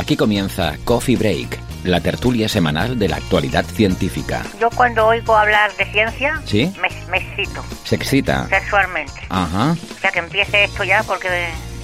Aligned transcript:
Aquí 0.00 0.16
comienza 0.16 0.78
Coffee 0.84 1.14
Break, 1.14 1.58
la 1.84 2.00
tertulia 2.00 2.48
semanal 2.48 2.98
de 2.98 3.06
la 3.06 3.16
actualidad 3.16 3.66
científica. 3.66 4.42
Yo 4.58 4.70
cuando 4.70 5.06
oigo 5.06 5.36
hablar 5.36 5.70
de 5.76 5.84
ciencia, 5.92 6.40
¿Sí? 6.46 6.72
me, 6.80 6.88
me 7.10 7.18
excito 7.18 7.62
¿Se 7.84 7.96
excita? 7.96 8.48
sexualmente. 8.48 9.12
Ajá. 9.28 9.72
O 9.72 10.00
sea 10.00 10.10
que 10.10 10.20
empiece 10.20 10.64
esto 10.64 10.84
ya 10.84 11.02
porque 11.02 11.28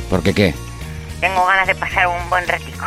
¿Por 0.09 0.23
qué 0.23 0.33
qué? 0.33 0.55
tengo 1.21 1.45
ganas 1.45 1.67
de 1.67 1.75
pasar 1.75 2.07
un 2.09 2.31
buen 2.31 2.49
ratico. 2.49 2.87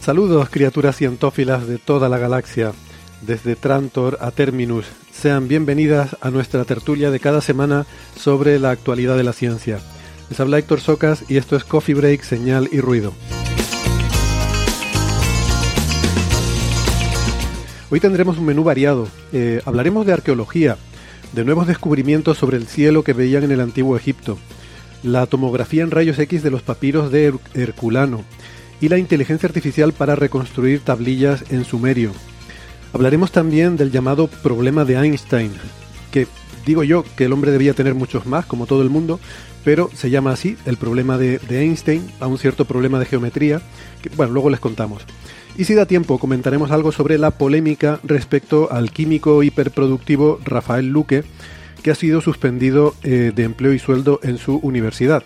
Saludos 0.00 0.48
criaturas 0.50 0.96
cientófilas 0.96 1.66
de 1.66 1.78
toda 1.78 2.08
la 2.08 2.18
galaxia, 2.18 2.72
desde 3.20 3.56
Trantor 3.56 4.18
a 4.20 4.30
Terminus. 4.30 4.86
Sean 5.12 5.48
bienvenidas 5.48 6.16
a 6.20 6.30
nuestra 6.30 6.64
tertulia 6.64 7.10
de 7.10 7.20
cada 7.20 7.40
semana 7.40 7.86
sobre 8.16 8.58
la 8.58 8.70
actualidad 8.70 9.16
de 9.16 9.24
la 9.24 9.32
ciencia. 9.32 9.78
Les 10.28 10.38
habla 10.40 10.58
Héctor 10.58 10.80
Socas 10.80 11.24
y 11.28 11.36
esto 11.36 11.56
es 11.56 11.64
Coffee 11.64 11.94
Break, 11.94 12.22
Señal 12.22 12.68
y 12.72 12.80
Ruido. 12.80 13.12
Hoy 17.90 17.98
tendremos 17.98 18.38
un 18.38 18.44
menú 18.46 18.62
variado. 18.62 19.08
Eh, 19.32 19.60
hablaremos 19.64 20.06
de 20.06 20.12
arqueología, 20.12 20.76
de 21.32 21.44
nuevos 21.44 21.66
descubrimientos 21.66 22.38
sobre 22.38 22.56
el 22.56 22.68
cielo 22.68 23.02
que 23.02 23.12
veían 23.12 23.42
en 23.42 23.50
el 23.50 23.60
antiguo 23.60 23.96
Egipto, 23.96 24.38
la 25.02 25.26
tomografía 25.26 25.82
en 25.82 25.90
rayos 25.90 26.18
X 26.18 26.42
de 26.42 26.50
los 26.50 26.62
papiros 26.62 27.10
de 27.10 27.32
Her- 27.32 27.40
Herculano 27.54 28.22
y 28.80 28.88
la 28.88 28.98
inteligencia 28.98 29.48
artificial 29.48 29.92
para 29.92 30.14
reconstruir 30.14 30.80
tablillas 30.80 31.44
en 31.50 31.64
sumerio. 31.64 32.12
Hablaremos 32.92 33.30
también 33.30 33.76
del 33.76 33.92
llamado 33.92 34.26
problema 34.26 34.84
de 34.84 34.96
Einstein, 34.96 35.52
que 36.10 36.26
digo 36.66 36.82
yo 36.82 37.04
que 37.16 37.24
el 37.24 37.32
hombre 37.32 37.52
debía 37.52 37.74
tener 37.74 37.94
muchos 37.94 38.26
más, 38.26 38.46
como 38.46 38.66
todo 38.66 38.82
el 38.82 38.90
mundo, 38.90 39.20
pero 39.64 39.90
se 39.94 40.10
llama 40.10 40.32
así, 40.32 40.56
el 40.66 40.76
problema 40.76 41.18
de, 41.18 41.40
Einstein, 41.50 42.10
a 42.18 42.26
un 42.26 42.38
cierto 42.38 42.64
problema 42.64 42.98
de 42.98 43.06
geometría, 43.06 43.60
que 44.02 44.08
bueno, 44.10 44.32
luego 44.32 44.50
les 44.50 44.60
contamos. 44.60 45.02
Y 45.56 45.64
si 45.64 45.74
da 45.74 45.86
tiempo, 45.86 46.18
comentaremos 46.18 46.70
algo 46.70 46.92
sobre 46.92 47.18
la 47.18 47.32
polémica 47.32 48.00
respecto 48.02 48.72
al 48.72 48.90
químico 48.90 49.42
hiperproductivo 49.42 50.40
Rafael 50.44 50.88
Luque, 50.88 51.24
que 51.82 51.90
ha 51.90 51.94
sido 51.94 52.20
suspendido 52.20 52.94
eh, 53.02 53.32
de 53.34 53.44
empleo 53.44 53.72
y 53.72 53.78
sueldo 53.78 54.20
en 54.22 54.38
su 54.38 54.56
universidad. 54.56 55.22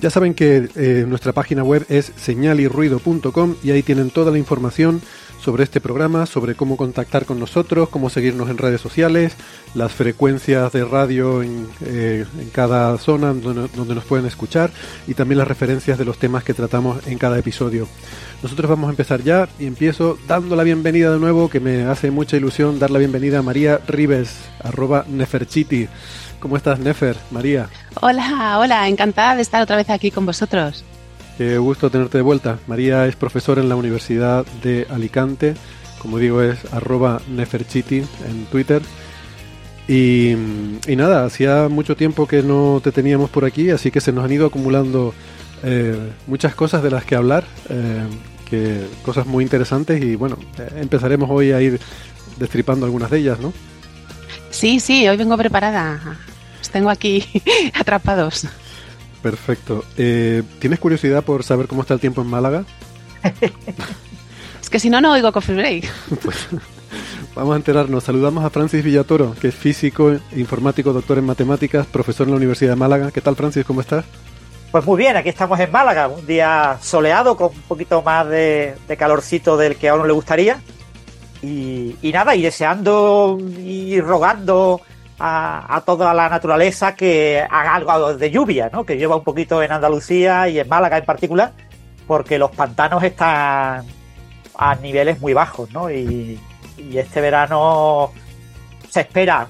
Ya 0.00 0.08
saben 0.08 0.32
que 0.32 0.70
eh, 0.76 1.04
nuestra 1.06 1.32
página 1.32 1.62
web 1.62 1.84
es 1.90 2.12
señalirruido.com 2.16 3.56
y 3.62 3.70
ahí 3.70 3.82
tienen 3.82 4.10
toda 4.10 4.32
la 4.32 4.38
información 4.38 5.02
sobre 5.42 5.64
este 5.64 5.80
programa, 5.80 6.24
sobre 6.24 6.54
cómo 6.54 6.78
contactar 6.78 7.26
con 7.26 7.38
nosotros, 7.38 7.90
cómo 7.90 8.08
seguirnos 8.08 8.48
en 8.48 8.56
redes 8.56 8.80
sociales, 8.80 9.34
las 9.74 9.92
frecuencias 9.92 10.72
de 10.72 10.84
radio 10.84 11.42
en, 11.42 11.66
eh, 11.84 12.24
en 12.38 12.48
cada 12.50 12.96
zona 12.98 13.34
donde, 13.34 13.68
donde 13.74 13.94
nos 13.94 14.04
pueden 14.04 14.24
escuchar 14.26 14.70
y 15.06 15.14
también 15.14 15.38
las 15.38 15.48
referencias 15.48 15.98
de 15.98 16.04
los 16.06 16.18
temas 16.18 16.44
que 16.44 16.54
tratamos 16.54 17.06
en 17.06 17.18
cada 17.18 17.38
episodio. 17.38 17.86
Nosotros 18.42 18.70
vamos 18.70 18.88
a 18.88 18.90
empezar 18.92 19.22
ya 19.22 19.50
y 19.58 19.66
empiezo 19.66 20.18
dando 20.26 20.56
la 20.56 20.62
bienvenida 20.62 21.12
de 21.12 21.18
nuevo, 21.18 21.50
que 21.50 21.60
me 21.60 21.84
hace 21.84 22.10
mucha 22.10 22.38
ilusión 22.38 22.78
dar 22.78 22.90
la 22.90 22.98
bienvenida 22.98 23.40
a 23.40 23.42
María 23.42 23.80
Rives, 23.86 24.34
arroba 24.62 25.04
Neferchiti. 25.08 25.88
¿Cómo 26.40 26.56
estás, 26.56 26.78
Nefer? 26.78 27.16
María. 27.30 27.68
Hola, 28.00 28.58
hola, 28.58 28.88
encantada 28.88 29.36
de 29.36 29.42
estar 29.42 29.62
otra 29.62 29.76
vez 29.76 29.90
aquí 29.90 30.10
con 30.10 30.26
vosotros. 30.26 30.84
Qué 31.38 31.58
gusto 31.58 31.90
tenerte 31.90 32.18
de 32.18 32.22
vuelta. 32.22 32.58
María 32.66 33.06
es 33.06 33.14
profesora 33.14 33.60
en 33.60 33.68
la 33.68 33.76
Universidad 33.76 34.44
de 34.62 34.86
Alicante. 34.90 35.54
Como 36.00 36.18
digo, 36.18 36.42
es 36.42 36.58
arroba 36.72 37.20
Neferchiti 37.28 37.98
en 37.98 38.46
Twitter. 38.50 38.82
Y, 39.86 40.32
y 40.86 40.96
nada, 40.96 41.24
hacía 41.24 41.68
mucho 41.68 41.96
tiempo 41.96 42.26
que 42.26 42.42
no 42.42 42.80
te 42.82 42.92
teníamos 42.92 43.28
por 43.28 43.44
aquí, 43.44 43.70
así 43.70 43.90
que 43.90 44.00
se 44.00 44.12
nos 44.12 44.24
han 44.24 44.32
ido 44.32 44.46
acumulando 44.46 45.12
eh, 45.62 46.12
muchas 46.26 46.54
cosas 46.54 46.82
de 46.82 46.90
las 46.90 47.04
que 47.04 47.16
hablar, 47.16 47.44
eh, 47.68 48.06
que, 48.48 48.86
cosas 49.02 49.26
muy 49.26 49.44
interesantes 49.44 50.02
y 50.02 50.16
bueno, 50.16 50.38
eh, 50.58 50.68
empezaremos 50.76 51.28
hoy 51.30 51.52
a 51.52 51.60
ir 51.60 51.80
destripando 52.38 52.86
algunas 52.86 53.10
de 53.10 53.18
ellas, 53.18 53.40
¿no? 53.40 53.52
Sí, 54.50 54.80
sí, 54.80 55.06
hoy 55.06 55.16
vengo 55.16 55.36
preparada. 55.36 56.00
Os 56.60 56.70
tengo 56.70 56.90
aquí 56.90 57.26
atrapados. 57.74 58.46
Perfecto. 59.22 59.84
Eh, 59.96 60.42
¿Tienes 60.58 60.78
curiosidad 60.78 61.22
por 61.24 61.42
saber 61.44 61.66
cómo 61.66 61.82
está 61.82 61.94
el 61.94 62.00
tiempo 62.00 62.22
en 62.22 62.28
Málaga? 62.28 62.64
Es 64.62 64.70
que 64.70 64.78
si 64.78 64.88
no, 64.90 65.00
no 65.00 65.12
oigo 65.12 65.32
Coffee 65.32 65.56
Break. 65.56 65.90
Pues 67.30 67.36
vamos 67.36 67.54
a 67.54 67.56
enterarnos. 67.56 68.02
Saludamos 68.02 68.44
a 68.44 68.50
Francis 68.50 68.82
Villatoro, 68.82 69.36
que 69.40 69.48
es 69.48 69.54
físico, 69.54 70.12
informático, 70.34 70.92
doctor 70.92 71.18
en 71.18 71.24
matemáticas, 71.24 71.86
profesor 71.86 72.26
en 72.26 72.32
la 72.32 72.36
Universidad 72.38 72.72
de 72.72 72.76
Málaga. 72.76 73.12
¿Qué 73.12 73.20
tal, 73.20 73.36
Francis? 73.36 73.64
¿Cómo 73.64 73.80
estás? 73.80 74.04
Pues 74.72 74.84
muy 74.84 74.98
bien, 74.98 75.16
aquí 75.16 75.28
estamos 75.28 75.58
en 75.60 75.70
Málaga, 75.70 76.08
un 76.08 76.26
día 76.26 76.78
soleado 76.82 77.36
con 77.36 77.48
un 77.54 77.62
poquito 77.62 78.02
más 78.02 78.28
de, 78.28 78.74
de 78.88 78.96
calorcito 78.96 79.56
del 79.56 79.76
que 79.76 79.88
a 79.88 79.94
uno 79.94 80.04
le 80.06 80.12
gustaría. 80.12 80.60
Y, 81.42 81.94
y 82.02 82.12
nada, 82.12 82.34
y 82.34 82.42
deseando 82.42 83.38
y 83.58 84.00
rogando 84.00 84.80
a, 85.20 85.82
toda 85.84 86.14
la 86.14 86.28
naturaleza 86.28 86.94
que 86.94 87.44
haga 87.48 87.74
algo 87.74 88.14
de 88.14 88.30
lluvia, 88.30 88.70
¿no? 88.72 88.84
Que 88.84 88.96
lleva 88.96 89.16
un 89.16 89.24
poquito 89.24 89.62
en 89.62 89.70
Andalucía 89.70 90.48
y 90.48 90.58
en 90.58 90.68
Málaga 90.68 90.96
en 90.96 91.04
particular, 91.04 91.52
porque 92.06 92.38
los 92.38 92.50
pantanos 92.50 93.02
están 93.02 93.84
a 94.56 94.74
niveles 94.76 95.20
muy 95.20 95.34
bajos, 95.34 95.70
¿no? 95.72 95.90
Y, 95.90 96.40
y 96.78 96.98
este 96.98 97.20
verano 97.20 98.12
se 98.88 99.00
espera 99.00 99.46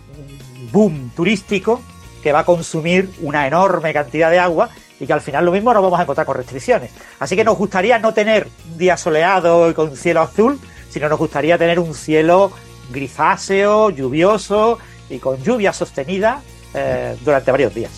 un 0.58 0.72
boom 0.72 1.10
turístico 1.14 1.80
que 2.22 2.32
va 2.32 2.40
a 2.40 2.44
consumir 2.44 3.10
una 3.22 3.46
enorme 3.46 3.92
cantidad 3.92 4.30
de 4.30 4.40
agua 4.40 4.68
y 4.98 5.06
que 5.06 5.12
al 5.12 5.20
final 5.20 5.44
lo 5.44 5.52
mismo 5.52 5.72
nos 5.72 5.82
vamos 5.82 5.98
a 5.98 6.02
encontrar 6.02 6.26
con 6.26 6.36
restricciones. 6.36 6.90
Así 7.20 7.36
que 7.36 7.44
nos 7.44 7.56
gustaría 7.56 7.98
no 7.98 8.12
tener 8.12 8.48
un 8.70 8.76
día 8.76 8.96
soleado 8.96 9.70
y 9.70 9.74
con 9.74 9.96
cielo 9.96 10.20
azul, 10.20 10.60
sino 10.90 11.08
nos 11.08 11.18
gustaría 11.18 11.56
tener 11.56 11.78
un 11.78 11.94
cielo 11.94 12.50
grisáceo, 12.90 13.90
lluvioso 13.90 14.78
y 15.10 15.18
con 15.18 15.42
lluvia 15.42 15.72
sostenida 15.72 16.42
eh, 16.74 17.16
durante 17.24 17.50
varios 17.50 17.74
días. 17.74 17.90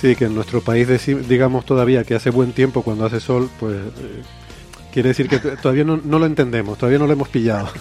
Sí, 0.00 0.16
que 0.16 0.24
en 0.26 0.34
nuestro 0.34 0.62
país 0.62 0.88
digamos 1.28 1.66
todavía 1.66 2.04
que 2.04 2.14
hace 2.14 2.30
buen 2.30 2.52
tiempo 2.52 2.82
cuando 2.82 3.04
hace 3.04 3.20
sol, 3.20 3.50
pues 3.60 3.76
eh, 3.76 4.22
quiere 4.92 5.10
decir 5.10 5.28
que 5.28 5.38
todavía 5.38 5.84
no, 5.84 5.98
no 6.02 6.18
lo 6.18 6.26
entendemos, 6.26 6.78
todavía 6.78 6.98
no 6.98 7.06
lo 7.06 7.12
hemos 7.12 7.28
pillado. 7.28 7.68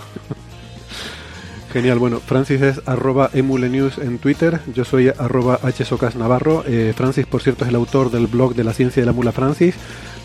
Genial, 1.71 1.99
bueno, 1.99 2.19
Francis 2.19 2.61
es 2.63 2.81
arroba 2.87 3.29
emulenews 3.31 3.99
en 3.99 4.17
Twitter, 4.17 4.59
yo 4.73 4.83
soy 4.85 5.09
arroba 5.09 5.59
hsocasnavarro, 5.71 6.63
eh, 6.65 6.93
Francis 6.97 7.27
por 7.27 7.43
cierto 7.43 7.63
es 7.63 7.69
el 7.69 7.75
autor 7.75 8.09
del 8.09 8.25
blog 8.25 8.55
de 8.55 8.63
la 8.63 8.73
ciencia 8.73 9.03
de 9.03 9.05
la 9.05 9.11
mula 9.13 9.31
Francis, 9.31 9.75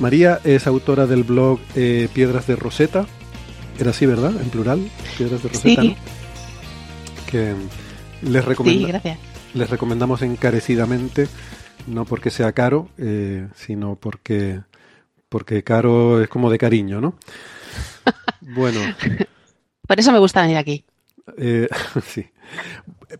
María 0.00 0.41
es 0.43 0.67
autora 0.67 1.06
del 1.06 1.23
blog 1.23 1.61
eh, 1.77 2.09
Piedras 2.15 2.47
de 2.47 2.56
Roseta, 2.56 3.05
era 3.79 3.91
así, 3.91 4.06
¿verdad? 4.06 4.32
En 4.41 4.49
plural, 4.49 4.88
Piedras 5.19 5.43
de 5.43 5.49
Roseta, 5.50 5.82
Sí. 5.82 5.88
¿no? 5.88 5.94
Que 7.31 7.55
les, 8.25 8.43
Sí, 8.44 8.49
recomenda- 8.50 8.88
gracias. 8.88 9.19
les 9.55 9.71
recomendamos 9.71 10.23
encarecidamente, 10.23 11.29
no 11.87 12.05
porque 12.05 12.31
sea 12.31 12.53
caro, 12.53 12.88
eh, 12.99 13.49
sino 13.55 13.97
porque, 13.97 14.61
porque 15.29 15.62
caro 15.62 16.21
es 16.23 16.29
como 16.29 16.50
de 16.50 16.59
cariño, 16.59 17.00
¿no? 17.00 17.15
Bueno, 18.41 18.81
Por 19.87 19.99
eso 19.99 20.12
me 20.12 20.19
gusta 20.19 20.43
venir 20.43 20.56
aquí. 20.59 20.85
eh, 21.38 21.69
sí. 22.06 22.26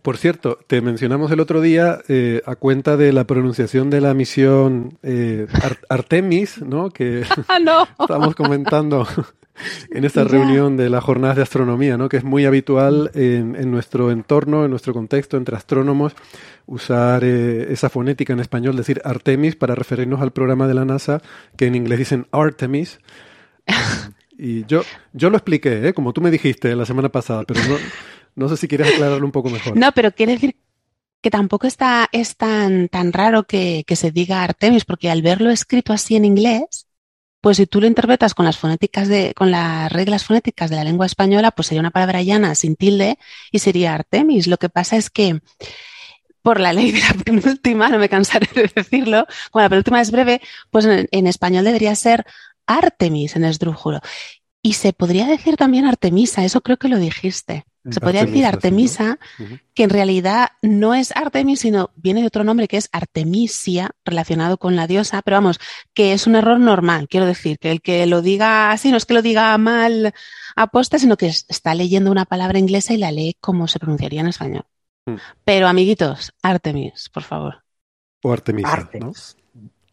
Por 0.01 0.17
cierto, 0.17 0.59
te 0.67 0.81
mencionamos 0.81 1.31
el 1.31 1.39
otro 1.39 1.61
día 1.61 1.99
eh, 2.07 2.41
a 2.45 2.55
cuenta 2.55 2.97
de 2.97 3.13
la 3.13 3.25
pronunciación 3.25 3.89
de 3.89 4.01
la 4.01 4.13
misión 4.13 4.97
eh, 5.03 5.47
Ar- 5.61 5.79
Artemis, 5.89 6.61
¿no? 6.61 6.89
Que 6.89 7.23
¡Ah, 7.47 7.59
no! 7.59 7.83
estábamos 7.99 8.35
comentando 8.35 9.07
en 9.89 10.03
esta 10.03 10.23
reunión 10.25 10.75
de 10.75 10.89
las 10.89 11.03
jornadas 11.03 11.37
de 11.37 11.43
astronomía, 11.43 11.97
¿no? 11.97 12.09
Que 12.09 12.17
es 12.17 12.23
muy 12.23 12.45
habitual 12.45 13.11
en, 13.13 13.55
en 13.55 13.71
nuestro 13.71 14.11
entorno, 14.11 14.65
en 14.65 14.71
nuestro 14.71 14.93
contexto, 14.93 15.37
entre 15.37 15.55
astrónomos, 15.55 16.13
usar 16.65 17.23
eh, 17.23 17.67
esa 17.71 17.89
fonética 17.89 18.33
en 18.33 18.39
español, 18.41 18.75
decir 18.75 19.01
Artemis 19.05 19.55
para 19.55 19.73
referirnos 19.75 20.21
al 20.21 20.31
programa 20.31 20.67
de 20.67 20.73
la 20.73 20.83
NASA, 20.85 21.21
que 21.57 21.67
en 21.67 21.75
inglés 21.75 21.99
dicen 21.99 22.27
Artemis. 22.31 22.99
Y 24.37 24.65
yo, 24.65 24.81
yo 25.13 25.29
lo 25.29 25.37
expliqué, 25.37 25.87
¿eh? 25.87 25.93
como 25.93 26.11
tú 26.11 26.19
me 26.19 26.29
dijiste 26.29 26.75
la 26.75 26.85
semana 26.85 27.07
pasada, 27.07 27.43
pero 27.47 27.61
no, 27.69 27.75
no 28.35 28.49
sé 28.49 28.57
si 28.57 28.67
quieres 28.67 28.93
aclararlo 28.93 29.25
un 29.25 29.31
poco 29.31 29.49
mejor. 29.49 29.77
No, 29.77 29.91
pero 29.93 30.11
quiere 30.11 30.33
decir 30.33 30.57
que 31.21 31.31
tampoco 31.31 31.65
está, 31.67 32.07
es 32.11 32.37
tan, 32.37 32.87
tan 32.89 33.11
raro 33.11 33.45
que, 33.47 33.83
que 33.87 33.95
se 33.95 34.11
diga 34.11 34.43
Artemis, 34.43 34.85
porque 34.85 35.09
al 35.09 35.21
verlo 35.21 35.49
escrito 35.49 35.93
así 35.93 36.15
en 36.15 36.25
inglés, 36.25 36.87
pues 37.41 37.57
si 37.57 37.67
tú 37.67 37.79
lo 37.79 37.87
interpretas 37.87 38.33
con 38.33 38.45
las 38.45 38.57
fonéticas 38.57 39.07
de, 39.07 39.33
con 39.35 39.51
las 39.51 39.91
reglas 39.91 40.23
fonéticas 40.23 40.69
de 40.69 40.75
la 40.75 40.83
lengua 40.83 41.05
española, 41.05 41.51
pues 41.51 41.67
sería 41.67 41.79
una 41.79 41.91
palabra 41.91 42.21
llana 42.21 42.55
sin 42.55 42.75
tilde 42.75 43.17
y 43.51 43.59
sería 43.59 43.93
Artemis. 43.93 44.47
Lo 44.47 44.57
que 44.57 44.69
pasa 44.69 44.97
es 44.97 45.09
que 45.09 45.41
por 46.41 46.59
la 46.59 46.73
ley 46.73 46.91
de 46.91 46.99
la 46.99 47.13
penúltima, 47.23 47.89
no 47.89 47.97
me 47.97 48.09
cansaré 48.09 48.47
de 48.53 48.71
decirlo, 48.73 49.25
como 49.51 49.63
la 49.63 49.69
penúltima 49.69 50.01
es 50.01 50.11
breve, 50.11 50.41
pues 50.69 50.85
en, 50.85 51.07
en 51.11 51.27
español 51.27 51.65
debería 51.65 51.95
ser 51.95 52.25
Artemis 52.67 53.35
en 53.35 53.45
esdrújulo. 53.45 53.99
Y 54.65 54.73
se 54.73 54.93
podría 54.93 55.27
decir 55.27 55.57
también 55.57 55.85
Artemisa, 55.85 56.43
eso 56.43 56.61
creo 56.61 56.77
que 56.77 56.87
lo 56.87 56.97
dijiste. 56.97 57.65
Se 57.91 57.99
podría 57.99 58.21
decir 58.25 58.45
Artemisa, 58.47 59.19
que 59.75 59.83
en 59.83 59.89
realidad 59.91 60.49
no 60.63 60.95
es 60.95 61.15
Artemis, 61.15 61.59
sino 61.59 61.91
viene 61.95 62.21
de 62.21 62.25
otro 62.27 62.43
nombre 62.43 62.67
que 62.67 62.77
es 62.77 62.89
Artemisia, 62.91 63.91
relacionado 64.03 64.57
con 64.57 64.75
la 64.75 64.87
diosa, 64.87 65.21
pero 65.21 65.37
vamos, 65.37 65.59
que 65.93 66.13
es 66.13 66.25
un 66.25 66.35
error 66.35 66.59
normal, 66.59 67.07
quiero 67.07 67.27
decir, 67.27 67.59
que 67.59 67.69
el 67.69 67.81
que 67.81 68.07
lo 68.07 68.23
diga 68.23 68.71
así, 68.71 68.89
no 68.89 68.97
es 68.97 69.05
que 69.05 69.13
lo 69.13 69.21
diga 69.21 69.55
mal 69.59 70.15
aposta, 70.55 70.97
sino 70.97 71.15
que 71.15 71.27
es- 71.27 71.45
está 71.47 71.75
leyendo 71.75 72.09
una 72.09 72.25
palabra 72.25 72.57
inglesa 72.57 72.91
y 72.93 72.97
la 72.97 73.11
lee 73.11 73.37
como 73.39 73.67
se 73.67 73.77
pronunciaría 73.77 74.21
en 74.21 74.27
español. 74.29 74.65
Mm. 75.05 75.17
Pero 75.43 75.67
amiguitos, 75.67 76.33
Artemis, 76.41 77.09
por 77.13 77.21
favor. 77.21 77.63
O 78.23 78.31
Artemisa, 78.33 78.67
¿no? 78.67 78.73
Artemis. 78.81 79.37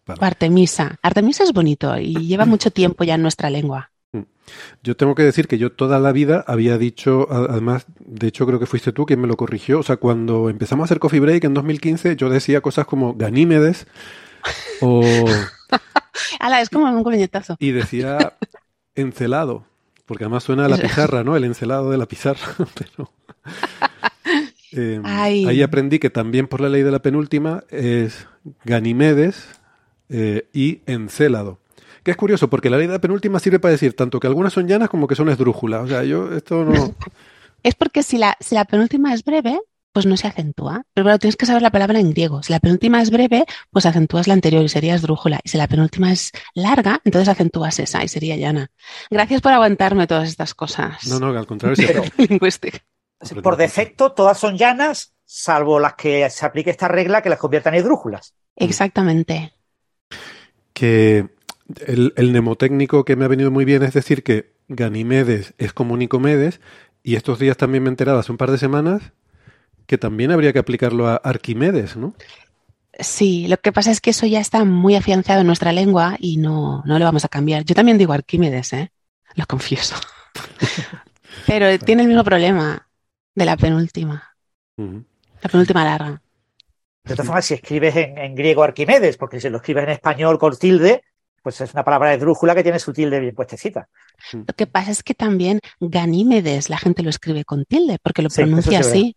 Vale. 0.07 0.19
O 0.19 0.25
Artemisa. 0.25 0.99
Artemisa 1.03 1.45
es 1.45 1.53
bonito 1.53 1.99
y 1.99 2.15
lleva 2.27 2.47
mucho 2.47 2.71
tiempo 2.71 3.05
ya 3.05 3.17
en 3.17 3.23
nuestra 3.23 3.51
lengua. 3.51 3.91
Yo 4.83 4.97
tengo 4.97 5.15
que 5.15 5.23
decir 5.23 5.49
que 5.49 5.59
yo 5.59 5.73
toda 5.73 5.99
la 6.01 6.13
vida 6.13 6.45
había 6.47 6.77
dicho, 6.79 7.29
además, 7.31 7.87
de 8.01 8.29
hecho 8.29 8.47
creo 8.47 8.59
que 8.59 8.67
fuiste 8.67 8.93
tú 8.93 9.07
quien 9.07 9.21
me 9.21 9.29
lo 9.29 9.37
corrigió, 9.37 9.79
o 9.81 9.83
sea, 9.83 9.97
cuando 9.97 10.51
empezamos 10.51 10.83
a 10.83 10.87
hacer 10.87 10.99
Coffee 10.99 11.21
Break 11.21 11.45
en 11.45 11.55
2015, 11.55 12.17
yo 12.17 12.29
decía 12.29 12.61
cosas 12.61 12.85
como 12.87 13.15
Ganímedes 13.15 13.87
o, 14.81 15.03
Ala, 16.41 16.61
es 16.61 16.69
como 16.69 16.91
un 16.91 17.03
puñetazo. 17.05 17.57
y 17.59 17.71
decía 17.71 18.37
encelado, 18.95 19.65
porque 20.07 20.25
además 20.25 20.43
suena 20.45 20.67
a 20.67 20.69
la 20.69 20.77
pizarra, 20.83 21.25
¿no? 21.25 21.37
El 21.37 21.45
encelado 21.45 21.91
de 21.91 21.99
la 21.99 22.07
pizarra, 22.07 22.41
pero... 22.75 23.11
eh, 24.73 25.01
Ay. 25.05 25.47
ahí 25.47 25.63
aprendí 25.63 25.99
que 25.99 26.11
también 26.11 26.49
por 26.49 26.61
la 26.61 26.69
ley 26.69 26.83
de 26.83 26.91
la 26.91 27.01
penúltima 27.03 27.65
es 27.71 28.27
Ganimedes 28.65 29.49
eh, 30.09 30.49
y 30.53 30.81
Encélado. 30.87 31.59
Que 32.03 32.11
es 32.11 32.17
curioso, 32.17 32.49
porque 32.51 32.69
la 32.71 32.79
ley 32.79 32.87
de 32.87 32.95
la 32.95 33.01
penúltima 33.01 33.39
sirve 33.39 33.61
para 33.61 33.73
decir 33.73 33.95
tanto 33.95 34.19
que 34.19 34.27
algunas 34.27 34.53
son 34.53 34.67
llanas 34.67 34.89
como 34.89 35.07
que 35.07 35.15
son 35.15 35.29
esdrújulas. 35.29 35.83
O 35.85 35.89
sea, 35.89 36.05
yo 36.05 36.33
esto 36.33 36.65
no... 36.65 36.95
Es 37.63 37.77
porque 37.77 38.03
si 38.03 38.19
la, 38.19 38.37
si 38.41 38.57
la 38.57 38.65
penúltima 38.65 39.15
es 39.15 39.23
breve, 39.23 39.61
pues 39.93 40.07
no 40.07 40.17
se 40.17 40.27
acentúa. 40.27 40.85
Pero 40.95 41.05
bueno, 41.05 41.19
tienes 41.19 41.37
que 41.37 41.47
saber 41.47 41.63
la 41.63 41.71
palabra 41.71 42.01
en 42.01 42.11
griego. 42.11 42.43
Si 42.43 42.53
la 42.53 42.61
penúltima 42.61 43.01
es 43.01 43.11
breve, 43.11 43.45
pues 43.71 43.87
acentúas 43.87 44.27
la 44.27 44.35
anterior 44.35 44.65
y 44.65 44.69
sería 44.69 44.95
esdrújula. 44.95 45.41
Y 45.45 45.49
si 45.49 45.59
la 45.59 45.69
penúltima 45.69 46.11
es 46.11 46.33
larga, 46.55 47.01
entonces 47.05 47.29
acentúas 47.29 47.79
esa 47.79 48.03
y 48.03 48.09
sería 48.09 48.37
llana. 48.37 48.71
Gracias 49.11 49.41
por 49.41 49.53
aguantarme 49.53 50.07
todas 50.07 50.29
estas 50.29 50.55
cosas. 50.55 51.07
No, 51.07 51.21
no, 51.21 51.39
al 51.39 51.47
contrario. 51.47 51.77
Pero 51.87 52.03
Lingüística. 52.17 52.79
por 53.43 53.57
defecto 53.57 54.13
todas 54.13 54.39
son 54.39 54.57
llanas, 54.57 55.15
salvo 55.25 55.79
las 55.79 55.95
que 55.95 56.29
se 56.31 56.47
aplique 56.47 56.71
esta 56.71 56.89
regla 56.89 57.23
que 57.23 57.29
las 57.29 57.39
convierta 57.39 57.69
en 57.69 57.77
esdrújulas. 57.77 58.35
Exactamente. 58.57 59.53
que 60.73 61.29
el, 61.87 62.13
el 62.17 62.31
mnemotécnico 62.31 63.05
que 63.05 63.17
me 63.17 63.25
ha 63.25 63.29
venido 63.29 63.51
muy 63.51 63.65
bien 63.65 63.83
es 63.83 63.95
decir 63.95 64.23
que 64.23 64.53
Ganimedes 64.69 65.55
es 65.59 65.73
como 65.73 65.97
Nicomedes 65.97 66.61
y 67.03 67.17
estos 67.17 67.39
días 67.39 67.57
también 67.57 67.83
me 67.83 67.89
he 67.89 67.93
enterado 67.93 68.19
hace 68.19 68.33
un 68.33 68.39
par 68.39 68.51
de 68.51 68.59
semanas 68.59 69.13
que 69.87 69.99
también 69.99 70.31
habría 70.31 70.53
que 70.53 70.59
aplicarlo 70.59 71.09
a 71.09 71.17
Arquimedes, 71.17 71.97
¿no? 71.97 72.15
Sí, 72.99 73.47
lo 73.49 73.57
que 73.57 73.73
pasa 73.73 73.91
es 73.91 74.01
que 74.01 74.11
eso 74.11 74.27
ya 74.27 74.41
está 74.41 74.65
muy 74.65 74.95
afianzado 74.97 75.41
en 75.41 75.47
nuestra 75.47 75.73
lengua 75.73 76.17
y 76.19 76.37
no, 76.37 76.83
no 76.85 76.99
lo 76.99 77.05
vamos 77.05 77.25
a 77.25 77.29
cambiar. 77.29 77.65
Yo 77.65 77.75
también 77.75 77.99
digo 77.99 78.13
Arquímedes, 78.13 78.73
¿eh? 78.75 78.93
Lo 79.35 79.47
confieso. 79.47 79.97
Pero 81.47 81.79
tiene 81.79 82.03
el 82.03 82.09
mismo 82.09 82.23
problema 82.23 82.89
de 83.35 83.45
la 83.45 83.57
penúltima. 83.57 84.37
La 84.77 85.49
penúltima 85.51 85.85
larga. 85.85 86.23
De 87.05 87.15
todas 87.15 87.27
formas, 87.27 87.45
si 87.45 87.55
escribes 87.55 87.97
en, 87.97 88.19
en 88.19 88.35
griego 88.35 88.63
Arquimedes, 88.63 89.17
porque 89.17 89.41
si 89.41 89.49
lo 89.49 89.57
escribes 89.57 89.85
en 89.85 89.91
español 89.91 90.39
con 90.39 90.57
tilde, 90.57 91.03
pues 91.43 91.61
es 91.61 91.75
una 91.75 91.85
palabra 91.85 92.15
esdrújula 92.15 92.55
que 92.55 92.63
tiene 92.63 92.79
su 92.79 92.93
tilde 92.93 93.21
bien 93.21 93.35
puestecita. 93.35 93.89
Lo 94.33 94.55
que 94.57 94.67
pasa 94.67 94.91
es 94.91 95.03
que 95.03 95.15
también 95.15 95.61
Ganímedes 95.81 96.71
la 96.71 96.79
gente 96.79 97.03
lo 97.03 97.11
escribe 97.11 97.45
con 97.45 97.65
tilde 97.65 97.99
porque 98.03 98.23
lo 98.23 98.31
Sí, 98.31 98.43
pronuncia 98.43 98.81
así 98.81 99.17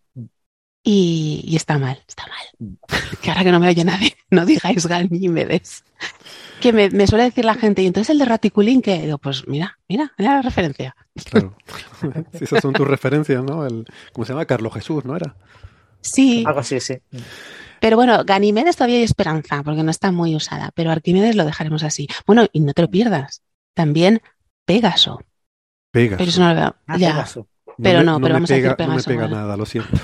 y, 0.82 1.42
y 1.44 1.56
está 1.56 1.78
mal, 1.78 2.02
está 2.06 2.24
mal. 2.26 2.76
Que 3.22 3.30
ahora 3.30 3.44
que 3.44 3.50
no 3.52 3.60
me 3.60 3.68
oye 3.68 3.84
nadie, 3.84 4.16
no 4.30 4.44
digáis 4.46 4.86
Ganímedes. 4.86 5.84
Que 6.60 6.72
me, 6.72 6.90
me 6.90 7.06
suele 7.06 7.24
decir 7.24 7.44
la 7.44 7.54
gente, 7.54 7.82
y 7.82 7.86
entonces 7.86 8.10
el 8.10 8.18
de 8.18 8.24
Raticulín, 8.24 8.80
que 8.82 9.02
digo, 9.02 9.18
pues 9.18 9.46
mira, 9.46 9.78
mira, 9.88 10.12
mira 10.16 10.36
la 10.36 10.42
referencia. 10.42 10.94
Claro. 11.30 11.56
Sí, 12.32 12.44
esas 12.44 12.60
son 12.62 12.72
tus 12.74 12.86
referencias, 12.86 13.42
¿no? 13.42 13.66
El, 13.66 13.86
¿Cómo 14.12 14.24
se 14.24 14.32
llama? 14.32 14.44
Carlos 14.44 14.74
Jesús, 14.74 15.04
¿no 15.04 15.16
era? 15.16 15.34
Sí, 16.02 16.44
Algo 16.46 16.60
así, 16.60 16.78
sí. 16.78 16.98
Pero 17.80 17.96
bueno, 17.96 18.24
Ganímedes 18.24 18.76
todavía 18.76 18.96
hay 18.98 19.02
esperanza 19.02 19.62
porque 19.62 19.82
no 19.82 19.90
está 19.90 20.12
muy 20.12 20.34
usada, 20.34 20.70
pero 20.74 20.90
Arquímedes 20.90 21.36
lo 21.36 21.44
dejaremos 21.44 21.82
así. 21.82 22.08
Bueno, 22.26 22.46
y 22.52 22.60
no 22.60 22.72
te 22.72 22.82
lo 22.82 22.90
pierdas. 22.90 23.42
También 23.74 24.20
Pégaso. 24.64 25.20
Pegas. 25.90 26.18
Pero 26.18 26.30
eso 26.30 26.40
no 26.40 26.48
lo 26.48 26.54
veo. 26.54 26.76
Ah, 26.86 26.98
ya. 26.98 27.12
Pegaso. 27.12 27.48
pero 27.82 28.02
no, 28.02 28.20
pero 28.20 28.34
vamos 28.34 28.50
a 28.50 28.54
decir 28.54 28.74
pega, 28.76 28.86
No 28.88 28.94
me 28.96 29.02
Pegaso, 29.02 29.10
pega 29.10 29.22
¿vale? 29.22 29.34
nada, 29.34 29.56
lo 29.56 29.64
siento. 29.66 29.98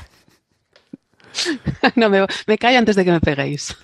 no, 1.97 2.09
me, 2.09 2.27
me 2.47 2.59
callo 2.59 2.79
antes 2.79 2.97
de 2.97 3.05
que 3.05 3.13
me 3.13 3.21
peguéis. 3.21 3.77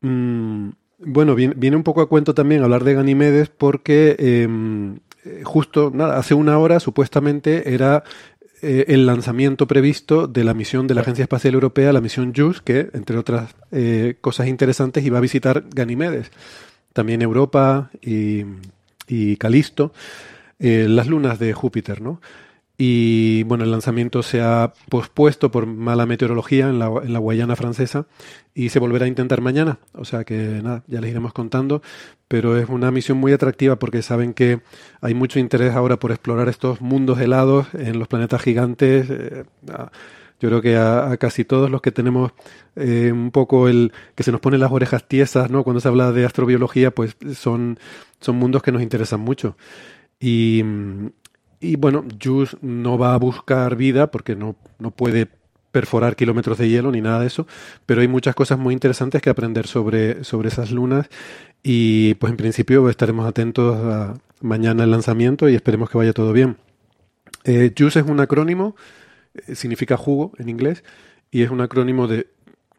Mm, 0.00 0.70
bueno, 0.98 1.34
viene, 1.34 1.54
viene 1.56 1.76
un 1.76 1.82
poco 1.82 2.00
a 2.00 2.08
cuento 2.08 2.34
también 2.34 2.62
hablar 2.62 2.84
de 2.84 2.94
Ganimedes 2.94 3.50
porque 3.50 4.16
em, 4.18 5.00
eh, 5.24 5.42
justo 5.44 5.90
nada, 5.92 6.18
hace 6.18 6.34
una 6.34 6.58
hora 6.58 6.80
supuestamente 6.80 7.74
era 7.74 8.04
eh, 8.62 8.86
el 8.88 9.06
lanzamiento 9.06 9.66
previsto 9.66 10.26
de 10.26 10.44
la 10.44 10.54
misión 10.54 10.86
de 10.86 10.94
la 10.94 11.02
Agencia 11.02 11.22
Espacial 11.22 11.54
Europea, 11.54 11.92
la 11.92 12.00
misión 12.00 12.32
JUICE, 12.34 12.60
que 12.64 12.90
entre 12.94 13.18
otras 13.18 13.54
eh, 13.70 14.16
cosas 14.20 14.46
interesantes 14.46 15.04
iba 15.04 15.18
a 15.18 15.20
visitar 15.20 15.64
Ganimedes, 15.74 16.30
también 16.92 17.20
Europa 17.20 17.90
y, 18.00 18.44
y 19.06 19.36
Calisto, 19.36 19.92
eh, 20.58 20.86
las 20.88 21.06
lunas 21.06 21.38
de 21.38 21.52
Júpiter, 21.52 22.00
¿no? 22.00 22.20
Y 22.78 23.42
bueno, 23.44 23.64
el 23.64 23.70
lanzamiento 23.70 24.22
se 24.22 24.42
ha 24.42 24.72
pospuesto 24.90 25.50
por 25.50 25.66
mala 25.66 26.04
meteorología 26.04 26.68
en 26.68 26.78
la, 26.78 26.86
en 27.02 27.12
la 27.12 27.18
Guayana 27.18 27.56
francesa 27.56 28.06
y 28.54 28.68
se 28.68 28.78
volverá 28.78 29.06
a 29.06 29.08
intentar 29.08 29.40
mañana. 29.40 29.78
O 29.94 30.04
sea 30.04 30.24
que 30.24 30.36
nada, 30.62 30.82
ya 30.86 31.00
les 31.00 31.10
iremos 31.10 31.32
contando. 31.32 31.80
Pero 32.28 32.58
es 32.58 32.68
una 32.68 32.90
misión 32.90 33.18
muy 33.18 33.32
atractiva 33.32 33.78
porque 33.78 34.02
saben 34.02 34.34
que 34.34 34.60
hay 35.00 35.14
mucho 35.14 35.38
interés 35.38 35.74
ahora 35.74 35.98
por 35.98 36.10
explorar 36.10 36.48
estos 36.48 36.80
mundos 36.80 37.18
helados 37.20 37.68
en 37.72 37.98
los 37.98 38.08
planetas 38.08 38.42
gigantes. 38.42 39.06
Eh, 39.08 39.44
yo 40.38 40.48
creo 40.50 40.60
que 40.60 40.76
a, 40.76 41.16
casi 41.18 41.44
todos 41.44 41.70
los 41.70 41.80
que 41.80 41.92
tenemos 41.92 42.32
eh, 42.74 43.10
un 43.12 43.30
poco 43.30 43.68
el 43.68 43.92
que 44.14 44.22
se 44.22 44.32
nos 44.32 44.40
ponen 44.40 44.60
las 44.60 44.70
orejas 44.70 45.08
tiesas, 45.08 45.50
¿no? 45.50 45.64
Cuando 45.64 45.80
se 45.80 45.88
habla 45.88 46.12
de 46.12 46.26
astrobiología, 46.26 46.90
pues 46.90 47.16
son, 47.34 47.78
son 48.20 48.36
mundos 48.36 48.62
que 48.62 48.72
nos 48.72 48.82
interesan 48.82 49.20
mucho. 49.20 49.56
Y, 50.20 50.62
y 51.60 51.76
bueno, 51.76 52.04
JUICE 52.22 52.58
no 52.62 52.98
va 52.98 53.14
a 53.14 53.18
buscar 53.18 53.76
vida 53.76 54.10
porque 54.10 54.36
no, 54.36 54.56
no 54.78 54.90
puede 54.90 55.28
perforar 55.72 56.16
kilómetros 56.16 56.58
de 56.58 56.68
hielo 56.68 56.90
ni 56.90 57.00
nada 57.00 57.20
de 57.20 57.26
eso, 57.26 57.46
pero 57.84 58.00
hay 58.00 58.08
muchas 58.08 58.34
cosas 58.34 58.58
muy 58.58 58.72
interesantes 58.72 59.20
que 59.20 59.30
aprender 59.30 59.66
sobre, 59.66 60.24
sobre 60.24 60.48
esas 60.48 60.70
lunas 60.70 61.08
y 61.62 62.14
pues 62.14 62.30
en 62.30 62.36
principio 62.36 62.88
estaremos 62.88 63.26
atentos 63.26 63.76
a 63.76 64.14
mañana 64.40 64.84
el 64.84 64.90
lanzamiento 64.90 65.48
y 65.48 65.54
esperemos 65.54 65.90
que 65.90 65.98
vaya 65.98 66.12
todo 66.12 66.32
bien. 66.32 66.56
Eh, 67.44 67.72
JUICE 67.76 68.00
es 68.00 68.06
un 68.06 68.20
acrónimo, 68.20 68.74
eh, 69.34 69.54
significa 69.54 69.96
jugo 69.96 70.32
en 70.38 70.48
inglés, 70.48 70.82
y 71.30 71.42
es 71.42 71.50
un 71.50 71.60
acrónimo 71.60 72.06
de 72.06 72.28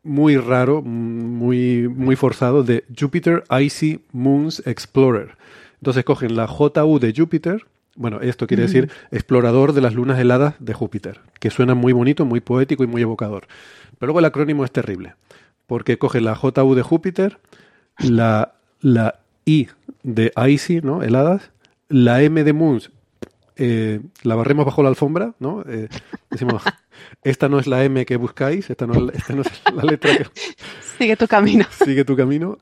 muy 0.03 0.37
raro, 0.37 0.81
muy, 0.81 1.87
muy 1.87 2.15
forzado, 2.15 2.63
de 2.63 2.83
Jupiter 2.97 3.43
Icy 3.59 3.99
Moons 4.11 4.63
Explorer. 4.65 5.37
Entonces 5.81 6.03
cogen 6.03 6.35
la 6.35 6.47
JU 6.47 6.99
de 6.99 7.13
Júpiter, 7.15 7.65
Bueno, 7.97 8.21
esto 8.21 8.45
quiere 8.45 8.63
decir 8.63 8.91
explorador 9.11 9.73
de 9.73 9.81
las 9.81 9.95
lunas 9.95 10.19
heladas 10.19 10.53
de 10.59 10.73
Júpiter, 10.73 11.19
que 11.39 11.49
suena 11.49 11.73
muy 11.73 11.93
bonito, 11.93 12.25
muy 12.25 12.41
poético 12.41 12.83
y 12.83 12.87
muy 12.87 13.01
evocador. 13.01 13.47
Pero 13.97 14.07
luego 14.07 14.19
el 14.19 14.25
acrónimo 14.25 14.63
es 14.63 14.71
terrible, 14.71 15.15
porque 15.65 15.97
coge 15.97 16.21
la 16.21 16.35
JU 16.35 16.75
de 16.75 16.83
Júpiter, 16.83 17.39
la, 17.97 18.53
la 18.81 19.19
I 19.45 19.69
de 20.03 20.31
Icy, 20.47 20.81
¿no? 20.81 21.01
Heladas, 21.01 21.49
la 21.89 22.21
M 22.21 22.43
de 22.43 22.53
Moons, 22.53 22.91
eh, 23.55 23.99
la 24.21 24.35
barremos 24.35 24.67
bajo 24.67 24.83
la 24.83 24.89
alfombra, 24.89 25.33
¿no? 25.39 25.63
Eh, 25.67 25.89
decimos, 26.29 26.61
esta 27.23 27.49
no 27.49 27.57
es 27.57 27.65
la 27.65 27.83
M 27.83 28.05
que 28.05 28.15
buscáis, 28.15 28.69
esta 28.69 28.85
no 28.85 28.93
es, 28.93 29.15
esta 29.15 29.33
no 29.33 29.41
es 29.41 29.47
la 29.73 29.83
letra 29.83 30.15
que... 30.15 30.27
Sigue 30.99 31.17
tu 31.17 31.27
camino. 31.27 31.65
Sigue 31.83 32.05
tu 32.05 32.15
camino. 32.15 32.59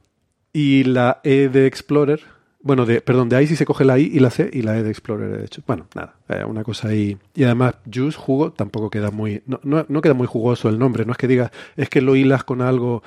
Y 0.53 0.85
la 0.85 1.19
E 1.25 1.49
de 1.49 1.67
Explorer, 1.67 2.21
bueno, 2.65 2.87
de, 2.87 2.99
perdón, 2.99 3.29
de 3.29 3.35
ahí 3.35 3.45
sí 3.45 3.55
se 3.55 3.63
coge 3.63 3.85
la 3.85 3.99
I 3.99 4.09
y 4.11 4.19
la 4.19 4.31
C 4.31 4.49
y 4.51 4.63
la 4.63 4.75
E 4.75 4.81
de 4.81 4.89
Explorer, 4.89 5.37
de 5.37 5.45
hecho. 5.45 5.61
Bueno, 5.67 5.85
nada, 5.93 6.15
eh, 6.27 6.43
una 6.45 6.63
cosa 6.63 6.87
ahí. 6.87 7.15
Y 7.35 7.43
además, 7.43 7.75
Juice, 7.85 8.17
jugo, 8.17 8.53
tampoco 8.53 8.89
queda 8.89 9.11
muy. 9.11 9.43
No, 9.45 9.59
no, 9.61 9.85
no, 9.87 10.01
queda 10.01 10.15
muy 10.15 10.25
jugoso 10.25 10.67
el 10.67 10.79
nombre. 10.79 11.05
No 11.05 11.11
es 11.11 11.19
que 11.19 11.27
digas, 11.27 11.51
es 11.75 11.89
que 11.89 12.01
lo 12.01 12.15
hilas 12.15 12.43
con 12.43 12.63
algo 12.63 13.03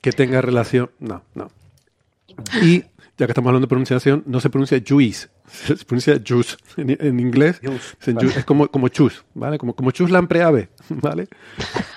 que 0.00 0.12
tenga 0.12 0.40
relación. 0.40 0.92
No, 1.00 1.24
no. 1.34 1.50
Y 2.62 2.84
ya 3.18 3.26
que 3.26 3.32
estamos 3.32 3.48
hablando 3.48 3.66
de 3.66 3.70
pronunciación, 3.70 4.22
no 4.24 4.38
se 4.38 4.50
pronuncia 4.50 4.80
juice, 4.88 5.30
se 5.46 5.84
pronuncia 5.84 6.20
juice 6.24 6.56
en, 6.76 7.18
inglés. 7.18 7.60
Juice, 7.60 8.12
vale. 8.12 8.28
Es 8.36 8.44
como, 8.44 8.68
como 8.68 8.86
chus, 8.86 9.24
¿vale? 9.34 9.58
Como, 9.58 9.74
como 9.74 9.90
chus 9.90 10.12
lampreave, 10.12 10.68
¿vale? 10.88 11.26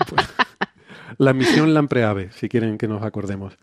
Pues, 0.10 0.28
la 1.20 1.34
misión 1.34 1.76
lampreave, 1.76 2.32
si 2.32 2.50
quieren 2.50 2.80
que 2.80 2.88
nos 2.88 3.04
acordemos. 3.04 3.56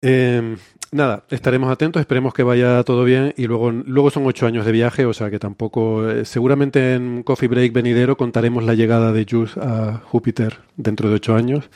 Eh, 0.00 0.56
nada, 0.92 1.24
estaremos 1.30 1.70
atentos, 1.70 2.00
esperemos 2.00 2.32
que 2.32 2.42
vaya 2.42 2.84
todo 2.84 3.02
bien 3.04 3.34
y 3.36 3.46
luego, 3.46 3.72
luego 3.72 4.10
son 4.10 4.26
ocho 4.26 4.46
años 4.46 4.64
de 4.64 4.72
viaje, 4.72 5.04
o 5.06 5.12
sea 5.12 5.30
que 5.30 5.38
tampoco, 5.38 6.08
eh, 6.08 6.24
seguramente 6.24 6.94
en 6.94 7.22
Coffee 7.24 7.48
Break 7.48 7.72
venidero 7.72 8.16
contaremos 8.16 8.62
la 8.64 8.74
llegada 8.74 9.12
de 9.12 9.26
Juice 9.28 9.58
a 9.60 10.00
Júpiter 10.04 10.60
dentro 10.76 11.08
de 11.08 11.16
ocho 11.16 11.34
años. 11.34 11.68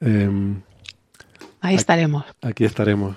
Eh, 0.00 0.56
Ahí 1.60 1.76
estaremos. 1.76 2.24
Aquí 2.42 2.64
estaremos. 2.64 3.14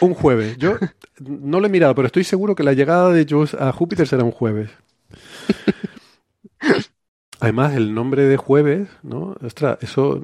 Un 0.00 0.14
jueves. 0.14 0.56
Yo 0.56 0.76
no 1.18 1.58
lo 1.58 1.66
he 1.66 1.70
mirado, 1.70 1.96
pero 1.96 2.06
estoy 2.06 2.22
seguro 2.22 2.54
que 2.54 2.62
la 2.62 2.72
llegada 2.72 3.10
de 3.10 3.26
Juice 3.28 3.56
a 3.58 3.72
Júpiter 3.72 4.06
será 4.06 4.22
un 4.22 4.30
jueves. 4.30 4.70
Además, 7.40 7.74
el 7.74 7.94
nombre 7.94 8.22
de 8.22 8.36
jueves, 8.36 8.88
¿no? 9.02 9.36
Ostras, 9.44 9.78
eso, 9.80 10.22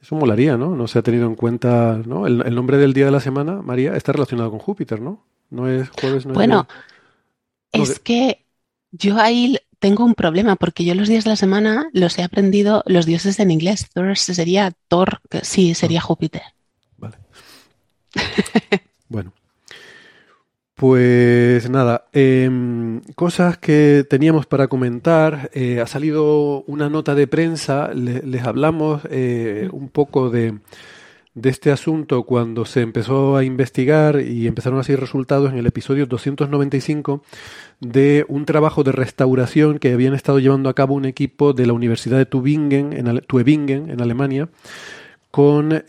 eso 0.00 0.14
molaría, 0.14 0.56
¿no? 0.56 0.76
No 0.76 0.86
se 0.86 0.98
ha 0.98 1.02
tenido 1.02 1.26
en 1.26 1.34
cuenta, 1.34 2.00
¿no? 2.04 2.26
El, 2.26 2.42
el, 2.46 2.54
nombre 2.54 2.76
del 2.76 2.92
día 2.92 3.06
de 3.06 3.10
la 3.10 3.20
semana, 3.20 3.62
María, 3.62 3.96
está 3.96 4.12
relacionado 4.12 4.50
con 4.50 4.60
Júpiter, 4.60 5.00
¿no? 5.00 5.24
No 5.50 5.68
es 5.68 5.88
jueves, 5.90 6.26
no 6.26 6.34
Bueno, 6.34 6.68
es, 7.72 7.90
es 7.90 7.98
que 7.98 8.44
yo 8.92 9.18
ahí 9.18 9.58
tengo 9.78 10.04
un 10.04 10.14
problema 10.14 10.56
porque 10.56 10.84
yo 10.84 10.94
los 10.94 11.08
días 11.08 11.24
de 11.24 11.30
la 11.30 11.36
semana 11.36 11.88
los 11.92 12.18
he 12.18 12.22
aprendido 12.22 12.82
los 12.86 13.06
dioses 13.06 13.38
en 13.40 13.50
inglés. 13.50 13.88
Thursday 13.92 14.34
sería 14.34 14.72
Thor, 14.88 15.20
sí, 15.42 15.74
sería 15.74 16.00
Júpiter. 16.00 16.42
Vale. 16.96 17.16
bueno. 19.08 19.32
Pues 20.78 21.68
nada, 21.68 22.04
eh, 22.12 22.48
cosas 23.16 23.58
que 23.58 24.06
teníamos 24.08 24.46
para 24.46 24.68
comentar. 24.68 25.50
Eh, 25.52 25.80
ha 25.80 25.88
salido 25.88 26.62
una 26.68 26.88
nota 26.88 27.16
de 27.16 27.26
prensa, 27.26 27.92
le, 27.92 28.22
les 28.22 28.44
hablamos 28.44 29.02
eh, 29.10 29.68
un 29.72 29.88
poco 29.88 30.30
de, 30.30 30.60
este 31.42 31.72
asunto 31.72 32.22
cuando 32.22 32.64
se 32.64 32.82
empezó 32.82 33.36
a 33.36 33.42
investigar 33.42 34.20
y 34.20 34.46
empezaron 34.46 34.78
a 34.78 34.84
salir 34.84 35.00
resultados 35.00 35.50
en 35.50 35.58
el 35.58 35.66
episodio 35.66 36.06
295 36.06 37.24
de 37.80 38.24
un 38.28 38.44
trabajo 38.44 38.84
de 38.84 38.92
restauración 38.92 39.80
que 39.80 39.92
habían 39.92 40.14
estado 40.14 40.38
llevando 40.38 40.68
a 40.68 40.74
cabo 40.74 40.94
un 40.94 41.06
equipo 41.06 41.54
de 41.54 41.66
la 41.66 41.72
Universidad 41.72 42.18
de 42.18 42.26
Tübingen, 42.26 42.92
en, 42.92 43.20
Tübingen, 43.26 43.90
en 43.90 44.00
Alemania, 44.00 44.48
con 45.32 45.82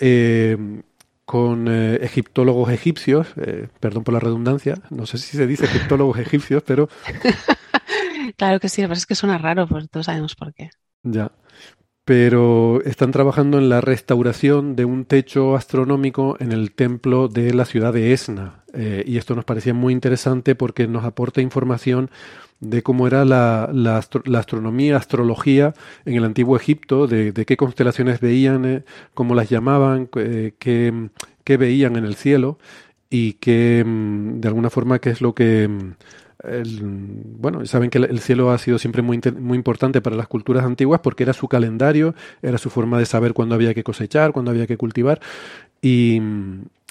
con 1.29 1.67
eh, 1.67 1.99
egiptólogos 2.01 2.71
egipcios, 2.71 3.27
eh, 3.35 3.67
perdón 3.79 4.03
por 4.03 4.15
la 4.15 4.19
redundancia, 4.19 4.81
no 4.89 5.05
sé 5.05 5.19
si 5.19 5.37
se 5.37 5.45
dice 5.45 5.65
egiptólogos 5.65 6.17
egipcios, 6.17 6.63
pero... 6.65 6.89
claro 8.35 8.59
que 8.59 8.67
sí, 8.67 8.81
pero 8.81 8.95
es 8.95 9.05
que 9.05 9.13
suena 9.13 9.37
raro, 9.37 9.67
pues 9.67 9.87
todos 9.91 10.07
sabemos 10.07 10.33
por 10.35 10.55
qué. 10.55 10.71
Ya, 11.03 11.31
pero 12.03 12.81
están 12.81 13.11
trabajando 13.11 13.59
en 13.59 13.69
la 13.69 13.79
restauración 13.79 14.75
de 14.75 14.85
un 14.85 15.05
techo 15.05 15.55
astronómico 15.55 16.35
en 16.39 16.51
el 16.51 16.73
templo 16.73 17.27
de 17.27 17.53
la 17.53 17.65
ciudad 17.65 17.93
de 17.93 18.11
Esna. 18.11 18.63
Eh, 18.73 19.03
y 19.05 19.17
esto 19.17 19.35
nos 19.35 19.45
parecía 19.45 19.75
muy 19.75 19.93
interesante 19.93 20.55
porque 20.55 20.87
nos 20.87 21.05
aporta 21.05 21.41
información 21.41 22.09
de 22.59 22.83
cómo 22.83 23.07
era 23.07 23.25
la, 23.25 23.69
la, 23.73 23.97
astro, 23.97 24.21
la, 24.25 24.39
astronomía, 24.39 24.97
astrología 24.97 25.73
en 26.05 26.15
el 26.15 26.25
antiguo 26.25 26.57
Egipto, 26.57 27.07
de, 27.07 27.31
de 27.31 27.45
qué 27.45 27.57
constelaciones 27.57 28.19
veían, 28.19 28.65
eh, 28.65 28.83
cómo 29.13 29.35
las 29.35 29.49
llamaban, 29.49 30.09
eh, 30.15 30.53
qué, 30.59 31.09
qué, 31.43 31.57
veían 31.57 31.95
en 31.95 32.05
el 32.05 32.15
cielo 32.15 32.57
y 33.09 33.33
que 33.33 33.83
de 33.85 34.47
alguna 34.47 34.69
forma 34.69 34.99
qué 34.99 35.11
es 35.11 35.21
lo 35.21 35.33
que... 35.33 35.69
El, 36.41 36.79
bueno, 36.81 37.65
saben 37.65 37.89
que 37.89 37.97
el 37.97 38.19
cielo 38.19 38.51
ha 38.51 38.57
sido 38.57 38.79
siempre 38.79 39.01
muy, 39.01 39.19
muy 39.37 39.57
importante 39.57 39.99
para 39.99 40.15
las 40.15 40.29
culturas 40.29 40.63
antiguas 40.63 41.01
porque 41.01 41.23
era 41.23 41.33
su 41.33 41.49
calendario, 41.49 42.15
era 42.41 42.57
su 42.57 42.69
forma 42.69 42.97
de 42.97 43.05
saber 43.05 43.33
cuándo 43.33 43.55
había 43.55 43.73
que 43.73 43.83
cosechar, 43.83 44.31
cuándo 44.31 44.51
había 44.51 44.65
que 44.65 44.77
cultivar 44.77 45.19
y, 45.81 46.21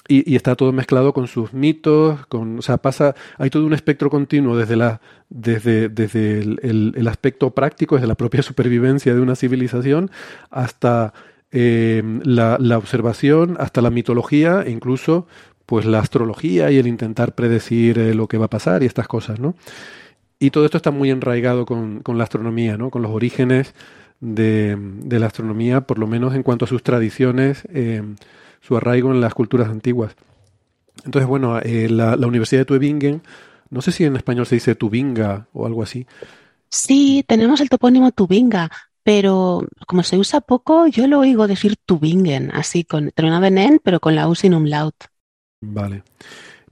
y, 0.09 0.35
está 0.35 0.55
todo 0.55 0.71
mezclado 0.73 1.13
con 1.13 1.27
sus 1.27 1.53
mitos, 1.53 2.25
con, 2.25 2.59
o 2.59 2.61
sea, 2.61 2.77
pasa, 2.77 3.15
hay 3.37 3.49
todo 3.49 3.65
un 3.65 3.73
espectro 3.73 4.09
continuo 4.09 4.57
desde, 4.57 4.75
la, 4.75 5.01
desde, 5.29 5.87
desde 5.87 6.39
el, 6.39 6.59
el, 6.63 6.93
el 6.97 7.07
aspecto 7.07 7.51
práctico, 7.51 7.95
desde 7.95 8.07
la 8.07 8.15
propia 8.15 8.41
supervivencia 8.49 9.13
de 9.13 9.21
una 9.21 9.35
civilización, 9.35 10.09
hasta 10.49 11.13
eh, 11.51 12.01
la, 12.23 12.57
la, 12.59 12.77
observación, 12.77 13.55
hasta 13.59 13.81
la 13.81 13.91
mitología 13.91 14.63
e 14.65 14.71
incluso 14.71 15.27
pues 15.65 15.85
la 15.85 15.99
astrología 15.99 16.71
y 16.71 16.77
el 16.77 16.87
intentar 16.87 17.35
predecir 17.35 17.99
eh, 17.99 18.15
lo 18.15 18.27
que 18.27 18.39
va 18.39 18.45
a 18.45 18.49
pasar 18.49 18.81
y 18.81 18.87
estas 18.87 19.07
cosas, 19.07 19.39
¿no? 19.39 19.53
Y 20.39 20.49
todo 20.49 20.65
esto 20.65 20.77
está 20.77 20.89
muy 20.89 21.11
enraigado 21.11 21.65
con, 21.65 21.99
con 21.99 22.17
la 22.17 22.23
astronomía, 22.23 22.77
¿no? 22.77 22.89
Con 22.89 23.03
los 23.03 23.11
orígenes 23.11 23.75
de, 24.19 24.75
de, 24.79 25.19
la 25.19 25.27
astronomía, 25.27 25.81
por 25.81 25.99
lo 25.99 26.07
menos 26.07 26.33
en 26.33 26.43
cuanto 26.43 26.65
a 26.65 26.67
sus 26.67 26.81
tradiciones. 26.81 27.67
Eh, 27.71 28.01
su 28.61 28.77
arraigo 28.77 29.11
en 29.11 29.21
las 29.21 29.33
culturas 29.33 29.69
antiguas. 29.69 30.15
Entonces, 31.05 31.27
bueno, 31.27 31.59
eh, 31.59 31.89
la, 31.89 32.15
la, 32.15 32.27
Universidad 32.27 32.61
de 32.61 32.65
Tübingen, 32.65 33.21
no 33.69 33.81
sé 33.81 33.91
si 33.91 34.03
en 34.03 34.15
español 34.15 34.45
se 34.45 34.55
dice 34.55 34.75
Tubinga 34.75 35.47
o 35.53 35.65
algo 35.65 35.83
así. 35.83 36.05
Sí, 36.69 37.23
tenemos 37.27 37.61
el 37.61 37.69
topónimo 37.69 38.11
Tubinga, 38.11 38.69
pero 39.03 39.65
como 39.87 40.03
se 40.03 40.17
usa 40.17 40.41
poco, 40.41 40.87
yo 40.87 41.07
lo 41.07 41.19
oigo 41.19 41.47
decir 41.47 41.77
Tubingen, 41.85 42.51
así, 42.51 42.83
con, 42.83 43.11
terminado 43.11 43.45
en 43.45 43.57
en, 43.57 43.79
pero 43.83 43.99
con 43.99 44.15
la 44.15 44.27
U 44.27 44.35
sin 44.35 44.53
umlaut. 44.53 44.95
Vale. 45.61 46.03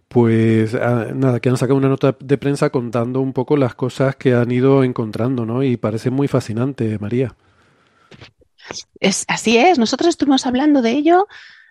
Pues 0.07 0.73
ah, 0.75 1.07
nada, 1.13 1.39
que 1.39 1.49
han 1.49 1.57
sacado 1.57 1.77
una 1.77 1.89
nota 1.89 2.15
de 2.19 2.37
prensa 2.37 2.69
contando 2.69 3.19
un 3.21 3.33
poco 3.33 3.57
las 3.57 3.75
cosas 3.75 4.15
que 4.15 4.33
han 4.33 4.51
ido 4.51 4.83
encontrando, 4.83 5.45
¿no? 5.45 5.63
Y 5.63 5.77
parece 5.77 6.09
muy 6.09 6.27
fascinante, 6.27 6.97
María. 6.99 7.35
Es, 8.99 9.25
así 9.27 9.57
es, 9.57 9.79
nosotros 9.79 10.09
estuvimos 10.09 10.45
hablando 10.45 10.81
de 10.81 10.91
ello 10.91 11.27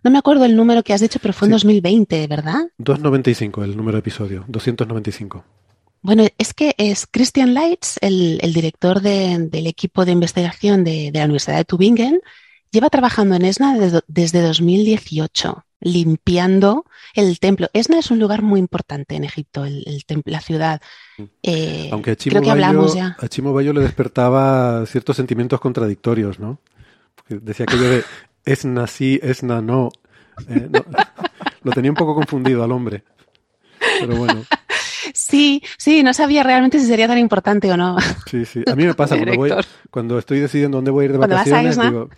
no 0.07 0.13
me 0.13 0.19
acuerdo 0.19 0.45
el 0.45 0.55
número 0.55 0.85
que 0.85 0.95
has 0.95 1.01
dicho, 1.01 1.19
pero 1.21 1.35
fue 1.35 1.49
en 1.49 1.51
sí. 1.59 1.67
2020, 1.67 2.27
¿verdad? 2.29 2.61
295, 2.79 3.65
el 3.65 3.77
número 3.77 3.97
de 3.97 4.01
episodio, 4.01 4.45
295. 4.47 5.45
Bueno, 6.01 6.25
es 6.39 6.55
que 6.55 6.77
es 6.79 7.09
Christian 7.11 7.55
Leitz, 7.55 7.97
el, 8.01 8.39
el 8.41 8.53
director 8.53 9.01
de, 9.01 9.49
del 9.51 9.67
equipo 9.67 10.05
de 10.05 10.13
investigación 10.13 10.85
de, 10.85 11.11
de, 11.11 11.19
la 11.19 11.25
Universidad 11.25 11.57
de 11.57 11.65
Tübingen, 11.65 12.21
lleva 12.71 12.91
trabajando 12.91 13.35
en 13.35 13.45
ESNA 13.45 13.77
desde, 13.79 14.01
desde 14.07 14.43
2018, 14.43 15.65
limpiando 15.81 16.85
el 17.15 17.41
templo. 17.41 17.67
ESNA 17.73 17.99
es 17.99 18.13
un 18.13 18.21
lugar 18.21 18.43
muy 18.43 18.61
importante 18.61 19.17
en 19.17 19.25
Egipto, 19.25 19.65
el, 19.65 19.83
el 19.87 20.05
templo, 20.05 20.31
la 20.31 20.41
ciudad. 20.41 20.81
Eh, 21.43 21.89
Aunque 21.91 22.13
a 22.13 22.17
Chimo, 22.17 22.35
creo 22.35 22.43
que 22.43 22.49
Bayo, 22.51 22.65
hablamos 22.67 22.95
ya. 22.95 23.17
a 23.19 23.27
Chimo 23.27 23.53
Bayo 23.53 23.73
le 23.73 23.81
despertaba 23.81 24.87
ciertos 24.87 25.17
sentimientos 25.17 25.59
contradictorios, 25.59 26.39
¿no? 26.39 26.61
Decía 27.29 27.65
aquello 27.65 27.91
de 27.91 28.05
Esna 28.47 28.87
sí, 28.87 29.21
Esna 29.23 29.61
no. 29.61 29.91
Eh, 30.49 30.69
no. 30.71 30.85
Lo 31.63 31.73
tenía 31.73 31.91
un 31.91 31.97
poco 31.97 32.15
confundido 32.15 32.63
al 32.63 32.73
hombre. 32.73 33.03
Pero 34.01 34.17
bueno. 34.17 34.45
Sí, 35.13 35.63
sí, 35.79 36.03
no 36.03 36.15
sabía 36.15 36.43
realmente 36.43 36.79
si 36.79 36.87
sería 36.87 37.09
tan 37.09 37.19
importante 37.19 37.71
o 37.71 37.77
no. 37.77 37.97
Sí, 38.31 38.45
sí. 38.45 38.63
A 38.71 38.75
mí 38.75 38.85
me 38.85 38.95
pasa 38.95 39.17
cuando, 39.17 39.37
voy, 39.37 39.53
cuando 39.91 40.19
estoy 40.19 40.41
decidiendo 40.41 40.79
dónde 40.79 40.91
voy 40.91 41.03
a 41.03 41.07
ir 41.07 41.13
de 41.13 41.19
vacaciones, 41.19 41.81
digo, 41.81 42.09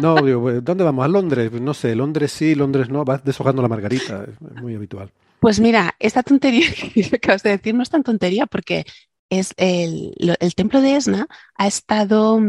no, 0.00 0.16
digo, 0.16 0.52
¿dónde 0.60 0.84
vamos? 0.84 1.04
¿A 1.04 1.08
Londres? 1.08 1.50
Pues 1.50 1.62
no 1.62 1.74
sé, 1.74 1.94
Londres 1.94 2.32
sí, 2.32 2.54
Londres 2.54 2.88
no, 2.88 3.04
vas 3.04 3.24
deshojando 3.24 3.62
la 3.62 3.68
margarita, 3.68 4.24
es 4.24 4.62
muy 4.62 4.74
habitual. 4.74 5.10
Pues 5.40 5.60
mira, 5.60 5.94
esta 5.98 6.22
tontería 6.22 6.66
que 6.94 7.16
acabas 7.16 7.42
de 7.42 7.50
decir 7.50 7.74
no 7.74 7.82
es 7.82 7.90
tan 7.90 8.02
tontería 8.02 8.46
porque 8.46 8.84
es 9.30 9.52
el, 9.56 10.12
el 10.18 10.54
templo 10.54 10.80
de 10.80 10.96
Esna 10.96 11.26
ha 11.56 11.66
estado 11.66 12.40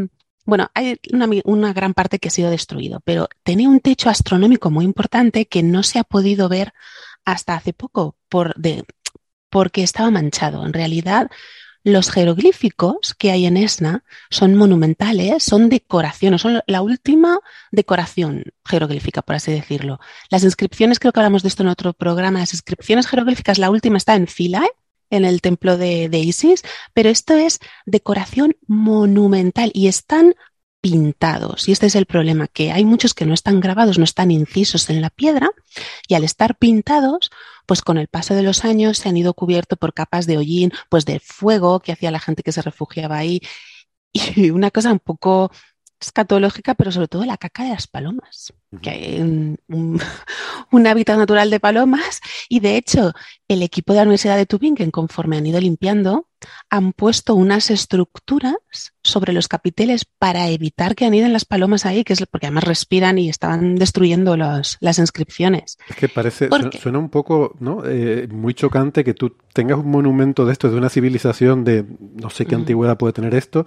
bueno, 0.45 0.69
hay 0.73 0.99
una, 1.45 1.73
gran 1.73 1.93
parte 1.93 2.19
que 2.19 2.27
ha 2.27 2.31
sido 2.31 2.51
destruido, 2.51 3.01
pero 3.01 3.27
tenía 3.43 3.67
un 3.67 3.79
techo 3.79 4.09
astronómico 4.09 4.69
muy 4.69 4.85
importante 4.85 5.47
que 5.47 5.63
no 5.63 5.83
se 5.83 5.99
ha 5.99 6.03
podido 6.03 6.49
ver 6.49 6.73
hasta 7.25 7.55
hace 7.55 7.73
poco 7.73 8.15
por, 8.29 8.55
porque 9.49 9.83
estaba 9.83 10.11
manchado. 10.11 10.65
En 10.65 10.73
realidad, 10.73 11.31
los 11.83 12.11
jeroglíficos 12.11 13.15
que 13.15 13.31
hay 13.31 13.45
en 13.45 13.57
Esna 13.57 14.03
son 14.29 14.55
monumentales, 14.55 15.43
son 15.43 15.69
decoraciones, 15.69 16.41
son 16.41 16.61
la 16.67 16.81
última 16.81 17.39
decoración 17.71 18.43
jeroglífica, 18.65 19.23
por 19.23 19.35
así 19.35 19.51
decirlo. 19.51 19.99
Las 20.29 20.43
inscripciones, 20.43 20.99
creo 20.99 21.11
que 21.11 21.19
hablamos 21.19 21.43
de 21.43 21.49
esto 21.49 21.63
en 21.63 21.69
otro 21.69 21.93
programa, 21.93 22.39
las 22.39 22.53
inscripciones 22.53 23.07
jeroglíficas, 23.07 23.57
la 23.57 23.69
última 23.69 23.97
está 23.97 24.15
en 24.15 24.27
Philae, 24.27 24.69
en 25.15 25.25
el 25.25 25.41
templo 25.41 25.77
de, 25.77 26.09
de 26.09 26.19
Isis, 26.19 26.63
pero 26.93 27.09
esto 27.09 27.35
es 27.35 27.59
decoración 27.85 28.55
monumental 28.67 29.71
y 29.73 29.87
están 29.87 30.35
pintados. 30.85 31.67
Y 31.67 31.71
este 31.71 31.87
es 31.87 31.95
el 31.95 32.05
problema, 32.05 32.47
que 32.47 32.71
hay 32.71 32.85
muchos 32.85 33.15
que 33.15 33.25
no 33.25 33.33
están 33.33 33.59
grabados, 33.59 33.97
no 33.97 34.03
están 34.03 34.29
incisos 34.29 34.87
en 34.91 35.01
la 35.01 35.09
piedra, 35.09 35.49
y 36.07 36.13
al 36.13 36.23
estar 36.23 36.57
pintados, 36.57 37.31
pues 37.65 37.81
con 37.81 37.97
el 37.97 38.07
paso 38.07 38.35
de 38.35 38.43
los 38.43 38.63
años 38.65 38.99
se 38.99 39.09
han 39.09 39.17
ido 39.17 39.33
cubiertos 39.33 39.79
por 39.79 39.95
capas 39.95 40.27
de 40.27 40.37
hollín, 40.37 40.71
pues 40.89 41.05
de 41.05 41.19
fuego 41.19 41.79
que 41.79 41.91
hacía 41.91 42.11
la 42.11 42.19
gente 42.19 42.43
que 42.43 42.51
se 42.51 42.61
refugiaba 42.61 43.17
ahí. 43.17 43.41
Y 44.35 44.51
una 44.51 44.69
cosa 44.69 44.91
un 44.91 44.99
poco 44.99 45.51
escatológica, 45.99 46.75
pero 46.75 46.91
sobre 46.91 47.07
todo 47.07 47.25
la 47.25 47.37
caca 47.37 47.63
de 47.63 47.69
las 47.69 47.87
palomas, 47.87 48.53
que 48.81 48.89
hay 48.91 49.21
un, 49.21 49.57
un, 49.67 49.99
un, 50.71 50.87
hábitat 50.87 51.17
natural 51.17 51.49
de 51.49 51.59
palomas 51.59 52.21
y 52.47 52.59
de 52.59 52.77
hecho 52.77 53.13
el 53.47 53.61
equipo 53.61 53.93
de 53.93 53.97
la 53.97 54.03
Universidad 54.03 54.37
de 54.37 54.45
Tübingen, 54.45 54.91
conforme 54.91 55.37
han 55.37 55.45
ido 55.45 55.59
limpiando, 55.59 56.27
han 56.69 56.93
puesto 56.93 57.35
unas 57.35 57.69
estructuras 57.69 58.55
sobre 59.03 59.33
los 59.33 59.47
capiteles 59.47 60.05
para 60.05 60.49
evitar 60.49 60.95
que 60.95 61.05
aniden 61.05 61.31
las 61.31 61.45
palomas 61.45 61.85
ahí, 61.85 62.03
que 62.03 62.13
es 62.13 62.25
porque 62.25 62.47
además 62.47 62.63
respiran 62.63 63.17
y 63.17 63.29
estaban 63.29 63.75
destruyendo 63.75 64.35
los, 64.35 64.77
las 64.79 64.97
inscripciones. 64.99 65.77
Es 65.87 65.95
que 65.95 66.09
parece, 66.09 66.49
suena, 66.49 66.71
suena, 66.71 66.99
un 66.99 67.09
poco 67.09 67.55
¿no? 67.59 67.83
Eh, 67.85 68.27
muy 68.31 68.53
chocante 68.53 69.03
que 69.03 69.13
tú 69.13 69.35
tengas 69.53 69.77
un 69.77 69.89
monumento 69.89 70.45
de 70.45 70.51
esto, 70.51 70.69
de 70.69 70.77
una 70.77 70.89
civilización 70.89 71.63
de 71.63 71.85
no 71.99 72.29
sé 72.29 72.45
qué 72.45 72.55
antigüedad 72.55 72.97
puede 72.97 73.13
tener 73.13 73.35
esto, 73.35 73.65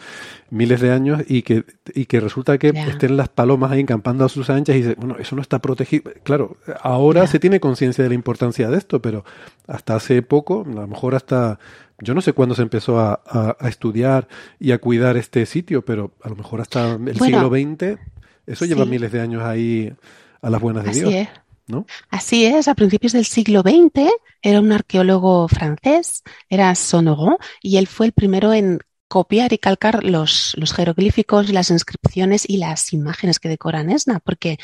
miles 0.50 0.80
de 0.80 0.92
años, 0.92 1.23
y 1.28 1.42
que, 1.42 1.64
y 1.94 2.06
que 2.06 2.20
resulta 2.20 2.58
que 2.58 2.73
yeah. 2.73 2.88
estén 2.88 3.16
las 3.16 3.28
palomas 3.28 3.70
ahí 3.70 3.80
encampando 3.80 4.25
a 4.25 4.28
sus 4.28 4.50
anchas 4.50 4.76
y 4.76 4.80
dices, 4.80 4.97
bueno, 4.97 5.16
eso 5.18 5.37
no 5.37 5.42
está 5.42 5.61
protegido. 5.61 6.12
Claro, 6.25 6.58
ahora 6.82 7.23
yeah. 7.23 7.30
se 7.30 7.38
tiene 7.38 7.61
conciencia 7.61 8.04
de 8.04 8.11
la 8.11 8.14
importancia 8.14 8.68
de 8.68 8.76
esto, 8.76 9.00
pero 9.00 9.25
hasta 9.68 9.94
hace 9.94 10.22
poco, 10.22 10.64
a 10.66 10.70
lo 10.70 10.88
mejor 10.88 11.14
hasta 11.14 11.60
yo 12.00 12.14
no 12.14 12.20
sé 12.20 12.32
cuándo 12.32 12.54
se 12.54 12.62
empezó 12.62 12.98
a, 12.98 13.20
a, 13.26 13.56
a, 13.60 13.68
estudiar 13.68 14.28
y 14.58 14.72
a 14.72 14.78
cuidar 14.78 15.16
este 15.16 15.46
sitio, 15.46 15.84
pero 15.84 16.14
a 16.22 16.28
lo 16.28 16.37
mejor 16.37 16.60
hasta 16.60 16.92
el 16.92 16.98
bueno, 16.98 17.25
siglo 17.25 17.48
XX, 17.50 18.00
eso 18.46 18.64
sí. 18.64 18.68
lleva 18.70 18.84
miles 18.84 19.12
de 19.12 19.20
años 19.20 19.42
ahí 19.42 19.92
a 20.40 20.50
las 20.50 20.60
buenas 20.60 20.84
de 20.84 20.90
Así 20.90 21.00
Dios. 21.00 21.12
Es. 21.12 21.28
¿no? 21.66 21.87
Así 22.08 22.46
es, 22.46 22.66
a 22.66 22.75
principios 22.75 23.12
del 23.12 23.26
siglo 23.26 23.60
XX 23.60 24.10
era 24.40 24.60
un 24.60 24.72
arqueólogo 24.72 25.48
francés, 25.48 26.22
era 26.48 26.75
Sonoron, 26.75 27.37
y 27.62 27.76
él 27.76 27.87
fue 27.87 28.06
el 28.06 28.12
primero 28.12 28.54
en 28.54 28.78
copiar 29.08 29.52
y 29.52 29.58
calcar 29.58 30.02
los, 30.02 30.54
los 30.56 30.72
jeroglíficos, 30.72 31.50
las 31.50 31.70
inscripciones 31.70 32.48
y 32.48 32.56
las 32.56 32.92
imágenes 32.92 33.38
que 33.38 33.48
decoran 33.48 33.90
Esna, 33.90 34.20
porque 34.20 34.58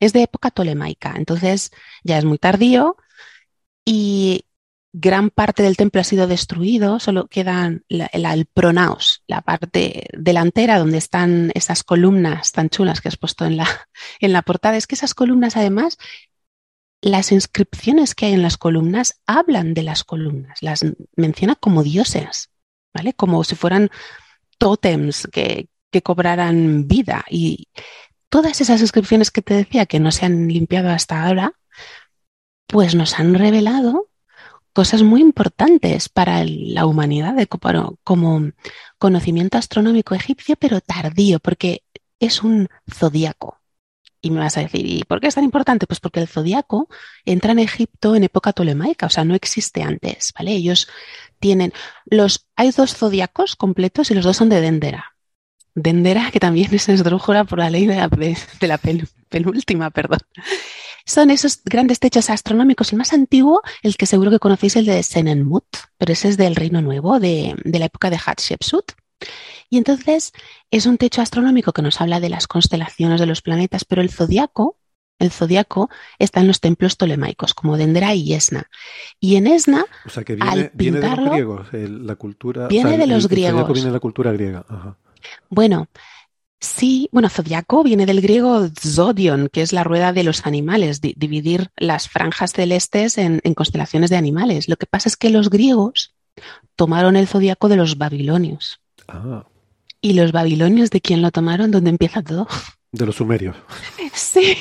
es 0.00 0.12
de 0.12 0.22
época 0.22 0.50
tolemaica, 0.50 1.14
entonces 1.16 1.72
ya 2.04 2.16
es 2.18 2.24
muy 2.24 2.38
tardío 2.38 2.96
y 3.84 4.45
gran 4.98 5.28
parte 5.28 5.62
del 5.62 5.76
templo 5.76 6.00
ha 6.00 6.04
sido 6.04 6.26
destruido, 6.26 6.98
solo 7.00 7.26
quedan 7.26 7.84
la, 7.86 8.06
el 8.06 8.46
pronaos, 8.46 9.22
la 9.26 9.42
parte 9.42 10.08
delantera 10.16 10.78
donde 10.78 10.96
están 10.96 11.52
esas 11.54 11.84
columnas 11.84 12.52
tan 12.52 12.70
chulas 12.70 13.02
que 13.02 13.08
has 13.08 13.18
puesto 13.18 13.44
en 13.44 13.58
la, 13.58 13.68
en 14.20 14.32
la 14.32 14.40
portada. 14.40 14.78
Es 14.78 14.86
que 14.86 14.94
esas 14.94 15.12
columnas, 15.12 15.58
además, 15.58 15.98
las 17.02 17.30
inscripciones 17.30 18.14
que 18.14 18.24
hay 18.24 18.32
en 18.32 18.40
las 18.40 18.56
columnas 18.56 19.20
hablan 19.26 19.74
de 19.74 19.82
las 19.82 20.02
columnas, 20.02 20.62
las 20.62 20.80
menciona 21.14 21.56
como 21.56 21.82
dioses, 21.82 22.48
¿vale? 22.94 23.12
Como 23.12 23.44
si 23.44 23.54
fueran 23.54 23.90
tótems 24.56 25.28
que, 25.30 25.68
que 25.90 26.00
cobraran 26.00 26.88
vida. 26.88 27.26
Y 27.28 27.68
todas 28.30 28.62
esas 28.62 28.80
inscripciones 28.80 29.30
que 29.30 29.42
te 29.42 29.52
decía 29.52 29.84
que 29.84 30.00
no 30.00 30.10
se 30.10 30.24
han 30.24 30.48
limpiado 30.48 30.88
hasta 30.88 31.22
ahora, 31.22 31.52
pues 32.66 32.94
nos 32.94 33.20
han 33.20 33.34
revelado 33.34 34.08
cosas 34.76 35.02
muy 35.02 35.22
importantes 35.22 36.10
para 36.10 36.44
la 36.44 36.84
humanidad 36.84 37.32
de, 37.32 37.46
como 37.46 38.52
conocimiento 38.98 39.56
astronómico 39.56 40.14
egipcio, 40.14 40.54
pero 40.56 40.82
tardío, 40.82 41.38
porque 41.38 41.82
es 42.20 42.42
un 42.42 42.68
zodíaco. 42.86 43.58
Y 44.20 44.30
me 44.30 44.40
vas 44.40 44.58
a 44.58 44.60
decir, 44.60 44.84
¿y 44.84 45.02
por 45.04 45.22
qué 45.22 45.28
es 45.28 45.34
tan 45.34 45.44
importante? 45.44 45.86
Pues 45.86 45.98
porque 45.98 46.20
el 46.20 46.28
zodíaco 46.28 46.90
entra 47.24 47.52
en 47.52 47.60
Egipto 47.60 48.16
en 48.16 48.24
época 48.24 48.52
tolemaica, 48.52 49.06
o 49.06 49.08
sea, 49.08 49.24
no 49.24 49.34
existe 49.34 49.82
antes, 49.82 50.34
¿vale? 50.36 50.52
Ellos 50.52 50.88
tienen 51.40 51.72
los, 52.04 52.46
hay 52.54 52.70
dos 52.70 52.94
zodíacos 52.96 53.56
completos 53.56 54.10
y 54.10 54.14
los 54.14 54.26
dos 54.26 54.36
son 54.36 54.50
de 54.50 54.60
Dendera. 54.60 55.16
Dendera, 55.74 56.30
que 56.30 56.38
también 56.38 56.74
es 56.74 56.86
esdrújula 56.90 57.44
por 57.44 57.60
la 57.60 57.70
ley 57.70 57.86
de 57.86 57.96
la, 58.68 58.78
penúltima, 59.30 59.88
perdón 59.88 60.20
son 61.06 61.30
esos 61.30 61.62
grandes 61.64 62.00
techos 62.00 62.28
astronómicos. 62.28 62.92
El 62.92 62.98
más 62.98 63.12
antiguo, 63.12 63.62
el 63.82 63.96
que 63.96 64.06
seguro 64.06 64.30
que 64.30 64.38
conocéis, 64.38 64.76
el 64.76 64.86
de 64.86 65.02
Senenmut, 65.02 65.64
pero 65.96 66.12
ese 66.12 66.28
es 66.28 66.36
del 66.36 66.56
Reino 66.56 66.82
Nuevo, 66.82 67.20
de, 67.20 67.54
de 67.64 67.78
la 67.78 67.86
época 67.86 68.10
de 68.10 68.18
Hatshepsut. 68.18 68.92
Y 69.70 69.78
entonces 69.78 70.32
es 70.70 70.86
un 70.86 70.98
techo 70.98 71.22
astronómico 71.22 71.72
que 71.72 71.82
nos 71.82 72.00
habla 72.00 72.20
de 72.20 72.28
las 72.28 72.46
constelaciones 72.46 73.20
de 73.20 73.26
los 73.26 73.40
planetas, 73.40 73.84
pero 73.84 74.02
el 74.02 74.10
zodiaco, 74.10 74.78
el 75.18 75.30
zodiaco 75.30 75.88
está 76.18 76.40
en 76.40 76.48
los 76.48 76.60
templos 76.60 76.96
tolemaicos, 76.96 77.54
como 77.54 77.76
Dendera 77.76 78.14
y 78.14 78.34
Esna. 78.34 78.68
Y 79.18 79.36
en 79.36 79.46
Esna, 79.46 79.86
o 80.04 80.10
sea, 80.10 80.24
que 80.24 80.34
viene, 80.34 80.50
al 80.50 80.70
viene 80.74 81.00
de 81.00 81.08
los 81.08 81.30
griegos, 81.30 81.68
el, 81.72 82.06
la 82.06 82.16
cultura. 82.16 82.68
Viene 82.68 82.90
o 82.90 82.92
sea, 82.92 82.98
de 82.98 83.06
los 83.06 83.24
el 83.24 83.30
griegos. 83.30 83.72
viene 83.72 83.86
de 83.86 83.92
la 83.92 84.00
cultura 84.00 84.32
griega. 84.32 84.64
Ajá. 84.68 84.98
Bueno, 85.48 85.88
Sí, 86.60 87.08
bueno, 87.12 87.28
zodiaco 87.28 87.82
viene 87.82 88.06
del 88.06 88.20
griego 88.20 88.68
zodion, 88.68 89.48
que 89.52 89.62
es 89.62 89.72
la 89.72 89.84
rueda 89.84 90.12
de 90.12 90.24
los 90.24 90.46
animales, 90.46 91.00
di 91.00 91.14
dividir 91.16 91.70
las 91.76 92.08
franjas 92.08 92.52
celestes 92.52 93.18
en, 93.18 93.40
en, 93.44 93.54
constelaciones 93.54 94.10
de 94.10 94.16
animales. 94.16 94.68
Lo 94.68 94.76
que 94.76 94.86
pasa 94.86 95.08
es 95.08 95.16
que 95.16 95.30
los 95.30 95.50
griegos 95.50 96.14
tomaron 96.74 97.16
el 97.16 97.26
zodiaco 97.26 97.68
de 97.68 97.76
los 97.76 97.98
babilonios. 97.98 98.80
Ah. 99.08 99.44
¿Y 100.00 100.14
los 100.14 100.32
babilonios 100.32 100.90
de 100.90 101.00
quién 101.00 101.20
lo 101.20 101.30
tomaron? 101.30 101.70
¿Dónde 101.70 101.90
empieza 101.90 102.22
todo? 102.22 102.46
De 102.96 103.06
los 103.06 103.16
sumerios. 103.16 103.56
Sí, 104.14 104.56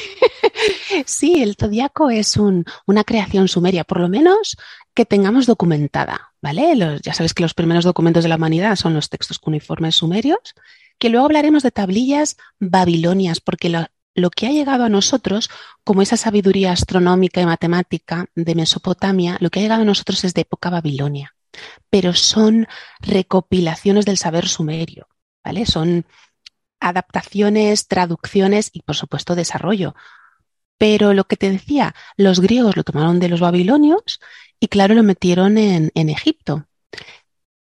sí, 1.06 1.42
el 1.42 1.56
zodiaco 1.56 2.10
es 2.10 2.36
un, 2.36 2.66
una 2.86 3.06
creación 3.06 3.48
sumeria, 3.48 3.86
por 3.86 4.02
lo 4.02 4.10
menos 4.10 4.58
que 4.94 5.06
tengamos 5.06 5.46
documentada, 5.46 6.34
¿vale? 6.42 6.76
Los, 6.76 7.02
ya 7.02 7.14
sabes 7.14 7.34
que 7.34 7.42
los 7.42 7.54
primeros 7.54 7.86
documentos 7.86 8.24
de 8.24 8.30
la 8.30 8.36
humanidad 8.36 8.76
son 8.76 8.94
los 8.94 9.08
textos 9.08 9.40
cuneiformes 9.40 9.96
sumerios 9.96 10.56
que 11.00 11.10
luego 11.10 11.26
hablaremos 11.26 11.64
de 11.64 11.72
tablillas 11.72 12.36
babilonias, 12.60 13.40
porque 13.40 13.70
lo, 13.70 13.86
lo, 14.14 14.30
que 14.30 14.48
ha 14.48 14.52
llegado 14.52 14.84
a 14.84 14.90
nosotros, 14.90 15.50
como 15.86 16.02
esa 16.02 16.18
sabiduría 16.18 16.74
astronómica 16.74 17.40
y 17.40 17.46
matemática 17.46 18.26
de 18.36 18.56
Mesopotamia, 18.56 19.38
lo 19.40 19.50
que 19.50 19.60
ha 19.60 19.64
llegado 19.64 19.84
a 19.84 19.86
nosotros 19.86 20.24
es 20.26 20.34
de 20.34 20.42
época 20.42 20.70
babilonia, 20.70 21.36
pero 21.90 22.14
son 22.14 22.68
recopilaciones 23.00 24.06
del 24.06 24.18
saber 24.18 24.48
sumerio, 24.50 25.08
¿vale? 25.44 25.66
Son 25.66 26.06
adaptaciones, 26.88 27.88
traducciones 27.88 28.70
y, 28.74 28.82
por 28.82 28.96
supuesto, 28.96 29.36
desarrollo. 29.36 29.96
Pero 30.78 31.14
lo 31.14 31.26
que 31.26 31.38
te 31.38 31.50
decía, 31.50 31.96
los 32.18 32.40
griegos 32.40 32.76
lo 32.76 32.84
tomaron 32.84 33.20
de 33.20 33.30
los 33.30 33.40
babilonios 33.40 34.20
y, 34.60 34.68
claro, 34.68 34.94
lo 34.94 35.04
metieron 35.04 35.58
en, 35.58 35.92
en 35.96 36.10
Egipto. 36.10 36.68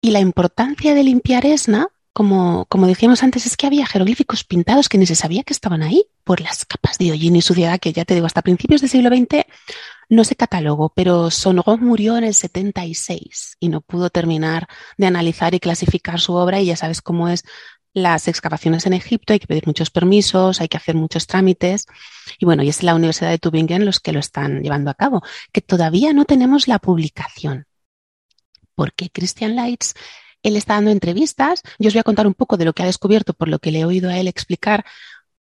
Y 0.02 0.12
la 0.12 0.20
importancia 0.20 0.94
de 0.94 1.04
limpiar 1.04 1.46
Esna 1.46 1.90
como, 2.16 2.66
como 2.70 2.88
decíamos 2.88 3.24
antes, 3.24 3.46
es 3.46 3.58
que 3.58 3.68
había 3.68 3.86
jeroglíficos 3.86 4.46
pintados 4.46 4.88
que 4.88 4.98
ni 4.98 5.06
se 5.06 5.16
sabía 5.16 5.44
que 5.44 5.52
estaban 5.52 5.84
ahí 5.84 6.06
por 6.24 6.40
las 6.40 6.64
capas 6.64 6.98
de 6.98 7.12
hollín 7.12 7.36
y 7.36 7.42
suciedad 7.42 7.78
que 7.78 7.92
ya 7.92 8.06
te 8.06 8.14
digo, 8.14 8.26
hasta 8.26 8.42
principios 8.42 8.80
del 8.80 8.90
siglo 8.90 9.10
XX 9.10 9.44
no 10.08 10.24
se 10.24 10.38
catalogó, 10.38 10.94
pero 10.96 11.30
Sonogón 11.30 11.84
murió 11.84 12.16
en 12.16 12.24
el 12.24 12.34
76 12.34 13.58
y 13.60 13.68
no 13.68 13.82
pudo 13.82 14.10
terminar 14.10 14.68
de 14.98 15.08
analizar 15.08 15.56
y 15.56 15.60
clasificar 15.60 16.22
su 16.22 16.36
obra 16.36 16.62
y 16.62 16.68
ya 16.68 16.78
sabes 16.78 17.02
cómo 17.02 17.28
es 17.28 17.44
las 17.96 18.28
excavaciones 18.28 18.86
en 18.86 18.94
Egipto, 18.94 19.34
hay 19.34 19.40
que 19.40 19.48
pedir 19.48 19.66
muchos 19.66 19.90
permisos, 19.90 20.62
hay 20.62 20.68
que 20.68 20.78
hacer 20.78 20.96
muchos 20.96 21.26
trámites. 21.26 21.88
Y 22.38 22.46
bueno, 22.46 22.62
y 22.62 22.70
es 22.70 22.84
la 22.84 22.94
Universidad 22.94 23.32
de 23.32 23.40
Tübingen 23.40 23.86
los 23.86 24.00
que 24.00 24.12
lo 24.12 24.20
están 24.20 24.62
llevando 24.62 24.92
a 24.92 24.96
cabo, 24.96 25.24
que 25.54 25.62
todavía 25.62 26.12
no 26.14 26.26
tenemos 26.26 26.68
la 26.68 26.78
publicación. 26.78 27.66
Porque 28.76 29.10
Christian 29.10 29.56
Leitz 29.56 29.94
él 30.44 30.58
está 30.58 30.76
dando 30.76 30.92
entrevistas. 30.92 31.64
Yo 31.80 31.88
os 31.88 31.94
voy 31.94 32.02
a 32.02 32.04
contar 32.04 32.28
un 32.28 32.36
poco 32.36 32.58
de 32.58 32.66
lo 32.66 32.74
que 32.74 32.84
ha 32.84 32.86
descubierto 32.86 33.34
por 33.34 33.48
lo 33.48 33.58
que 33.60 33.72
le 33.72 33.80
he 33.80 33.86
oído 33.86 34.10
a 34.10 34.18
él 34.18 34.28
explicar, 34.28 34.86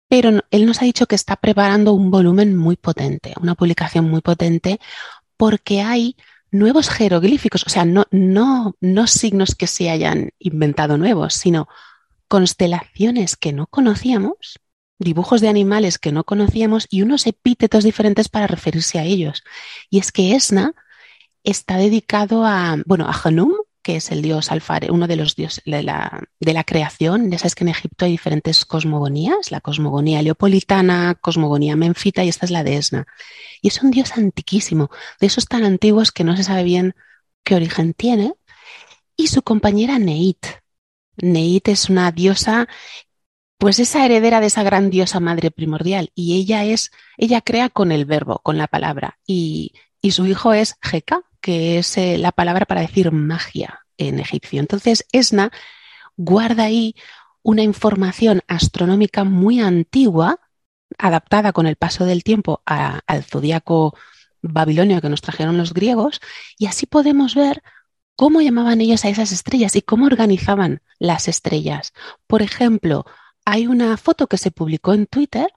pero 0.09 0.43
él 0.51 0.64
nos 0.64 0.81
ha 0.81 0.85
dicho 0.87 1.07
que 1.07 1.17
está 1.17 1.37
preparando 1.37 1.93
un 1.93 2.11
volumen 2.11 2.57
muy 2.57 2.77
potente, 2.77 3.35
una 3.40 3.55
publicación 3.55 4.09
muy 4.09 4.21
potente, 4.21 4.79
porque 5.37 5.83
hay 5.83 6.17
nuevos 6.53 6.88
jeroglíficos, 6.88 7.64
o 7.67 7.69
sea, 7.69 7.85
no, 7.85 8.07
no, 8.12 8.77
no 8.81 9.07
signos 9.09 9.57
que 9.57 9.67
se 9.67 9.90
hayan 9.90 10.31
inventado 10.38 10.97
nuevos, 10.97 11.35
sino 11.35 11.69
constelaciones 12.35 13.37
que 13.37 13.53
no 13.53 13.68
conocíamos, 13.68 14.59
dibujos 14.99 15.40
de 15.40 15.49
animales 15.49 16.01
que 16.01 16.11
no 16.11 16.25
conocíamos 16.25 16.88
y 16.90 17.03
unos 17.03 17.29
epítetos 17.29 17.85
diferentes 17.85 18.29
para 18.29 18.49
referirse 18.49 18.99
a 18.99 19.05
ellos. 19.05 19.44
Y 19.88 20.01
es 20.01 20.11
que 20.11 20.35
Esna 20.35 20.75
está 21.44 21.77
dedicado 21.77 22.44
a, 22.44 22.77
bueno, 22.87 23.07
a 23.07 23.12
Hanum, 23.12 23.53
que 23.85 23.94
es 23.94 24.11
el 24.11 24.20
dios 24.20 24.51
Alfare, 24.51 24.90
uno 24.90 25.07
de 25.07 25.14
los 25.14 25.37
dioses 25.37 25.62
de 25.64 25.85
la, 25.85 26.25
de 26.40 26.53
la 26.53 26.64
creación. 26.64 27.31
Ya 27.31 27.38
sabes 27.38 27.55
que 27.55 27.62
en 27.62 27.68
Egipto 27.68 28.05
hay 28.05 28.11
diferentes 28.11 28.64
cosmogonías, 28.64 29.53
la 29.53 29.61
cosmogonía 29.61 30.20
leopolitana, 30.20 31.14
cosmogonía 31.14 31.77
menfita 31.77 32.25
y 32.25 32.31
esta 32.31 32.47
es 32.47 32.51
la 32.51 32.64
de 32.64 32.79
Esna. 32.79 33.07
Y 33.62 33.68
es 33.68 33.81
un 33.81 33.92
dios 33.92 34.11
antiquísimo, 34.16 34.90
de 35.20 35.29
esos 35.29 35.47
tan 35.47 35.62
antiguos 35.62 36.11
que 36.11 36.25
no 36.25 36.37
se 36.37 36.42
sabe 36.42 36.64
bien 36.64 36.97
qué 37.44 37.55
origen 37.55 37.94
tiene. 37.94 38.35
Y 39.16 39.29
su 39.29 39.42
compañera 39.42 40.01
Neit. 40.01 40.63
Neit 41.16 41.68
es 41.68 41.88
una 41.88 42.11
diosa, 42.12 42.68
pues 43.59 43.79
esa 43.79 44.05
heredera 44.05 44.40
de 44.40 44.46
esa 44.46 44.62
gran 44.62 44.90
diosa 44.90 45.20
madre 45.20 45.50
primordial. 45.50 46.11
Y 46.14 46.38
ella 46.38 46.64
es, 46.64 46.90
ella 47.16 47.40
crea 47.40 47.68
con 47.70 47.92
el 47.92 48.05
verbo, 48.05 48.40
con 48.40 48.59
la 48.59 48.66
palabra. 48.66 49.18
Y, 49.27 49.72
y 50.00 50.12
su 50.12 50.27
hijo 50.27 50.53
es 50.53 50.77
Heka, 50.83 51.22
que 51.40 51.79
es 51.79 51.96
eh, 51.98 52.18
la 52.18 52.33
palabra 52.33 52.66
para 52.66 52.81
decir 52.81 53.12
magia 53.12 53.85
en 53.96 54.18
egipcio. 54.18 54.61
Entonces, 54.61 55.07
Esna 55.12 55.50
guarda 56.16 56.64
ahí 56.64 56.94
una 57.42 57.62
información 57.62 58.42
astronómica 58.48 59.24
muy 59.24 59.61
antigua, 59.61 60.40
adaptada 60.98 61.53
con 61.53 61.66
el 61.66 61.77
paso 61.77 62.05
del 62.07 62.24
tiempo 62.24 62.62
al 62.64 63.24
zodiaco 63.24 63.96
babilonio 64.40 65.00
que 65.00 65.09
nos 65.09 65.22
trajeron 65.22 65.57
los 65.57 65.74
griegos, 65.74 66.20
y 66.59 66.66
así 66.66 66.87
podemos 66.87 67.35
ver 67.35 67.62
cómo 68.16 68.40
llamaban 68.40 68.81
ellos 68.81 69.05
a 69.05 69.09
esas 69.09 69.33
estrellas 69.33 69.77
y 69.77 69.83
cómo 69.83 70.07
organizaban 70.07 70.83
las 70.98 71.29
estrellas. 71.29 71.92
Por 72.27 72.42
ejemplo, 72.42 73.05
hay 73.44 73.66
una 73.66 73.96
foto 73.96 74.27
que 74.27 74.38
se 74.38 74.50
publicó 74.50 74.94
en 74.94 75.07
Twitter 75.07 75.53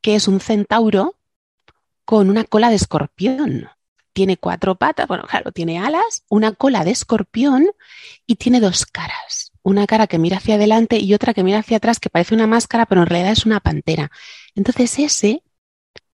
que 0.00 0.14
es 0.14 0.28
un 0.28 0.40
centauro 0.40 1.16
con 2.04 2.28
una 2.30 2.44
cola 2.44 2.68
de 2.68 2.76
escorpión 2.76 3.68
tiene 4.14 4.38
cuatro 4.38 4.76
patas, 4.76 5.06
bueno, 5.08 5.24
claro, 5.24 5.52
tiene 5.52 5.78
alas, 5.78 6.24
una 6.28 6.52
cola 6.52 6.84
de 6.84 6.92
escorpión 6.92 7.66
y 8.26 8.36
tiene 8.36 8.60
dos 8.60 8.86
caras. 8.86 9.52
Una 9.62 9.86
cara 9.86 10.06
que 10.06 10.18
mira 10.18 10.38
hacia 10.38 10.54
adelante 10.54 10.98
y 10.98 11.12
otra 11.14 11.34
que 11.34 11.42
mira 11.42 11.58
hacia 11.58 11.78
atrás, 11.78 11.98
que 11.98 12.10
parece 12.10 12.34
una 12.34 12.46
máscara, 12.46 12.86
pero 12.86 13.02
en 13.02 13.08
realidad 13.08 13.32
es 13.32 13.44
una 13.44 13.60
pantera. 13.60 14.10
Entonces, 14.54 14.98
ese, 15.00 15.42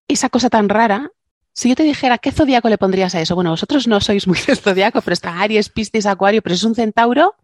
esa 0.07 0.29
cosa 0.29 0.49
tan 0.49 0.67
rara, 0.67 1.11
si 1.53 1.69
yo 1.69 1.75
te 1.75 1.83
dijera 1.83 2.17
qué 2.17 2.31
zodiaco 2.31 2.69
le 2.69 2.77
pondrías 2.77 3.15
a 3.15 3.21
eso, 3.21 3.35
bueno, 3.35 3.51
vosotros 3.51 3.87
no 3.87 3.99
sois 4.01 4.27
muy 4.27 4.37
de 4.47 4.55
zodiaco, 4.55 5.01
pero 5.01 5.13
está 5.13 5.39
Aries, 5.39 5.69
Piscis, 5.69 6.05
Acuario, 6.05 6.41
pero 6.41 6.55
es 6.55 6.63
un 6.63 6.75
centauro 6.75 7.35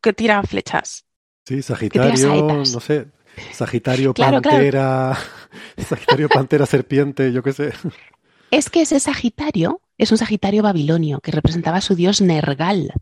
que 0.00 0.12
tira 0.12 0.42
flechas. 0.42 1.06
Sí, 1.46 1.62
Sagitario, 1.62 2.46
no 2.46 2.80
sé, 2.80 3.08
Sagitario, 3.52 4.14
Pantera, 4.14 5.16
Sagitario, 5.76 6.28
Pantera, 6.28 6.66
Serpiente, 6.66 7.32
yo 7.32 7.42
qué 7.42 7.52
sé 7.52 7.72
es 8.56 8.70
que 8.70 8.82
ese 8.82 9.00
Sagitario 9.00 9.80
es 9.98 10.12
un 10.12 10.18
Sagitario 10.18 10.62
babilonio 10.62 11.20
que 11.20 11.32
representaba 11.32 11.78
a 11.78 11.80
su 11.80 11.96
dios 11.96 12.20
Nergal, 12.20 12.92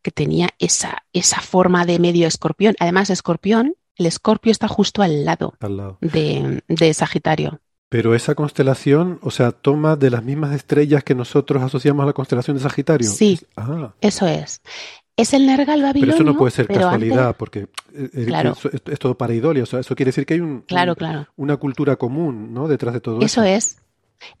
que 0.00 0.12
tenía 0.12 0.50
esa, 0.60 1.02
esa 1.12 1.40
forma 1.40 1.84
de 1.86 1.98
medio 1.98 2.28
escorpión. 2.28 2.76
Además, 2.78 3.10
escorpión, 3.10 3.74
el 3.96 4.06
escorpio 4.06 4.52
está 4.52 4.68
justo 4.68 5.02
al 5.02 5.24
lado, 5.24 5.54
De, 6.00 6.94
Sagitario. 6.94 7.60
Pero 7.92 8.14
esa 8.14 8.34
constelación, 8.34 9.18
o 9.20 9.30
sea, 9.30 9.52
toma 9.52 9.96
de 9.96 10.08
las 10.08 10.24
mismas 10.24 10.54
estrellas 10.54 11.04
que 11.04 11.14
nosotros 11.14 11.62
asociamos 11.62 12.04
a 12.04 12.06
la 12.06 12.14
constelación 12.14 12.56
de 12.56 12.62
Sagitario. 12.62 13.06
Sí, 13.06 13.38
ah. 13.54 13.92
eso 14.00 14.26
es. 14.26 14.62
Es 15.14 15.34
el 15.34 15.46
Nergal 15.46 15.82
babilonio. 15.82 16.00
Pero 16.00 16.14
eso 16.14 16.24
no 16.24 16.34
puede 16.34 16.52
ser 16.52 16.68
casualidad, 16.68 17.36
porque 17.36 17.66
eh, 17.94 18.08
eh, 18.14 18.52
es, 18.90 18.98
todo 18.98 19.18
para 19.18 19.34
idolia. 19.34 19.64
O 19.64 19.66
sea, 19.66 19.80
eso 19.80 19.94
quiere 19.94 20.08
decir 20.08 20.24
que 20.24 20.32
hay 20.32 20.40
un, 20.40 20.62
claro, 20.62 20.96
claro. 20.96 21.28
una 21.36 21.58
cultura 21.58 21.96
común 21.96 22.54
¿no? 22.54 22.66
detrás 22.66 22.94
de 22.94 23.02
todo 23.02 23.18
eso. 23.18 23.26
Eso 23.26 23.42
es. 23.42 23.76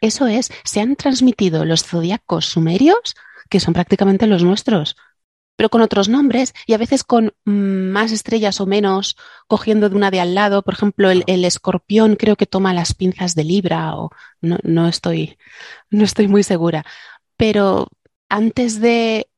Eso 0.00 0.26
es, 0.28 0.50
se 0.64 0.80
han 0.80 0.96
transmitido 0.96 1.66
los 1.66 1.84
zodiacos 1.84 2.46
sumerios, 2.46 3.14
que 3.50 3.60
son 3.60 3.74
prácticamente 3.74 4.26
los 4.26 4.42
nuestros, 4.42 4.96
pero 5.56 5.68
con 5.68 5.80
otros 5.80 6.08
nombres 6.08 6.54
y 6.66 6.74
a 6.74 6.78
veces 6.78 7.04
con 7.04 7.34
más 7.44 8.12
estrellas 8.12 8.60
o 8.60 8.66
menos, 8.66 9.16
cogiendo 9.46 9.88
de 9.88 9.96
una 9.96 10.10
de 10.10 10.20
al 10.20 10.34
lado. 10.34 10.62
Por 10.62 10.74
ejemplo, 10.74 11.10
el, 11.10 11.44
escorpión 11.44 12.16
creo 12.16 12.36
que 12.36 12.46
toma 12.46 12.74
las 12.74 12.94
pinzas 12.94 13.34
de 13.34 13.44
Libra 13.44 13.94
o 13.96 14.10
no, 14.40 14.58
no, 14.62 14.88
estoy, 14.88 15.38
no 15.90 16.04
estoy 16.04 16.28
muy 16.28 16.42
segura. 16.42 16.84
Pero 17.36 17.88
antes 18.28 18.80
de 18.80 19.28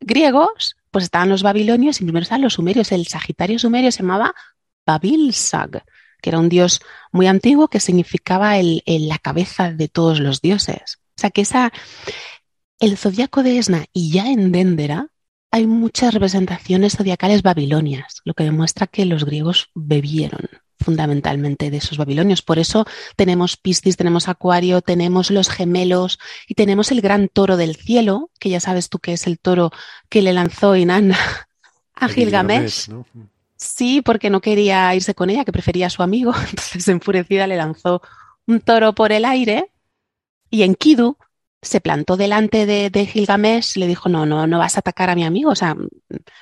griegos, 0.00 0.76
pues 0.90 1.04
estaban 1.04 1.28
los 1.28 1.42
babilonios 1.42 2.00
y 2.00 2.04
primero 2.04 2.22
estaban 2.22 2.42
los 2.42 2.54
sumerios. 2.54 2.92
El 2.92 3.06
Sagitario 3.06 3.58
sumerio 3.58 3.92
se 3.92 4.02
llamaba 4.02 4.34
Babilsag 4.86 5.84
que 6.20 6.30
era 6.30 6.38
un 6.38 6.48
dios 6.48 6.80
muy 7.12 7.26
antiguo 7.26 7.68
que 7.68 7.80
significaba 7.80 8.58
el, 8.58 8.82
la 8.86 9.18
cabeza 9.18 9.72
de 9.72 9.88
todos 9.88 10.20
los 10.20 10.40
dioses. 10.40 11.00
O 11.16 11.20
sea 11.20 11.30
que 11.30 11.42
esa, 11.42 11.72
el 12.78 12.96
zodiaco 12.96 13.42
de 13.42 13.58
Esna 13.58 13.86
y 13.92 14.12
ya 14.12 14.30
en 14.30 14.52
Dendera 14.52 15.08
hay 15.50 15.66
muchas 15.66 16.14
representaciones 16.14 16.96
zodiacales 16.96 17.42
babilonias, 17.42 18.20
lo 18.24 18.34
que 18.34 18.44
demuestra 18.44 18.86
que 18.86 19.04
los 19.04 19.24
griegos 19.24 19.70
bebieron 19.74 20.48
fundamentalmente 20.78 21.70
de 21.70 21.76
esos 21.76 21.98
babilonios. 21.98 22.42
Por 22.42 22.58
eso 22.58 22.86
tenemos 23.16 23.56
Piscis, 23.56 23.96
tenemos 23.96 24.28
Acuario, 24.28 24.80
tenemos 24.80 25.30
los 25.30 25.50
gemelos 25.50 26.18
y 26.48 26.54
tenemos 26.54 26.90
el 26.90 27.00
gran 27.00 27.28
toro 27.28 27.56
del 27.56 27.76
cielo, 27.76 28.30
que 28.38 28.48
ya 28.48 28.60
sabes 28.60 28.88
tú 28.88 28.98
que 28.98 29.12
es 29.12 29.26
el 29.26 29.38
toro 29.38 29.70
que 30.08 30.22
le 30.22 30.32
lanzó 30.32 30.76
Inanna 30.76 31.18
a 31.94 32.08
Gilgamesh. 32.08 32.90
Sí, 33.56 34.00
porque 34.00 34.30
no 34.30 34.40
quería 34.40 34.94
irse 34.94 35.14
con 35.14 35.28
ella, 35.28 35.44
que 35.44 35.52
prefería 35.52 35.88
a 35.88 35.90
su 35.90 36.02
amigo. 36.02 36.32
Entonces, 36.50 36.88
enfurecida, 36.88 37.46
le 37.46 37.56
lanzó 37.56 38.00
un 38.46 38.60
toro 38.60 38.94
por 38.94 39.12
el 39.12 39.26
aire 39.26 39.70
y 40.48 40.62
en 40.62 40.74
Kidu 40.74 41.18
se 41.62 41.80
plantó 41.80 42.16
delante 42.16 42.66
de, 42.66 42.90
de, 42.90 43.06
Gilgamesh 43.06 43.76
y 43.76 43.80
le 43.80 43.86
dijo, 43.86 44.08
no, 44.08 44.26
no, 44.26 44.46
no 44.46 44.58
vas 44.58 44.76
a 44.76 44.80
atacar 44.80 45.10
a 45.10 45.14
mi 45.14 45.24
amigo, 45.24 45.50
o 45.50 45.54
sea, 45.54 45.76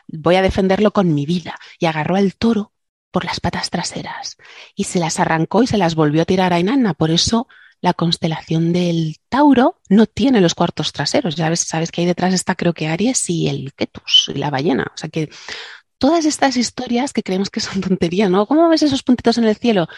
voy 0.06 0.36
a 0.36 0.42
defenderlo 0.42 0.92
con 0.92 1.14
mi 1.14 1.26
vida. 1.26 1.56
Y 1.78 1.86
agarró 1.86 2.16
al 2.16 2.34
toro 2.36 2.72
por 3.10 3.24
las 3.24 3.40
patas 3.40 3.70
traseras 3.70 4.36
y 4.74 4.84
se 4.84 4.98
las 4.98 5.18
arrancó 5.18 5.62
y 5.62 5.66
se 5.66 5.78
las 5.78 5.94
volvió 5.94 6.22
a 6.22 6.26
tirar 6.26 6.52
a 6.52 6.60
Inanna. 6.60 6.94
Por 6.94 7.10
eso 7.10 7.48
la 7.80 7.94
constelación 7.94 8.72
del 8.72 9.16
Tauro 9.28 9.80
no 9.88 10.06
tiene 10.06 10.40
los 10.40 10.54
cuartos 10.54 10.92
traseros. 10.92 11.36
Ya 11.36 11.46
sabes, 11.46 11.60
sabes 11.60 11.90
que 11.90 12.00
ahí 12.00 12.06
detrás 12.06 12.34
está 12.34 12.54
creo 12.54 12.74
que 12.74 12.88
Aries 12.88 13.28
y 13.30 13.48
el 13.48 13.72
Ketus 13.74 14.30
y 14.34 14.38
la 14.38 14.50
ballena. 14.50 14.92
O 14.94 14.96
sea 14.96 15.08
que 15.08 15.30
todas 15.98 16.24
estas 16.24 16.56
historias 16.56 17.12
que 17.12 17.22
creemos 17.22 17.50
que 17.50 17.60
son 17.60 17.80
tonterías, 17.80 18.30
¿no? 18.30 18.46
¿Cómo 18.46 18.68
ves 18.68 18.82
esos 18.82 19.02
puntitos 19.02 19.38
en 19.38 19.44
el 19.44 19.56
cielo? 19.56 19.88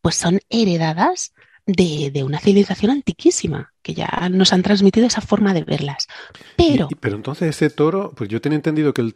Pues 0.00 0.16
son 0.16 0.40
heredadas 0.48 1.32
de, 1.66 2.22
una 2.24 2.40
civilización 2.40 2.90
antiquísima, 2.90 3.72
que 3.88 3.94
ya 3.94 4.28
nos 4.30 4.52
han 4.52 4.62
transmitido 4.62 5.06
esa 5.06 5.22
forma 5.22 5.54
de 5.54 5.64
verlas. 5.64 6.08
Pero. 6.56 6.88
pero 7.00 7.16
entonces 7.16 7.48
ese 7.48 7.70
toro, 7.70 8.12
pues 8.14 8.28
yo 8.28 8.38
tenía 8.38 8.56
entendido 8.56 8.92
que 8.92 9.00
el. 9.00 9.14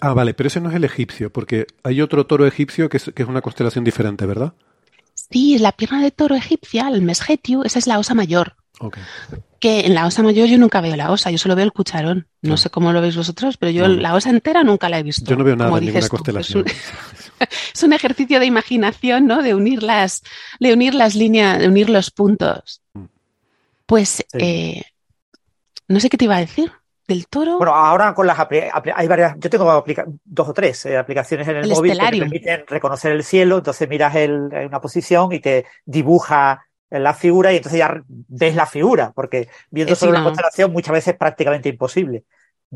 Ah, 0.00 0.14
vale, 0.14 0.32
pero 0.32 0.46
ese 0.46 0.62
no 0.62 0.70
es 0.70 0.76
el 0.76 0.84
egipcio, 0.84 1.30
porque 1.30 1.66
hay 1.82 2.00
otro 2.00 2.24
toro 2.24 2.46
egipcio 2.46 2.88
que 2.88 2.96
es, 2.96 3.12
que 3.14 3.22
es 3.22 3.28
una 3.28 3.42
constelación 3.42 3.84
diferente, 3.84 4.24
¿verdad? 4.24 4.54
Sí, 5.12 5.58
la 5.58 5.72
pierna 5.72 6.02
de 6.02 6.10
toro 6.10 6.36
egipcia, 6.36 6.88
el 6.88 7.02
Mesgetiu, 7.02 7.64
esa 7.64 7.78
es 7.78 7.86
la 7.86 7.98
osa 7.98 8.14
mayor. 8.14 8.56
Okay 8.80 9.02
que 9.64 9.86
en 9.86 9.94
la 9.94 10.04
osa 10.04 10.22
mayor 10.22 10.46
yo 10.46 10.58
nunca 10.58 10.82
veo 10.82 10.94
la 10.94 11.10
osa, 11.10 11.30
yo 11.30 11.38
solo 11.38 11.56
veo 11.56 11.64
el 11.64 11.72
cucharón. 11.72 12.26
No 12.42 12.58
sé 12.58 12.68
cómo 12.68 12.92
lo 12.92 13.00
veis 13.00 13.16
vosotros, 13.16 13.56
pero 13.56 13.72
yo 13.72 13.88
la 13.88 14.12
osa 14.12 14.28
entera 14.28 14.62
nunca 14.62 14.90
la 14.90 14.98
he 14.98 15.02
visto. 15.02 15.24
Yo 15.24 15.38
no 15.38 15.42
veo 15.44 15.56
nada 15.56 15.74
en 15.78 15.86
ninguna 15.86 16.06
constelación. 16.06 16.66
Es 17.74 17.82
un, 17.82 17.94
ejercicio 17.94 18.40
de 18.40 18.46
imaginación, 18.46 19.26
¿no? 19.26 19.42
De 19.42 19.54
unir 19.54 19.82
las, 19.82 20.22
de 20.60 20.74
unir 20.74 20.94
las 20.94 21.14
líneas, 21.14 21.58
de 21.58 21.68
unir 21.68 21.88
los 21.88 22.10
puntos. 22.10 22.82
Mm. 22.92 23.04
Pues 23.86 24.24
eh, 24.32 24.82
no 25.88 26.00
sé 26.00 26.08
qué 26.08 26.16
te 26.16 26.24
iba 26.24 26.36
a 26.36 26.40
decir. 26.40 26.72
¿Del 27.06 27.26
toro? 27.26 27.58
Bueno, 27.58 27.74
ahora 27.74 28.14
con 28.14 28.26
las 28.26 28.38
hay 28.38 29.08
varias, 29.08 29.36
yo 29.38 29.50
tengo 29.50 29.84
dos 30.24 30.48
o 30.48 30.54
tres 30.54 30.86
eh, 30.86 30.96
aplicaciones 30.96 31.46
en 31.48 31.56
el, 31.56 31.68
móvil 31.68 31.98
que 31.98 31.98
te 31.98 32.18
permiten 32.18 32.64
reconocer 32.66 33.12
el 33.12 33.22
cielo, 33.22 33.58
entonces 33.58 33.86
miras 33.90 34.14
el, 34.14 34.48
en 34.52 34.68
una 34.68 34.80
posición 34.80 35.30
y 35.32 35.40
te 35.40 35.66
dibuja 35.84 36.66
la 36.88 37.12
figura 37.12 37.52
y 37.52 37.56
entonces 37.56 37.78
ya 37.78 38.02
ves 38.06 38.54
la 38.54 38.64
figura, 38.64 39.12
porque 39.14 39.48
viendo 39.70 39.94
solo 39.94 40.12
la 40.12 40.24
constelación 40.24 40.72
muchas 40.72 40.92
veces 40.92 41.12
es 41.12 41.18
prácticamente 41.18 41.68
imposible. 41.68 42.24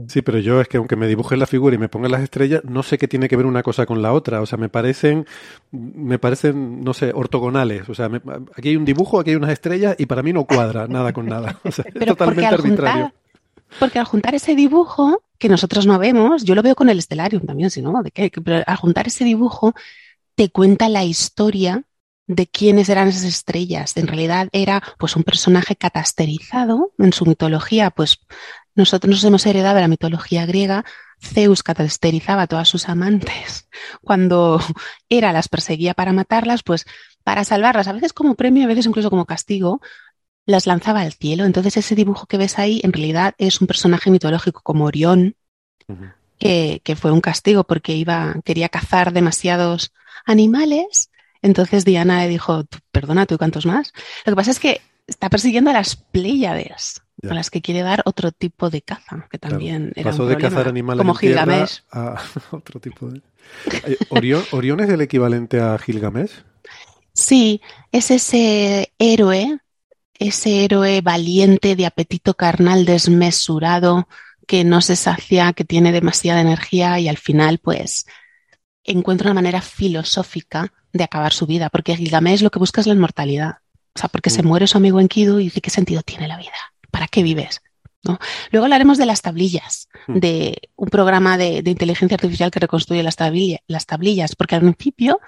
Sí, 0.06 0.22
pero 0.22 0.38
yo 0.38 0.60
es 0.60 0.68
que 0.68 0.76
aunque 0.76 0.94
me 0.94 1.08
dibuje 1.08 1.36
la 1.36 1.46
figura 1.46 1.74
y 1.74 1.78
me 1.78 1.88
ponga 1.88 2.08
las 2.08 2.22
estrellas, 2.22 2.62
no 2.64 2.82
sé 2.82 2.98
qué 2.98 3.08
tiene 3.08 3.28
que 3.28 3.36
ver 3.36 3.46
una 3.46 3.62
cosa 3.62 3.84
con 3.84 4.00
la 4.00 4.12
otra. 4.12 4.40
O 4.40 4.46
sea, 4.46 4.56
me 4.56 4.68
parecen, 4.68 5.26
me 5.72 6.18
parecen, 6.18 6.84
no 6.84 6.94
sé, 6.94 7.10
ortogonales. 7.12 7.88
O 7.88 7.94
sea, 7.94 8.08
aquí 8.54 8.68
hay 8.68 8.76
un 8.76 8.84
dibujo, 8.84 9.18
aquí 9.18 9.30
hay 9.30 9.36
unas 9.36 9.50
estrellas 9.50 9.96
y 9.98 10.06
para 10.06 10.22
mí 10.22 10.32
no 10.32 10.44
cuadra 10.44 10.86
nada 10.86 11.12
con 11.12 11.26
nada. 11.26 11.58
O 11.64 11.72
sea, 11.72 11.84
es 11.92 12.06
totalmente 12.06 12.46
arbitrario. 12.46 13.12
porque 13.80 13.98
al 13.98 14.04
juntar 14.04 14.34
ese 14.34 14.54
dibujo, 14.54 15.22
que 15.38 15.48
nosotros 15.48 15.86
no 15.86 15.98
vemos, 15.98 16.44
yo 16.44 16.54
lo 16.54 16.62
veo 16.62 16.74
con 16.74 16.88
el 16.88 17.00
Stellarium 17.00 17.44
también, 17.44 17.70
si 17.70 17.82
no, 17.82 18.02
de 18.02 18.10
qué, 18.10 18.30
pero 18.30 18.62
al 18.66 18.76
juntar 18.76 19.06
ese 19.06 19.24
dibujo, 19.24 19.74
te 20.34 20.50
cuenta 20.50 20.88
la 20.88 21.04
historia 21.04 21.84
de 22.28 22.46
quiénes 22.46 22.88
eran 22.88 23.08
esas 23.08 23.24
estrellas. 23.24 23.96
En 23.96 24.06
realidad 24.06 24.48
era 24.52 24.82
pues 24.98 25.16
un 25.16 25.24
personaje 25.24 25.76
catasterizado 25.76 26.92
en 26.98 27.12
su 27.12 27.24
mitología, 27.24 27.90
pues 27.90 28.20
nosotros 28.78 29.10
nos 29.10 29.24
hemos 29.24 29.44
heredado 29.44 29.74
de 29.74 29.82
la 29.82 29.88
mitología 29.88 30.46
griega. 30.46 30.84
Zeus 31.20 31.64
catasterizaba 31.64 32.42
a 32.42 32.46
todas 32.46 32.68
sus 32.68 32.88
amantes 32.88 33.68
cuando 34.02 34.60
era 35.08 35.32
las 35.32 35.48
perseguía 35.48 35.94
para 35.94 36.12
matarlas, 36.12 36.62
pues 36.62 36.86
para 37.24 37.42
salvarlas, 37.42 37.88
a 37.88 37.92
veces 37.92 38.12
como 38.12 38.36
premio, 38.36 38.64
a 38.64 38.68
veces 38.68 38.86
incluso 38.86 39.10
como 39.10 39.26
castigo, 39.26 39.80
las 40.46 40.66
lanzaba 40.66 41.00
al 41.00 41.12
cielo. 41.12 41.44
Entonces 41.44 41.76
ese 41.76 41.96
dibujo 41.96 42.26
que 42.26 42.38
ves 42.38 42.58
ahí 42.58 42.80
en 42.84 42.92
realidad 42.92 43.34
es 43.36 43.60
un 43.60 43.66
personaje 43.66 44.12
mitológico 44.12 44.62
como 44.62 44.84
Orión, 44.84 45.34
que, 46.38 46.80
que 46.84 46.94
fue 46.94 47.10
un 47.10 47.20
castigo 47.20 47.64
porque 47.64 47.96
iba, 47.96 48.36
quería 48.44 48.68
cazar 48.68 49.12
demasiados 49.12 49.92
animales. 50.24 51.10
Entonces 51.42 51.84
Diana 51.84 52.22
le 52.22 52.28
dijo, 52.28 52.62
"Tú, 52.62 52.78
perdona, 52.92 53.26
¿tú 53.26 53.38
cuántos 53.38 53.66
más? 53.66 53.92
Lo 54.24 54.32
que 54.32 54.36
pasa 54.36 54.52
es 54.52 54.60
que 54.60 54.80
está 55.08 55.28
persiguiendo 55.28 55.70
a 55.70 55.74
las 55.74 55.96
Pléyades, 55.96 57.02
Ya. 57.20 57.30
a 57.30 57.34
las 57.34 57.50
que 57.50 57.60
quiere 57.60 57.82
dar 57.82 58.02
otro 58.04 58.30
tipo 58.32 58.70
de 58.70 58.82
caza, 58.82 59.26
que 59.30 59.38
Claro. 59.38 59.56
también 59.56 59.92
era 59.96 60.10
Pasó 60.10 60.22
un 60.22 60.28
de 60.28 60.34
problema, 60.36 60.56
cazar 60.56 60.68
animales 60.68 60.98
como 60.98 61.12
en 61.14 61.18
Gilgamesh. 61.18 61.82
a 61.92 62.16
otro 62.52 62.80
tipo 62.80 63.08
de... 63.10 63.22
Eh, 63.86 63.96
Orión, 64.10 64.42
Orión 64.52 64.80
es 64.80 64.88
el 64.90 65.00
equivalente 65.00 65.60
a 65.60 65.76
Gilgamesh. 65.78 66.30
Sí, 67.12 67.60
es 67.90 68.10
ese 68.10 68.92
héroe, 68.98 69.58
ese 70.18 70.64
héroe 70.64 71.00
valiente 71.00 71.76
de 71.76 71.86
apetito 71.86 72.34
carnal 72.34 72.84
desmesurado, 72.84 74.08
que 74.46 74.64
no 74.64 74.80
se 74.80 74.96
sacia, 74.96 75.52
que 75.52 75.64
tiene 75.64 75.92
demasiada 75.92 76.40
energía 76.40 76.98
y 77.00 77.08
al 77.08 77.18
final, 77.18 77.58
pues, 77.58 78.06
encuentra 78.84 79.26
una 79.30 79.34
manera 79.34 79.60
filosófica 79.62 80.72
de 80.92 81.04
acabar 81.04 81.32
su 81.32 81.46
vida, 81.46 81.68
porque 81.70 81.96
Gilgamesh 81.96 82.42
lo 82.42 82.50
que 82.50 82.58
busca 82.58 82.80
es 82.80 82.86
la 82.86 82.94
inmortalidad. 82.94 83.58
O 83.94 83.98
sea, 84.00 84.08
porque 84.08 84.30
se 84.30 84.42
Mm. 84.42 84.46
muere 84.46 84.66
su 84.66 84.78
amigo 84.78 85.00
Enkidu 85.00 85.40
y 85.40 85.44
dice, 85.44 85.60
¿qué 85.60 85.70
sentido 85.70 86.02
tiene 86.02 86.28
la 86.28 86.38
vida? 86.38 86.52
¿Para 86.98 87.06
qué 87.06 87.22
vives? 87.22 87.60
¿No? 88.02 88.18
Luego 88.50 88.64
hablaremos 88.64 88.98
de 88.98 89.06
las 89.06 89.22
tablillas, 89.22 89.88
Mm. 90.08 90.18
de 90.18 90.58
un 90.74 90.88
programa 90.88 91.38
de, 91.38 91.62
de 91.62 91.70
inteligencia 91.70 92.16
artificial 92.16 92.50
que 92.50 92.58
reconstruye 92.58 93.04
las, 93.04 93.14
tablillas, 93.16 94.34
porque 94.36 94.56
al 94.56 94.62
principio 94.62 95.20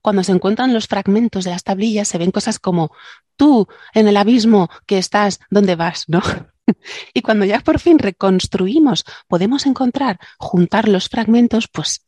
cuando 0.00 0.22
se 0.24 0.32
encuentran 0.32 0.72
los 0.72 0.86
fragmentos 0.86 1.44
de 1.44 1.50
las 1.50 1.64
tablillas, 1.64 2.08
se 2.08 2.16
ven 2.18 2.30
cosas 2.30 2.58
como 2.58 2.92
tú 3.36 3.68
en 3.92 4.08
el 4.08 4.16
abismo 4.16 4.70
que 4.86 4.96
estás, 4.96 5.38
¿dónde 5.50 5.74
vas? 5.76 6.04
¿No? 6.08 6.22
y 7.14 7.20
cuando 7.20 7.44
ya 7.44 7.60
por 7.60 7.78
fin 7.78 7.98
reconstruimos, 7.98 9.04
podemos 9.28 9.66
encontrar, 9.66 10.18
juntar 10.38 10.88
los 10.88 11.08
fragmentos, 11.10 11.68
pues 11.68 12.04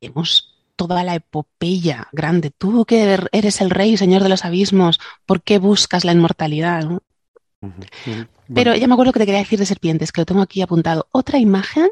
vemos 0.00 0.58
toda 0.76 1.04
la 1.04 1.14
epopeya 1.14 2.08
grande. 2.12 2.50
Tú 2.50 2.84
que 2.84 3.14
er- 3.16 3.28
eres 3.32 3.60
el 3.62 3.70
rey, 3.70 3.96
señor 3.96 4.22
de 4.22 4.28
los 4.28 4.44
abismos, 4.44 5.00
¿por 5.26 5.42
qué 5.42 5.58
buscas 5.58 6.04
la 6.04 6.12
inmortalidad? 6.12 6.84
no? 6.84 7.02
Pero 8.52 8.74
ya 8.74 8.86
me 8.86 8.94
acuerdo 8.94 9.12
que 9.12 9.20
te 9.20 9.26
quería 9.26 9.40
decir 9.40 9.58
de 9.58 9.66
serpientes, 9.66 10.12
que 10.12 10.20
lo 10.20 10.26
tengo 10.26 10.42
aquí 10.42 10.62
apuntado. 10.62 11.08
Otra 11.12 11.38
imagen 11.38 11.90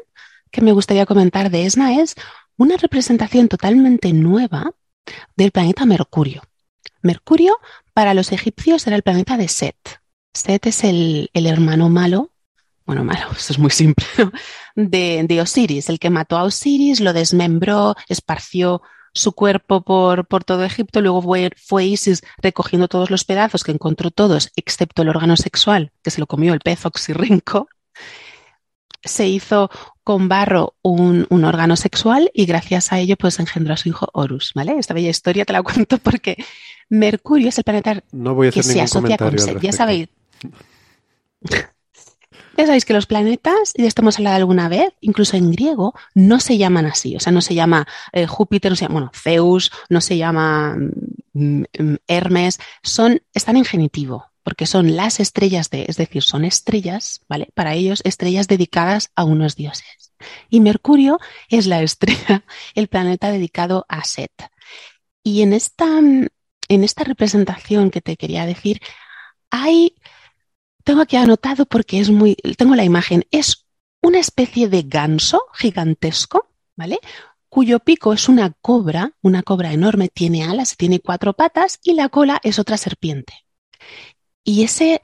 que 0.51 0.61
me 0.61 0.71
gustaría 0.71 1.05
comentar 1.05 1.49
de 1.49 1.65
Esna 1.65 1.99
es 1.99 2.15
una 2.57 2.77
representación 2.77 3.47
totalmente 3.47 4.13
nueva 4.13 4.71
del 5.35 5.51
planeta 5.51 5.85
Mercurio. 5.85 6.43
Mercurio 7.01 7.57
para 7.93 8.13
los 8.13 8.31
egipcios 8.31 8.85
era 8.87 8.95
el 8.95 9.03
planeta 9.03 9.37
de 9.37 9.47
Set. 9.47 9.77
Set 10.33 10.67
es 10.67 10.83
el, 10.83 11.29
el 11.33 11.47
hermano 11.47 11.89
malo, 11.89 12.31
bueno, 12.85 13.03
malo, 13.03 13.27
esto 13.37 13.53
es 13.53 13.59
muy 13.59 13.71
simple, 13.71 14.05
¿no? 14.17 14.31
de, 14.75 15.23
de 15.27 15.41
Osiris, 15.41 15.89
el 15.89 15.99
que 15.99 16.09
mató 16.09 16.37
a 16.37 16.43
Osiris, 16.43 16.99
lo 16.99 17.13
desmembró, 17.13 17.95
esparció 18.07 18.81
su 19.13 19.33
cuerpo 19.33 19.81
por, 19.81 20.25
por 20.25 20.43
todo 20.43 20.63
Egipto, 20.63 21.01
luego 21.01 21.21
fue, 21.21 21.51
fue 21.57 21.85
Isis 21.85 22.21
recogiendo 22.41 22.87
todos 22.87 23.09
los 23.09 23.25
pedazos, 23.25 23.63
que 23.63 23.71
encontró 23.71 24.11
todos, 24.11 24.51
excepto 24.55 25.01
el 25.01 25.09
órgano 25.09 25.35
sexual, 25.37 25.91
que 26.01 26.11
se 26.11 26.19
lo 26.19 26.27
comió 26.27 26.53
el 26.53 26.61
pez 26.61 26.85
oxirrinco. 26.85 27.67
Se 29.03 29.27
hizo 29.27 29.69
con 30.03 30.27
barro 30.29 30.75
un, 30.81 31.25
un 31.29 31.43
órgano 31.43 31.75
sexual 31.75 32.29
y 32.33 32.45
gracias 32.45 32.91
a 32.91 32.99
ello 32.99 33.17
pues 33.17 33.39
engendró 33.39 33.73
a 33.73 33.77
su 33.77 33.89
hijo 33.89 34.07
Horus, 34.13 34.51
¿vale? 34.53 34.75
Esta 34.77 34.93
bella 34.93 35.09
historia 35.09 35.45
te 35.45 35.53
la 35.53 35.63
cuento 35.63 35.97
porque 35.97 36.37
Mercurio 36.89 37.49
es 37.49 37.57
el 37.57 37.63
planeta 37.63 38.03
no 38.11 38.35
voy 38.35 38.49
a 38.49 38.51
que 38.51 38.63
se 38.63 38.79
asocia 38.81 39.17
con. 39.17 39.35
Ya 39.61 39.71
sabéis. 39.71 40.09
Sabéis 42.65 42.85
que 42.85 42.93
los 42.93 43.05
planetas, 43.05 43.73
y 43.75 43.85
esto 43.85 44.01
hemos 44.01 44.17
hablado 44.17 44.37
alguna 44.37 44.69
vez, 44.69 44.93
incluso 45.01 45.37
en 45.37 45.51
griego, 45.51 45.93
no 46.13 46.39
se 46.39 46.57
llaman 46.57 46.85
así. 46.85 47.15
O 47.15 47.19
sea, 47.19 47.31
no 47.31 47.41
se 47.41 47.55
llama 47.55 47.87
eh, 48.13 48.27
Júpiter, 48.27 48.71
no 48.71 48.75
se 48.75 48.85
llama, 48.85 48.93
bueno, 48.93 49.11
Zeus, 49.13 49.71
no 49.89 50.01
se 50.01 50.17
llama 50.17 50.75
mm, 51.33 51.63
mm, 51.79 51.95
Hermes, 52.07 52.59
son, 52.83 53.21
están 53.33 53.57
en 53.57 53.65
genitivo, 53.65 54.31
porque 54.43 54.65
son 54.65 54.95
las 54.95 55.19
estrellas 55.19 55.69
de, 55.69 55.85
es 55.87 55.97
decir, 55.97 56.23
son 56.23 56.45
estrellas, 56.45 57.21
¿vale? 57.27 57.49
Para 57.53 57.73
ellos, 57.73 58.01
estrellas 58.03 58.47
dedicadas 58.47 59.11
a 59.15 59.23
unos 59.23 59.55
dioses. 59.55 60.13
Y 60.49 60.59
Mercurio 60.59 61.19
es 61.49 61.67
la 61.67 61.81
estrella, 61.81 62.43
el 62.75 62.87
planeta 62.87 63.31
dedicado 63.31 63.85
a 63.89 64.03
Set. 64.03 64.31
Y 65.23 65.41
en 65.41 65.53
esta, 65.53 65.85
mm, 65.85 66.27
en 66.67 66.83
esta 66.83 67.03
representación 67.03 67.91
que 67.91 68.01
te 68.01 68.17
quería 68.17 68.45
decir, 68.45 68.81
hay, 69.49 69.95
tengo 70.83 71.01
aquí 71.01 71.15
anotado 71.17 71.65
porque 71.65 71.99
es 71.99 72.09
muy, 72.09 72.35
tengo 72.57 72.75
la 72.75 72.83
imagen, 72.83 73.25
es 73.31 73.65
una 74.01 74.19
especie 74.19 74.67
de 74.67 74.83
ganso 74.83 75.41
gigantesco, 75.53 76.47
¿vale? 76.75 76.99
Cuyo 77.49 77.79
pico 77.79 78.13
es 78.13 78.29
una 78.29 78.53
cobra, 78.61 79.13
una 79.21 79.43
cobra 79.43 79.73
enorme, 79.73 80.09
tiene 80.09 80.43
alas, 80.43 80.77
tiene 80.77 80.99
cuatro 80.99 81.33
patas 81.33 81.79
y 81.83 81.93
la 81.93 82.09
cola 82.09 82.39
es 82.43 82.59
otra 82.59 82.77
serpiente. 82.77 83.33
Y 84.43 84.63
ese 84.63 85.01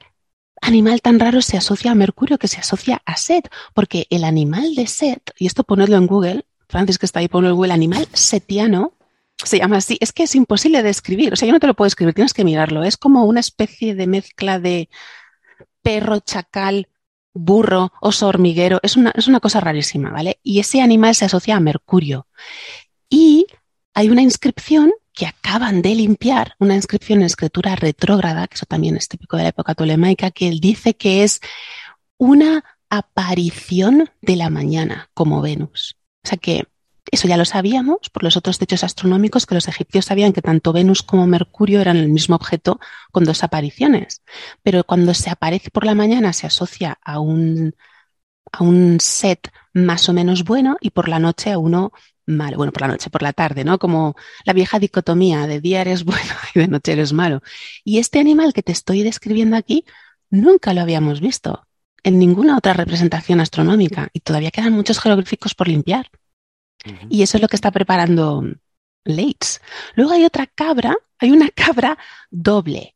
animal 0.60 1.00
tan 1.00 1.20
raro 1.20 1.42
se 1.42 1.56
asocia 1.56 1.92
a 1.92 1.94
Mercurio 1.94 2.38
que 2.38 2.48
se 2.48 2.58
asocia 2.58 3.02
a 3.04 3.16
Set, 3.16 3.48
porque 3.74 4.06
el 4.10 4.24
animal 4.24 4.74
de 4.74 4.86
Set, 4.86 5.32
y 5.38 5.46
esto 5.46 5.62
ponedlo 5.64 5.96
en 5.96 6.06
Google, 6.06 6.46
Francis 6.68 6.98
que 6.98 7.06
está 7.06 7.20
ahí, 7.20 7.28
ponlo 7.28 7.50
en 7.50 7.54
Google, 7.54 7.72
animal 7.72 8.08
setiano, 8.12 8.94
se 9.44 9.58
llama 9.58 9.76
así, 9.76 9.98
es 10.00 10.12
que 10.12 10.24
es 10.24 10.34
imposible 10.34 10.82
de 10.82 10.90
escribir, 10.90 11.32
o 11.32 11.36
sea, 11.36 11.46
yo 11.46 11.52
no 11.52 11.60
te 11.60 11.68
lo 11.68 11.74
puedo 11.74 11.86
escribir, 11.86 12.14
tienes 12.14 12.34
que 12.34 12.44
mirarlo, 12.44 12.82
es 12.82 12.96
como 12.96 13.24
una 13.24 13.40
especie 13.40 13.94
de 13.94 14.06
mezcla 14.06 14.58
de 14.58 14.88
perro, 15.88 16.20
chacal, 16.20 16.90
burro, 17.32 17.94
oso 18.02 18.28
hormiguero, 18.28 18.78
es 18.82 18.98
una, 18.98 19.10
es 19.16 19.26
una 19.26 19.40
cosa 19.40 19.58
rarísima, 19.58 20.10
¿vale? 20.10 20.38
Y 20.42 20.60
ese 20.60 20.82
animal 20.82 21.14
se 21.14 21.24
asocia 21.24 21.56
a 21.56 21.60
Mercurio. 21.60 22.26
Y 23.08 23.46
hay 23.94 24.10
una 24.10 24.20
inscripción 24.20 24.92
que 25.14 25.24
acaban 25.24 25.80
de 25.80 25.94
limpiar, 25.94 26.56
una 26.58 26.74
inscripción 26.74 27.20
en 27.20 27.24
escritura 27.24 27.74
retrógrada, 27.74 28.46
que 28.48 28.56
eso 28.56 28.66
también 28.66 28.98
es 28.98 29.08
típico 29.08 29.38
de 29.38 29.44
la 29.44 29.48
época 29.48 29.74
tolemaica, 29.74 30.30
que 30.30 30.48
él 30.48 30.60
dice 30.60 30.94
que 30.94 31.24
es 31.24 31.40
una 32.18 32.64
aparición 32.90 34.10
de 34.20 34.36
la 34.36 34.50
mañana 34.50 35.08
como 35.14 35.40
Venus. 35.40 35.96
O 36.22 36.28
sea 36.28 36.36
que 36.36 36.66
eso 37.12 37.28
ya 37.28 37.36
lo 37.36 37.44
sabíamos 37.44 38.10
por 38.12 38.22
los 38.22 38.36
otros 38.36 38.58
techos 38.58 38.84
astronómicos, 38.84 39.46
que 39.46 39.54
los 39.54 39.68
egipcios 39.68 40.06
sabían 40.06 40.32
que 40.32 40.42
tanto 40.42 40.72
Venus 40.72 41.02
como 41.02 41.26
Mercurio 41.26 41.80
eran 41.80 41.96
el 41.96 42.08
mismo 42.08 42.36
objeto 42.36 42.80
con 43.12 43.24
dos 43.24 43.44
apariciones. 43.44 44.22
Pero 44.62 44.84
cuando 44.84 45.14
se 45.14 45.30
aparece 45.30 45.70
por 45.70 45.84
la 45.84 45.94
mañana 45.94 46.32
se 46.32 46.46
asocia 46.46 46.98
a 47.02 47.20
un, 47.20 47.74
a 48.52 48.64
un 48.64 48.98
set 49.00 49.50
más 49.72 50.08
o 50.08 50.12
menos 50.12 50.44
bueno 50.44 50.76
y 50.80 50.90
por 50.90 51.08
la 51.08 51.18
noche 51.18 51.52
a 51.52 51.58
uno 51.58 51.92
malo. 52.26 52.56
Bueno, 52.58 52.72
por 52.72 52.82
la 52.82 52.88
noche, 52.88 53.10
por 53.10 53.22
la 53.22 53.32
tarde, 53.32 53.64
¿no? 53.64 53.78
Como 53.78 54.14
la 54.44 54.52
vieja 54.52 54.78
dicotomía 54.78 55.46
de 55.46 55.60
día 55.60 55.80
eres 55.80 56.04
bueno 56.04 56.32
y 56.54 56.60
de 56.60 56.68
noche 56.68 56.92
eres 56.92 57.12
malo. 57.12 57.42
Y 57.84 57.98
este 57.98 58.20
animal 58.20 58.52
que 58.52 58.62
te 58.62 58.72
estoy 58.72 59.02
describiendo 59.02 59.56
aquí 59.56 59.84
nunca 60.30 60.74
lo 60.74 60.82
habíamos 60.82 61.20
visto 61.20 61.66
en 62.02 62.18
ninguna 62.18 62.56
otra 62.56 62.74
representación 62.74 63.40
astronómica 63.40 64.08
y 64.12 64.20
todavía 64.20 64.50
quedan 64.50 64.72
muchos 64.72 65.00
jeroglíficos 65.00 65.54
por 65.54 65.68
limpiar. 65.68 66.10
Y 67.08 67.22
eso 67.22 67.36
es 67.36 67.42
lo 67.42 67.48
que 67.48 67.56
está 67.56 67.70
preparando 67.70 68.44
Leitz. 69.04 69.60
Luego 69.94 70.12
hay 70.12 70.24
otra 70.24 70.46
cabra, 70.46 70.96
hay 71.18 71.30
una 71.30 71.50
cabra 71.50 71.98
doble, 72.30 72.94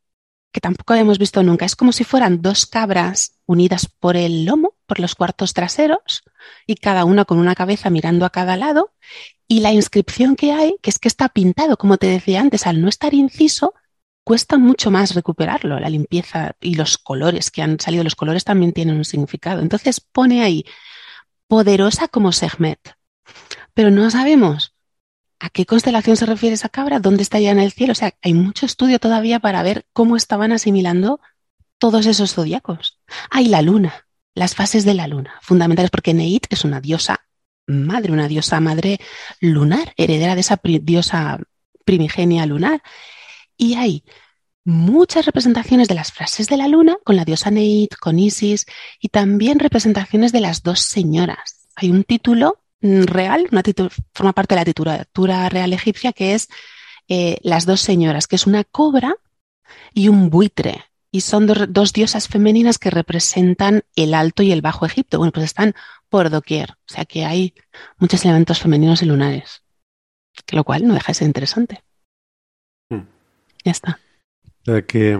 que 0.53 0.61
tampoco 0.61 0.92
habíamos 0.92 1.18
visto 1.18 1.42
nunca. 1.42 1.64
Es 1.64 1.77
como 1.77 1.92
si 1.92 2.05
fueran 2.05 2.42
dos 2.42 2.66
cabras 2.66 3.38
unidas 3.47 3.87
por 3.87 4.16
el 4.16 4.45
lomo, 4.45 4.75
por 4.87 5.01
los 5.01 5.14
cuartos 5.14 5.55
traseros, 5.55 6.23
y 6.66 6.77
cada 6.77 7.05
una 7.05 7.25
con 7.25 7.38
una 7.38 7.55
cabeza 7.55 7.90
mirando 7.90 8.27
a 8.27 8.31
cada 8.31 8.57
lado. 8.57 8.92
Y 9.49 9.61
la 9.61 9.73
inscripción 9.73 10.37
que 10.37 10.53
hay, 10.53 10.77
que 10.83 10.90
es 10.90 10.99
que 10.99 11.09
está 11.09 11.29
pintado, 11.29 11.77
como 11.77 11.97
te 11.99 12.07
decía 12.07 12.40
antes, 12.40 12.66
al 12.66 12.81
no 12.81 12.88
estar 12.88 13.14
inciso, 13.14 13.75
cuesta 14.25 14.59
mucho 14.59 14.90
más 14.90 15.14
recuperarlo, 15.14 15.81
la 15.81 15.88
limpieza 15.88 16.53
y 16.61 16.75
los 16.75 16.99
colores 16.99 17.51
que 17.51 17.62
han 17.62 17.81
salido. 17.81 18.05
Los 18.05 18.14
colores 18.14 18.45
también 18.45 18.73
tienen 18.73 18.97
un 18.97 19.05
significado. 19.05 19.61
Entonces 19.61 20.01
pone 20.01 20.42
ahí, 20.42 20.64
poderosa 21.49 22.09
como 22.09 22.33
Sekhmet. 22.33 22.95
Pero 23.75 23.91
no 23.91 24.11
sabemos 24.11 24.75
a 25.39 25.51
qué 25.51 25.67
constelación 25.67 26.17
se 26.17 26.27
refiere 26.27 26.55
esa 26.55 26.69
cabra, 26.69 27.01
dónde 27.01 27.23
está 27.23 27.41
ya 27.41 27.51
en 27.51 27.59
el 27.59 27.73
cielo. 27.73 27.93
O 27.93 27.97
sea, 27.97 28.15
hay 28.23 28.33
mucho 28.33 28.65
estudio 28.65 28.99
todavía 28.99 29.41
para 29.41 29.63
ver 29.63 29.87
cómo 29.93 30.17
estaban 30.17 30.53
asimilando 30.53 31.21
todos 31.79 32.07
esos 32.07 32.35
zodiacos. 32.35 33.01
Hay 33.29 33.49
la 33.49 33.61
luna, 33.61 34.07
las 34.35 34.55
fases 34.55 34.85
de 34.85 34.95
la 34.95 35.09
luna, 35.09 35.35
fundamentales, 35.43 35.91
porque 35.91 36.15
Neit 36.15 36.47
es 36.49 36.65
una 36.65 36.81
diosa 36.81 37.27
madre, 37.67 38.13
una 38.13 38.29
diosa 38.29 38.61
madre 38.61 39.01
lunar, 39.41 39.93
heredera 39.97 40.35
de 40.37 40.43
esa 40.43 40.61
diosa 40.63 41.41
primigenia 41.85 42.47
lunar. 42.47 42.83
Y 43.57 43.75
hay 43.75 44.05
muchas 44.65 45.27
representaciones 45.27 45.89
de 45.89 45.97
las 45.97 46.13
frases 46.13 46.47
de 46.47 46.57
la 46.57 46.69
luna 46.69 46.97
con 47.05 47.17
la 47.17 47.25
diosa 47.25 47.51
Neit, 47.51 47.97
con 47.97 48.19
Isis, 48.21 48.67
y 49.01 49.09
también 49.09 49.59
representaciones 49.59 50.31
de 50.31 50.41
las 50.41 50.63
dos 50.63 50.81
señoras. 50.81 51.69
Hay 51.75 51.91
un 51.91 52.05
título 52.05 52.62
real, 52.83 53.49
una 53.51 53.62
forma 54.12 54.33
parte 54.33 54.55
de 54.55 54.61
la 54.61 54.64
titulatura 54.64 55.49
real 55.49 55.73
egipcia, 55.73 56.12
que 56.12 56.35
es 56.35 56.49
eh, 57.09 57.38
Las 57.42 57.64
dos 57.66 57.81
señoras, 57.81 58.27
que 58.27 58.37
es 58.37 58.47
una 58.47 58.64
cobra 58.64 59.14
y 59.95 60.09
un 60.09 60.29
buitre. 60.31 60.85
y 61.14 61.21
son 61.21 61.47
do- 61.47 61.66
dos 61.66 61.92
diosas 61.92 62.27
femeninas 62.29 62.79
que 62.79 62.88
representan 62.90 63.83
el 63.97 64.14
Alto 64.14 64.42
y 64.42 64.51
el 64.51 64.62
Bajo 64.62 64.87
Egipto. 64.87 65.18
Bueno, 65.18 65.33
pues 65.33 65.45
están 65.45 65.75
por 66.09 66.31
doquier. 66.31 66.71
O 66.73 66.92
sea 66.95 67.05
que 67.05 67.25
hay 67.27 67.53
muchos 67.99 68.25
elementos 68.25 68.61
femeninos 68.61 69.03
y 69.03 69.07
lunares. 69.07 69.62
Que 70.47 70.57
lo 70.57 70.64
cual 70.64 70.87
no 70.87 70.95
deja 70.95 71.09
de 71.09 71.14
ser 71.14 71.27
interesante. 71.27 71.83
Mm. 72.90 73.03
Ya 73.64 73.73
está. 73.73 74.01
O 74.62 74.64
sea 74.64 74.83
que 74.87 75.18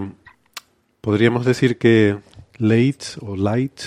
podríamos 1.03 1.45
decir 1.45 1.77
que 1.79 2.19
Leitz 2.57 3.19
o 3.21 3.37
Light 3.37 3.81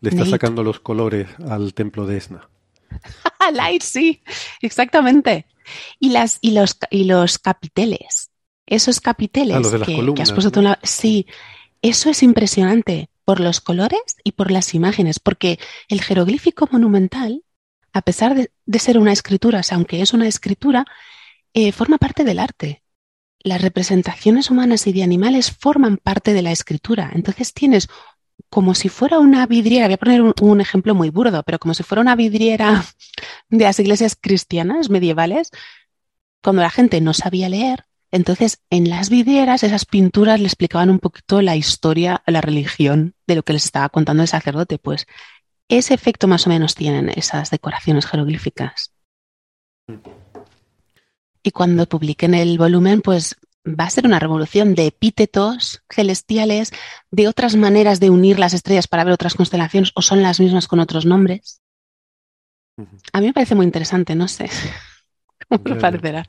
le 0.00 0.08
está 0.10 0.22
Leit. 0.22 0.30
sacando 0.32 0.62
los 0.62 0.80
colores 0.80 1.28
al 1.48 1.74
templo 1.74 2.06
de 2.06 2.16
Esna. 2.16 2.48
Light, 3.52 3.82
sí, 3.82 4.22
exactamente. 4.60 5.46
Y 5.98 6.10
las 6.10 6.38
y 6.40 6.52
los 6.52 6.76
y 6.90 7.04
los 7.04 7.38
capiteles, 7.38 8.30
esos 8.66 9.00
capiteles 9.00 9.56
Ah, 9.56 9.60
los 9.60 9.72
de 9.72 9.78
las 9.78 9.86
que, 9.86 10.22
has 10.22 10.32
puesto 10.32 10.62
¿no? 10.62 10.70
la- 10.70 10.80
sí, 10.82 11.26
eso 11.82 12.10
es 12.10 12.22
impresionante 12.22 13.10
por 13.24 13.40
los 13.40 13.60
colores 13.60 14.00
y 14.24 14.32
por 14.32 14.50
las 14.50 14.74
imágenes, 14.74 15.20
porque 15.20 15.58
el 15.88 16.02
jeroglífico 16.02 16.68
monumental, 16.72 17.44
a 17.92 18.02
pesar 18.02 18.34
de, 18.34 18.50
de 18.66 18.78
ser 18.78 18.98
una 18.98 19.12
escritura, 19.12 19.60
o 19.60 19.62
sea, 19.62 19.76
aunque 19.76 20.02
es 20.02 20.12
una 20.12 20.26
escritura, 20.28 20.84
eh, 21.54 21.72
forma 21.72 21.98
parte 21.98 22.24
del 22.24 22.38
arte. 22.38 22.82
Las 23.42 23.62
representaciones 23.62 24.50
humanas 24.50 24.86
y 24.86 24.92
de 24.92 25.02
animales 25.02 25.50
forman 25.52 25.96
parte 25.96 26.34
de 26.34 26.42
la 26.42 26.52
escritura. 26.52 27.10
Entonces 27.14 27.54
tienes 27.54 27.88
como 28.48 28.74
si 28.74 28.88
fuera 28.88 29.18
una 29.18 29.46
vidriera, 29.46 29.86
voy 29.86 29.94
a 29.94 29.98
poner 29.98 30.22
un, 30.22 30.34
un 30.40 30.60
ejemplo 30.60 30.94
muy 30.94 31.10
burdo, 31.10 31.42
pero 31.42 31.58
como 31.58 31.74
si 31.74 31.82
fuera 31.82 32.02
una 32.02 32.16
vidriera 32.16 32.84
de 33.48 33.64
las 33.64 33.78
iglesias 33.78 34.16
cristianas 34.20 34.90
medievales, 34.90 35.50
cuando 36.42 36.62
la 36.62 36.70
gente 36.70 37.00
no 37.00 37.12
sabía 37.12 37.48
leer, 37.48 37.84
entonces 38.10 38.60
en 38.70 38.90
las 38.90 39.08
vidrieras 39.08 39.62
esas 39.62 39.84
pinturas 39.84 40.40
le 40.40 40.46
explicaban 40.46 40.90
un 40.90 40.98
poquito 40.98 41.42
la 41.42 41.56
historia, 41.56 42.22
la 42.26 42.40
religión 42.40 43.14
de 43.26 43.36
lo 43.36 43.42
que 43.42 43.52
les 43.52 43.64
estaba 43.64 43.88
contando 43.88 44.22
el 44.22 44.28
sacerdote. 44.28 44.78
Pues 44.78 45.06
ese 45.68 45.94
efecto 45.94 46.26
más 46.26 46.46
o 46.46 46.50
menos 46.50 46.74
tienen 46.74 47.08
esas 47.10 47.50
decoraciones 47.50 48.06
jeroglíficas. 48.06 48.92
Y 51.42 51.52
cuando 51.52 51.86
publiquen 51.86 52.34
el 52.34 52.58
volumen, 52.58 53.00
pues 53.00 53.36
va 53.66 53.84
a 53.84 53.90
ser 53.90 54.06
una 54.06 54.18
revolución 54.18 54.74
de 54.74 54.86
epítetos 54.86 55.82
celestiales, 55.90 56.72
de 57.10 57.28
otras 57.28 57.56
maneras 57.56 58.00
de 58.00 58.10
unir 58.10 58.38
las 58.38 58.54
estrellas 58.54 58.88
para 58.88 59.04
ver 59.04 59.14
otras 59.14 59.34
constelaciones, 59.34 59.92
o 59.94 60.02
son 60.02 60.22
las 60.22 60.40
mismas 60.40 60.68
con 60.68 60.80
otros 60.80 61.06
nombres. 61.06 61.60
A 63.12 63.20
mí 63.20 63.26
me 63.28 63.32
parece 63.32 63.54
muy 63.54 63.66
interesante, 63.66 64.14
no 64.14 64.26
sé 64.28 64.50
cómo 65.64 65.78
parecerá. 65.78 66.24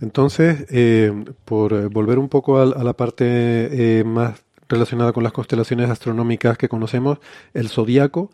Entonces, 0.00 0.66
eh, 0.70 1.12
por 1.44 1.72
eh, 1.72 1.86
volver 1.86 2.18
un 2.18 2.28
poco 2.28 2.58
a, 2.58 2.62
a 2.64 2.84
la 2.84 2.94
parte 2.94 4.00
eh, 4.00 4.04
más 4.04 4.44
relacionada 4.68 5.12
con 5.12 5.22
las 5.22 5.32
constelaciones 5.32 5.90
astronómicas 5.90 6.58
que 6.58 6.68
conocemos, 6.68 7.18
el 7.52 7.68
zodiaco, 7.68 8.30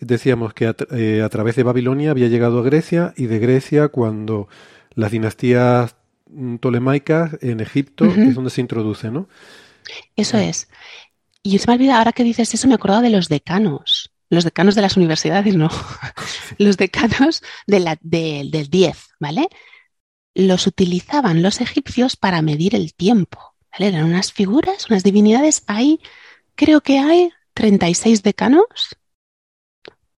decíamos 0.00 0.54
que 0.54 0.66
a, 0.66 0.76
tra- 0.76 0.88
eh, 0.98 1.22
a 1.22 1.28
través 1.28 1.56
de 1.56 1.62
Babilonia 1.62 2.10
había 2.10 2.28
llegado 2.28 2.58
a 2.58 2.62
Grecia 2.62 3.12
y 3.16 3.26
de 3.26 3.38
Grecia 3.38 3.88
cuando 3.88 4.48
las 4.94 5.10
dinastías 5.10 5.96
mm, 6.34 6.56
tolemaicas 6.58 7.36
en 7.42 7.60
Egipto 7.60 8.04
Ujú. 8.04 8.20
es 8.20 8.34
donde 8.34 8.50
se 8.50 8.60
introduce, 8.60 9.10
¿no? 9.10 9.28
Eso 10.16 10.38
es. 10.38 10.68
Y 11.42 11.58
se 11.58 11.68
me 11.68 11.74
olvida, 11.74 11.98
ahora 11.98 12.12
que 12.12 12.24
dices 12.24 12.54
eso, 12.54 12.68
me 12.68 12.74
acordaba 12.74 13.02
de 13.02 13.10
los 13.10 13.28
decanos. 13.28 14.12
Los 14.30 14.44
decanos 14.44 14.74
de 14.74 14.82
las 14.82 14.96
universidades, 14.96 15.56
no. 15.56 15.70
Los 16.58 16.76
decanos 16.76 17.42
de 17.66 17.80
la, 17.80 17.98
de- 18.02 18.48
del 18.50 18.68
10, 18.70 18.98
¿vale? 19.20 19.48
Los 20.34 20.66
utilizaban 20.66 21.42
los 21.42 21.60
egipcios 21.60 22.16
para 22.16 22.42
medir 22.42 22.74
el 22.74 22.94
tiempo, 22.94 23.54
¿vale? 23.72 23.88
Eran 23.88 24.04
unas 24.04 24.32
figuras, 24.32 24.88
unas 24.90 25.04
divinidades. 25.04 25.64
Ahí 25.68 26.00
creo 26.56 26.80
que 26.82 26.98
hay 26.98 27.30
36 27.54 28.22
decanos, 28.22 28.66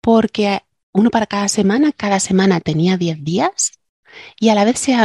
porque 0.00 0.62
uno 0.92 1.10
para 1.10 1.26
cada 1.26 1.48
semana, 1.48 1.92
cada 1.92 2.20
semana 2.20 2.60
tenía 2.60 2.96
10 2.96 3.22
días, 3.24 3.72
y 4.38 4.50
a 4.50 4.54
la 4.54 4.64
vez 4.64 4.78
se, 4.78 4.96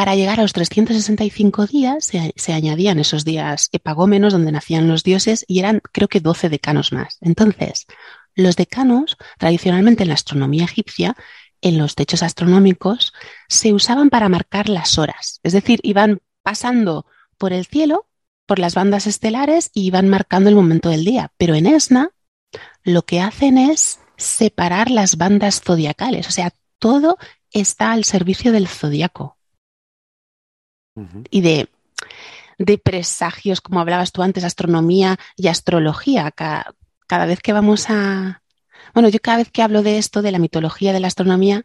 para 0.00 0.14
llegar 0.14 0.38
a 0.40 0.42
los 0.44 0.54
365 0.54 1.66
días 1.66 2.06
se, 2.06 2.32
se 2.34 2.54
añadían 2.54 2.98
esos 2.98 3.26
días 3.26 3.68
epagómenos 3.70 4.32
donde 4.32 4.50
nacían 4.50 4.88
los 4.88 5.02
dioses 5.02 5.44
y 5.46 5.58
eran 5.58 5.82
creo 5.92 6.08
que 6.08 6.20
12 6.20 6.48
decanos 6.48 6.90
más. 6.90 7.18
Entonces, 7.20 7.84
los 8.34 8.56
decanos, 8.56 9.18
tradicionalmente 9.36 10.04
en 10.04 10.08
la 10.08 10.14
astronomía 10.14 10.64
egipcia, 10.64 11.16
en 11.60 11.76
los 11.76 11.96
techos 11.96 12.22
astronómicos, 12.22 13.12
se 13.46 13.74
usaban 13.74 14.08
para 14.08 14.30
marcar 14.30 14.70
las 14.70 14.96
horas. 14.96 15.38
Es 15.42 15.52
decir, 15.52 15.80
iban 15.82 16.22
pasando 16.42 17.04
por 17.36 17.52
el 17.52 17.66
cielo, 17.66 18.08
por 18.46 18.58
las 18.58 18.74
bandas 18.74 19.06
estelares 19.06 19.70
y 19.74 19.82
iban 19.82 20.08
marcando 20.08 20.48
el 20.48 20.56
momento 20.56 20.88
del 20.88 21.04
día. 21.04 21.30
Pero 21.36 21.54
en 21.54 21.66
ESNA 21.66 22.08
lo 22.84 23.02
que 23.02 23.20
hacen 23.20 23.58
es 23.58 24.00
separar 24.16 24.90
las 24.90 25.18
bandas 25.18 25.60
zodiacales. 25.60 26.26
O 26.26 26.30
sea, 26.30 26.54
todo 26.78 27.18
está 27.52 27.92
al 27.92 28.04
servicio 28.04 28.50
del 28.50 28.66
zodiaco 28.66 29.36
Y 31.30 31.40
de, 31.40 31.68
de 32.58 32.78
presagios, 32.78 33.60
como 33.60 33.80
hablabas 33.80 34.12
tú 34.12 34.22
antes, 34.22 34.44
astronomía 34.44 35.18
y 35.36 35.48
astrología. 35.48 36.30
Ca- 36.30 36.74
Cada, 37.06 37.26
vez 37.26 37.40
que 37.40 37.52
vamos 37.52 37.86
a... 37.88 38.42
Bueno, 38.94 39.08
yo 39.08 39.18
cada 39.20 39.38
vez 39.38 39.50
que 39.50 39.62
hablo 39.62 39.82
de 39.82 39.98
esto, 39.98 40.22
de 40.22 40.32
la 40.32 40.38
mitología 40.38 40.92
de 40.92 41.00
la 41.00 41.06
astronomía, 41.08 41.64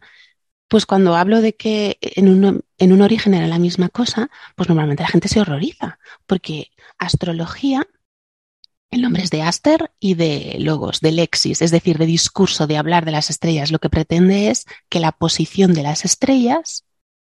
pues 0.68 0.86
cuando 0.86 1.14
hablo 1.16 1.40
de 1.40 1.54
que 1.54 1.98
en 2.00 2.28
un, 2.28 2.64
en 2.78 2.92
un 2.92 3.02
origen 3.02 3.34
era 3.34 3.46
la 3.46 3.58
misma 3.58 3.88
cosa, 3.88 4.30
pues 4.54 4.68
normalmente 4.68 5.02
la 5.02 5.08
gente 5.08 5.28
se 5.28 5.40
horroriza, 5.40 5.98
porque 6.26 6.70
astrología, 6.98 7.86
el 8.90 9.02
nombre 9.02 9.22
es 9.22 9.30
de 9.30 9.42
Aster 9.42 9.92
y 10.00 10.14
de 10.14 10.56
Logos, 10.58 11.00
de 11.00 11.12
Lexis, 11.12 11.62
es 11.62 11.70
decir, 11.70 11.98
de 11.98 12.06
discurso, 12.06 12.66
de 12.66 12.76
hablar 12.76 13.04
de 13.04 13.12
las 13.12 13.30
estrellas. 13.30 13.70
Lo 13.70 13.78
que 13.78 13.90
pretende 13.90 14.50
es 14.50 14.66
que 14.88 15.00
la 15.00 15.12
posición 15.12 15.74
de 15.74 15.82
las 15.82 16.04
estrellas 16.04 16.84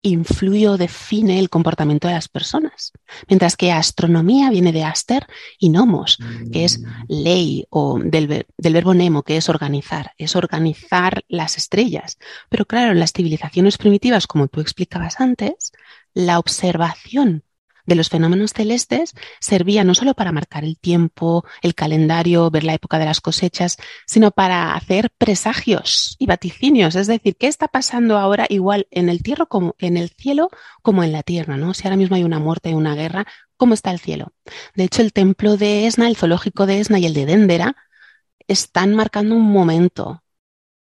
influye 0.02 0.70
o 0.70 0.78
define 0.78 1.40
el 1.40 1.50
comportamiento 1.50 2.08
de 2.08 2.14
las 2.14 2.28
personas. 2.28 2.92
Mientras 3.28 3.58
que 3.58 3.72
astronomía 3.72 4.50
viene 4.50 4.72
de 4.72 4.84
Aster 4.84 5.28
y 5.60 5.70
nomos, 5.70 6.18
que 6.52 6.66
es 6.66 6.82
ley 7.08 7.66
o 7.70 8.00
del, 8.00 8.46
del 8.58 8.74
verbo 8.74 8.94
nemo, 8.94 9.24
que 9.24 9.38
es 9.38 9.50
organizar, 9.50 10.14
es 10.18 10.36
organizar 10.36 11.24
las 11.28 11.58
estrellas. 11.58 12.18
Pero 12.50 12.66
claro, 12.66 12.92
en 12.92 13.00
las 13.00 13.14
civilizaciones 13.14 13.78
primitivas, 13.78 14.28
como 14.28 14.48
tú 14.48 14.62
explicabas 14.62 15.20
antes, 15.20 15.72
la 16.14 16.40
observación 16.40 17.44
de 17.88 17.96
los 17.96 18.10
fenómenos 18.10 18.54
celestes 18.54 19.16
servía 19.40 19.84
no 19.84 19.96
solo 19.96 20.14
para 20.14 20.32
marcar 20.32 20.64
el 20.64 20.78
tiempo, 20.78 21.44
el 21.64 21.74
calendario, 21.74 22.52
ver 22.52 22.64
la 22.64 22.76
época 22.76 23.00
de 23.00 23.06
las 23.06 23.22
cosechas, 23.22 23.78
sino 24.06 24.32
para 24.32 24.76
hacer 24.76 25.10
presagios 25.18 26.16
y 26.20 26.28
vaticinios. 26.28 26.96
Es 26.96 27.08
decir, 27.08 27.36
¿qué 27.38 27.48
está 27.48 27.68
pasando 27.68 28.18
ahora 28.18 28.46
igual 28.50 28.88
en 28.92 29.10
el 29.10 29.24
tierra 29.24 29.46
como 29.48 29.76
en 29.80 29.98
el 29.98 30.10
cielo 30.10 30.50
como 30.84 31.04
en 31.04 31.14
la 31.14 31.24
tierra? 31.24 31.58
¿no? 31.58 31.74
Si 31.74 31.88
ahora 31.88 31.98
mismo 31.98 32.18
hay 32.18 32.24
una 32.24 32.40
muerte 32.40 32.70
y 32.70 32.74
una 32.74 32.94
guerra, 32.94 33.26
¿cómo 33.56 33.74
está 33.74 33.92
el 33.92 34.00
cielo? 34.00 34.34
De 34.76 34.84
hecho, 34.84 35.02
el 35.02 35.14
templo 35.14 35.58
de 35.58 35.88
Esna, 35.88 36.08
el 36.08 36.18
zoológico 36.18 36.66
de 36.66 36.80
Esna 36.80 37.00
y 37.00 37.06
el 37.06 37.14
de 37.14 37.26
Dendera 37.26 37.76
están 38.48 38.96
marcando 38.96 39.36
un 39.36 39.50
momento 39.52 40.24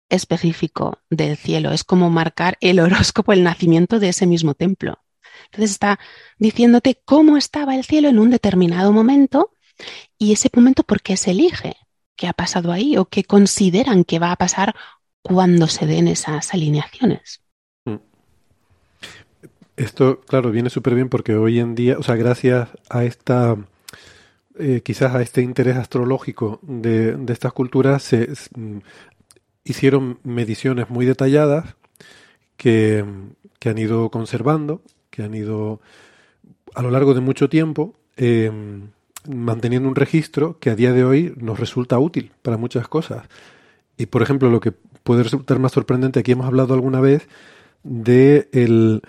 específico 0.08 0.98
del 1.10 1.36
cielo. 1.36 1.72
Es 1.72 1.84
como 1.84 2.08
marcar 2.08 2.56
el 2.60 2.80
horóscopo, 2.80 3.32
el 3.32 3.42
nacimiento 3.42 3.98
de 3.98 4.08
ese 4.08 4.26
mismo 4.26 4.54
templo. 4.54 5.03
Entonces 5.46 5.72
está 5.72 5.98
diciéndote 6.38 7.00
cómo 7.04 7.36
estaba 7.36 7.74
el 7.74 7.84
cielo 7.84 8.08
en 8.08 8.18
un 8.18 8.30
determinado 8.30 8.92
momento 8.92 9.50
y 10.18 10.32
ese 10.32 10.50
momento 10.54 10.82
por 10.82 11.02
qué 11.02 11.16
se 11.16 11.32
elige, 11.32 11.76
qué 12.16 12.28
ha 12.28 12.32
pasado 12.32 12.72
ahí 12.72 12.96
o 12.96 13.06
qué 13.06 13.24
consideran 13.24 14.04
que 14.04 14.18
va 14.18 14.32
a 14.32 14.36
pasar 14.36 14.74
cuando 15.22 15.66
se 15.66 15.86
den 15.86 16.08
esas 16.08 16.52
alineaciones. 16.52 17.40
Esto, 19.76 20.20
claro, 20.20 20.52
viene 20.52 20.70
súper 20.70 20.94
bien 20.94 21.08
porque 21.08 21.34
hoy 21.34 21.58
en 21.58 21.74
día, 21.74 21.98
o 21.98 22.02
sea, 22.04 22.14
gracias 22.14 22.68
a 22.88 23.04
esta, 23.04 23.56
eh, 24.56 24.82
quizás 24.84 25.14
a 25.14 25.22
este 25.22 25.42
interés 25.42 25.76
astrológico 25.76 26.60
de, 26.62 27.18
estas 27.28 27.52
culturas, 27.52 28.04
se 28.04 28.28
mm, 28.54 28.78
hicieron 29.64 30.20
mediciones 30.22 30.90
muy 30.90 31.06
detalladas 31.06 31.74
que 32.56 33.04
han 33.64 33.78
ido 33.78 34.10
conservando, 34.10 34.80
que 35.14 35.22
han 35.22 35.34
ido 35.34 35.80
a 36.74 36.82
lo 36.82 36.90
largo 36.90 37.14
de 37.14 37.20
mucho 37.20 37.48
tiempo 37.48 37.94
eh, 38.16 38.50
manteniendo 39.28 39.88
un 39.88 39.94
registro 39.94 40.58
que 40.58 40.70
a 40.70 40.74
día 40.74 40.92
de 40.92 41.04
hoy 41.04 41.32
nos 41.36 41.58
resulta 41.60 41.98
útil 41.98 42.32
para 42.42 42.56
muchas 42.56 42.88
cosas. 42.88 43.26
Y 43.96 44.06
por 44.06 44.22
ejemplo, 44.22 44.50
lo 44.50 44.58
que 44.60 44.72
puede 45.04 45.22
resultar 45.22 45.58
más 45.60 45.72
sorprendente, 45.72 46.18
aquí 46.20 46.32
hemos 46.32 46.46
hablado 46.46 46.74
alguna 46.74 47.00
vez 47.00 47.28
de 47.84 48.48
el 48.52 49.02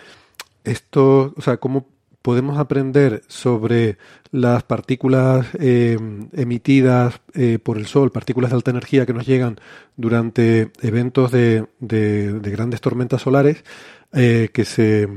esto, 0.63 1.33
o 1.35 1.41
sea, 1.41 1.57
cómo 1.57 1.87
podemos 2.21 2.57
aprender 2.57 3.21
sobre 3.27 3.97
las 4.31 4.63
partículas 4.63 5.45
eh, 5.59 5.97
emitidas 6.33 7.21
eh, 7.33 7.59
por 7.61 7.77
el 7.77 7.85
Sol, 7.85 8.11
partículas 8.11 8.49
de 8.51 8.55
alta 8.57 8.71
energía 8.71 9.05
que 9.05 9.13
nos 9.13 9.25
llegan 9.27 9.59
durante 9.95 10.71
eventos 10.81 11.31
de, 11.31 11.65
de- 11.79 12.33
de 12.39 12.51
grandes 12.51 12.81
tormentas 12.81 13.21
solares, 13.21 13.63
eh, 14.11 14.49
que 14.53 14.65
se, 14.65 15.07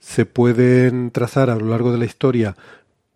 se 0.00 0.26
pueden 0.26 1.10
trazar 1.12 1.50
a 1.50 1.56
lo 1.56 1.66
largo 1.66 1.92
de 1.92 1.98
la 1.98 2.06
historia 2.06 2.56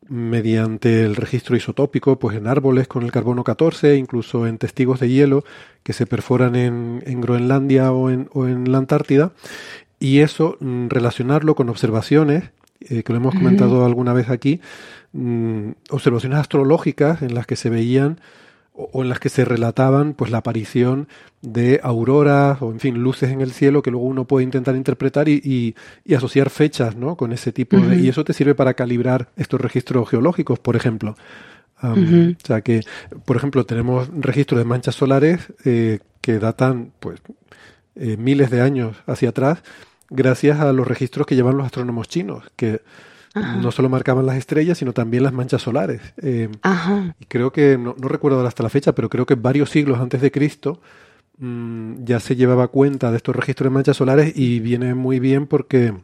mediante 0.08 1.02
el 1.02 1.16
registro 1.16 1.56
isotópico, 1.56 2.18
pues 2.18 2.36
en 2.36 2.46
árboles 2.46 2.88
con 2.88 3.02
el 3.04 3.12
carbono 3.12 3.42
14, 3.42 3.96
incluso 3.96 4.46
en 4.46 4.58
testigos 4.58 5.00
de 5.00 5.08
hielo 5.08 5.44
que 5.82 5.94
se 5.94 6.06
perforan 6.06 6.56
en, 6.56 7.02
en 7.06 7.20
Groenlandia 7.20 7.90
o 7.92 8.10
en, 8.10 8.28
o 8.32 8.46
en, 8.46 8.70
la 8.70 8.78
Antártida, 8.78 9.32
y 9.98 10.20
eso 10.20 10.56
mm, 10.60 10.88
relacionarlo 10.88 11.54
con 11.54 11.70
observaciones, 11.70 12.50
eh, 12.80 13.02
que 13.02 13.12
lo 13.12 13.18
hemos 13.18 13.34
comentado 13.34 13.84
alguna 13.86 14.12
vez 14.12 14.28
aquí, 14.28 14.60
mm, 15.12 15.70
observaciones 15.90 16.38
astrológicas 16.38 17.22
en 17.22 17.34
las 17.34 17.46
que 17.46 17.56
se 17.56 17.70
veían 17.70 18.20
o 18.76 19.02
en 19.02 19.08
las 19.08 19.20
que 19.20 19.28
se 19.28 19.44
relataban 19.44 20.14
pues 20.14 20.32
la 20.32 20.38
aparición 20.38 21.06
de 21.42 21.80
auroras 21.82 22.60
o 22.60 22.72
en 22.72 22.80
fin 22.80 22.98
luces 22.98 23.30
en 23.30 23.40
el 23.40 23.52
cielo 23.52 23.82
que 23.82 23.92
luego 23.92 24.06
uno 24.06 24.24
puede 24.24 24.44
intentar 24.44 24.74
interpretar 24.74 25.28
y, 25.28 25.74
y, 26.04 26.14
asociar 26.14 26.50
fechas 26.50 26.96
¿no? 26.96 27.16
con 27.16 27.32
ese 27.32 27.52
tipo 27.52 27.78
de 27.78 27.96
y 27.96 28.08
eso 28.08 28.24
te 28.24 28.32
sirve 28.32 28.56
para 28.56 28.74
calibrar 28.74 29.28
estos 29.36 29.60
registros 29.60 30.08
geológicos 30.10 30.58
por 30.58 30.74
ejemplo. 30.76 31.16
Um, 31.82 32.34
o 32.42 32.46
sea 32.46 32.62
que 32.62 32.80
por 33.24 33.36
ejemplo 33.36 33.64
tenemos 33.64 34.08
registros 34.12 34.58
de 34.58 34.64
manchas 34.64 34.94
solares 34.94 35.52
eh, 35.64 36.00
que 36.20 36.38
datan 36.38 36.92
pues 36.98 37.20
eh, 37.94 38.16
miles 38.16 38.50
de 38.50 38.60
años 38.60 38.96
hacia 39.06 39.28
atrás 39.28 39.62
gracias 40.10 40.60
a 40.60 40.72
los 40.72 40.86
registros 40.86 41.26
que 41.26 41.36
llevan 41.36 41.56
los 41.56 41.66
astrónomos 41.66 42.08
chinos 42.08 42.44
que 42.56 42.80
no 43.34 43.72
solo 43.72 43.88
marcaban 43.88 44.26
las 44.26 44.36
estrellas, 44.36 44.78
sino 44.78 44.92
también 44.92 45.22
las 45.22 45.32
manchas 45.32 45.62
solares. 45.62 46.00
Eh, 46.22 46.48
y 47.18 47.24
creo 47.26 47.52
que, 47.52 47.76
no, 47.76 47.94
no, 47.98 48.08
recuerdo 48.08 48.46
hasta 48.46 48.62
la 48.62 48.68
fecha, 48.68 48.94
pero 48.94 49.08
creo 49.08 49.26
que 49.26 49.34
varios 49.34 49.70
siglos 49.70 49.98
antes 49.98 50.20
de 50.20 50.30
Cristo 50.30 50.80
mm, 51.38 52.04
ya 52.04 52.20
se 52.20 52.36
llevaba 52.36 52.68
cuenta 52.68 53.10
de 53.10 53.16
estos 53.16 53.34
registros 53.34 53.66
de 53.66 53.74
manchas 53.74 53.96
solares 53.96 54.36
y 54.36 54.60
viene 54.60 54.94
muy 54.94 55.18
bien 55.18 55.46
porque 55.46 55.94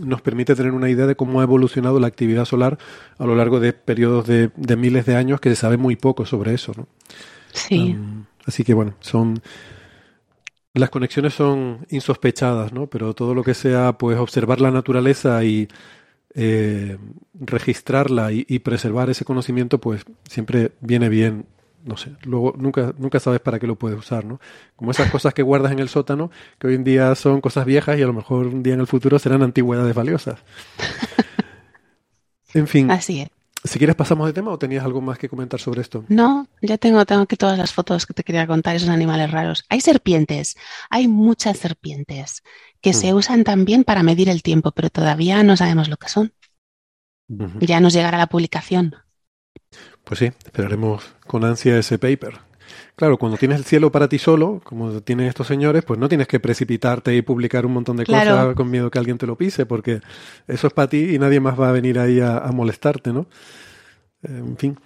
nos 0.00 0.22
permite 0.22 0.54
tener 0.54 0.72
una 0.72 0.90
idea 0.90 1.06
de 1.06 1.16
cómo 1.16 1.40
ha 1.40 1.44
evolucionado 1.44 2.00
la 2.00 2.06
actividad 2.06 2.44
solar 2.44 2.78
a 3.18 3.26
lo 3.26 3.34
largo 3.34 3.60
de 3.60 3.72
periodos 3.72 4.26
de, 4.26 4.50
miles 4.76 5.06
de 5.06 5.16
años 5.16 5.40
que 5.40 5.50
se 5.50 5.56
sabe 5.56 5.76
muy 5.76 5.96
poco 5.96 6.26
sobre 6.26 6.54
eso. 6.54 6.72
¿no? 6.76 6.86
Sí. 7.52 7.96
así 8.46 8.64
que 8.64 8.74
bueno, 8.74 8.94
son 9.00 9.40
las 10.74 10.90
conexiones 10.90 11.34
son 11.34 11.86
insospechadas, 11.88 12.72
¿no? 12.72 12.88
Pero 12.88 13.14
todo 13.14 13.32
lo 13.34 13.44
que 13.44 13.54
sea, 13.54 13.96
pues, 13.96 14.18
observar 14.18 14.60
la 14.60 14.72
naturaleza 14.72 15.44
y 15.44 15.68
eh, 16.34 16.98
registrarla 17.34 18.32
y, 18.32 18.58
preservar 18.58 19.08
ese 19.08 19.24
conocimiento, 19.24 19.80
pues 19.80 20.04
siempre 20.28 20.72
viene 20.80 21.08
bien. 21.08 21.46
No 21.84 21.98
sé, 21.98 22.12
luego 22.22 22.54
nunca, 22.56 22.94
nunca 22.96 23.20
sabes 23.20 23.40
para 23.40 23.58
qué 23.58 23.66
lo 23.66 23.76
puedes 23.76 23.98
usar, 23.98 24.24
¿no? 24.24 24.40
Como 24.74 24.90
esas 24.90 25.10
cosas 25.10 25.34
que 25.34 25.42
guardas 25.42 25.70
en 25.70 25.80
el 25.80 25.90
sótano, 25.90 26.30
que 26.58 26.68
hoy 26.68 26.76
en 26.76 26.84
día 26.84 27.14
son 27.14 27.42
cosas 27.42 27.66
viejas 27.66 27.98
y 27.98 28.02
a 28.02 28.06
lo 28.06 28.14
mejor 28.14 28.46
un 28.46 28.62
día 28.62 28.72
en 28.72 28.80
el 28.80 28.86
futuro 28.86 29.18
serán 29.18 29.42
antigüedades 29.42 29.94
valiosas. 29.94 30.40
en 32.54 32.66
fin. 32.66 32.90
Así 32.90 33.20
es. 33.20 33.28
Si 33.64 33.78
quieres 33.78 33.96
pasamos 33.96 34.26
de 34.26 34.34
tema 34.34 34.50
o 34.50 34.58
tenías 34.58 34.84
algo 34.84 35.00
más 35.00 35.18
que 35.18 35.28
comentar 35.28 35.58
sobre 35.58 35.80
esto. 35.80 36.04
No, 36.08 36.48
ya 36.60 36.76
tengo, 36.76 37.04
tengo 37.06 37.22
aquí 37.22 37.36
todas 37.36 37.56
las 37.58 37.72
fotos 37.72 38.04
que 38.04 38.12
te 38.12 38.22
quería 38.22 38.46
contar, 38.46 38.76
esos 38.76 38.90
animales 38.90 39.30
raros. 39.30 39.64
Hay 39.70 39.80
serpientes, 39.80 40.56
hay 40.90 41.08
muchas 41.08 41.58
serpientes 41.58 42.42
que 42.84 42.92
se 42.92 43.14
mm. 43.14 43.16
usan 43.16 43.44
también 43.44 43.82
para 43.82 44.02
medir 44.02 44.28
el 44.28 44.42
tiempo, 44.42 44.70
pero 44.70 44.90
todavía 44.90 45.42
no 45.42 45.56
sabemos 45.56 45.88
lo 45.88 45.96
que 45.96 46.10
son. 46.10 46.34
Ya 47.58 47.80
nos 47.80 47.94
llegará 47.94 48.18
la 48.18 48.26
publicación. 48.26 48.94
Pues 50.04 50.18
sí, 50.18 50.26
esperaremos 50.44 51.02
con 51.26 51.46
ansia 51.46 51.78
ese 51.78 51.98
paper. 51.98 52.40
Claro, 52.94 53.16
cuando 53.16 53.38
tienes 53.38 53.56
el 53.56 53.64
cielo 53.64 53.90
para 53.90 54.06
ti 54.06 54.18
solo, 54.18 54.60
como 54.62 55.00
tienen 55.00 55.28
estos 55.28 55.46
señores, 55.46 55.82
pues 55.82 55.98
no 55.98 56.10
tienes 56.10 56.28
que 56.28 56.40
precipitarte 56.40 57.16
y 57.16 57.22
publicar 57.22 57.64
un 57.64 57.72
montón 57.72 57.96
de 57.96 58.04
cosas 58.04 58.54
con 58.54 58.70
miedo 58.70 58.90
que 58.90 58.98
alguien 58.98 59.16
te 59.16 59.26
lo 59.26 59.38
pise, 59.38 59.64
porque 59.64 60.02
eso 60.46 60.66
es 60.66 60.72
para 60.74 60.88
ti 60.90 61.14
y 61.14 61.18
nadie 61.18 61.40
más 61.40 61.58
va 61.58 61.70
a 61.70 61.72
venir 61.72 61.98
ahí 61.98 62.20
a, 62.20 62.50
molestarte, 62.52 63.14
¿no? 63.14 63.26
En 64.22 64.58
fin. 64.58 64.78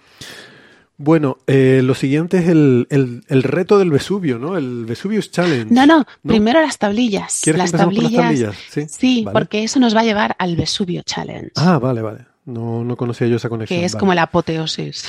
Bueno, 1.01 1.37
eh, 1.47 1.79
lo 1.81 1.95
siguiente 1.95 2.39
es 2.39 2.49
el, 2.49 2.85
el, 2.89 3.43
reto 3.43 3.79
del 3.79 3.89
Vesubio, 3.89 4.37
¿no? 4.37 4.57
El 4.57 4.83
Vesuvius 4.83 5.31
Challenge. 5.31 5.73
No, 5.73 5.85
no, 5.85 6.05
primero 6.27 6.59
las 6.59 6.77
tablillas. 6.77 7.39
¿Quieres 7.41 7.57
las 7.57 7.71
tablillas, 7.71 8.11
las 8.11 8.21
tablillas? 8.21 8.55
Sí, 8.69 8.85
sí 8.89 9.25
porque 9.31 9.63
eso 9.63 9.79
nos 9.79 9.95
va 9.95 10.01
a 10.01 10.03
llevar 10.03 10.35
al 10.37 10.57
Vesubio 10.57 11.01
Challenge. 11.03 11.51
Ah, 11.55 11.79
vale, 11.79 12.01
vale. 12.01 12.25
No, 12.43 12.83
no 12.83 12.97
conocía 12.97 13.27
yo 13.27 13.37
esa 13.37 13.47
conexión. 13.47 13.79
Que 13.79 13.85
es 13.85 13.95
como 13.95 14.13
la 14.13 14.23
apoteosis. 14.23 15.07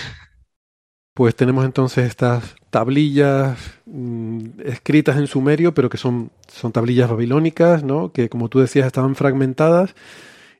Pues 1.12 1.34
tenemos 1.34 1.64
entonces 1.64 2.06
estas 2.06 2.54
tablillas 2.70 3.58
mm, 3.86 4.60
escritas 4.64 5.16
en 5.16 5.26
sumerio, 5.26 5.74
pero 5.74 5.90
que 5.90 5.98
son, 5.98 6.30
son 6.46 6.70
tablillas 6.70 7.10
babilónicas, 7.10 7.82
¿no? 7.82 8.12
Que 8.12 8.28
como 8.28 8.48
tú 8.48 8.60
decías 8.60 8.86
estaban 8.86 9.16
fragmentadas 9.16 9.96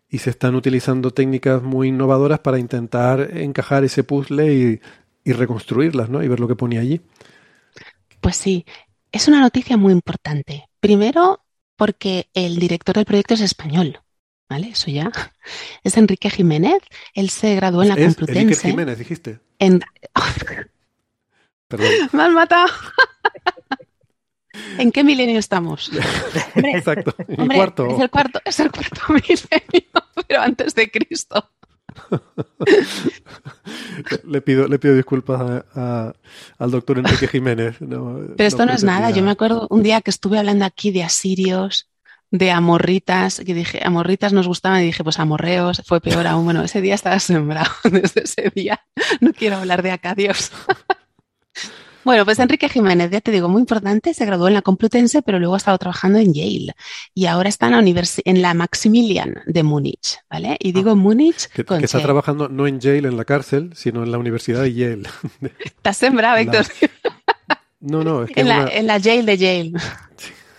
y 0.09 0.18
se 0.18 0.31
están 0.31 0.57
utilizando 0.57 1.12
técnicas 1.12 1.62
muy 1.62 1.87
innovadoras 1.87 2.41
para 2.41 2.59
intentar 2.59 3.37
encajar 3.37 3.85
ese 3.85 4.03
puzzle 4.03 4.53
y 4.53 4.81
y 5.25 5.33
reconstruirlas, 5.33 6.09
¿no? 6.09 6.23
Y 6.23 6.29
ver 6.29 6.41
lo 6.41 6.49
que 6.49 6.57
ponía 6.57 6.81
allí. 6.81 7.01
Pues 8.21 8.37
sí, 8.37 8.64
es 9.12 9.29
una 9.29 9.41
noticia 9.41 9.77
muy 9.77 9.93
importante. 9.93 10.68
Primero, 10.81 11.45
porque 11.77 12.29
el 12.35 12.57
director 12.57 12.95
del 12.95 13.05
proyecto 13.05 13.35
es 13.35 13.41
español. 13.41 14.01
¿Vale? 14.49 14.71
Eso 14.71 14.91
ya. 14.91 15.12
Es 15.85 15.97
Enrique 15.97 16.29
Jiménez. 16.29 16.83
Él 17.14 17.31
se 17.31 17.55
graduó 17.55 17.83
en 17.83 17.91
la 17.91 17.95
es 17.95 18.07
Complutense. 18.07 18.41
Enrique 18.41 18.68
Jiménez, 18.68 18.99
dijiste. 18.99 19.39
En... 19.61 19.81
Perdón. 21.68 21.89
Me 22.12 22.23
has 22.25 22.33
matado. 22.33 22.66
¿En 24.79 24.91
qué 24.91 25.05
milenio 25.05 25.39
estamos? 25.39 25.91
Exacto. 26.57 27.14
el 27.29 27.49
cuarto. 27.49 27.87
Es 27.87 28.01
el 28.01 28.11
cuarto, 28.11 28.41
es 28.45 28.61
el 28.61 28.73
cuarto 28.73 29.01
milenio, 29.09 29.89
pero 30.27 30.43
antes 30.43 30.75
de 30.75 30.91
Cristo. 30.91 31.49
Le, 34.24 34.41
pido, 34.41 34.68
le 34.68 34.78
pido 34.78 34.95
disculpas 34.95 35.64
al 35.74 36.70
doctor 36.70 36.99
Enrique 36.99 37.28
Jiménez. 37.28 37.76
Pero 37.78 38.34
esto 38.38 38.66
no, 38.66 38.72
es 38.72 38.84
nada. 38.84 39.11
Yo 39.11 39.22
me 39.22 39.30
acuerdo 39.30 39.66
un 39.70 39.82
día 39.82 40.01
que 40.01 40.11
estuve 40.11 40.38
hablando 40.38 40.64
aquí 40.64 40.91
de 40.91 41.03
asirios, 41.03 41.91
de 42.30 42.51
amorritas, 42.51 43.43
que 43.45 43.55
dije, 43.55 43.80
amorritas 43.84 44.32
nos 44.32 44.47
gustaban 44.47 44.82
y 44.82 44.86
dije, 44.86 45.03
pues 45.03 45.18
amorreos, 45.18 45.82
fue 45.86 46.01
peor 46.01 46.26
aún. 46.26 46.45
Bueno, 46.45 46.62
ese 46.62 46.80
día 46.80 46.95
estaba 46.95 47.18
sembrado. 47.18 47.70
Desde 47.91 48.22
ese 48.24 48.53
día 48.55 48.80
no 49.20 49.32
quiero 49.32 49.57
hablar 49.57 49.82
de 49.82 49.91
acadios. 49.91 50.53
Bueno, 52.05 52.24
pues 52.24 52.38
Enrique 52.38 52.68
Jiménez, 52.68 53.11
ya 53.11 53.20
te 53.20 53.30
digo, 53.30 53.48
muy 53.48 53.61
importante, 53.61 54.14
se 54.14 54.24
graduó 54.24 54.48
en 54.48 54.55
la 54.55 54.62
Complutense, 54.62 55.22
pero 55.22 55.38
luego 55.38 55.55
ha 55.55 55.59
estado 55.59 55.78
trabajando 55.78 56.18
en 56.18 56.32
Yale 56.32 56.74
y 57.14 57.26
ahora 57.26 57.48
está 57.48 57.66
en 57.66 57.72
la, 57.72 58.03
en 58.24 58.42
la 58.42 58.55
Maximilian 58.55 59.42
de 59.46 59.62
Múnich, 59.62 60.18
¿vale? 60.30 60.57
Y 60.61 60.72
digo 60.72 60.92
ah, 60.92 60.94
Múnich 60.94 61.48
que, 61.48 61.64
está 61.82 62.01
trabajando 62.01 62.48
no 62.48 62.66
en 62.66 62.80
Yale, 62.80 63.09
en 63.09 63.16
la 63.16 63.24
cárcel, 63.24 63.70
sino 63.74 64.03
en 64.03 64.12
la 64.12 64.18
Universidad 64.18 64.62
de 64.62 64.72
Yale. 64.72 65.09
Estás 65.64 65.98
sembrado, 65.98 66.38
Héctor. 66.38 66.66
No, 67.80 68.05
no, 68.05 68.24
es 68.24 68.30
que 68.30 68.40
en, 68.40 68.48
la, 68.48 68.68
en 68.68 68.86
la 68.86 68.98
Yale 68.98 69.22
de 69.22 69.38
Yale. 69.38 69.72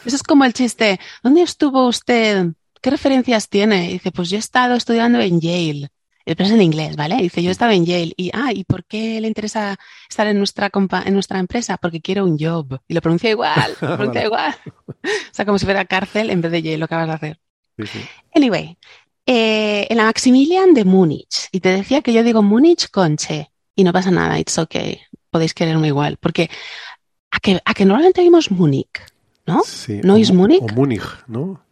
Eso 0.05 0.15
es 0.15 0.23
como 0.23 0.45
el 0.45 0.53
chiste. 0.53 0.99
¿Dónde 1.23 1.43
estuvo 1.43 1.87
usted? 1.87 2.47
¿Qué 2.81 2.89
referencias 2.89 3.47
tiene? 3.47 3.89
Y 3.89 3.93
dice, 3.93 4.11
pues 4.11 4.29
yo 4.29 4.37
he 4.37 4.39
estado 4.39 4.75
estudiando 4.75 5.19
en 5.19 5.39
Yale. 5.39 5.89
Pero 6.25 6.43
es 6.43 6.51
en 6.51 6.61
inglés, 6.61 6.95
¿vale? 6.95 7.17
Dice, 7.17 7.41
yo 7.41 7.51
estaba 7.51 7.73
en 7.73 7.85
Yale 7.85 8.13
y, 8.15 8.31
ah, 8.33 8.51
¿y 8.53 8.63
por 8.63 8.85
qué 8.85 9.19
le 9.21 9.27
interesa 9.27 9.77
estar 10.09 10.27
en 10.27 10.37
nuestra, 10.37 10.71
en 11.05 11.13
nuestra 11.13 11.39
empresa? 11.39 11.77
Porque 11.77 12.01
quiere 12.01 12.21
un 12.21 12.37
job. 12.37 12.79
Y 12.87 12.93
lo 12.93 13.01
pronuncia 13.01 13.29
igual, 13.29 13.75
lo 13.81 13.87
pronuncia 13.97 14.25
igual. 14.25 14.55
o 14.87 14.93
sea, 15.31 15.45
como 15.45 15.57
si 15.57 15.65
fuera 15.65 15.85
cárcel 15.85 16.29
en 16.29 16.41
vez 16.41 16.51
de 16.51 16.61
Yale, 16.61 16.77
lo 16.77 16.85
acabas 16.85 17.07
de 17.07 17.13
hacer. 17.13 17.39
Anyway, 18.33 18.77
eh, 19.25 19.87
en 19.89 19.97
la 19.97 20.05
Maximilian 20.05 20.73
de 20.73 20.85
Múnich. 20.85 21.49
Y 21.51 21.59
te 21.59 21.69
decía 21.69 22.01
que 22.01 22.13
yo 22.13 22.23
digo 22.23 22.41
Múnich 22.41 22.89
con 22.89 23.17
Che. 23.17 23.51
Y 23.75 23.83
no 23.83 23.93
pasa 23.93 24.11
nada, 24.11 24.39
it's 24.39 24.57
okay. 24.57 24.99
Podéis 25.29 25.53
quererme 25.53 25.87
igual. 25.87 26.17
Porque 26.17 26.49
a 27.31 27.39
que, 27.39 27.61
a 27.63 27.73
que 27.73 27.85
normalmente 27.85 28.21
oímos 28.21 28.51
Múnich, 28.51 29.01
¿no? 29.45 29.61
Sí. 29.65 30.01
¿No 30.03 30.17
es 30.17 30.31
Múnich? 30.31 30.61
O 30.61 30.67
Múnich, 30.67 31.03
¿no? 31.27 31.63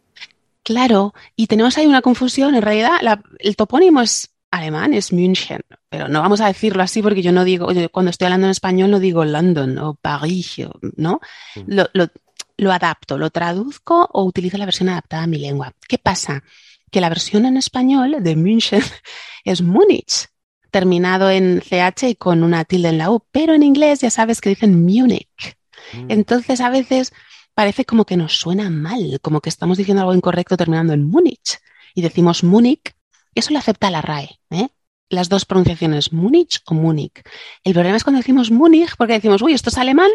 Claro, 0.62 1.14
y 1.36 1.46
tenemos 1.46 1.76
ahí 1.78 1.86
una 1.86 2.02
confusión. 2.02 2.54
En 2.54 2.62
realidad, 2.62 2.98
el 3.38 3.56
topónimo 3.56 4.00
es 4.00 4.30
alemán 4.50 4.94
es 4.94 5.12
München, 5.12 5.60
pero 5.88 6.08
no 6.08 6.20
vamos 6.20 6.40
a 6.40 6.46
decirlo 6.46 6.82
así 6.82 7.02
porque 7.02 7.22
yo 7.22 7.32
no 7.32 7.44
digo, 7.44 7.68
cuando 7.92 8.10
estoy 8.10 8.26
hablando 8.26 8.46
en 8.46 8.52
español 8.52 8.90
no 8.90 8.98
digo 8.98 9.24
London 9.24 9.78
o 9.78 9.94
París, 9.94 10.56
¿no? 10.96 11.20
Lo, 11.66 11.88
lo, 11.92 12.08
lo, 12.56 12.72
adapto, 12.72 13.16
lo 13.16 13.30
traduzco 13.30 14.08
o 14.12 14.24
utilizo 14.24 14.58
la 14.58 14.64
versión 14.64 14.88
adaptada 14.88 15.24
a 15.24 15.26
mi 15.26 15.38
lengua. 15.38 15.72
¿Qué 15.86 15.98
pasa? 15.98 16.42
Que 16.90 17.00
la 17.00 17.08
versión 17.08 17.46
en 17.46 17.56
español 17.56 18.16
de 18.20 18.36
München 18.36 18.82
es 19.44 19.62
Múnich, 19.62 20.26
terminado 20.70 21.30
en 21.30 21.60
CH 21.60 22.08
y 22.08 22.14
con 22.16 22.42
una 22.42 22.64
tilde 22.64 22.88
en 22.88 22.98
la 22.98 23.10
U, 23.10 23.24
pero 23.30 23.54
en 23.54 23.62
inglés 23.62 24.00
ya 24.00 24.10
sabes 24.10 24.40
que 24.40 24.50
dicen 24.50 24.84
Munich. 24.84 25.56
Mm. 25.92 26.10
Entonces 26.10 26.60
a 26.60 26.70
veces 26.70 27.12
parece 27.54 27.84
como 27.84 28.04
que 28.04 28.16
nos 28.16 28.38
suena 28.38 28.70
mal, 28.70 29.18
como 29.20 29.40
que 29.40 29.48
estamos 29.48 29.78
diciendo 29.78 30.02
algo 30.02 30.14
incorrecto 30.14 30.56
terminando 30.56 30.92
en 30.92 31.04
Múnich 31.04 31.58
y 31.94 32.02
decimos 32.02 32.44
Múnich 32.44 32.94
eso 33.34 33.52
lo 33.52 33.58
acepta 33.58 33.90
la 33.90 34.02
RAE. 34.02 34.38
¿eh? 34.50 34.68
Las 35.08 35.28
dos 35.28 35.44
pronunciaciones, 35.44 36.12
Múnich 36.12 36.60
o 36.66 36.74
Múnich. 36.74 37.22
El 37.64 37.72
problema 37.74 37.96
es 37.96 38.04
cuando 38.04 38.18
decimos 38.18 38.50
Múnich, 38.50 38.96
porque 38.96 39.14
decimos, 39.14 39.42
uy, 39.42 39.52
esto 39.52 39.70
es 39.70 39.78
alemán, 39.78 40.10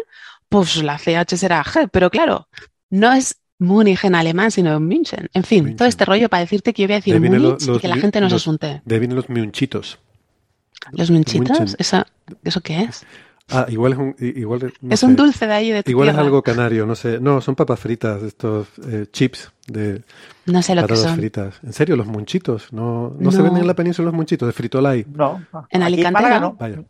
pues 0.48 0.82
la 0.82 0.98
CH 0.98 1.36
será 1.36 1.62
G, 1.64 1.88
pero 1.92 2.10
claro, 2.10 2.48
no 2.90 3.12
es 3.12 3.36
Múnich 3.58 4.04
en 4.04 4.14
alemán, 4.14 4.50
sino 4.50 4.76
en 4.76 4.86
München. 4.86 5.28
En 5.32 5.44
fin, 5.44 5.76
todo 5.76 5.88
este 5.88 6.04
rollo 6.04 6.28
para 6.28 6.42
decirte 6.42 6.72
que 6.72 6.82
yo 6.82 6.88
voy 6.88 6.94
a 6.94 6.98
decir 6.98 7.20
Múnich 7.20 7.62
y 7.68 7.78
que 7.78 7.88
la 7.88 7.96
gente 7.96 8.20
no 8.20 8.28
se 8.28 8.36
asunte. 8.36 8.82
De 8.84 8.98
vienen 8.98 9.16
los 9.16 9.28
miunchitos. 9.28 9.98
¿Los 10.92 11.10
munchitos? 11.10 11.58
Munchen. 11.58 11.76
¿Eso, 11.78 12.04
¿Eso 12.44 12.60
qué 12.60 12.82
es? 12.82 13.04
Ah, 13.48 13.66
igual 13.68 13.92
es 13.92 13.98
un, 13.98 14.16
igual, 14.18 14.72
no 14.80 14.94
es 14.94 15.02
un 15.04 15.14
dulce 15.14 15.46
de 15.46 15.52
ahí 15.52 15.70
de 15.70 15.84
tu 15.84 15.90
Igual 15.90 16.08
es 16.08 16.16
algo 16.16 16.42
canario, 16.42 16.84
no 16.84 16.96
sé. 16.96 17.20
No, 17.20 17.40
son 17.40 17.54
papas 17.54 17.78
fritas, 17.78 18.20
estos 18.22 18.66
eh, 18.88 19.06
chips 19.12 19.52
de 19.68 20.02
No 20.46 20.62
sé 20.62 20.74
lo 20.74 20.84
que 20.86 20.96
son. 20.96 21.16
fritas. 21.16 21.60
¿En 21.62 21.72
serio, 21.72 21.94
los 21.94 22.08
munchitos? 22.08 22.72
¿No, 22.72 23.14
no, 23.18 23.30
se 23.30 23.42
venden 23.42 23.62
en 23.62 23.66
la 23.68 23.74
península 23.74 24.06
los 24.06 24.14
munchitos 24.14 24.48
de 24.48 24.52
fritolay? 24.52 25.06
No. 25.14 25.44
En 25.70 25.82
Alicante 25.82 26.40
no. 26.40 26.54
Vaya. 26.58 26.82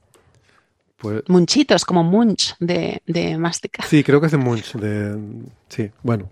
Pues 0.97 1.23
Munchitos, 1.29 1.85
como 1.85 2.03
munch 2.03 2.57
de, 2.59 3.03
de 3.07 3.37
mastica. 3.37 3.85
sí, 3.87 4.03
creo 4.03 4.19
que 4.19 4.27
es 4.27 4.33
de 4.33 4.39
Munch. 4.39 4.73
De, 4.77 5.15
sí, 5.69 5.91
bueno. 6.03 6.31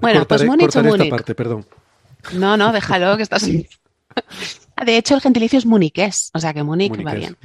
Bueno, 0.00 0.24
pues 0.26 0.46
Múnich 0.46 0.74
o 0.76 0.82
Múnich. 0.82 1.10
parte, 1.10 1.34
perdón. 1.34 1.66
No, 2.32 2.56
no, 2.56 2.72
déjalo, 2.72 3.16
que 3.16 3.22
estás... 3.22 3.46
Ah, 4.74 4.84
De 4.84 4.96
hecho, 4.96 5.16
el 5.16 5.20
gentilicio 5.20 5.58
es 5.58 5.66
muniqués, 5.66 6.30
o 6.34 6.38
sea 6.38 6.54
que 6.54 6.62
Múnich 6.62 6.92
va 7.04 7.12
Múnich 7.12 7.30
es. 7.30 7.36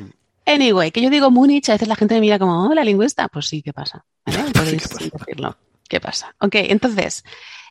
Anyway, 0.45 0.91
que 0.91 1.01
yo 1.01 1.09
digo 1.09 1.31
Múnich, 1.31 1.69
a 1.69 1.73
veces 1.73 1.87
la 1.87 1.95
gente 1.95 2.15
me 2.15 2.21
mira 2.21 2.37
como, 2.39 2.67
oh, 2.67 2.73
la 2.73 2.83
lingüista. 2.83 3.27
Pues 3.29 3.47
sí, 3.47 3.61
¿qué 3.61 3.73
pasa? 3.73 4.05
¿Vale? 4.25 4.51
Podéis 4.51 5.11
decirlo. 5.11 5.57
¿Qué 5.87 5.99
pasa? 5.99 6.35
Ok, 6.39 6.55
entonces, 6.55 7.23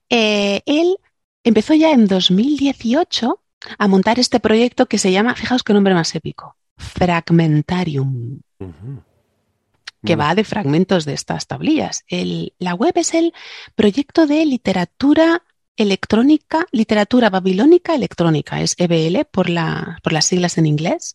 eh, 0.09 0.63
él 0.67 0.97
empezó 1.45 1.75
ya 1.75 1.91
en 1.93 2.07
2018 2.07 3.41
a 3.79 3.89
montar 3.89 4.19
este 4.19 4.39
proyecto 4.41 4.87
que 4.87 4.99
se 4.99 5.13
llama, 5.13 5.35
fijaos 5.35 5.63
qué 5.63 5.73
nombre 5.73 5.95
más 5.95 6.15
épico, 6.15 6.57
Fragmentarium, 6.77 8.41
que 10.05 10.17
va 10.17 10.35
de 10.35 10.45
fragmentos 10.45 11.05
de 11.05 11.15
estas 11.15 11.47
tablillas. 11.47 12.05
El- 12.09 12.55
la 12.59 12.75
web 12.75 12.93
es 12.97 13.15
el 13.15 13.33
proyecto 13.75 14.27
de 14.27 14.45
literatura 14.45 15.43
electrónica, 15.77 16.67
literatura 16.73 17.31
babilónica 17.31 17.95
electrónica, 17.95 18.61
es 18.61 18.75
EBL 18.79 19.25
por, 19.25 19.49
la, 19.49 19.99
por 20.03 20.13
las 20.13 20.27
siglas 20.27 20.59
en 20.59 20.67
inglés. 20.67 21.15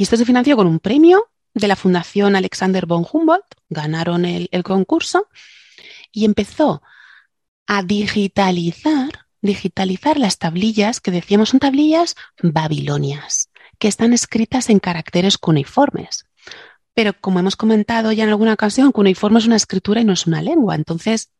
Y 0.00 0.04
esto 0.04 0.16
se 0.16 0.24
financió 0.24 0.56
con 0.56 0.66
un 0.66 0.78
premio 0.78 1.28
de 1.52 1.68
la 1.68 1.76
Fundación 1.76 2.34
Alexander 2.34 2.86
von 2.86 3.04
Humboldt, 3.04 3.44
ganaron 3.68 4.24
el, 4.24 4.48
concurso 4.64 5.28
y 6.10 6.24
empezó 6.24 6.80
a 7.66 7.82
digitalizar, 7.82 9.26
digitalizar 9.42 10.18
las 10.18 10.38
tablillas 10.38 11.02
que 11.02 11.10
decíamos 11.10 11.50
son 11.50 11.60
tablillas 11.60 12.14
babilonias, 12.42 13.50
que 13.78 13.88
están 13.88 14.14
escritas 14.14 14.70
en 14.70 14.78
caracteres 14.78 15.36
cuneiformes. 15.36 16.24
Pero 16.94 17.12
como 17.20 17.40
hemos 17.40 17.56
comentado 17.56 18.10
ya 18.10 18.24
en 18.24 18.30
alguna 18.30 18.54
ocasión, 18.54 18.92
cuneiforme 18.92 19.38
es 19.38 19.46
una 19.46 19.56
escritura 19.56 20.00
y 20.00 20.06
no 20.06 20.14
es 20.14 20.26
una 20.26 20.40
lengua. 20.40 20.76
Entonces, 20.76 21.30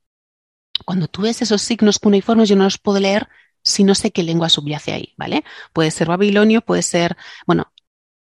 cuando 0.84 1.08
tú 1.08 1.22
ves 1.22 1.40
esos 1.40 1.62
signos 1.62 1.98
cuneiformes, 1.98 2.50
yo 2.50 2.56
no 2.56 2.64
los 2.64 2.76
puedo 2.76 3.00
leer 3.00 3.26
si 3.62 3.84
no 3.84 3.94
sé 3.94 4.10
qué 4.10 4.22
lengua 4.22 4.50
subyace 4.50 4.92
ahí, 4.92 5.14
¿vale? 5.16 5.44
Puede 5.72 5.90
ser 5.90 6.08
babilonio, 6.08 6.60
puede 6.60 6.82
ser, 6.82 7.16
bueno, 7.46 7.72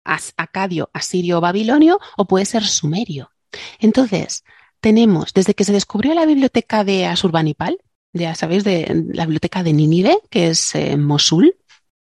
as- 0.05 0.35
acadio, 0.37 0.91
asirio 0.93 1.39
o 1.39 1.41
babilonio, 1.41 1.99
o 2.17 2.27
puede 2.27 2.45
ser 2.45 2.65
sumerio. 2.65 3.31
Entonces, 3.79 4.45
tenemos, 4.81 5.33
desde 5.33 5.55
que 5.55 5.65
se 5.65 5.73
descubrió 5.73 6.15
la 6.15 6.27
biblioteca 6.27 6.85
de 6.85 7.07
Asurbanipal, 7.07 7.79
ya 8.13 8.35
sabéis, 8.35 8.65
de 8.65 9.05
la 9.13 9.25
biblioteca 9.25 9.63
de 9.63 9.73
Nínive, 9.73 10.19
que 10.31 10.49
es 10.49 10.75
eh, 10.75 10.97
Mosul, 10.97 11.57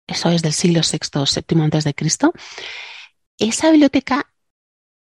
eso 0.07 0.31
es 0.31 0.43
del 0.43 0.53
siglo 0.53 0.81
VI, 0.81 1.43
VII 1.47 1.63
antes 1.63 1.85
de 1.85 1.95
Cristo, 1.95 2.33
esa 3.39 3.71
biblioteca 3.71 4.33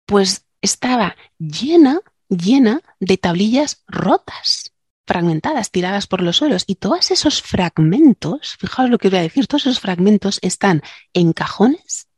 pues 0.06 0.46
estaba 0.62 1.16
llena, 1.38 2.02
llena 2.28 2.82
de 3.00 3.18
tablillas 3.18 3.84
rotas, 3.88 4.74
fragmentadas, 5.06 5.72
tiradas 5.72 6.08
por 6.08 6.22
los 6.22 6.38
suelos. 6.38 6.64
Y 6.68 6.76
todos 6.76 7.12
esos 7.12 7.42
fragmentos, 7.42 8.58
fijaos 8.60 8.90
lo 8.90 8.98
que 8.98 9.10
voy 9.10 9.20
a 9.20 9.24
decir, 9.24 9.48
todos 9.48 9.68
esos 9.68 9.80
fragmentos 9.80 10.40
están 10.42 10.82
en 11.14 11.34
cajones, 11.34 12.09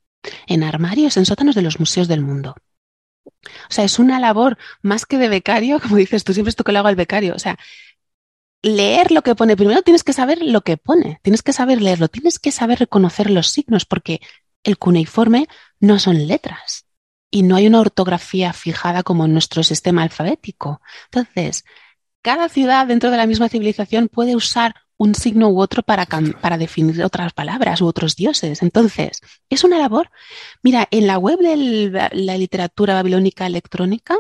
en 0.47 0.63
armarios, 0.63 1.17
en 1.17 1.25
sótanos 1.25 1.55
de 1.55 1.61
los 1.61 1.79
museos 1.79 2.07
del 2.07 2.21
mundo. 2.21 2.55
O 3.25 3.73
sea, 3.73 3.83
es 3.83 3.99
una 3.99 4.19
labor 4.19 4.57
más 4.81 5.05
que 5.05 5.17
de 5.17 5.29
becario, 5.29 5.79
como 5.79 5.95
dices 5.95 6.23
tú, 6.23 6.33
siempre 6.33 6.49
esto 6.49 6.63
que 6.63 6.71
lo 6.71 6.79
hago 6.79 6.87
al 6.87 6.95
becario. 6.95 7.35
O 7.35 7.39
sea, 7.39 7.57
leer 8.61 9.11
lo 9.11 9.21
que 9.23 9.35
pone, 9.35 9.55
primero 9.55 9.81
tienes 9.81 10.03
que 10.03 10.13
saber 10.13 10.41
lo 10.41 10.61
que 10.61 10.77
pone, 10.77 11.19
tienes 11.23 11.41
que 11.41 11.53
saber 11.53 11.81
leerlo, 11.81 12.07
tienes 12.07 12.39
que 12.39 12.51
saber 12.51 12.79
reconocer 12.79 13.29
los 13.29 13.49
signos, 13.49 13.85
porque 13.85 14.21
el 14.63 14.77
cuneiforme 14.77 15.47
no 15.79 15.99
son 15.99 16.27
letras 16.27 16.85
y 17.31 17.43
no 17.43 17.55
hay 17.55 17.67
una 17.67 17.79
ortografía 17.79 18.53
fijada 18.53 19.03
como 19.03 19.25
en 19.25 19.33
nuestro 19.33 19.63
sistema 19.63 20.03
alfabético. 20.03 20.81
Entonces, 21.05 21.65
cada 22.21 22.49
ciudad 22.49 22.85
dentro 22.85 23.09
de 23.09 23.17
la 23.17 23.25
misma 23.25 23.49
civilización 23.49 24.09
puede 24.09 24.35
usar 24.35 24.75
un 25.01 25.15
signo 25.15 25.49
u 25.49 25.59
otro 25.59 25.81
para, 25.81 26.05
para 26.05 26.59
definir 26.59 27.03
otras 27.03 27.33
palabras 27.33 27.81
u 27.81 27.87
otros 27.87 28.15
dioses. 28.15 28.61
Entonces, 28.61 29.21
es 29.49 29.63
una 29.63 29.79
labor. 29.79 30.11
Mira, 30.61 30.87
en 30.91 31.07
la 31.07 31.17
web 31.17 31.39
de 31.39 32.09
la 32.13 32.37
literatura 32.37 32.93
babilónica 32.93 33.47
electrónica 33.47 34.19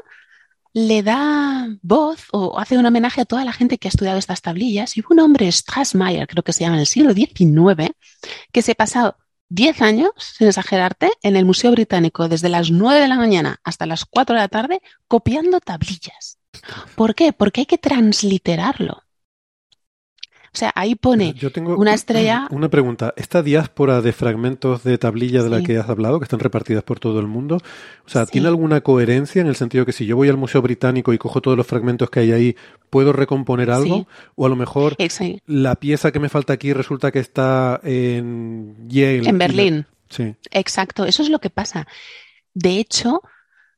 le 0.73 1.03
da 1.03 1.67
voz 1.83 2.25
o 2.31 2.57
hace 2.59 2.79
un 2.79 2.85
homenaje 2.87 3.21
a 3.21 3.25
toda 3.25 3.45
la 3.45 3.53
gente 3.53 3.77
que 3.77 3.89
ha 3.89 3.93
estudiado 3.93 4.17
estas 4.17 4.41
tablillas. 4.41 4.97
Y 4.97 5.01
hubo 5.01 5.09
un 5.11 5.19
hombre, 5.19 5.51
Strassmayer, 5.51 6.27
creo 6.27 6.41
que 6.41 6.51
se 6.51 6.61
llama, 6.61 6.77
en 6.77 6.81
el 6.81 6.87
siglo 6.87 7.13
XIX, 7.13 7.91
que 8.51 8.63
se 8.63 8.73
pasó 8.73 9.17
10 9.49 9.83
años, 9.83 10.09
sin 10.17 10.47
exagerarte, 10.47 11.11
en 11.21 11.35
el 11.35 11.45
Museo 11.45 11.69
Británico, 11.69 12.27
desde 12.27 12.49
las 12.49 12.71
9 12.71 13.01
de 13.01 13.07
la 13.07 13.17
mañana 13.17 13.59
hasta 13.63 13.85
las 13.85 14.05
4 14.05 14.33
de 14.33 14.41
la 14.41 14.47
tarde, 14.47 14.81
copiando 15.07 15.59
tablillas. 15.59 16.39
¿Por 16.95 17.13
qué? 17.13 17.33
Porque 17.33 17.61
hay 17.61 17.65
que 17.67 17.77
transliterarlo. 17.77 19.03
O 20.53 20.57
sea, 20.57 20.71
ahí 20.75 20.95
pone 20.95 21.33
Yo 21.33 21.49
tengo 21.51 21.77
una 21.77 21.93
estrella. 21.93 22.47
Una 22.51 22.69
pregunta. 22.69 23.13
¿Esta 23.15 23.41
diáspora 23.41 24.01
de 24.01 24.11
fragmentos 24.11 24.83
de 24.83 24.97
tablilla 24.97 25.43
de 25.43 25.49
la 25.49 25.63
que 25.63 25.77
has 25.77 25.87
hablado, 25.89 26.19
que 26.19 26.25
están 26.25 26.39
repartidas 26.41 26.83
por 26.83 26.99
todo 26.99 27.19
el 27.21 27.27
mundo, 27.27 27.57
o 28.05 28.09
sea, 28.09 28.25
Sí. 28.25 28.33
¿tiene 28.33 28.49
alguna 28.49 28.81
coherencia 28.81 29.41
en 29.41 29.47
el 29.47 29.55
sentido 29.55 29.85
que 29.85 29.93
si 29.93 30.05
yo 30.05 30.17
voy 30.17 30.27
al 30.27 30.35
Museo 30.37 30.61
Británico 30.61 31.13
y 31.13 31.17
cojo 31.17 31.39
todos 31.41 31.55
los 31.55 31.65
fragmentos 31.65 32.09
que 32.09 32.19
hay 32.19 32.31
ahí, 32.33 32.55
puedo 32.89 33.13
recomponer 33.13 33.71
algo? 33.71 33.95
Sí. 33.99 34.07
O 34.35 34.45
a 34.45 34.49
lo 34.49 34.55
mejor 34.57 34.97
la 35.45 35.75
pieza 35.75 36.11
que 36.11 36.19
me 36.19 36.27
falta 36.27 36.51
aquí 36.51 36.73
resulta 36.73 37.11
que 37.11 37.19
está 37.19 37.79
en 37.83 38.75
Yale. 38.89 39.29
en 39.29 39.37
Berlín. 39.37 39.85
Sí. 40.09 40.35
Exacto, 40.51 41.05
eso 41.05 41.23
es 41.23 41.29
lo 41.29 41.39
que 41.39 41.49
pasa. 41.49 41.87
De 42.53 42.77
hecho, 42.77 43.21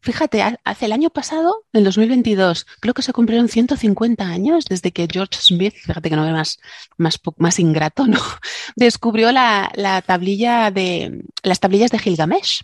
fíjate, 0.03 0.41
ha- 0.43 0.59
hace 0.63 0.85
el 0.85 0.91
año 0.91 1.09
pasado, 1.09 1.63
en 1.73 1.83
2022, 1.83 2.67
creo 2.79 2.93
que 2.93 3.01
se 3.01 3.13
cumplieron 3.13 3.47
150 3.49 4.25
años 4.27 4.65
desde 4.65 4.91
que 4.91 5.07
George 5.11 5.39
Smith, 5.39 5.73
fíjate 5.75 6.09
que 6.09 6.15
no 6.15 6.23
ve 6.25 6.31
más, 6.31 6.59
más, 6.97 7.19
más 7.37 7.57
ingrato, 7.59 8.05
¿no? 8.05 8.19
Descubrió 8.75 9.31
la, 9.31 9.71
la 9.75 10.01
tablilla 10.01 10.69
de, 10.71 11.23
las 11.41 11.59
tablillas 11.59 11.89
de 11.91 11.99
Gilgamesh. 11.99 12.61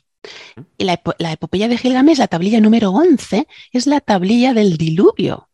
Y 0.77 0.83
la, 0.83 1.01
la 1.17 1.31
epopeya 1.31 1.67
de 1.69 1.77
Gilgamesh, 1.77 2.17
la 2.17 2.27
tablilla 2.27 2.59
número 2.59 2.91
11, 2.91 3.47
es 3.71 3.87
la 3.87 4.01
tablilla 4.01 4.53
del 4.53 4.75
diluvio, 4.77 5.49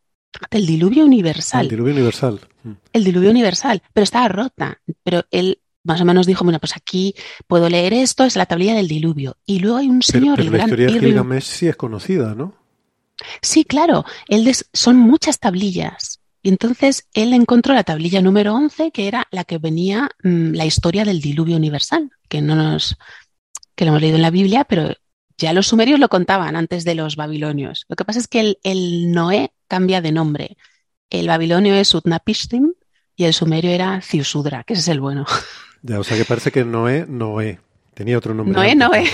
del 0.50 0.66
diluvio 0.66 1.06
universal. 1.06 1.62
el 1.66 1.70
diluvio 1.70 1.94
universal. 1.94 2.40
Mm. 2.64 2.72
el 2.94 3.04
diluvio 3.04 3.30
universal, 3.30 3.84
pero 3.94 4.04
estaba 4.04 4.28
rota. 4.28 4.82
Pero 5.04 5.24
él 5.30 5.60
más 5.86 6.02
o 6.02 6.06
menos 6.06 6.26
dijo, 6.28 6.44
bueno, 6.44 6.60
pues 6.60 6.76
aquí 6.76 7.16
puedo 7.48 7.70
leer 7.70 7.94
esto, 7.94 8.24
es 8.26 8.36
la 8.36 8.46
tablilla 8.46 8.76
del 8.76 8.88
diluvio. 8.88 9.38
Y 9.46 9.60
luego 9.60 9.78
hay 9.78 9.88
un 9.90 10.02
señor, 10.02 10.36
pero 10.38 10.52
la 10.52 10.58
historia 10.66 10.88
de 10.88 11.00
Gilgamesh 11.00 11.44
sí 11.44 11.68
es 11.68 11.76
conocida, 11.76 12.36
¿no? 12.36 12.54
Sí, 13.42 13.64
claro, 13.64 14.04
él 14.28 14.44
des- 14.44 14.70
son 14.74 14.98
muchas 14.98 15.40
tablillas. 15.40 16.20
Y 16.44 16.50
entonces 16.50 17.08
él 17.14 17.34
encontró 17.34 17.74
la 17.74 17.84
tablilla 17.84 18.22
número 18.22 18.54
11, 18.54 18.92
que 18.92 19.08
era 19.08 19.26
la 19.32 19.46
que 19.46 19.58
venía 19.58 20.10
mm, 20.24 20.52
la 20.54 20.66
historia 20.66 21.06
del 21.06 21.22
diluvio 21.22 21.56
universal, 21.58 22.12
que 22.30 22.42
no 22.42 22.56
nos, 22.56 22.98
que 23.76 23.86
lo 23.86 23.90
hemos 23.92 24.02
leído 24.02 24.18
en 24.18 24.22
la 24.22 24.30
Biblia, 24.32 24.64
pero 24.66 24.94
ya 25.38 25.54
los 25.54 25.68
sumerios 25.68 26.00
lo 26.00 26.08
contaban 26.10 26.56
antes 26.56 26.84
de 26.86 26.96
los 26.96 27.16
babilonios. 27.16 27.86
Lo 27.90 27.96
que 27.96 28.06
pasa 28.06 28.20
es 28.20 28.28
que 28.28 28.40
el, 28.42 28.58
el 28.64 29.12
Noé 29.12 29.54
cambia 29.68 30.02
de 30.02 30.12
nombre. 30.12 30.58
El 31.10 31.28
babilonio 31.28 31.74
es 31.76 31.94
Utnapishtim 31.96 32.74
y 33.16 33.24
el 33.24 33.34
sumerio 33.34 33.72
era 33.72 34.02
Ziusudra, 34.02 34.64
que 34.66 34.74
ese 34.74 34.82
es 34.82 34.88
el 34.90 35.00
bueno. 35.00 35.26
Ya, 35.88 36.00
o 36.00 36.04
sea 36.04 36.18
que 36.18 36.26
parece 36.26 36.52
que 36.52 36.66
Noé, 36.66 37.06
Noé. 37.08 37.60
Tenía 37.94 38.18
otro 38.18 38.34
nombre. 38.34 38.56
Noé, 38.56 38.72
antes. 38.72 38.90
Noé. 38.90 39.06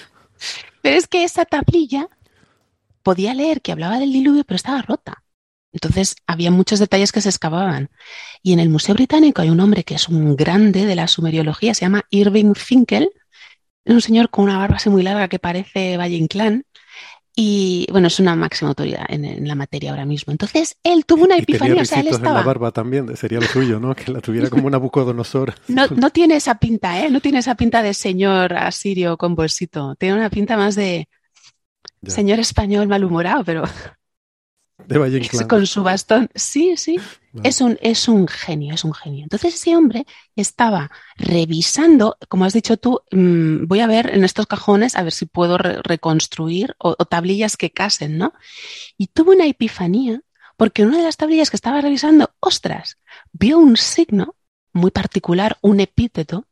Pero 0.82 0.96
es 0.98 1.08
que 1.08 1.24
esa 1.24 1.46
tablilla 1.46 2.06
podía 3.02 3.32
leer 3.32 3.62
que 3.62 3.72
hablaba 3.72 3.98
del 3.98 4.12
diluvio, 4.12 4.44
pero 4.44 4.56
estaba 4.56 4.82
rota. 4.82 5.24
Entonces 5.72 6.16
había 6.26 6.50
muchos 6.50 6.78
detalles 6.78 7.12
que 7.12 7.22
se 7.22 7.30
escapaban. 7.30 7.88
Y 8.42 8.52
en 8.52 8.60
el 8.60 8.68
Museo 8.68 8.94
Británico 8.94 9.40
hay 9.40 9.48
un 9.48 9.60
hombre 9.60 9.84
que 9.84 9.94
es 9.94 10.08
un 10.08 10.36
grande 10.36 10.84
de 10.84 10.94
la 10.94 11.08
sumeriología, 11.08 11.72
se 11.72 11.86
llama 11.86 12.04
Irving 12.10 12.54
Finkel. 12.54 13.10
Es 13.84 13.94
un 13.94 14.02
señor 14.02 14.28
con 14.28 14.44
una 14.44 14.58
barba 14.58 14.76
así 14.76 14.90
muy 14.90 15.02
larga 15.02 15.28
que 15.28 15.38
parece 15.38 15.96
Valle 15.96 16.16
Inclán. 16.16 16.66
Y 17.34 17.86
bueno, 17.90 18.08
es 18.08 18.20
una 18.20 18.36
máxima 18.36 18.70
autoridad 18.70 19.06
en, 19.08 19.24
en 19.24 19.48
la 19.48 19.54
materia 19.54 19.90
ahora 19.90 20.04
mismo. 20.06 20.32
Entonces 20.32 20.76
él 20.82 21.06
tuvo 21.06 21.24
una 21.24 21.36
Y 21.36 21.46
tenía 21.46 21.74
epifanía, 21.74 21.82
o 21.82 21.84
sea, 21.86 22.00
él 22.00 22.06
risitos 22.06 22.20
en 22.22 22.32
la 22.32 22.40
estaba. 22.40 22.42
barba 22.42 22.72
también, 22.72 23.16
sería 23.16 23.40
lo 23.40 23.48
suyo, 23.48 23.80
¿no? 23.80 23.94
Que 23.94 24.12
la 24.12 24.20
tuviera 24.20 24.50
como 24.50 24.66
una 24.66 24.76
Nabucodonosor. 24.78 25.54
No, 25.66 25.86
no 25.94 26.10
tiene 26.10 26.36
esa 26.36 26.56
pinta, 26.58 27.00
¿eh? 27.04 27.10
No 27.10 27.20
tiene 27.20 27.38
esa 27.38 27.54
pinta 27.56 27.82
de 27.82 27.94
señor 27.94 28.54
asirio 28.54 29.16
con 29.16 29.34
bolsito. 29.34 29.94
Tiene 29.96 30.16
una 30.16 30.30
pinta 30.30 30.56
más 30.56 30.74
de 30.74 31.08
Ya. 32.02 32.10
señor 32.10 32.38
español 32.40 32.88
malhumorado, 32.88 33.44
pero 33.44 33.64
De 34.86 34.98
Valle 34.98 35.18
Inclán. 35.18 35.46
con 35.48 35.66
su 35.66 35.82
bastón. 35.82 36.28
Sí, 36.34 36.76
sí. 36.76 36.98
Es 37.42 37.60
un, 37.60 37.78
es 37.80 38.08
un 38.08 38.26
genio, 38.28 38.74
es 38.74 38.84
un 38.84 38.92
genio. 38.92 39.22
Entonces 39.22 39.54
ese 39.54 39.74
hombre 39.76 40.06
estaba 40.36 40.90
revisando, 41.16 42.18
como 42.28 42.44
has 42.44 42.52
dicho 42.52 42.76
tú, 42.76 43.00
mm, 43.10 43.66
voy 43.66 43.80
a 43.80 43.86
ver 43.86 44.10
en 44.14 44.24
estos 44.24 44.46
cajones 44.46 44.96
a 44.96 45.02
ver 45.02 45.12
si 45.12 45.24
puedo 45.26 45.56
re- 45.56 45.80
reconstruir 45.82 46.74
o, 46.78 46.94
o 46.98 47.04
tablillas 47.06 47.56
que 47.56 47.70
casen, 47.70 48.18
¿no? 48.18 48.34
Y 48.98 49.06
tuvo 49.08 49.32
una 49.32 49.46
epifanía 49.46 50.20
porque 50.56 50.82
en 50.82 50.88
una 50.88 50.98
de 50.98 51.04
las 51.04 51.16
tablillas 51.16 51.50
que 51.50 51.56
estaba 51.56 51.80
revisando, 51.80 52.34
ostras, 52.40 52.98
vio 53.32 53.58
un 53.58 53.76
signo 53.76 54.36
muy 54.74 54.90
particular, 54.90 55.58
un 55.62 55.80
epíteto, 55.80 56.46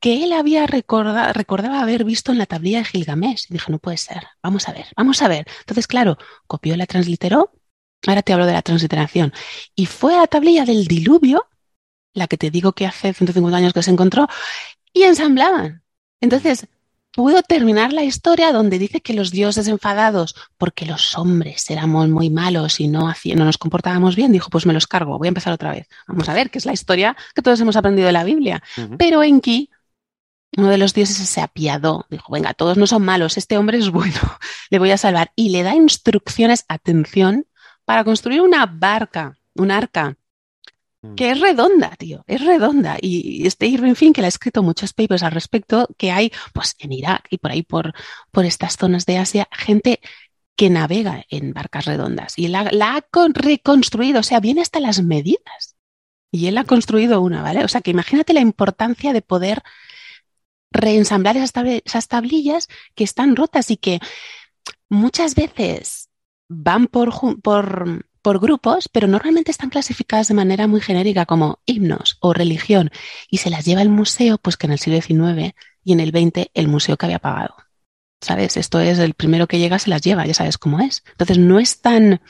que 0.00 0.24
él 0.24 0.32
había 0.32 0.66
recorda- 0.66 1.32
recordaba 1.32 1.80
haber 1.80 2.04
visto 2.04 2.32
en 2.32 2.38
la 2.38 2.46
tablilla 2.46 2.78
de 2.78 2.84
Gilgamesh. 2.84 3.46
Y 3.48 3.54
dijo, 3.54 3.70
no 3.72 3.78
puede 3.78 3.96
ser, 3.96 4.24
vamos 4.42 4.68
a 4.68 4.72
ver, 4.72 4.86
vamos 4.96 5.22
a 5.22 5.28
ver. 5.28 5.46
Entonces, 5.60 5.86
claro, 5.86 6.18
copió 6.46 6.76
la 6.76 6.86
transliteró. 6.86 7.52
Ahora 8.06 8.22
te 8.22 8.32
hablo 8.32 8.46
de 8.46 8.52
la 8.52 8.62
transliteración. 8.62 9.32
Y 9.74 9.86
fue 9.86 10.14
a 10.14 10.18
la 10.18 10.26
tablilla 10.26 10.64
del 10.64 10.86
diluvio, 10.86 11.46
la 12.12 12.26
que 12.28 12.36
te 12.36 12.50
digo 12.50 12.72
que 12.72 12.86
hace 12.86 13.12
150 13.12 13.56
años 13.56 13.72
que 13.72 13.82
se 13.82 13.90
encontró, 13.90 14.28
y 14.92 15.02
ensamblaban. 15.02 15.82
Entonces, 16.20 16.66
pudo 17.10 17.42
terminar 17.42 17.92
la 17.94 18.04
historia 18.04 18.52
donde 18.52 18.78
dice 18.78 19.00
que 19.00 19.14
los 19.14 19.30
dioses 19.30 19.66
enfadados, 19.68 20.34
porque 20.58 20.84
los 20.84 21.16
hombres 21.16 21.68
éramos 21.70 22.08
muy 22.08 22.28
malos 22.30 22.78
y 22.80 22.88
no, 22.88 23.12
no 23.24 23.44
nos 23.44 23.58
comportábamos 23.58 24.14
bien, 24.16 24.32
dijo, 24.32 24.50
pues 24.50 24.66
me 24.66 24.74
los 24.74 24.86
cargo, 24.86 25.18
voy 25.18 25.28
a 25.28 25.30
empezar 25.30 25.52
otra 25.52 25.72
vez. 25.72 25.88
Vamos 26.06 26.28
a 26.28 26.34
ver, 26.34 26.50
que 26.50 26.58
es 26.58 26.66
la 26.66 26.74
historia 26.74 27.16
que 27.34 27.42
todos 27.42 27.58
hemos 27.60 27.76
aprendido 27.76 28.06
de 28.06 28.12
la 28.12 28.24
Biblia. 28.24 28.62
Ujú. 28.76 28.96
Pero 28.98 29.22
Enki, 29.22 29.70
uno 30.56 30.68
de 30.68 30.78
los 30.78 30.94
dioses, 30.94 31.16
se 31.16 31.40
apiadó. 31.40 32.06
Dijo, 32.10 32.32
venga, 32.32 32.54
todos 32.54 32.76
no 32.76 32.86
son 32.86 33.04
malos, 33.04 33.36
este 33.36 33.58
hombre 33.58 33.78
es 33.78 33.90
bueno, 33.90 34.18
le 34.70 34.78
voy 34.78 34.90
a 34.90 34.98
salvar. 34.98 35.32
Y 35.36 35.50
le 35.50 35.62
da 35.62 35.74
instrucciones, 35.74 36.64
atención, 36.68 37.46
para 37.84 38.04
construir 38.04 38.40
una 38.40 38.66
barca, 38.66 39.38
un 39.54 39.70
arca, 39.70 40.16
que 41.14 41.30
es 41.30 41.40
redonda, 41.40 41.90
tío, 41.96 42.24
es 42.26 42.44
redonda. 42.44 42.96
Y 43.00 43.46
este 43.46 43.66
Irving 43.66 43.94
Fink, 43.94 44.16
que 44.16 44.22
le 44.22 44.26
ha 44.26 44.28
escrito 44.28 44.64
muchos 44.64 44.92
papers 44.92 45.22
al 45.22 45.30
respecto, 45.30 45.88
que 45.96 46.10
hay, 46.10 46.32
pues, 46.52 46.74
en 46.80 46.90
Irak 46.90 47.28
y 47.30 47.38
por 47.38 47.52
ahí, 47.52 47.62
por, 47.62 47.92
por 48.32 48.44
estas 48.44 48.76
zonas 48.76 49.06
de 49.06 49.18
Asia, 49.18 49.46
gente 49.52 50.00
que 50.56 50.68
navega 50.68 51.24
en 51.28 51.52
barcas 51.52 51.84
redondas. 51.84 52.36
Y 52.38 52.48
la, 52.48 52.64
la 52.72 52.96
ha 52.96 53.02
con- 53.02 53.34
reconstruido, 53.34 54.20
o 54.20 54.22
sea, 54.24 54.40
viene 54.40 54.62
hasta 54.62 54.80
las 54.80 55.00
medidas. 55.02 55.76
Y 56.32 56.48
él 56.48 56.58
ha 56.58 56.64
construido 56.64 57.20
una, 57.20 57.40
¿vale? 57.40 57.62
O 57.62 57.68
sea, 57.68 57.82
que 57.82 57.92
imagínate 57.92 58.32
la 58.32 58.40
importancia 58.40 59.12
de 59.12 59.22
poder 59.22 59.62
reensamblar 60.76 61.36
esas, 61.36 61.52
esas 61.84 62.08
tablillas 62.08 62.68
que 62.94 63.04
están 63.04 63.36
rotas 63.36 63.70
y 63.70 63.76
que 63.76 64.00
muchas 64.88 65.34
veces 65.34 66.08
van 66.48 66.86
por, 66.86 67.12
grupos, 68.40 68.88
pero 68.88 69.06
normalmente 69.06 69.52
están 69.52 69.70
clasificadas 69.70 70.28
de 70.28 70.34
manera 70.34 70.66
muy 70.66 70.80
genérica 70.80 71.26
como 71.26 71.60
himnos 71.64 72.18
o 72.20 72.32
religión 72.32 72.90
y 73.30 73.38
se 73.38 73.50
las 73.50 73.64
lleva 73.64 73.82
el 73.82 73.88
museo, 73.88 74.38
pues 74.38 74.56
que 74.56 74.66
en 74.66 74.72
el 74.72 74.80
siglo 74.80 75.00
XIX 75.00 75.54
y 75.84 75.92
en 75.92 76.00
el 76.00 76.10
XX 76.10 76.50
el 76.54 76.66
museo 76.66 76.96
que 76.96 77.06
había 77.06 77.20
pagado. 77.20 77.54
¿Sabes? 78.20 78.56
Esto 78.56 78.80
es 78.80 78.98
el 78.98 79.14
primero 79.14 79.46
que 79.46 79.58
llega 79.58 79.78
se 79.78 79.90
las 79.90 80.02
lleva, 80.02 80.26
ya 80.26 80.34
sabes 80.34 80.58
cómo 80.58 80.80
es. 80.80 81.04
Entonces 81.12 81.38
no 81.38 81.60
es 81.60 81.80
tan, 81.80 82.20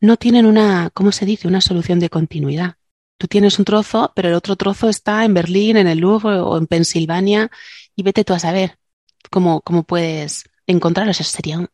no 0.00 0.16
tienen 0.18 0.44
una, 0.44 0.90
¿cómo 0.92 1.10
se 1.10 1.24
dice? 1.24 1.48
Una 1.48 1.62
solución 1.62 2.00
de 2.00 2.10
continuidad. 2.10 2.76
Tú 3.18 3.28
tienes 3.28 3.58
un 3.58 3.64
trozo, 3.64 4.12
pero 4.14 4.28
el 4.28 4.34
otro 4.34 4.56
trozo 4.56 4.88
está 4.88 5.24
en 5.24 5.34
Berlín, 5.34 5.76
en 5.76 5.86
el 5.86 5.98
Louvre 5.98 6.40
o 6.40 6.56
en 6.58 6.66
Pensilvania 6.66 7.50
y 7.96 8.02
vete 8.02 8.24
tú 8.24 8.34
a 8.34 8.38
saber 8.38 8.78
cómo, 9.30 9.60
cómo 9.62 9.84
puedes 9.84 10.44
encontrarlo. 10.66 11.12
Eso 11.12 11.24
sería 11.24 11.58
un, 11.58 11.68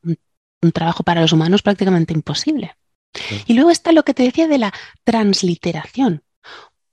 un 0.62 0.72
trabajo 0.72 1.02
para 1.02 1.22
los 1.22 1.32
humanos 1.32 1.62
prácticamente 1.62 2.12
imposible. 2.14 2.76
Sí. 3.14 3.42
Y 3.48 3.54
luego 3.54 3.70
está 3.70 3.92
lo 3.92 4.04
que 4.04 4.14
te 4.14 4.22
decía 4.22 4.46
de 4.46 4.58
la 4.58 4.72
transliteración, 5.04 6.22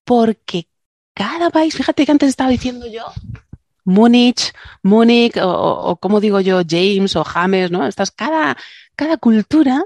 porque 0.03 0.67
cada 1.13 1.49
país, 1.49 1.75
fíjate 1.75 2.05
que 2.05 2.11
antes 2.11 2.29
estaba 2.29 2.49
diciendo 2.49 2.87
yo 2.87 3.03
Múnich, 3.85 4.53
Múnich, 4.83 5.37
o, 5.37 5.49
o- 5.49 5.97
como 5.97 6.19
digo 6.19 6.39
yo, 6.41 6.61
James 6.67 7.15
o 7.15 7.23
James, 7.23 7.71
¿no? 7.71 7.87
Estas, 7.87 8.11
cada, 8.11 8.57
cada 8.95 9.17
cultura 9.17 9.85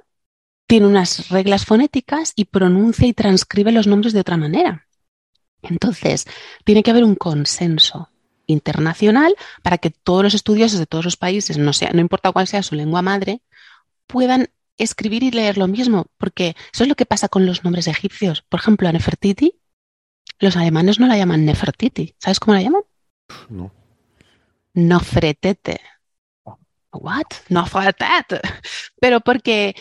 tiene 0.72 0.88
unas 0.88 1.28
reglas 1.28 1.66
fonéticas 1.66 2.32
y 2.34 2.46
pronuncia 2.46 3.06
y 3.06 3.12
transcribe 3.12 3.74
los 3.74 3.88
nombres 3.88 4.14
de 4.14 4.22
otra 4.22 4.38
manera. 4.38 4.88
Entonces, 5.62 6.26
tiene 6.64 6.82
que 6.82 6.92
haber 6.92 7.04
un 7.04 7.16
consenso 7.16 8.10
internacional 8.46 9.36
para 9.64 9.80
que 9.80 9.90
todos 9.90 10.24
los 10.24 10.34
estudiosos 10.34 10.80
de 10.80 10.86
todos 10.86 11.04
los 11.04 11.18
países, 11.18 11.58
no, 11.58 11.74
sea, 11.74 11.92
no 11.92 12.00
importa 12.00 12.32
cuál 12.32 12.48
sea 12.48 12.64
su 12.64 12.76
lengua 12.76 13.02
madre, 13.02 13.42
puedan 14.08 14.48
escribir 14.78 15.24
y 15.24 15.32
leer 15.32 15.58
lo 15.58 15.68
mismo, 15.68 16.06
porque 16.18 16.56
eso 16.74 16.84
es 16.84 16.88
lo 16.88 16.96
que 16.96 17.06
pasa 17.06 17.28
con 17.28 17.46
los 17.46 17.66
nombres 17.66 17.88
egipcios. 17.88 18.42
Por 18.42 18.62
ejemplo, 18.62 18.88
a 18.88 18.94
Nefertiti, 18.94 19.60
los 20.40 20.56
alemanes 20.56 21.02
no 21.02 21.08
la 21.08 21.18
llaman 21.18 21.44
Nefertiti. 21.44 22.16
¿Sabes 22.18 22.40
cómo 22.40 22.56
la 22.56 22.62
llaman? 22.62 22.84
No. 23.50 23.74
Nofretete. 24.74 25.82
What? 26.94 27.28
Nofretete. 27.50 28.40
Pero 29.02 29.20
porque 29.20 29.76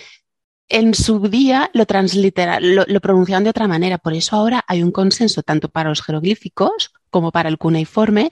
en 0.71 0.95
su 0.95 1.29
día 1.29 1.71
lo 1.75 1.85
translitera, 1.85 2.61
lo, 2.61 2.85
lo 2.87 3.01
pronunciaban 3.01 3.45
de 3.45 3.51
otra 3.51 3.69
manera. 3.69 3.99
Por 3.99 4.15
eso 4.15 4.37
ahora 4.37 4.65
hay 4.67 4.83
un 4.83 4.93
consenso 4.93 5.43
tanto 5.43 5.69
para 5.69 5.91
los 5.91 6.03
jeroglíficos 6.03 6.93
como 7.11 7.33
para 7.33 7.49
el 7.49 7.59
cuneiforme 7.59 8.31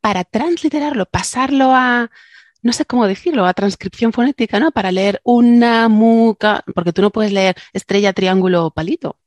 para 0.00 0.24
transliterarlo, 0.24 1.04
pasarlo 1.06 1.74
a, 1.74 2.10
no 2.62 2.72
sé 2.72 2.86
cómo 2.86 3.06
decirlo, 3.06 3.44
a 3.44 3.52
transcripción 3.54 4.12
fonética, 4.12 4.58
¿no? 4.58 4.70
Para 4.70 4.92
leer 4.92 5.20
una 5.24 5.88
muca, 5.88 6.64
porque 6.74 6.92
tú 6.92 7.02
no 7.02 7.10
puedes 7.10 7.32
leer 7.32 7.56
estrella, 7.72 8.12
triángulo 8.12 8.66
o 8.66 8.70
palito. 8.70 9.18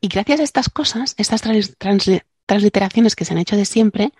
Y 0.00 0.08
gracias 0.08 0.40
a 0.40 0.42
estas 0.42 0.68
cosas, 0.68 1.14
estas 1.16 1.40
trans- 1.42 1.78
transli- 1.78 2.22
transliteraciones 2.44 3.16
que 3.16 3.24
se 3.24 3.32
han 3.32 3.38
hecho 3.38 3.56
de 3.56 3.64
siempre, 3.64 4.12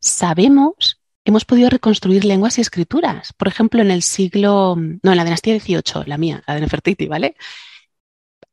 sabemos, 0.00 0.99
hemos 1.24 1.44
podido 1.44 1.70
reconstruir 1.70 2.24
lenguas 2.24 2.58
y 2.58 2.60
escrituras. 2.60 3.32
Por 3.32 3.48
ejemplo, 3.48 3.80
en 3.82 3.90
el 3.90 4.02
siglo, 4.02 4.76
no, 4.76 5.10
en 5.10 5.16
la 5.16 5.24
dinastía 5.24 5.58
XVIII, 5.58 6.04
la 6.06 6.18
mía, 6.18 6.42
la 6.46 6.54
de 6.54 6.60
Nefertiti, 6.60 7.06
¿vale? 7.06 7.36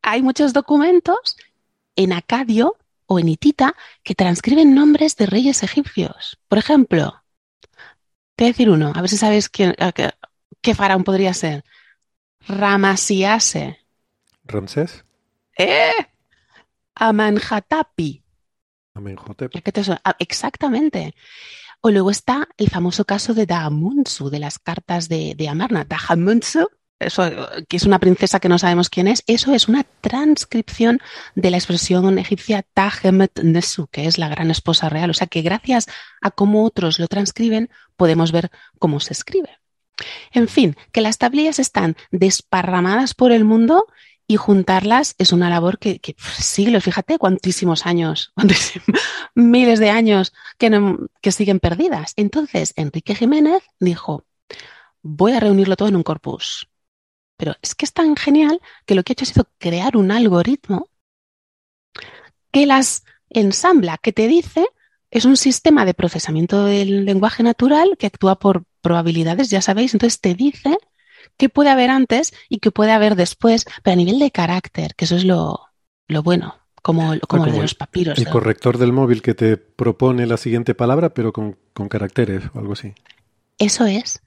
Hay 0.02 0.22
muchos 0.22 0.54
documentos 0.54 1.38
en 1.96 2.14
acadio 2.14 2.78
o 3.06 3.20
en 3.20 3.30
hitita 3.30 3.76
que 4.04 4.16
transcriben 4.16 4.76
nombres 4.76 5.16
de 5.16 5.26
reyes 5.26 5.64
egipcios. 5.64 6.40
Por 6.48 6.58
ejemplo, 6.58 7.24
te 8.36 8.44
voy 8.44 8.50
a 8.50 8.54
decir 8.54 8.70
uno, 8.70 8.92
a 8.94 9.02
ver 9.02 9.10
si 9.10 9.18
sabes 9.18 9.50
quién, 9.50 9.76
qué, 9.96 10.12
qué 10.62 10.76
faraón 10.76 11.04
podría 11.04 11.34
ser. 11.34 11.64
Ramasiase. 12.48 13.80
Ramsés, 14.46 15.04
¡Eh! 15.58 15.92
Amanhatapi. 16.96 18.24
Amenhotep. 18.94 19.52
Ah, 20.04 20.16
exactamente. 20.20 21.14
O 21.82 21.92
luego 21.92 22.12
está 22.12 22.48
el 22.58 22.70
famoso 22.70 23.06
caso 23.06 23.34
de 23.34 23.46
Dahamunsu, 23.46 24.30
de 24.30 24.40
las 24.40 24.60
cartas 24.60 25.10
de, 25.10 25.36
de 25.36 25.48
Amarna. 25.48 25.86
Dahamunsu, 25.86 26.68
eso, 27.00 27.24
que 27.68 27.78
es 27.78 27.84
una 27.84 28.00
princesa 28.00 28.40
que 28.40 28.50
no 28.50 28.58
sabemos 28.58 28.90
quién 28.90 29.08
es, 29.08 29.24
eso 29.28 29.54
es 29.54 29.68
una 29.68 29.86
transcripción 30.02 31.00
de 31.36 31.52
la 31.52 31.58
expresión 31.58 32.18
egipcia 32.18 32.66
Tahemet 32.74 33.40
Nesu, 33.44 33.88
que 33.88 34.08
es 34.08 34.18
la 34.18 34.30
gran 34.30 34.50
esposa 34.50 34.90
real. 34.90 35.12
O 35.12 35.14
sea 35.14 35.28
que 35.28 35.42
gracias 35.42 35.88
a 36.22 36.32
cómo 36.32 36.64
otros 36.64 37.00
lo 37.00 37.08
transcriben, 37.08 37.70
podemos 37.96 38.32
ver 38.32 38.50
cómo 38.80 39.00
se 39.00 39.14
escribe. 39.14 39.60
En 40.32 40.48
fin, 40.48 40.76
que 40.92 41.02
las 41.02 41.18
tablillas 41.18 41.60
están 41.60 41.96
desparramadas 42.12 43.14
por 43.14 43.32
el 43.32 43.46
mundo 43.46 43.88
y 44.28 44.36
juntarlas 44.36 45.16
es 45.18 45.32
una 45.32 45.50
labor 45.50 45.80
que, 45.80 46.00
que 46.00 46.16
siglos, 46.20 46.84
fíjate 46.84 47.18
cuantísimos 47.18 47.86
años, 47.86 48.34
miles 49.36 49.80
de 49.80 49.90
años 49.90 50.34
que, 50.58 50.70
no- 50.70 50.98
que 51.22 51.32
siguen 51.32 51.60
perdidas. 51.60 52.14
Entonces, 52.18 52.74
Enrique 52.76 53.16
Jiménez 53.16 53.64
dijo, 53.80 54.26
voy 55.04 55.34
a 55.34 55.40
reunirlo 55.40 55.78
todo 55.78 55.90
en 55.90 55.96
un 55.98 56.04
corpus. 56.04 56.70
Pero 57.38 57.56
es 57.62 57.76
que 57.76 57.86
es 57.86 57.94
tan 57.94 58.16
genial 58.16 58.62
que 58.86 58.96
lo 58.96 59.04
que 59.04 59.12
ha 59.12 59.16
hecho 59.16 59.26
ha 59.26 59.28
sido 59.28 59.50
crear 59.60 59.98
un 59.98 60.12
algoritmo 60.12 60.90
que 62.52 62.66
las 62.66 63.04
ensambla, 63.30 63.98
que 63.98 64.14
te 64.14 64.28
dice, 64.28 64.68
es 65.12 65.26
un 65.26 65.38
sistema 65.38 65.86
de 65.86 65.94
procesamiento 65.94 66.66
del 66.66 67.06
lenguaje 67.06 67.44
natural 67.44 67.96
que 67.98 68.08
actúa 68.08 68.40
por 68.40 68.64
probabilidades, 68.82 69.50
ya 69.50 69.62
sabéis, 69.62 69.94
entonces 69.94 70.20
te 70.22 70.34
dice 70.34 70.78
qué 71.38 71.50
puede 71.50 71.70
haber 71.70 71.90
antes 71.90 72.34
y 72.50 72.60
qué 72.60 72.72
puede 72.72 72.92
haber 72.92 73.16
después, 73.16 73.66
pero 73.84 73.94
a 73.94 73.98
nivel 73.98 74.20
de 74.20 74.32
carácter, 74.32 74.96
que 74.96 75.06
eso 75.06 75.16
es 75.16 75.24
lo, 75.24 75.68
lo 76.08 76.24
bueno, 76.24 76.56
como, 76.82 77.02
como, 77.28 77.44
Ah, 77.44 77.46
lo 77.46 77.46
de 77.46 77.52
como 77.52 77.62
los 77.62 77.76
papiros. 77.76 78.18
El 78.18 78.30
corrector 78.30 78.78
del 78.78 78.94
móvil 78.94 79.22
que 79.22 79.34
te 79.34 79.58
propone 79.58 80.26
la 80.26 80.38
siguiente 80.38 80.76
palabra, 80.76 81.14
pero 81.14 81.34
con, 81.34 81.58
con 81.74 81.90
caracteres 81.90 82.44
o 82.54 82.60
algo 82.60 82.74
así. 82.74 82.94
Eso 83.58 83.86
es. 83.86 84.22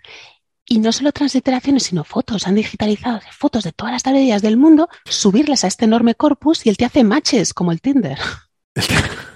Y 0.66 0.78
no 0.78 0.92
solo 0.92 1.10
transliteraciones, 1.12 1.84
sino 1.84 2.04
fotos. 2.04 2.46
Han 2.46 2.54
digitalizado 2.54 3.20
fotos 3.32 3.64
de 3.64 3.72
todas 3.72 3.92
las 3.92 4.02
tablillas 4.02 4.42
del 4.42 4.56
mundo, 4.56 4.88
subirlas 5.04 5.64
a 5.64 5.66
este 5.68 5.86
enorme 5.86 6.14
corpus 6.14 6.64
y 6.64 6.68
él 6.68 6.76
te 6.76 6.84
hace 6.84 7.02
matches 7.02 7.54
como 7.54 7.72
el 7.72 7.80
Tinder. 7.80 8.18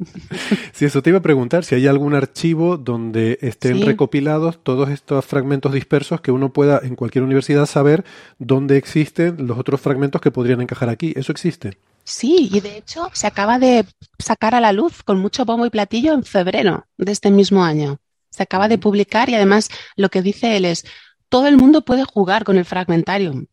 Sí, 0.72 0.84
eso 0.86 1.02
te 1.02 1.10
iba 1.10 1.18
a 1.18 1.22
preguntar, 1.22 1.64
si 1.64 1.74
hay 1.74 1.86
algún 1.86 2.14
archivo 2.14 2.76
donde 2.76 3.38
estén 3.42 3.78
Sí. 3.78 3.84
recopilados 3.84 4.62
todos 4.62 4.88
estos 4.90 5.24
fragmentos 5.24 5.72
dispersos 5.72 6.20
que 6.20 6.32
uno 6.32 6.52
pueda 6.52 6.80
en 6.82 6.96
cualquier 6.96 7.24
universidad 7.24 7.66
saber 7.66 8.04
dónde 8.38 8.76
existen 8.76 9.46
los 9.46 9.58
otros 9.58 9.80
fragmentos 9.80 10.20
que 10.20 10.30
podrían 10.30 10.60
encajar 10.60 10.88
aquí. 10.88 11.12
¿Eso 11.16 11.32
existe? 11.32 11.78
Sí, 12.04 12.48
y 12.52 12.60
de 12.60 12.78
hecho 12.78 13.08
se 13.12 13.26
acaba 13.26 13.58
de 13.58 13.84
sacar 14.18 14.54
a 14.54 14.60
la 14.60 14.72
luz 14.72 15.02
con 15.02 15.18
mucho 15.18 15.44
bombo 15.44 15.66
y 15.66 15.70
platillo 15.70 16.14
en 16.14 16.24
febrero 16.24 16.86
de 16.96 17.12
este 17.12 17.30
mismo 17.30 17.62
año. 17.62 17.98
Se 18.30 18.42
acaba 18.42 18.68
de 18.68 18.78
publicar 18.78 19.28
y 19.28 19.34
además 19.34 19.68
lo 19.96 20.08
que 20.08 20.22
dice 20.22 20.56
él 20.56 20.64
es, 20.64 20.84
todo 21.28 21.46
el 21.46 21.56
mundo 21.56 21.84
puede 21.84 22.04
jugar 22.04 22.44
con 22.44 22.56
el 22.58 22.64
Fragmentarium. 22.64 23.46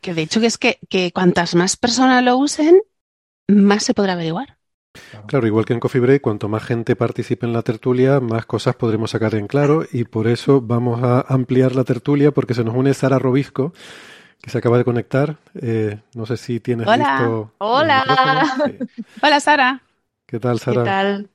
Que 0.00 0.14
de 0.14 0.22
hecho 0.22 0.40
que 0.40 0.46
es 0.46 0.58
que, 0.58 0.78
que 0.88 1.12
cuantas 1.12 1.54
más 1.54 1.76
personas 1.76 2.22
lo 2.22 2.36
usen, 2.36 2.80
más 3.48 3.82
se 3.82 3.94
podrá 3.94 4.12
averiguar. 4.12 4.59
Claro, 5.26 5.46
igual 5.46 5.64
que 5.64 5.72
en 5.72 5.80
Coffee 5.80 6.00
Break, 6.00 6.20
cuanto 6.22 6.48
más 6.48 6.64
gente 6.64 6.96
participe 6.96 7.46
en 7.46 7.52
la 7.52 7.62
tertulia, 7.62 8.18
más 8.20 8.44
cosas 8.46 8.74
podremos 8.74 9.12
sacar 9.12 9.34
en 9.36 9.46
claro 9.46 9.84
y 9.92 10.04
por 10.04 10.26
eso 10.26 10.60
vamos 10.60 11.02
a 11.02 11.20
ampliar 11.20 11.74
la 11.76 11.84
tertulia 11.84 12.32
porque 12.32 12.54
se 12.54 12.64
nos 12.64 12.74
une 12.74 12.92
Sara 12.92 13.18
Robisco, 13.18 13.72
que 14.42 14.50
se 14.50 14.58
acaba 14.58 14.78
de 14.78 14.84
conectar. 14.84 15.36
Eh, 15.60 16.00
no 16.14 16.26
sé 16.26 16.36
si 16.36 16.58
tienes 16.60 16.88
Hola. 16.88 17.18
listo. 17.20 17.52
Hola. 17.58 18.04
Sí. 18.66 18.78
Hola 19.22 19.40
Sara. 19.40 19.82
¿Qué 20.26 20.40
tal, 20.40 20.58
¿Qué 20.58 20.64
Sara? 20.64 20.84
tal? 20.84 21.30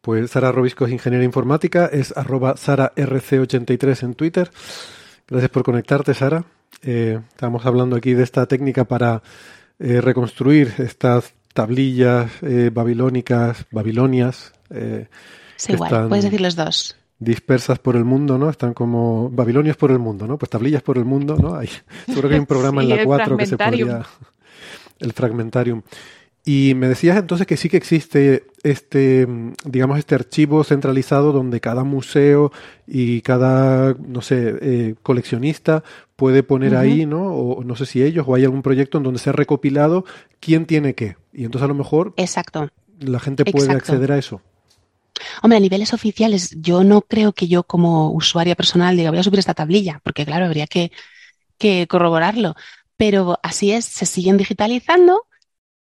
Pues 0.00 0.30
Sara 0.30 0.52
Robisco 0.52 0.84
es 0.86 0.92
ingeniera 0.92 1.24
informática, 1.24 1.86
es 1.86 2.16
arroba 2.16 2.54
SaraRC83 2.54 4.02
en 4.04 4.14
Twitter. 4.14 4.50
Gracias 5.28 5.50
por 5.50 5.62
conectarte, 5.62 6.14
Sara. 6.14 6.44
Eh, 6.82 7.20
estamos 7.28 7.64
hablando 7.66 7.96
aquí 7.96 8.14
de 8.14 8.22
esta 8.24 8.46
técnica 8.46 8.84
para 8.84 9.22
eh, 9.78 10.00
reconstruir 10.00 10.72
estas 10.78 11.34
tablillas 11.52 12.30
eh, 12.42 12.70
babilónicas, 12.72 13.66
babilonias, 13.70 14.52
eh, 14.70 15.08
Es 15.56 15.68
igual, 15.70 15.90
están- 15.92 16.08
puedes 16.08 16.24
decir 16.24 16.40
los 16.40 16.56
dos. 16.56 16.96
dispersas 17.18 17.78
por 17.78 17.94
el 17.96 18.04
mundo, 18.04 18.38
¿no? 18.38 18.50
Están 18.50 18.74
como 18.74 19.30
babilonios 19.30 19.76
por 19.76 19.90
el 19.92 19.98
mundo, 19.98 20.26
¿no? 20.26 20.36
Pues 20.38 20.50
tablillas 20.50 20.82
por 20.82 20.98
el 20.98 21.04
mundo, 21.04 21.36
¿no? 21.36 21.54
Hay, 21.56 21.68
seguro 22.06 22.28
que 22.28 22.34
hay 22.34 22.40
un 22.40 22.46
programa 22.46 22.80
Sí, 22.82 22.90
en 22.90 22.96
la 22.96 23.00
el 23.02 23.06
4 23.06 23.36
que 23.36 23.46
se 23.46 23.56
podría... 23.56 24.02
El 24.98 25.12
fragmentarium. 25.12 25.82
Y 26.44 26.74
me 26.74 26.88
decías 26.88 27.16
entonces 27.16 27.46
que 27.46 27.56
sí 27.56 27.68
que 27.68 27.76
existe 27.76 28.46
este, 28.64 29.26
mm, 29.26 29.52
digamos, 29.64 29.98
este 29.98 30.14
archivo 30.14 30.64
centralizado 30.64 31.32
donde 31.32 31.60
cada 31.60 31.84
museo 31.84 32.52
y 32.86 33.20
cada, 33.22 33.94
no 33.94 34.22
sé, 34.22 34.54
eh, 34.60 34.94
coleccionista 35.02 35.84
puede 36.16 36.42
poner 36.42 36.74
ahí, 36.76 37.06
¿no? 37.06 37.32
O 37.34 37.64
no 37.64 37.76
sé 37.76 37.86
si 37.86 38.02
ellos 38.02 38.24
o 38.28 38.34
hay 38.34 38.44
algún 38.44 38.62
proyecto 38.62 38.98
en 38.98 39.04
donde 39.04 39.20
se 39.20 39.30
ha 39.30 39.32
recopilado 39.32 40.04
quién 40.40 40.66
tiene 40.66 40.94
qué. 40.94 41.16
Y 41.32 41.44
entonces 41.44 41.64
a 41.64 41.68
lo 41.68 41.74
mejor 41.74 42.12
Exacto. 42.16 42.68
la 42.98 43.20
gente 43.20 43.44
puede 43.44 43.66
Exacto. 43.66 43.92
acceder 43.92 44.12
a 44.12 44.18
eso. 44.18 44.40
Hombre, 45.42 45.58
a 45.58 45.60
niveles 45.60 45.92
oficiales, 45.92 46.56
yo 46.60 46.82
no 46.82 47.02
creo 47.02 47.32
que 47.32 47.46
yo 47.46 47.62
como 47.62 48.10
usuaria 48.10 48.56
personal 48.56 48.96
diga 48.96 49.10
voy 49.10 49.20
a 49.20 49.22
subir 49.22 49.38
esta 49.38 49.54
tablilla, 49.54 50.00
porque 50.02 50.24
claro, 50.24 50.46
habría 50.46 50.66
que, 50.66 50.90
que 51.58 51.86
corroborarlo. 51.88 52.54
Pero 52.96 53.38
así 53.42 53.72
es, 53.72 53.84
se 53.84 54.06
siguen 54.06 54.36
digitalizando, 54.36 55.22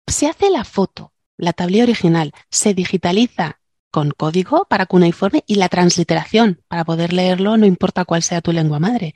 se 0.08 0.28
hace 0.28 0.50
la 0.50 0.64
foto, 0.64 1.14
la 1.38 1.54
tablilla 1.54 1.84
original, 1.84 2.32
se 2.50 2.74
digitaliza 2.74 3.60
con 3.92 4.12
código 4.12 4.66
para 4.66 4.88
cuneiforme 4.88 5.44
y 5.46 5.56
la 5.56 5.70
transliteración 5.70 6.62
para 6.68 6.84
poder 6.84 7.14
leerlo, 7.14 7.58
no 7.58 7.66
importa 7.68 8.06
cuál 8.06 8.24
sea 8.24 8.42
tu 8.42 8.52
lengua 8.52 8.80
madre. 8.80 9.14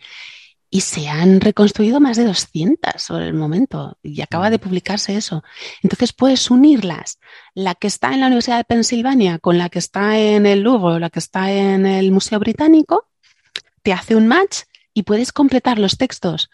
Y 0.69 0.81
se 0.81 1.07
han 1.07 1.41
reconstruido 1.41 1.99
más 1.99 2.17
de 2.17 2.25
200 2.25 3.01
sobre 3.01 3.25
el 3.25 3.33
momento 3.33 3.97
y 4.03 4.21
acaba 4.21 4.49
de 4.49 4.59
publicarse 4.59 5.15
eso. 5.15 5.43
Entonces 5.81 6.13
puedes 6.13 6.51
unirlas 6.51 7.19
la 7.55 7.73
que 7.73 7.87
está 7.87 8.13
en 8.13 8.19
la 8.19 8.27
Universidad 8.27 8.57
de 8.57 8.65
Pensilvania 8.65 9.39
con 9.39 9.57
la 9.57 9.69
que 9.69 9.79
está 9.79 10.19
en 10.19 10.45
el 10.45 10.61
Louvre 10.61 10.95
o 10.95 10.99
la 10.99 11.09
que 11.09 11.19
está 11.19 11.51
en 11.51 11.85
el 11.85 12.11
Museo 12.11 12.39
Británico, 12.39 13.07
te 13.81 13.93
hace 13.93 14.15
un 14.15 14.27
match 14.27 14.63
y 14.93 15.03
puedes 15.03 15.31
completar 15.31 15.79
los 15.79 15.97
textos, 15.97 16.49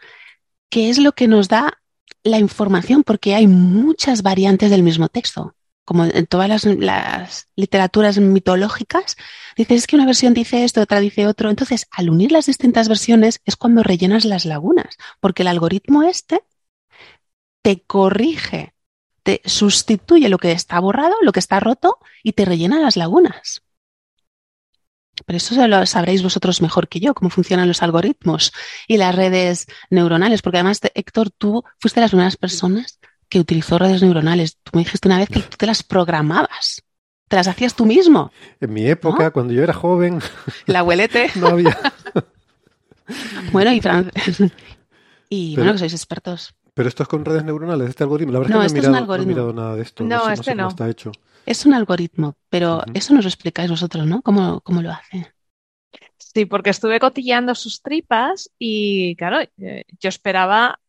que 0.69 0.89
es 0.89 0.97
lo 0.97 1.11
que 1.11 1.27
nos 1.27 1.49
da 1.49 1.82
la 2.23 2.39
información, 2.39 3.03
porque 3.03 3.35
hay 3.35 3.47
muchas 3.47 4.21
variantes 4.23 4.69
del 4.71 4.83
mismo 4.83 5.09
texto. 5.09 5.55
Como 5.85 6.05
en 6.05 6.25
todas 6.27 6.65
las, 6.65 7.47
literaturas 7.57 8.17
mitológicas, 8.17 9.17
dices 9.57 9.79
es 9.79 9.87
que 9.87 9.97
una 9.97 10.05
versión 10.05 10.33
dice 10.33 10.63
esto, 10.63 10.81
otra 10.81 11.01
dice 11.01 11.27
otro. 11.27 11.49
Entonces, 11.49 11.87
al 11.91 12.09
unir 12.09 12.31
las 12.31 12.45
distintas 12.45 12.87
versiones 12.87 13.41
es 13.43 13.57
cuando 13.57 13.83
rellenas 13.83 14.23
las 14.23 14.45
lagunas, 14.45 14.97
porque 15.19 15.43
el 15.43 15.49
algoritmo 15.49 16.03
este 16.03 16.41
te 17.61 17.81
corrige 17.81 18.73
te 19.23 19.41
sustituye 19.45 20.29
lo 20.29 20.37
que 20.37 20.51
está 20.51 20.79
borrado, 20.79 21.15
lo 21.21 21.31
que 21.31 21.39
está 21.39 21.59
roto 21.59 21.97
y 22.21 22.33
te 22.33 22.45
rellena 22.45 22.79
las 22.79 22.97
lagunas. 22.97 23.63
Pero 25.25 25.37
eso 25.37 25.67
lo 25.67 25.85
sabréis 25.85 26.23
vosotros 26.23 26.61
mejor 26.61 26.87
que 26.87 26.99
yo, 26.99 27.13
cómo 27.13 27.29
funcionan 27.29 27.67
los 27.67 27.83
algoritmos 27.83 28.51
y 28.87 28.97
las 28.97 29.13
redes 29.15 29.67
neuronales, 29.89 30.41
porque 30.41 30.57
además, 30.57 30.79
Héctor, 30.95 31.29
tú 31.29 31.63
fuiste 31.79 31.99
de 31.99 32.05
las 32.05 32.11
primeras 32.11 32.35
personas 32.37 32.99
que 33.29 33.39
utilizó 33.39 33.77
redes 33.77 34.01
neuronales. 34.01 34.57
Tú 34.63 34.71
me 34.73 34.83
dijiste 34.83 35.07
una 35.07 35.19
vez 35.19 35.29
que 35.29 35.39
tú 35.41 35.55
te 35.57 35.65
las 35.67 35.83
programabas, 35.83 36.83
te 37.27 37.35
las 37.35 37.47
hacías 37.47 37.75
tú 37.75 37.85
mismo, 37.85 38.31
En 38.59 38.73
mi 38.73 38.87
época, 38.87 39.25
¿No? 39.25 39.33
cuando 39.33 39.53
yo 39.53 39.63
era 39.63 39.73
joven, 39.73 40.19
el 40.67 40.75
abuelete. 40.75 41.29
no 41.35 41.47
había... 41.47 41.77
Bueno, 43.51 43.71
y, 43.73 43.81
Fran- 43.81 44.11
y 45.29 45.55
Pero- 45.55 45.63
bueno, 45.63 45.73
que 45.73 45.79
sois 45.79 45.93
expertos. 45.93 46.55
Pero 46.73 46.89
esto 46.89 47.03
es 47.03 47.09
con 47.09 47.23
redes 47.23 47.43
neuronales, 47.43 47.89
este 47.89 48.03
algoritmo. 48.03 48.33
La 48.33 48.39
verdad 48.39 48.55
No, 48.55 48.63
es 48.63 48.73
que 48.73 48.81
no 48.81 48.81
es 48.81 48.85
he, 48.85 48.87
un 48.87 48.93
mirado, 48.93 48.93
no 48.93 48.97
he 48.97 49.01
algoritmo. 49.15 49.29
mirado 49.29 49.53
nada 49.53 49.75
de 49.75 49.81
esto. 49.83 50.03
No, 50.03 50.25
sé, 50.25 50.33
este 50.33 50.55
no. 50.55 50.67
está 50.69 50.89
hecho. 50.89 51.11
Es 51.45 51.65
un 51.65 51.73
algoritmo, 51.73 52.35
pero 52.49 52.83
eso 52.93 53.13
nos 53.13 53.25
lo 53.25 53.29
explicáis 53.29 53.69
vosotros, 53.69 54.05
¿no? 54.05 54.21
¿Cómo, 54.21 54.61
cómo 54.61 54.81
lo 54.81 54.91
hace? 54.91 55.33
Sí, 56.17 56.45
porque 56.45 56.69
estuve 56.71 56.99
cotilleando 56.99 57.53
sus 57.53 57.81
tripas 57.81 58.49
y 58.57 59.15
claro, 59.17 59.39
eh, 59.57 59.83
yo 59.99 60.09
esperaba 60.09 60.79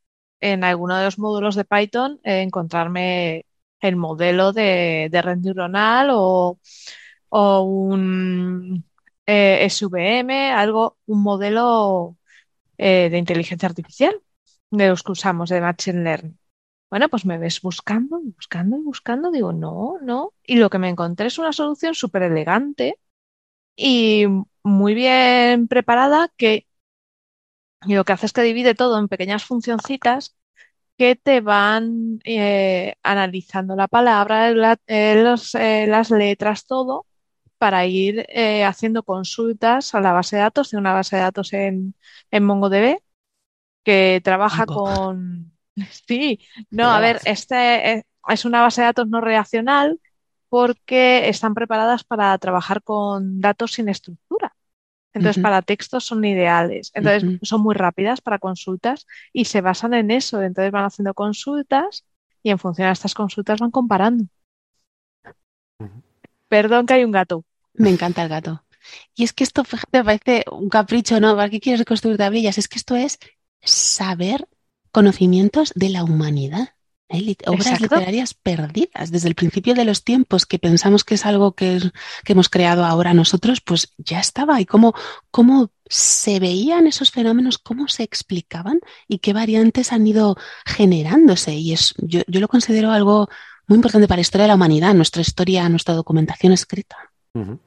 en 0.40 0.64
alguno 0.64 0.96
de 0.96 1.04
los 1.04 1.18
módulos 1.18 1.54
de 1.54 1.64
Python 1.64 2.20
eh, 2.22 2.42
encontrarme 2.42 3.46
el 3.80 3.96
modelo 3.96 4.52
de, 4.52 5.08
de 5.10 5.22
red 5.22 5.38
neuronal 5.38 6.08
o, 6.12 6.58
o 7.28 7.62
un 7.62 8.84
eh, 9.26 9.66
SVM, 9.68 10.52
algo, 10.52 10.98
un 11.06 11.22
modelo 11.22 12.16
eh, 12.78 13.08
de 13.10 13.18
inteligencia 13.18 13.68
artificial 13.68 14.20
de 14.70 14.88
los 14.88 15.02
que 15.02 15.12
usamos 15.12 15.50
de 15.50 15.60
Machine 15.60 16.02
Learning. 16.02 16.38
Bueno, 16.94 17.08
pues 17.08 17.26
me 17.26 17.38
ves 17.38 17.60
buscando 17.60 18.20
y 18.20 18.30
buscando 18.32 18.76
y 18.78 18.82
buscando, 18.82 19.32
digo, 19.32 19.52
no, 19.52 19.98
no. 20.02 20.32
Y 20.44 20.56
lo 20.58 20.70
que 20.70 20.78
me 20.78 20.88
encontré 20.88 21.26
es 21.26 21.38
una 21.38 21.52
solución 21.52 21.94
súper 21.94 22.22
elegante 22.22 23.00
y 23.76 24.26
muy 24.64 24.94
bien 24.94 25.68
preparada 25.68 26.30
que 26.36 26.66
lo 27.86 28.04
que 28.04 28.12
hace 28.12 28.26
es 28.26 28.32
que 28.32 28.42
divide 28.42 28.74
todo 28.74 28.98
en 28.98 29.08
pequeñas 29.08 29.44
funcioncitas 29.44 30.36
que 30.98 31.16
te 31.16 31.40
van 31.42 32.20
eh, 32.24 32.96
analizando 33.02 33.76
la 33.76 33.88
palabra, 33.88 34.52
la- 34.52 34.78
eh, 34.88 35.22
los, 35.24 35.54
eh, 35.56 35.86
las 35.88 36.10
letras, 36.12 36.66
todo, 36.66 37.06
para 37.58 37.86
ir 37.86 38.26
eh, 38.30 38.64
haciendo 38.64 39.04
consultas 39.04 39.94
a 39.96 40.00
la 40.02 40.12
base 40.12 40.36
de 40.36 40.42
datos, 40.42 40.70
de 40.72 40.78
una 40.78 40.94
base 40.94 41.16
de 41.16 41.22
datos 41.22 41.52
en, 41.54 41.96
en 42.30 42.44
MongoDB 42.44 42.98
que 43.84 44.20
trabaja 44.24 44.66
Mongo. 44.66 44.76
con... 44.84 45.53
Sí, 46.06 46.40
no, 46.70 46.88
a 46.88 47.00
ver, 47.00 47.20
este 47.24 48.04
es 48.28 48.44
una 48.44 48.62
base 48.62 48.80
de 48.80 48.86
datos 48.86 49.08
no 49.08 49.20
relacional 49.20 50.00
porque 50.48 51.28
están 51.28 51.54
preparadas 51.54 52.04
para 52.04 52.36
trabajar 52.38 52.82
con 52.82 53.40
datos 53.40 53.72
sin 53.72 53.88
estructura. 53.88 54.54
Entonces, 55.12 55.42
para 55.42 55.62
textos 55.62 56.04
son 56.04 56.24
ideales. 56.24 56.90
Entonces, 56.94 57.38
son 57.42 57.62
muy 57.62 57.74
rápidas 57.74 58.20
para 58.20 58.40
consultas 58.40 59.06
y 59.32 59.44
se 59.44 59.60
basan 59.60 59.94
en 59.94 60.10
eso. 60.10 60.42
Entonces, 60.42 60.72
van 60.72 60.84
haciendo 60.84 61.14
consultas 61.14 62.04
y 62.42 62.50
en 62.50 62.58
función 62.58 62.88
de 62.88 62.92
estas 62.92 63.14
consultas 63.14 63.60
van 63.60 63.70
comparando. 63.70 64.24
Perdón 66.48 66.86
que 66.86 66.94
hay 66.94 67.04
un 67.04 67.12
gato. 67.12 67.44
Me 67.74 67.90
encanta 67.90 68.24
el 68.24 68.28
gato. 68.28 68.64
Y 69.14 69.24
es 69.24 69.32
que 69.32 69.44
esto, 69.44 69.64
fíjate, 69.64 70.04
parece 70.04 70.44
un 70.50 70.68
capricho, 70.68 71.20
¿no? 71.20 71.36
¿Para 71.36 71.48
qué 71.48 71.60
quieres 71.60 71.80
reconstruir 71.80 72.16
tablillas? 72.16 72.58
Es 72.58 72.68
que 72.68 72.78
esto 72.78 72.96
es 72.96 73.18
saber 73.62 74.46
conocimientos 74.94 75.72
de 75.74 75.90
la 75.90 76.02
humanidad. 76.04 76.70
¿eh? 77.10 77.20
Lit- 77.20 77.42
Obras 77.46 77.66
Exacto. 77.66 77.96
literarias 77.96 78.32
perdidas 78.32 79.10
desde 79.10 79.28
el 79.28 79.34
principio 79.34 79.74
de 79.74 79.84
los 79.84 80.02
tiempos 80.04 80.46
que 80.46 80.58
pensamos 80.58 81.04
que 81.04 81.16
es 81.16 81.26
algo 81.26 81.52
que, 81.54 81.76
es- 81.76 81.92
que 82.24 82.32
hemos 82.32 82.48
creado 82.48 82.84
ahora 82.86 83.12
nosotros, 83.12 83.60
pues 83.60 83.92
ya 83.98 84.20
estaba. 84.20 84.58
Y 84.62 84.64
cómo, 84.64 84.94
cómo 85.30 85.70
se 85.86 86.40
veían 86.40 86.86
esos 86.86 87.10
fenómenos, 87.10 87.58
cómo 87.58 87.88
se 87.88 88.02
explicaban 88.04 88.80
y 89.06 89.18
qué 89.18 89.34
variantes 89.34 89.92
han 89.92 90.06
ido 90.06 90.36
generándose. 90.64 91.54
Y 91.54 91.74
es, 91.74 91.92
yo, 91.98 92.22
yo 92.26 92.40
lo 92.40 92.48
considero 92.48 92.90
algo 92.90 93.28
muy 93.66 93.76
importante 93.76 94.08
para 94.08 94.16
la 94.18 94.22
historia 94.22 94.44
de 94.44 94.48
la 94.48 94.54
humanidad, 94.56 94.94
nuestra 94.94 95.20
historia, 95.20 95.68
nuestra 95.68 95.94
documentación 95.94 96.52
escrita. 96.52 96.96
Claro, 97.32 97.58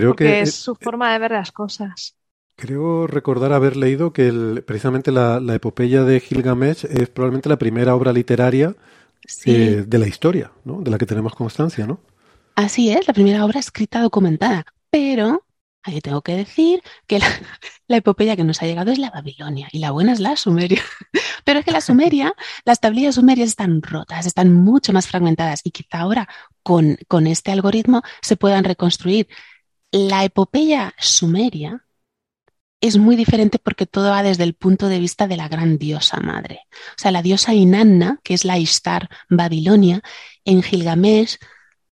Creo 0.00 0.10
porque 0.10 0.24
que, 0.24 0.40
es 0.40 0.48
eh, 0.50 0.52
su 0.52 0.74
forma 0.74 1.12
de 1.12 1.18
ver 1.18 1.32
las 1.32 1.52
cosas. 1.52 2.15
Creo 2.56 3.06
recordar 3.06 3.52
haber 3.52 3.76
leído 3.76 4.12
que 4.12 4.28
el- 4.28 4.62
precisamente 4.66 5.12
la, 5.12 5.40
la 5.40 5.54
epopeya 5.54 6.04
de 6.04 6.20
Gilgamesh 6.20 6.86
es 6.86 7.08
probablemente 7.10 7.48
la 7.50 7.58
primera 7.58 7.94
obra 7.94 8.12
literaria 8.12 8.74
Sí. 9.28 9.50
eh, 9.54 9.84
de 9.86 9.98
la 9.98 10.06
historia, 10.06 10.52
¿no? 10.64 10.80
De 10.80 10.90
la 10.90 10.98
que 10.98 11.06
tenemos 11.06 11.34
constancia, 11.34 11.86
¿no? 11.86 12.00
Así 12.54 12.90
es, 12.90 13.06
la 13.06 13.12
primera 13.14 13.44
obra 13.44 13.60
escrita 13.60 14.00
documentada. 14.00 14.64
Pero 14.90 15.44
ahí 15.82 16.00
tengo 16.00 16.22
que 16.22 16.36
decir 16.36 16.80
que 17.06 17.18
la, 17.18 17.26
la 17.88 17.96
epopeya 17.98 18.36
que 18.36 18.44
nos 18.44 18.62
ha 18.62 18.66
llegado 18.66 18.90
es 18.92 18.98
la 18.98 19.10
Babilonia 19.10 19.68
y 19.72 19.80
la 19.80 19.90
buena 19.90 20.12
es 20.12 20.20
la 20.20 20.36
Sumeria. 20.36 20.82
Pero 21.44 21.58
es 21.58 21.64
que 21.64 21.72
la 21.72 21.80
Sumeria, 21.80 22.34
las 22.64 22.80
tablillas 22.80 23.16
sumerias 23.16 23.48
están 23.48 23.82
rotas, 23.82 24.26
están 24.26 24.52
mucho 24.54 24.92
más 24.92 25.06
fragmentadas 25.08 25.60
y 25.64 25.70
quizá 25.72 25.98
ahora 26.00 26.28
con, 26.62 26.96
con 27.08 27.26
este 27.26 27.52
algoritmo 27.52 28.02
se 28.22 28.36
puedan 28.36 28.64
reconstruir. 28.64 29.28
La 29.92 30.24
epopeya 30.24 30.94
sumeria 30.98 31.85
es 32.80 32.98
muy 32.98 33.16
diferente 33.16 33.58
porque 33.58 33.86
todo 33.86 34.10
va 34.10 34.22
desde 34.22 34.44
el 34.44 34.54
punto 34.54 34.88
de 34.88 34.98
vista 34.98 35.26
de 35.26 35.36
la 35.36 35.48
gran 35.48 35.78
diosa 35.78 36.20
madre. 36.20 36.60
O 36.72 36.98
sea, 36.98 37.10
la 37.10 37.22
diosa 37.22 37.54
Inanna, 37.54 38.20
que 38.22 38.34
es 38.34 38.44
la 38.44 38.58
Ishtar 38.58 39.08
babilonia, 39.28 40.02
en 40.44 40.62
Gilgamesh 40.62 41.38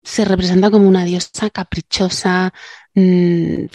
se 0.04 0.26
representa 0.26 0.72
como 0.72 0.88
una 0.88 1.06
diosa 1.06 1.50
caprichosa, 1.52 2.54
mmm, 2.96 3.66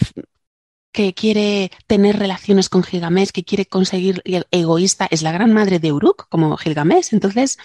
que 0.91 1.13
quiere 1.13 1.71
tener 1.85 2.17
relaciones 2.17 2.69
con 2.69 2.83
Gilgamesh, 2.83 3.29
que 3.29 3.43
quiere 3.43 3.67
conseguir 3.67 4.23
egoísta, 4.51 5.07
es 5.11 5.21
la 5.21 5.31
gran 5.31 5.53
madre 5.53 5.79
de 5.79 5.91
Uruk, 5.91 6.27
como 6.29 6.57
Gilgamesh. 6.57 7.13
Entonces, 7.13 7.57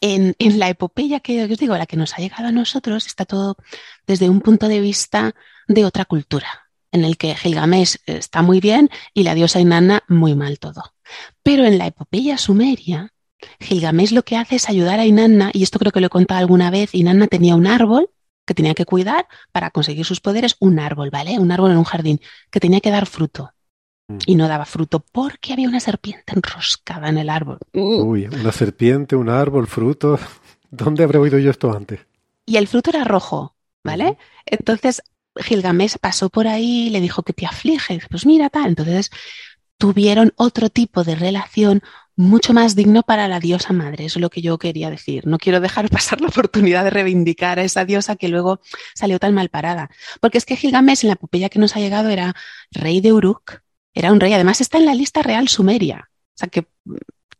en, 0.00 0.34
en 0.38 0.58
la 0.58 0.68
epopeya 0.68 1.20
que 1.20 1.44
os 1.44 1.58
digo, 1.58 1.76
la 1.76 1.86
que 1.86 1.96
nos 1.96 2.12
ha 2.14 2.18
llegado 2.18 2.48
a 2.48 2.52
nosotros, 2.52 3.06
está 3.06 3.24
todo 3.24 3.56
desde 4.06 4.28
un 4.28 4.40
punto 4.42 4.68
de 4.68 4.80
vista 4.80 5.34
de 5.68 5.86
otra 5.86 6.04
cultura, 6.04 6.63
en 6.94 7.04
el 7.04 7.18
que 7.18 7.34
Gilgamesh 7.34 7.96
está 8.06 8.40
muy 8.40 8.60
bien 8.60 8.88
y 9.12 9.24
la 9.24 9.34
diosa 9.34 9.60
Inanna 9.60 10.04
muy 10.08 10.34
mal 10.36 10.58
todo. 10.60 10.94
Pero 11.42 11.64
en 11.64 11.76
la 11.76 11.88
epopeya 11.88 12.38
sumeria, 12.38 13.12
Gilgamesh 13.60 14.12
lo 14.12 14.22
que 14.22 14.36
hace 14.36 14.56
es 14.56 14.68
ayudar 14.68 15.00
a 15.00 15.04
Inanna, 15.04 15.50
y 15.52 15.64
esto 15.64 15.78
creo 15.80 15.90
que 15.90 16.00
lo 16.00 16.06
he 16.06 16.10
contado 16.10 16.38
alguna 16.38 16.70
vez, 16.70 16.94
Inanna 16.94 17.26
tenía 17.26 17.56
un 17.56 17.66
árbol 17.66 18.10
que 18.46 18.54
tenía 18.54 18.74
que 18.74 18.84
cuidar 18.84 19.26
para 19.50 19.70
conseguir 19.70 20.04
sus 20.04 20.20
poderes, 20.20 20.56
un 20.60 20.78
árbol, 20.78 21.10
¿vale? 21.10 21.38
Un 21.38 21.50
árbol 21.50 21.72
en 21.72 21.78
un 21.78 21.84
jardín, 21.84 22.20
que 22.50 22.60
tenía 22.60 22.80
que 22.80 22.90
dar 22.90 23.06
fruto. 23.06 23.50
Y 24.26 24.36
no 24.36 24.48
daba 24.48 24.66
fruto 24.66 25.00
porque 25.00 25.54
había 25.54 25.68
una 25.68 25.80
serpiente 25.80 26.34
enroscada 26.36 27.08
en 27.08 27.18
el 27.18 27.30
árbol. 27.30 27.58
Uy, 27.72 28.26
una 28.26 28.52
serpiente, 28.52 29.16
un 29.16 29.30
árbol, 29.30 29.66
fruto. 29.66 30.18
¿Dónde 30.70 31.02
habré 31.02 31.18
oído 31.18 31.38
yo 31.38 31.50
esto 31.50 31.74
antes? 31.74 32.00
Y 32.46 32.56
el 32.56 32.68
fruto 32.68 32.90
era 32.90 33.02
rojo, 33.02 33.56
¿vale? 33.82 34.18
Entonces 34.44 35.02
Gilgamesh 35.36 35.96
pasó 35.98 36.30
por 36.30 36.46
ahí 36.46 36.90
le 36.90 37.00
dijo 37.00 37.22
que 37.22 37.32
te 37.32 37.46
aflige. 37.46 38.00
Pues 38.10 38.26
mira, 38.26 38.50
tal. 38.50 38.68
Entonces 38.68 39.10
tuvieron 39.78 40.32
otro 40.36 40.70
tipo 40.70 41.04
de 41.04 41.16
relación 41.16 41.82
mucho 42.16 42.52
más 42.52 42.76
digno 42.76 43.02
para 43.02 43.26
la 43.28 43.40
diosa 43.40 43.72
madre. 43.72 44.04
Eso 44.04 44.18
es 44.18 44.22
lo 44.22 44.30
que 44.30 44.42
yo 44.42 44.58
quería 44.58 44.90
decir. 44.90 45.26
No 45.26 45.38
quiero 45.38 45.60
dejar 45.60 45.88
pasar 45.90 46.20
la 46.20 46.28
oportunidad 46.28 46.84
de 46.84 46.90
reivindicar 46.90 47.58
a 47.58 47.64
esa 47.64 47.84
diosa 47.84 48.16
que 48.16 48.28
luego 48.28 48.60
salió 48.94 49.18
tan 49.18 49.34
mal 49.34 49.48
parada. 49.48 49.90
Porque 50.20 50.38
es 50.38 50.44
que 50.44 50.56
Gilgamesh 50.56 51.04
en 51.04 51.08
la 51.08 51.14
epopeya 51.14 51.48
que 51.48 51.58
nos 51.58 51.76
ha 51.76 51.80
llegado 51.80 52.08
era 52.10 52.34
rey 52.70 53.00
de 53.00 53.12
Uruk. 53.12 53.60
Era 53.94 54.12
un 54.12 54.20
rey. 54.20 54.32
Además 54.32 54.60
está 54.60 54.78
en 54.78 54.86
la 54.86 54.94
lista 54.94 55.22
real 55.22 55.48
sumeria. 55.48 56.10
O 56.34 56.36
sea 56.36 56.48
que 56.48 56.66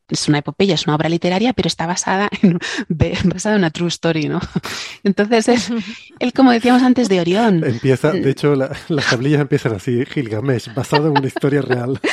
es 0.08 0.28
una 0.28 0.38
epopeya, 0.38 0.74
es 0.74 0.86
una 0.86 0.96
obra 0.96 1.08
literaria, 1.08 1.52
pero 1.52 1.66
está 1.66 1.86
basada 1.86 2.28
en, 2.42 2.58
basada 3.28 3.54
en 3.54 3.60
una 3.60 3.70
true 3.70 3.88
story, 3.88 4.28
¿no? 4.28 4.40
Entonces, 5.04 5.48
es, 5.48 5.70
él, 6.18 6.32
como 6.32 6.52
decíamos 6.52 6.82
antes, 6.82 7.08
de 7.08 7.20
Orión. 7.20 7.64
Empieza, 7.64 8.12
de 8.12 8.30
hecho, 8.30 8.54
la, 8.54 8.70
las 8.88 9.08
tablillas 9.08 9.40
empiezan 9.40 9.74
así, 9.74 10.04
Gilgamesh, 10.04 10.72
basado 10.74 11.08
en 11.08 11.18
una 11.18 11.26
historia 11.26 11.62
real. 11.62 12.00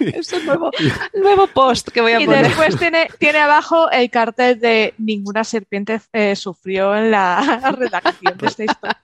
es 0.00 0.32
un 0.32 0.46
nuevo, 0.46 0.70
nuevo, 1.14 1.46
post 1.48 1.88
que 1.88 2.00
voy 2.00 2.12
a 2.12 2.20
y 2.20 2.26
poner. 2.26 2.44
Y 2.44 2.48
después 2.48 2.76
tiene, 2.78 3.08
tiene 3.18 3.38
abajo 3.38 3.90
el 3.90 4.10
cartel 4.10 4.60
de 4.60 4.94
ninguna 4.98 5.44
serpiente 5.44 6.00
eh, 6.12 6.36
sufrió 6.36 6.94
en 6.96 7.10
la 7.10 7.74
redacción 7.78 8.36
de 8.36 8.46
esta 8.46 8.64
historia. 8.64 8.98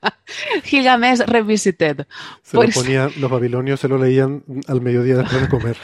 Gilgamesh 0.65 1.21
Revisited. 1.21 2.07
Se 2.43 2.57
pues... 2.57 2.77
lo 2.77 2.83
ponían, 2.83 3.11
los 3.19 3.31
babilonios 3.31 3.81
se 3.81 3.89
lo 3.89 3.99
leían 3.99 4.45
al 4.67 4.81
mediodía 4.81 5.17
después 5.17 5.43
de 5.43 5.49
comer. 5.49 5.77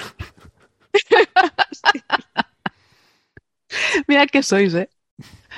Sí. 0.99 2.03
Mira 4.07 4.26
que 4.26 4.42
sois, 4.42 4.74
¿eh? 4.74 4.88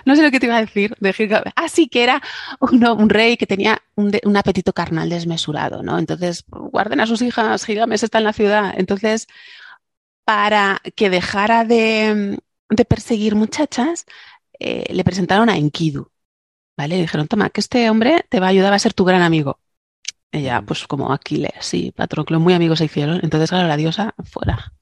No 0.05 0.17
sé 0.17 0.23
lo 0.23 0.31
que 0.31 0.41
te 0.41 0.47
iba 0.47 0.57
a 0.57 0.61
decir 0.61 0.95
de 1.01 1.13
Gilgamesh. 1.13 1.53
Ah, 1.57 1.69
sí, 1.69 1.89
que 1.89 2.03
era 2.03 2.23
uno, 2.61 2.95
un 2.95 3.11
rey 3.11 3.37
que 3.37 3.47
tenía 3.47 3.83
un, 3.95 4.11
de, 4.11 4.21
un, 4.25 4.37
apetito 4.37 4.73
carnal 4.73 5.09
desmesurado, 5.09 5.83
¿no? 5.83 5.99
Entonces, 5.99 6.45
guarden 6.49 7.01
a 7.01 7.07
sus 7.07 7.23
hijas, 7.23 7.65
Gilgamesh 7.65 8.05
está 8.05 8.19
en 8.19 8.25
la 8.25 8.33
ciudad. 8.33 8.75
Entonces, 8.77 9.27
para 10.25 10.81
que 10.95 11.11
dejara 11.11 11.65
de, 11.65 12.39
de 12.71 12.85
perseguir 12.85 13.35
muchachas, 13.35 14.07
eh, 14.59 14.93
le 14.93 15.05
presentaron 15.05 15.49
a 15.51 15.57
Enkidu, 15.57 16.11
¿vale? 16.77 16.97
Le 16.97 17.03
dijeron, 17.03 17.29
toma, 17.29 17.51
que 17.51 17.61
este 17.61 17.91
hombre 17.91 18.25
te 18.29 18.41
va 18.41 18.47
a 18.47 18.51
ayudar 18.51 18.73
a 18.73 18.79
ser 18.79 18.95
tu 18.95 19.05
gran 19.05 19.23
amigo. 19.23 19.61
Ella, 20.31 20.63
pues 20.63 20.87
como 20.87 21.13
Aquiles, 21.13 21.53
sí, 21.61 21.93
Patroclo, 21.93 22.41
muy 22.41 22.55
amigos 22.55 22.79
se 22.79 22.85
hicieron. 22.87 23.21
Entonces, 23.23 23.51
claro, 23.51 23.69
la 23.69 23.77
diosa 23.77 24.15
fuera. 24.25 24.73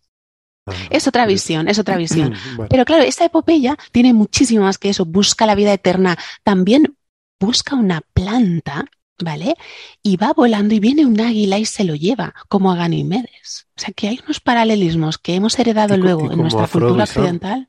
Es 0.90 1.06
otra 1.06 1.26
visión, 1.26 1.68
es 1.68 1.78
otra 1.78 1.96
visión. 1.96 2.34
Bueno. 2.56 2.68
Pero 2.70 2.84
claro, 2.84 3.02
esta 3.04 3.24
epopeya 3.24 3.76
tiene 3.92 4.12
muchísimo 4.12 4.64
más 4.64 4.78
que 4.78 4.88
eso. 4.88 5.04
Busca 5.04 5.46
la 5.46 5.54
vida 5.54 5.72
eterna. 5.72 6.16
También 6.42 6.96
busca 7.38 7.76
una 7.76 8.00
planta, 8.14 8.84
¿vale? 9.18 9.54
Y 10.02 10.16
va 10.16 10.32
volando 10.32 10.74
y 10.74 10.80
viene 10.80 11.04
un 11.06 11.20
águila 11.20 11.58
y 11.58 11.66
se 11.66 11.84
lo 11.84 11.94
lleva, 11.94 12.34
como 12.48 12.72
a 12.72 12.76
Ganimedes. 12.76 13.66
O 13.76 13.80
sea 13.80 13.92
que 13.94 14.08
hay 14.08 14.20
unos 14.24 14.40
paralelismos 14.40 15.18
que 15.18 15.34
hemos 15.34 15.58
heredado 15.58 15.94
Y 15.94 15.98
luego 15.98 16.28
y 16.30 16.32
en 16.32 16.38
nuestra 16.38 16.64
Afrodita. 16.64 16.88
cultura 16.88 17.04
occidental. 17.04 17.68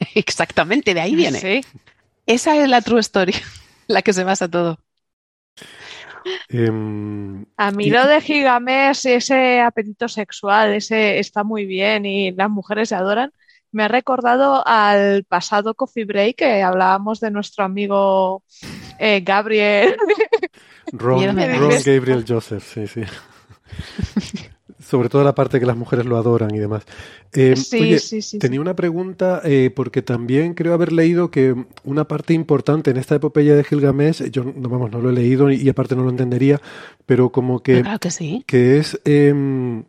Exactamente, 0.14 0.94
de 0.94 1.00
ahí 1.00 1.14
viene. 1.14 1.40
Sí. 1.40 1.60
Esa 2.26 2.56
es 2.56 2.68
la 2.68 2.80
true 2.80 3.00
story, 3.00 3.34
la 3.88 4.02
que 4.02 4.12
se 4.12 4.24
basa 4.24 4.48
todo. 4.48 4.78
Em, 6.48 7.44
A 7.56 7.70
mí 7.70 7.86
Y- 7.86 7.90
lo 7.90 8.06
de 8.06 8.20
Gigamesh, 8.20 9.06
ese 9.06 9.60
apetito 9.60 10.08
sexual, 10.08 10.72
ese 10.74 11.18
está 11.18 11.44
muy 11.44 11.66
bien 11.66 12.06
y 12.06 12.32
las 12.32 12.50
mujeres 12.50 12.88
se 12.90 12.94
adoran. 12.94 13.32
Me 13.70 13.84
ha 13.84 13.88
recordado 13.88 14.62
al 14.66 15.24
pasado 15.24 15.74
Coffee 15.74 16.04
Break 16.04 16.36
que 16.36 16.62
hablábamos 16.62 17.20
de 17.20 17.30
nuestro 17.30 17.64
amigo 17.64 18.42
eh, 18.98 19.22
Gabriel. 19.24 19.96
Ron. 20.92 21.36
Gabriel 21.84 22.24
Joseph, 22.28 22.62
sí, 22.62 22.86
sí. 22.86 23.02
Sobre 24.92 25.08
todo 25.08 25.24
la 25.24 25.34
parte 25.34 25.58
que 25.58 25.64
las 25.64 25.76
mujeres 25.76 26.04
lo 26.04 26.18
adoran 26.18 26.54
y 26.54 26.58
demás. 26.58 26.82
Eh, 27.32 27.56
Sí, 27.56 27.80
oye, 27.80 27.98
sí, 27.98 28.20
sí, 28.20 28.38
tenía 28.38 28.60
una 28.60 28.76
pregunta 28.76 29.40
eh, 29.42 29.70
porque 29.74 30.02
también 30.02 30.52
creo 30.52 30.74
haber 30.74 30.92
leído 30.92 31.30
que 31.30 31.54
una 31.84 32.04
parte 32.06 32.34
importante 32.34 32.90
en 32.90 32.98
esta 32.98 33.14
epopeya 33.14 33.54
de 33.56 33.64
Gilgamesh, 33.64 34.24
yo 34.30 34.44
no, 34.44 34.68
vamos, 34.68 34.90
no 34.90 35.00
lo 35.00 35.08
he 35.08 35.14
leído 35.14 35.50
y, 35.50 35.56
y 35.56 35.68
aparte 35.70 35.96
no 35.96 36.02
lo 36.04 36.10
entendería, 36.10 36.60
pero 37.06 37.30
como 37.32 37.62
que, 37.62 37.80
Claro 37.80 37.98
que 37.98 38.10
sí. 38.10 38.44
que 38.46 38.76
es 38.76 39.00
em, 39.06 39.84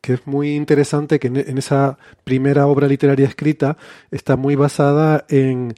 que 0.00 0.14
es 0.14 0.26
muy 0.26 0.56
interesante 0.56 1.20
que 1.20 1.28
en, 1.28 1.36
en 1.36 1.58
esa 1.58 1.98
primera 2.24 2.66
obra 2.66 2.88
literaria 2.88 3.28
escrita 3.28 3.76
está 4.10 4.34
muy 4.36 4.56
basada 4.56 5.24
en 5.28 5.74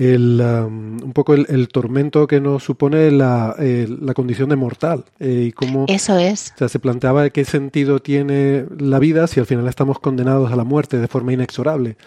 el, 0.00 0.40
um, 0.40 1.02
un 1.02 1.12
poco 1.12 1.34
el, 1.34 1.44
el 1.50 1.68
tormento 1.68 2.26
que 2.26 2.40
nos 2.40 2.64
supone 2.64 3.10
la, 3.10 3.54
eh, 3.58 3.86
la 4.00 4.14
condición 4.14 4.48
de 4.48 4.56
mortal 4.56 5.04
eh, 5.18 5.48
y 5.48 5.52
cómo 5.52 5.84
Eso 5.88 6.16
es. 6.16 6.52
o 6.54 6.58
sea, 6.58 6.68
se 6.70 6.78
planteaba 6.78 7.28
qué 7.28 7.44
sentido 7.44 8.00
tiene 8.00 8.64
la 8.78 8.98
vida 8.98 9.26
si 9.26 9.40
al 9.40 9.46
final 9.46 9.68
estamos 9.68 9.98
condenados 9.98 10.50
a 10.50 10.56
la 10.56 10.64
muerte 10.64 10.96
de 10.98 11.06
forma 11.06 11.34
inexorable. 11.34 11.98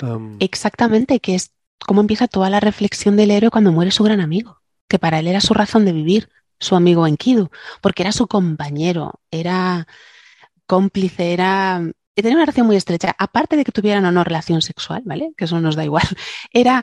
Um, 0.00 0.36
Exactamente, 0.40 1.20
que 1.20 1.34
es 1.34 1.52
cómo 1.86 2.00
empieza 2.00 2.28
toda 2.28 2.48
la 2.48 2.60
reflexión 2.60 3.14
del 3.16 3.30
héroe 3.30 3.50
cuando 3.50 3.72
muere 3.72 3.90
su 3.90 4.04
gran 4.04 4.22
amigo, 4.22 4.62
que 4.88 4.98
para 4.98 5.18
él 5.18 5.26
era 5.26 5.42
su 5.42 5.52
razón 5.52 5.84
de 5.84 5.92
vivir, 5.92 6.30
su 6.58 6.76
amigo 6.76 7.06
Enkidu, 7.06 7.50
porque 7.82 8.04
era 8.04 8.12
su 8.12 8.26
compañero, 8.26 9.20
era 9.30 9.86
cómplice, 10.66 11.34
era... 11.34 11.82
y 12.16 12.22
tenía 12.22 12.36
una 12.38 12.46
relación 12.46 12.66
muy 12.66 12.76
estrecha, 12.76 13.14
aparte 13.18 13.56
de 13.58 13.64
que 13.66 13.72
tuvieran 13.72 14.06
o 14.06 14.12
no 14.12 14.24
relación 14.24 14.62
sexual, 14.62 15.02
¿vale? 15.04 15.34
Que 15.36 15.44
eso 15.44 15.60
nos 15.60 15.76
da 15.76 15.84
igual, 15.84 16.08
era 16.54 16.82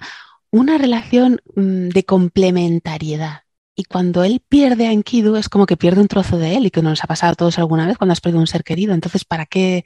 una 0.55 0.77
relación 0.77 1.41
mm, 1.55 1.89
de 1.89 2.05
complementariedad. 2.05 3.41
Y 3.77 3.83
cuando 3.83 4.23
él 4.23 4.41
pierde 4.47 4.87
a 4.87 4.93
Enkidu 4.93 5.35
es 5.35 5.49
como 5.49 5.65
que 5.65 5.75
pierde 5.75 5.99
un 5.99 6.07
trozo 6.07 6.37
de 6.37 6.55
él 6.55 6.65
y 6.65 6.71
que 6.71 6.81
nos 6.81 7.03
ha 7.03 7.07
pasado 7.07 7.33
a 7.33 7.35
todos 7.35 7.59
alguna 7.59 7.85
vez 7.85 7.97
cuando 7.97 8.13
has 8.13 8.21
perdido 8.21 8.39
un 8.39 8.47
ser 8.47 8.63
querido. 8.63 8.93
Entonces, 8.93 9.25
¿para 9.25 9.45
qué, 9.45 9.83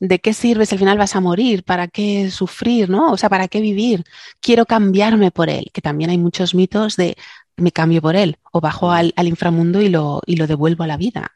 de 0.00 0.18
qué 0.18 0.34
sirve 0.34 0.66
si 0.66 0.74
al 0.74 0.80
final 0.80 0.98
vas 0.98 1.16
a 1.16 1.20
morir? 1.22 1.64
¿Para 1.64 1.88
qué 1.88 2.30
sufrir, 2.30 2.90
no? 2.90 3.10
O 3.10 3.16
sea, 3.16 3.30
¿para 3.30 3.48
qué 3.48 3.62
vivir? 3.62 4.04
Quiero 4.40 4.66
cambiarme 4.66 5.30
por 5.30 5.48
él, 5.48 5.70
que 5.72 5.80
también 5.80 6.10
hay 6.10 6.18
muchos 6.18 6.54
mitos 6.54 6.96
de 6.96 7.16
me 7.56 7.72
cambio 7.72 8.02
por 8.02 8.16
él 8.16 8.36
o 8.50 8.60
bajo 8.60 8.90
al, 8.90 9.14
al 9.16 9.28
inframundo 9.28 9.80
y 9.80 9.88
lo, 9.88 10.20
y 10.26 10.36
lo 10.36 10.46
devuelvo 10.46 10.84
a 10.84 10.88
la 10.88 10.98
vida. 10.98 11.32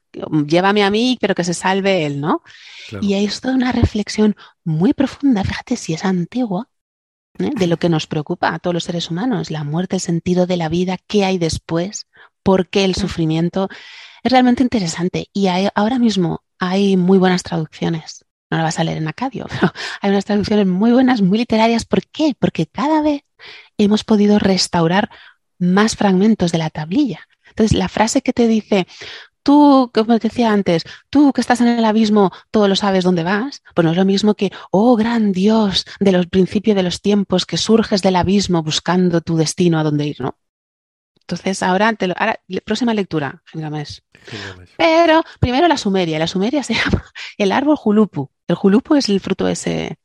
Llévame 0.47 0.85
a 0.85 0.91
mí, 0.91 1.17
pero 1.19 1.35
que 1.35 1.45
se 1.45 1.55
salve 1.55 2.05
él, 2.05 2.21
¿no? 2.21 2.43
claro. 2.91 3.07
Y 3.07 3.15
hay 3.15 3.27
toda 3.29 3.55
una 3.55 3.73
reflexión 3.73 4.37
muy 4.65 4.93
profunda, 4.93 5.45
fíjate 5.45 5.77
si 5.77 5.95
es 5.95 6.05
antigua, 6.05 6.69
¿eh? 7.39 7.51
de 7.57 7.67
lo 7.67 7.77
que 7.79 7.89
nos 7.89 8.07
preocupa 8.07 8.55
a 8.55 8.59
todos 8.59 8.75
los 8.75 8.85
seres 8.85 9.11
humanos, 9.11 9.51
la 9.51 9.65
muerte, 9.65 9.97
el 9.97 10.03
sentido 10.03 10.47
de 10.47 10.57
la 10.57 10.69
vida, 10.69 10.99
qué 11.07 11.25
hay 11.25 11.39
después, 11.39 12.07
por 12.43 12.69
qué 12.69 12.85
el 12.85 12.95
sufrimiento. 12.95 13.69
Es 14.23 14.33
realmente 14.33 14.63
interesante 14.63 15.29
y 15.33 15.49
hay- 15.49 15.69
ahora 15.75 15.99
mismo 15.99 16.43
hay 16.59 16.97
muy 16.97 17.19
buenas 17.19 17.43
traducciones 17.43 18.23
no 18.49 18.59
la 18.59 18.63
vas 18.63 18.79
a 18.79 18.85
leer 18.85 18.99
en 18.99 19.09
acadio, 19.09 19.47
pero 19.51 19.73
hay 20.01 20.11
unas 20.11 20.25
traducciones 20.25 20.67
muy 20.69 20.93
buenas, 20.93 21.21
muy 21.21 21.37
literarias. 21.39 21.85
¿Por 21.85 22.07
qué? 22.07 22.35
Porque 22.39 22.67
cada 22.67 23.03
vez 23.03 23.23
hemos 23.77 24.05
podido 24.05 24.39
restaurar 24.39 25.11
más 25.59 25.97
fragmentos 25.97 26.53
de 26.53 26.59
la 26.59 26.71
tablilla. 26.71 27.27
Entonces, 27.49 27.77
la 27.77 27.89
frase 27.89 28.23
que 28.23 28.33
te 28.33 28.47
dice, 28.47 28.87
tú, 29.47 29.93
como 29.95 30.19
te 30.19 30.27
decía 30.27 30.53
antes, 30.53 30.83
tú 31.09 31.33
que 31.33 31.41
estás 31.41 31.61
en 31.61 31.69
el 31.69 31.85
abismo, 31.85 32.33
todo 32.51 32.67
lo 32.67 32.75
sabes 32.75 33.05
dónde 33.05 33.23
vas, 33.23 33.63
pues 33.77 33.85
no 33.85 33.93
es 33.93 33.97
lo 33.97 34.05
mismo 34.05 34.35
que, 34.35 34.51
oh 34.73 34.97
gran 34.97 35.31
Dios 35.31 35.87
de 36.01 36.11
los 36.11 36.27
principios 36.27 36.75
de 36.75 36.83
los 36.83 37.01
tiempos, 37.01 37.47
que 37.47 37.57
surges 37.57 38.03
del 38.03 38.17
abismo 38.17 38.65
buscando 38.65 39.21
tu 39.21 39.37
destino 39.37 39.79
a 39.79 39.85
dónde 39.85 40.05
ir, 40.05 40.21
¿no? 40.21 40.37
Entonces, 41.21 41.63
ahora, 41.63 41.93
te 41.93 42.09
lo, 42.09 42.15
ahora 42.19 42.41
próxima 42.65 42.93
lectura, 42.93 43.41
Gilgamesh. 43.47 44.01
Pero 44.77 45.23
primero 45.39 45.69
la 45.69 45.77
sumeria. 45.77 46.19
La 46.19 46.27
sumeria 46.27 46.65
se 46.65 46.75
llama 46.79 47.05
el 47.39 47.53
árbol 47.53 47.77
julupu. 47.77 48.31
El 48.49 48.57
julupu 48.57 48.97
es 48.97 49.09
el 49.09 49.21
fruto 49.21 49.47
ese 49.47 49.97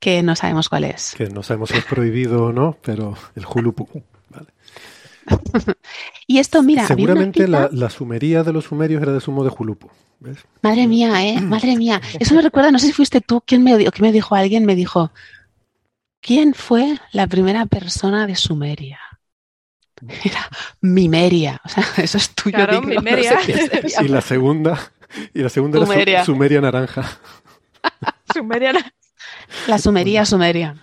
que 0.00 0.22
no 0.24 0.34
sabemos 0.34 0.68
cuál 0.68 0.84
es. 0.84 1.14
Que 1.16 1.28
no 1.28 1.44
sabemos 1.44 1.70
si 1.70 1.78
es 1.78 1.84
prohibido 1.84 2.46
o 2.46 2.52
no, 2.52 2.76
pero 2.82 3.16
el 3.36 3.44
julupu. 3.44 3.88
Vale. 4.30 4.48
y 6.26 6.38
esto, 6.38 6.62
mira. 6.62 6.86
Seguramente 6.86 7.48
la, 7.48 7.68
la, 7.72 7.90
sumería 7.90 8.42
de 8.42 8.52
los 8.52 8.64
sumerios 8.64 9.02
era 9.02 9.12
de 9.12 9.20
sumo 9.20 9.44
de 9.44 9.50
julupu. 9.50 9.88
¿ves? 10.20 10.38
Madre 10.62 10.86
mía, 10.86 11.26
¿eh? 11.26 11.40
Madre 11.42 11.76
mía. 11.76 12.00
Eso 12.18 12.34
me 12.34 12.42
recuerda, 12.42 12.70
no 12.70 12.78
sé 12.78 12.86
si 12.86 12.92
fuiste 12.92 13.20
tú, 13.20 13.42
¿quién 13.44 13.62
me, 13.62 13.90
qué 13.90 14.02
me 14.02 14.12
dijo 14.12 14.34
alguien? 14.34 14.64
Me 14.64 14.74
dijo, 14.74 15.10
¿quién 16.20 16.54
fue 16.54 16.98
la 17.12 17.26
primera 17.26 17.66
persona 17.66 18.26
de 18.26 18.36
Sumeria? 18.36 19.00
Era 20.24 20.48
Mimeria, 20.82 21.60
o 21.64 21.68
sea, 21.68 21.84
eso 21.96 22.18
es 22.18 22.30
tuyo. 22.30 22.56
Claro, 22.56 22.82
Mimeria. 22.82 23.34
no 23.34 23.40
sé 23.40 23.52
qué 23.52 23.86
es. 23.86 24.00
Y 24.00 24.08
la 24.08 24.20
segunda, 24.20 24.78
y 25.32 25.40
la 25.40 25.48
segunda 25.48 25.78
era 25.78 25.86
Sumeria. 25.86 26.24
su- 26.24 26.32
Sumeria 26.32 26.60
naranja. 26.60 27.18
La 29.66 29.78
sumería, 29.78 30.24
sumeria. 30.24 30.76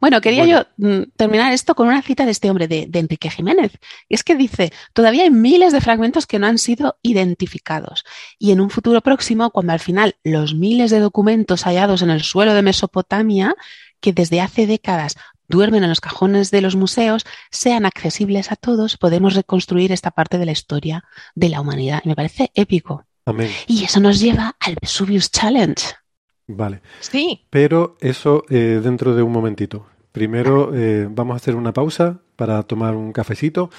Bueno, 0.00 0.20
quería 0.20 0.44
Bueno. 0.44 0.66
yo 0.78 0.88
mm, 0.88 1.02
terminar 1.16 1.52
esto 1.52 1.74
con 1.74 1.88
una 1.88 2.02
cita 2.02 2.24
de 2.24 2.30
este 2.30 2.50
hombre, 2.50 2.68
de, 2.68 2.86
de 2.88 2.98
Enrique 2.98 3.30
Jiménez. 3.30 3.72
Y 4.08 4.14
es 4.14 4.22
que 4.24 4.36
dice, 4.36 4.72
todavía 4.92 5.24
hay 5.24 5.30
miles 5.30 5.72
de 5.72 5.80
fragmentos 5.80 6.26
que 6.26 6.38
no 6.38 6.46
han 6.46 6.58
sido 6.58 6.98
identificados. 7.02 8.04
Y 8.38 8.52
en 8.52 8.60
un 8.60 8.70
futuro 8.70 9.00
próximo, 9.00 9.50
cuando 9.50 9.72
al 9.72 9.80
final 9.80 10.16
los 10.22 10.54
miles 10.54 10.90
de 10.90 11.00
documentos 11.00 11.64
hallados 11.64 12.02
en 12.02 12.10
el 12.10 12.22
suelo 12.22 12.54
de 12.54 12.62
Mesopotamia, 12.62 13.54
que 14.00 14.12
desde 14.12 14.40
hace 14.40 14.66
décadas 14.66 15.16
duermen 15.48 15.82
en 15.82 15.90
los 15.90 16.00
cajones 16.00 16.50
de 16.50 16.60
los 16.60 16.76
museos, 16.76 17.24
sean 17.50 17.84
accesibles 17.84 18.52
a 18.52 18.56
todos, 18.56 18.96
podemos 18.96 19.34
reconstruir 19.34 19.92
esta 19.92 20.12
parte 20.12 20.38
de 20.38 20.46
la 20.46 20.52
historia 20.52 21.04
de 21.34 21.48
la 21.48 21.60
humanidad. 21.60 22.00
Y 22.04 22.08
me 22.08 22.16
parece 22.16 22.50
épico. 22.54 23.04
Amén. 23.26 23.50
Y 23.66 23.84
eso 23.84 24.00
nos 24.00 24.20
lleva 24.20 24.56
al 24.60 24.76
Vesuvius 24.80 25.30
Challenge. 25.30 25.82
Vale. 26.56 26.80
Sí. 27.00 27.42
Pero 27.50 27.96
eso 28.00 28.44
eh, 28.50 28.80
dentro 28.82 29.14
de 29.14 29.22
un 29.22 29.32
momentito. 29.32 29.86
Primero 30.12 30.72
eh, 30.74 31.06
vamos 31.08 31.34
a 31.34 31.36
hacer 31.36 31.54
una 31.54 31.72
pausa 31.72 32.18
para 32.36 32.62
tomar 32.64 32.96
un 32.96 33.12
cafecito 33.12 33.70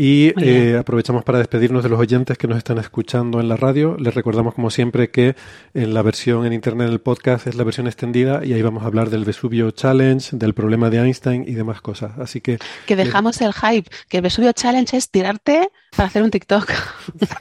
y 0.00 0.32
eh, 0.40 0.76
aprovechamos 0.78 1.24
para 1.24 1.38
despedirnos 1.38 1.82
de 1.82 1.88
los 1.88 1.98
oyentes 1.98 2.38
que 2.38 2.46
nos 2.46 2.56
están 2.56 2.78
escuchando 2.78 3.40
en 3.40 3.48
la 3.48 3.56
radio. 3.56 3.96
Les 3.98 4.14
recordamos 4.14 4.54
como 4.54 4.70
siempre 4.70 5.10
que 5.10 5.34
en 5.74 5.92
la 5.92 6.02
versión 6.02 6.46
en 6.46 6.52
internet 6.52 6.88
del 6.88 7.00
podcast 7.00 7.48
es 7.48 7.56
la 7.56 7.64
versión 7.64 7.88
extendida 7.88 8.44
y 8.44 8.52
ahí 8.52 8.62
vamos 8.62 8.84
a 8.84 8.86
hablar 8.86 9.10
del 9.10 9.24
Vesubio 9.24 9.72
Challenge, 9.72 10.36
del 10.36 10.54
problema 10.54 10.88
de 10.88 10.98
Einstein 10.98 11.44
y 11.48 11.54
demás 11.54 11.80
cosas. 11.80 12.12
Así 12.18 12.40
que 12.40 12.58
Que 12.86 12.94
dejamos 12.94 13.40
el 13.40 13.52
hype, 13.52 13.90
que 14.08 14.18
el 14.18 14.22
Vesubio 14.22 14.52
Challenge 14.52 14.96
es 14.96 15.10
tirarte 15.10 15.68
para 15.96 16.06
hacer 16.06 16.22
un 16.22 16.30
TikTok. 16.30 16.72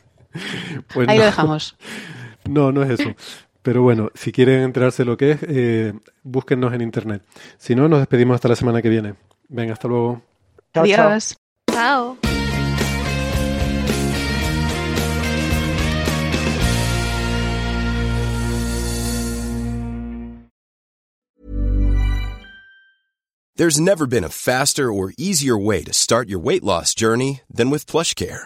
pues 0.94 1.08
Ahí 1.08 1.18
no, 1.18 1.24
lo 1.24 1.26
dejamos. 1.26 1.78
No, 2.50 2.72
no 2.72 2.82
es 2.82 3.00
eso. 3.00 3.14
Pero 3.68 3.82
bueno, 3.82 4.12
si 4.16 4.32
quieren 4.32 4.62
enterarse 4.62 5.04
de 5.04 5.06
lo 5.08 5.18
que 5.18 5.32
es, 5.32 5.40
eh, 5.46 5.94
búsquennos 6.24 6.74
en 6.74 6.80
internet. 6.80 7.22
Si 7.58 7.76
no, 7.76 7.90
nos 7.90 8.00
despedimos 8.00 8.36
hasta 8.36 8.48
la 8.48 8.56
semana 8.56 8.82
que 8.82 8.88
viene. 8.88 9.16
Venga, 9.50 9.74
hasta 9.74 9.90
luego. 9.90 10.22
Chao, 10.74 10.88
chao. 10.88 11.10
Adiós. 11.10 11.36
Chao. 11.70 12.18
There's 23.58 23.82
never 23.82 24.08
been 24.08 24.24
a 24.24 24.30
faster 24.30 24.90
or 24.90 25.12
easier 25.18 25.58
way 25.58 25.84
to 25.84 25.92
start 25.92 26.30
your 26.30 26.40
weight 26.40 26.64
loss 26.64 26.96
journey 26.96 27.42
than 27.54 27.70
with 27.70 27.86
PlushCare. 27.86 28.46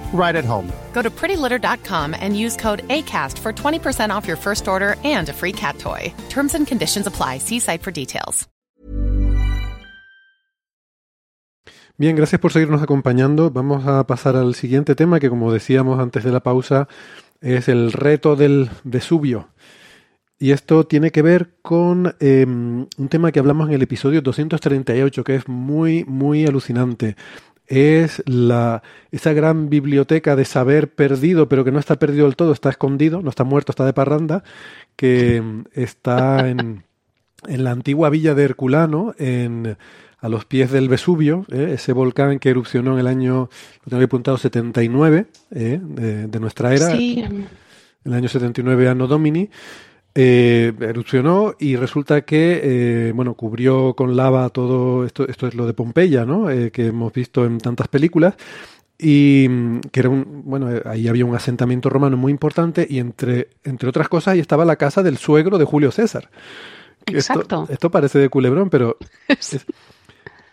right 0.13 0.35
at 0.35 0.45
home. 0.45 0.71
Go 0.93 1.01
to 1.01 1.09
prettylitter.com 1.09 2.13
and 2.13 2.37
use 2.37 2.55
code 2.55 2.87
ACAST 2.89 3.39
for 3.39 3.51
20% 3.51 4.11
off 4.11 4.27
your 4.27 4.37
first 4.37 4.67
order 4.67 4.97
and 5.03 5.29
a 5.29 5.33
free 5.33 5.53
cat 5.53 5.79
toy. 5.79 6.13
Terms 6.29 6.53
and 6.53 6.67
conditions 6.67 7.07
apply. 7.07 7.39
See 7.39 7.59
site 7.59 7.81
for 7.81 7.91
details. 7.91 8.47
Bien, 12.01 12.15
gracias 12.15 12.41
por 12.41 12.51
seguirnos 12.51 12.81
acompañando. 12.81 13.51
Vamos 13.51 13.85
a 13.85 14.07
pasar 14.07 14.35
al 14.35 14.55
siguiente 14.55 14.95
tema 14.95 15.19
que, 15.19 15.29
como 15.29 15.53
decíamos 15.53 15.99
antes 15.99 16.23
de 16.23 16.31
la 16.31 16.39
pausa, 16.39 16.87
es 17.41 17.69
el 17.69 17.91
reto 17.91 18.35
del 18.35 18.71
Vesubio. 18.83 19.49
Y 20.39 20.49
esto 20.49 20.87
tiene 20.87 21.11
que 21.11 21.21
ver 21.21 21.57
con 21.61 22.15
eh, 22.19 22.43
un 22.47 23.07
tema 23.07 23.31
que 23.31 23.37
hablamos 23.37 23.69
en 23.69 23.75
el 23.75 23.83
episodio 23.83 24.23
238, 24.23 25.23
que 25.23 25.35
es 25.35 25.47
muy, 25.47 26.03
muy 26.05 26.47
alucinante. 26.47 27.15
Es 27.71 28.21
la, 28.25 28.83
esa 29.11 29.33
gran 29.33 29.69
biblioteca 29.69 30.35
de 30.35 30.45
saber 30.45 30.93
perdido, 30.93 31.47
pero 31.47 31.63
que 31.63 31.71
no 31.71 31.79
está 31.79 31.97
perdido 31.97 32.25
del 32.25 32.35
todo, 32.35 32.51
está 32.51 32.69
escondido, 32.69 33.21
no 33.21 33.29
está 33.29 33.43
muerto, 33.45 33.71
está 33.71 33.85
de 33.85 33.93
parranda, 33.93 34.43
que 34.95 35.41
mm, 35.41 35.63
está 35.73 36.49
en, 36.49 36.83
en 37.47 37.63
la 37.63 37.71
antigua 37.71 38.09
villa 38.09 38.35
de 38.35 38.43
Herculano, 38.43 39.15
en, 39.17 39.77
a 40.21 40.29
los 40.29 40.45
pies 40.45 40.71
del 40.71 40.87
Vesubio, 40.87 41.45
¿eh? 41.51 41.71
ese 41.73 41.93
volcán 41.93 42.39
que 42.39 42.49
erupcionó 42.49 42.93
en 42.93 42.99
el 42.99 43.07
año, 43.07 43.49
lo 43.83 43.89
tengo 43.89 43.97
aquí 43.97 44.05
apuntado, 44.05 44.37
79 44.37 45.25
¿eh? 45.51 45.79
de, 45.81 46.27
de 46.27 46.39
nuestra 46.39 46.75
era, 46.75 46.91
Sí, 46.91 47.23
el 48.03 48.13
año 48.13 48.29
79 48.29 48.89
Anno 48.89 49.07
Domini, 49.07 49.49
eh, 50.15 50.73
erupcionó 50.81 51.55
y 51.59 51.75
resulta 51.75 52.21
que, 52.21 52.59
eh, 52.63 53.11
bueno, 53.13 53.33
cubrió 53.35 53.93
con 53.95 54.15
lava 54.15 54.49
todo 54.49 55.05
esto, 55.05 55.27
esto 55.27 55.47
es 55.47 55.55
lo 55.55 55.65
de 55.65 55.73
Pompeya, 55.73 56.25
¿no? 56.25 56.49
Eh, 56.49 56.71
que 56.71 56.87
hemos 56.87 57.13
visto 57.13 57.45
en 57.45 57.59
tantas 57.59 57.87
películas 57.87 58.35
y 58.97 59.47
mm, 59.49 59.79
que 59.91 59.99
era 60.01 60.09
un, 60.09 60.43
bueno, 60.45 60.69
eh, 60.75 60.81
ahí 60.85 61.07
había 61.07 61.25
un 61.25 61.35
asentamiento 61.35 61.89
romano 61.89 62.17
muy 62.17 62.31
importante 62.31 62.85
y 62.89 62.99
entre, 62.99 63.49
entre 63.63 63.87
otras 63.89 64.09
cosas 64.09 64.33
ahí 64.33 64.39
estaba 64.39 64.65
la 64.65 64.75
casa 64.75 65.01
del 65.01 65.17
suegro 65.17 65.57
de 65.57 65.65
Julio 65.65 65.91
César. 65.91 66.29
Esto- 67.05 67.13
Exacto. 67.33 67.67
Esto, 67.69 67.89
parece 67.89 68.19
de 68.19 68.29
culebrón, 68.29 68.69
pero 68.69 68.97
es, 69.27 69.65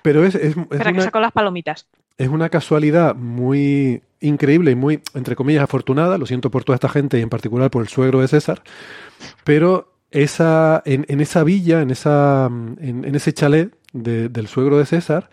pero 0.02 0.24
es, 0.24 0.34
es, 0.34 0.56
es 0.56 0.56
Espera, 0.56 0.92
que 0.92 1.00
saco 1.02 1.20
las 1.20 1.32
palomitas. 1.32 1.86
Es 2.18 2.28
una 2.28 2.48
casualidad 2.50 3.14
muy 3.14 4.02
increíble 4.20 4.72
y 4.72 4.74
muy, 4.74 5.00
entre 5.14 5.36
comillas, 5.36 5.62
afortunada. 5.62 6.18
Lo 6.18 6.26
siento 6.26 6.50
por 6.50 6.64
toda 6.64 6.74
esta 6.74 6.88
gente 6.88 7.18
y 7.18 7.22
en 7.22 7.28
particular 7.30 7.70
por 7.70 7.82
el 7.82 7.88
suegro 7.88 8.20
de 8.20 8.28
César. 8.28 8.62
Pero 9.44 9.92
esa, 10.10 10.82
en, 10.84 11.04
en 11.08 11.20
esa 11.20 11.44
villa, 11.44 11.80
en, 11.80 11.90
esa, 11.90 12.46
en, 12.46 13.04
en 13.04 13.14
ese 13.14 13.32
chalet 13.32 13.72
de- 13.92 14.28
del 14.28 14.48
suegro 14.48 14.78
de 14.78 14.86
César, 14.86 15.30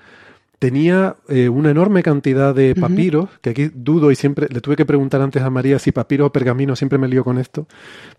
tenía 0.60 1.16
eh, 1.28 1.50
una 1.50 1.70
enorme 1.72 2.02
cantidad 2.04 2.54
de 2.56 2.76
papiros, 2.76 3.30
que 3.42 3.50
aquí 3.50 3.70
dudo 3.74 4.12
y 4.12 4.16
siempre 4.16 4.48
le 4.50 4.62
tuve 4.62 4.76
que 4.76 4.86
preguntar 4.86 5.22
antes 5.22 5.42
a 5.44 5.50
María 5.50 5.80
si 5.80 5.92
papiro 5.92 6.28
o 6.28 6.32
pergamino, 6.32 6.76
siempre 6.76 6.98
me 6.98 7.08
lío 7.08 7.24
con 7.24 7.38
esto, 7.38 7.68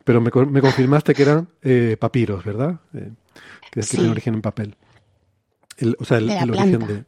pero 0.05 0.21
me, 0.21 0.31
co- 0.31 0.45
me 0.47 0.61
confirmaste 0.61 1.15
que 1.15 1.23
eran 1.23 1.49
eh, 1.63 1.97
papiros, 1.99 2.45
¿verdad? 2.45 2.77
Eh, 2.95 3.11
que, 3.71 3.81
que 3.81 3.83
Sí. 3.83 3.97
tienen 3.97 4.11
origen 4.13 4.35
en 4.35 4.43
papel. 4.43 4.77
El- 5.79 5.97
o 5.99 6.05
sea, 6.05 6.19
el, 6.19 6.31
origen 6.51 6.87
de... 6.87 7.05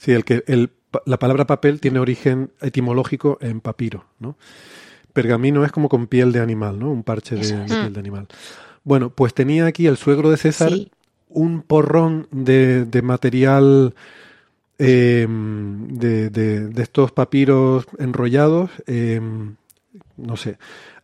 Sí, 0.00 0.12
el 0.12 0.24
que 0.24 0.42
el, 0.46 0.70
la 1.04 1.18
palabra 1.18 1.46
papel 1.46 1.78
tiene 1.78 1.98
origen 1.98 2.50
etimológico 2.62 3.36
en 3.42 3.60
papiro, 3.60 4.06
¿no? 4.18 4.36
Pergamino 5.12 5.64
es 5.64 5.72
como 5.72 5.88
con 5.90 6.06
piel 6.06 6.32
de 6.32 6.40
animal, 6.40 6.78
¿no? 6.78 6.90
Un 6.90 7.02
parche 7.02 7.34
de, 7.36 7.42
piel 7.66 7.92
de 7.92 8.00
animal. 8.00 8.26
Bueno, 8.82 9.10
pues 9.10 9.34
tenía 9.34 9.66
aquí 9.66 9.86
el 9.86 9.96
suegro 9.98 10.30
de 10.30 10.36
César 10.38 10.70
Sí. 10.72 10.90
un 11.28 11.60
porrón 11.62 12.28
de, 12.30 12.86
de 12.86 13.02
material 13.02 13.94
eh, 14.78 15.26
de, 15.28 16.30
de- 16.30 16.68
de 16.68 16.82
estos 16.82 17.12
papiros 17.12 17.86
enrollados. 17.98 18.70
eh, 18.86 19.20
no 20.16 20.36
sé. 20.36 20.56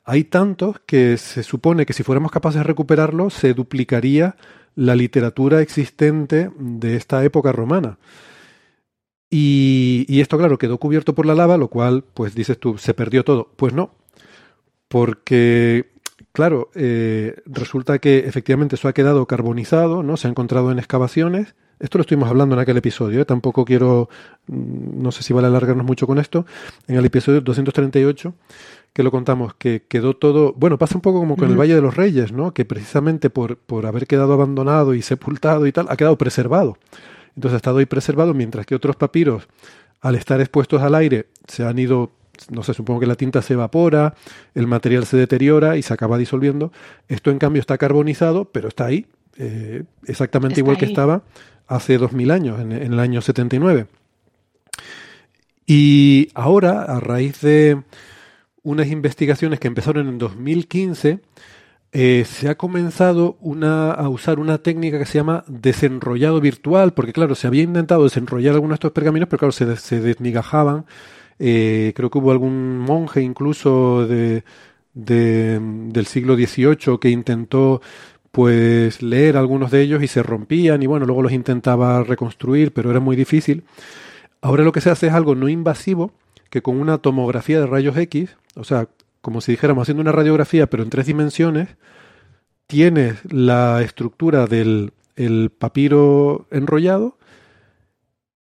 Hay 0.04 0.24
tantos 0.24 0.76
que 0.86 1.16
se 1.18 1.42
supone 1.42 1.84
que 1.84 1.92
si 1.92 2.02
fuéramos 2.02 2.30
capaces 2.30 2.60
de 2.60 2.64
recuperarlos, 2.64 3.34
se 3.34 3.52
duplicaría 3.54 4.36
la 4.76 4.94
literatura 4.94 5.60
existente 5.60 6.50
de 6.58 6.96
esta 6.96 7.24
época 7.24 7.50
romana. 7.52 7.98
Y, 9.30 10.06
y 10.08 10.20
esto, 10.20 10.38
claro, 10.38 10.58
quedó 10.58 10.78
cubierto 10.78 11.14
por 11.14 11.26
la 11.26 11.34
lava, 11.34 11.56
lo 11.56 11.68
cual, 11.68 12.04
pues 12.14 12.34
dices 12.34 12.58
tú, 12.58 12.78
se 12.78 12.94
perdió 12.94 13.24
todo. 13.24 13.50
Pues 13.56 13.72
no, 13.72 13.92
porque, 14.88 15.90
claro, 16.32 16.70
eh, 16.74 17.36
resulta 17.46 17.98
que 17.98 18.20
efectivamente 18.20 18.76
eso 18.76 18.88
ha 18.88 18.92
quedado 18.92 19.26
carbonizado, 19.26 20.02
¿no? 20.02 20.16
Se 20.16 20.28
ha 20.28 20.30
encontrado 20.30 20.70
en 20.70 20.78
excavaciones. 20.78 21.54
Esto 21.78 21.98
lo 21.98 22.02
estuvimos 22.02 22.30
hablando 22.30 22.54
en 22.54 22.60
aquel 22.60 22.78
episodio, 22.78 23.20
¿eh? 23.20 23.24
tampoco 23.26 23.66
quiero, 23.66 24.08
mm, 24.46 25.02
no 25.02 25.12
sé 25.12 25.22
si 25.22 25.34
vale 25.34 25.48
alargarnos 25.48 25.84
mucho 25.84 26.06
con 26.06 26.18
esto, 26.18 26.46
en 26.86 26.96
el 26.96 27.04
episodio 27.04 27.42
238, 27.42 28.32
que 28.94 29.02
lo 29.02 29.10
contamos, 29.10 29.52
que 29.54 29.84
quedó 29.86 30.16
todo, 30.16 30.54
bueno, 30.56 30.78
pasa 30.78 30.94
un 30.94 31.02
poco 31.02 31.18
como 31.18 31.36
con 31.36 31.50
el. 31.50 31.56
Valle 31.56 31.74
de 31.74 31.82
los 31.82 31.94
Reyes, 31.94 32.32
¿no? 32.32 32.54
Que 32.54 32.64
precisamente 32.64 33.28
por, 33.28 33.58
por 33.58 33.84
haber 33.84 34.06
quedado 34.06 34.32
abandonado 34.32 34.94
y 34.94 35.02
sepultado 35.02 35.66
y 35.66 35.72
tal, 35.72 35.86
ha 35.90 35.96
quedado 35.98 36.16
preservado. 36.16 36.78
Entonces 37.36 37.54
ha 37.54 37.58
estado 37.58 37.78
ahí 37.78 37.86
preservado, 37.86 38.34
mientras 38.34 38.66
que 38.66 38.74
otros 38.74 38.96
papiros, 38.96 39.46
al 40.00 40.14
estar 40.16 40.40
expuestos 40.40 40.82
al 40.82 40.94
aire, 40.94 41.26
se 41.46 41.64
han 41.64 41.78
ido, 41.78 42.10
no 42.50 42.62
sé, 42.62 42.74
supongo 42.74 43.00
que 43.00 43.06
la 43.06 43.14
tinta 43.14 43.42
se 43.42 43.54
evapora, 43.54 44.14
el 44.54 44.66
material 44.66 45.06
se 45.06 45.16
deteriora 45.16 45.76
y 45.76 45.82
se 45.82 45.92
acaba 45.92 46.18
disolviendo. 46.18 46.72
Esto, 47.08 47.30
en 47.30 47.38
cambio, 47.38 47.60
está 47.60 47.76
carbonizado, 47.78 48.46
pero 48.46 48.68
está 48.68 48.86
ahí, 48.86 49.06
eh, 49.36 49.84
exactamente 50.06 50.54
Está 50.54 50.60
igual 50.60 50.78
que 50.78 50.86
estaba 50.86 51.22
hace 51.66 51.98
2000 51.98 52.30
años, 52.30 52.60
en, 52.60 52.72
en 52.72 52.92
el 52.92 53.00
año 53.00 53.20
79. 53.20 53.86
Y 55.66 56.28
ahora, 56.34 56.84
a 56.84 57.00
raíz 57.00 57.40
de 57.40 57.82
unas 58.62 58.88
investigaciones 58.88 59.60
que 59.60 59.68
empezaron 59.68 60.08
en 60.08 60.18
2015, 60.18 61.20
eh, 61.92 62.24
se 62.26 62.48
ha 62.48 62.56
comenzado 62.56 63.36
una, 63.40 63.90
a 63.92 64.08
usar 64.08 64.38
una 64.38 64.58
técnica 64.58 64.98
que 64.98 65.06
se 65.06 65.18
llama 65.18 65.44
desenrollado 65.48 66.40
virtual, 66.40 66.92
porque 66.92 67.12
claro, 67.12 67.34
se 67.34 67.46
había 67.46 67.62
intentado 67.62 68.04
desenrollar 68.04 68.54
algunos 68.54 68.74
de 68.74 68.76
estos 68.76 68.92
pergaminos, 68.92 69.28
pero 69.28 69.38
claro, 69.40 69.52
se, 69.52 69.76
se 69.76 70.00
desmigajaban. 70.00 70.84
Eh, 71.38 71.92
creo 71.96 72.10
que 72.10 72.18
hubo 72.18 72.30
algún 72.32 72.78
monje 72.78 73.22
incluso 73.22 74.06
de, 74.06 74.44
de- 74.94 75.60
del 75.62 76.06
siglo 76.06 76.36
XVIII 76.36 76.98
que 76.98 77.10
intentó 77.10 77.80
pues 78.32 79.02
leer 79.02 79.36
algunos 79.38 79.70
de 79.70 79.80
ellos 79.82 80.02
y 80.02 80.08
se 80.08 80.22
rompían 80.22 80.82
y 80.82 80.86
bueno, 80.86 81.06
luego 81.06 81.22
los 81.22 81.32
intentaba 81.32 82.02
reconstruir, 82.04 82.72
pero 82.72 82.90
era 82.90 83.00
muy 83.00 83.16
difícil. 83.16 83.64
Ahora 84.40 84.64
lo 84.64 84.72
que 84.72 84.80
se 84.80 84.90
hace 84.90 85.08
es 85.08 85.12
algo 85.14 85.34
no 85.34 85.48
invasivo, 85.48 86.12
que 86.50 86.62
con 86.62 86.80
una 86.80 86.98
tomografía 86.98 87.60
de 87.60 87.66
rayos 87.66 87.96
X, 87.96 88.36
o 88.54 88.64
sea, 88.64 88.88
como 89.26 89.42
si 89.42 89.52
dijéramos 89.52 89.82
haciendo 89.84 90.02
una 90.02 90.12
radiografía, 90.12 90.68
pero 90.70 90.84
en 90.84 90.90
tres 90.90 91.06
dimensiones, 91.08 91.76
tienes 92.66 93.18
la 93.32 93.82
estructura 93.82 94.46
del 94.46 94.92
el 95.16 95.50
papiro 95.50 96.46
enrollado 96.50 97.18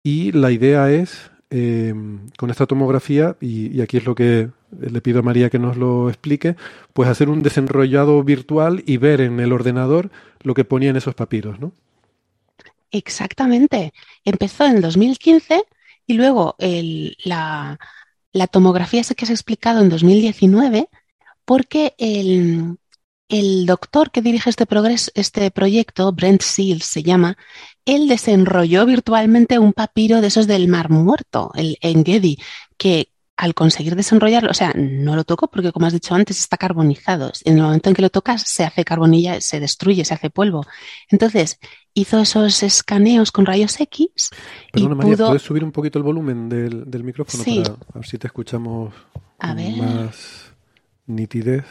y 0.03 0.31
la 0.31 0.51
idea 0.51 0.91
es, 0.91 1.31
eh, 1.49 1.93
con 2.37 2.49
esta 2.49 2.65
tomografía, 2.67 3.37
y, 3.41 3.75
y 3.75 3.81
aquí 3.81 3.97
es 3.97 4.05
lo 4.05 4.15
que 4.15 4.49
le 4.79 5.01
pido 5.01 5.19
a 5.19 5.23
María 5.23 5.49
que 5.49 5.59
nos 5.59 5.77
lo 5.77 6.09
explique, 6.09 6.55
pues 6.93 7.09
hacer 7.09 7.29
un 7.29 7.41
desenrollado 7.43 8.23
virtual 8.23 8.83
y 8.85 8.97
ver 8.97 9.21
en 9.21 9.39
el 9.39 9.53
ordenador 9.53 10.11
lo 10.43 10.53
que 10.53 10.65
ponía 10.65 10.89
en 10.89 10.97
esos 10.97 11.15
papiros, 11.15 11.59
¿no? 11.59 11.73
Exactamente. 12.91 13.91
Empezó 14.23 14.65
en 14.65 14.75
el 14.77 14.81
2015 14.81 15.63
y 16.05 16.13
luego 16.13 16.55
el- 16.59 17.15
la, 17.25 17.77
la 18.35 18.47
tomografía 18.47 19.03
sé 19.03 19.15
que 19.15 19.25
se 19.25 19.33
ha 19.33 19.35
explicado 19.39 19.81
en 19.81 19.89
2019 19.89 20.89
porque 21.45 21.95
el, 21.97 22.77
el 23.29 23.65
doctor 23.65 24.11
que 24.11 24.21
dirige 24.21 24.49
este, 24.49 24.67
progres- 24.67 25.11
este 25.15 25.51
proyecto, 25.51 26.11
Brent 26.13 26.41
Seals 26.41 26.85
se 26.85 27.03
llama, 27.03 27.37
él 27.85 28.07
desenrolló 28.07 28.85
virtualmente 28.85 29.59
un 29.59 29.73
papiro 29.73 30.21
de 30.21 30.27
esos 30.27 30.47
del 30.47 30.67
Mar 30.67 30.89
Muerto, 30.89 31.51
el 31.55 31.77
Engedi, 31.81 32.37
que 32.77 33.09
al 33.37 33.53
conseguir 33.53 33.95
desenrollarlo, 33.95 34.49
o 34.51 34.53
sea, 34.53 34.71
no 34.75 35.15
lo 35.15 35.25
tocó 35.25 35.49
porque, 35.49 35.71
como 35.73 35.85
has 35.87 35.93
dicho 35.93 36.15
antes, 36.15 36.39
está 36.39 36.57
carbonizado. 36.57 37.31
En 37.43 37.57
el 37.57 37.63
momento 37.63 37.89
en 37.89 37.95
que 37.95 38.01
lo 38.01 38.09
tocas, 38.09 38.43
se 38.43 38.63
hace 38.63 38.85
carbonilla, 38.85 39.41
se 39.41 39.59
destruye, 39.59 40.05
se 40.05 40.13
hace 40.13 40.29
polvo. 40.29 40.65
Entonces, 41.09 41.59
hizo 41.95 42.19
esos 42.19 42.61
escaneos 42.61 43.31
con 43.31 43.47
rayos 43.47 43.79
X 43.79 44.07
y 44.07 44.71
Perdona, 44.71 44.95
María, 44.95 45.15
pudo... 45.15 45.27
¿puedes 45.27 45.41
subir 45.41 45.63
un 45.63 45.71
poquito 45.71 45.97
el 45.97 46.03
volumen 46.03 46.47
del, 46.47 46.89
del 46.91 47.03
micrófono 47.03 47.43
Sí. 47.43 47.63
para 47.63 47.73
a 47.73 47.97
ver 47.99 48.05
si 48.05 48.17
te 48.19 48.27
escuchamos 48.27 48.93
A 49.39 49.47
con 49.47 49.55
ver. 49.57 49.77
más 49.77 50.53
nitidez? 51.07 51.65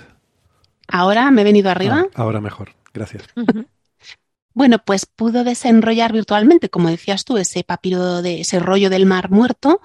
Ahora 0.89 1.31
me 1.31 1.43
he 1.43 1.45
venido 1.45 1.70
arriba. 1.70 2.07
Ah, 2.14 2.22
ahora 2.22 2.41
mejor, 2.41 2.70
gracias. 2.93 3.25
Bueno, 4.53 4.79
pues 4.85 5.07
pudo 5.07 5.43
desenrollar 5.45 6.12
virtualmente, 6.12 6.68
como 6.70 6.89
decías 6.89 7.25
tú, 7.25 7.39
ese 7.39 7.64
papiro 7.64 8.22
de 8.22 8.41
ese 8.43 8.61
rollo 8.61 8.89
del 8.91 9.07
mar 9.07 9.31
muerto 9.31 9.81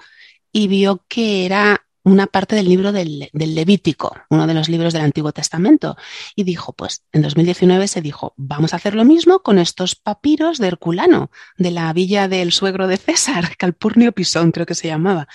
y 0.52 0.68
vio 0.68 1.04
que 1.08 1.44
era 1.46 1.86
una 2.02 2.26
parte 2.26 2.56
del 2.56 2.68
libro 2.68 2.92
del, 2.92 3.28
del 3.32 3.54
Levítico, 3.54 4.16
uno 4.30 4.46
de 4.46 4.54
los 4.54 4.68
libros 4.68 4.92
del 4.92 5.02
Antiguo 5.02 5.32
Testamento. 5.32 5.96
Y 6.34 6.44
dijo, 6.44 6.72
pues 6.72 7.04
en 7.12 7.22
2019 7.22 7.88
se 7.88 8.00
dijo, 8.00 8.34
vamos 8.36 8.72
a 8.72 8.76
hacer 8.76 8.94
lo 8.94 9.04
mismo 9.04 9.40
con 9.40 9.58
estos 9.58 9.94
papiros 9.94 10.58
de 10.58 10.68
Herculano, 10.68 11.30
de 11.58 11.70
la 11.70 11.92
villa 11.92 12.28
del 12.28 12.52
suegro 12.52 12.86
de 12.86 12.96
César, 12.96 13.56
Calpurnio 13.58 14.12
Pisón 14.12 14.52
creo 14.52 14.66
que 14.66 14.74
se 14.74 14.88
llamaba. 14.88 15.28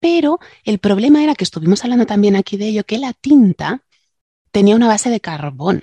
Pero 0.00 0.38
el 0.64 0.78
problema 0.78 1.24
era 1.24 1.34
que 1.34 1.44
estuvimos 1.44 1.82
hablando 1.84 2.06
también 2.06 2.36
aquí 2.36 2.56
de 2.56 2.68
ello, 2.68 2.84
que 2.84 2.98
la 2.98 3.12
tinta 3.12 3.82
tenía 4.52 4.76
una 4.76 4.88
base 4.88 5.10
de 5.10 5.20
carbón 5.20 5.82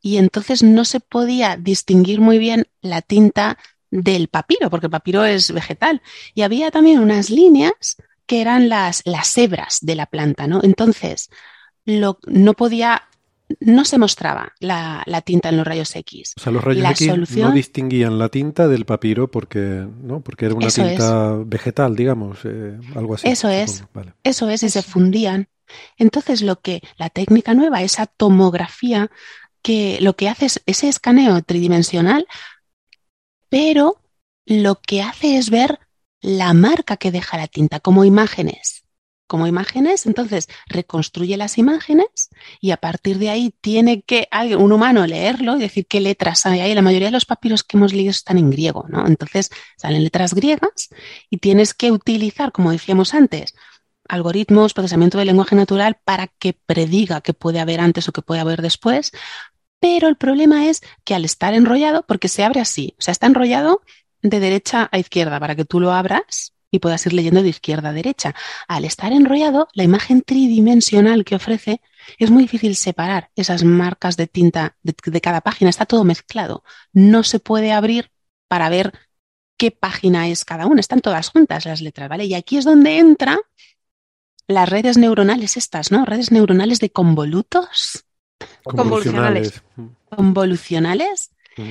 y 0.00 0.18
entonces 0.18 0.62
no 0.62 0.84
se 0.84 1.00
podía 1.00 1.56
distinguir 1.56 2.20
muy 2.20 2.38
bien 2.38 2.68
la 2.80 3.02
tinta 3.02 3.58
del 3.90 4.28
papiro, 4.28 4.70
porque 4.70 4.86
el 4.86 4.90
papiro 4.90 5.24
es 5.24 5.52
vegetal. 5.52 6.02
Y 6.34 6.42
había 6.42 6.70
también 6.70 7.00
unas 7.00 7.30
líneas 7.30 7.96
que 8.28 8.42
eran 8.42 8.68
las, 8.68 9.02
las 9.06 9.36
hebras 9.38 9.78
de 9.80 9.94
la 9.96 10.06
planta, 10.06 10.46
¿no? 10.46 10.60
Entonces, 10.62 11.30
lo, 11.86 12.18
no 12.26 12.52
podía, 12.52 13.08
no 13.58 13.86
se 13.86 13.96
mostraba 13.96 14.52
la, 14.60 15.02
la 15.06 15.22
tinta 15.22 15.48
en 15.48 15.56
los 15.56 15.66
rayos 15.66 15.96
X. 15.96 16.34
O 16.36 16.40
sea, 16.40 16.52
los 16.52 16.62
rayos 16.62 16.82
La 16.82 16.90
X 16.90 17.36
no 17.38 17.50
distinguían 17.52 18.18
la 18.18 18.28
tinta 18.28 18.68
del 18.68 18.84
papiro 18.84 19.30
porque, 19.30 19.88
¿no? 20.02 20.20
porque 20.20 20.44
era 20.44 20.54
una 20.54 20.66
Eso 20.66 20.86
tinta 20.86 21.36
vegetal, 21.46 21.96
digamos, 21.96 22.40
eh, 22.44 22.78
algo 22.94 23.14
así. 23.14 23.26
Eso 23.26 23.48
es. 23.48 23.84
Vale. 23.94 24.12
Eso 24.22 24.50
es, 24.50 24.62
y 24.62 24.68
se 24.68 24.82
fundían. 24.82 25.48
Entonces, 25.96 26.42
lo 26.42 26.60
que 26.60 26.82
la 26.98 27.08
técnica 27.08 27.54
nueva, 27.54 27.80
esa 27.80 28.04
tomografía, 28.06 29.10
que 29.62 29.98
lo 30.02 30.16
que 30.16 30.28
hace 30.28 30.46
es 30.46 30.62
ese 30.66 30.88
escaneo 30.88 31.40
tridimensional, 31.40 32.26
pero 33.48 34.02
lo 34.44 34.80
que 34.82 35.00
hace 35.00 35.38
es 35.38 35.48
ver 35.48 35.78
la 36.20 36.52
marca 36.52 36.96
que 36.96 37.10
deja 37.10 37.36
la 37.36 37.46
tinta 37.46 37.80
como 37.80 38.04
imágenes. 38.04 38.84
Como 39.26 39.46
imágenes, 39.46 40.06
entonces 40.06 40.48
reconstruye 40.68 41.36
las 41.36 41.58
imágenes 41.58 42.30
y 42.62 42.70
a 42.70 42.78
partir 42.78 43.18
de 43.18 43.28
ahí 43.28 43.54
tiene 43.60 44.00
que 44.00 44.26
un 44.58 44.72
humano 44.72 45.06
leerlo 45.06 45.56
y 45.56 45.60
decir 45.60 45.86
qué 45.86 46.00
letras 46.00 46.46
hay 46.46 46.60
ahí. 46.60 46.74
La 46.74 46.80
mayoría 46.80 47.08
de 47.08 47.12
los 47.12 47.26
papiros 47.26 47.62
que 47.62 47.76
hemos 47.76 47.92
leído 47.92 48.10
están 48.10 48.38
en 48.38 48.48
griego, 48.50 48.86
¿no? 48.88 49.06
Entonces 49.06 49.50
salen 49.76 50.02
letras 50.02 50.32
griegas 50.32 50.88
y 51.28 51.36
tienes 51.36 51.74
que 51.74 51.92
utilizar, 51.92 52.52
como 52.52 52.72
decíamos 52.72 53.12
antes, 53.12 53.54
algoritmos, 54.08 54.72
procesamiento 54.72 55.18
de 55.18 55.26
lenguaje 55.26 55.54
natural 55.54 55.98
para 56.02 56.28
que 56.28 56.54
prediga 56.54 57.20
qué 57.20 57.34
puede 57.34 57.60
haber 57.60 57.80
antes 57.80 58.08
o 58.08 58.12
qué 58.12 58.22
puede 58.22 58.40
haber 58.40 58.62
después. 58.62 59.12
Pero 59.78 60.08
el 60.08 60.16
problema 60.16 60.68
es 60.68 60.80
que 61.04 61.14
al 61.14 61.26
estar 61.26 61.52
enrollado, 61.52 62.02
porque 62.08 62.28
se 62.28 62.44
abre 62.44 62.60
así, 62.60 62.94
o 62.98 63.02
sea, 63.02 63.12
está 63.12 63.26
enrollado 63.26 63.82
de 64.22 64.40
derecha 64.40 64.88
a 64.92 64.98
izquierda 64.98 65.38
para 65.40 65.54
que 65.56 65.64
tú 65.64 65.80
lo 65.80 65.92
abras 65.92 66.54
y 66.70 66.80
puedas 66.80 67.04
ir 67.06 67.14
leyendo 67.14 67.42
de 67.42 67.48
izquierda 67.48 67.90
a 67.90 67.92
derecha. 67.92 68.34
Al 68.66 68.84
estar 68.84 69.12
enrollado, 69.12 69.68
la 69.72 69.84
imagen 69.84 70.20
tridimensional 70.22 71.24
que 71.24 71.36
ofrece 71.36 71.80
es 72.18 72.30
muy 72.30 72.42
difícil 72.42 72.76
separar 72.76 73.30
esas 73.36 73.64
marcas 73.64 74.16
de 74.16 74.26
tinta 74.26 74.76
de, 74.82 74.94
de 75.02 75.20
cada 75.20 75.40
página, 75.40 75.70
está 75.70 75.86
todo 75.86 76.04
mezclado. 76.04 76.64
No 76.92 77.22
se 77.22 77.38
puede 77.40 77.72
abrir 77.72 78.10
para 78.48 78.68
ver 78.68 78.92
qué 79.56 79.70
página 79.70 80.28
es 80.28 80.44
cada 80.44 80.66
una, 80.66 80.80
están 80.80 81.00
todas 81.00 81.30
juntas 81.30 81.64
las 81.64 81.80
letras, 81.80 82.08
¿vale? 82.08 82.26
Y 82.26 82.34
aquí 82.34 82.58
es 82.58 82.64
donde 82.64 82.98
entra 82.98 83.38
las 84.46 84.68
redes 84.68 84.96
neuronales 84.98 85.56
estas, 85.56 85.90
¿no? 85.90 86.04
Redes 86.04 86.30
neuronales 86.32 86.80
de 86.80 86.90
convolutos, 86.90 88.04
Convolucionales. 88.62 89.62
convolucionales. 90.08 91.30
Mm. 91.56 91.62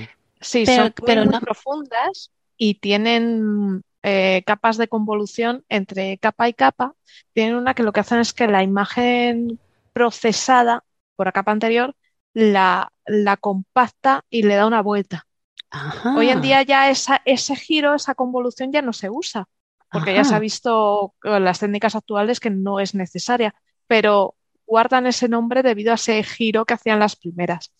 Sí, 0.41 0.63
Pero- 0.65 0.83
son 0.83 0.93
muy, 0.97 1.05
pero 1.05 1.23
muy 1.25 1.33
no- 1.33 1.39
profundas 1.39 2.31
y 2.57 2.75
tienen 2.75 3.83
eh, 4.03 4.43
capas 4.45 4.77
de 4.77 4.87
convolución 4.87 5.63
entre 5.69 6.17
capa 6.17 6.49
y 6.49 6.53
capa. 6.53 6.95
Tienen 7.33 7.55
una 7.55 7.73
que 7.73 7.83
lo 7.83 7.93
que 7.93 7.99
hacen 8.01 8.19
es 8.19 8.33
que 8.33 8.47
la 8.47 8.63
imagen 8.63 9.59
procesada 9.93 10.83
por 11.15 11.27
la 11.27 11.31
capa 11.31 11.51
anterior 11.51 11.95
la, 12.33 12.91
la 13.05 13.37
compacta 13.37 14.23
y 14.29 14.43
le 14.43 14.55
da 14.55 14.67
una 14.67 14.81
vuelta. 14.81 15.25
Ajá. 15.69 16.15
Hoy 16.15 16.29
en 16.29 16.41
día 16.41 16.61
ya 16.61 16.89
esa, 16.89 17.21
ese 17.25 17.55
giro, 17.55 17.95
esa 17.95 18.15
convolución 18.15 18.71
ya 18.71 18.81
no 18.81 18.93
se 18.93 19.09
usa, 19.09 19.47
porque 19.91 20.13
ya 20.13 20.23
se 20.23 20.35
ha 20.35 20.39
visto 20.39 21.13
con 21.19 21.43
las 21.43 21.59
técnicas 21.59 21.95
actuales 21.95 22.39
que 22.39 22.49
no 22.49 22.79
es 22.79 22.93
necesaria, 22.93 23.55
pero 23.87 24.35
guardan 24.67 25.07
ese 25.07 25.27
nombre 25.27 25.63
debido 25.63 25.91
a 25.91 25.95
ese 25.95 26.21
giro 26.23 26.65
que 26.65 26.75
hacían 26.75 26.99
las 26.99 27.15
primeras. 27.15 27.71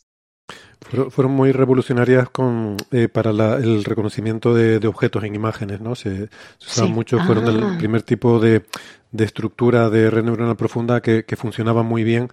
Fueron, 0.89 1.11
fueron 1.11 1.33
muy 1.33 1.51
revolucionarias 1.51 2.29
con, 2.29 2.77
eh, 2.91 3.09
para 3.09 3.33
la- 3.33 3.55
el 3.57 3.83
reconocimiento 3.83 4.53
de, 4.53 4.79
de 4.79 4.87
objetos 4.87 5.23
en 5.23 5.35
imágenes, 5.35 5.81
¿no? 5.81 5.95
Se, 5.95 6.15
se 6.59 6.67
usaban 6.67 6.89
Sí. 6.91 6.93
mucho, 6.93 7.19
fueron 7.25 7.45
Ah. 7.47 7.71
el 7.71 7.77
primer 7.77 8.03
tipo 8.03 8.39
de, 8.39 8.63
de 9.11 9.23
estructura 9.25 9.89
de 9.89 10.09
red 10.09 10.23
neuronal 10.23 10.55
profunda 10.55 11.01
que, 11.01 11.25
que 11.25 11.35
funcionaba 11.35 11.83
muy 11.83 12.03
bien 12.03 12.29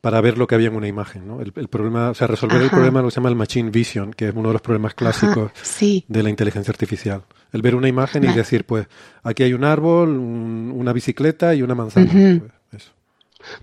para 0.00 0.20
ver 0.20 0.38
lo 0.38 0.46
que 0.46 0.54
había 0.54 0.68
en 0.68 0.76
una 0.76 0.86
imagen, 0.86 1.26
¿no? 1.26 1.40
El, 1.42 1.52
el 1.56 1.68
problema, 1.68 2.10
o 2.10 2.14
sea, 2.14 2.28
resolver 2.28 2.62
el 2.62 2.70
problema 2.70 3.00
lo 3.02 3.08
que 3.08 3.10
se 3.10 3.16
llama 3.16 3.30
el 3.30 3.34
machine 3.34 3.70
vision, 3.70 4.12
que 4.14 4.28
es 4.28 4.34
uno 4.34 4.48
de 4.48 4.52
los 4.54 4.62
problemas 4.62 4.94
clásicos 4.94 5.50
sí. 5.60 6.04
de 6.08 6.22
la 6.22 6.30
inteligencia 6.30 6.70
artificial. 6.70 7.24
El 7.52 7.62
ver 7.62 7.74
una 7.74 7.88
imagen 7.88 8.22
y 8.24 8.32
decir, 8.32 8.64
pues, 8.64 8.86
aquí 9.24 9.42
hay 9.42 9.52
un 9.54 9.64
árbol, 9.64 10.10
un- 10.10 10.72
una 10.74 10.92
bicicleta 10.92 11.54
y 11.54 11.62
una 11.62 11.74
manzana. 11.74 12.10
Pues, 12.10 12.42
eso. 12.82 12.92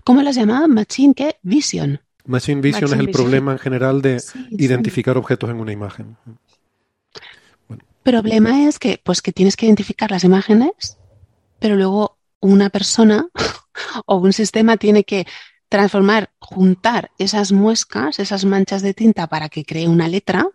¿Cómo 0.04 0.20
las 0.22 0.36
llamaban? 0.36 0.72
Machine, 0.74 1.14
¿qué? 1.14 1.36
Vision. 1.42 2.00
Machine 2.26 2.60
vision 2.60 2.82
Machine 2.82 2.96
es 2.96 3.00
el 3.00 3.06
vision. 3.06 3.22
problema 3.22 3.52
en 3.52 3.58
general 3.58 4.02
de 4.02 4.20
Sí, 4.20 4.38
sí. 4.50 4.56
identificar 4.58 5.16
objetos 5.16 5.50
en 5.50 5.60
una 5.60 5.72
imagen. 5.72 6.16
problema 8.02 8.68
es 8.68 8.78
que, 8.78 9.00
pues, 9.02 9.20
que 9.22 9.32
tienes 9.32 9.56
que 9.56 9.66
identificar 9.66 10.10
las 10.10 10.22
imágenes, 10.24 10.98
pero 11.58 11.76
luego 11.76 12.18
una 12.40 12.70
persona 12.70 13.28
o 14.06 14.16
un 14.16 14.32
sistema 14.32 14.76
tiene 14.76 15.04
que 15.04 15.26
transformar, 15.68 16.30
juntar 16.38 17.10
esas 17.18 17.50
muescas, 17.50 18.18
esas 18.20 18.44
manchas 18.44 18.82
de 18.82 18.94
tinta 18.94 19.26
para 19.26 19.48
que 19.48 19.64
cree 19.64 19.88
una 19.88 20.06
letra 20.08 20.46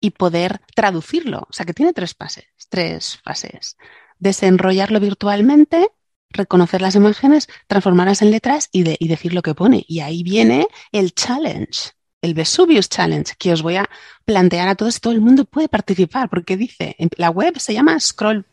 y 0.00 0.10
poder 0.12 0.60
traducirlo. 0.74 1.40
O 1.50 1.52
sea 1.52 1.66
que 1.66 1.74
tiene 1.74 1.92
tres 1.92 2.14
fases, 2.14 2.46
tres 2.70 3.18
fases. 3.22 3.76
Desenrollarlo 4.18 5.00
virtualmente, 5.00 5.90
reconocer 6.30 6.82
las 6.82 6.94
imágenes, 6.94 7.48
transformarlas 7.66 8.22
en 8.22 8.30
letras 8.30 8.68
y, 8.72 8.82
de- 8.82 8.96
y 9.00 9.08
decir 9.08 9.34
lo 9.34 9.42
que 9.42 9.54
pone. 9.54 9.84
Y 9.88 10.00
ahí 10.00 10.22
viene 10.22 10.66
el 10.92 11.14
challenge, 11.14 11.92
el 12.22 12.34
Vesuvius 12.34 12.88
Challenge, 12.88 13.32
que 13.38 13.52
os 13.52 13.62
voy 13.62 13.76
a 13.76 13.88
plantear 14.24 14.68
a 14.68 14.74
todos 14.74 15.00
todo 15.00 15.12
el 15.12 15.20
mundo 15.20 15.44
puede 15.44 15.68
participar, 15.68 16.28
porque 16.28 16.56
dice, 16.56 16.96
la 17.16 17.30
web 17.30 17.58
se 17.58 17.72
llama 17.74 17.98
Scroll, 17.98 18.44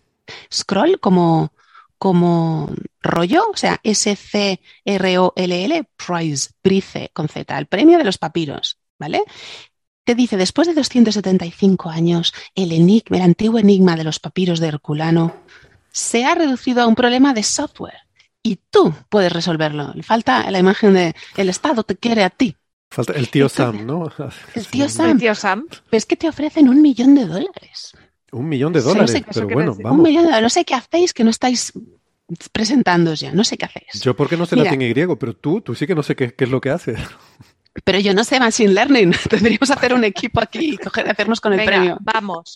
Scroll 0.53 0.99
como, 0.99 1.51
como 1.97 2.69
rollo, 3.01 3.43
o 3.53 3.57
sea, 3.57 3.79
S-C-R-O-L-L, 4.85 5.83
Prize, 5.97 6.49
Prize, 6.61 7.09
con 7.13 7.27
Z, 7.27 7.57
el 7.57 7.65
premio 7.67 7.97
de 7.97 8.03
los 8.03 8.17
papiros, 8.17 8.77
¿vale? 8.99 9.21
Te 10.03 10.13
dice, 10.15 10.37
después 10.37 10.67
de 10.67 10.75
275 10.75 11.89
años, 11.89 12.33
el 12.53 12.71
enigma, 12.71 13.17
el 13.17 13.23
antiguo 13.23 13.57
enigma 13.59 13.95
de 13.95 14.03
los 14.03 14.19
papiros 14.19 14.59
de 14.59 14.67
Herculano 14.67 15.35
se 15.95 16.25
ha 16.25 16.35
reducido 16.35 16.81
a 16.81 16.87
un 16.87 16.95
problema 16.95 17.33
de 17.33 17.41
software 17.41 17.95
y 18.43 18.59
tú 18.69 18.93
puedes 19.07 19.31
resolverlo. 19.31 19.93
Le 19.95 20.03
falta 20.03 20.51
la 20.51 20.59
imagen 20.59 20.93
de 20.93 21.15
el 21.37 21.47
Estado 21.47 21.83
te 21.83 21.95
quiere 21.95 22.25
a 22.25 22.29
ti. 22.29 22.53
Falta 22.91 23.13
el 23.13 23.29
tío 23.29 23.45
Entonces, 23.45 23.57
Sam, 23.79 23.85
¿no? 23.87 24.05
el 24.55 24.67
tío. 24.67 24.89
Sam. 24.89 25.11
El 25.11 25.17
tío 25.19 25.35
Sam. 25.35 25.67
Pues 25.89 26.05
que 26.05 26.17
te 26.17 26.27
ofrecen 26.27 26.67
un 26.67 26.81
millón 26.81 27.15
de 27.15 27.25
dólares. 27.25 27.93
Un 28.33 28.49
millón 28.49 28.73
de 28.73 28.81
Sí, 28.81 28.87
dólares, 28.89 29.09
no 29.11 29.17
sé 29.17 29.21
qué- 29.23 29.31
pero 29.33 29.47
bueno, 29.47 29.71
decir. 29.71 29.85
Un 29.85 29.91
vamos. 29.91 30.03
millón 30.03 30.23
de 30.23 30.27
dólares. 30.27 30.43
No 30.43 30.49
sé 30.49 30.65
qué 30.65 30.73
hacéis 30.75 31.13
que 31.13 31.23
no 31.23 31.29
estáis 31.29 31.71
presentándoos 32.51 33.19
ya. 33.21 33.31
No 33.31 33.43
sé 33.45 33.57
qué 33.57 33.65
hacéis. 33.65 34.01
Yo 34.01 34.15
porque 34.15 34.35
no 34.37 34.45
sé 34.45 34.55
Mira. 34.55 34.65
latín 34.65 34.81
y 34.81 34.89
griego, 34.89 35.17
pero 35.17 35.33
tú, 35.33 35.61
tú 35.61 35.73
sí 35.75 35.87
que 35.87 35.95
no 35.95 36.03
sé 36.03 36.15
qué, 36.15 36.33
qué 36.33 36.43
es 36.43 36.49
lo 36.49 36.59
que 36.59 36.71
haces. 36.71 36.99
Pero 37.83 37.99
yo 37.99 38.13
no 38.13 38.23
sé 38.23 38.39
Machine 38.39 38.71
Learning. 38.71 39.11
Tendríamos 39.29 39.67
que 39.67 39.73
hacer 39.73 39.93
un 39.93 40.05
equipo 40.05 40.39
aquí 40.39 40.75
y 40.75 40.77
coger, 40.77 41.09
hacernos 41.11 41.41
con 41.41 41.51
el 41.51 41.59
Venga, 41.59 41.71
premio. 41.73 41.97
vamos. 41.99 42.53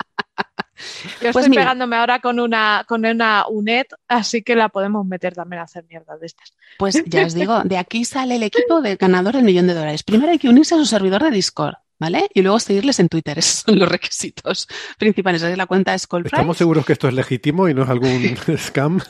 Yo 1.22 1.31
Pues 1.31 1.45
estoy 1.45 1.49
mira. 1.49 1.64
pegándome 1.64 1.95
ahora 1.97 2.19
con 2.19 2.39
una, 2.39 2.85
con 2.88 3.06
una 3.06 3.45
UNED, 3.49 3.85
así 4.07 4.41
que 4.43 4.56
la 4.56 4.69
podemos 4.69 5.06
meter 5.06 5.34
también 5.35 5.60
a 5.61 5.64
hacer 5.64 5.85
mierda 5.89 6.18
de 6.18 6.26
estas. 6.26 6.53
Pues 6.77 7.03
ya 7.06 7.26
os 7.26 7.34
digo, 7.34 7.61
de 7.64 7.77
aquí 7.77 8.06
sale 8.06 8.35
el 8.38 8.43
equipo 8.43 8.81
del 8.81 8.97
ganador 8.97 9.35
del 9.35 9.43
millón 9.43 9.68
de 9.68 9.73
dólares. 9.73 10.03
Primero 10.03 10.31
hay 10.31 10.39
que 10.39 10.49
unirse 10.49 10.76
a 10.76 10.77
su 10.77 10.85
servidor 10.85 11.23
de 11.23 11.31
Discord, 11.31 11.76
¿vale? 11.99 12.30
Y 12.34 12.41
luego 12.41 12.60
seguirles 12.60 12.99
en 12.99 13.10
Twitter. 13.10 13.38
Esos 13.39 13.64
son 13.65 13.77
los 13.80 13.89
requisitos 13.89 14.68
principales. 14.97 15.43
Es 15.43 15.57
la 15.57 15.65
cuenta 15.68 15.91
de 15.91 15.99
Skull 15.99 16.26
¿Estamos 16.26 16.57
seguros 16.57 16.85
que 16.85 16.93
esto 16.93 17.07
es 17.10 17.14
legítimo 17.14 17.68
y 17.68 17.73
no 17.73 17.84
es 17.84 17.89
algún 17.89 18.38
scam? 18.57 19.01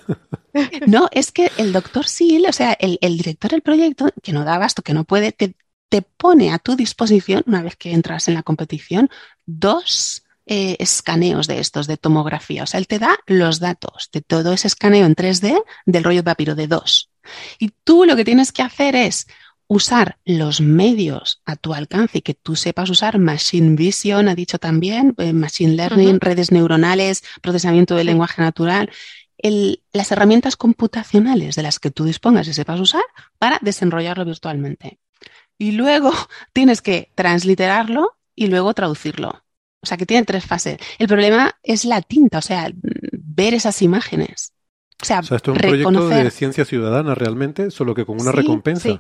No, 0.88 1.08
es 1.12 1.32
que 1.32 1.52
el 1.58 1.72
doctor 1.72 2.08
Seal, 2.08 2.46
o 2.48 2.54
sea, 2.54 2.74
el, 2.74 2.98
el 3.02 3.18
director 3.18 3.52
del 3.52 3.62
proyecto, 3.62 4.10
que 4.24 4.34
no 4.34 4.44
da 4.44 4.56
abasto, 4.56 4.82
que 4.82 4.94
no 4.94 5.04
puede, 5.04 5.32
te, 5.32 5.56
te 5.90 6.02
pone 6.02 6.52
a 6.52 6.60
tu 6.60 6.76
disposición, 6.76 7.44
una 7.46 7.62
vez 7.62 7.76
que 7.76 7.92
entras 7.94 8.28
en 8.28 8.34
la 8.34 8.44
competición, 8.44 9.10
dos 9.46 10.24
eh, 10.52 10.76
escaneos 10.80 11.46
de 11.48 11.60
estos, 11.60 11.86
de 11.88 11.98
tomografía. 11.98 12.64
O 12.64 12.66
sea, 12.66 12.80
él 12.80 12.88
te 12.88 12.98
da 13.00 13.18
los 13.28 13.60
datos 13.60 14.10
de 14.12 14.22
todo 14.22 14.52
ese 14.52 14.68
escaneo 14.68 15.06
en 15.06 15.16
3D 15.16 15.62
del 15.86 16.04
rollo 16.04 16.20
de 16.20 16.24
papiro 16.24 16.56
de 16.56 16.68
dos. 16.68 17.12
Y 17.60 17.70
tú 17.84 18.06
lo 18.06 18.16
que 18.16 18.26
tienes 18.26 18.52
que 18.52 18.64
hacer 18.64 18.96
es 18.96 19.28
usar 19.68 20.18
los 20.26 20.62
medios 20.62 21.42
a 21.46 21.56
tu 21.56 21.76
alcance 21.76 22.18
y 22.18 22.22
que 22.22 22.34
tú 22.34 22.56
sepas 22.56 22.90
usar 22.90 23.20
Machine 23.20 23.76
Vision, 23.76 24.28
ha 24.28 24.34
dicho 24.34 24.58
también, 24.58 25.14
eh, 25.20 25.32
Machine 25.34 25.74
Learning, 25.76 26.20
redes 26.20 26.52
neuronales, 26.52 27.24
procesamiento 27.44 27.96
del 27.96 28.08
lenguaje 28.08 28.42
natural, 28.42 28.90
el- 29.38 29.84
las 29.94 30.12
herramientas 30.12 30.56
computacionales 30.56 31.56
de 31.56 31.62
las 31.64 31.78
que 31.80 31.92
tú 31.92 32.06
dispongas 32.06 32.48
y 32.48 32.54
sepas 32.54 32.80
usar 32.80 33.04
para 33.38 33.60
desenrollarlo 33.62 34.26
virtualmente. 34.26 34.98
Y 35.60 35.74
luego 35.74 36.12
tienes 36.54 36.82
que 36.82 37.12
transliterarlo 37.14 38.18
y 38.36 38.48
luego 38.48 38.74
traducirlo. 38.74 39.44
O 39.82 39.86
sea 39.88 39.98
que 39.98 40.06
tiene 40.06 40.26
tres 40.26 40.46
fases. 40.46 40.78
El 40.98 41.08
problema 41.08 41.54
es 41.64 41.86
la 41.86 42.02
tinta, 42.02 42.40
o 42.40 42.42
sea, 42.42 42.70
ver 42.74 43.54
esas 43.54 43.82
imágenes. 43.82 44.54
O 45.02 45.06
sea, 45.06 45.20
O 45.20 45.24
sea, 45.24 45.38
esto 45.38 45.52
es 45.52 45.56
un 45.56 45.62
proyecto 45.62 46.10
de 46.10 46.32
ciencia 46.32 46.66
ciudadana 46.66 47.16
realmente, 47.16 47.72
solo 47.72 47.96
que 47.96 48.06
con 48.06 48.20
una 48.20 48.32
Sí, 48.32 48.38
recompensa. 48.38 48.90
sí. 48.90 49.00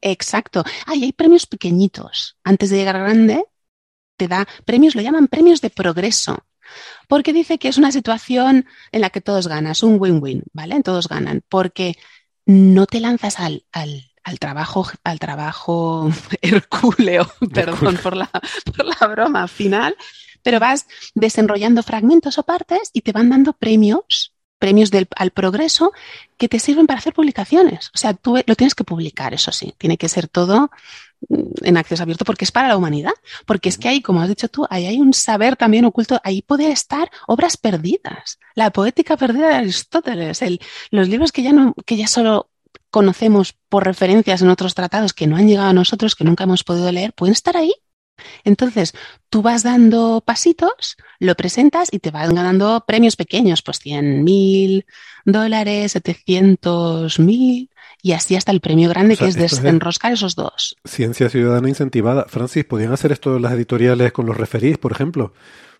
Exacto. 0.00 0.64
Ah, 0.86 0.94
y 0.96 1.04
hay 1.04 1.12
premios 1.12 1.46
pequeñitos. 1.46 2.36
Antes 2.44 2.70
de 2.70 2.76
llegar 2.76 2.98
grande, 2.98 3.44
te 4.16 4.28
da 4.28 4.46
premios, 4.64 4.94
lo 4.94 5.02
llaman 5.02 5.28
premios 5.28 5.60
de 5.60 5.70
progreso. 5.70 6.38
Porque 7.08 7.32
dice 7.32 7.58
que 7.58 7.68
es 7.68 7.76
una 7.78 7.92
situación 7.92 8.66
en 8.92 9.00
la 9.00 9.10
que 9.10 9.20
todos 9.20 9.48
ganan, 9.48 9.72
es 9.72 9.82
un 9.82 10.00
win-win, 10.00 10.44
¿vale? 10.52 10.82
Todos 10.82 11.08
ganan. 11.08 11.42
Porque 11.48 11.96
no 12.46 12.86
te 12.86 13.00
lanzas 13.00 13.38
al, 13.40 13.64
al, 13.72 14.10
al 14.24 14.38
trabajo, 14.38 14.86
al 15.04 15.18
trabajo 15.18 16.10
hercúleo, 16.42 17.30
perdón 17.52 17.98
por 18.02 18.16
la, 18.16 18.30
por 18.76 18.86
la 18.86 19.06
broma 19.06 19.46
final, 19.46 19.96
pero 20.42 20.58
vas 20.58 20.86
desenrollando 21.14 21.82
fragmentos 21.82 22.38
o 22.38 22.42
partes 22.42 22.90
y 22.92 23.02
te 23.02 23.12
van 23.12 23.30
dando 23.30 23.52
premios, 23.52 24.34
premios 24.58 24.90
del, 24.90 25.06
al 25.16 25.30
progreso 25.30 25.92
que 26.38 26.48
te 26.48 26.58
sirven 26.58 26.86
para 26.86 26.98
hacer 26.98 27.12
publicaciones. 27.12 27.90
O 27.94 27.98
sea, 27.98 28.14
tú 28.14 28.42
lo 28.46 28.56
tienes 28.56 28.74
que 28.74 28.84
publicar, 28.84 29.34
eso 29.34 29.52
sí, 29.52 29.74
tiene 29.78 29.98
que 29.98 30.08
ser 30.08 30.26
todo 30.28 30.70
mm, 31.28 31.64
en 31.64 31.76
acceso 31.76 32.02
abierto 32.02 32.24
porque 32.24 32.44
es 32.44 32.52
para 32.52 32.68
la 32.68 32.76
humanidad. 32.76 33.12
Porque 33.46 33.68
es 33.68 33.78
que 33.78 33.88
ahí, 33.88 34.00
como 34.00 34.22
has 34.22 34.28
dicho 34.28 34.48
tú, 34.48 34.66
ahí 34.70 34.86
hay 34.86 35.00
un 35.00 35.12
saber 35.12 35.56
también 35.56 35.84
oculto, 35.84 36.20
ahí 36.24 36.40
puede 36.42 36.70
estar 36.70 37.10
obras 37.26 37.56
perdidas. 37.56 38.38
La 38.54 38.70
poética 38.70 39.16
perdida 39.16 39.48
de 39.48 39.54
Aristóteles, 39.56 40.40
el, 40.42 40.60
los 40.90 41.08
libros 41.08 41.30
que 41.32 41.42
ya, 41.42 41.52
no, 41.52 41.74
que 41.84 41.96
ya 41.96 42.06
solo 42.06 42.50
conocemos 42.94 43.56
por 43.68 43.84
referencias 43.84 44.40
en 44.40 44.50
otros 44.50 44.76
tratados 44.76 45.12
que 45.12 45.26
no 45.26 45.34
han 45.34 45.48
llegado 45.48 45.70
a 45.70 45.72
nosotros, 45.72 46.14
que 46.14 46.22
nunca 46.22 46.44
hemos 46.44 46.62
podido 46.62 46.92
leer, 46.92 47.12
pueden 47.12 47.32
estar 47.32 47.56
ahí. 47.56 47.72
Entonces, 48.44 48.92
tú 49.28 49.42
vas 49.42 49.64
dando 49.64 50.22
pasitos, 50.24 50.96
lo 51.18 51.34
presentas 51.34 51.88
y 51.90 51.98
te 51.98 52.12
van 52.12 52.36
ganando 52.36 52.84
premios 52.86 53.16
pequeños, 53.16 53.62
pues 53.62 53.80
100 53.80 54.22
mil 54.22 54.86
dólares, 55.24 55.90
700 55.90 57.18
mil, 57.18 57.68
y 58.00 58.12
así 58.12 58.36
hasta 58.36 58.52
el 58.52 58.60
premio 58.60 58.88
grande 58.88 59.14
O 59.14 59.16
sea, 59.16 59.26
que 59.26 59.30
es 59.30 59.34
desenroscar 59.34 60.12
esos 60.12 60.36
dos. 60.36 60.76
Ciencia 60.84 61.28
ciudadana 61.28 61.68
incentivada. 61.68 62.26
Francis, 62.28 62.64
¿podían 62.64 62.92
hacer 62.92 63.10
esto 63.10 63.40
las 63.40 63.54
editoriales 63.54 64.12
con 64.12 64.26
los 64.26 64.36
referís, 64.36 64.78
por 64.78 64.92
ejemplo? 64.92 65.32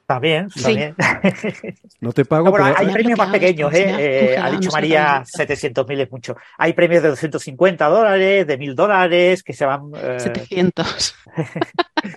También, 0.07 0.51
Sí. 0.51 0.63
también. 0.63 0.95
No 2.01 2.13
te 2.13 2.27
pago, 2.27 2.45
No, 2.45 2.51
bueno, 2.51 2.67
pero 2.67 2.79
hay 2.79 2.87
Ya 2.89 2.93
premios 2.93 3.19
más 3.19 3.31
pequeños, 3.31 3.73
¿eh? 3.73 3.87
ya 3.89 4.01
Eh, 4.01 4.37
ha 4.39 4.51
dicho 4.51 4.71
María, 4.71 5.25
qué. 5.25 5.47
700.000 5.47 6.01
es 6.03 6.11
mucho. 6.13 6.37
Hay 6.59 6.75
premios 6.75 7.03
de 7.03 7.09
250 7.09 7.87
dólares, 7.89 8.47
de 8.47 8.59
1000 8.59 8.75
dólares, 8.75 9.43
que 9.43 9.55
se 9.55 9.65
van. 9.65 9.91
eh, 9.97 10.21
700. 10.21 11.15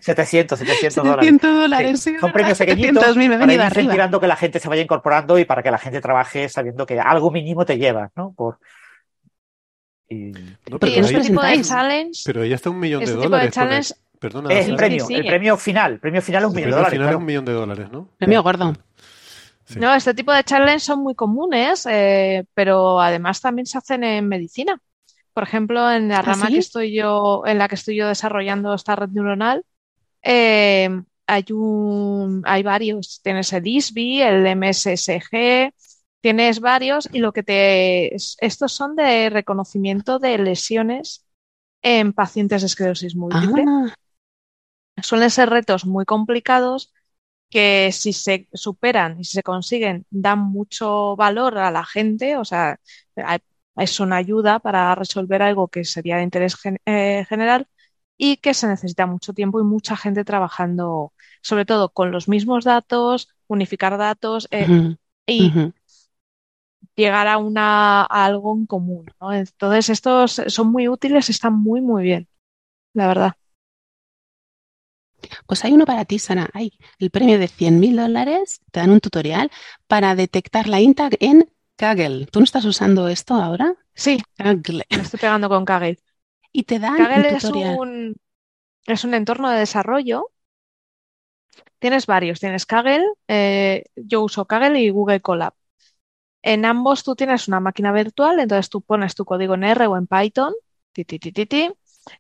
700, 0.02 0.60
700 0.60 0.96
dólares. 1.04 1.26
700 1.26 1.56
dólares, 1.56 2.00
Sí, 2.02 2.12
sí, 2.14 2.20
Son 2.20 2.32
premios 2.34 2.60
700.000, 2.60 2.66
pequeñitos 2.76 3.04
para 3.40 3.54
ir 3.54 3.62
incentivando 3.62 4.20
que 4.20 4.28
la 4.28 4.36
gente 4.36 4.60
se 4.60 4.68
vaya 4.68 4.82
incorporando 4.82 5.40
y 5.40 5.46
para 5.46 5.64
que 5.64 5.72
la 5.72 5.78
gente 5.78 6.02
trabaje 6.02 6.50
sabiendo 6.50 6.86
que 6.86 7.00
algo 7.00 7.32
mínimo 7.32 7.66
te 7.66 7.78
llevas, 7.78 8.12
¿no? 8.18 8.34
Por... 8.34 8.60
Y... 10.10 10.32
No, 10.70 10.78
¿Por 10.78 10.80
pero 10.80 10.92
no 10.94 11.00
os 11.06 11.10
ahí- 11.10 11.16
Este 11.16 11.30
tipo 11.30 11.42
de 11.42 11.62
challenge, 11.62 12.22
pero 12.26 12.42
ahí 12.42 12.52
está 12.54 12.70
un 12.70 12.80
millón 12.80 13.00
de 13.00 13.06
este 13.06 13.16
tipo 13.18 13.24
de 13.24 13.30
dólares. 13.30 13.54
porque- 13.56 13.70
challenge 13.70 13.94
Perdona, 14.20 14.54
Es 14.54 14.68
el 14.68 14.76
premio, 14.76 15.06
sí, 15.06 15.16
el 15.16 15.28
premio 15.28 15.58
final. 15.58 15.94
El 15.94 16.00
premio 16.00 16.22
final 16.22 16.44
es 16.44 16.50
un 16.50 16.58
el 16.58 16.66
millón 16.66 16.70
de 16.72 16.76
dólares. 16.76 16.92
final 17.00 17.10
es 17.10 17.16
un 17.16 17.26
millón 17.26 17.46
de 17.46 17.54
dólares, 17.54 17.92
¿no? 17.92 18.10
Premio 18.18 18.44
gordo. 18.44 18.74
Sí. 19.66 19.80
No, 19.80 19.94
este 19.94 20.14
tipo 20.14 20.32
de 20.32 20.44
challenge 20.44 20.80
son 20.80 21.02
muy 21.04 21.14
comunes, 21.14 21.86
eh, 21.90 22.46
pero 22.54 23.02
además 23.02 23.42
también 23.42 23.66
se 23.66 23.78
hacen 23.78 24.04
en 24.04 24.28
medicina. 24.28 24.80
Por 25.34 25.44
ejemplo, 25.44 25.92
en 25.92 26.08
la 26.08 26.20
¿Ah, 26.20 26.22
rama 26.22 26.48
sí? 26.48 26.54
que 26.54 26.60
estoy 26.60 26.96
yo, 26.96 27.44
en 27.46 27.58
la 27.58 27.68
que 27.68 27.76
estoy 27.76 27.98
yo 27.98 28.08
desarrollando 28.08 28.74
esta 28.74 28.96
red 28.96 29.10
neuronal, 29.10 29.64
eh, 30.24 30.90
hay 31.28 31.46
un, 31.52 32.42
hay 32.46 32.64
varios. 32.64 33.20
Tienes 33.24 33.52
el 33.54 33.68
ISBI, 33.68 34.22
el 34.22 34.48
MSSG, 34.48 35.74
tienes 36.22 36.60
varios 36.62 37.10
y 37.12 37.20
lo 37.20 37.34
que 37.34 37.44
te, 37.44 38.16
es- 38.16 38.38
estos 38.40 38.72
son 38.72 38.96
de 38.96 39.30
reconocimiento 39.30 40.18
de 40.18 40.38
lesiones 40.38 41.26
en 41.82 42.14
pacientes 42.14 42.62
de 42.62 42.68
esclerosis 42.68 43.16
múltiple. 43.16 43.66
Ah, 43.68 43.94
Suelen 45.02 45.30
ser 45.32 45.50
retos 45.50 45.86
muy 45.86 46.06
complicados 46.06 46.94
que 47.50 47.92
si 47.94 48.14
se 48.14 48.50
superan 48.54 49.20
y 49.20 49.26
si 49.26 49.34
se 49.34 49.44
consiguen 49.44 50.06
dan 50.10 50.40
mucho 50.40 51.16
valor 51.16 51.58
a 51.60 51.72
la 51.72 51.86
gente, 51.86 52.38
o 52.38 52.46
sea, 52.46 52.80
es 53.78 54.00
una 54.00 54.18
ayuda 54.18 54.60
para 54.60 54.96
resolver 54.96 55.42
algo 55.42 55.68
que 55.70 55.86
sería 55.86 56.18
de 56.18 56.24
interés 56.24 56.56
gen- 56.58 56.80
eh, 56.86 57.26
general 57.30 57.68
y 58.18 58.38
que 58.38 58.54
se 58.54 58.68
necesita 58.68 59.06
mucho 59.06 59.34
tiempo 59.34 59.60
y 59.60 59.64
mucha 59.64 59.96
gente 59.98 60.26
trabajando, 60.26 61.14
sobre 61.42 61.66
todo 61.66 61.90
con 61.94 62.12
los 62.12 62.28
mismos 62.28 62.66
datos, 62.66 63.30
unificar 63.48 63.98
datos 63.98 64.48
eh, 64.52 64.72
y 65.28 65.60
llegar 66.96 67.28
a 67.28 67.38
una 67.38 68.02
a 68.04 68.26
algo 68.26 68.54
en 68.56 68.66
común, 68.66 69.06
¿no? 69.22 69.34
Entonces, 69.34 69.90
estos 69.90 70.42
son 70.48 70.72
muy 70.72 70.88
útiles, 70.88 71.30
están 71.30 71.54
muy, 71.56 71.82
muy 71.82 72.04
bien, 72.04 72.28
la 72.94 73.08
verdad. 73.08 73.34
Pues 75.46 75.64
hay 75.66 75.74
uno 75.74 75.86
para 75.86 76.06
ti, 76.06 76.20
Sara. 76.20 76.50
Hay 76.54 76.72
el 77.00 77.10
premio 77.10 77.40
de 77.40 77.48
100.000 77.48 77.96
dólares. 77.96 78.62
Te 78.72 78.80
dan 78.80 78.92
un 78.92 79.00
tutorial 79.00 79.52
para 79.88 80.16
detectar 80.16 80.68
la 80.68 80.80
INTA 80.80 81.10
en 81.20 81.50
Kaggle. 81.76 82.28
¿Tú 82.28 82.40
no 82.40 82.44
estás 82.44 82.66
usando 82.66 83.08
esto 83.08 83.36
ahora? 83.36 83.76
Sí, 83.96 84.22
Kaggle. 84.36 84.86
me 84.90 85.02
estoy 85.02 85.20
pegando 85.20 85.50
con 85.50 85.66
Kaggle. 85.66 85.98
Y 86.52 86.64
te 86.64 86.80
dan 86.80 86.98
Kaggle 86.98 87.30
un 87.30 87.36
es 87.36 87.44
tutorial. 87.44 87.78
un, 87.80 88.16
es 88.86 89.04
un 89.04 89.14
entorno 89.14 89.50
de 89.50 89.60
desarrollo. 89.60 90.32
Tienes 91.80 92.06
varios. 92.08 92.40
Tienes 92.40 92.66
Kaggle, 92.66 93.06
eh, 93.28 93.84
yo 93.96 94.22
uso 94.24 94.46
Kaggle 94.46 94.80
y 94.80 94.90
Google 94.90 95.22
Colab. 95.22 95.54
En 96.42 96.66
ambos 96.66 97.04
tú 97.04 97.16
tienes 97.16 97.48
una 97.48 97.60
máquina 97.60 97.92
virtual, 97.92 98.40
entonces 98.40 98.70
tú 98.70 98.82
pones 98.82 99.16
tu 99.16 99.26
código 99.26 99.56
en 99.56 99.64
R 99.66 99.88
o 99.88 99.98
en 99.98 100.08
Python, 100.08 100.54
ti, 100.94 101.06
ti, 101.06 101.20
ti, 101.20 101.32
ti, 101.32 101.46
ti, 101.46 101.72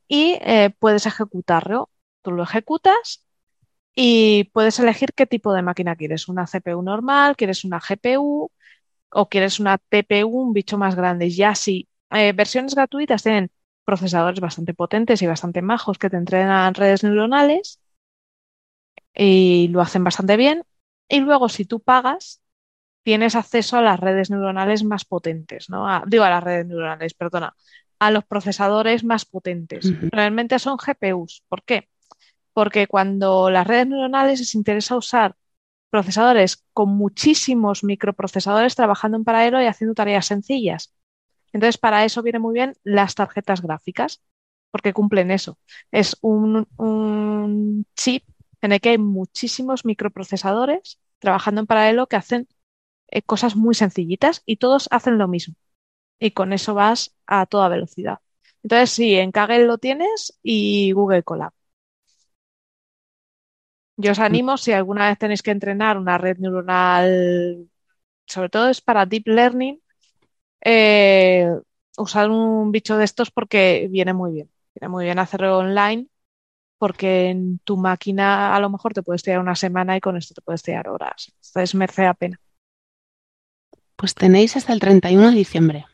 y 0.07 0.38
eh, 0.41 0.72
puedes 0.80 1.06
ejecutarlo. 1.06 1.90
Tú 2.28 2.34
lo 2.34 2.44
ejecutas 2.44 3.26
y 3.95 4.45
puedes 4.54 4.80
elegir 4.80 5.14
qué 5.16 5.26
tipo 5.28 5.54
de 5.54 5.62
máquina 5.64 5.95
quieres. 5.95 6.28
Una 6.30 6.48
CPU 6.48 6.82
normal, 6.84 7.36
quieres 7.38 7.66
una 7.66 7.80
GPU 7.82 8.52
o 9.12 9.30
quieres 9.30 9.60
una 9.62 9.78
TPU, 9.80 10.30
un 10.41 10.54
bicho 10.54 10.78
más 10.78 10.95
grande. 10.95 11.30
Ya 11.32 11.56
si 11.56 11.90
eh, 12.12 12.34
versiones 12.34 12.76
gratuitas 12.76 13.24
tienen 13.24 13.52
procesadores 13.86 14.41
bastante 14.41 14.74
potentes 14.76 15.22
y 15.22 15.28
bastante 15.28 15.62
majos 15.62 15.99
que 15.99 16.10
te 16.10 16.18
entrenan 16.18 16.74
redes 16.76 17.04
neuronales 17.04 17.80
y 19.16 19.68
lo 19.70 19.82
hacen 19.82 20.04
bastante 20.04 20.38
bien. 20.38 20.64
Y 21.10 21.20
luego, 21.22 21.49
si 21.49 21.66
tú 21.66 21.80
pagas, 21.82 22.41
tienes 23.04 23.36
acceso 23.36 23.78
a 23.78 23.82
las 23.82 23.99
redes 23.99 24.32
neuronales 24.32 24.84
más 24.84 25.06
potentes, 25.06 25.70
¿no? 25.70 25.90
A- 25.90 26.04
digo, 26.08 26.26
a 26.26 26.30
las 26.30 26.44
redes 26.44 26.68
neuronales, 26.68 27.16
perdona, 27.16 27.56
a 27.99 28.12
los 28.12 28.26
procesadores 28.26 29.04
más 29.06 29.26
potentes. 29.26 29.95
Realmente 30.12 30.60
son 30.60 30.78
GPUs. 30.78 31.44
¿Por 31.49 31.64
qué? 31.64 31.90
Porque 32.58 32.88
cuando 32.88 33.52
las 33.52 33.68
redes 33.68 33.86
neuronales 33.86 34.40
les 34.40 34.56
interesa 34.56 34.98
usar 34.98 35.36
procesadores 35.92 36.66
con 36.74 36.90
muchísimos 36.90 37.84
microprocesadores 37.84 38.74
trabajando 38.76 39.16
en 39.16 39.24
paralelo 39.24 39.62
y 39.62 39.68
haciendo 39.68 39.94
tareas 39.94 40.26
sencillas. 40.26 40.92
Entonces, 41.54 41.78
para 41.78 42.04
eso 42.04 42.24
vienen 42.24 42.42
muy 42.42 42.56
bien 42.56 42.74
las 42.84 43.14
tarjetas 43.14 43.62
gráficas, 43.62 44.24
porque 44.72 44.92
cumplen 44.92 45.30
eso. 45.30 45.60
Es 45.92 46.18
un, 46.22 47.86
chip 47.96 48.24
en 48.64 48.72
el 48.72 48.82
que 48.82 48.90
hay 48.90 48.98
muchísimos 48.98 49.86
microprocesadores 49.86 51.00
trabajando 51.20 51.62
en 51.62 51.68
paralelo 51.68 52.08
que 52.08 52.16
hacen 52.16 52.48
eh, 53.10 53.22
cosas 53.22 53.56
muy 53.56 53.76
sencillitas 53.76 54.42
y 54.48 54.58
todos 54.58 54.88
hacen 54.90 55.20
lo 55.20 55.28
mismo. 55.28 55.54
Y 56.18 56.32
con 56.32 56.54
eso 56.54 56.74
vas 56.74 57.16
a 57.28 57.46
toda 57.46 57.70
velocidad. 57.70 58.18
Entonces, 58.64 58.90
sí, 58.90 59.14
en 59.14 59.32
Kaggle 59.32 59.68
lo 59.68 59.78
tienes 59.78 60.40
y 60.42 60.92
Google 60.94 61.22
Colab. 61.22 61.54
Yo 64.03 64.11
os 64.11 64.19
animo, 64.19 64.57
si 64.57 64.72
alguna 64.74 65.07
vez 65.10 65.18
tenéis 65.18 65.41
que 65.44 65.52
entrenar 65.52 65.98
una 65.98 66.18
red 66.18 66.38
neuronal, 66.40 67.68
sobre 68.28 68.49
todo 68.49 68.69
es 68.69 68.82
para 68.82 69.06
deep 69.06 69.28
learning, 69.28 69.82
eh, 70.65 71.49
usar 71.98 72.30
un 72.32 72.72
bicho 72.72 72.98
de 72.98 73.06
estos 73.06 73.32
porque 73.32 73.88
viene 73.91 74.14
muy 74.14 74.34
bien. 74.34 74.52
Viene 74.76 74.90
muy 74.90 75.06
bien 75.06 75.19
hacerlo 75.19 75.60
online 75.60 76.07
porque 76.80 77.30
en 77.30 77.60
tu 77.60 77.78
máquina 77.78 78.56
a 78.56 78.60
lo 78.60 78.69
mejor 78.69 78.94
te 78.94 79.03
puedes 79.03 79.24
tirar 79.24 79.40
una 79.41 79.56
semana 79.56 79.98
y 79.98 80.02
con 80.02 80.18
esto 80.18 80.34
te 80.36 80.41
puedes 80.41 80.64
tirar 80.64 80.90
horas. 80.90 81.34
Entonces 81.49 81.76
merece 81.76 82.03
la 82.03 82.14
pena. 82.15 82.41
Pues 83.98 84.15
tenéis 84.15 84.56
hasta 84.56 84.72
el 84.72 84.80
31 84.80 85.30
de 85.30 85.36
diciembre 85.36 85.86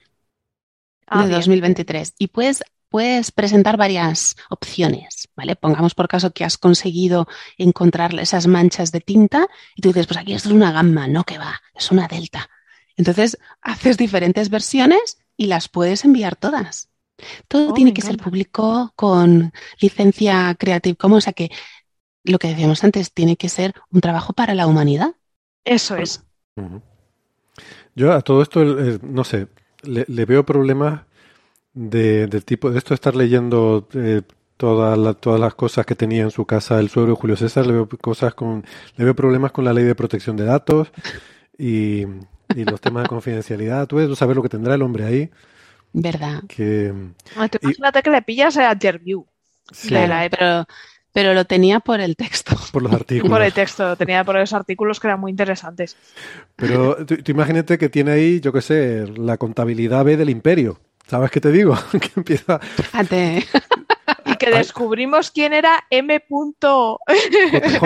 Ah, 1.07 1.23
de 1.23 1.29
bien. 1.29 1.39
2023 1.39 2.15
y 2.17 2.27
puedes, 2.27 2.63
puedes 2.93 3.31
presentar 3.31 3.75
varias 3.75 4.35
opciones, 4.51 5.27
¿vale? 5.35 5.55
Pongamos 5.55 5.95
por 5.95 6.07
caso 6.07 6.29
que 6.31 6.43
has 6.43 6.59
conseguido 6.59 7.27
encontrar 7.57 8.13
esas 8.19 8.45
manchas 8.45 8.91
de 8.91 9.01
tinta 9.01 9.47
y 9.75 9.81
tú 9.81 9.89
dices, 9.89 10.05
pues 10.05 10.19
aquí 10.19 10.33
esto 10.33 10.49
es 10.49 10.53
una 10.53 10.71
gamma, 10.71 11.07
no 11.07 11.23
que 11.23 11.39
va, 11.39 11.59
es 11.73 11.89
una 11.89 12.07
delta. 12.07 12.51
Entonces 12.95 13.39
haces 13.63 13.97
diferentes 13.97 14.51
versiones 14.51 15.17
y 15.35 15.47
las 15.47 15.69
puedes 15.69 16.05
enviar 16.05 16.35
todas. 16.35 16.91
Todo 17.47 17.71
Oh, 17.71 17.73
tiene 17.73 17.95
que 17.95 18.03
ser 18.03 18.17
público 18.17 18.93
con 18.95 19.51
licencia 19.79 20.53
Creative 20.53 20.95
Commons, 20.95 21.23
o 21.23 21.25
sea 21.25 21.33
que 21.33 21.49
lo 22.23 22.37
que 22.37 22.49
decíamos 22.49 22.83
antes, 22.83 23.11
tiene 23.11 23.37
que 23.37 23.49
ser 23.49 23.73
un 23.89 24.01
trabajo 24.01 24.33
para 24.33 24.53
la 24.53 24.67
humanidad. 24.67 25.15
Eso 25.65 25.95
es. 25.95 26.23
Ujú. 26.57 26.79
Yo 27.95 28.13
a 28.13 28.21
todo 28.21 28.43
esto, 28.43 28.61
eh, 28.61 28.99
no 29.01 29.23
sé, 29.23 29.47
le, 29.81 30.05
le 30.07 30.25
veo 30.25 30.45
problemas 30.45 31.01
de, 31.73 32.27
del 32.27 32.45
tipo 32.45 32.69
de 32.71 32.77
esto 32.77 32.89
de 32.89 32.95
estar 32.95 33.15
leyendo 33.15 33.87
eh, 33.93 34.21
toda 34.57 34.95
la- 34.95 35.13
todas 35.15 35.39
las 35.39 35.55
cosas 35.55 35.85
que 35.85 35.95
tenía 35.95 36.23
en 36.23 36.31
su 36.31 36.45
casa 36.45 36.79
el 36.79 36.89
suegro 36.89 37.13
de 37.13 37.19
Julio 37.19 37.35
César, 37.35 37.65
le 37.65 37.73
veo 37.73 37.89
cosas 37.89 38.33
con, 38.35 38.63
le 38.97 39.05
veo 39.05 39.15
problemas 39.15 39.51
con 39.51 39.65
la 39.65 39.73
ley 39.73 39.83
de 39.83 39.95
protección 39.95 40.37
de 40.37 40.45
datos 40.45 40.91
y, 41.57 42.03
y 42.55 42.65
los 42.65 42.79
temas 42.81 43.03
de 43.03 43.09
confidencialidad. 43.09 43.87
Tú 43.87 43.97
debes 43.97 44.17
saber 44.17 44.35
lo 44.35 44.43
que 44.43 44.49
tendrá 44.49 44.75
el 44.75 44.81
hombre 44.81 45.05
ahí, 45.05 45.31
¿Verdad? 45.93 46.43
que 46.47 46.93
Ah, 47.35 47.47
tú 47.49 47.57
Y- 47.61 47.65
imagínate 47.67 48.01
que 48.01 48.09
le 48.09 48.21
pillas 48.21 48.57
a 48.57 48.71
interview 48.71 49.25
sí, 49.71 49.89
la 49.89 50.27
Pero, 50.29 50.65
pero 51.11 51.33
lo 51.33 51.45
tenía 51.45 51.79
por 51.79 51.99
el 51.99 52.15
texto. 52.15 52.55
por 52.71 52.81
los 52.83 52.91
artículos. 52.93 53.31
por 53.37 53.41
el 53.45 53.53
texto, 53.53 53.95
tenía 53.95 54.23
por 54.23 54.37
esos 54.37 54.53
artículos 54.53 54.99
que 54.99 55.07
eran 55.07 55.19
muy 55.19 55.31
interesantes. 55.31 55.95
Pero 56.55 57.05
tú, 57.05 57.17
tú 57.17 57.31
imagínate 57.31 57.77
que 57.77 57.89
tiene 57.89 58.11
ahí, 58.11 58.39
yo 58.39 58.51
qué 58.53 58.61
sé, 58.61 59.07
la 59.17 59.37
contabilidad 59.37 60.05
B 60.05 60.17
del 60.17 60.29
imperio. 60.29 60.79
¿Sabes 61.07 61.31
qué 61.31 61.41
te 61.41 61.51
digo? 61.51 61.75
que 61.91 62.11
empieza 62.15 62.59
Fíjate. 62.59 63.45
Y 64.25 64.35
que 64.35 64.49
descubrimos 64.49 65.31
quién 65.31 65.53
era 65.53 65.83
M. 65.89 66.23
J. 66.29 66.97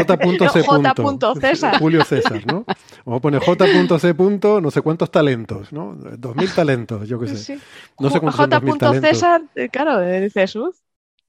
César. 1.39 1.79
Julio 1.79 2.03
César, 2.03 2.45
¿no? 2.45 2.65
Vamos 3.05 3.19
a 3.19 3.21
poner 3.21 3.41
J.C. 3.41 4.15
no 4.61 4.71
sé 4.71 4.81
cuántos 4.81 5.11
talentos, 5.11 5.71
¿no? 5.71 5.95
Dos 5.95 6.35
mil 6.35 6.51
talentos, 6.51 7.07
yo 7.07 7.19
qué 7.19 7.27
sé. 7.27 7.37
Sí. 7.37 7.59
No 7.99 8.09
sé 8.09 8.19
cuántos 8.19 8.35
son 8.35 8.49
J. 8.49 8.79
talentos. 8.79 9.09
César, 9.09 9.41
eh, 9.55 9.69
claro, 9.69 9.99
de 9.99 10.29
Jesús. 10.29 10.75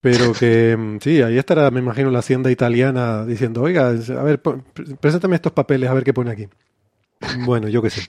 Pero 0.01 0.33
que 0.33 0.77
mm, 0.77 0.99
sí, 1.01 1.23
ahí 1.23 1.39
estará, 1.39 1.71
me 1.71 1.81
imagino, 1.81 2.11
la 2.11 2.21
hacienda 2.21 2.51
italiana 2.51 3.27
diciendo, 3.27 3.63
oiga, 3.63 3.89
a 3.89 4.23
ver, 4.23 4.41
preséntame 4.41 5.37
estos 5.37 5.53
papeles, 5.53 5.91
a 5.91 5.95
ver 5.95 6.05
qué 6.05 6.15
pone 6.15 6.31
aquí. 6.31 6.49
Bueno, 7.45 7.69
yo 7.69 7.83
qué 7.83 7.91
sé. 7.91 8.03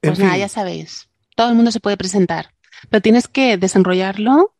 En 0.00 0.10
Pues 0.10 0.18
nada, 0.20 0.36
ya 0.36 0.48
sabéis. 0.48 1.08
Todo 1.38 1.50
el 1.50 1.54
mundo 1.54 1.70
se 1.70 1.78
puede 1.78 1.96
presentar. 1.96 2.50
Pero 2.90 3.00
tienes 3.00 3.28
que 3.28 3.56
desenrollarlo, 3.58 4.56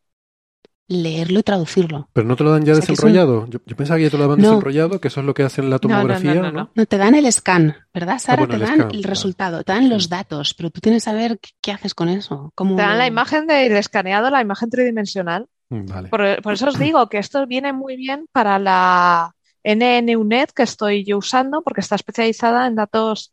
leerlo 0.86 1.40
y 1.40 1.42
traducirlo. 1.42 2.08
pero 2.12 2.24
no 2.28 2.36
te 2.36 2.44
lo 2.44 2.52
dan 2.52 2.64
ya 2.64 2.74
O 2.74 2.76
sea, 2.76 2.82
un- 2.84 2.86
desenrollado. 2.94 3.46
Yo, 3.48 3.58
yo 3.66 3.74
pensaba 3.74 3.98
que 3.98 4.04
ya 4.04 4.10
te 4.10 4.16
lo 4.16 4.22
daban 4.22 4.40
No. 4.40 4.50
desenrollado, 4.50 5.00
que 5.00 5.08
eso 5.08 5.18
es 5.18 5.26
lo 5.26 5.34
que 5.34 5.42
hacen 5.42 5.70
la 5.70 5.78
No, 5.82 5.88
no, 5.88 5.88
no, 5.88 5.94
tomografía, 5.96 6.34
no, 6.34 6.42
¿no? 6.42 6.52
no. 6.52 6.70
No, 6.72 6.86
te 6.86 6.96
dan 6.98 7.16
el 7.16 7.30
scan, 7.32 7.74
¿verdad, 7.92 8.20
Sara? 8.20 8.42
bueno, 8.46 8.52
te 8.52 8.56
el 8.56 8.62
dan 8.62 8.76
scan, 8.78 8.90
el 8.92 9.00
claro. 9.00 9.08
resultado, 9.10 9.64
te 9.64 9.72
dan 9.72 9.88
los 9.90 10.08
datos, 10.08 10.54
pero 10.54 10.70
tú 10.70 10.80
tienes 10.80 11.02
que 11.02 11.10
saber 11.10 11.40
qué, 11.40 11.50
qué 11.60 11.72
haces 11.72 11.94
con 11.94 12.08
eso. 12.08 12.52
Cómo 12.54 12.76
Te 12.76 12.82
dan 12.82 12.96
la 12.96 13.08
imagen 13.08 13.48
del 13.48 13.72
escaneado, 13.72 14.30
la 14.30 14.40
imagen 14.40 14.70
tridimensional. 14.70 15.46
Mm, 15.70 15.84
Vale. 15.86 16.08
Por, 16.10 16.42
por 16.42 16.52
eso 16.54 16.68
os 16.68 16.78
digo 16.78 17.08
que 17.08 17.18
esto 17.18 17.44
viene 17.48 17.72
muy 17.72 17.96
bien 17.96 18.26
para 18.30 18.60
la 18.60 19.34
NNUNET 19.64 20.52
que 20.52 20.62
estoy 20.62 21.04
yo 21.04 21.18
usando, 21.18 21.60
porque 21.62 21.80
está 21.80 21.96
especializada 21.96 22.68
en 22.68 22.76
datos 22.76 23.32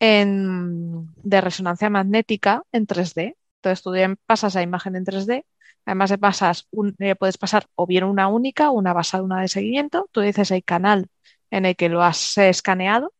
en- 0.00 1.14
de 1.22 1.40
resonancia 1.40 1.90
magnética 1.90 2.62
en 2.72 2.86
3D. 2.86 3.36
Entonces 3.56 3.82
tú 3.82 3.92
pasas 4.26 4.54
la 4.54 4.62
imagen 4.62 4.96
en 4.96 5.04
3D, 5.04 5.46
además 5.86 6.10
de 6.10 6.18
pasas 6.18 6.68
un- 6.70 6.96
puedes 7.18 7.38
pasar 7.38 7.66
o 7.74 7.86
bien 7.86 8.04
una 8.04 8.28
única 8.28 8.70
una 8.70 8.92
basada, 8.92 9.22
una 9.24 9.40
de 9.40 9.48
seguimiento. 9.48 10.08
Tú 10.12 10.20
dices 10.20 10.50
el 10.50 10.64
canal 10.64 11.08
en 11.50 11.66
el 11.66 11.76
que 11.76 11.88
lo 11.88 12.02
has 12.02 12.36
escaneado 12.38 13.12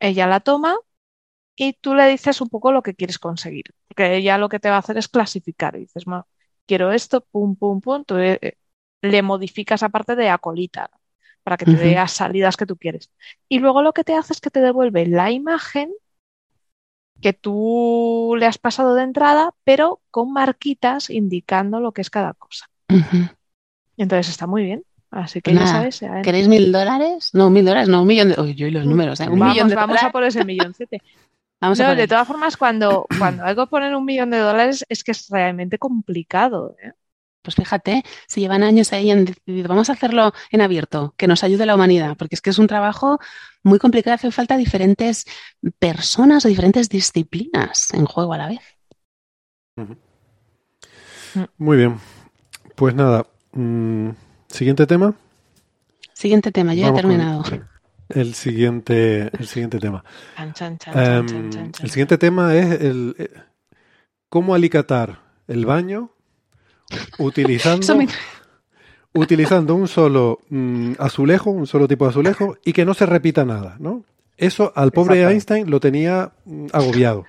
ella 0.00 0.26
la 0.26 0.40
toma 0.40 0.76
y 1.56 1.74
tú 1.74 1.94
le 1.94 2.08
dices 2.08 2.40
un 2.40 2.50
poco 2.50 2.72
lo 2.72 2.82
que 2.82 2.94
quieres 2.94 3.18
conseguir. 3.18 3.66
Porque 3.88 4.16
ella 4.16 4.38
lo 4.38 4.48
que 4.48 4.60
te 4.60 4.70
va 4.70 4.76
a 4.76 4.78
hacer 4.80 4.98
es 4.98 5.08
clasificar. 5.08 5.76
Y 5.76 5.80
dices, 5.80 6.06
"Ma, 6.08 6.26
quiero 6.66 6.92
esto, 6.92 7.22
pum, 7.30 7.56
pum, 7.56 7.80
pum. 7.82 8.04
Tú 8.04 8.16
eh, 8.18 8.38
eh, 8.42 8.58
le 9.02 9.22
modificas 9.22 9.82
aparte 9.82 10.16
de 10.16 10.30
acolita 10.30 10.90
para 11.42 11.56
que 11.56 11.64
te 11.66 11.72
dé 11.76 11.86
Ujú. 11.88 11.94
las 11.96 12.12
salidas 12.12 12.56
que 12.56 12.66
tú 12.66 12.76
quieres. 12.76 13.10
Y 13.48 13.58
luego 13.58 13.82
lo 13.82 13.92
que 13.92 14.04
te 14.04 14.14
hace 14.14 14.32
es 14.32 14.40
que 14.40 14.50
te 14.50 14.60
devuelve 14.60 15.06
la 15.06 15.30
imagen 15.30 15.90
que 17.20 17.32
tú 17.32 18.34
le 18.38 18.46
has 18.46 18.58
pasado 18.58 18.94
de 18.94 19.04
entrada, 19.04 19.54
pero 19.64 20.00
con 20.10 20.32
marquitas 20.32 21.08
indicando 21.10 21.78
lo 21.80 21.92
que 21.92 22.00
es 22.02 22.10
cada 22.10 22.34
cosa. 22.34 22.66
Entonces 23.96 24.28
está 24.28 24.46
muy 24.46 24.64
bien. 24.64 24.84
Así 25.10 25.40
que 25.42 25.54
ya 25.54 25.66
sabes. 25.66 26.00
ya- 26.00 26.22
¿Queréis 26.22 26.48
mil 26.48 26.72
dólares? 26.72 27.30
No, 27.34 27.50
mil 27.50 27.64
dólares, 27.64 27.88
no, 27.88 28.02
un 28.02 28.08
millón 28.08 28.30
de... 28.30 28.40
Uy, 28.40 28.54
yo 28.54 28.66
y 28.66 28.70
los 28.70 28.86
números, 28.86 29.20
¿eh? 29.20 29.28
Un 29.28 29.38
vamos, 29.38 29.54
millón 29.54 29.68
de 29.68 29.74
vamos 29.74 30.02
a 30.02 30.10
por 30.10 30.24
ese 30.24 30.44
milloncete. 30.44 31.02
Vamos 31.60 31.78
a 31.78 31.82
No, 31.84 31.88
por 31.90 31.96
de 31.96 32.08
todas 32.08 32.26
formas, 32.26 32.56
cuando, 32.56 33.06
cuando 33.18 33.44
que 33.54 33.66
poner 33.68 33.94
un 33.94 34.04
millón 34.04 34.30
de 34.30 34.38
dólares 34.38 34.84
es 34.88 35.04
que 35.04 35.12
es 35.12 35.28
realmente 35.28 35.78
complicado. 35.78 36.74
¿eh? 36.82 36.92
Pues 37.42 37.56
fíjate, 37.56 38.04
si 38.26 38.40
llevan 38.40 38.62
años 38.62 38.92
ahí 38.92 39.06
y 39.06 39.10
han 39.10 39.24
decidido, 39.24 39.68
vamos 39.68 39.90
a 39.90 39.94
hacerlo 39.94 40.32
en 40.50 40.60
abierto, 40.60 41.14
que 41.16 41.26
nos 41.26 41.42
ayude 41.42 41.66
la 41.66 41.74
humanidad, 41.74 42.16
porque 42.16 42.36
es 42.36 42.40
que 42.40 42.50
es 42.50 42.58
un 42.58 42.68
trabajo 42.68 43.18
muy 43.62 43.78
complicado, 43.78 44.14
hace 44.14 44.30
falta 44.30 44.56
diferentes 44.56 45.24
personas 45.78 46.44
o 46.44 46.48
diferentes 46.48 46.88
disciplinas 46.88 47.92
en 47.94 48.04
juego 48.06 48.32
a 48.34 48.38
la 48.38 48.48
vez. 48.48 48.60
Muy 51.56 51.76
bien. 51.76 51.98
Pues 52.74 52.94
nada. 52.94 53.26
mm, 53.52 54.10
siguiente 54.48 54.86
tema. 54.86 55.14
Siguiente 56.14 56.52
tema, 56.52 56.74
yo 56.74 56.82
ya 56.82 56.88
he 56.88 56.90
Vamos 56.90 57.02
con 57.02 57.10
terminado. 57.10 57.44
El 58.08 58.34
siguiente, 58.34 59.30
el 59.38 59.46
siguiente 59.46 59.78
tema. 59.78 60.04
Chan, 60.36 60.52
chan, 60.52 60.78
chan, 60.78 60.98
Em, 60.98 61.26
chan, 61.26 61.26
chan, 61.26 61.50
chan, 61.50 61.72
chan. 61.72 61.84
el 61.84 61.90
siguiente 61.90 62.18
tema 62.18 62.54
es 62.54 62.80
el 62.80 63.14
eh, 63.18 63.30
cómo 64.28 64.54
alicatar 64.54 65.20
el 65.48 65.64
baño 65.66 66.14
utilizando 67.18 67.96
me- 67.96 68.08
utilizando 69.14 69.74
un 69.74 69.88
solo 69.88 70.40
mm, 70.48 70.92
azulejo, 70.98 71.50
un 71.50 71.66
solo 71.66 71.86
tipo 71.88 72.04
de 72.06 72.10
azulejo 72.10 72.56
y 72.64 72.72
que 72.72 72.84
no 72.84 72.94
se 72.94 73.06
repita 73.06 73.44
nada, 73.44 73.76
¿no? 73.78 74.04
Eso 74.36 74.72
al 74.74 74.90
pobre. 74.92 75.22
Einstein 75.24 75.70
lo 75.70 75.78
tenía 75.80 76.32
mm, 76.46 76.66
agobiado, 76.72 77.26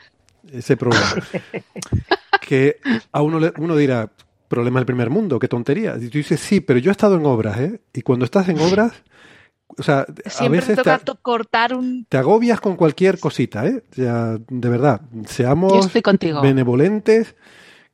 ese 0.52 0.78
problema. 0.78 1.14
que 2.42 2.78
a 3.12 3.22
uno, 3.22 3.40
le- 3.40 3.54
uno 3.58 3.76
dirá, 3.76 4.10
problema 4.48 4.80
del 4.80 4.86
primer 4.86 5.10
mundo, 5.10 5.40
qué 5.40 5.48
tontería. 5.48 5.96
Y 6.00 6.10
tú 6.10 6.18
dices, 6.18 6.40
sí, 6.40 6.60
pero 6.62 6.80
yo 6.80 6.92
he 6.92 6.94
estado 6.94 7.16
en 7.16 7.26
obras, 7.26 7.60
¿eh? 7.60 7.82
Y 7.94 8.02
cuando 8.02 8.26
estás 8.26 8.48
en 8.50 8.60
obras, 8.60 8.94
o 9.78 9.82
sea, 9.84 10.02
a 10.02 10.30
Siempre 10.30 10.60
veces 10.60 10.76
toca 10.78 11.00
te, 11.00 11.12
cortar 11.22 11.74
un... 11.74 12.06
te 12.08 12.18
agobias 12.18 12.62
con 12.62 12.76
cualquier 12.76 13.20
cosita, 13.20 13.66
¿eh? 13.66 13.84
O 13.92 13.96
sea, 13.96 14.38
de 14.48 14.70
verdad, 14.70 15.02
seamos 15.26 15.88
benevolentes, 16.44 17.36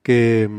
que, 0.03 0.49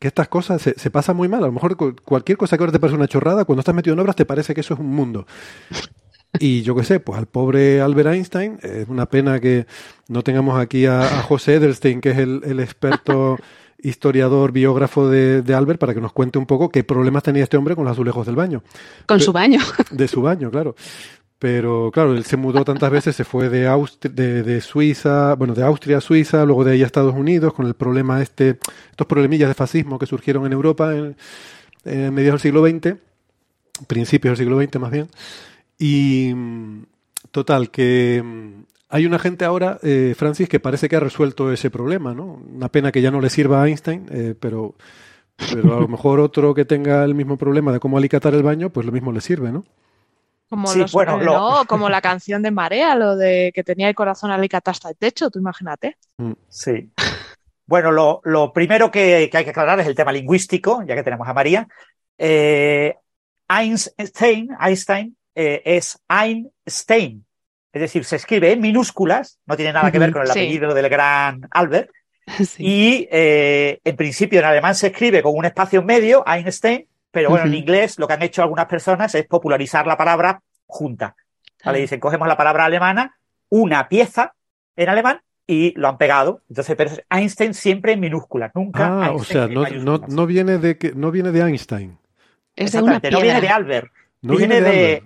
que 0.00 0.08
estas 0.08 0.26
cosas 0.26 0.60
se, 0.60 0.76
se 0.76 0.90
pasan 0.90 1.14
muy 1.16 1.28
mal. 1.28 1.44
A 1.44 1.46
lo 1.46 1.52
mejor 1.52 1.76
cu- 1.76 1.94
cualquier 2.04 2.36
cosa 2.36 2.56
que 2.56 2.62
ahora 2.64 2.72
te 2.72 2.80
parece 2.80 2.96
una 2.96 3.06
chorrada, 3.06 3.44
cuando 3.44 3.60
estás 3.60 3.74
metido 3.76 3.94
en 3.94 4.00
obras 4.00 4.16
te 4.16 4.24
parece 4.24 4.52
que 4.54 4.62
eso 4.62 4.74
es 4.74 4.80
un 4.80 4.90
mundo. 4.92 5.26
Y 6.38 6.62
yo 6.62 6.76
qué 6.76 6.84
sé, 6.84 7.00
pues 7.00 7.18
al 7.18 7.26
pobre 7.26 7.80
Albert 7.80 8.10
Einstein, 8.10 8.58
es 8.62 8.88
una 8.88 9.06
pena 9.06 9.40
que 9.40 9.66
no 10.06 10.22
tengamos 10.22 10.60
aquí 10.60 10.86
a, 10.86 11.02
a 11.02 11.22
José 11.22 11.56
Edelstein, 11.56 12.00
que 12.00 12.10
es 12.10 12.18
el, 12.18 12.42
el 12.44 12.60
experto 12.60 13.36
historiador, 13.82 14.52
biógrafo 14.52 15.08
de, 15.08 15.42
de 15.42 15.54
Albert, 15.54 15.80
para 15.80 15.92
que 15.92 16.00
nos 16.00 16.12
cuente 16.12 16.38
un 16.38 16.46
poco 16.46 16.68
qué 16.68 16.84
problemas 16.84 17.24
tenía 17.24 17.42
este 17.42 17.56
hombre 17.56 17.74
con 17.74 17.84
los 17.84 17.92
azulejos 17.92 18.26
del 18.26 18.36
baño. 18.36 18.62
Con 19.06 19.18
su 19.18 19.32
baño. 19.32 19.58
De 19.90 20.06
su 20.06 20.22
baño, 20.22 20.52
claro. 20.52 20.76
Pero 21.40 21.90
claro, 21.90 22.12
él 22.12 22.24
se 22.24 22.36
mudó 22.36 22.64
tantas 22.66 22.90
veces, 22.90 23.16
se 23.16 23.24
fue 23.24 23.48
de, 23.48 23.66
Austria, 23.66 24.12
de, 24.12 24.60
Suiza, 24.60 25.34
bueno, 25.36 25.54
de 25.54 25.64
Austria 25.64 25.96
a 25.96 26.00
Suiza, 26.02 26.44
luego 26.44 26.64
de 26.64 26.72
ahí 26.72 26.82
a 26.82 26.86
Estados 26.86 27.14
Unidos, 27.14 27.54
con 27.54 27.66
el 27.66 27.72
problema 27.72 28.20
este, 28.20 28.58
estos 28.90 29.06
problemillas 29.06 29.48
de 29.48 29.54
fascismo 29.54 29.98
que 29.98 30.04
surgieron 30.04 30.44
en 30.44 30.52
Europa 30.52 30.94
en, 30.94 31.16
en 31.86 32.12
mediados 32.12 32.42
del 32.42 32.52
siglo 32.52 32.68
XX, 32.68 33.00
principios 33.86 34.38
del 34.38 34.46
siglo 34.46 34.62
XX 34.62 34.78
más 34.80 34.90
bien. 34.90 35.08
Y 35.78 36.34
total, 37.30 37.70
que 37.70 38.22
mm, 38.22 38.64
hay 38.90 39.06
una 39.06 39.18
gente 39.18 39.46
ahora, 39.46 39.78
eh, 39.82 40.14
Francis, 40.18 40.46
que 40.46 40.60
parece 40.60 40.90
que 40.90 40.96
ha 40.96 41.00
resuelto 41.00 41.50
ese 41.50 41.70
problema, 41.70 42.12
¿no? 42.12 42.42
Una 42.54 42.68
pena 42.68 42.92
que 42.92 43.00
ya 43.00 43.10
no 43.10 43.22
le 43.22 43.30
sirva 43.30 43.62
a 43.62 43.68
Einstein, 43.68 44.04
eh, 44.10 44.34
pero, 44.38 44.74
pero 45.50 45.78
a 45.78 45.80
lo 45.80 45.88
mejor 45.88 46.20
otro 46.20 46.52
que 46.52 46.66
tenga 46.66 47.02
el 47.02 47.14
mismo 47.14 47.38
problema 47.38 47.72
de 47.72 47.80
cómo 47.80 47.96
alicatar 47.96 48.34
el 48.34 48.42
baño, 48.42 48.68
pues 48.68 48.84
lo 48.84 48.92
mismo 48.92 49.10
le 49.10 49.22
sirve, 49.22 49.52
¿no? 49.52 49.64
Como, 50.50 50.66
Sí, 50.66 50.80
los, 50.80 50.92
bueno, 50.92 51.18
eh, 51.20 51.24
lo- 51.24 51.32
no, 51.32 51.64
como 51.66 51.88
la 51.88 52.00
canción 52.02 52.42
de 52.42 52.50
Marea, 52.50 52.94
lo 52.96 53.16
de 53.16 53.52
que 53.54 53.64
tenía 53.64 53.88
el 53.88 53.94
corazón 53.94 54.30
alicata 54.32 54.72
hasta 54.72 54.90
el 54.90 54.96
techo, 54.96 55.30
tú 55.30 55.38
imagínate. 55.38 55.96
Sí. 56.50 56.90
Bueno, 57.66 57.92
lo, 57.92 58.20
lo 58.24 58.52
primero 58.52 58.90
que, 58.90 59.28
que 59.30 59.38
hay 59.38 59.44
que 59.44 59.50
aclarar 59.50 59.78
es 59.80 59.86
el 59.86 59.94
tema 59.94 60.10
lingüístico, 60.12 60.82
ya 60.84 60.94
que 60.96 61.04
tenemos 61.04 61.26
a 61.28 61.32
María. 61.32 61.66
Eh, 62.18 62.96
Einstein, 63.48 64.48
Einstein 64.60 65.16
eh, 65.34 65.62
es 65.64 65.98
Einstein, 66.08 67.24
es 67.72 67.80
decir, 67.80 68.04
se 68.04 68.16
escribe 68.16 68.52
en 68.52 68.60
minúsculas, 68.60 69.38
no 69.46 69.56
tiene 69.56 69.72
nada 69.72 69.90
que 69.92 69.98
ver 69.98 70.12
con 70.12 70.22
el 70.22 70.28
sí. 70.28 70.32
apellido 70.32 70.74
del 70.74 70.88
gran 70.88 71.42
Albert, 71.52 71.90
Sí. 72.44 72.56
y 72.58 73.08
eh, 73.10 73.80
en 73.84 73.96
principio 73.96 74.40
en 74.40 74.46
alemán 74.46 74.74
se 74.74 74.88
escribe 74.88 75.22
con 75.22 75.36
un 75.36 75.44
espacio 75.44 75.80
en 75.80 75.86
medio, 75.86 76.24
Einstein, 76.26 76.86
pero 77.10 77.30
bueno, 77.30 77.46
en 77.46 77.54
inglés 77.54 77.98
lo 77.98 78.06
que 78.06 78.14
han 78.14 78.22
hecho 78.22 78.42
algunas 78.42 78.66
personas 78.66 79.14
es 79.14 79.26
popularizar 79.26 79.86
la 79.86 79.96
palabra 79.96 80.42
junta. 80.66 81.16
¿vale? 81.64 81.78
Ah. 81.78 81.80
Dicen, 81.82 82.00
cogemos 82.00 82.28
la 82.28 82.36
palabra 82.36 82.64
alemana, 82.64 83.16
una 83.48 83.88
pieza 83.88 84.34
en 84.76 84.88
alemán 84.88 85.20
y 85.46 85.72
lo 85.78 85.88
han 85.88 85.98
pegado. 85.98 86.42
Entonces, 86.48 86.76
pero 86.76 86.90
es 86.90 87.02
Einstein 87.10 87.54
siempre 87.54 87.92
en 87.92 88.00
minúsculas, 88.00 88.52
nunca 88.54 89.06
Ah, 89.06 89.12
o 89.12 89.24
sea, 89.24 89.48
no, 89.48 89.64
no, 89.68 89.98
no 90.06 90.26
viene 90.26 90.58
de 90.58 90.78
que, 90.78 90.92
no 90.92 91.10
viene 91.10 91.32
de 91.32 91.40
Einstein. 91.40 91.98
Es 92.56 92.72
de 92.72 92.82
una 92.82 92.96
Exactamente, 92.96 93.10
no 93.10 93.20
viene 93.20 93.40
de. 93.40 93.48
Albert, 93.48 93.92
No 94.22 94.36
Viene 94.36 94.60
viene 94.60 94.70
de. 94.70 95.02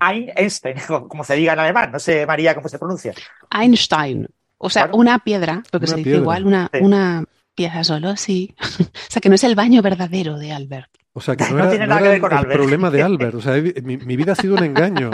Ah. 0.00 0.12
Einstein, 0.36 0.76
como 1.08 1.24
se 1.24 1.34
diga 1.36 1.52
en 1.54 1.60
alemán. 1.60 1.90
No 1.92 1.98
sé, 1.98 2.26
María, 2.26 2.54
cómo 2.54 2.68
se 2.68 2.78
pronuncia. 2.78 3.14
Einstein. 3.50 4.28
O 4.58 4.70
sea, 4.70 4.84
Claro. 4.84 4.98
una 4.98 5.18
piedra, 5.20 5.62
porque 5.70 5.84
Una 5.84 5.90
se 5.90 5.96
dice 5.96 6.04
piedra. 6.04 6.20
igual, 6.20 6.46
una, 6.46 6.70
Sí. 6.72 6.78
una 6.82 7.24
pieza 7.54 7.84
solo, 7.84 8.16
sí. 8.16 8.54
o 8.80 8.84
sea, 9.08 9.20
que 9.20 9.28
no 9.28 9.34
es 9.34 9.44
el 9.44 9.54
baño 9.54 9.82
verdadero 9.82 10.38
de 10.38 10.52
Albert. 10.52 10.90
O 11.18 11.20
sea, 11.22 11.34
que 11.34 11.44
no, 11.50 11.56
No 11.56 11.58
era, 11.60 11.70
tiene 11.70 11.86
no 11.86 11.94
nada 11.94 12.00
era 12.00 12.04
que 12.04 12.08
ver 12.10 12.14
el, 12.16 12.20
con 12.20 12.32
el 12.32 12.38
Albert. 12.38 12.60
problema 12.60 12.90
de 12.90 13.02
Albert. 13.02 13.34
O 13.36 13.40
sea, 13.40 13.54
mi, 13.54 13.96
mi 13.96 14.16
vida 14.16 14.32
ha 14.32 14.36
sido 14.36 14.54
un 14.54 14.64
engaño. 14.64 15.10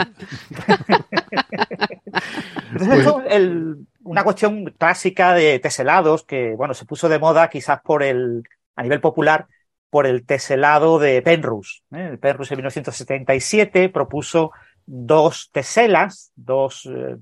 Entonces, 2.71 3.03
Pues- 3.13 3.25
el- 3.29 3.87
una 4.03 4.23
cuestión 4.25 4.65
clásica 4.77 5.33
de 5.33 5.59
teselados 5.59 6.23
que, 6.25 6.55
bueno, 6.57 6.73
se 6.73 6.85
puso 6.85 7.07
de 7.07 7.19
moda 7.19 7.49
quizás 7.49 7.79
por 7.81 8.03
el, 8.03 8.43
a 8.75 8.83
nivel 8.83 8.99
popular, 8.99 9.47
por 9.89 10.05
el 10.05 10.25
teselado 10.25 10.99
de 10.99 11.21
Penrose. 11.21 11.81
¿eh? 11.95 12.09
El 12.11 12.19
Penrose 12.19 12.53
en 12.53 12.57
1977 12.57 13.87
propuso 13.89 14.51
dos 14.85 15.49
teselas, 15.53 16.31
dos, 16.35 16.85
eh, 16.93 17.15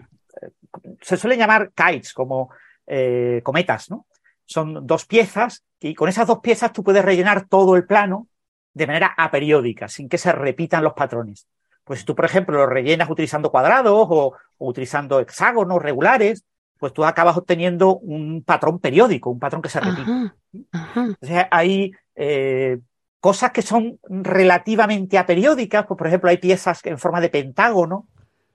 se 1.01 1.17
suelen 1.17 1.37
llamar 1.37 1.71
kites, 1.75 2.13
como 2.13 2.49
eh, 2.87 3.41
cometas, 3.43 3.91
¿no? 3.91 4.07
Son 4.45 4.87
dos 4.87 5.05
piezas 5.05 5.63
y 5.79 5.93
con 5.93 6.09
esas 6.09 6.25
dos 6.25 6.39
piezas 6.39 6.73
tú 6.73 6.83
puedes 6.83 7.05
rellenar 7.05 7.45
todo 7.47 7.75
el 7.75 7.85
plano 7.85 8.27
de 8.73 8.87
manera 8.87 9.13
aperiódica, 9.17 9.87
sin 9.87 10.07
que 10.09 10.17
se 10.17 10.31
repitan 10.31 10.83
los 10.83 10.93
patrones. 10.93 11.47
Pues 11.83 11.99
si 11.99 12.05
tú, 12.05 12.15
por 12.15 12.25
ejemplo, 12.25 12.57
lo 12.57 12.67
rellenas 12.67 13.09
utilizando 13.09 13.51
cuadrados 13.51 14.07
o, 14.09 14.33
o 14.57 14.67
utilizando 14.67 15.19
hexágonos 15.19 15.81
regulares, 15.81 16.45
pues 16.81 16.93
tú 16.93 17.05
acabas 17.05 17.37
obteniendo 17.37 17.97
un 17.97 18.43
patrón 18.43 18.79
periódico, 18.79 19.29
un 19.29 19.39
patrón 19.39 19.61
que 19.61 19.69
se 19.69 19.79
repite. 19.79 20.01
Ajá, 20.01 20.35
ajá. 20.71 21.01
Entonces 21.03 21.45
hay 21.51 21.91
eh, 22.15 22.79
cosas 23.19 23.51
que 23.51 23.61
son 23.61 23.99
relativamente 24.09 25.19
aperiódicas, 25.19 25.85
pues 25.85 25.97
por 25.97 26.07
ejemplo 26.07 26.29
hay 26.31 26.37
piezas 26.37 26.83
en 26.85 26.97
forma 26.97 27.21
de 27.21 27.29
pentágono 27.29 28.07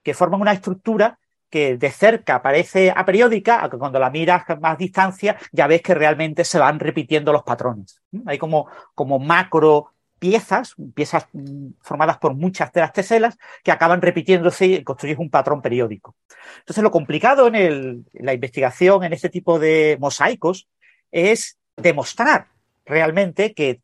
que 0.03 0.13
forman 0.13 0.41
una 0.41 0.53
estructura 0.53 1.19
que 1.49 1.77
de 1.77 1.91
cerca 1.91 2.43
parece 2.43 2.93
aperiódica, 2.95 3.61
aunque 3.61 3.79
cuando 3.79 4.01
la 4.01 4.11
miras 4.11 4.43
a 4.51 4.57
más 4.57 4.77
distancia 4.77 5.37
ya 5.53 5.69
ves 5.69 5.83
que 5.83 5.95
realmente 5.95 6.43
se 6.43 6.59
van 6.59 6.81
repitiendo 6.81 7.33
los 7.33 7.45
patrones. 7.45 8.03
Hay 8.27 8.39
como, 8.39 8.67
como 8.95 9.21
macro 9.21 9.93
piezas, 10.31 10.75
piezas 10.95 11.27
formadas 11.81 12.19
por 12.19 12.35
muchas 12.35 12.73
de 12.73 12.81
las 12.81 12.93
teselas 12.93 13.37
que 13.63 13.71
acaban 13.73 14.03
repitiéndose 14.03 14.67
y 14.67 14.85
construyes 14.85 15.19
un 15.19 15.31
patrón 15.31 15.63
periódico. 15.63 16.17
Entonces 16.59 16.83
lo 16.83 16.91
complicado 16.91 17.47
en, 17.47 17.55
el- 17.55 18.05
en 18.13 18.27
la 18.27 18.35
investigación 18.35 19.05
en 19.05 19.13
este 19.13 19.29
tipo 19.29 19.59
de 19.59 19.97
mosaicos 20.01 20.67
es 21.13 21.59
demostrar 21.77 22.49
realmente 22.85 23.55
que 23.55 23.81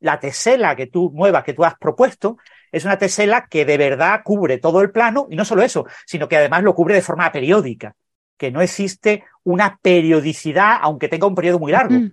la 0.00 0.18
tesela 0.18 0.74
que 0.76 0.86
tú 0.86 1.10
nueva 1.14 1.44
que 1.44 1.54
tú 1.54 1.64
has 1.64 1.76
propuesto 1.78 2.36
es 2.72 2.84
una 2.84 2.98
tesela 2.98 3.46
que 3.48 3.64
de 3.64 3.78
verdad 3.78 4.20
cubre 4.24 4.58
todo 4.58 4.80
el 4.80 4.90
plano 4.90 5.26
y 5.30 5.36
no 5.36 5.44
solo 5.44 5.62
eso, 5.62 5.86
sino 6.06 6.28
que 6.28 6.36
además 6.36 6.62
lo 6.64 6.74
cubre 6.74 6.94
de 6.94 7.02
forma 7.02 7.30
periódica, 7.30 7.94
que 8.36 8.50
no 8.50 8.60
existe 8.62 9.24
una 9.44 9.78
periodicidad 9.80 10.78
aunque 10.82 11.08
tenga 11.08 11.26
un 11.28 11.34
periodo 11.36 11.58
muy 11.60 11.70
largo, 11.72 11.94
Mm. 11.94 12.10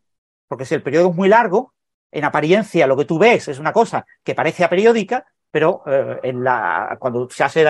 porque 0.48 0.66
si 0.66 0.76
el 0.76 0.84
periodo 0.84 1.10
es 1.10 1.16
muy 1.16 1.30
largo, 1.30 1.74
en 2.12 2.26
apariencia 2.26 2.88
lo 2.88 2.98
que 2.98 3.06
tú 3.06 3.18
ves 3.18 3.48
es 3.48 3.60
una 3.60 3.72
cosa 3.72 4.06
que 4.24 4.36
parece 4.36 4.64
aperiódica, 4.64 5.26
pero 5.50 5.84
eh, 5.86 6.20
en 6.24 6.44
la, 6.44 6.98
cuando 7.00 7.30
se 7.30 7.44
hace 7.44 7.62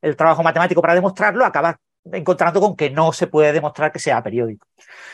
el, 0.00 0.16
trabajo 0.16 0.42
matemático 0.42 0.80
para 0.82 0.94
demostrarlo, 0.94 1.44
acabas 1.44 1.76
encontrando 2.10 2.60
con 2.60 2.76
que 2.76 2.90
no 2.90 3.12
se 3.12 3.26
puede 3.26 3.52
demostrar 3.52 3.92
que 3.92 3.98
sea 3.98 4.22
periódico. 4.22 4.66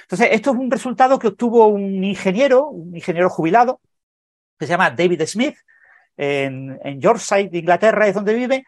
Entonces, 0.02 0.28
esto 0.30 0.52
es 0.52 0.56
un 0.56 0.70
resultado 0.70 1.18
que 1.18 1.28
obtuvo 1.28 1.66
un 1.66 2.04
ingeniero, 2.04 2.68
un 2.68 2.94
ingeniero 2.94 3.30
jubilado, 3.30 3.80
que 4.58 4.66
se 4.66 4.70
llama 4.70 4.90
David 4.90 5.22
Smith, 5.26 5.56
en, 6.16 6.78
en 6.84 7.00
Yorkshire, 7.00 7.50
Inglaterra, 7.52 8.06
es 8.06 8.14
donde 8.14 8.34
vive, 8.34 8.64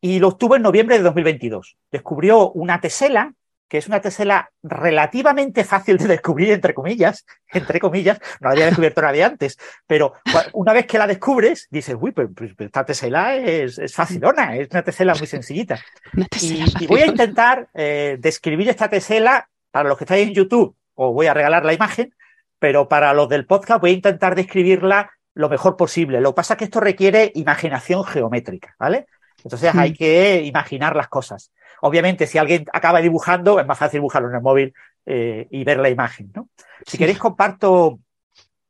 y 0.00 0.18
lo 0.18 0.28
obtuvo 0.28 0.56
en 0.56 0.62
noviembre 0.62 0.98
de 0.98 1.04
2022. 1.04 1.76
Descubrió 1.90 2.50
una 2.52 2.80
tesela, 2.80 3.32
que 3.70 3.78
es 3.78 3.86
una 3.86 4.00
tesela 4.00 4.50
relativamente 4.64 5.62
fácil 5.62 5.96
de 5.96 6.08
descubrir, 6.08 6.50
entre 6.50 6.74
comillas, 6.74 7.24
entre 7.52 7.78
comillas, 7.78 8.18
no 8.40 8.48
la 8.48 8.54
había 8.54 8.66
descubierto 8.66 9.00
nadie 9.00 9.22
antes, 9.22 9.56
pero 9.86 10.14
una 10.54 10.72
vez 10.72 10.86
que 10.86 10.98
la 10.98 11.06
descubres, 11.06 11.68
dices, 11.70 11.96
uy, 11.98 12.10
pues, 12.10 12.28
pues 12.34 12.50
esta 12.58 12.84
tesela 12.84 13.36
es, 13.36 13.78
es 13.78 13.94
facilona, 13.94 14.56
es 14.56 14.68
una 14.72 14.82
tesela 14.82 15.14
muy 15.14 15.26
sencillita. 15.26 15.80
Y, 16.40 16.64
y, 16.80 16.86
voy 16.86 17.02
a 17.02 17.06
intentar 17.06 17.68
eh, 17.74 18.16
describir 18.18 18.68
esta 18.68 18.88
tesela 18.88 19.48
para 19.70 19.88
los 19.88 19.96
que 19.96 20.04
estáis 20.04 20.26
en 20.26 20.34
YouTube, 20.34 20.74
os 20.94 21.14
voy 21.14 21.28
a 21.28 21.34
regalar 21.34 21.64
la 21.64 21.72
imagen, 21.72 22.12
pero 22.58 22.88
para 22.88 23.12
los 23.14 23.28
del 23.28 23.46
podcast 23.46 23.80
voy 23.80 23.90
a 23.90 23.94
intentar 23.94 24.34
describirla 24.34 25.12
lo 25.34 25.48
mejor 25.48 25.76
posible. 25.76 26.20
Lo 26.20 26.32
que 26.32 26.36
pasa 26.36 26.54
es 26.54 26.58
que 26.58 26.64
esto 26.64 26.80
requiere 26.80 27.30
imaginación 27.36 28.04
geométrica, 28.04 28.74
¿vale? 28.78 29.06
Entonces 29.44 29.74
hay 29.74 29.92
que 29.92 30.42
imaginar 30.42 30.96
las 30.96 31.08
cosas. 31.08 31.52
Obviamente, 31.82 32.26
si 32.26 32.38
alguien 32.38 32.64
acaba 32.72 33.00
dibujando, 33.00 33.58
es 33.60 33.66
más 33.66 33.78
fácil 33.78 33.98
dibujarlo 33.98 34.28
en 34.28 34.34
el 34.36 34.42
móvil 34.42 34.74
eh, 35.06 35.46
y 35.50 35.64
ver 35.64 35.78
la 35.78 35.88
imagen, 35.90 36.30
¿no? 36.34 36.48
Si 36.86 36.98
queréis, 36.98 37.18
comparto, 37.18 37.98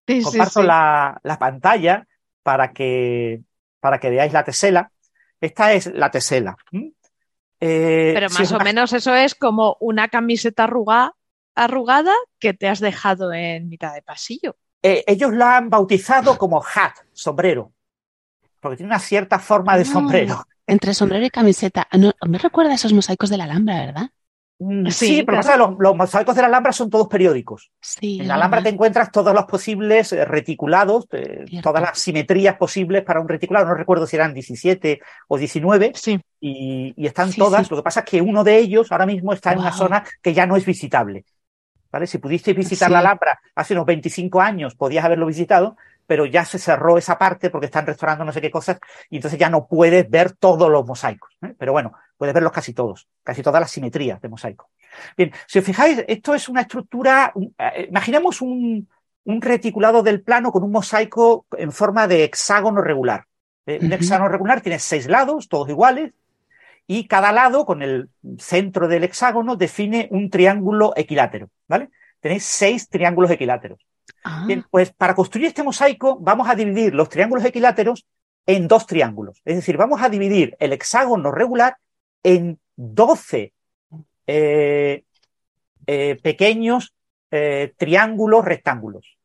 Sí, 0.07 0.23
comparto 0.23 0.61
sí. 0.61 0.67
La, 0.67 1.19
la 1.23 1.39
pantalla 1.39 2.07
para 2.43 2.73
que, 2.73 3.43
para 3.81 3.99
que 4.01 4.11
veáis 4.11 4.33
la 4.33 4.45
tesela. 4.45 4.91
Esta 5.41 5.73
es 5.73 5.87
la 5.87 6.11
tesela. 6.11 6.57
Eh, 7.61 8.13
Pero 8.15 8.29
más 8.31 8.53
o 8.53 8.57
una- 8.57 8.65
menos 8.65 8.93
eso 8.93 9.15
es 9.15 9.35
como 9.35 9.77
una 9.81 10.09
camiseta 10.09 10.65
arruga- 10.67 11.13
arrugada 11.55 12.13
que 12.39 12.55
te 12.55 12.69
has 12.69 12.81
dejado 12.81 13.33
en 13.33 13.69
mitad 13.69 13.95
de 13.95 14.03
pasillo. 14.03 14.57
eh, 14.83 15.05
ellos 15.07 15.33
la 15.35 15.59
han 15.59 15.69
bautizado 15.69 16.39
como 16.39 16.63
hat, 16.63 16.95
sombrero, 17.13 17.73
porque 18.61 18.79
tiene 18.79 18.89
una 18.91 18.99
cierta 18.99 19.39
forma 19.39 19.77
de 19.77 19.83
Ah, 19.83 19.87
sombrero. 19.87 20.45
Entre 20.67 20.95
sombrero 20.95 21.25
y 21.25 21.31
camiseta. 21.31 21.87
Ah, 21.91 21.97
No, 21.99 22.13
me 22.27 22.39
recuerda 22.39 22.73
a 22.73 22.75
esos 22.75 22.93
mosaicos 22.93 23.31
de 23.31 23.37
la 23.37 23.45
Alhambra, 23.45 23.87
¿verdad? 23.87 24.11
Mm, 24.59 24.89
Sí, 24.89 25.07
Sí, 25.07 25.23
pero 25.25 25.41
claro. 25.41 25.71
los, 25.71 25.79
los 25.81 25.97
mosaicos 25.97 26.35
de 26.35 26.43
la 26.43 26.49
Alhambra 26.49 26.73
son 26.73 26.91
todos 26.91 27.09
periódicos. 27.09 27.71
Sí. 27.81 28.19
En 28.21 28.29
la 28.29 28.35
Alhambra 28.35 28.63
te 28.63 28.69
encuentras 28.69 29.11
todos 29.11 29.35
los 29.35 29.45
posibles 29.47 30.13
eh, 30.13 30.25
reticulados, 30.25 31.07
eh, 31.13 31.45
todas 31.63 31.83
las 31.83 31.99
simetrías 31.99 32.57
posibles 32.57 33.03
para 33.03 33.21
un 33.21 33.29
reticulado. 33.29 33.67
No 33.67 33.75
recuerdo 33.75 34.07
si 34.07 34.17
eran 34.17 34.35
17 34.35 35.01
o 35.29 35.39
19 35.39 35.93
Sí. 35.95 36.21
y, 36.41 36.93
y 36.97 37.07
están 37.07 37.33
todas. 37.33 37.71
Lo 37.71 37.79
que 37.79 37.83
pasa 37.83 38.01
es 38.01 38.07
que 38.07 38.21
uno 38.21 38.45
de 38.45 38.59
ellos 38.59 38.93
ahora 38.93 39.07
mismo 39.07 39.33
está 39.33 39.53
en 39.53 39.61
una 39.61 39.73
zona 39.73 40.05
que 40.23 40.35
ya 40.35 40.47
no 40.47 40.57
es 40.57 40.65
visitable. 40.67 41.25
¿Vale? 41.93 42.07
Si 42.07 42.19
pudisteis 42.19 42.57
visitar 42.57 42.89
la 42.89 43.01
Alhambra 43.01 43.41
hace 43.57 43.75
unos 43.75 43.85
25 43.87 44.41
años, 44.41 44.77
podías 44.77 45.05
haberlo 45.05 45.27
visitado, 45.27 45.77
pero 46.11 46.27
ya 46.27 46.45
se 46.45 46.59
cerró 46.59 46.99
esa 46.99 47.17
parte 47.17 47.51
porque 47.51 47.67
están 47.67 47.87
restaurando 47.87 48.25
no 48.25 48.33
sé 48.33 48.41
qué 48.41 48.51
cosas 48.51 48.81
y 49.11 49.15
entonces 49.19 49.39
ya 49.39 49.49
no 49.49 49.69
puedes 49.69 50.11
ver 50.11 50.33
todos 50.33 50.69
los 50.69 50.85
mosaicos. 50.85 51.39
¿eh? 51.41 51.55
Pero 51.57 51.71
bueno, 51.71 51.93
puedes 52.17 52.35
verlos 52.35 52.51
casi 52.51 52.75
todos, 52.75 53.07
casi 53.23 53.45
todas 53.45 53.61
las 53.61 53.71
simetrías 53.71 54.21
de 54.21 54.29
mosaico. 54.29 54.71
Bien, 55.17 55.31
si 55.47 55.61
os 55.61 55.65
fijáis, 55.65 56.05
esto 56.09 56.35
es 56.35 56.49
una 56.49 56.63
estructura, 56.63 57.33
eh, 57.57 57.87
imaginemos 57.89 58.43
un, 58.43 58.89
un 59.23 59.41
reticulado 59.41 60.03
del 60.03 60.21
plano 60.21 60.51
con 60.51 60.65
un 60.65 60.73
mosaico 60.73 61.47
en 61.57 61.71
forma 61.71 62.09
de 62.09 62.25
hexágono 62.25 62.83
regular. 62.83 63.27
Eh, 63.67 63.79
Un 63.81 63.93
hexágono 63.93 64.31
regular 64.31 64.63
tiene 64.63 64.81
seis 64.81 65.07
lados, 65.07 65.49
todos 65.49 65.69
iguales, 65.69 66.13
y 66.89 67.07
cada 67.07 67.31
lado, 67.31 67.65
con 67.65 67.83
el 67.83 68.11
centro 68.39 68.89
del 68.89 69.05
hexágono, 69.05 69.55
define 69.55 70.09
un 70.11 70.29
triángulo 70.29 70.93
equilátero, 70.97 71.51
¿vale? 71.69 71.91
Tenéis 72.21 72.45
seis 72.45 72.89
triángulos 72.89 73.31
equiláteros. 73.31 73.81
Ah, 74.25 74.45
Bien, 74.47 74.65
pues 74.71 74.93
para 74.93 75.15
construir 75.15 75.49
este 75.49 75.63
mosaico 75.63 76.19
vamos 76.21 76.49
a 76.49 76.55
dividir 76.55 76.95
los 76.95 77.09
triángulos 77.09 77.45
equiláteros 77.45 78.07
en 78.47 78.69
dos 78.69 78.87
triángulos. 78.87 79.41
Es 79.45 79.57
decir, 79.57 79.77
vamos 79.77 80.03
a 80.03 80.09
dividir 80.09 80.57
el 80.59 80.73
hexágono 80.73 81.31
regular 81.31 81.77
en 82.23 82.59
12 82.77 83.53
eh, 84.27 85.05
eh, 85.87 86.19
pequeños 86.23 86.95
eh, 87.31 87.73
triángulos 87.77 88.45
rectángulos. 88.45 89.17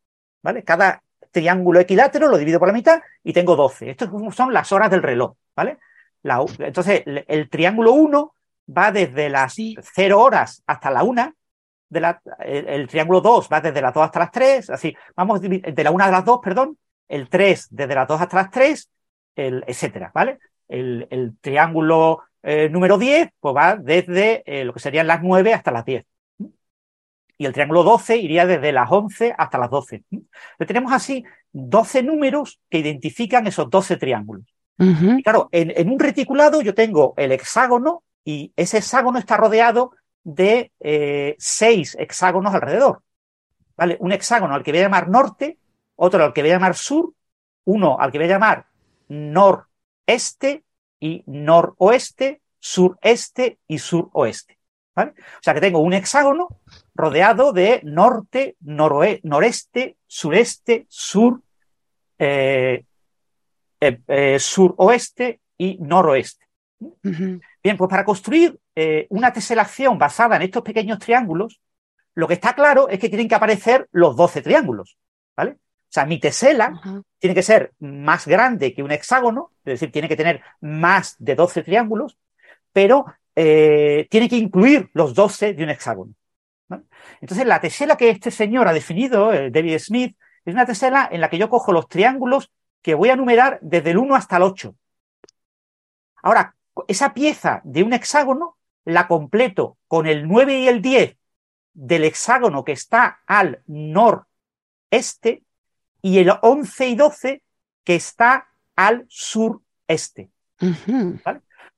¿Vale? 0.42 0.64
Cada 0.64 1.02
triángulo 1.32 1.80
equilátero 1.80 2.28
lo 2.28 2.38
divido 2.38 2.60
por 2.60 2.68
la 2.68 2.74
mitad 2.74 3.02
y 3.24 3.34
tengo 3.34 3.56
12. 3.56 3.90
Estas 3.90 4.10
son 4.34 4.54
las 4.54 4.72
horas 4.72 4.92
del 4.92 5.04
reloj. 5.04 5.36
¿Vale? 5.56 5.78
La 6.24 6.44
entonces, 6.60 7.04
el, 7.06 7.26
el 7.28 7.50
triángulo 7.50 7.94
1 7.94 8.36
va 8.76 8.92
desde 8.92 9.30
las 9.30 9.54
Sí. 9.54 9.76
0 9.96 10.22
horas 10.22 10.64
hasta 10.66 10.92
la 10.92 11.04
1 11.04 11.34
de 11.90 12.00
la, 12.00 12.22
el, 12.40 12.68
el 12.68 12.88
triángulo 12.88 13.22
2 13.22 13.50
va 13.52 13.62
desde 13.62 13.82
las 13.82 13.94
2 13.94 14.04
hasta 14.04 14.20
las 14.20 14.32
3, 14.32 14.70
así, 14.70 14.96
vamos 15.16 15.42
de 15.42 15.84
la 15.84 15.92
1 15.92 16.04
a 16.04 16.12
las 16.12 16.26
2, 16.26 16.40
perdón, 16.44 16.78
el 17.08 17.30
3 17.30 17.68
desde 17.70 17.96
las 17.96 18.08
2 18.08 18.22
hasta 18.22 18.38
las 18.38 18.52
3, 18.52 18.90
el, 19.36 19.64
etcétera, 19.68 20.12
¿vale? 20.14 20.40
El, 20.68 21.08
el 21.10 21.38
triángulo 21.40 22.24
eh, 22.42 22.70
número 22.70 22.98
10, 22.98 23.30
pues 23.40 23.56
va 23.56 23.76
desde 23.76 24.44
eh, 24.46 24.66
lo 24.66 24.74
que 24.74 24.80
serían 24.80 25.08
las 25.08 25.22
9 25.22 25.54
hasta 25.54 25.72
las 25.72 25.86
10. 25.86 26.06
Y 27.38 27.46
el 27.46 27.54
triángulo 27.54 27.84
12 27.84 28.18
iría 28.18 28.46
desde 28.46 28.72
las 28.72 28.90
11 28.90 29.34
hasta 29.38 29.58
las 29.58 29.70
12. 29.70 30.04
Entonces 30.10 30.68
tenemos 30.68 30.94
así 30.94 31.24
12 31.52 32.04
números 32.04 32.60
que 32.70 32.80
identifican 32.80 33.46
esos 33.48 33.70
12 33.70 33.98
triángulos. 33.98 34.46
ujú. 34.80 35.18
Y 35.18 35.24
claro, 35.24 35.50
en, 35.52 35.74
en 35.76 35.90
un 35.90 36.00
reticulado 36.00 36.62
yo 36.62 36.74
tengo 36.74 37.14
el 37.18 37.32
hexágono 37.32 38.04
y 38.24 38.54
ese 38.56 38.78
hexágono 38.78 39.20
está 39.20 39.38
rodeado 39.38 39.92
de 40.26 40.74
eh, 40.82 41.36
seis 41.40 41.96
hexágonos 41.98 42.54
alrededor. 42.54 43.02
¿Vale? 43.78 43.96
Un 44.00 44.12
hexágono 44.12 44.56
al 44.56 44.64
que 44.64 44.72
voy 44.72 44.80
a 44.80 44.84
llamar 44.84 45.08
norte, 45.08 45.58
otro 45.96 46.24
al 46.24 46.34
que 46.34 46.42
voy 46.42 46.52
a 46.52 46.56
llamar 46.56 46.76
sur, 46.76 47.14
uno 47.66 47.98
al 48.00 48.12
que 48.12 48.18
voy 48.18 48.26
a 48.26 48.32
llamar 48.32 48.66
noreste 49.08 50.64
y 51.00 51.24
noroeste, 51.28 52.42
sureste 52.60 53.60
y 53.68 53.78
suroeste. 53.78 54.58
¿Vale? 54.96 55.12
O 55.12 55.42
sea 55.42 55.54
que 55.54 55.62
tengo 55.62 55.80
un 55.80 55.94
hexágono 55.94 56.48
rodeado 56.96 57.52
de 57.52 57.82
norte, 57.84 58.56
noroe- 58.64 59.20
noreste, 59.24 59.98
sureste, 60.08 60.86
sur, 60.90 61.42
eh, 62.18 62.86
eh, 63.82 64.00
eh, 64.08 64.40
suroeste 64.40 65.42
y 65.58 65.78
noroeste. 65.80 66.46
Bien, 67.66 67.78
pues 67.78 67.90
para 67.90 68.06
construir 68.06 68.60
eh, 68.76 69.08
una 69.10 69.34
teselación 69.34 69.98
basada 69.98 70.36
en 70.36 70.44
estos 70.44 70.62
pequeños 70.62 71.00
triángulos, 71.00 71.60
lo 72.14 72.28
que 72.28 72.36
está 72.36 72.54
claro 72.54 72.90
es 72.90 73.00
que 73.00 73.10
tienen 73.10 73.28
que 73.28 73.34
aparecer 73.34 73.90
los 73.92 74.16
12 74.16 74.44
triángulos, 74.44 75.00
¿vale? 75.36 75.54
O 75.54 75.90
sea, 75.90 76.06
mi 76.06 76.20
tesela 76.20 76.80
tiene 77.18 77.34
que 77.34 77.42
ser 77.42 77.74
más 77.80 78.28
grande 78.28 78.72
que 78.72 78.84
un 78.84 78.92
hexágono, 78.92 79.50
es 79.66 79.80
decir, 79.80 79.92
tiene 79.92 80.08
que 80.08 80.16
tener 80.16 80.44
más 80.62 81.16
de 81.18 81.34
12 81.34 81.64
triángulos, 81.64 82.20
pero 82.72 83.04
eh, 83.36 84.06
tiene 84.12 84.30
que 84.30 84.38
incluir 84.38 84.92
los 84.94 85.16
12 85.16 85.56
de 85.56 85.64
un 85.64 85.72
hexágono. 85.72 86.14
¿vale? 86.68 86.84
Entonces, 87.20 87.48
la 87.48 87.60
tesela 87.60 87.98
que 87.98 88.12
este 88.12 88.30
señor 88.30 88.68
ha 88.68 88.74
definido, 88.74 89.34
eh, 89.34 89.50
David 89.50 89.80
Smith, 89.80 90.16
es 90.46 90.54
una 90.54 90.68
tesela 90.68 91.10
en 91.12 91.20
la 91.20 91.32
que 91.32 91.40
yo 91.40 91.50
cojo 91.50 91.72
los 91.72 91.88
triángulos 91.88 92.52
que 92.84 92.94
voy 92.94 93.10
a 93.10 93.16
numerar 93.16 93.58
desde 93.64 93.90
el 93.90 93.98
1 93.98 94.16
hasta 94.16 94.38
el 94.38 94.44
8. 94.44 94.76
Ahora, 96.22 96.56
esa 96.88 97.14
pieza 97.14 97.62
de 97.64 97.84
un 97.84 97.94
hexágono 97.94 98.58
la 98.86 99.08
completo 99.08 99.78
con 99.88 100.06
el 100.06 100.28
9 100.28 100.60
y 100.60 100.68
el 100.68 100.82
10 100.82 101.18
del 101.74 102.04
hexágono 102.06 102.64
que 102.64 102.72
está 102.72 103.22
al 103.26 103.62
noreste 103.68 105.44
y 106.02 106.20
el 106.20 106.32
11 106.42 106.88
y 106.88 106.96
12 106.96 107.42
que 107.84 107.96
está 107.96 108.48
al 108.76 109.06
sureste. 109.10 110.30
Ujú. 110.62 111.20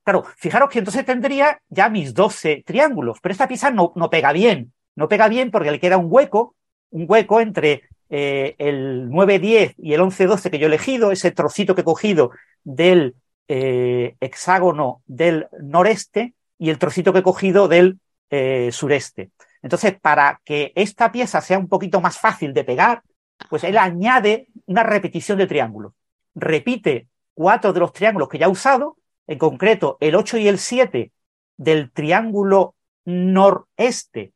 Claro, 0.04 0.24
fijaros 0.38 0.70
que 0.70 0.80
entonces 0.80 1.06
tendría 1.06 1.62
ya 1.70 1.90
mis 1.90 2.14
12 2.14 2.64
triángulos, 2.66 3.20
pero 3.22 3.32
esta 3.32 3.48
pieza 3.48 3.72
no, 3.72 3.92
no 3.96 4.10
pega 4.10 4.32
bien. 4.32 4.72
No 4.96 5.08
pega 5.10 5.28
bien 5.28 5.52
porque 5.52 5.72
le 5.72 5.80
queda 5.80 5.98
un 5.98 6.08
hueco, 6.10 6.56
un 6.92 7.06
hueco 7.08 7.40
entre 7.42 7.84
eh, 8.10 8.56
el 8.58 9.10
9-10 9.10 9.76
y 9.78 9.94
el 9.94 10.02
11-12 10.02 10.50
que 10.50 10.60
yo 10.60 10.66
he 10.66 10.70
elegido, 10.70 11.12
ese 11.12 11.32
trocito 11.32 11.76
que 11.76 11.82
he 11.82 11.86
cogido 11.86 12.32
del 12.64 13.16
eh, 13.48 14.16
hexágono 14.20 15.02
del 15.06 15.48
noreste 15.62 16.34
y 16.58 16.70
el 16.70 16.80
trocito 16.80 17.14
que 17.14 17.20
he 17.20 17.24
cogido 17.24 17.68
del 17.68 18.00
eh, 18.30 18.70
sureste. 18.72 19.32
Entonces, 19.62 20.00
para 20.00 20.42
que 20.46 20.72
esta 20.76 21.12
pieza 21.12 21.42
sea 21.42 21.58
un 21.60 21.68
poquito 21.68 22.02
más 22.02 22.18
fácil 22.20 22.54
de 22.54 22.64
pegar, 22.64 23.02
pues 23.50 23.64
él 23.64 23.78
añade 23.78 24.48
una 24.66 24.84
repetición 24.84 25.38
de 25.38 25.48
triángulos. 25.48 25.94
Repite 26.36 27.08
cuatro 27.34 27.74
de 27.74 27.80
los 27.80 27.94
triángulos 27.94 28.30
que 28.30 28.38
ya 28.40 28.48
ha 28.48 28.50
usado, 28.50 28.98
en 29.28 29.38
concreto 29.38 29.98
el 30.00 30.16
8 30.16 30.38
y 30.38 30.48
el 30.48 30.58
7 30.58 31.12
del 31.58 31.92
triángulo 31.92 32.76
noreste 33.06 34.34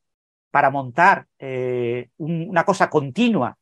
para 0.51 0.69
montar 0.69 1.27
eh, 1.39 2.09
un- 2.17 2.49
una 2.49 2.63
cosa 2.65 2.89
continua, 2.89 3.57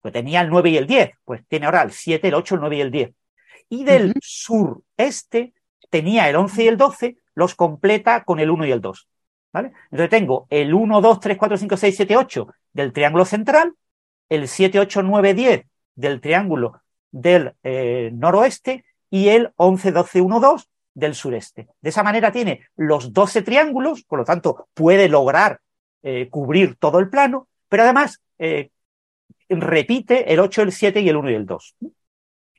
pues 0.00 0.12
tenía 0.12 0.40
el 0.40 0.48
9 0.50 0.70
y 0.70 0.76
el 0.78 0.86
10, 0.86 1.10
pues 1.24 1.42
tiene 1.46 1.66
ahora 1.66 1.82
el 1.82 1.92
7, 1.92 2.28
el 2.28 2.34
8, 2.34 2.54
el 2.54 2.60
9 2.60 2.76
y 2.76 2.80
el 2.80 2.90
10. 2.90 3.10
Y 3.72 3.84
del 3.84 4.12
sureste 4.20 5.54
tenía 5.88 6.28
el 6.28 6.36
11 6.36 6.64
y 6.64 6.68
el 6.68 6.76
12, 6.76 7.16
los 7.34 7.54
completa 7.54 8.22
con 8.22 8.38
el 8.38 8.50
1 8.50 8.66
y 8.66 8.70
el 8.70 8.82
2. 8.82 9.08
¿vale? 9.50 9.72
Entonces 9.84 10.10
tengo 10.10 10.46
el 10.50 10.74
1, 10.74 11.00
2, 11.00 11.20
3, 11.20 11.38
4, 11.38 11.56
5, 11.56 11.76
6, 11.78 11.96
7, 11.96 12.16
8 12.18 12.48
del 12.74 12.92
triángulo 12.92 13.24
central, 13.24 13.72
el 14.28 14.46
7, 14.46 14.78
8, 14.78 15.02
9, 15.02 15.32
10 15.32 15.66
del 15.94 16.20
triángulo 16.20 16.82
del 17.12 17.54
eh, 17.62 18.10
noroeste 18.12 18.84
y 19.08 19.28
el 19.28 19.52
11, 19.56 19.92
12, 19.92 20.20
1, 20.20 20.38
2 20.40 20.68
del 20.92 21.14
sureste. 21.14 21.68
De 21.80 21.88
esa 21.88 22.02
manera 22.02 22.30
tiene 22.30 22.66
los 22.76 23.14
12 23.14 23.40
triángulos, 23.40 24.04
por 24.04 24.18
lo 24.18 24.26
tanto 24.26 24.68
puede 24.74 25.08
lograr 25.08 25.60
eh, 26.02 26.28
cubrir 26.28 26.76
todo 26.76 26.98
el 26.98 27.08
plano, 27.08 27.48
pero 27.70 27.84
además 27.84 28.20
eh, 28.38 28.68
repite 29.48 30.30
el 30.30 30.40
8, 30.40 30.60
el 30.60 30.72
7 30.72 31.00
y 31.00 31.08
el 31.08 31.16
1 31.16 31.30
y 31.30 31.34
el 31.36 31.46
2. 31.46 31.76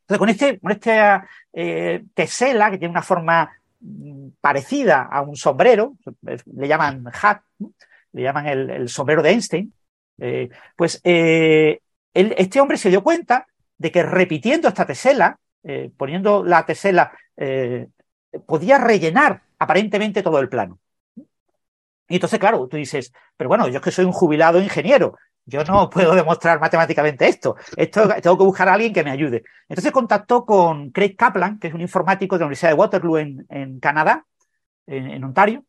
Entonces, 0.08 0.20
con, 0.20 0.30
este, 0.30 0.60
esta 0.70 1.28
eh, 1.54 2.04
tesela, 2.14 2.70
que 2.70 2.78
tiene 2.78 2.92
una 2.92 3.02
forma 3.02 3.52
mm, 3.80 4.28
parecida 4.42 5.04
a 5.04 5.22
un 5.22 5.36
sombrero, 5.36 5.96
le 6.22 6.68
llaman 6.68 7.06
hat, 7.22 7.42
le 8.12 8.22
llaman 8.22 8.48
el, 8.48 8.90
sombrero 8.90 9.22
de 9.22 9.30
Einstein, 9.32 9.74
eh, 10.20 10.50
pues 10.76 11.02
eh, 11.04 11.80
este 12.14 12.62
hombre 12.62 12.78
se 12.78 12.90
dio 12.90 13.04
cuenta 13.04 13.48
de 13.78 13.92
que 13.92 14.04
repitiendo 14.04 14.68
esta 14.68 14.86
tesela, 14.86 15.40
poniendo 15.98 16.44
la 16.44 16.66
tesela, 16.66 17.12
podía 18.46 18.78
rellenar 18.78 19.42
aparentemente 19.58 20.22
todo 20.22 20.40
el 20.40 20.50
plano. 20.50 20.80
Y 22.08 22.16
entonces, 22.16 22.38
claro, 22.40 22.68
tú 22.68 22.78
dices, 22.78 23.12
pero 23.36 23.48
bueno, 23.48 23.68
yo 23.70 23.78
es 23.78 23.82
que 23.82 23.90
soy 23.90 24.06
un 24.06 24.12
jubilado 24.12 24.62
ingeniero, 24.62 25.18
yo 25.46 25.64
no 25.64 25.90
puedo 25.90 26.16
demostrar 26.16 26.60
matemáticamente 26.60 27.28
esto. 27.28 27.56
Esto 27.76 28.08
tengo 28.22 28.38
que 28.38 28.44
buscar 28.44 28.70
a 28.70 28.74
alguien 28.74 28.94
que 28.94 29.04
me 29.04 29.12
ayude. 29.12 29.44
Entonces 29.68 29.92
contactó 29.92 30.46
con 30.46 30.92
Craig 30.92 31.16
Kaplan, 31.16 31.60
que 31.60 31.68
es 31.68 31.74
un 31.74 31.82
informático 31.82 32.36
de 32.36 32.40
la 32.40 32.46
Universidad 32.46 32.72
de 32.72 32.76
Waterloo 32.76 33.18
en, 33.18 33.46
en 33.50 33.80
Canadá, 33.80 34.26
en, 34.88 35.24
Ontario. 35.24 35.64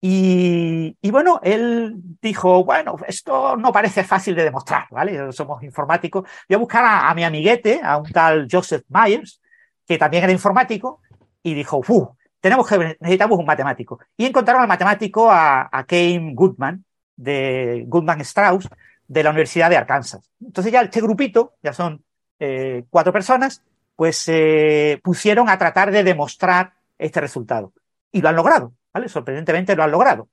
Y, 0.00 0.96
y, 1.00 1.10
bueno, 1.12 1.38
él 1.44 1.94
dijo, 2.20 2.64
bueno, 2.64 2.96
esto 3.06 3.56
no 3.56 3.70
parece 3.72 4.02
fácil 4.02 4.34
de 4.34 4.44
demostrar, 4.44 4.86
¿vale? 4.90 5.30
Somos 5.30 5.62
informáticos. 5.62 6.24
Voy 6.48 6.56
a 6.56 6.58
buscar 6.58 6.84
a, 6.84 7.08
a 7.08 7.14
mi 7.14 7.22
amiguete, 7.22 7.80
a 7.82 7.98
un 7.98 8.10
tal 8.10 8.48
Joseph 8.50 8.84
Myers, 8.88 9.40
que 9.86 9.98
también 9.98 10.24
era 10.24 10.32
informático, 10.32 11.00
y 11.42 11.54
dijo, 11.54 11.80
¡Uf! 11.86 12.08
Tenemos 12.40 12.68
que, 12.68 12.96
necesitamos 12.98 13.38
un 13.38 13.46
matemático. 13.46 14.00
Y 14.16 14.26
encontraron 14.26 14.62
al 14.62 14.68
matemático 14.68 15.30
a, 15.30 15.68
a 15.70 15.84
Kane 15.84 16.32
Goodman, 16.34 16.84
de 17.14 17.84
Goodman 17.86 18.20
Strauss, 18.22 18.68
de 19.12 19.22
la 19.22 19.30
Universidad 19.30 19.68
de 19.68 19.76
Arkansas. 19.76 20.30
Entonces 20.40 20.72
ya 20.72 20.80
este 20.80 21.02
grupito, 21.02 21.54
ya 21.62 21.74
son 21.74 22.02
eh, 22.38 22.84
cuatro 22.88 23.12
personas, 23.12 23.62
pues 23.94 24.16
se 24.16 24.92
eh, 24.92 24.98
pusieron 25.02 25.50
a 25.50 25.58
tratar 25.58 25.90
de 25.90 26.02
demostrar 26.02 26.72
este 26.96 27.20
resultado. 27.20 27.74
Y 28.10 28.22
lo 28.22 28.30
han 28.30 28.36
logrado, 28.36 28.72
¿vale? 28.92 29.10
Sorprendentemente 29.10 29.76
lo 29.76 29.82
han 29.82 29.90
logrado. 29.90 30.28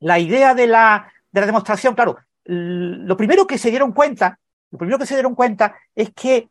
La 0.00 0.18
idea 0.18 0.54
de 0.54 0.66
la, 0.66 1.12
de 1.30 1.40
la 1.40 1.46
demostración, 1.46 1.94
claro, 1.94 2.18
lo 2.44 3.16
primero 3.16 3.46
que 3.46 3.58
se 3.58 3.70
dieron 3.70 3.92
cuenta, 3.92 4.40
lo 4.72 4.78
primero 4.78 4.98
que 4.98 5.06
se 5.06 5.14
dieron 5.14 5.36
cuenta 5.36 5.76
es 5.94 6.10
que 6.12 6.48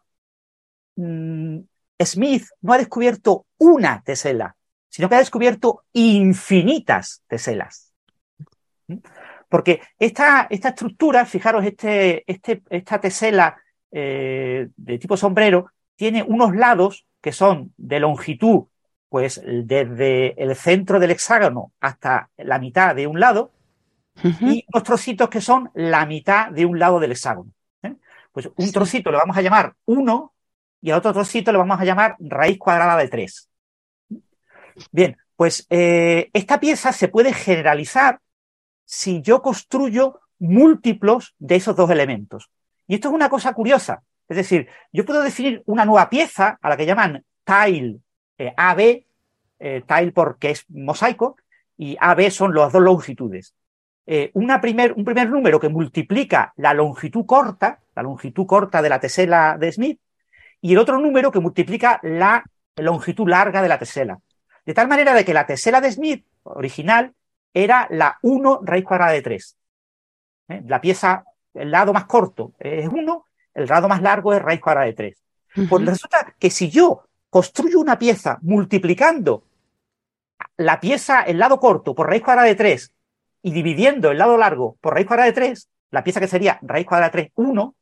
mmm, 0.95 1.59
Smith 2.01 2.45
no 2.61 2.71
ha 2.71 2.77
descubierto 2.77 3.47
una 3.57 4.01
tesela, 4.01 4.55
sino 4.87 5.09
que 5.09 5.15
ha 5.15 5.19
descubierto 5.19 5.83
infinitas 5.91 7.21
teselas. 7.27 7.91
Porque 9.53 9.81
esta, 9.99 10.47
esta 10.49 10.69
estructura, 10.69 11.27
fijaros, 11.27 11.63
este, 11.63 12.23
este, 12.25 12.63
esta 12.71 12.99
tesela 12.99 13.55
eh, 13.91 14.69
de 14.75 14.97
tipo 14.97 15.15
sombrero 15.15 15.67
tiene 15.95 16.23
unos 16.23 16.55
lados 16.55 17.05
que 17.21 17.31
son 17.31 17.71
de 17.77 17.99
longitud, 17.99 18.63
pues 19.09 19.39
desde 19.45 20.41
el 20.41 20.55
centro 20.55 20.99
del 20.99 21.11
hexágono 21.11 21.71
hasta 21.79 22.31
la 22.37 22.57
mitad 22.57 22.95
de 22.95 23.05
un 23.05 23.19
lado, 23.19 23.51
uh 24.23 24.27
-huh. 24.27 24.55
y 24.55 24.65
unos 24.73 24.83
trocitos 24.83 25.29
que 25.29 25.39
son 25.39 25.69
la 25.75 26.07
mitad 26.07 26.49
de 26.49 26.65
un 26.65 26.79
lado 26.79 26.99
del 26.99 27.11
hexágono. 27.11 27.51
¿eh? 27.83 27.93
Pues 28.31 28.49
un 28.55 28.71
trocito 28.71 29.11
le 29.11 29.17
vamos 29.17 29.37
a 29.37 29.43
llamar 29.43 29.75
1 29.85 30.33
y 30.81 30.89
al 30.89 30.97
otro 30.97 31.13
trocito 31.13 31.51
le 31.51 31.59
vamos 31.59 31.79
a 31.79 31.85
llamar 31.85 32.15
raíz 32.19 32.57
cuadrada 32.57 32.97
de 32.97 33.07
3. 33.07 33.49
Bien, 34.91 35.15
pues 35.35 35.67
eh, 35.69 36.31
esta 36.33 36.59
pieza 36.59 36.91
se 36.91 37.07
puede 37.07 37.33
generalizar 37.33 38.19
si 38.85 39.21
yo 39.21 39.41
construyo 39.41 40.19
múltiplos 40.39 41.35
de 41.39 41.55
esos 41.55 41.75
dos 41.75 41.89
elementos. 41.89 42.49
Y 42.87 42.95
esto 42.95 43.09
es 43.09 43.13
una 43.13 43.29
cosa 43.29 43.53
curiosa. 43.53 44.03
Es 44.27 44.37
decir, 44.37 44.67
yo 44.91 45.05
puedo 45.05 45.21
definir 45.21 45.63
una 45.65 45.85
nueva 45.85 46.09
pieza 46.09 46.57
a 46.61 46.69
la 46.69 46.77
que 46.77 46.85
llaman 46.85 47.23
tile 47.43 47.99
eh, 48.37 48.53
AB, 48.55 49.05
eh, 49.59 49.83
tile 49.87 50.11
porque 50.11 50.51
es 50.51 50.65
mosaico, 50.69 51.37
y 51.77 51.97
AB 51.99 52.29
son 52.29 52.53
las 52.53 52.71
dos 52.71 52.81
longitudes. 52.81 53.53
Eh, 54.05 54.31
una 54.33 54.59
primer, 54.59 54.93
un 54.93 55.05
primer 55.05 55.29
número 55.29 55.59
que 55.59 55.69
multiplica 55.69 56.53
la 56.57 56.73
longitud 56.73 57.25
corta, 57.25 57.79
la 57.95 58.03
longitud 58.03 58.45
corta 58.45 58.81
de 58.81 58.89
la 58.89 58.99
tesela 58.99 59.57
de 59.57 59.71
Smith, 59.71 59.99
y 60.61 60.73
el 60.73 60.77
otro 60.77 60.99
número 60.99 61.31
que 61.31 61.39
multiplica 61.39 61.99
la 62.03 62.43
longitud 62.77 63.27
larga 63.27 63.61
de 63.61 63.69
la 63.69 63.79
tesela. 63.79 64.19
De 64.65 64.73
tal 64.73 64.87
manera 64.87 65.13
de 65.13 65.25
que 65.25 65.33
la 65.33 65.45
tesela 65.45 65.81
de 65.81 65.91
Smith 65.91 66.25
original 66.43 67.13
era 67.53 67.87
la 67.89 68.17
1 68.21 68.61
raíz 68.63 68.83
cuadrada 68.83 69.11
de 69.11 69.21
3. 69.21 69.57
¿Eh? 70.49 70.63
La 70.65 70.81
pieza, 70.81 71.25
el 71.53 71.71
lado 71.71 71.93
más 71.93 72.05
corto 72.05 72.53
es 72.59 72.87
1, 72.87 73.25
el 73.53 73.65
lado 73.67 73.87
más 73.87 74.01
largo 74.01 74.33
es 74.33 74.41
raíz 74.41 74.59
cuadrada 74.59 74.87
de 74.87 74.93
3. 74.93 75.23
Uh 75.55 75.61
-huh. 75.61 75.69
Pues 75.69 75.85
resulta 75.85 76.35
que 76.39 76.49
si 76.49 76.69
yo 76.69 77.05
construyo 77.29 77.79
una 77.79 77.97
pieza 77.97 78.39
multiplicando 78.41 79.43
la 80.57 80.79
pieza, 80.79 81.21
el 81.21 81.39
lado 81.39 81.59
corto 81.59 81.95
por 81.95 82.07
raíz 82.07 82.23
cuadrada 82.23 82.47
de 82.47 82.55
3 82.55 82.93
y 83.43 83.51
dividiendo 83.51 84.11
el 84.11 84.17
lado 84.17 84.37
largo 84.37 84.77
por 84.81 84.93
raíz 84.93 85.07
cuadrada 85.07 85.27
de 85.27 85.33
3, 85.33 85.69
la 85.91 86.03
pieza 86.03 86.19
que 86.19 86.27
sería 86.27 86.59
raíz 86.61 86.85
cuadrada 86.85 87.09
de 87.09 87.23
3, 87.23 87.31
1, 87.35 87.75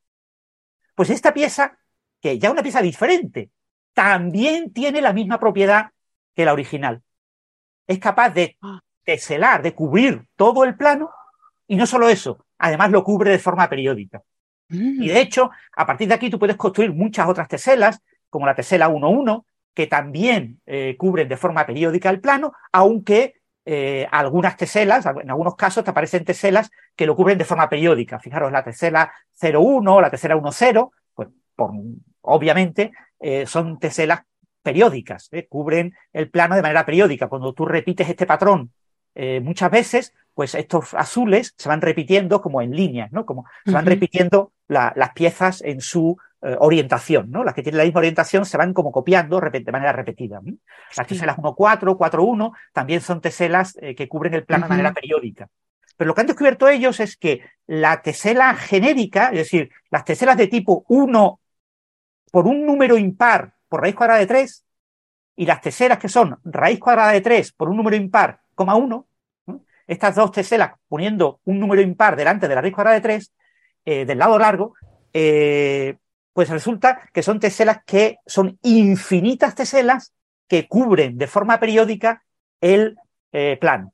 pues 0.96 1.10
esta 1.10 1.34
pieza, 1.34 1.78
que 2.22 2.38
ya 2.38 2.50
es 2.50 2.54
una 2.54 2.64
pieza 2.64 2.82
diferente, 2.82 3.50
también 3.94 4.72
tiene 4.72 5.02
la 5.02 5.14
misma 5.14 5.40
propiedad 5.40 5.92
que 6.36 6.46
la 6.46 6.54
original. 6.54 7.02
Es 7.88 8.00
capaz 8.00 8.30
de 8.30 8.58
teselar, 9.14 9.62
de 9.62 9.74
cubrir 9.74 10.26
todo 10.36 10.64
el 10.64 10.76
plano, 10.76 11.10
y 11.68 11.76
no 11.76 11.86
solo 11.86 12.10
eso, 12.10 12.46
además 12.58 12.92
lo 12.92 13.04
cubre 13.04 13.32
de 13.32 13.40
forma 13.40 13.70
periódica. 13.70 14.22
Mm. 14.70 15.04
Y 15.04 15.08
de 15.10 15.22
hecho, 15.22 15.52
a 15.76 15.86
partir 15.86 16.08
de 16.08 16.14
aquí 16.14 16.30
tú 16.30 16.40
puedes 16.40 16.58
construir 16.58 16.94
muchas 16.94 17.28
otras 17.28 17.48
teselas, 17.48 18.00
como 18.30 18.46
la 18.46 18.56
tesela 18.56 18.90
1.1, 18.90 19.46
que 19.74 19.88
también 19.88 20.60
eh, 20.66 20.96
cubren 20.98 21.28
de 21.28 21.38
forma 21.38 21.66
periódica 21.66 22.10
el 22.10 22.20
plano, 22.20 22.54
aunque 22.72 23.36
eh, 23.66 24.08
algunas 24.12 24.58
teselas, 24.58 25.06
en 25.06 25.30
algunos 25.30 25.56
casos 25.56 25.84
te 25.84 25.92
aparecen 25.92 26.26
teselas 26.26 26.72
que 26.96 27.06
lo 27.06 27.16
cubren 27.16 27.38
de 27.38 27.46
forma 27.46 27.70
periódica. 27.70 28.20
Fijaros, 28.20 28.52
la 28.52 28.64
tesela 28.64 29.12
0.1, 29.40 30.02
la 30.02 30.10
tesela 30.10 30.36
1.0, 30.36 30.92
pues 31.14 31.30
por, 31.56 31.72
obviamente 32.22 32.92
eh, 33.20 33.46
son 33.46 33.80
teselas 33.80 34.24
periódicas, 34.64 35.30
¿eh? 35.32 35.48
cubren 35.48 35.94
el 36.14 36.30
plano 36.30 36.56
de 36.56 36.62
manera 36.62 36.86
periódica. 36.86 37.28
Cuando 37.28 37.54
tú 37.54 37.66
repites 37.66 38.10
este 38.10 38.26
patrón 38.26 38.72
eh, 39.16 39.40
muchas 39.42 39.72
veces, 39.72 40.14
pues 40.34 40.56
estos 40.56 40.94
azules 40.94 41.54
se 41.58 41.70
van 41.70 41.82
repitiendo 41.82 42.42
como 42.42 42.62
en 42.62 42.72
líneas, 42.72 43.12
¿no? 43.12 43.26
Como 43.26 43.46
se 43.66 43.72
van 43.72 43.84
uh 43.84 43.88
-huh. 43.88 43.90
repitiendo 43.90 44.54
la, 44.68 44.94
las 44.96 45.12
piezas 45.14 45.62
en 45.62 45.82
su 45.82 46.18
eh, 46.44 46.56
orientación, 46.60 47.30
¿no? 47.30 47.44
Las 47.44 47.54
que 47.54 47.62
tienen 47.62 47.78
la 47.78 47.84
misma 47.84 48.00
orientación 48.00 48.46
se 48.46 48.58
van 48.58 48.74
como 48.74 48.92
copiando 48.92 49.40
de 49.40 49.72
manera 49.72 49.92
repetida. 49.92 50.40
¿no? 50.44 50.54
Las 50.98 51.06
teselas 51.06 51.38
1.4, 51.38 51.96
4.1 51.96 52.52
también 52.74 53.02
son 53.02 53.22
teselas 53.22 53.78
eh, 53.80 53.94
que 53.94 54.08
cubren 54.08 54.34
el 54.34 54.44
plano 54.44 54.62
uh 54.62 54.66
-huh. 54.66 54.70
de 54.70 54.78
manera 54.78 54.94
periódica. 54.94 55.48
Pero 55.98 56.08
lo 56.08 56.16
que 56.16 56.22
han 56.22 56.28
descubierto 56.28 56.68
ellos 56.68 57.00
es 57.00 57.16
que 57.16 57.42
la 57.68 58.02
tesela 58.02 58.56
genérica, 58.56 59.28
es 59.28 59.38
decir, 59.38 59.70
las 59.92 60.04
teselas 60.04 60.36
de 60.36 60.48
tipo 60.48 60.84
1 60.88 61.40
por 62.32 62.48
un 62.48 62.66
número 62.66 62.98
impar 62.98 63.54
por 63.70 63.82
raíz 63.82 63.94
cuadrada 63.94 64.20
de 64.20 64.26
3, 64.26 64.66
y 65.36 65.46
las 65.46 65.62
teselas 65.62 66.00
que 66.00 66.10
son 66.10 66.40
raíz 66.44 66.80
cuadrada 66.80 67.12
de 67.12 67.22
3 67.22 67.52
por 67.54 67.70
un 67.70 67.78
número 67.78 67.96
impar, 67.96 68.41
coma 68.56 68.76
1, 68.76 69.06
estas 69.88 70.16
dos 70.16 70.32
teselas 70.32 70.74
poniendo 70.88 71.40
un 71.46 71.60
número 71.60 71.82
impar 71.82 72.16
delante 72.16 72.48
de 72.48 72.56
la 72.56 72.62
raíz 72.62 72.74
cuadrada 72.74 72.96
de 72.96 73.02
3, 73.02 73.32
eh, 73.86 74.06
del 74.06 74.20
lado 74.20 74.38
largo, 74.38 74.74
eh, 75.14 75.98
pues 76.34 76.50
resulta 76.50 77.10
que 77.14 77.24
son 77.24 77.40
teselas 77.40 77.80
que 77.86 78.18
son 78.26 78.58
infinitas 78.62 79.56
teselas 79.56 80.14
que 80.48 80.68
cubren 80.68 81.18
de 81.18 81.28
forma 81.28 81.60
periódica 81.60 82.24
el 82.62 82.98
eh, 83.32 83.58
plano. 83.60 83.94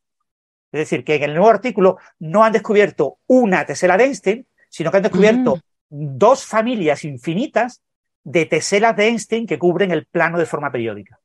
Es 0.71 0.79
decir, 0.81 1.03
que 1.03 1.15
en 1.15 1.23
el 1.23 1.33
nuevo 1.33 1.49
artículo 1.49 1.97
no 2.19 2.43
han 2.43 2.51
descubierto 2.51 3.17
una 3.27 3.65
tesela 3.65 3.97
de 3.97 4.05
Einstein, 4.05 4.47
sino 4.69 4.91
que 4.91 4.97
han 4.97 5.03
descubierto 5.03 5.55
mm. 5.55 5.59
dos 5.89 6.45
familias 6.45 7.05
infinitas 7.05 7.81
de 8.23 8.45
teselas 8.45 8.95
de 8.95 9.07
Einstein 9.07 9.47
que 9.47 9.57
cubren 9.57 9.91
el 9.91 10.05
plano 10.05 10.37
de 10.37 10.45
forma 10.45 10.71
periódica. 10.71 11.19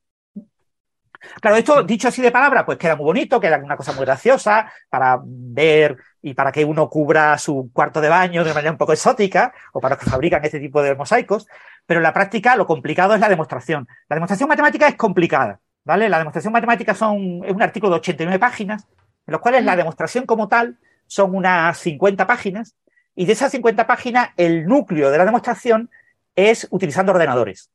Claro, 1.40 1.56
esto 1.56 1.82
dicho 1.82 2.08
así 2.08 2.20
de 2.22 2.30
palabra, 2.30 2.64
pues 2.66 2.78
queda 2.78 2.96
muy 2.96 3.04
bonito, 3.04 3.40
queda 3.40 3.58
una 3.58 3.76
cosa 3.76 3.92
muy 3.92 4.04
graciosa 4.04 4.72
para 4.88 5.20
ver 5.22 5.96
y 6.20 6.34
para 6.34 6.52
que 6.52 6.64
uno 6.64 6.88
cubra 6.88 7.38
su 7.38 7.70
cuarto 7.72 8.00
de 8.00 8.08
baño 8.08 8.44
de 8.44 8.54
manera 8.54 8.70
un 8.72 8.78
poco 8.78 8.92
exótica 8.92 9.52
o 9.72 9.80
para 9.80 9.96
que 9.96 10.06
fabrican 10.06 10.44
este 10.44 10.60
tipo 10.60 10.82
de 10.82 10.94
mosaicos, 10.94 11.46
pero 11.86 12.00
en 12.00 12.04
la 12.04 12.12
práctica 12.12 12.56
lo 12.56 12.66
complicado 12.66 13.14
es 13.14 13.20
la 13.20 13.28
demostración. 13.28 13.88
La 14.08 14.16
demostración 14.16 14.48
matemática 14.48 14.88
es 14.88 14.96
complicada, 14.96 15.60
¿vale? 15.84 16.08
La 16.08 16.18
demostración 16.18 16.52
matemática 16.52 16.94
son, 16.94 17.42
es 17.44 17.52
un 17.52 17.62
artículo 17.62 17.92
de 17.92 17.98
89 17.98 18.38
páginas 18.38 18.86
en 19.26 19.32
los 19.32 19.40
cuales 19.40 19.64
la 19.64 19.76
demostración 19.76 20.26
como 20.26 20.48
tal 20.48 20.78
son 21.06 21.34
unas 21.34 21.78
50 21.78 22.26
páginas, 22.26 22.74
y 23.14 23.26
de 23.26 23.32
esas 23.32 23.52
50 23.52 23.86
páginas 23.86 24.30
el 24.36 24.66
núcleo 24.66 25.10
de 25.10 25.18
la 25.18 25.24
demostración 25.24 25.90
es 26.34 26.66
utilizando 26.70 27.12
ordenadores. 27.12 27.70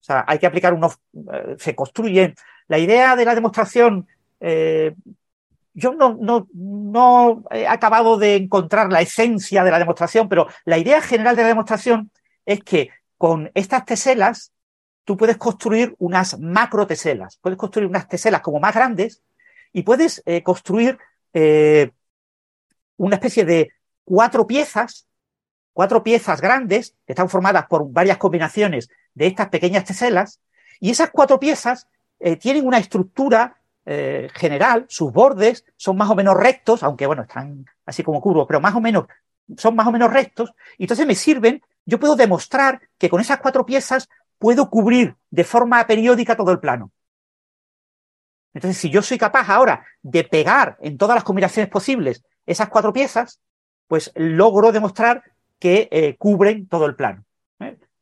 O 0.00 0.04
sea, 0.04 0.24
hay 0.26 0.38
que 0.38 0.46
aplicar 0.46 0.74
unos, 0.74 0.98
eh, 1.32 1.56
se 1.58 1.74
construyen. 1.74 2.34
La 2.68 2.78
idea 2.78 3.16
de 3.16 3.24
la 3.24 3.34
demostración, 3.34 4.06
eh, 4.40 4.94
yo 5.74 5.92
no, 5.92 7.44
he 7.50 7.66
acabado 7.66 8.16
de 8.16 8.36
encontrar 8.36 8.90
la 8.92 9.00
esencia 9.00 9.64
de 9.64 9.70
la 9.70 9.78
demostración, 9.78 10.28
pero 10.28 10.46
la 10.64 10.78
idea 10.78 11.00
general 11.02 11.36
de 11.36 11.42
la 11.42 11.48
demostración 11.48 12.10
es 12.46 12.62
que 12.62 12.90
con 13.18 13.50
estas 13.54 13.84
teselas 13.84 14.52
tú 15.04 15.16
puedes 15.16 15.36
construir 15.36 15.94
unas 15.98 16.38
macro 16.38 16.86
teselas, 16.86 17.38
puedes 17.38 17.58
construir 17.58 17.88
unas 17.88 18.08
teselas 18.08 18.40
como 18.40 18.60
más 18.60 18.74
grandes 18.74 19.22
y 19.72 19.82
puedes 19.82 20.22
eh, 20.24 20.42
construir 20.42 20.98
eh, 21.32 21.90
una 22.96 23.16
especie 23.16 23.44
de 23.44 23.72
cuatro 24.04 24.46
piezas, 24.46 25.06
cuatro 25.72 26.02
piezas 26.02 26.40
grandes 26.40 26.94
que 27.06 27.12
están 27.12 27.28
formadas 27.28 27.66
por 27.66 27.90
varias 27.90 28.18
combinaciones 28.18 28.88
de 29.14 29.26
estas 29.26 29.48
pequeñas 29.48 29.84
teselas 29.84 30.40
y 30.80 30.90
esas 30.90 31.10
cuatro 31.10 31.40
piezas 31.40 31.88
eh, 32.26 32.36
tienen 32.36 32.66
una 32.66 32.78
estructura 32.78 33.58
eh, 33.84 34.30
general, 34.32 34.86
sus 34.88 35.12
bordes 35.12 35.66
son 35.76 35.98
más 35.98 36.08
o 36.08 36.14
menos 36.14 36.34
rectos, 36.34 36.82
aunque 36.82 37.06
bueno, 37.06 37.20
están 37.20 37.66
así 37.84 38.02
como 38.02 38.22
curvos, 38.22 38.46
pero 38.48 38.62
más 38.62 38.74
o 38.74 38.80
menos 38.80 39.04
son 39.58 39.76
más 39.76 39.86
o 39.86 39.92
menos 39.92 40.10
rectos, 40.10 40.54
y 40.78 40.84
entonces 40.84 41.06
me 41.06 41.14
sirven, 41.14 41.62
yo 41.84 42.00
puedo 42.00 42.16
demostrar 42.16 42.80
que 42.96 43.10
con 43.10 43.20
esas 43.20 43.40
cuatro 43.40 43.66
piezas 43.66 44.08
puedo 44.38 44.70
cubrir 44.70 45.16
de 45.28 45.44
forma 45.44 45.86
periódica 45.86 46.34
todo 46.34 46.50
el 46.50 46.60
plano. 46.60 46.92
Entonces, 48.54 48.80
si 48.80 48.88
yo 48.88 49.02
soy 49.02 49.18
capaz 49.18 49.50
ahora 49.50 49.84
de 50.00 50.24
pegar 50.24 50.78
en 50.80 50.96
todas 50.96 51.16
las 51.16 51.24
combinaciones 51.24 51.70
posibles 51.70 52.24
esas 52.46 52.70
cuatro 52.70 52.90
piezas, 52.94 53.38
pues 53.86 54.10
logro 54.14 54.72
demostrar 54.72 55.24
que 55.58 55.88
eh, 55.90 56.16
cubren 56.16 56.68
todo 56.68 56.86
el 56.86 56.94
plano. 56.94 57.26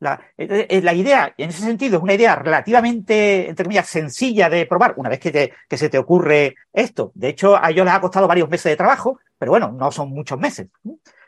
La, 0.02 0.20
eh, 0.36 0.80
la, 0.82 0.94
idea, 0.94 1.32
en 1.36 1.50
ese 1.50 1.62
sentido, 1.62 1.98
es 1.98 2.02
una 2.02 2.14
idea 2.14 2.34
relativamente, 2.34 3.48
entre 3.48 3.64
comillas, 3.64 3.88
sencilla 3.88 4.50
de 4.50 4.66
probar 4.66 4.94
una 4.96 5.08
vez 5.08 5.20
que, 5.20 5.30
te, 5.30 5.52
que 5.68 5.78
se 5.78 5.88
te 5.88 5.98
ocurre 5.98 6.56
esto. 6.72 7.12
De 7.14 7.28
hecho, 7.28 7.56
a 7.56 7.70
ellos 7.70 7.84
les 7.84 7.94
ha 7.94 8.00
costado 8.00 8.26
varios 8.26 8.48
meses 8.48 8.70
de 8.72 8.76
trabajo, 8.76 9.20
pero 9.38 9.52
bueno, 9.52 9.70
no 9.70 9.92
son 9.92 10.10
muchos 10.10 10.38
meses. 10.40 10.66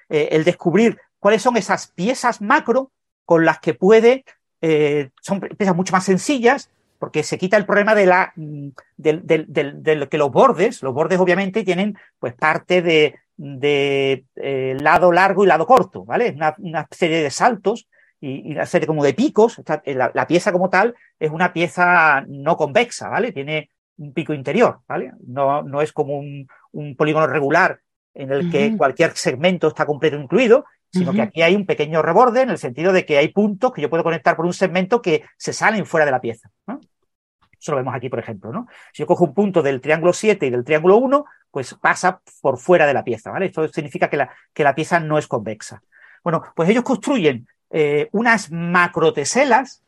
el 0.08 0.42
descubrir 0.42 0.98
cuáles 1.20 1.40
son 1.40 1.56
esas 1.56 1.86
piezas 1.86 2.40
macro 2.40 2.90
con 3.24 3.44
las 3.44 3.60
que 3.60 3.74
puede, 3.74 4.24
son 5.20 5.40
piezas 5.40 5.76
mucho 5.76 5.92
más 5.92 6.04
sencillas, 6.04 6.68
porque 6.98 7.22
se 7.22 7.38
quita 7.38 7.58
el 7.58 7.66
problema 7.66 7.94
de 7.94 8.06
la 8.06 8.32
mm, 8.34 8.68
del, 8.96 10.08
que 10.08 10.18
los 10.18 10.32
bordes, 10.32 10.82
los 10.82 10.94
bordes 10.94 11.18
obviamente 11.18 11.62
tienen 11.62 11.98
pues 12.18 12.34
parte 12.34 12.82
de, 12.82 13.14
de 13.36 14.24
eh, 14.36 14.76
lado 14.80 15.12
largo 15.12 15.44
y 15.44 15.46
lado 15.46 15.66
corto, 15.66 16.04
¿vale? 16.04 16.34
Una 16.58 16.88
serie 16.90 17.22
de 17.22 17.30
saltos 17.30 17.88
y, 18.24 18.52
una 18.52 18.66
serie 18.66 18.86
como 18.86 19.04
de 19.04 19.14
picos. 19.14 19.60
La, 19.86 20.10
la, 20.14 20.26
pieza 20.26 20.52
como 20.52 20.70
tal 20.70 20.94
es 21.18 21.30
una 21.30 21.52
pieza 21.52 22.24
no 22.26 22.56
convexa, 22.56 23.08
¿vale? 23.08 23.32
Tiene 23.32 23.70
un 23.98 24.12
pico 24.12 24.32
interior, 24.32 24.80
¿vale? 24.88 25.12
No, 25.26 25.62
no 25.62 25.82
es 25.82 25.92
como 25.92 26.18
un, 26.18 26.46
un 26.72 26.96
polígono 26.96 27.26
regular 27.26 27.80
en 28.14 28.32
el 28.32 28.50
que 28.50 28.68
uh 28.68 28.70
-huh. 28.70 28.76
cualquier 28.76 29.16
segmento 29.16 29.68
está 29.68 29.86
completo 29.86 30.16
incluido, 30.16 30.64
sino 30.90 31.10
uh 31.10 31.12
-huh. 31.12 31.16
que 31.16 31.22
aquí 31.22 31.42
hay 31.42 31.54
un 31.54 31.66
pequeño 31.66 32.00
reborde 32.00 32.42
en 32.42 32.50
el 32.50 32.58
sentido 32.58 32.92
de 32.92 33.04
que 33.04 33.18
hay 33.18 33.28
puntos 33.28 33.72
que 33.72 33.82
yo 33.82 33.90
puedo 33.90 34.04
conectar 34.04 34.36
por 34.36 34.46
un 34.46 34.52
segmento 34.52 35.02
que 35.02 35.24
se 35.36 35.52
salen 35.52 35.84
fuera 35.84 36.06
de 36.06 36.12
la 36.12 36.20
pieza. 36.20 36.50
¿no? 36.66 36.80
Eso 37.58 37.72
lo 37.72 37.78
vemos 37.78 37.94
aquí, 37.94 38.08
por 38.08 38.18
ejemplo, 38.18 38.52
¿no? 38.52 38.66
Si 38.92 39.02
yo 39.02 39.06
cojo 39.06 39.24
un 39.24 39.34
punto 39.34 39.62
del 39.62 39.80
triángulo 39.80 40.12
7 40.12 40.46
y 40.46 40.50
del 40.50 40.64
triángulo 40.64 40.96
1, 40.98 41.24
pues 41.50 41.74
pasa 41.74 42.20
por 42.40 42.58
fuera 42.58 42.86
de 42.86 42.94
la 42.94 43.02
pieza, 43.04 43.30
¿vale? 43.30 43.46
Esto 43.46 43.66
significa 43.68 44.08
que 44.08 44.16
la, 44.16 44.30
que 44.52 44.64
la 44.64 44.74
pieza 44.74 45.00
no 45.00 45.18
es 45.18 45.26
convexa. 45.26 45.82
Bueno, 46.22 46.42
pues 46.54 46.68
ellos 46.68 46.84
construyen 46.84 47.46
eh, 47.76 48.08
unas 48.12 48.52
macroteselas 48.52 49.82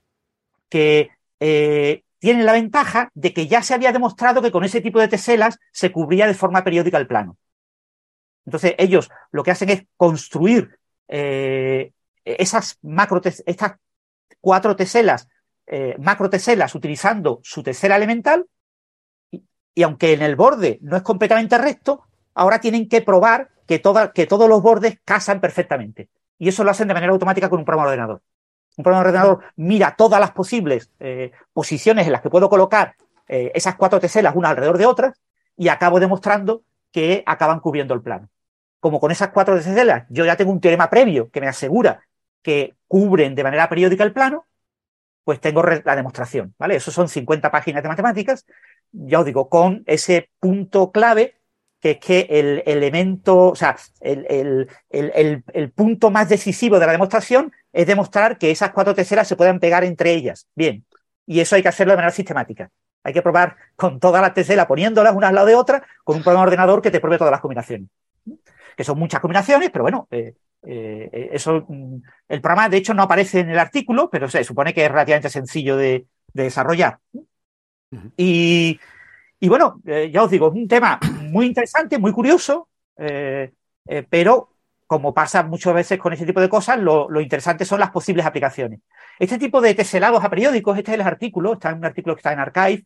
que 0.68 1.10
eh, 1.38 2.02
tienen 2.18 2.44
la 2.44 2.52
ventaja 2.52 3.12
de 3.14 3.32
que 3.32 3.46
ya 3.46 3.62
se 3.62 3.74
había 3.74 3.92
demostrado 3.92 4.42
que 4.42 4.50
con 4.50 4.64
ese 4.64 4.80
tipo 4.80 4.98
de 4.98 5.06
teselas 5.06 5.60
se 5.70 5.92
cubría 5.92 6.26
de 6.26 6.34
forma 6.34 6.64
periódica 6.64 6.98
el 6.98 7.06
plano. 7.06 7.36
Entonces, 8.44 8.74
ellos 8.78 9.08
lo 9.30 9.44
que 9.44 9.52
hacen 9.52 9.70
es 9.70 9.84
construir 9.96 10.80
eh, 11.06 11.92
esas 12.24 12.80
macro 12.82 13.20
estas 13.22 13.74
cuatro 14.40 14.74
teselas 14.74 15.28
eh, 15.68 15.94
macroteselas 16.00 16.74
utilizando 16.74 17.38
su 17.44 17.62
tesela 17.62 17.94
elemental 17.94 18.46
y, 19.30 19.82
aunque 19.84 20.12
en 20.12 20.22
el 20.22 20.34
borde 20.34 20.80
no 20.82 20.96
es 20.96 21.02
completamente 21.04 21.56
recto, 21.56 22.02
ahora 22.34 22.60
tienen 22.60 22.88
que 22.88 23.00
probar 23.00 23.50
que, 23.64 23.80
que 24.12 24.26
todos 24.26 24.48
los 24.48 24.60
bordes 24.60 24.98
casan 25.04 25.40
perfectamente. 25.40 26.08
Y 26.38 26.48
eso 26.48 26.64
lo 26.64 26.70
hacen 26.70 26.88
de 26.88 26.94
manera 26.94 27.12
automática 27.12 27.48
con 27.48 27.58
un 27.58 27.64
programa 27.64 27.88
de 27.88 27.94
ordenador. 27.94 28.22
Un 28.76 28.82
programa 28.82 29.04
de 29.04 29.08
ordenador 29.08 29.44
mira 29.56 29.94
todas 29.96 30.20
las 30.20 30.32
posibles 30.32 30.90
eh, 31.00 31.32
posiciones 31.52 32.06
en 32.06 32.12
las 32.12 32.20
que 32.20 32.30
puedo 32.30 32.48
colocar 32.48 32.94
eh, 33.28 33.50
esas 33.54 33.76
cuatro 33.76 33.98
teselas 34.00 34.36
una 34.36 34.50
alrededor 34.50 34.78
de 34.78 34.86
otras 34.86 35.20
y 35.56 35.68
acabo 35.68 35.98
demostrando 35.98 36.62
que 36.92 37.22
acaban 37.26 37.60
cubriendo 37.60 37.94
el 37.94 38.02
plano. 38.02 38.28
Como 38.80 39.00
con 39.00 39.10
esas 39.10 39.30
cuatro 39.30 39.56
teselas 39.56 40.04
yo 40.10 40.24
ya 40.24 40.36
tengo 40.36 40.52
un 40.52 40.60
teorema 40.60 40.90
previo 40.90 41.30
que 41.30 41.40
me 41.40 41.48
asegura 41.48 42.02
que 42.42 42.74
cubren 42.86 43.34
de 43.34 43.42
manera 43.42 43.68
periódica 43.68 44.04
el 44.04 44.12
plano, 44.12 44.46
pues 45.24 45.40
tengo 45.40 45.60
la 45.62 45.96
demostración, 45.96 46.54
¿vale? 46.56 46.76
Eso 46.76 46.92
son 46.92 47.08
50 47.08 47.50
páginas 47.50 47.82
de 47.82 47.88
matemáticas, 47.88 48.46
ya 48.92 49.18
os 49.18 49.26
digo, 49.26 49.48
con 49.48 49.82
ese 49.86 50.30
punto 50.38 50.92
clave, 50.92 51.34
que 51.80 51.92
es 51.92 51.98
que 51.98 52.26
el 52.30 52.62
elemento, 52.66 53.48
o 53.48 53.54
sea, 53.54 53.76
el, 54.00 54.26
el, 54.28 54.68
el, 54.90 55.44
el, 55.52 55.70
punto 55.70 56.10
más 56.10 56.28
decisivo 56.28 56.78
de 56.78 56.86
la 56.86 56.92
demostración 56.92 57.52
es 57.72 57.86
demostrar 57.86 58.38
que 58.38 58.50
esas 58.50 58.70
cuatro 58.70 58.94
teselas 58.94 59.28
se 59.28 59.36
pueden 59.36 59.60
pegar 59.60 59.84
entre 59.84 60.12
ellas. 60.12 60.48
Bien, 60.54 60.84
y 61.26 61.40
eso 61.40 61.56
hay 61.56 61.62
que 61.62 61.68
hacerlo 61.68 61.92
de 61.92 61.98
manera 61.98 62.12
sistemática. 62.12 62.70
Hay 63.04 63.12
que 63.12 63.22
probar 63.22 63.56
con 63.76 64.00
todas 64.00 64.22
las 64.22 64.34
teselas, 64.34 64.66
poniéndolas 64.66 65.14
una 65.14 65.28
al 65.28 65.34
lado 65.34 65.46
de 65.46 65.54
otra, 65.54 65.86
con 66.02 66.16
un 66.16 66.22
programa 66.22 66.44
de 66.44 66.48
ordenador 66.48 66.82
que 66.82 66.90
te 66.90 67.00
pruebe 67.00 67.18
todas 67.18 67.30
las 67.30 67.40
combinaciones. 67.40 67.88
Que 68.76 68.84
son 68.84 68.98
muchas 68.98 69.20
combinaciones, 69.20 69.70
pero 69.70 69.84
bueno, 69.84 70.08
eh, 70.10 70.34
eh, 70.66 71.28
eso, 71.32 71.64
mm, 71.68 71.96
el 72.28 72.40
programa 72.40 72.68
de 72.68 72.78
hecho 72.78 72.94
no 72.94 73.02
aparece 73.02 73.40
en 73.40 73.50
el 73.50 73.58
artículo, 73.58 74.10
pero 74.10 74.28
se 74.28 74.42
supone 74.42 74.74
que 74.74 74.84
es 74.84 74.90
relativamente 74.90 75.30
sencillo 75.30 75.76
de, 75.76 76.06
de 76.32 76.42
desarrollar. 76.42 76.98
Y, 78.16 78.80
y, 79.38 79.48
bueno, 79.48 79.80
eh, 79.86 80.10
ya 80.12 80.24
os 80.24 80.30
digo, 80.30 80.48
es 80.48 80.54
un 80.54 80.66
tema 80.66 80.98
muy 81.26 81.46
interesante, 81.46 81.98
muy 81.98 82.12
curioso, 82.12 82.68
eh, 82.96 83.52
pero 84.08 84.50
como 84.86 85.12
pasa 85.12 85.42
muchas 85.42 85.74
veces 85.74 85.98
con 85.98 86.12
este 86.12 86.26
tipo 86.26 86.40
de 86.40 86.48
cosas, 86.48 86.78
lo, 86.78 87.20
interesante 87.20 87.64
son 87.64 87.80
las 87.80 87.90
posibles 87.90 88.24
aplicaciones. 88.24 88.80
Este 89.18 89.38
tipo 89.38 89.60
de 89.60 89.74
teselados 89.74 90.24
a 90.24 90.30
periódicos, 90.30 90.78
este 90.78 90.92
es 90.92 90.94
el 90.94 91.06
artículo, 91.06 91.54
está 91.54 91.70
en 91.70 91.78
un 91.78 91.84
artículo 91.84 92.14
que 92.14 92.20
está 92.20 92.32
en 92.32 92.38
Archive, 92.38 92.84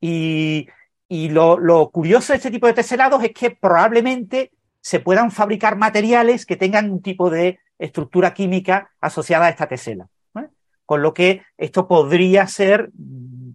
y, 0.00 0.68
y 1.08 1.28
lo, 1.30 1.58
lo 1.58 1.90
curioso 1.90 2.32
de 2.32 2.36
este 2.36 2.50
tipo 2.50 2.66
de 2.66 2.74
teselados 2.74 3.22
es 3.24 3.32
que 3.32 3.50
probablemente 3.50 4.52
se 4.80 5.00
puedan 5.00 5.30
fabricar 5.30 5.76
materiales 5.76 6.46
que 6.46 6.56
tengan 6.56 6.90
un 6.90 7.02
tipo 7.02 7.30
de 7.30 7.58
estructura 7.78 8.32
química 8.32 8.90
asociada 9.00 9.46
a 9.46 9.50
esta 9.50 9.66
tesela. 9.66 10.08
¿eh? 10.36 10.48
Con 10.86 11.02
lo 11.02 11.12
que 11.12 11.42
esto 11.58 11.88
podría 11.88 12.46
ser, 12.46 12.90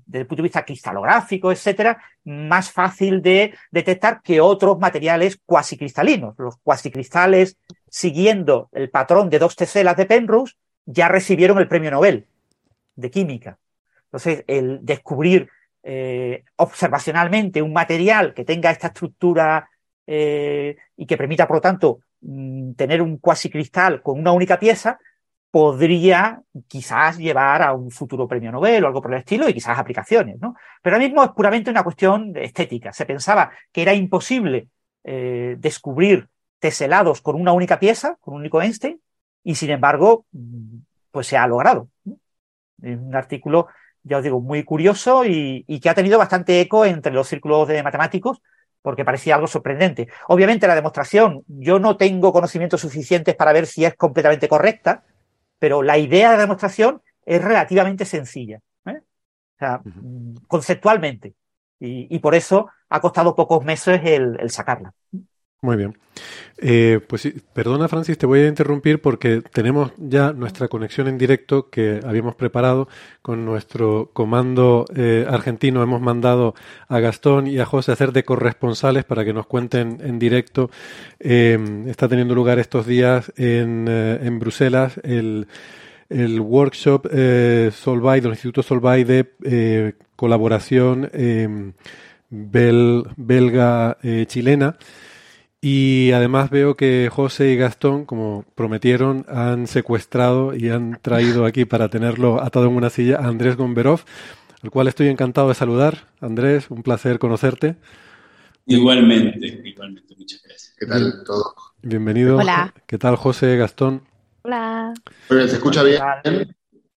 desde 0.05 0.21
el 0.21 0.27
punto 0.27 0.41
de 0.41 0.47
vista 0.47 0.65
cristalográfico, 0.65 1.51
etcétera, 1.51 2.01
más 2.23 2.71
fácil 2.71 3.21
de 3.21 3.53
detectar 3.71 4.21
que 4.21 4.41
otros 4.41 4.79
materiales 4.79 5.39
cuasi 5.45 5.77
cristalinos. 5.77 6.35
Los 6.37 6.57
cuasicristales, 6.57 7.57
siguiendo 7.89 8.69
el 8.71 8.89
patrón 8.89 9.29
de 9.29 9.39
dos 9.39 9.55
teselas 9.55 9.97
de 9.97 10.05
Penrose, 10.05 10.55
ya 10.85 11.07
recibieron 11.07 11.57
el 11.57 11.67
premio 11.67 11.91
Nobel 11.91 12.27
de 12.95 13.11
química. 13.11 13.57
Entonces, 14.05 14.43
el 14.47 14.79
descubrir 14.83 15.49
eh, 15.83 16.43
observacionalmente 16.55 17.61
un 17.61 17.73
material 17.73 18.33
que 18.33 18.45
tenga 18.45 18.71
esta 18.71 18.87
estructura 18.87 19.69
eh, 20.07 20.77
y 20.97 21.05
que 21.05 21.17
permita, 21.17 21.47
por 21.47 21.57
lo 21.57 21.61
tanto, 21.61 21.99
mm, 22.21 22.73
tener 22.73 23.01
un 23.01 23.17
cuasi 23.17 23.49
cristal 23.49 24.01
con 24.01 24.19
una 24.19 24.31
única 24.31 24.59
pieza, 24.59 24.99
podría 25.55 26.41
quizás 26.67 27.17
llevar 27.17 27.61
a 27.61 27.71
un 27.71 27.89
futuro 27.89 28.27
premio 28.27 28.51
Nobel 28.51 28.83
o 28.83 28.87
algo 28.87 29.01
por 29.01 29.13
el 29.13 29.19
estilo 29.19 29.47
y 29.47 29.53
quizás 29.53 29.79
aplicaciones, 29.79 30.37
¿no? 30.41 30.53
Pero 30.81 30.97
ahora 30.97 31.07
mismo 31.07 31.23
es 31.23 31.29
puramente 31.29 31.71
una 31.71 31.81
cuestión 31.81 32.33
estética. 32.35 32.91
Se 32.91 33.05
pensaba 33.05 33.51
que 33.71 33.81
era 33.81 33.93
imposible 33.93 34.67
eh, 35.05 35.55
descubrir 35.57 36.27
teselados 36.59 37.21
con 37.21 37.39
una 37.39 37.53
única 37.53 37.79
pieza, 37.79 38.17
con 38.19 38.33
un 38.33 38.41
único 38.41 38.61
Einstein, 38.61 38.99
y 39.45 39.55
sin 39.55 39.69
embargo, 39.69 40.25
pues 41.09 41.27
se 41.27 41.37
ha 41.37 41.47
logrado. 41.47 41.87
Es 42.81 42.97
un 42.97 43.15
artículo, 43.15 43.67
ya 44.03 44.17
os 44.17 44.23
digo, 44.23 44.41
muy 44.41 44.65
curioso 44.65 45.23
y 45.23 45.79
que 45.81 45.89
ha 45.89 45.95
tenido 45.95 46.19
bastante 46.19 46.59
eco 46.59 46.83
entre 46.83 47.13
los 47.13 47.29
círculos 47.29 47.65
de 47.69 47.81
matemáticos, 47.81 48.41
porque 48.81 49.05
parecía 49.05 49.35
algo 49.35 49.47
sorprendente. 49.47 50.09
Obviamente 50.27 50.67
la 50.67 50.75
demostración, 50.75 51.45
yo 51.47 51.79
no 51.79 51.95
tengo 51.95 52.33
conocimientos 52.33 52.81
suficientes 52.81 53.35
para 53.35 53.53
ver 53.53 53.67
si 53.67 53.85
es 53.85 53.95
completamente 53.95 54.49
correcta, 54.49 55.05
pero 55.65 55.81
la 55.81 55.97
idea 55.97 56.29
de 56.29 56.35
la 56.35 56.41
demostración 56.43 57.01
es 57.25 57.43
relativamente 57.43 58.05
sencilla, 58.05 58.59
¿eh? 58.85 58.99
o 58.99 59.57
sea, 59.57 59.81
uh 59.83 59.89
-huh. 59.89 60.47
conceptualmente. 60.47 61.33
Y, 61.79 62.05
y, 62.15 62.19
por 62.19 62.35
eso 62.35 62.69
ha 62.87 63.01
costado 63.01 63.35
pocos 63.35 63.65
meses 63.65 63.99
el, 64.03 64.39
el 64.39 64.51
sacarla. 64.51 64.93
Muy 65.65 65.77
bien. 65.77 65.97
Eh, 66.59 66.99
pues 67.07 67.27
perdona 67.53 67.87
Francis, 67.87 68.19
te 68.19 68.27
voy 68.27 68.41
a 68.41 68.47
interrumpir 68.47 69.01
porque 69.01 69.41
tenemos 69.51 69.93
ya 69.97 70.31
nuestra 70.31 70.67
conexión 70.67 71.07
en 71.07 71.17
directo 71.17 71.71
que 71.71 72.01
habíamos 72.05 72.35
preparado 72.35 72.87
con 73.23 73.45
nuestro 73.45 74.11
comando 74.13 74.85
eh, 74.95 75.25
argentino. 75.27 75.81
Hemos 75.81 76.01
mandado 76.01 76.53
a 76.87 76.99
Gastón 76.99 77.47
y 77.47 77.57
a 77.57 77.65
José 77.65 77.91
a 77.91 77.93
hacer 77.95 78.11
de 78.11 78.23
corresponsales 78.23 79.05
para 79.05 79.25
que 79.25 79.33
nos 79.33 79.47
cuenten 79.47 79.97
en 80.03 80.19
directo. 80.19 80.69
Eh, 81.19 81.57
está 81.87 82.07
teniendo 82.07 82.35
lugar 82.35 82.59
estos 82.59 82.85
días 82.85 83.33
en, 83.37 83.87
en 83.87 84.37
Bruselas 84.37 84.99
el, 85.01 85.47
el 86.09 86.39
workshop 86.41 87.07
Solvay, 87.71 88.21
del 88.21 88.33
Instituto 88.33 88.61
Solvay 88.61 89.03
de 89.03 89.95
colaboración 90.15 91.09
bel, 92.29 93.03
belga-chilena. 93.17 94.77
Y 95.67 96.11
además 96.11 96.51
veo 96.51 96.75
que 96.75 97.09
José 97.11 97.51
y 97.51 97.57
Gastón, 97.57 98.05
como 98.05 98.45
prometieron, 98.53 99.25
han 99.27 99.65
secuestrado 99.65 100.53
y 100.53 100.69
han 100.69 100.99
traído 101.01 101.43
aquí 101.43 101.65
para 101.65 101.89
tenerlo 101.89 102.39
atado 102.39 102.67
en 102.67 102.75
una 102.75 102.91
silla 102.91 103.17
a 103.17 103.25
Andrés 103.25 103.55
Gomberov, 103.55 104.01
al 104.61 104.69
cual 104.69 104.87
estoy 104.89 105.07
encantado 105.07 105.47
de 105.47 105.55
saludar. 105.55 106.05
Andrés, 106.21 106.69
un 106.69 106.83
placer 106.83 107.17
conocerte. 107.17 107.77
Igualmente, 108.67 109.39
igualmente, 109.43 110.13
muchas 110.15 110.43
gracias. 110.43 110.75
¿Qué 110.77 110.85
tal 110.85 111.23
todo? 111.25 111.55
Bienvenido. 111.81 112.37
Hola. 112.37 112.71
¿Qué 112.85 112.99
tal, 112.99 113.15
José, 113.15 113.57
Gastón? 113.57 114.03
Hola. 114.43 114.93
¿Se 115.29 115.45
escucha 115.45 115.81
bien? 115.81 115.99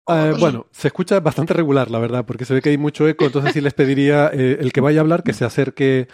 Eh, 0.09 0.35
bueno, 0.39 0.67
se 0.73 0.89
escucha 0.89 1.21
bastante 1.21 1.55
regular, 1.55 1.91
la 1.91 2.01
verdad, 2.01 2.27
porque 2.27 2.45
se 2.45 2.53
ve 2.53 2.61
que 2.61 2.69
hay 2.69 2.77
mucho 2.77 3.09
eco, 3.09 3.25
entonces 3.25 3.55
sí 3.55 3.63
les 3.63 3.73
pediría 3.73 4.29
eh, 4.31 4.59
el 4.61 4.75
que 4.75 4.83
vaya 4.83 5.01
a 5.01 5.05
hablar 5.05 5.23
que 5.23 5.33
se 5.33 5.47
acerque 5.47 6.09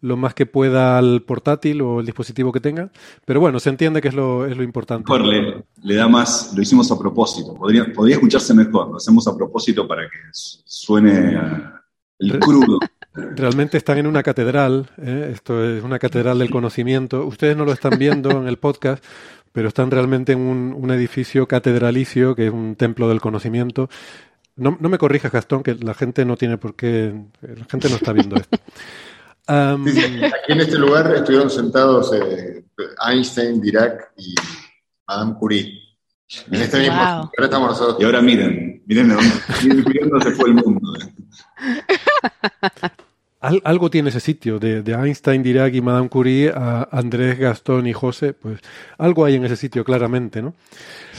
lo 0.00 0.16
más 0.16 0.34
que 0.34 0.46
pueda 0.46 0.98
al 0.98 1.22
portátil 1.22 1.82
o 1.82 2.00
el 2.00 2.06
dispositivo 2.06 2.52
que 2.52 2.60
tenga. 2.60 2.90
Pero 3.24 3.40
bueno, 3.40 3.58
se 3.60 3.70
entiende 3.70 4.00
que 4.00 4.08
es 4.08 4.14
lo, 4.14 4.46
es 4.46 4.56
lo 4.56 4.62
importante. 4.62 5.12
Le, 5.18 5.64
le, 5.82 5.94
da 5.94 6.08
más, 6.08 6.52
lo 6.54 6.62
hicimos 6.62 6.90
a 6.92 6.98
propósito. 6.98 7.54
Podría, 7.54 7.92
podría 7.92 8.16
escucharse 8.16 8.54
mejor, 8.54 8.90
lo 8.90 8.96
hacemos 8.96 9.26
a 9.26 9.36
propósito 9.36 9.86
para 9.86 10.02
que 10.02 10.18
suene 10.32 11.36
a, 11.36 11.82
el 12.18 12.38
crudo. 12.38 12.78
Realmente 13.14 13.76
están 13.78 13.98
en 13.98 14.06
una 14.06 14.22
catedral, 14.22 14.90
¿eh? 14.98 15.30
esto 15.32 15.64
es 15.64 15.82
una 15.82 15.98
catedral 15.98 16.38
del 16.38 16.50
conocimiento. 16.50 17.24
Ustedes 17.24 17.56
no 17.56 17.64
lo 17.64 17.72
están 17.72 17.98
viendo 17.98 18.30
en 18.30 18.46
el 18.46 18.58
podcast, 18.58 19.02
pero 19.50 19.68
están 19.68 19.90
realmente 19.90 20.32
en 20.32 20.40
un, 20.40 20.72
un 20.78 20.90
edificio 20.92 21.48
catedralicio, 21.48 22.36
que 22.36 22.46
es 22.46 22.52
un 22.52 22.76
templo 22.76 23.08
del 23.08 23.20
conocimiento. 23.20 23.88
No, 24.54 24.76
no 24.80 24.88
me 24.88 24.98
corrijas, 24.98 25.32
Gastón, 25.32 25.64
que 25.64 25.74
la 25.74 25.94
gente 25.94 26.24
no 26.24 26.36
tiene 26.36 26.58
por 26.58 26.76
qué, 26.76 27.12
la 27.40 27.64
gente 27.64 27.88
no 27.88 27.96
está 27.96 28.12
viendo 28.12 28.36
esto. 28.36 28.58
Um, 29.48 29.86
sí, 29.86 29.92
sí. 29.92 30.24
Aquí 30.24 30.52
en 30.52 30.60
este 30.60 30.78
lugar 30.78 31.14
estuvieron 31.14 31.48
sentados 31.48 32.12
eh, 32.12 32.64
Einstein, 33.06 33.60
Dirac 33.60 34.12
y 34.16 34.34
Madame 35.06 35.34
Curie. 35.38 35.80
En 36.50 36.60
este 36.60 36.80
mismo. 36.80 36.96
Wow. 36.96 37.04
Ahora 37.04 37.44
estamos 37.44 37.68
nosotros. 37.70 37.96
Y 38.00 38.04
ahora 38.04 38.20
miren, 38.20 38.82
miren, 38.86 39.08
miren, 39.08 39.84
miren 39.86 40.08
dónde 40.10 40.26
se 40.26 40.32
fue 40.32 40.50
el 40.50 40.54
mundo. 40.54 40.92
Al, 43.40 43.62
algo 43.64 43.88
tiene 43.88 44.08
ese 44.08 44.18
sitio, 44.18 44.58
de, 44.58 44.82
de, 44.82 44.92
Einstein, 44.94 45.44
Dirac 45.44 45.72
y 45.72 45.80
Madame 45.80 46.08
Curie 46.08 46.50
a 46.52 46.88
Andrés, 46.90 47.38
Gastón 47.38 47.86
y 47.86 47.92
José, 47.92 48.32
pues 48.32 48.60
algo 48.98 49.24
hay 49.24 49.36
en 49.36 49.44
ese 49.44 49.54
sitio 49.54 49.84
claramente, 49.84 50.42
¿no? 50.42 50.54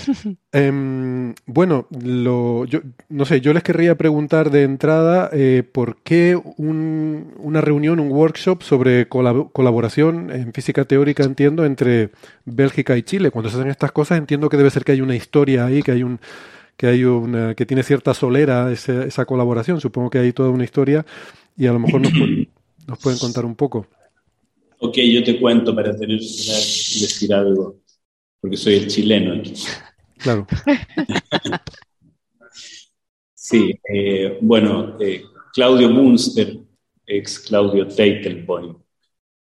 eh, 0.51 1.33
bueno, 1.45 1.87
lo, 2.03 2.65
yo, 2.65 2.81
no 3.07 3.23
sé, 3.23 3.39
yo 3.39 3.53
les 3.53 3.63
querría 3.63 3.97
preguntar 3.97 4.51
de 4.51 4.63
entrada 4.63 5.29
eh, 5.31 5.63
por 5.71 5.97
qué 6.03 6.35
un, 6.57 7.33
una 7.37 7.61
reunión, 7.61 8.01
un 8.01 8.11
workshop 8.11 8.63
sobre 8.63 9.07
colab 9.07 9.53
colaboración 9.53 10.29
en 10.29 10.51
física 10.51 10.83
teórica, 10.83 11.23
entiendo, 11.23 11.63
entre 11.65 12.11
Bélgica 12.43 12.97
y 12.97 13.03
Chile. 13.03 13.31
Cuando 13.31 13.49
se 13.49 13.57
hacen 13.57 13.69
estas 13.69 13.93
cosas 13.93 14.17
entiendo 14.17 14.49
que 14.49 14.57
debe 14.57 14.71
ser 14.71 14.83
que 14.83 14.91
hay 14.91 15.01
una 15.01 15.15
historia 15.15 15.65
ahí, 15.65 15.81
que 15.83 15.93
hay 15.93 16.03
un 16.03 16.19
que 16.75 16.87
hay 16.87 17.03
una 17.03 17.55
que 17.55 17.65
tiene 17.65 17.83
cierta 17.83 18.13
solera 18.13 18.71
esa, 18.71 19.03
esa 19.03 19.25
colaboración. 19.25 19.81
Supongo 19.81 20.09
que 20.09 20.19
hay 20.19 20.31
toda 20.31 20.49
una 20.49 20.63
historia 20.63 21.05
y 21.59 21.67
a 21.67 21.73
lo 21.73 21.79
mejor 21.79 22.01
nos, 22.01 22.13
nos, 22.87 22.99
pueden 22.99 23.19
contar 23.19 23.45
un 23.45 23.55
poco. 23.55 23.85
Ok, 24.79 24.97
yo 24.97 25.23
te 25.23 25.39
cuento 25.39 25.75
para 25.75 25.95
tener 25.95 26.19
decir 26.19 27.33
algo, 27.33 27.81
porque 28.39 28.55
soy 28.55 28.75
el 28.75 28.87
chileno. 28.87 29.43
Claro. 30.17 30.47
sí, 33.33 33.77
eh, 33.93 34.37
bueno, 34.41 34.97
eh, 35.01 35.23
Claudio 35.53 35.89
Munster, 35.89 36.57
ex 37.05 37.39
Claudio 37.39 37.87
Teitelboim, 37.87 38.77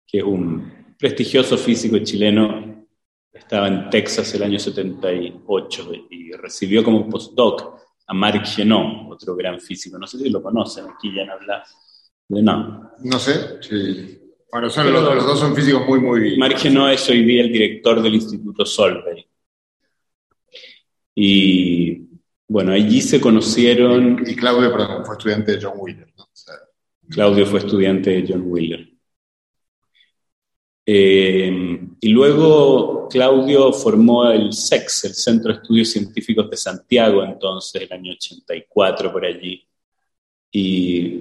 que 0.07 0.19
es 0.19 0.25
un 0.25 0.95
prestigioso 0.99 1.57
físico 1.57 1.99
chileno, 2.01 2.87
estaba 3.33 3.69
en 3.69 3.89
Texas 3.89 4.35
el 4.35 4.43
año 4.43 4.59
78 4.59 5.93
y 6.11 6.33
recibió 6.33 6.85
como 6.85 7.09
postdoc 7.09 7.81
a 8.07 8.13
Marc 8.13 8.45
Genot, 8.45 9.11
otro 9.11 9.35
gran 9.35 9.59
físico. 9.59 9.99
No 9.99 10.07
sé 10.07 10.19
si 10.19 10.29
lo 10.29 10.43
conocen, 10.43 10.85
aquí 10.87 11.15
ya 11.15 11.23
han 11.23 11.31
hablado. 11.31 11.65
No. 12.29 12.93
No 13.03 13.19
sé, 13.19 13.63
sí. 13.63 14.21
Bueno, 14.51 14.71
son 14.71 14.93
los, 14.93 15.03
los, 15.03 15.27
dos 15.27 15.41
son 15.41 15.55
físicos 15.55 15.87
muy, 15.87 16.01
muy... 16.01 16.37
Marc 16.39 16.59
Genot 16.59 16.93
es 16.93 17.09
hoy 17.11 17.25
día 17.25 17.43
el 17.43 17.53
director 17.53 18.01
del 18.01 18.15
Instituto 18.15 18.65
Solvay. 18.65 19.27
Y 21.17 22.03
bueno, 22.47 22.73
allí 22.73 23.01
se 23.01 23.21
conocieron... 23.21 24.25
Y 24.25 24.37
Claudio, 24.37 24.71
perdón, 24.71 25.05
fue 25.05 25.17
estudiante 25.17 25.53
de 25.57 25.63
John 25.63 25.75
Wheeler, 25.77 26.13
¿no? 26.17 26.25
O 26.25 26.31
sea, 26.33 26.55
Claudio 27.11 27.47
fue 27.47 27.59
estudiante 27.59 28.11
de 28.11 28.33
John 28.33 28.45
Wheeler. 28.47 28.89
Eh, 30.87 31.81
y 32.01 32.09
luego 32.11 33.09
Claudio 33.09 33.73
formó 33.73 34.31
el 34.31 34.53
SEX, 34.53 35.05
el 35.05 35.15
Centro 35.15 35.53
de 35.53 35.61
Estudios 35.61 35.89
Científicos 35.91 36.49
de 36.49 36.57
Santiago, 36.57 37.25
entonces, 37.25 37.83
el 37.83 37.93
año 37.93 38.13
84 38.13 39.11
por 39.13 39.25
allí. 39.25 39.67
Y 40.53 41.21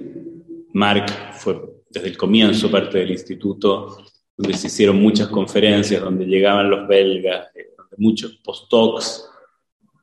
Marc 0.74 1.32
fue 1.34 1.60
desde 1.88 2.08
el 2.08 2.16
comienzo 2.16 2.70
parte 2.70 2.98
del 2.98 3.12
instituto, 3.12 3.96
donde 4.36 4.56
se 4.56 4.66
hicieron 4.66 5.00
muchas 5.00 5.28
conferencias, 5.28 6.02
donde 6.02 6.26
llegaban 6.26 6.68
los 6.68 6.88
belgas, 6.88 7.48
eh, 7.54 7.68
donde 7.76 7.96
muchos 7.98 8.36
postdocs 8.42 9.28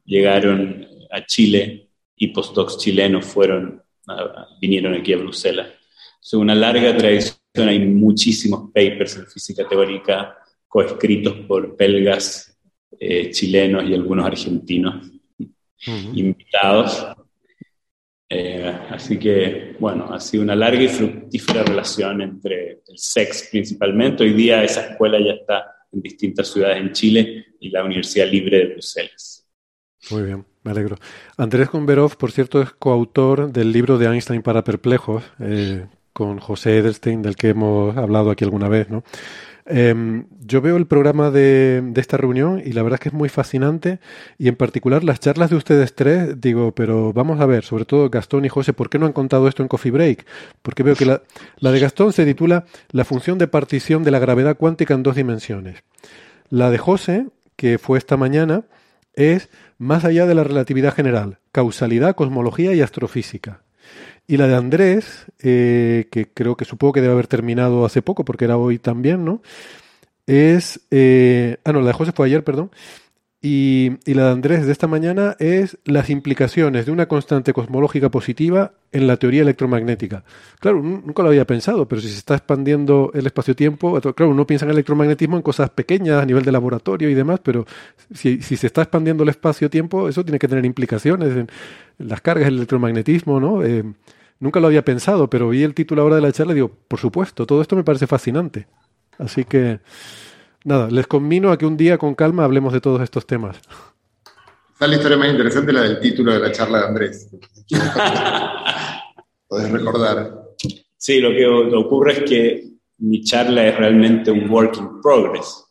llegaron 0.06 0.88
a 1.12 1.26
Chile 1.26 1.90
y 2.16 2.28
postdocs 2.28 2.78
chilenos 2.78 3.26
fueron, 3.26 3.84
vinieron 4.62 4.94
aquí 4.94 5.12
a 5.14 5.18
Bruselas. 5.18 5.68
Es 6.24 6.34
una 6.34 6.56
larga 6.56 6.96
tradición, 6.96 7.38
hay 7.68 7.80
muchísimos 7.80 8.72
papers 8.74 9.18
en 9.18 9.28
física 9.28 9.68
teórica 9.68 10.38
coescritos 10.70 11.34
por 11.48 11.76
belgas, 11.76 12.58
eh, 12.98 13.30
chilenos 13.32 13.84
y 13.90 13.94
algunos 13.94 14.26
argentinos 14.26 15.08
uh 15.38 15.46
-huh. 15.86 16.18
invitados. 16.18 17.06
Eh, 18.34 18.74
así 18.90 19.20
que, 19.20 19.76
bueno, 19.78 20.06
ha 20.10 20.18
sido 20.22 20.44
una 20.44 20.56
larga 20.56 20.82
y 20.82 20.88
fructífera 20.88 21.64
relación 21.64 22.22
entre 22.22 22.82
el 22.88 22.98
SEX 22.98 23.50
principalmente. 23.52 24.24
Hoy 24.24 24.32
día 24.32 24.64
esa 24.64 24.88
escuela 24.88 25.20
ya 25.20 25.34
está 25.34 25.66
en 25.92 26.02
distintas 26.02 26.48
ciudades 26.48 26.78
en 26.78 26.94
Chile 26.94 27.46
y 27.60 27.70
la 27.70 27.84
Universidad 27.84 28.28
Libre 28.28 28.60
de 28.60 28.66
Bruselas. 28.68 29.46
Muy 30.12 30.24
bien, 30.24 30.46
me 30.64 30.72
alegro. 30.72 30.96
Andrés 31.36 31.70
Gomberov, 31.70 32.16
por 32.16 32.32
cierto, 32.32 32.62
es 32.62 32.72
coautor 32.72 33.52
del 33.52 33.74
libro 33.74 33.98
de 33.98 34.06
Einstein 34.06 34.42
para 34.42 34.64
perplejos, 34.64 35.26
eh, 35.42 35.88
con 36.14 36.40
José 36.40 36.78
Edelstein, 36.78 37.22
del 37.22 37.36
que 37.36 37.50
hemos 37.50 37.98
hablado 37.98 38.32
aquí 38.32 38.46
alguna 38.46 38.70
vez, 38.70 38.90
¿no? 38.90 39.04
Eh, 39.74 40.24
yo 40.46 40.60
veo 40.60 40.76
el 40.76 40.86
programa 40.86 41.32
de, 41.32 41.82
de, 41.82 42.02
esta 42.02 42.18
reunión 42.18 42.62
y 42.64 42.74
la 42.74 42.84
verdad 42.84 42.96
es 42.96 43.04
que 43.04 43.10
es 43.10 43.14
muy 43.14 43.30
fascinante 43.30 44.00
y 44.38 44.50
en 44.50 44.58
particular 44.58 45.02
las 45.06 45.22
charlas 45.22 45.50
de 45.50 45.56
ustedes 45.56 45.96
tres, 45.96 46.42
digo, 46.42 46.74
pero 46.74 47.14
vamos 47.14 47.40
a 47.40 47.46
ver, 47.46 47.64
sobre 47.64 47.86
todo 47.86 48.10
Gastón 48.10 48.44
y 48.44 48.50
José, 48.50 48.74
¿por 48.74 48.90
qué 48.90 49.00
no 49.00 49.06
han 49.06 49.14
contado 49.14 49.48
esto 49.48 49.64
en 49.64 49.70
Coffee 49.70 49.92
Break? 49.92 50.26
Porque 50.62 50.84
veo 50.84 50.96
que 50.96 51.06
la, 51.06 51.22
la 51.60 51.72
de 51.72 51.80
Gastón 51.80 52.12
se 52.12 52.26
titula 52.26 52.66
La 52.92 53.06
función 53.06 53.38
de 53.38 53.48
partición 53.48 54.04
de 54.04 54.12
la 54.12 54.20
gravedad 54.20 54.58
cuántica 54.58 54.94
en 54.94 55.04
dos 55.04 55.16
dimensiones. 55.16 55.84
La 56.50 56.70
de 56.70 56.78
José, 56.78 57.28
que 57.56 57.78
fue 57.78 57.98
esta 57.98 58.18
mañana, 58.18 58.66
es 59.14 59.50
Más 59.78 60.04
allá 60.04 60.26
de 60.26 60.36
la 60.36 60.44
relatividad 60.44 60.94
general, 60.94 61.40
causalidad, 61.54 62.16
cosmología 62.16 62.74
y 62.74 62.82
astrofísica. 62.82 63.61
Y 64.28 64.38
la 64.38 64.48
de 64.48 64.56
Andrés, 64.56 65.26
eh, 65.40 66.08
que 66.12 66.28
creo 66.32 66.56
que 66.56 66.66
supongo 66.66 66.94
que 66.94 67.02
debe 67.02 67.14
haber 67.14 67.28
terminado 67.28 67.86
hace 67.86 68.02
poco, 68.02 68.24
porque 68.24 68.46
era 68.46 68.58
hoy 68.58 68.80
también, 68.80 69.26
¿no? 69.26 69.42
Es. 70.28 70.82
Eh, 70.92 71.58
ah, 71.66 71.74
no, 71.74 71.82
la 71.82 71.88
de 71.88 71.94
José 71.94 72.12
fue 72.14 72.28
ayer, 72.28 72.44
perdón. 72.44 72.72
Y, 73.44 73.94
y, 74.06 74.14
la 74.14 74.26
de 74.26 74.32
Andrés 74.34 74.68
de 74.68 74.72
esta 74.72 74.86
mañana 74.86 75.36
es 75.40 75.80
las 75.84 76.12
implicaciones 76.12 76.86
de 76.86 76.92
una 76.92 77.08
constante 77.08 77.54
cosmológica 77.54 78.12
positiva 78.12 78.74
en 78.92 79.08
la 79.08 79.18
teoría 79.18 79.42
electromagnética. 79.42 80.24
Claro, 80.60 80.84
nunca 80.84 81.24
lo 81.24 81.30
había 81.30 81.48
pensado, 81.48 81.88
pero 81.88 82.02
si 82.02 82.10
se 82.10 82.18
está 82.18 82.36
expandiendo 82.36 83.10
el 83.16 83.26
espacio-tiempo, 83.26 84.00
claro, 84.00 84.30
uno 84.32 84.46
piensa 84.46 84.66
en 84.66 84.70
el 84.70 84.76
electromagnetismo 84.76 85.38
en 85.38 85.42
cosas 85.42 85.72
pequeñas 85.72 86.22
a 86.22 86.26
nivel 86.28 86.44
de 86.46 86.52
laboratorio 86.52 87.10
y 87.10 87.16
demás, 87.16 87.40
pero 87.42 87.66
si, 88.14 88.44
si 88.44 88.58
se 88.58 88.68
está 88.68 88.84
expandiendo 88.84 89.24
el 89.24 89.30
espacio-tiempo, 89.30 90.08
eso 90.08 90.24
tiene 90.24 90.38
que 90.38 90.48
tener 90.48 90.64
implicaciones 90.64 91.36
en 91.36 91.48
las 91.98 92.22
cargas 92.22 92.46
del 92.46 92.58
electromagnetismo, 92.58 93.40
¿no? 93.40 93.64
Eh, 93.64 93.84
nunca 94.40 94.60
lo 94.60 94.68
había 94.68 94.86
pensado, 94.86 95.32
pero 95.32 95.50
vi 95.50 95.64
el 95.64 95.74
título 95.74 96.04
ahora 96.04 96.16
de 96.16 96.22
la 96.22 96.32
charla 96.32 96.52
y 96.52 96.56
digo, 96.56 96.72
por 96.88 97.00
supuesto, 97.00 97.48
todo 97.48 97.64
esto 97.64 97.76
me 97.76 97.84
parece 97.84 98.06
fascinante. 98.06 98.68
Así 99.18 99.46
que, 99.46 99.80
nada, 100.64 100.90
les 100.90 101.08
conmino 101.08 101.52
a 101.52 101.58
que 101.58 101.66
un 101.66 101.78
día 101.78 101.98
con 101.98 102.16
calma 102.16 102.44
hablemos 102.44 102.74
de 102.74 102.82
todos 102.82 103.02
estos 103.02 103.26
temas. 103.26 103.58
Está 104.74 104.88
la 104.88 104.96
historia 104.96 105.18
más 105.18 105.30
interesante, 105.30 105.74
la 105.74 105.82
del 105.82 106.00
título 106.00 106.34
de 106.34 106.40
la 106.40 106.52
charla 106.52 106.80
de 106.80 106.88
Andrés. 106.88 107.30
Podés 109.48 109.72
recordar. 109.72 110.42
Sí, 110.98 111.20
lo 111.20 111.30
que 111.32 111.46
ocurre 111.46 112.14
es 112.14 112.24
que 112.24 112.72
mi 113.00 113.24
charla 113.24 113.68
es 113.68 113.78
realmente 113.78 114.32
un 114.32 114.50
work 114.50 114.78
in 114.78 115.02
progress. 115.02 115.66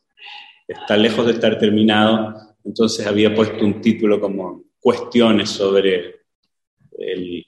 Está 0.66 0.96
lejos 0.96 1.26
de 1.26 1.32
estar 1.32 1.58
terminado, 1.58 2.34
entonces 2.64 3.06
había 3.06 3.34
puesto 3.34 3.64
un 3.64 3.80
título 3.80 4.20
como 4.20 4.64
cuestiones 4.78 5.50
sobre 5.50 6.20
el 6.98 7.46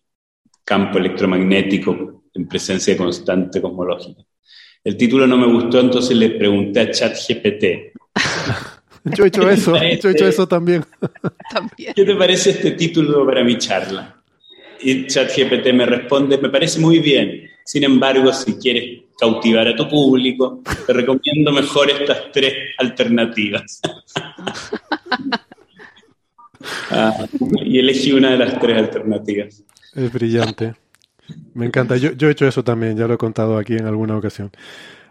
campo 0.65 0.99
electromagnético 0.99 2.25
en 2.35 2.49
presencia 2.49 2.97
constante 2.97 3.61
cosmológica. 3.61 4.23
El 4.85 4.97
título 4.97 5.27
no 5.27 5.37
me 5.37 5.47
gustó, 5.47 5.81
entonces 5.81 6.17
le 6.17 6.31
pregunté 6.31 6.81
a 6.81 6.91
ChatGPT. 6.91 7.65
yo 9.17 9.25
he 9.25 9.29
hecho 9.29 9.49
eso, 9.49 9.77
yo 9.77 10.09
he 10.09 10.13
hecho 10.13 10.27
eso 10.27 10.49
también. 10.49 10.85
¿Qué 11.77 12.05
te 12.05 12.15
parece 12.17 12.51
este 12.51 12.73
título 12.73 13.25
para 13.25 13.45
mi 13.45 13.59
charla? 13.59 14.17
Y 14.81 15.07
ChatGPT 15.07 15.73
me 15.73 15.87
responde, 15.87 16.39
me 16.39 16.49
parece 16.49 16.81
muy 16.81 16.99
bien. 16.99 17.49
Sin 17.65 17.85
embargo, 17.85 18.33
si 18.33 18.55
quieres 18.55 19.03
cautivar 19.17 19.69
a 19.69 19.77
tu 19.77 19.89
público, 19.89 20.61
te 20.85 20.93
recomiendo 20.93 21.53
mejor 21.53 21.91
estas 21.91 22.33
tres 22.33 22.55
alternativas. 22.79 23.81
Ah, 26.91 27.27
y 27.65 27.81
elegí 27.81 28.13
una 28.13 28.31
de 28.31 28.39
las 28.39 28.61
tres 28.61 28.79
alternativas. 28.79 29.65
Es 29.95 30.13
brillante. 30.13 30.75
Me 31.55 31.67
encanta. 31.67 31.97
Yo, 31.97 32.11
he 32.29 32.31
hecho 32.31 32.47
eso 32.47 32.65
también, 32.65 32.97
ya 32.97 33.07
lo 33.07 33.15
he 33.15 33.19
contado 33.19 33.59
aquí 33.59 33.75
en 33.75 33.87
alguna 33.87 34.17
ocasión. 34.17 34.51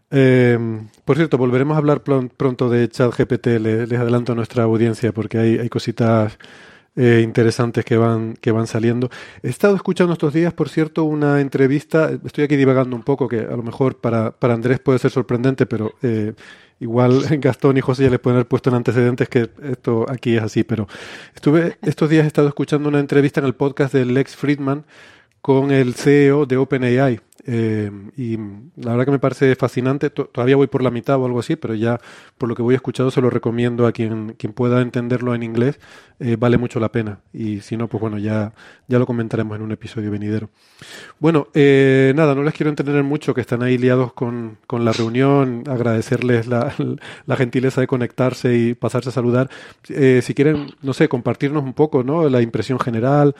Eh, 0.10 0.58
por 1.06 1.16
cierto, 1.16 1.38
volveremos 1.38 1.76
a 1.76 1.78
hablar 1.78 2.02
pronto 2.02 2.70
de 2.70 2.90
ChatGPT, 2.90 3.48
les, 3.60 3.90
les 3.90 4.00
adelanto 4.00 4.34
a 4.34 4.36
nuestra 4.36 4.64
audiencia 4.64 5.14
porque 5.14 5.38
hay, 5.38 5.58
hay 5.58 5.70
cositas 5.70 6.38
eh, 6.98 7.22
interesantes 7.24 7.86
que 7.86 7.96
van, 7.96 8.34
que 8.34 8.52
van 8.52 8.68
saliendo. 8.68 9.10
He 9.44 9.50
estado 9.50 9.76
escuchando 9.76 10.12
estos 10.12 10.34
días, 10.34 10.54
por 10.54 10.68
cierto, 10.68 11.06
una 11.06 11.40
entrevista, 11.40 12.12
estoy 12.26 12.44
aquí 12.44 12.58
divagando 12.58 12.98
un 12.98 13.04
poco, 13.04 13.30
que 13.30 13.40
a 13.40 13.56
lo 13.56 13.64
mejor 13.64 14.02
para, 14.02 14.32
para 14.32 14.56
Andrés 14.56 14.80
puede 14.80 15.00
ser 15.00 15.10
sorprendente, 15.10 15.66
pero 15.66 15.94
eh, 16.02 16.34
igual 16.82 17.24
Gastón 17.40 17.78
y 17.78 17.82
José 17.82 18.04
ya 18.04 18.10
les 18.10 18.20
pueden 18.20 18.36
haber 18.36 18.48
puesto 18.48 18.70
en 18.70 18.76
antecedentes 18.76 19.30
que 19.30 19.50
esto 19.64 20.06
aquí 20.10 20.36
es 20.36 20.44
así, 20.44 20.64
pero 20.66 20.90
estuve 21.34 21.78
estos 21.82 22.10
días 22.10 22.26
he 22.26 22.28
estado 22.28 22.50
escuchando 22.50 22.90
una 22.90 23.00
entrevista 23.00 23.40
en 23.40 23.46
el 23.46 23.56
podcast 23.56 23.94
de 23.94 24.04
Lex 24.04 24.36
Friedman 24.36 24.84
con 25.42 25.72
el 25.72 25.96
CEO 25.96 26.46
de 26.46 26.58
OpenAI. 26.58 27.20
Eh, 27.44 27.90
y 28.18 28.38
la 28.76 28.92
verdad 28.92 29.06
que 29.06 29.12
me 29.12 29.20
parece 29.20 29.56
fascinante. 29.56 30.10
Todavía 30.10 30.56
voy 30.56 30.68
por 30.68 30.84
la 30.84 30.92
mitad 30.92 31.20
o 31.20 31.26
algo 31.26 31.40
así, 31.40 31.56
pero 31.56 31.74
ya 31.74 32.00
por 32.38 32.48
lo 32.48 32.56
que 32.56 32.62
voy 32.62 32.76
escuchando 32.76 33.10
se 33.10 33.22
lo 33.22 33.30
recomiendo 33.30 33.88
a 33.88 33.92
quien, 33.92 34.36
quien 34.38 34.54
pueda 34.54 34.82
entenderlo 34.82 35.34
en 35.34 35.44
inglés. 35.44 35.80
Eh, 36.20 36.36
vale 36.40 36.58
mucho 36.60 36.80
la 36.80 36.92
pena. 36.92 37.20
Y 37.34 37.62
si 37.62 37.78
no, 37.78 37.88
pues 37.88 38.00
bueno, 38.00 38.20
ya, 38.20 38.54
ya 38.88 39.00
lo 39.00 39.08
comentaremos 39.08 39.56
en 39.56 39.64
un 39.64 39.72
episodio 39.72 40.12
venidero. 40.12 40.50
Bueno, 41.20 41.48
eh, 41.56 42.14
nada, 42.16 42.36
no 42.36 42.44
les 42.44 42.54
quiero 42.54 42.70
entretener 42.70 43.04
mucho, 43.04 43.34
que 43.34 43.42
están 43.42 43.64
ahí 43.64 43.80
liados 43.80 44.14
con, 44.14 44.60
con 44.68 44.86
la 44.86 44.92
reunión. 44.92 45.64
Agradecerles 45.68 46.46
la, 46.48 46.74
la, 47.26 47.36
gentileza 47.36 47.82
de 47.82 47.88
conectarse 47.88 48.56
y 48.56 48.76
pasarse 48.76 49.10
a 49.10 49.12
saludar. 49.12 49.50
si 49.84 50.34
quieren, 50.36 50.76
no 50.84 50.94
sé, 50.94 51.10
compartirnos 51.10 51.64
un 51.64 51.74
poco, 51.74 52.04
¿no? 52.04 52.30
La 52.30 52.42
impresión 52.42 52.80
general 52.80 53.36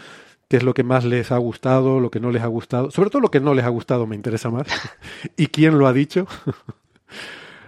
qué 0.52 0.58
es 0.58 0.64
lo 0.64 0.74
que 0.74 0.84
más 0.84 1.06
les 1.06 1.32
ha 1.32 1.38
gustado, 1.38 2.02
lo 2.02 2.12
que 2.12 2.20
no 2.20 2.30
les 2.30 2.44
ha 2.44 2.48
gustado. 2.48 2.92
Sobre 2.92 3.10
todo 3.10 3.22
lo 3.22 3.32
que 3.32 3.40
no 3.40 3.54
les 3.54 3.64
ha 3.64 3.70
gustado 3.70 4.06
me 4.06 4.18
interesa 4.18 4.50
más. 4.50 4.68
¿Y 5.38 5.48
quién 5.48 5.80
lo 5.80 5.88
ha 5.88 5.94
dicho? 5.94 6.28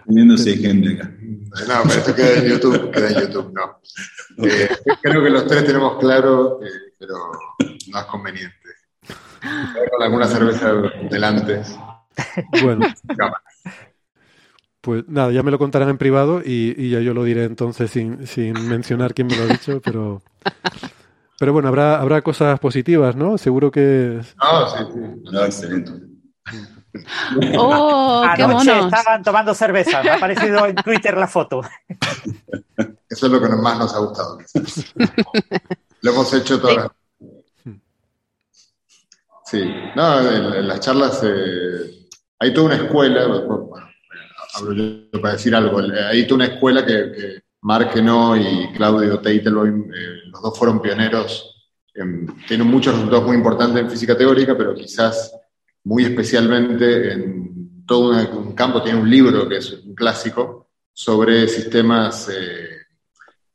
Viendo 0.05 0.35
si 0.35 0.49
hay 0.49 0.57
gente 0.57 0.89
acá. 0.89 1.10
No, 1.65 1.84
pero 1.84 1.99
esto 1.99 2.14
queda 2.14 2.34
en 2.39 2.49
YouTube, 2.49 2.91
queda 2.91 3.07
en 3.07 3.22
YouTube, 3.22 3.53
no. 3.53 3.80
Eh, 4.45 4.68
creo 5.01 5.23
que 5.23 5.30
los 5.30 5.47
tres 5.47 5.65
tenemos 5.65 5.97
claro, 5.97 6.60
eh, 6.61 6.68
pero 6.99 7.15
no 7.88 7.99
es 7.99 8.05
conveniente. 8.07 8.69
Con 9.89 10.03
alguna 10.03 10.27
cerveza 10.27 10.73
delante. 11.10 11.61
Bueno. 12.61 12.85
Pues 14.81 15.07
nada, 15.07 15.31
ya 15.31 15.41
me 15.41 15.51
lo 15.51 15.57
contarán 15.57 15.88
en 15.88 15.97
privado 15.97 16.41
y, 16.43 16.76
y 16.77 16.89
ya 16.89 16.99
yo 16.99 17.14
lo 17.14 17.23
diré 17.23 17.45
entonces 17.45 17.89
sin, 17.89 18.27
sin 18.27 18.68
mencionar 18.68 19.14
quién 19.14 19.27
me 19.27 19.38
lo 19.38 19.43
ha 19.43 19.47
dicho, 19.47 19.81
pero 19.81 20.22
pero 21.39 21.53
bueno, 21.53 21.68
habrá, 21.68 21.99
habrá 21.99 22.22
cosas 22.22 22.60
positivas, 22.60 23.15
¿no? 23.15 23.38
Seguro 23.38 23.72
que... 23.72 24.22
Ah, 24.39 24.68
sí, 24.69 24.84
sí. 24.93 24.99
No, 25.31 25.45
excelente. 25.45 25.91
¡Oh, 27.57 28.23
qué 28.35 28.43
Anoche 28.43 28.80
estaban 28.80 29.23
tomando 29.23 29.53
cerveza. 29.53 30.03
Me 30.03 30.10
ha 30.10 30.15
aparecido 30.15 30.65
en 30.68 30.76
Twitter 30.76 31.18
la 31.18 31.27
foto. 31.27 31.61
Eso 33.10 33.26
es 33.26 33.31
lo 33.31 33.41
que 33.41 33.49
más 33.49 33.80
nos 33.80 33.95
ha 33.95 33.99
gustado. 33.99 34.38
lo 36.01 36.11
hemos 36.11 36.34
hecho 36.34 36.60
todas 36.60 36.91
Sí, 39.45 39.64
no, 39.95 40.19
en, 40.19 40.68
las 40.68 40.80
charlas 40.80 41.22
eh, 41.23 42.07
hay 42.39 42.53
toda 42.53 42.68
una 42.68 42.76
escuela, 42.76 43.27
bueno, 43.27 43.69
hablo 44.55 44.73
yo 44.73 45.22
para 45.22 45.34
decir 45.34 45.55
algo, 45.55 45.80
hay 46.10 46.26
toda 46.26 46.35
una 46.35 46.45
escuela 46.45 46.84
que 46.84 47.43
Mark 47.61 47.91
no 48.01 48.35
y 48.35 48.73
Claudio 48.73 49.19
Teitelboim, 49.19 49.91
eh, 49.93 50.23
dos 50.44 50.60
fueron 50.60 50.82
pioneros, 50.82 51.72
tienen 52.48 52.68
muchos 52.68 52.94
resultados 52.94 53.26
muy 53.26 53.38
importantes 53.38 53.82
en 53.82 53.90
física 53.90 54.18
teórica, 54.18 54.57
pero 54.57 54.76
quizás 54.76 55.34
muy 55.86 56.03
especialmente 56.03 57.14
en 57.14 57.86
todo 57.86 58.11
un 58.38 58.53
campo, 58.53 58.82
tiene 58.82 58.99
un 58.99 59.10
libro 59.10 59.48
que 59.48 59.57
es 59.57 59.72
un 59.72 59.95
clásico 59.95 60.70
sobre 60.91 61.48
sistemas 61.48 62.30
eh, 62.30 62.70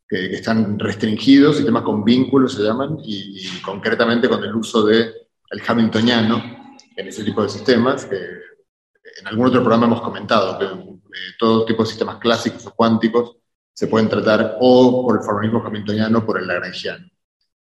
que, 0.08 0.34
están 0.34 0.78
restringidos, 0.78 1.56
sistemas 1.56 1.82
con 1.82 2.04
vínculos 2.04 2.54
se 2.54 2.62
llaman, 2.62 2.98
y, 3.04 3.60
concretamente 3.60 4.28
con 4.28 4.42
el 4.42 4.54
uso 4.54 4.84
del 4.84 5.12
el 5.50 5.62
hamiltoniano 5.66 6.76
en 6.96 7.06
ese 7.06 7.24
tipo 7.24 7.42
de 7.42 7.48
sistemas, 7.48 8.06
que 8.06 8.16
en 8.16 9.26
algún 9.26 9.46
otro 9.46 9.60
programa 9.60 9.86
hemos 9.86 10.00
comentado, 10.00 10.58
que 10.58 10.64
eh, 10.64 11.34
todo 11.38 11.64
tipo 11.64 11.82
de 11.82 11.88
sistemas 11.88 12.16
clásicos 12.16 12.66
o 12.66 12.74
cuánticos 12.74 13.36
se 13.78 13.86
pueden 13.86 14.08
tratar 14.08 14.56
o 14.58 15.06
por 15.06 15.18
el 15.18 15.22
formalismo 15.22 15.64
hamiltoniano 15.64 16.18
o 16.18 16.26
por 16.26 16.40
el 16.40 16.48
lagrangiano. 16.48 17.06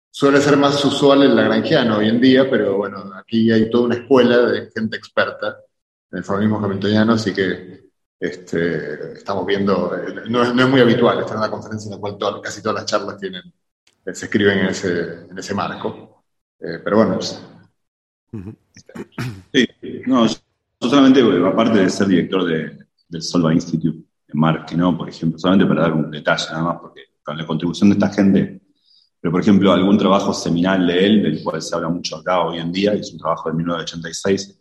Suele 0.09 0.41
ser 0.41 0.57
más 0.57 0.83
usual 0.83 1.21
el 1.21 1.35
lagrangiano 1.35 1.97
hoy 1.97 2.09
en 2.09 2.19
día, 2.19 2.49
pero 2.49 2.75
bueno, 2.75 3.11
aquí 3.15 3.51
hay 3.51 3.69
toda 3.69 3.83
una 3.83 3.97
escuela 3.97 4.37
de 4.37 4.71
gente 4.71 4.97
experta 4.97 5.59
en 6.09 6.17
el 6.17 6.23
formalismo 6.23 6.57
hamiltoniano, 6.57 7.13
así 7.13 7.35
que 7.35 7.91
este, 8.19 9.13
estamos 9.13 9.45
viendo, 9.45 9.95
eh, 9.95 10.23
no 10.27 10.41
es, 10.41 10.67
muy 10.67 10.81
habitual 10.81 11.19
estar 11.19 11.33
en 11.33 11.37
una 11.37 11.51
conferencia 11.51 11.87
en 11.87 12.01
la 12.01 12.09
cual 12.17 12.17
casi 12.41 12.63
todas 12.63 12.81
las 12.81 12.87
charlas 12.87 13.19
tienen, 13.19 13.43
eh, 14.03 14.15
se 14.15 14.25
escriben 14.25 14.57
en 14.57 14.69
ese, 14.69 15.27
en 15.29 15.37
ese 15.37 15.53
marco. 15.53 16.23
Eh, 16.59 16.79
pero 16.83 16.97
bueno. 16.97 17.21
Sí, 17.21 17.37
no, 20.07 20.25
yo 20.25 20.35
solamente, 20.79 21.21
aparte 21.45 21.77
de 21.77 21.91
ser 21.91 22.07
director 22.07 22.43
de, 22.43 22.75
del 23.07 23.21
Solva 23.21 23.53
Institute, 23.53 24.06
Mark 24.33 24.75
no, 24.75 24.97
por 24.97 25.09
ejemplo, 25.09 25.39
solamente 25.39 25.65
para 25.65 25.83
dar 25.83 25.93
un 25.93 26.11
detalle 26.11 26.45
nada 26.51 26.63
más, 26.63 26.77
porque 26.81 27.01
con 27.23 27.37
la 27.37 27.45
contribución 27.45 27.89
de 27.89 27.93
esta 27.93 28.09
gente, 28.09 28.61
pero 29.19 29.31
por 29.31 29.41
ejemplo, 29.41 29.71
algún 29.71 29.97
trabajo 29.97 30.33
seminal 30.33 30.85
de 30.85 31.05
él, 31.05 31.23
del 31.23 31.43
cual 31.43 31.61
se 31.61 31.75
habla 31.75 31.89
mucho 31.89 32.17
acá 32.17 32.41
hoy 32.41 32.59
en 32.59 32.71
día, 32.71 32.93
es 32.93 33.11
un 33.11 33.19
trabajo 33.19 33.49
de 33.49 33.55
1986, 33.55 34.59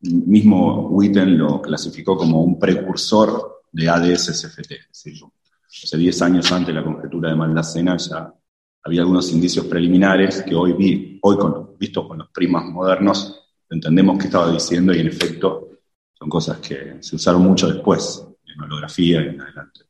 mismo 0.00 0.88
Witten 0.88 1.38
lo 1.38 1.60
clasificó 1.62 2.16
como 2.16 2.42
un 2.42 2.58
precursor 2.58 3.62
de 3.72 3.88
ADS-SFT, 3.88 4.74
hace 4.90 5.96
10 5.96 6.22
años 6.22 6.52
antes 6.52 6.68
de 6.68 6.80
la 6.80 6.84
conjetura 6.84 7.30
de 7.30 7.36
Maldacena 7.36 7.96
ya 7.96 8.32
había 8.82 9.00
algunos 9.00 9.32
indicios 9.32 9.66
preliminares 9.66 10.42
que 10.42 10.54
hoy, 10.54 10.72
vi, 10.74 11.18
hoy 11.22 11.36
con, 11.36 11.76
visto 11.76 12.06
con 12.06 12.18
los 12.18 12.28
primas 12.30 12.64
modernos, 12.66 13.42
entendemos 13.68 14.18
que 14.18 14.26
estaba 14.26 14.50
diciendo 14.50 14.94
y 14.94 15.00
en 15.00 15.08
efecto 15.08 15.70
son 16.12 16.28
cosas 16.28 16.58
que 16.58 16.98
se 17.00 17.16
usaron 17.16 17.42
mucho 17.42 17.66
después 17.66 18.24
holografía 18.64 19.22
y 19.22 19.28
en 19.28 19.40
adelante. 19.40 19.80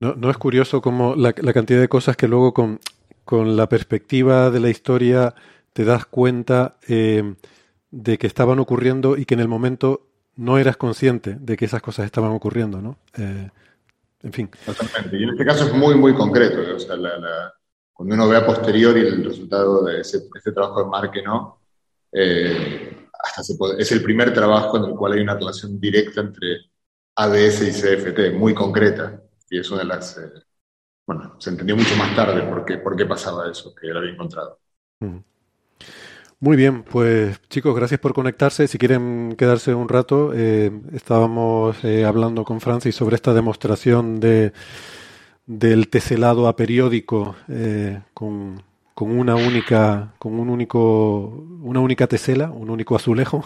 no, 0.00 0.14
no, 0.14 0.30
es 0.30 0.36
curioso 0.36 0.80
como 0.80 1.14
la, 1.14 1.32
cantidad 1.32 1.80
de 1.80 1.88
cosas 1.88 2.16
que 2.16 2.28
luego 2.28 2.54
con, 2.54 2.80
con, 3.24 3.56
la 3.56 3.68
perspectiva 3.68 4.50
de 4.50 4.60
la 4.60 4.70
historia 4.70 5.34
te 5.72 5.84
das 5.84 6.06
cuenta 6.06 6.76
eh, 6.88 7.34
de 7.90 8.18
que 8.18 8.26
estaban 8.26 8.58
ocurriendo 8.58 9.16
y 9.16 9.24
que 9.24 9.34
en 9.34 9.40
el 9.40 9.48
momento 9.48 10.06
no 10.36 10.58
eras 10.58 10.76
consciente 10.76 11.36
de 11.38 11.56
que 11.56 11.66
esas 11.66 11.82
cosas 11.82 12.06
estaban 12.06 12.30
ocurriendo, 12.30 12.80
¿no? 12.80 12.98
Eh, 13.16 13.50
en 14.22 14.32
fin. 14.32 14.50
Totalmente. 14.64 15.18
Y 15.18 15.22
en 15.22 15.30
este 15.30 15.44
caso 15.44 15.66
es 15.66 15.74
muy, 15.74 15.94
muy 15.94 16.14
concreto. 16.14 16.76
O 16.76 16.78
sea, 16.78 16.96
cuando 17.92 18.14
uno 18.14 18.28
ve 18.28 18.36
a 18.36 18.46
posteriori 18.46 19.00
el 19.00 19.24
resultado 19.24 19.84
de 19.84 20.00
ese, 20.00 20.22
trabajo 20.54 20.84
de 20.84 20.90
Marque, 20.90 21.22
¿no? 21.22 21.60
Eh, 22.12 23.08
hasta 23.12 23.42
es 23.78 23.92
el 23.92 24.02
primer 24.02 24.32
trabajo 24.32 24.78
en 24.78 24.84
el 24.84 24.96
cual 24.96 25.12
hay 25.12 25.20
una 25.20 25.34
relación 25.34 25.78
directa 25.78 26.22
entre 26.22 26.69
ADS 27.16 27.62
y 27.62 27.72
CFT, 27.72 28.34
muy 28.38 28.54
concreta, 28.54 29.22
y 29.50 29.58
es 29.60 29.70
una 29.70 29.80
de 29.80 29.86
las... 29.86 30.18
Eh, 30.18 30.30
bueno, 31.06 31.36
se 31.40 31.50
entendió 31.50 31.76
mucho 31.76 31.96
más 31.96 32.14
tarde 32.14 32.42
por 32.42 32.64
qué, 32.64 32.78
por 32.78 32.96
qué 32.96 33.06
pasaba 33.06 33.50
eso, 33.50 33.74
que 33.74 33.88
lo 33.88 33.98
había 33.98 34.12
encontrado. 34.12 34.60
Muy 36.40 36.56
bien, 36.56 36.84
pues 36.84 37.38
chicos, 37.50 37.74
gracias 37.76 38.00
por 38.00 38.14
conectarse. 38.14 38.66
Si 38.66 38.78
quieren 38.78 39.34
quedarse 39.36 39.74
un 39.74 39.88
rato, 39.90 40.32
eh, 40.34 40.70
estábamos 40.92 41.84
eh, 41.84 42.04
hablando 42.06 42.44
con 42.44 42.60
Francis 42.62 42.94
sobre 42.96 43.16
esta 43.16 43.34
demostración 43.34 44.20
de 44.20 44.52
del 45.46 45.88
teselado 45.88 46.46
a 46.48 46.56
periódico 46.56 47.34
eh, 47.48 48.00
con, 48.14 48.62
con 48.94 49.10
una 49.18 49.34
única 49.36 50.14
con 50.18 50.38
un 50.40 50.48
único 50.50 51.26
una 51.62 51.80
única 51.80 52.06
tesela, 52.06 52.50
un 52.50 52.70
único 52.70 52.96
azulejo. 52.96 53.44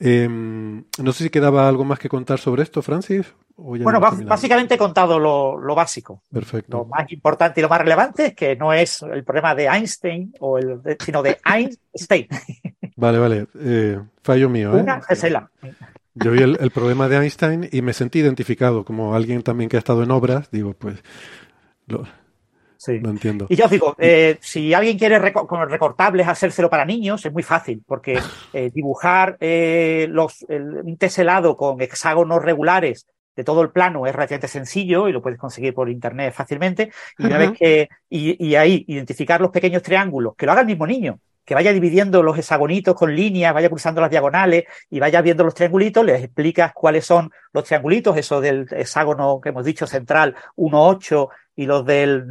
Em, 0.00 0.84
no 1.02 1.12
sé 1.12 1.24
si 1.24 1.30
quedaba 1.30 1.68
algo 1.68 1.84
más 1.84 1.98
que 1.98 2.08
contar 2.08 2.38
sobre 2.38 2.62
esto, 2.62 2.82
Francis. 2.82 3.34
bueno, 3.56 4.00
básicamente 4.00 4.74
he 4.74 4.78
contado 4.78 5.18
lo, 5.18 5.58
lo, 5.58 5.74
básico. 5.74 6.22
Perfecto. 6.30 6.78
Lo 6.78 6.84
más 6.84 7.10
importante 7.10 7.60
y 7.60 7.62
lo 7.62 7.68
más 7.68 7.80
relevante 7.80 8.26
es 8.26 8.34
que 8.34 8.54
no 8.54 8.72
es 8.72 9.02
el 9.02 9.24
problema 9.24 9.56
de 9.56 9.66
Einstein, 9.66 10.32
o 10.38 10.58
el, 10.58 10.80
sino 11.04 11.22
de 11.22 11.38
Einstein. 11.44 12.28
Vale, 12.96 13.18
vale. 13.20 13.46
Eh, 13.60 14.00
fallo 14.24 14.48
mío. 14.48 14.76
¿eh? 14.76 14.80
Una 14.80 15.00
tesela. 15.00 15.48
Yo 16.14 16.32
vi 16.32 16.42
el, 16.42 16.58
el, 16.60 16.72
problema 16.72 17.08
de 17.08 17.18
Einstein 17.18 17.68
y 17.70 17.80
me 17.80 17.92
sentí 17.92 18.18
identificado 18.18 18.84
como 18.84 19.14
alguien 19.14 19.44
también 19.44 19.70
que 19.70 19.76
ha 19.76 19.78
estado 19.78 20.02
en 20.02 20.10
obras. 20.10 20.50
Digo, 20.50 20.74
pues 20.74 21.00
lo, 21.86 22.08
Sí. 22.78 23.00
No 23.00 23.10
entiendo. 23.10 23.46
Y 23.48 23.56
yo 23.56 23.64
os 23.64 23.70
digo, 23.72 23.96
eh, 23.98 24.38
si 24.40 24.72
alguien 24.72 24.96
quiere 24.96 25.18
reco 25.18 25.46
con 25.48 25.68
recortables 25.68 26.28
hacérselo 26.28 26.70
para 26.70 26.84
niños, 26.84 27.26
es 27.26 27.32
muy 27.32 27.42
fácil, 27.42 27.82
porque 27.84 28.18
eh, 28.52 28.70
dibujar 28.72 29.36
eh, 29.40 30.06
los, 30.08 30.46
el, 30.48 30.76
un 30.84 30.96
teselado 30.96 31.56
con 31.56 31.80
hexágonos 31.80 32.40
regulares 32.40 33.06
de 33.34 33.44
todo 33.44 33.62
el 33.62 33.70
plano 33.70 34.06
es 34.06 34.12
relativamente 34.12 34.48
sencillo 34.48 35.08
y 35.08 35.12
lo 35.12 35.20
puedes 35.20 35.38
conseguir 35.38 35.74
por 35.74 35.90
internet 35.90 36.32
fácilmente. 36.32 36.92
Y 37.18 37.26
una 37.26 37.38
vez 37.38 37.52
que, 37.52 37.88
y, 38.08 38.46
y 38.46 38.54
ahí 38.54 38.84
identificar 38.86 39.40
los 39.40 39.50
pequeños 39.50 39.82
triángulos, 39.82 40.34
que 40.36 40.46
lo 40.46 40.52
haga 40.52 40.62
el 40.62 40.66
mismo 40.66 40.86
niño, 40.86 41.20
que 41.48 41.54
vaya 41.54 41.72
dividiendo 41.72 42.22
los 42.22 42.36
hexagonitos 42.36 42.94
con 42.94 43.16
líneas, 43.16 43.54
vaya 43.54 43.70
cruzando 43.70 44.02
las 44.02 44.10
diagonales 44.10 44.64
y 44.90 45.00
vaya 45.00 45.22
viendo 45.22 45.44
los 45.44 45.54
triangulitos, 45.54 46.04
les 46.04 46.22
explicas 46.22 46.72
cuáles 46.74 47.06
son 47.06 47.30
los 47.52 47.64
triangulitos, 47.64 48.16
eso 48.18 48.40
del 48.40 48.66
hexágono 48.70 49.40
que 49.40 49.48
hemos 49.48 49.64
dicho 49.64 49.86
central 49.86 50.36
1, 50.56 50.86
8 50.88 51.30
y 51.56 51.66
los 51.66 51.86
del 51.86 52.28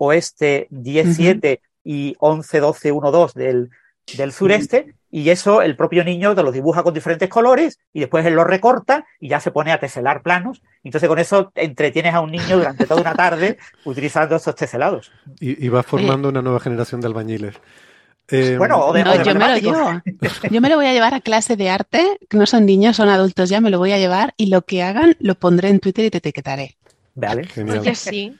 noroeste 0.00 0.66
10, 0.70 1.16
7 1.16 1.60
y 1.84 2.16
11, 2.18 2.60
12, 2.60 2.92
1, 2.92 3.10
2 3.10 3.34
del, 3.34 3.70
del 4.16 4.32
sureste. 4.32 4.94
Y 5.12 5.28
eso 5.30 5.60
el 5.60 5.74
propio 5.74 6.04
niño 6.04 6.36
te 6.36 6.42
lo 6.44 6.52
dibuja 6.52 6.84
con 6.84 6.94
diferentes 6.94 7.28
colores 7.28 7.80
y 7.92 7.98
después 7.98 8.24
él 8.24 8.34
lo 8.34 8.44
recorta 8.44 9.04
y 9.18 9.28
ya 9.28 9.40
se 9.40 9.50
pone 9.50 9.72
a 9.72 9.80
teselar 9.80 10.22
planos. 10.22 10.62
Entonces 10.84 11.08
con 11.08 11.18
eso 11.18 11.50
entretienes 11.56 12.14
a 12.14 12.20
un 12.20 12.30
niño 12.30 12.58
durante 12.58 12.86
toda 12.86 13.00
una 13.00 13.14
tarde 13.14 13.58
utilizando 13.84 14.36
estos 14.36 14.54
teselados. 14.54 15.10
Y, 15.40 15.64
y 15.64 15.68
vas 15.68 15.84
formando 15.84 16.28
una 16.28 16.42
nueva 16.42 16.60
generación 16.60 17.00
de 17.00 17.08
albañiles. 17.08 17.56
Eh, 18.28 18.54
bueno, 18.56 18.78
o 18.78 18.92
de, 18.92 19.02
no, 19.02 19.10
o 19.10 19.18
de 19.18 19.24
yo 19.24 19.34
me 19.34 19.48
lo 19.48 19.56
llevo. 19.56 20.02
Yo 20.52 20.60
me 20.60 20.68
lo 20.68 20.76
voy 20.76 20.86
a 20.86 20.92
llevar 20.92 21.14
a 21.14 21.20
clase 21.20 21.56
de 21.56 21.68
arte, 21.68 22.20
que 22.28 22.36
no 22.36 22.46
son 22.46 22.64
niños, 22.64 22.94
son 22.94 23.08
adultos 23.08 23.50
ya, 23.50 23.60
me 23.60 23.70
lo 23.70 23.78
voy 23.78 23.90
a 23.90 23.98
llevar 23.98 24.34
y 24.36 24.46
lo 24.46 24.62
que 24.62 24.84
hagan 24.84 25.16
lo 25.18 25.34
pondré 25.34 25.70
en 25.70 25.80
Twitter 25.80 26.04
y 26.04 26.10
te 26.10 26.18
etiquetaré. 26.18 26.76
Vale. 27.16 27.44
Genial. 27.48 27.80
Oye, 27.80 27.96
sí. 27.96 28.38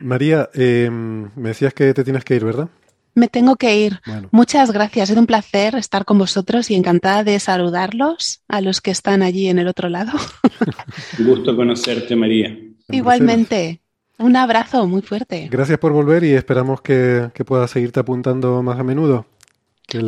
María, 0.00 0.50
eh, 0.54 0.88
me 0.90 1.48
decías 1.50 1.74
que 1.74 1.94
te 1.94 2.04
tienes 2.04 2.24
que 2.24 2.36
ir, 2.36 2.44
¿verdad? 2.44 2.68
Me 3.14 3.28
tengo 3.28 3.56
que 3.56 3.76
ir. 3.76 4.00
Bueno. 4.06 4.28
Muchas 4.30 4.70
gracias, 4.72 5.04
ha 5.04 5.06
sido 5.12 5.20
un 5.20 5.26
placer 5.26 5.74
estar 5.74 6.04
con 6.04 6.18
vosotros 6.18 6.70
y 6.70 6.74
encantada 6.74 7.24
de 7.24 7.38
saludarlos 7.40 8.42
a 8.48 8.60
los 8.60 8.80
que 8.80 8.90
están 8.90 9.22
allí 9.22 9.48
en 9.48 9.58
el 9.58 9.68
otro 9.68 9.88
lado. 9.88 10.12
Un 11.18 11.26
gusto 11.26 11.56
conocerte, 11.56 12.14
María. 12.16 12.56
Igualmente, 12.88 13.80
un 14.18 14.36
abrazo 14.36 14.86
muy 14.86 15.02
fuerte. 15.02 15.48
Gracias 15.50 15.78
por 15.78 15.92
volver 15.92 16.24
y 16.24 16.32
esperamos 16.32 16.80
que, 16.82 17.30
que 17.34 17.44
puedas 17.44 17.70
seguirte 17.70 18.00
apuntando 18.00 18.62
más 18.62 18.78
a 18.78 18.84
menudo. 18.84 19.26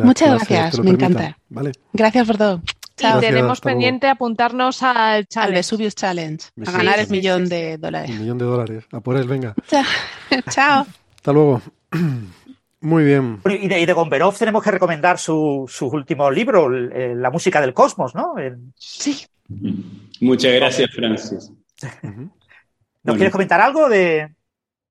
Muchas 0.03 0.29
gracias, 0.29 0.79
me 0.79 0.91
encanta. 0.91 1.37
Vale. 1.49 1.71
Gracias 1.91 2.25
por 2.25 2.37
todo. 2.37 2.61
Chao. 2.95 3.17
Y 3.17 3.21
tenemos 3.21 3.59
pendiente 3.61 4.07
apuntarnos 4.07 4.83
al 4.83 4.97
Al 4.97 5.27
challenge. 5.27 5.55
Vesuvius 5.57 5.95
Challenge, 5.95 6.45
a 6.65 6.71
ganar 6.71 6.99
el 6.99 7.09
millón 7.09 7.49
de 7.49 7.77
dólares. 7.77 8.11
Un 8.11 8.19
millón 8.19 8.37
de 8.37 8.45
dólares. 8.45 8.83
A 8.91 8.99
por 8.99 9.17
él, 9.17 9.27
venga. 9.27 9.55
Chao. 9.67 9.83
Chao. 10.49 10.85
Hasta 11.15 11.33
luego. 11.33 11.61
Muy 12.81 13.03
bien. 13.05 13.39
Y 13.45 13.67
de, 13.69 13.79
y 13.79 13.85
de 13.85 13.93
Gomberov 13.93 14.37
tenemos 14.37 14.61
que 14.61 14.71
recomendar 14.71 15.17
su, 15.17 15.65
libros, 16.29 16.71
el- 16.73 16.91
el- 16.91 17.21
La 17.21 17.31
música 17.31 17.61
del 17.61 17.73
cosmos, 17.73 18.13
¿no? 18.13 18.37
El- 18.37 18.57
Sí. 18.77 19.25
Muchas 20.19 20.53
gracias, 20.53 20.89
Francis. 20.93 21.51
Ujú. 22.03 22.09
¿Nos 22.11 22.31
Bueno. 23.03 23.17
quieres 23.17 23.31
comentar 23.31 23.61
algo 23.61 23.87
de, 23.89 24.33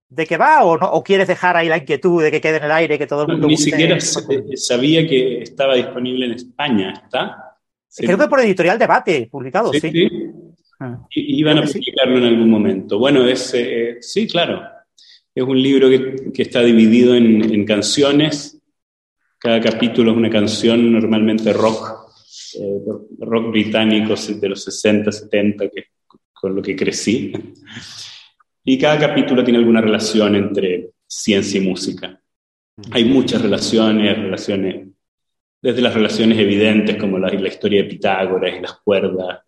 de 0.09 0.27
qué 0.27 0.37
va 0.37 0.65
o, 0.65 0.77
no, 0.79 0.87
o 0.91 1.03
quieres 1.05 1.29
dejar 1.29 1.57
ahí 1.57 1.69
la 1.69 1.79
inquietud 1.79 2.23
de 2.23 2.31
que 2.31 2.41
quede 2.41 2.59
en 2.59 2.65
el 2.65 2.73
aire, 2.73 2.99
que 2.99 3.07
todo 3.07 3.23
el 3.23 3.29
mundo 3.29 3.47
Ni 3.47 3.57
siquiera 3.57 3.99
sabía 4.01 5.07
que 5.07 5.43
estaba 5.43 5.75
disponible 5.75 6.27
en 6.27 6.33
España, 6.33 6.93
¿está? 7.05 7.52
Creo 7.97 8.19
que 8.19 8.29
por 8.29 8.41
editorial 8.41 8.79
Debate, 8.79 9.29
publicado, 9.31 9.73
sí. 9.73 9.81
Sí, 9.81 9.91
sí. 9.91 10.09
Ah. 10.81 11.07
Iban 11.11 11.59
a 11.59 11.67
sí. 11.67 11.75
publicarlo 11.79 12.19
en 12.19 12.25
algún 12.25 12.51
momento. 12.51 12.99
Bueno, 12.99 13.27
es, 13.27 13.53
eh, 13.55 13.99
sí, 14.01 14.27
claro. 14.27 14.63
Es 15.35 15.45
un 15.45 15.63
libro 15.63 15.89
que, 15.89 16.33
que 16.33 16.43
está 16.43 16.61
dividido 16.63 17.15
en, 17.15 17.55
en 17.55 17.65
canciones. 17.65 18.59
Cada 19.39 19.61
capítulo 19.61 20.13
es 20.13 20.17
una 20.17 20.31
canción, 20.31 20.93
normalmente 20.93 21.53
rock, 21.53 22.03
eh, 22.61 22.81
rock 23.19 23.51
británico 23.51 24.15
de 24.17 24.49
los 24.49 24.65
60, 24.65 25.11
70, 25.11 25.69
que 25.69 25.85
con 26.33 26.55
lo 26.55 26.63
que 26.63 26.75
crecí. 26.75 27.33
Y 28.65 28.79
cada 28.79 28.99
capítulo 28.99 29.43
tiene 29.43 29.59
alguna 29.59 29.81
relación 29.81 30.35
entre 30.35 30.91
ciencia 31.07 31.61
y 31.61 31.65
música. 31.65 32.21
Hay 32.91 33.05
muchas 33.05 33.43
relaciones, 33.43 34.19
relaciones, 34.19 34.89
desde 35.63 35.81
las 35.81 35.95
relaciones 35.95 36.39
evidentes 36.39 36.97
como 36.97 37.19
la, 37.19 37.33
historia 37.33 37.83
de 37.83 37.89
Pitágoras 37.89 38.53
y 38.59 38.61
las 38.61 38.81
cuerdas, 38.81 39.43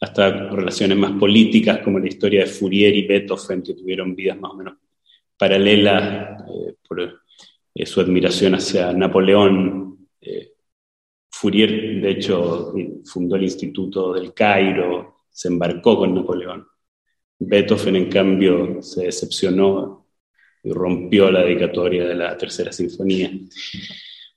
hasta 0.00 0.50
relaciones 0.50 0.98
más 0.98 1.12
políticas 1.12 1.78
como 1.78 2.00
la 2.00 2.08
historia 2.08 2.40
de 2.40 2.46
Fourier 2.46 2.96
y 2.96 3.06
Beethoven, 3.06 3.62
que 3.62 3.74
tuvieron 3.74 4.16
vidas 4.16 4.38
más 4.40 4.50
o 4.50 4.56
menos 4.56 4.74
paralelas 5.38 6.42
eh, 6.48 6.74
por 6.86 7.00
eh, 7.00 7.86
su 7.86 8.00
admiración 8.00 8.56
hacia 8.56 8.92
Napoleón. 8.92 10.08
Eh, 10.20 10.54
Fourier, 11.30 12.02
de 12.02 12.10
hecho, 12.10 12.74
fundó 13.04 13.36
el 13.36 13.44
Instituto 13.44 14.12
del 14.12 14.34
Cairo, 14.34 15.20
se 15.30 15.48
embarcó 15.48 15.96
con 15.96 16.14
Napoleón. 16.14 16.66
Beethoven, 17.38 17.96
en 17.96 18.10
cambio, 18.10 18.82
se 18.82 19.04
decepcionó 19.04 20.08
y 20.64 20.72
rompió 20.72 21.30
la 21.30 21.42
dedicatoria 21.42 22.06
de 22.06 22.14
la 22.14 22.36
Tercera 22.36 22.72
Sinfonía. 22.72 23.30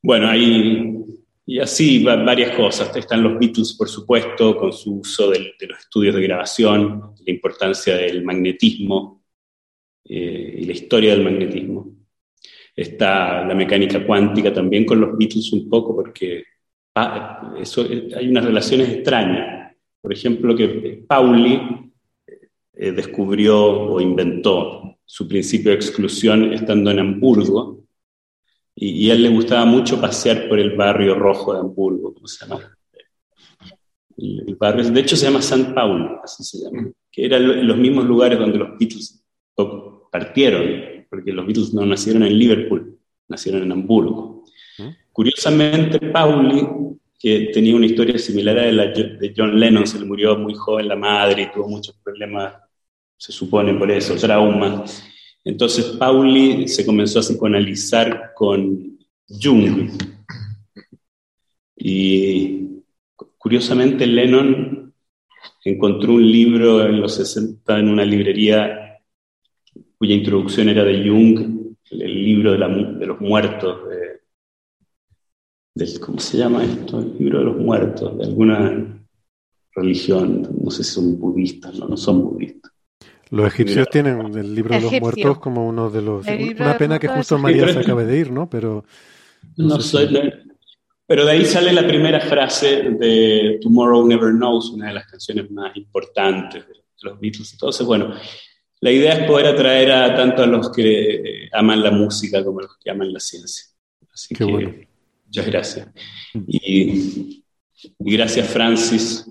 Bueno, 0.01 0.29
hay 0.29 1.03
y 1.45 1.59
así 1.59 2.03
va- 2.03 2.15
varias 2.15 2.55
cosas. 2.55 2.95
Están 2.95 3.21
los 3.23 3.37
Beatles, 3.37 3.73
por 3.75 3.89
supuesto, 3.89 4.55
con 4.57 4.71
su 4.73 4.99
uso 4.99 5.29
del- 5.29 5.53
de 5.59 5.67
los 5.67 5.79
estudios 5.79 6.15
de 6.15 6.21
grabación, 6.21 7.13
la 7.25 7.33
importancia 7.33 7.95
del 7.97 8.23
magnetismo 8.23 9.23
eh, 10.05 10.57
y 10.59 10.65
la 10.65 10.73
historia 10.73 11.11
del 11.15 11.23
magnetismo. 11.23 11.95
Está 12.75 13.45
la 13.45 13.55
mecánica 13.55 14.05
cuántica 14.05 14.51
también 14.51 14.85
con 14.85 14.99
los 14.99 15.17
Beatles 15.17 15.53
un 15.53 15.69
poco, 15.69 15.95
porque 15.95 16.43
ah, 16.95 17.55
eso, 17.59 17.85
eh, 17.89 18.09
hay 18.15 18.27
unas 18.27 18.45
relaciones 18.45 18.89
extrañas. 18.89 19.73
Por 20.01 20.11
ejemplo, 20.11 20.55
que 20.55 21.03
Pauli 21.07 21.61
eh, 22.75 22.91
descubrió 22.91 23.59
o 23.93 24.01
inventó 24.01 24.97
su 25.05 25.27
principio 25.27 25.71
de 25.71 25.77
exclusión 25.77 26.51
estando 26.53 26.91
en 26.91 26.99
Hamburgo, 26.99 27.82
y, 28.75 29.05
y 29.05 29.11
a 29.11 29.13
él 29.13 29.23
le 29.23 29.29
gustaba 29.29 29.65
mucho 29.65 29.99
pasear 29.99 30.47
por 30.47 30.59
el 30.59 30.75
barrio 30.75 31.15
rojo 31.15 31.53
de 31.53 31.59
Hamburgo, 31.59 32.13
¿cómo 32.13 32.27
se 32.27 32.45
llama? 32.45 32.75
El, 34.17 34.43
el 34.47 34.55
barrio, 34.55 34.89
de 34.89 34.99
hecho 34.99 35.15
se 35.15 35.25
llama 35.25 35.41
San 35.41 35.73
Paulo, 35.73 36.21
así 36.23 36.43
se 36.43 36.59
llama, 36.63 36.89
que 37.11 37.25
eran 37.25 37.67
los 37.67 37.77
mismos 37.77 38.05
lugares 38.05 38.39
donde 38.39 38.57
los 38.57 38.77
Beatles 38.77 39.23
partieron, 40.11 41.05
porque 41.09 41.31
los 41.31 41.45
Beatles 41.45 41.73
no 41.73 41.85
nacieron 41.85 42.23
en 42.23 42.37
Liverpool, 42.37 42.99
nacieron 43.27 43.63
en 43.63 43.71
Hamburgo. 43.71 44.43
Curiosamente, 45.11 45.99
Pauli, 45.99 46.67
que 47.19 47.51
tenía 47.53 47.75
una 47.75 47.85
historia 47.85 48.17
similar 48.17 48.57
a 48.57 48.71
la 48.71 48.87
de 48.87 49.33
John 49.35 49.59
Lennon, 49.59 49.85
se 49.85 49.99
le 49.99 50.05
murió 50.05 50.35
muy 50.37 50.55
joven 50.55 50.87
la 50.87 50.95
madre 50.95 51.43
y 51.43 51.51
tuvo 51.51 51.67
muchos 51.67 51.95
problemas, 52.03 52.55
se 53.15 53.31
supone 53.31 53.75
por 53.75 53.89
eso, 53.91 54.15
traumas. 54.15 55.03
Entonces 55.45 55.85
Pauli 55.97 56.67
se 56.67 56.85
comenzó 56.85 57.19
a 57.19 57.21
psicoanalizar 57.21 58.31
con 58.33 58.97
Jung. 59.27 59.89
Y 61.75 62.81
curiosamente 63.37 64.07
Lennon 64.07 64.93
encontró 65.65 66.13
un 66.13 66.31
libro 66.31 66.85
en 66.85 67.01
los 67.01 67.15
60 67.15 67.79
en 67.79 67.89
una 67.89 68.05
librería 68.05 68.99
cuya 69.97 70.15
introducción 70.15 70.69
era 70.69 70.83
de 70.83 71.07
Jung, 71.07 71.75
el 71.91 72.23
libro 72.23 72.51
de, 72.53 73.05
los 73.05 73.21
muertos, 73.21 73.87
de- 75.75 75.99
¿cómo 75.99 76.19
se 76.19 76.37
llama 76.37 76.63
esto? 76.63 76.99
El 76.99 77.17
libro 77.17 77.39
de 77.39 77.45
los 77.45 77.57
muertos, 77.57 78.17
de 78.17 78.23
alguna 78.25 79.05
religión, 79.75 80.57
no 80.61 80.69
sé 80.69 80.83
si 80.83 80.91
son 80.91 81.19
budistas, 81.19 81.75
no, 81.79 81.87
no 81.87 81.97
son 81.97 82.21
budistas. 82.21 82.72
Los 83.35 83.47
egipcios 83.53 83.87
tienen 83.89 84.19
el 84.37 84.53
libro 84.55 84.75
de 84.75 84.81
los 84.81 84.91
Egipcio. 84.93 85.01
muertos 85.25 85.39
como 85.39 85.67
uno 85.67 85.89
de 85.89 86.01
los... 86.01 86.27
El 86.27 86.55
Una 86.55 86.73
de 86.73 86.79
pena 86.79 86.99
que 86.99 87.07
justo 87.07 87.37
María 87.37 87.67
se 87.71 87.79
acabe 87.79 88.05
de 88.05 88.17
ir, 88.17 88.31
¿no? 88.31 88.49
Pero 88.49 88.85
No, 89.57 89.79
sé 89.81 89.89
soy- 89.89 90.07
si- 90.07 90.13
no, 90.13 90.21
Pero 91.07 91.25
de 91.25 91.31
ahí 91.31 91.45
sale 91.45 91.73
la 91.73 91.85
primera 91.87 92.19
frase 92.21 92.81
de 92.91 93.59
Tomorrow 93.61 94.07
Never 94.07 94.31
Knows, 94.33 94.69
una 94.71 94.87
de 94.87 94.93
las 94.93 95.05
canciones 95.07 95.49
más 95.51 95.75
importantes 95.75 96.65
de 96.67 96.73
los 97.01 97.19
Beatles. 97.19 97.51
Entonces, 97.53 97.85
bueno, 97.85 98.13
la 98.79 98.91
idea 98.91 99.13
es 99.13 99.27
poder 99.27 99.47
atraer 99.47 99.91
a 99.91 100.15
tanto 100.15 100.43
a 100.43 100.47
los 100.47 100.71
que 100.71 101.49
aman 101.53 101.83
la 101.83 101.91
música 101.91 102.43
como 102.43 102.59
a 102.59 102.63
los 102.63 102.77
que 102.77 102.89
aman 102.91 103.11
la 103.11 103.19
ciencia. 103.19 103.65
Así 104.13 104.35
que 104.35 104.45
muchas 104.45 105.45
gracias. 105.47 105.87
Y, 106.47 107.43
gracias 107.99 108.47
Francis 108.47 109.25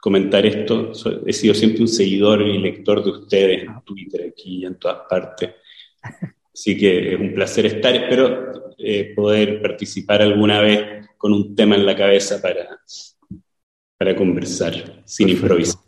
comentar 0.00 0.44
esto. 0.46 0.92
He 1.26 1.32
sido 1.32 1.54
siempre 1.54 1.82
un 1.82 1.88
seguidor 1.88 2.42
y 2.42 2.58
lector 2.58 3.04
de 3.04 3.10
ustedes 3.10 3.62
en 3.64 3.80
Twitter 3.84 4.30
aquí 4.30 4.58
y 4.58 4.66
en 4.66 4.76
todas 4.76 5.00
partes. 5.08 5.50
Así 6.52 6.76
que 6.76 7.14
es 7.14 7.20
un 7.20 7.34
placer 7.34 7.66
estar. 7.66 7.94
Espero 7.94 8.74
eh, 8.78 9.12
poder 9.14 9.60
participar 9.60 10.22
alguna 10.22 10.60
vez 10.60 11.08
con 11.16 11.32
un 11.32 11.54
tema 11.54 11.76
en 11.76 11.86
la 11.86 11.94
cabeza 11.94 12.40
para, 12.40 12.80
para 13.98 14.16
conversar 14.16 15.02
sin 15.04 15.28
improvisar. 15.28 15.80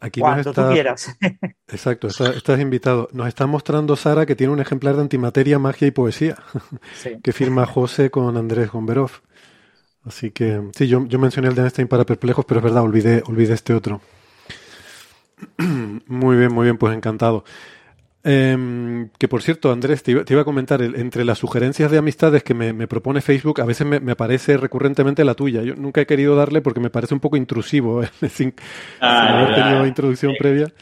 Aquí 0.00 0.20
Cuando 0.20 0.52
tú 0.52 0.62
quieras. 0.72 1.16
Exacto, 1.68 2.06
estás 2.06 2.60
invitado. 2.60 3.08
Nos 3.12 3.26
está 3.26 3.46
mostrando 3.46 3.96
Sara 3.96 4.26
que 4.26 4.36
tiene 4.36 4.52
un 4.52 4.60
ejemplar 4.60 4.94
de 4.94 5.02
antimateria, 5.02 5.58
magia 5.58 5.88
y 5.88 5.90
poesía, 5.90 6.36
que 7.22 7.32
firma 7.32 7.66
José 7.66 8.10
con 8.10 8.36
Andrés 8.36 8.70
Gomberov. 8.70 9.10
Así 10.08 10.30
que, 10.30 10.62
sí, 10.74 10.88
yo, 10.88 11.06
yo 11.06 11.18
mencioné 11.18 11.48
el 11.48 11.54
de 11.54 11.60
Einstein 11.62 11.86
para 11.86 12.06
perplejos, 12.06 12.46
pero 12.46 12.60
es 12.60 12.64
verdad, 12.64 12.82
olvidé, 12.82 13.22
olvidé 13.26 13.52
este 13.52 13.74
otro. 13.74 14.00
muy 16.06 16.36
bien, 16.36 16.52
muy 16.52 16.64
bien, 16.64 16.78
pues 16.78 16.96
encantado. 16.96 17.44
Em, 18.24 19.10
que 19.18 19.28
por 19.28 19.42
cierto, 19.42 19.70
Andrés, 19.70 20.02
te 20.02 20.10
iba, 20.10 20.40
a 20.40 20.44
comentar, 20.44 20.80
entre 20.80 21.26
las 21.26 21.38
sugerencias 21.38 21.90
de 21.90 21.98
amistades 21.98 22.42
que 22.42 22.54
me, 22.54 22.88
propone 22.88 23.20
Facebook, 23.20 23.60
a 23.60 23.66
veces 23.66 23.86
me, 23.86 24.10
aparece 24.10 24.56
recurrentemente 24.56 25.24
la 25.24 25.34
tuya. 25.34 25.62
Yo 25.62 25.74
nunca 25.76 26.00
he 26.00 26.06
querido 26.06 26.34
darle 26.34 26.62
porque 26.62 26.80
me 26.80 26.88
parece 26.88 27.12
un 27.12 27.20
poco 27.20 27.36
intrusivo, 27.36 28.02
¿eh? 28.02 28.08
sin, 28.30 28.54
ah, 29.00 29.42
haber 29.42 29.54
tenido 29.56 29.86
introducción 29.86 30.32
previa. 30.38 30.72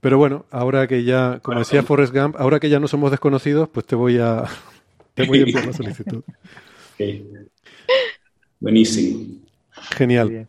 Pero 0.00 0.16
bueno, 0.16 0.46
ahora 0.50 0.86
que 0.86 1.04
ya, 1.04 1.40
como 1.42 1.58
decía 1.58 1.82
Forrest 1.82 2.14
Gump, 2.14 2.36
ahora 2.38 2.58
que 2.58 2.70
ya 2.70 2.80
no 2.80 2.88
somos 2.88 3.10
desconocidos, 3.10 3.68
pues 3.68 3.84
te 3.84 3.94
voy 3.94 4.16
a, 4.18 4.44
te 5.14 5.24
voy 5.26 5.40
a 5.40 5.42
enviar 5.42 5.66
la 5.66 5.72
solicitud. 5.74 6.22
Buenísimo. 8.60 9.24
Genial. 9.96 10.46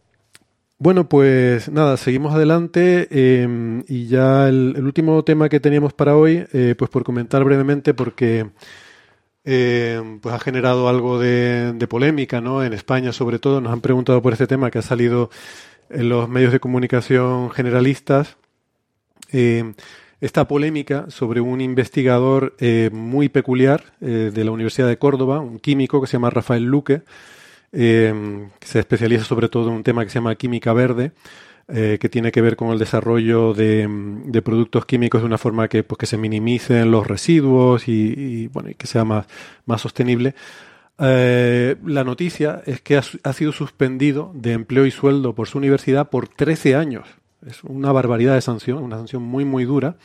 Bueno, 0.77 1.07
pues 1.07 1.69
nada, 1.69 1.95
seguimos 1.95 2.33
adelante 2.33 3.07
em, 3.11 3.83
y 3.87 4.07
ya 4.07 4.49
el, 4.49 4.83
último 4.83 5.23
tema 5.23 5.47
que 5.47 5.59
teníamos 5.59 5.93
para 5.93 6.17
hoy, 6.17 6.45
eh, 6.53 6.73
pues 6.75 6.89
por 6.89 7.03
comentar 7.03 7.43
brevemente 7.43 7.93
porque 7.93 8.49
em, 9.43 10.19
pues 10.19 10.33
ha 10.33 10.39
generado 10.39 10.89
algo 10.89 11.19
de, 11.19 11.87
polémica, 11.87 12.41
¿no? 12.41 12.63
En 12.63 12.73
España 12.73 13.13
sobre 13.13 13.37
todo 13.37 13.61
nos 13.61 13.71
han 13.71 13.81
preguntado 13.81 14.21
por 14.23 14.33
este 14.33 14.47
tema 14.47 14.71
que 14.71 14.79
ha 14.79 14.81
salido 14.81 15.29
en 15.89 16.09
los 16.09 16.27
medios 16.27 16.51
de 16.51 16.59
comunicación 16.59 17.51
generalistas. 17.51 18.37
Em, 19.31 19.75
esta 20.19 20.47
polémica 20.47 21.05
sobre 21.09 21.41
un 21.41 21.61
investigador 21.61 22.55
eh, 22.59 22.89
muy 22.91 23.29
peculiar 23.29 23.93
eh, 24.01 24.31
de 24.33 24.43
la 24.43 24.51
Universidad 24.51 24.87
de 24.87 24.97
Córdoba, 24.97 25.39
un 25.39 25.59
químico 25.59 26.01
que 26.01 26.07
se 26.07 26.13
llama 26.13 26.29
Rafael 26.29 26.63
Luque, 26.63 27.03
eh, 27.71 28.49
se 28.61 28.79
especializa 28.79 29.23
sobre 29.23 29.49
todo 29.49 29.69
en 29.69 29.75
un 29.75 29.83
tema 29.83 30.03
que 30.03 30.09
se 30.09 30.15
llama 30.15 30.35
química 30.35 30.73
verde, 30.73 31.11
eh, 31.67 31.97
que 32.01 32.09
tiene 32.09 32.31
que 32.31 32.41
ver 32.41 32.57
con 32.57 32.71
el 32.71 32.79
desarrollo 32.79 33.53
de, 33.53 33.87
productos 34.43 34.85
químicos 34.85 35.21
de 35.21 35.27
una 35.27 35.37
forma 35.37 35.67
que, 35.67 35.83
pues, 35.83 35.97
que 35.99 36.05
se 36.05 36.17
minimicen 36.17 36.91
los 36.91 37.07
residuos 37.07 37.87
y, 37.87 38.47
bueno, 38.47 38.69
y 38.69 38.75
que 38.75 38.87
sea 38.87 39.05
más, 39.05 39.25
más 39.65 39.79
sostenible. 39.81 40.35
Eh, 40.99 41.77
la 41.85 42.03
noticia 42.03 42.61
es 42.65 42.81
que 42.81 42.97
ha, 42.97 43.33
sido 43.33 43.51
suspendido 43.53 44.31
de 44.35 44.51
empleo 44.51 44.85
y 44.85 44.91
sueldo 44.91 45.33
por 45.33 45.47
su 45.47 45.57
universidad 45.57 46.09
por 46.09 46.27
13 46.27 46.75
años. 46.75 47.07
Es 47.45 47.63
una 47.63 47.91
barbaridad 47.91 48.35
de 48.35 48.41
sanción, 48.41 48.83
una 48.83 48.97
sanción 48.97 49.23
muy, 49.23 49.45
muy 49.45 49.63
dura. 49.65 49.95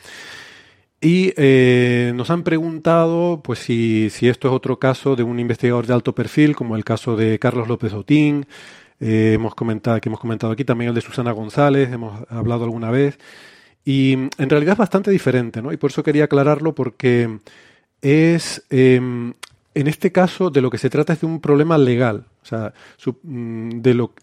Y 0.99 1.33
eh, 1.37 2.11
nos 2.15 2.31
han 2.31 2.43
preguntado 2.43 3.41
pues 3.43 3.59
si, 3.59 4.09
si, 4.09 4.27
esto 4.29 4.47
es 4.47 4.53
otro 4.53 4.79
caso 4.79 5.15
de 5.15 5.23
un 5.23 5.39
investigador 5.39 5.85
de 5.85 5.93
alto 5.93 6.15
perfil, 6.15 6.55
como 6.55 6.75
el 6.75 6.83
caso 6.83 7.15
de 7.15 7.37
Carlos 7.37 7.67
López 7.67 7.93
Otín, 7.93 8.47
eh, 8.99 9.33
hemos 9.35 9.53
comentado, 9.53 10.01
que 10.01 10.09
hemos 10.09 10.19
comentado 10.19 10.53
aquí, 10.53 10.65
también 10.65 10.89
el 10.89 10.95
de 10.95 11.01
Susana 11.01 11.31
González, 11.31 11.91
hemos 11.91 12.25
hablado 12.29 12.63
alguna 12.63 12.89
vez. 12.91 13.19
Y 13.85 14.13
en 14.13 14.49
realidad 14.49 14.73
es 14.73 14.79
bastante 14.79 15.11
diferente, 15.11 15.61
¿no? 15.61 15.71
Y 15.71 15.77
por 15.77 15.91
eso 15.91 16.03
quería 16.03 16.25
aclararlo 16.25 16.75
porque 16.75 17.39
es, 18.01 18.65
em, 18.69 19.33
en 19.79 19.87
este 19.87 20.11
caso, 20.11 20.49
de 20.49 20.61
lo 20.61 20.71
que 20.71 20.79
se 20.79 20.89
trata 20.89 21.13
es 21.13 21.21
de 21.21 21.27
un 21.27 21.39
problema 21.39 21.77
legal. 21.77 22.25
O 22.41 22.45
sea, 22.45 22.73
mm, 23.23 23.81
de 23.81 23.93
lo 23.93 24.13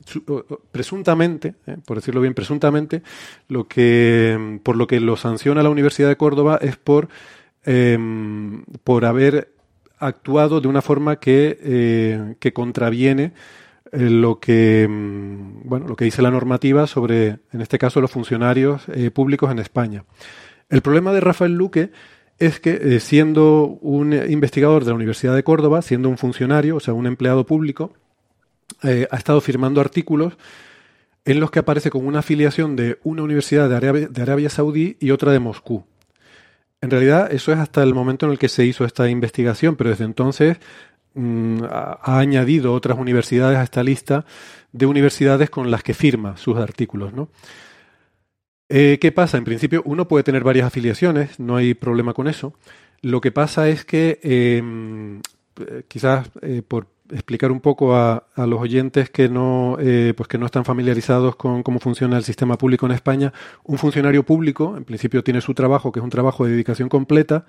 presuntamente, 0.72 1.54
eh, 1.66 1.76
por 1.86 1.96
decirlo 1.96 2.20
bien, 2.20 2.34
presuntamente, 2.34 3.02
lo 3.48 3.68
que 3.68 4.58
por 4.64 4.76
lo 4.76 4.88
que 4.88 4.98
lo 4.98 5.16
sanciona 5.16 5.62
la 5.62 5.70
Universidad 5.70 6.08
de 6.08 6.16
Córdoba 6.16 6.58
es 6.60 6.76
por 6.76 7.08
em, 7.64 8.64
por 8.82 9.04
haber 9.04 9.54
actuado 9.98 10.60
de 10.60 10.68
una 10.68 10.82
forma 10.82 11.16
que, 11.20 11.56
eh, 11.62 12.34
que 12.40 12.52
contraviene 12.52 13.32
eh, 13.92 14.10
lo 14.10 14.40
que 14.40 14.86
mm, 14.88 15.68
bueno 15.68 15.86
lo 15.86 15.94
que 15.94 16.04
dice 16.04 16.20
la 16.20 16.32
normativa 16.32 16.88
sobre, 16.88 17.38
en 17.52 17.60
este 17.60 17.78
caso, 17.78 18.00
los 18.00 18.10
funcionarios 18.10 18.82
públicos 19.12 19.52
en 19.52 19.60
España. 19.60 20.04
El 20.68 20.82
problema 20.82 21.12
de 21.12 21.20
Rafael 21.20 21.52
Luque 21.52 21.92
es 22.38 22.60
que 22.60 22.78
eh, 22.96 23.00
siendo 23.00 23.66
un 23.80 24.12
investigador 24.12 24.84
de 24.84 24.90
la 24.90 24.96
Universidad 24.96 25.34
de 25.34 25.44
Córdoba, 25.44 25.82
siendo 25.82 26.08
un 26.08 26.18
funcionario, 26.18 26.76
o 26.76 26.80
sea, 26.80 26.94
un 26.94 27.06
empleado 27.06 27.46
público, 27.46 27.92
eh, 28.82 29.06
ha 29.10 29.16
estado 29.16 29.40
firmando 29.40 29.80
artículos 29.80 30.36
en 31.24 31.40
los 31.40 31.50
que 31.50 31.60
aparece 31.60 31.90
con 31.90 32.06
una 32.06 32.18
afiliación 32.18 32.76
de 32.76 32.98
una 33.02 33.22
universidad 33.22 33.68
de 33.68 34.22
Arabia, 34.22 34.50
Saudí 34.50 34.96
y 35.00 35.10
otra 35.10 35.32
de 35.32 35.38
Moscú. 35.38 35.84
En 36.80 36.90
realidad, 36.90 37.32
eso 37.32 37.50
es 37.50 37.58
hasta 37.58 37.82
el 37.82 37.94
momento 37.94 38.26
en 38.26 38.32
el 38.32 38.38
que 38.38 38.48
se 38.48 38.66
hizo 38.66 38.84
esta 38.84 39.08
investigación, 39.08 39.76
pero 39.76 39.88
desde 39.90 40.04
entonces 40.04 40.58
mm, 41.14 41.62
ha 41.70 42.18
añadido 42.18 42.74
otras 42.74 42.98
universidades 42.98 43.56
a 43.56 43.62
esta 43.62 43.82
lista 43.82 44.26
de 44.72 44.84
universidades 44.84 45.48
con 45.48 45.70
las 45.70 45.82
que 45.82 45.94
firma 45.94 46.36
sus 46.36 46.58
artículos, 46.58 47.14
¿no? 47.14 47.30
Eh, 48.68 48.98
¿Qué 49.00 49.12
pasa? 49.12 49.36
En 49.36 49.44
principio, 49.44 49.82
uno 49.84 50.08
puede 50.08 50.24
tener 50.24 50.42
varias 50.42 50.66
afiliaciones, 50.66 51.38
no 51.38 51.56
hay 51.56 51.74
problema 51.74 52.14
con 52.14 52.28
eso. 52.28 52.54
Lo 53.02 53.20
que 53.20 53.32
pasa 53.32 53.68
es 53.68 53.84
que, 53.84 54.18
em, 54.22 55.20
quizás 55.88 56.30
eh, 56.42 56.62
por 56.66 56.88
explicar 57.10 57.52
un 57.52 57.60
poco 57.60 57.94
a, 57.94 58.26
los 58.36 58.60
oyentes 58.60 59.10
que 59.10 59.28
no, 59.28 59.76
eh, 59.78 60.14
pues 60.16 60.28
que 60.28 60.38
no 60.38 60.46
están 60.46 60.64
familiarizados 60.64 61.36
con 61.36 61.62
cómo 61.62 61.78
funciona 61.78 62.16
el 62.16 62.24
sistema 62.24 62.56
público 62.56 62.86
en 62.86 62.92
España, 62.92 63.32
un 63.64 63.78
funcionario 63.78 64.24
público, 64.24 64.76
en 64.76 64.84
principio, 64.84 65.22
tiene 65.22 65.40
su 65.42 65.54
trabajo, 65.54 65.92
que 65.92 66.00
es 66.00 66.04
un 66.04 66.10
trabajo 66.10 66.44
de 66.46 66.52
dedicación 66.52 66.88
completa, 66.88 67.46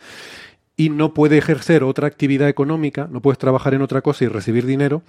y 0.77 0.89
no 0.89 1.13
puede 1.13 1.37
ejercer 1.37 1.83
otra 1.83 2.07
actividad 2.07 2.49
económica, 2.49 3.07
no 3.09 3.21
puedes 3.21 3.39
trabajar 3.39 3.73
en 3.73 3.81
otra 3.81 4.01
cosa 4.01 4.25
y 4.25 4.27
recibir 4.27 4.65
dinero, 4.65 5.03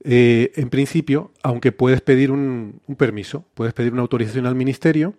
en 0.00 0.68
principio, 0.70 1.32
aunque 1.42 1.72
puedes 1.72 2.00
pedir 2.00 2.30
un, 2.30 2.80
permiso, 2.98 3.46
puedes 3.54 3.74
pedir 3.74 3.92
una 3.92 4.02
autorización 4.02 4.46
al 4.46 4.54
ministerio, 4.56 5.14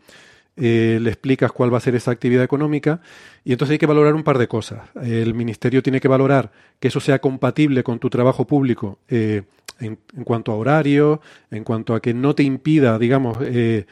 eh, 0.58 1.00
le 1.02 1.10
explicas 1.10 1.52
cuál 1.52 1.74
va 1.74 1.80
a 1.80 1.82
ser 1.82 1.96
esa 1.96 2.12
actividad 2.12 2.44
económica 2.44 3.02
y 3.44 3.52
entonces 3.52 3.74
hay 3.74 3.78
que 3.78 3.86
valorar 3.86 4.16
un 4.16 4.24
par 4.24 4.38
de 4.38 4.48
cosas. 4.48 4.90
El 5.02 5.34
ministerio 5.34 5.84
tiene 5.84 6.00
que 6.00 6.08
valorar 6.08 6.52
que 6.80 6.88
eso 6.88 7.02
sea 7.02 7.20
compatible 7.20 7.84
con 7.84 8.00
tu 8.00 8.10
trabajo 8.10 8.48
público 8.48 9.00
eh, 9.10 9.44
en, 9.82 9.98
cuanto 10.24 10.54
a 10.54 10.56
horario, 10.56 11.20
en 11.52 11.66
cuanto 11.66 11.94
a 11.94 12.02
que 12.02 12.14
no 12.14 12.36
te 12.36 12.44
impida, 12.44 12.98
digamos, 12.98 13.38
eh, 13.42 13.86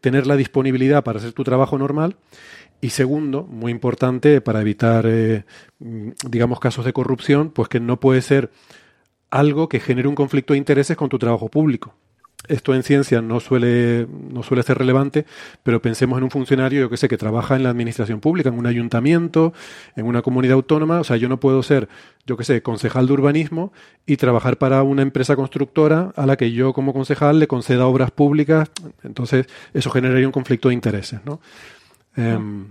tener 0.00 0.26
la 0.26 0.36
disponibilidad 0.36 1.04
para 1.04 1.18
hacer 1.18 1.32
tu 1.32 1.44
trabajo 1.44 1.76
normal. 1.76 2.16
Y 2.80 2.90
segundo, 2.90 3.44
muy 3.44 3.70
importante 3.70 4.40
para 4.40 4.60
evitar, 4.60 5.06
digamos, 5.78 6.58
casos 6.58 6.84
de 6.84 6.92
corrupción, 6.92 7.50
pues 7.50 7.68
que 7.68 7.78
no 7.78 8.00
puede 8.00 8.22
ser 8.22 8.50
algo 9.30 9.68
que 9.68 9.78
genere 9.78 10.08
un 10.08 10.16
conflicto 10.16 10.54
de 10.54 10.58
intereses 10.58 10.96
con 10.96 11.08
tu 11.08 11.18
trabajo 11.18 11.48
público. 11.48 11.94
Esto 12.48 12.74
en 12.74 12.82
ciencia 12.82 13.22
no 13.22 13.38
suele, 13.38 14.06
no 14.08 14.42
suele 14.42 14.62
ser 14.62 14.78
relevante, 14.78 15.26
pero 15.62 15.80
pensemos 15.80 16.18
en 16.18 16.24
un 16.24 16.30
funcionario, 16.30 16.80
yo 16.80 16.90
que 16.90 16.96
sé, 16.96 17.08
que 17.08 17.16
trabaja 17.16 17.54
en 17.54 17.62
la 17.62 17.70
administración 17.70 18.20
pública, 18.20 18.48
en 18.48 18.58
un 18.58 18.66
ayuntamiento, 18.66 19.52
en 19.94 20.06
una 20.06 20.22
comunidad 20.22 20.54
autónoma. 20.54 21.00
O 21.00 21.04
sea, 21.04 21.16
yo 21.16 21.28
no 21.28 21.38
puedo 21.38 21.62
ser, 21.62 21.88
yo 22.26 22.36
que 22.36 22.44
sé, 22.44 22.62
concejal 22.62 23.06
de 23.06 23.12
urbanismo 23.12 23.72
y 24.06 24.16
trabajar 24.16 24.58
para 24.58 24.82
una 24.82 25.02
empresa 25.02 25.36
constructora 25.36 26.12
a 26.16 26.26
la 26.26 26.36
que 26.36 26.50
yo 26.52 26.72
como 26.72 26.92
concejal 26.92 27.38
le 27.38 27.46
conceda 27.46 27.86
obras 27.86 28.10
públicas. 28.10 28.70
Entonces, 29.04 29.46
eso 29.72 29.90
generaría 29.90 30.26
un 30.26 30.32
conflicto 30.32 30.68
de 30.68 30.74
intereses, 30.74 31.20
¿no? 31.24 31.40
Em, 32.16 32.66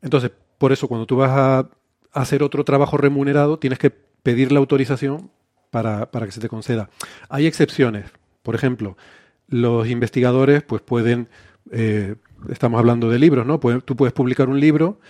entonces, 0.00 0.30
por 0.58 0.72
eso, 0.72 0.86
cuando 0.88 1.06
tú 1.06 1.16
vas 1.16 1.30
a 1.30 1.68
hacer 2.12 2.42
otro 2.42 2.64
trabajo 2.64 2.96
remunerado, 2.96 3.58
tienes 3.58 3.78
que 3.78 3.90
pedir 3.90 4.52
la 4.52 4.60
autorización 4.60 5.30
para, 5.70 6.10
para 6.10 6.26
que 6.26 6.32
se 6.32 6.40
te 6.40 6.48
conceda. 6.48 6.88
Hay 7.28 7.46
excepciones. 7.46 8.04
Por 8.48 8.54
ejemplo, 8.54 8.96
los 9.48 9.86
investigadores 9.88 10.62
pues 10.62 10.80
pueden, 10.80 11.28
eh, 11.70 12.14
estamos 12.48 12.78
hablando 12.78 13.10
de 13.10 13.18
libros, 13.18 13.44
¿no? 13.44 13.60
tú 13.60 13.94
puedes 13.94 14.14
publicar 14.14 14.48
un 14.48 14.58
libro 14.58 15.00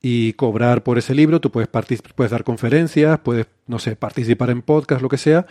y 0.00 0.32
cobrar 0.32 0.82
por 0.82 0.96
ese 0.96 1.14
libro. 1.14 1.38
Tú 1.38 1.50
puedes, 1.50 1.68
dar 2.30 2.42
conferencias, 2.42 3.18
puedes, 3.18 3.48
no 3.66 3.78
sé, 3.78 3.96
participar 3.96 4.48
en 4.48 4.62
podcast, 4.62 5.02
lo 5.02 5.10
que 5.10 5.18
sea, 5.18 5.44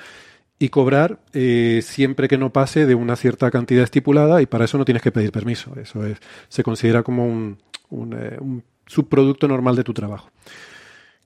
y 0.58 0.70
cobrar 0.70 1.20
eh, 1.34 1.82
siempre 1.84 2.28
que 2.28 2.40
no 2.40 2.52
pase 2.52 2.88
de 2.88 2.96
una 2.96 3.16
cierta 3.16 3.52
cantidad 3.52 3.84
estipulada 3.84 4.42
y 4.42 4.48
para 4.48 4.66
eso 4.66 4.80
no 4.80 4.86
tienes 4.86 5.04
que 5.04 5.12
pedir 5.12 5.32
permiso. 5.32 5.72
Eso 5.80 6.04
es, 6.04 6.18
se 6.50 6.64
considera 6.64 7.04
como 7.04 7.28
un, 7.28 7.60
un, 7.92 8.14
eh, 8.14 8.38
un 8.40 8.64
subproducto 8.88 9.48
normal 9.48 9.76
de 9.76 9.84
tu 9.84 9.94
trabajo. 9.94 10.32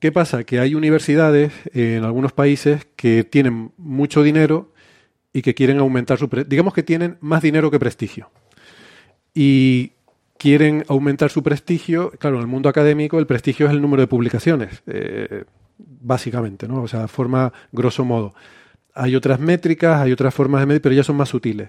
¿Qué 0.00 0.12
pasa? 0.12 0.44
Que 0.44 0.60
hay 0.60 0.74
universidades 0.74 1.54
en 1.72 2.04
algunos 2.04 2.32
países 2.32 2.86
que 2.94 3.24
tienen 3.24 3.72
mucho 3.78 4.22
dinero 4.22 4.69
y 5.32 5.42
que 5.42 5.54
quieren 5.54 5.78
aumentar 5.78 6.18
su... 6.18 6.28
Digamos 6.46 6.74
que 6.74 6.82
tienen 6.82 7.16
más 7.20 7.42
dinero 7.42 7.70
que 7.70 7.78
prestigio. 7.78 8.30
Y 9.34 9.92
quieren 10.38 10.84
aumentar 10.88 11.30
su 11.30 11.42
prestigio. 11.42 12.10
Claro, 12.18 12.36
en 12.36 12.42
el 12.42 12.48
mundo 12.48 12.68
académico 12.68 13.18
el 13.18 13.26
prestigio 13.26 13.66
es 13.66 13.72
el 13.72 13.82
número 13.82 14.00
de 14.00 14.06
publicaciones, 14.06 14.82
eh, 14.86 15.44
básicamente, 15.78 16.66
¿no? 16.66 16.82
O 16.82 16.88
sea, 16.88 17.06
forma 17.08 17.52
grosso 17.72 18.04
modo. 18.04 18.34
Hay 18.94 19.14
otras 19.14 19.38
métricas, 19.38 20.00
hay 20.00 20.12
otras 20.12 20.34
formas 20.34 20.62
de 20.62 20.66
medir, 20.66 20.82
pero 20.82 20.94
ya 20.94 21.04
son 21.04 21.16
más 21.16 21.28
sutiles. 21.28 21.68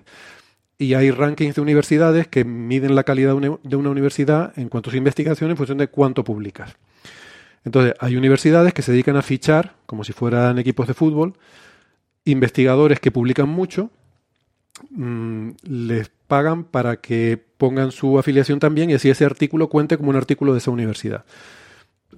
Y 0.77 0.95
hay 0.95 1.11
rankings 1.11 1.55
de 1.55 1.61
universidades 1.61 2.27
que 2.27 2.43
miden 2.43 2.95
la 2.95 3.03
calidad 3.03 3.35
de 3.35 3.75
una 3.75 3.89
universidad 3.89 4.57
en 4.57 4.69
cuanto 4.69 4.89
a 4.89 4.91
su 4.91 4.97
investigación 4.97 5.51
en 5.51 5.57
función 5.57 5.77
de 5.77 5.89
cuánto 5.89 6.23
publicas. 6.23 6.75
Entonces, 7.63 7.93
hay 7.99 8.15
universidades 8.15 8.73
que 8.73 8.81
se 8.81 8.91
dedican 8.91 9.17
a 9.17 9.21
fichar, 9.21 9.75
como 9.85 10.03
si 10.03 10.13
fueran 10.13 10.57
equipos 10.57 10.87
de 10.87 10.95
fútbol, 10.95 11.35
investigadores 12.25 12.99
que 12.99 13.11
publican 13.11 13.49
mucho, 13.49 13.89
mmm, 14.89 15.49
les 15.63 16.09
pagan 16.27 16.63
para 16.63 16.97
que 16.97 17.41
pongan 17.57 17.91
su 17.91 18.17
afiliación 18.17 18.59
también 18.59 18.89
y 18.89 18.93
así 18.93 19.09
ese 19.09 19.25
artículo 19.25 19.67
cuente 19.67 19.97
como 19.97 20.09
un 20.09 20.15
artículo 20.15 20.53
de 20.53 20.59
esa 20.59 20.71
universidad. 20.71 21.25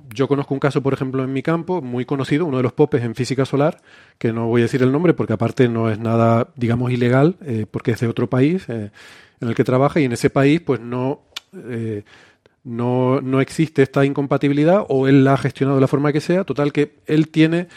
Yo 0.10 0.28
conozco 0.28 0.54
un 0.54 0.60
caso, 0.60 0.84
por 0.84 0.94
ejemplo, 0.94 1.24
en 1.24 1.34
mi 1.34 1.42
campo, 1.42 1.82
muy 1.82 2.06
conocido, 2.06 2.46
uno 2.46 2.58
de 2.58 2.64
los 2.64 2.74
popes 2.74 3.04
en 3.04 3.16
física 3.16 3.46
solar, 3.46 3.82
que 4.18 4.32
no 4.32 4.48
voy 4.48 4.62
a 4.62 4.66
decir 4.66 4.84
el 4.84 4.92
nombre 4.92 5.14
porque 5.14 5.34
aparte 5.34 5.68
no 5.68 5.90
es 5.90 5.98
nada, 5.98 6.50
digamos, 6.56 6.92
ilegal, 6.92 7.38
eh, 7.42 7.66
porque 7.70 7.92
es 7.92 8.00
de 8.00 8.08
otro 8.08 8.30
país 8.30 8.68
eh, 8.70 8.92
en 9.42 9.48
el 9.48 9.56
que 9.56 9.64
trabaja 9.64 10.00
y 10.00 10.06
en 10.06 10.12
ese 10.12 10.30
país 10.30 10.62
pues 10.62 10.80
no... 10.80 11.22
Eh, 11.54 12.04
no, 12.64 13.22
no, 13.22 13.42
existe 13.42 13.82
esta 13.82 14.06
incompatibilidad 14.06 14.86
o 14.88 15.08
él 15.08 15.24
la 15.24 15.34
ha 15.34 15.38
gestionado 15.38 15.78
de 15.78 15.82
la 15.82 15.88
forma 15.88 16.14
que 16.14 16.22
sea, 16.22 16.44
total 16.44 16.72
que 16.72 16.96
él 17.06 17.30
tiene 17.30 17.68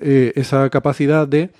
eh, 0.00 0.32
esa 0.36 0.70
capacidad 0.70 1.26
de 1.26 1.50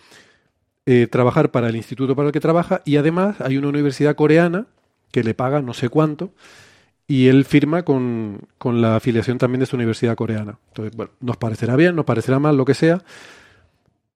eh, 0.87 1.09
trabajar 1.09 1.51
para 1.51 1.69
el 1.69 1.77
instituto 1.77 2.15
para 2.15 2.29
el 2.29 2.33
que 2.33 2.41
trabaja 2.41 2.83
y 2.85 2.97
además 2.97 3.41
hay 3.41 3.57
una 3.57 3.69
universidad 3.69 4.15
coreana 4.15 4.67
que 5.11 5.25
le 5.25 5.35
paga 5.35 5.63
no 5.63 5.75
sé 5.75 5.89
cuánto 5.89 6.33
y 7.09 7.29
él 7.29 7.45
firma 7.45 7.85
con, 7.85 8.41
con 8.59 8.81
la 8.81 8.97
afiliación 8.97 9.39
también 9.39 9.61
de 9.61 9.67
su 9.67 9.77
universidad 9.77 10.17
coreana. 10.17 10.59
Entonces, 10.69 10.97
bueno, 10.97 11.13
nos 11.21 11.37
parecerá 11.37 11.77
bien, 11.77 11.95
nos 11.95 12.05
parecerá 12.05 12.39
mal, 12.39 12.57
lo 12.57 12.65
que 12.65 12.75
sea, 12.75 13.03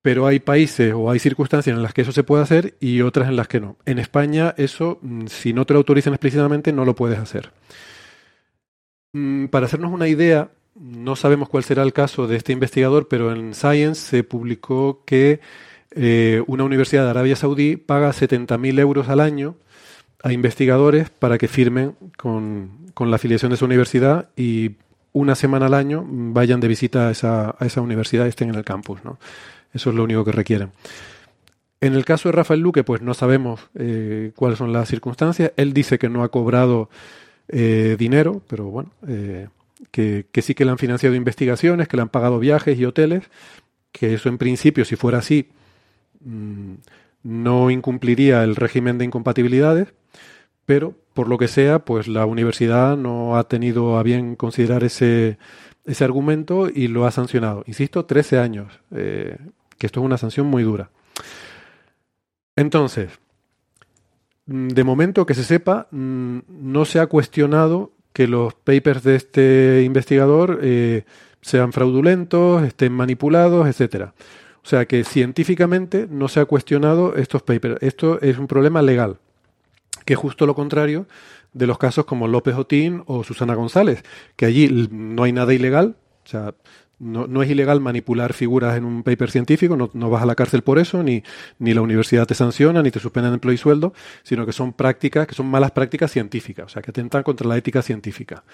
pero 0.03 0.27
hay 0.27 0.41
países 0.41 0.93
o 0.95 1.11
hay 1.11 1.19
circunstancias 1.19 1.77
en 1.77 1.83
las 1.83 1.93
que 1.93 2.03
eso 2.03 2.13
se 2.13 2.25
puede 2.25 2.43
hacer 2.43 2.75
y 2.81 3.03
otras 3.03 3.29
en 3.29 3.37
las 3.37 3.49
que 3.49 3.61
no. 3.61 3.77
En 3.85 3.99
España 3.99 4.55
eso, 4.57 4.99
mm, 5.03 5.27
si 5.27 5.53
no 5.53 5.67
te 5.67 5.75
lo 5.75 5.79
autorizan 5.79 6.15
explícitamente, 6.15 6.73
no 6.73 6.85
lo 6.85 6.95
puedes 6.95 7.19
hacer. 7.19 7.51
Mm, 9.13 9.47
para 9.47 9.67
hacernos 9.67 9.93
una 9.93 10.09
idea, 10.09 10.51
no 10.75 11.17
sabemos 11.17 11.49
cuál 11.49 11.65
será 11.65 11.83
el 11.83 11.93
caso 11.93 12.27
de 12.27 12.37
este 12.37 12.53
investigador, 12.53 13.09
pero 13.09 13.33
en 13.35 13.55
Science 13.55 14.01
se 14.01 14.25
publicó 14.25 15.03
que 15.05 15.41
eh, 15.93 16.43
una 16.47 16.65
universidad 16.65 17.05
de 17.05 17.11
Arabia 17.11 17.37
Saudí 17.37 17.77
paga 17.77 18.11
70.000 18.11 18.79
euros 18.79 19.09
al 19.09 19.21
año 19.21 19.57
a 20.23 20.33
investigadores 20.33 21.11
para 21.11 21.39
que 21.39 21.49
firmen 21.49 21.97
con, 22.17 22.79
la 22.99 23.17
afiliación 23.17 23.51
de 23.51 23.57
su 23.57 23.65
universidad 23.65 24.29
y 24.37 24.73
una 25.13 25.35
semana 25.35 25.67
al 25.67 25.75
año 25.75 26.05
vayan 26.07 26.61
de 26.61 26.69
visita 26.69 27.09
a 27.09 27.11
esa, 27.11 27.57
a 27.59 27.65
esa 27.65 27.81
universidad 27.81 28.27
y 28.27 28.29
estén 28.29 28.51
en 28.51 28.57
el 28.57 28.65
campus. 28.65 29.03
¿no? 29.05 29.19
Eso 29.73 29.91
es 29.91 29.97
lo 29.97 30.05
único 30.05 30.25
que 30.25 30.33
requieren. 30.33 30.71
En 31.81 31.95
el 31.95 32.05
caso 32.05 32.29
de 32.29 32.33
Rafael 32.33 32.61
Luque, 32.61 32.85
pues 32.85 33.01
no 33.01 33.15
sabemos 33.15 33.71
eh, 33.75 34.33
cuáles 34.37 34.59
son 34.59 34.71
las 34.71 34.87
circunstancias. 34.87 35.53
Él 35.57 35.73
dice 35.73 35.99
que 35.99 36.11
no 36.11 36.23
ha 36.23 36.29
cobrado 36.29 36.91
eh, 37.53 37.97
dinero, 37.99 38.43
pero 38.49 38.67
bueno, 38.67 38.91
eh, 39.09 39.49
que, 39.91 40.25
sí 40.43 40.55
que 40.55 40.65
le 40.65 40.71
han 40.71 40.79
financiado 40.79 41.15
investigaciones, 41.15 41.89
que 41.89 41.97
le 41.97 42.03
han 42.03 42.09
pagado 42.09 42.39
viajes 42.39 42.79
y 42.79 42.85
hoteles, 42.85 43.31
que 43.93 44.15
eso 44.15 44.29
en 44.29 44.39
principio, 44.39 44.85
si 44.85 44.97
fuera 44.97 45.19
así, 45.19 45.49
mmm, 46.21 46.75
no 47.23 47.71
incumpliría 47.71 48.45
el 48.45 48.57
régimen 48.57 48.99
de 48.99 49.05
incompatibilidades, 49.05 49.89
pero 50.65 50.95
por 51.15 51.29
lo 51.29 51.39
que 51.39 51.49
sea, 51.49 51.81
pues 51.81 52.09
la 52.09 52.25
universidad 52.27 52.97
no 52.97 53.37
ha 53.37 53.45
tenido 53.49 53.99
a 53.99 54.03
bien 54.03 54.37
considerar 54.37 54.85
ese, 54.85 55.39
ese 55.85 56.05
argumento 56.05 56.69
y 56.73 56.89
lo 56.89 57.05
ha 57.07 57.11
sancionado. 57.11 57.65
Insisto, 57.67 58.05
13 58.07 58.39
años, 58.39 58.81
eh, 58.95 59.37
que 59.79 59.87
esto 59.87 60.01
es 60.01 60.07
una 60.07 60.19
sanción 60.19 60.47
muy 60.47 60.63
dura. 60.63 60.91
Entonces, 62.57 63.11
Mm, 63.11 63.30
de 64.47 64.85
momento 64.85 65.27
que 65.27 65.35
se 65.35 65.45
sepa, 65.45 65.87
mm, 65.91 66.39
no 66.49 66.85
se 66.85 67.01
ha 67.01 67.07
cuestionado 67.07 67.93
que 68.13 68.27
los 68.27 68.55
papers 68.55 69.03
de 69.03 69.17
este 69.17 69.83
investigador 69.85 70.61
eh, 70.63 71.05
sean 71.41 71.73
fraudulentos, 71.73 72.63
estén 72.65 72.93
manipulados, 72.93 73.67
etcétera. 73.67 74.15
O 74.63 74.67
sea 74.67 74.87
que 74.87 75.05
científicamente 75.05 76.07
no 76.11 76.29
se 76.29 76.41
ha 76.41 76.45
cuestionado 76.45 77.15
estos 77.17 77.43
papers. 77.43 77.77
Esto 77.81 78.21
es 78.21 78.39
un 78.39 78.47
problema 78.47 78.83
legal, 78.83 79.19
que 80.05 80.15
es 80.15 80.19
justo 80.19 80.47
lo 80.47 80.55
contrario 80.55 81.07
de 81.53 81.67
los 81.67 81.79
casos 81.79 82.05
como 82.05 82.29
López 82.29 82.55
Otín 82.57 83.03
o 83.07 83.25
Susana 83.25 83.55
González, 83.55 84.05
que 84.37 84.47
allí 84.47 84.89
no 84.91 85.23
hay 85.23 85.33
nada 85.33 85.55
ilegal, 85.55 85.97
no, 87.01 87.43
es 87.43 87.51
ilegal 87.51 87.81
manipular 87.81 88.35
figuras 88.35 88.77
en 88.77 88.85
un 88.85 89.03
paper 89.03 89.31
científico, 89.31 89.77
no, 89.77 89.91
no, 89.95 90.11
vas 90.11 90.23
a 90.23 90.27
la 90.27 90.35
cárcel 90.35 90.63
por 90.63 90.79
eso, 90.79 91.03
ni, 91.03 91.23
ni 91.59 91.75
la 91.75 91.81
universidad 91.81 92.27
te 92.27 92.35
sanciona, 92.35 92.83
ni 92.83 92.91
te 92.91 93.01
suspenden 93.01 93.33
empleo 93.33 93.55
y 93.55 93.57
sueldo, 93.57 93.95
sino 94.23 94.47
que 94.47 94.53
son 94.53 94.75
prácticas, 94.75 95.27
que 95.27 95.35
son 95.35 95.47
malas 95.47 95.73
prácticas 95.73 96.13
científicas, 96.13 96.67
o 96.67 96.69
sea, 96.69 96.83
que 96.83 96.91
atentan 96.91 97.23
contra 97.23 97.49
la 97.49 97.57
ética 97.57 97.83
científica. 97.83 98.45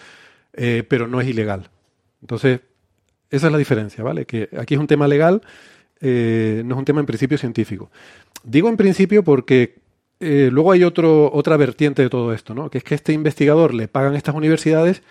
Eh, 0.52 0.84
pero 0.88 1.06
no 1.06 1.20
es 1.20 1.28
ilegal. 1.28 1.68
Entonces, 2.22 2.60
esa 3.30 3.46
es 3.46 3.52
la 3.52 3.58
diferencia, 3.58 4.02
¿vale? 4.02 4.24
Que 4.24 4.48
aquí 4.56 4.74
es 4.74 4.80
un 4.80 4.86
tema 4.86 5.08
legal, 5.08 5.42
eh, 6.00 6.62
no 6.64 6.74
es 6.74 6.78
un 6.78 6.84
tema 6.84 7.00
en 7.00 7.06
principio 7.06 7.36
científico. 7.36 7.90
Digo 8.44 8.68
en 8.68 8.76
principio 8.76 9.22
porque 9.22 9.76
eh, 10.20 10.48
luego 10.52 10.72
hay 10.72 10.84
otro, 10.84 11.30
otra 11.32 11.56
vertiente 11.56 12.02
de 12.02 12.08
todo 12.08 12.32
esto, 12.32 12.54
¿no? 12.54 12.70
Que 12.70 12.78
es 12.78 12.84
que 12.84 12.94
este 12.94 13.12
investigador 13.12 13.74
le 13.74 13.88
pagan 13.88 14.14
estas 14.14 14.34
universidades 14.34 15.02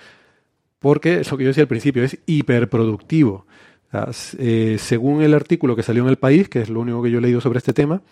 porque 0.86 1.22
es 1.22 1.32
lo 1.32 1.38
que 1.40 1.44
yo 1.46 1.48
decía 1.48 1.64
al 1.64 1.68
principio, 1.68 2.04
es 2.04 2.20
hiperproductivo. 2.28 3.48
O 3.88 3.90
sea, 3.90 4.08
eh, 4.38 4.78
según 4.78 5.24
el 5.24 5.34
artículo 5.34 5.76
que 5.76 5.82
salió 5.82 6.04
en 6.04 6.10
El 6.10 6.20
País, 6.20 6.48
que 6.48 6.62
es 6.62 6.70
lo 6.70 6.80
único 6.80 7.02
que 7.02 7.10
yo 7.10 7.18
he 7.18 7.22
leído 7.22 7.42
sobre 7.42 7.58
este 7.58 7.74
tema, 7.74 8.04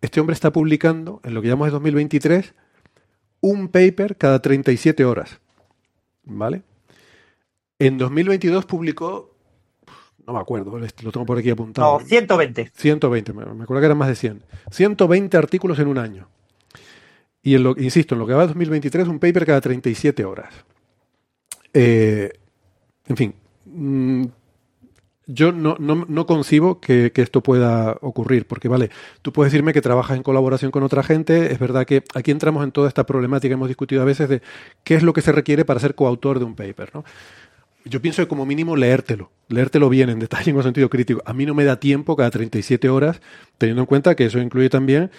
este 0.00 0.18
hombre 0.18 0.32
está 0.32 0.50
publicando, 0.50 1.20
en 1.24 1.34
lo 1.34 1.42
que 1.42 1.48
llamamos 1.48 1.66
de 1.66 1.72
2023, 1.72 2.54
un 3.42 3.68
paper 3.68 4.16
cada 4.16 4.40
37 4.40 5.04
horas. 5.04 5.42
¿Vale? 6.24 6.62
En 7.78 7.98
2022 7.98 8.64
publicó, 8.64 9.36
no 10.26 10.32
me 10.32 10.38
acuerdo, 10.38 10.78
lo 10.78 11.12
tengo 11.12 11.26
por 11.26 11.36
aquí 11.36 11.50
apuntado. 11.50 11.98
No, 11.98 12.06
120. 12.06 12.70
120, 12.76 13.32
me 13.34 13.42
acuerdo 13.42 13.78
que 13.78 13.84
eran 13.84 13.98
más 13.98 14.08
de 14.08 14.14
100. 14.14 14.42
120 14.70 15.36
artículos 15.36 15.78
en 15.78 15.88
un 15.88 15.98
año. 15.98 16.28
Y 17.42 17.56
en 17.56 17.62
lo, 17.62 17.74
insisto, 17.76 18.14
en 18.14 18.20
lo 18.20 18.26
que 18.26 18.32
va 18.32 18.40
de 18.40 18.46
2023, 18.46 19.06
un 19.06 19.18
paper 19.18 19.44
cada 19.44 19.60
37 19.60 20.24
horas. 20.24 20.54
Eh, 21.74 22.32
en 23.06 23.16
fin, 23.16 23.34
mm, 23.66 24.24
yo 25.26 25.52
no, 25.52 25.76
no, 25.78 26.04
no 26.08 26.26
concibo 26.26 26.80
que, 26.80 27.12
que, 27.12 27.22
esto 27.22 27.42
pueda 27.42 27.96
ocurrir, 28.00 28.46
porque 28.46 28.68
vale, 28.68 28.90
tú 29.22 29.32
puedes 29.32 29.52
decirme 29.52 29.72
que 29.72 29.80
trabajas 29.80 30.16
en 30.16 30.22
colaboración 30.22 30.70
con 30.70 30.82
otra 30.82 31.02
gente, 31.02 31.52
es 31.52 31.58
verdad 31.58 31.86
que 31.86 32.02
aquí 32.14 32.30
entramos 32.30 32.64
en 32.64 32.72
toda 32.72 32.88
esta 32.88 33.06
problemática 33.06 33.54
hemos 33.54 33.68
discutido 33.68 34.02
a 34.02 34.04
veces 34.04 34.28
de 34.28 34.42
qué 34.82 34.94
es 34.94 35.02
lo 35.02 35.12
que 35.12 35.22
se 35.22 35.32
requiere 35.32 35.64
para 35.64 35.80
ser 35.80 35.94
coautor 35.94 36.38
de 36.38 36.44
un 36.44 36.56
paper, 36.56 36.90
¿no? 36.94 37.04
Yo 37.84 38.02
pienso 38.02 38.22
que 38.22 38.28
como 38.28 38.44
mínimo 38.44 38.76
leértelo, 38.76 39.30
leértelo 39.48 39.88
bien 39.88 40.10
en 40.10 40.18
detalle 40.18 40.50
en 40.50 40.56
un 40.56 40.62
sentido 40.62 40.90
crítico. 40.90 41.22
A 41.24 41.32
mí 41.32 41.46
no 41.46 41.54
me 41.54 41.64
da 41.64 41.80
tiempo 41.80 42.14
cada 42.14 42.30
37 42.30 42.90
horas, 42.90 43.22
teniendo 43.56 43.82
en 43.82 43.86
cuenta 43.86 44.14
que 44.14 44.26
eso 44.26 44.38
incluye 44.38 44.68
también 44.68 45.10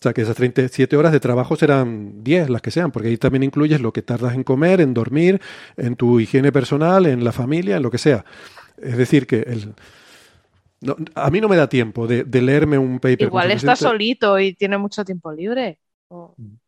o 0.00 0.02
sea, 0.02 0.14
que 0.14 0.22
esas 0.22 0.34
37 0.34 0.96
horas 0.96 1.12
de 1.12 1.20
trabajo 1.20 1.56
serán 1.56 2.24
10, 2.24 2.48
las 2.48 2.62
que 2.62 2.70
sean, 2.70 2.90
porque 2.90 3.08
ahí 3.08 3.18
también 3.18 3.42
incluyes 3.42 3.82
lo 3.82 3.92
que 3.92 4.00
tardas 4.00 4.34
en 4.34 4.44
comer, 4.44 4.80
en 4.80 4.94
dormir, 4.94 5.42
en 5.76 5.94
tu 5.94 6.18
higiene 6.20 6.50
personal, 6.52 7.04
en 7.04 7.22
la 7.22 7.32
familia, 7.32 7.76
en 7.76 7.82
lo 7.82 7.90
que 7.90 7.98
sea. 7.98 8.24
Es 8.78 8.96
decir, 8.96 9.26
que 9.26 9.40
el, 9.40 9.74
no, 10.80 10.96
a 11.14 11.30
mí 11.30 11.42
no 11.42 11.50
me 11.50 11.56
da 11.56 11.68
tiempo 11.68 12.06
de, 12.06 12.24
de 12.24 12.40
leerme 12.40 12.78
un 12.78 12.98
paper. 12.98 13.26
Igual 13.26 13.50
está 13.50 13.76
solito 13.76 14.38
y 14.40 14.54
tiene 14.54 14.78
mucho 14.78 15.04
tiempo 15.04 15.32
libre. 15.32 15.78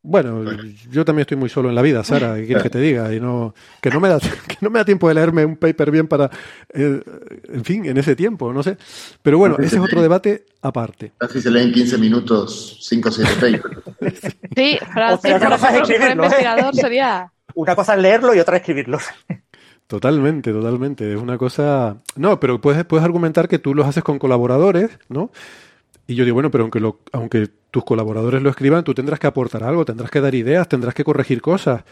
Bueno, 0.03 0.45
yo 0.89 1.05
también 1.05 1.23
estoy 1.23 1.37
muy 1.37 1.49
solo 1.49 1.69
en 1.69 1.75
la 1.75 1.83
vida, 1.83 2.05
Sara, 2.05 2.37
¿qué 2.37 2.47
quieres 2.47 2.63
que 2.63 2.71
te 2.71 2.79
diga? 2.79 3.13
Y 3.13 3.19
no, 3.19 3.55
que, 3.81 3.91
no 3.91 3.99
me 3.99 4.09
da, 4.09 4.21
que 4.47 4.57
no 4.61 4.71
me 4.71 4.79
da 4.79 4.85
tiempo 4.85 5.09
de 5.09 5.15
leerme 5.15 5.45
un 5.45 5.57
paper 5.57 5.91
bien 5.91 6.07
para, 6.07 6.31
eh, 6.73 7.03
en 7.49 7.65
fin, 7.65 7.85
en 7.87 7.97
ese 7.97 8.15
tiempo, 8.15 8.53
no 8.53 8.63
sé. 8.63 8.77
Pero 9.21 9.39
bueno, 9.39 9.57
ese 9.59 9.77
es 9.77 9.83
otro 9.83 10.01
debate 10.01 10.47
aparte. 10.61 11.13
Casi 11.19 11.41
se 11.41 11.51
leen 11.51 11.73
15 11.73 11.99
minutos, 11.99 12.79
5 12.83 13.09
o 13.09 13.13
7 13.13 13.31
papers. 13.35 14.37
Sí, 14.55 14.79
Francis, 14.93 15.35
o 15.35 15.39
sea, 15.39 15.49
ejemplo, 15.49 15.83
escribirlo, 15.83 16.25
investigador 16.25 16.75
¿eh? 16.75 16.81
sería... 16.81 17.33
Una 17.55 17.75
cosa 17.75 17.95
es 17.95 18.01
leerlo 18.01 18.35
y 18.35 18.39
otra 18.39 18.57
es 18.57 18.63
escribirlo. 18.63 18.99
Totalmente, 19.89 20.53
totalmente. 20.53 21.13
Es 21.13 21.21
una 21.21 21.37
cosa. 21.37 21.99
No, 22.17 22.41
pero 22.41 22.61
puedes, 22.61 22.85
puedes 22.85 23.05
argumentar 23.05 23.47
que 23.49 23.59
tú 23.59 23.75
los 23.75 23.87
haces 23.87 24.03
con 24.03 24.19
colaboradores, 24.19 24.91
¿no? 25.09 25.31
Y 26.07 26.15
yo 26.15 26.25
digo, 26.25 26.35
bueno, 26.35 26.51
pero 26.51 26.65
aunque, 26.65 26.81
lo, 26.81 27.01
aunque 27.13 27.49
tus 27.71 27.85
colaboradores 27.85 28.43
lo 28.43 28.51
escriban, 28.51 28.85
tú 28.85 28.95
tendrás 28.95 29.21
que 29.21 29.27
aportar 29.27 29.65
algo, 29.65 29.85
tendrás 29.85 30.11
que 30.11 30.21
dar 30.21 30.35
ideas, 30.35 30.69
tendrás 30.69 30.95
que 30.95 31.05
corregir 31.05 31.41
cosas. 31.41 31.85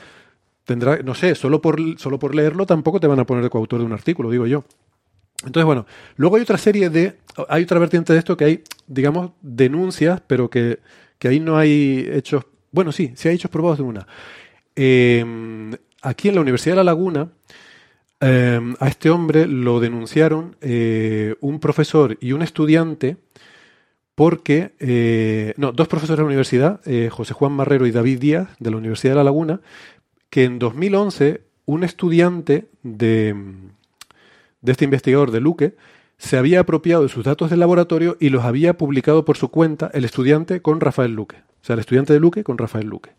Tendrás, 0.64 1.05
no 1.05 1.14
sé, 1.14 1.35
solo 1.35 1.60
por, 1.60 1.81
solo 1.98 2.18
por 2.18 2.35
leerlo 2.35 2.66
tampoco 2.66 3.01
te 3.01 3.06
van 3.06 3.18
a 3.18 3.27
poner 3.27 3.43
de 3.43 3.51
coautor 3.51 3.81
de 3.81 3.86
un 3.86 3.93
artículo, 3.93 4.31
digo 4.31 4.47
yo. 4.47 4.64
Entonces, 5.44 5.64
bueno, 5.64 5.86
luego 6.16 6.36
hay 6.36 6.43
otra 6.43 6.59
serie 6.59 6.90
de. 6.90 7.16
Hay 7.48 7.62
otra 7.62 7.78
vertiente 7.78 8.12
de 8.12 8.18
esto 8.18 8.36
que 8.36 8.44
hay, 8.44 8.64
digamos, 8.86 9.31
denuncias, 9.40 10.20
pero 10.27 10.51
que, 10.51 10.81
que 11.18 11.28
ahí 11.28 11.40
no 11.40 11.56
hay 11.56 12.06
hechos. 12.12 12.44
Bueno, 12.72 12.93
sí, 12.93 13.12
sí 13.16 13.28
hay 13.28 13.36
hechos 13.36 13.51
probados 13.51 13.78
de 13.78 13.85
una. 13.85 14.06
Eh, 14.77 15.24
aquí 16.02 16.28
en 16.28 16.35
la 16.35 16.40
Universidad 16.43 16.74
de 16.74 16.77
La 16.77 16.85
Laguna, 16.85 17.31
eh, 18.20 18.60
a 18.78 18.89
este 18.89 19.09
hombre 19.09 19.47
lo 19.47 19.81
denunciaron 19.81 20.56
eh, 20.60 21.36
un 21.40 21.59
profesor 21.59 22.18
y 22.20 22.32
un 22.32 22.43
estudiante 22.43 23.16
porque, 24.20 24.72
eh, 24.80 25.55
no, 25.56 25.72
dos 25.72 25.88
profesores 25.88 26.18
de 26.18 26.22
la 26.24 26.26
universidad, 26.26 26.82
eh, 26.84 27.09
José 27.10 27.32
Juan 27.32 27.52
Marrero 27.52 27.86
y 27.86 27.90
David 27.90 28.18
Díaz, 28.18 28.51
de 28.59 28.70
la 28.70 28.76
Universidad 28.76 29.12
de 29.12 29.16
La 29.16 29.24
Laguna, 29.24 29.62
que 30.28 30.44
en 30.44 30.59
2011 30.59 31.40
un 31.64 31.84
estudiante 31.84 32.66
de, 32.82 33.34
de 34.60 34.72
este 34.72 34.84
investigador 34.84 35.30
de 35.30 35.40
Luque 35.40 35.74
se 36.18 36.36
había 36.36 36.60
apropiado 36.60 37.02
de 37.02 37.09
sus 37.09 37.24
datos 37.24 37.48
del 37.48 37.60
laboratorio 37.60 38.18
y 38.20 38.28
los 38.28 38.44
había 38.44 38.74
publicado 38.74 39.24
por 39.24 39.38
su 39.38 39.48
cuenta 39.48 39.90
el 39.94 40.05
estudiante 40.05 40.60
con 40.60 40.80
Rafael 40.80 41.14
Luque. 41.14 41.36
O 41.62 41.64
sea, 41.64 41.72
el 41.72 41.80
estudiante 41.80 42.12
de 42.12 42.20
Luque 42.20 42.44
con 42.44 42.59
Rafael 42.59 42.88
Luque. 42.88 43.12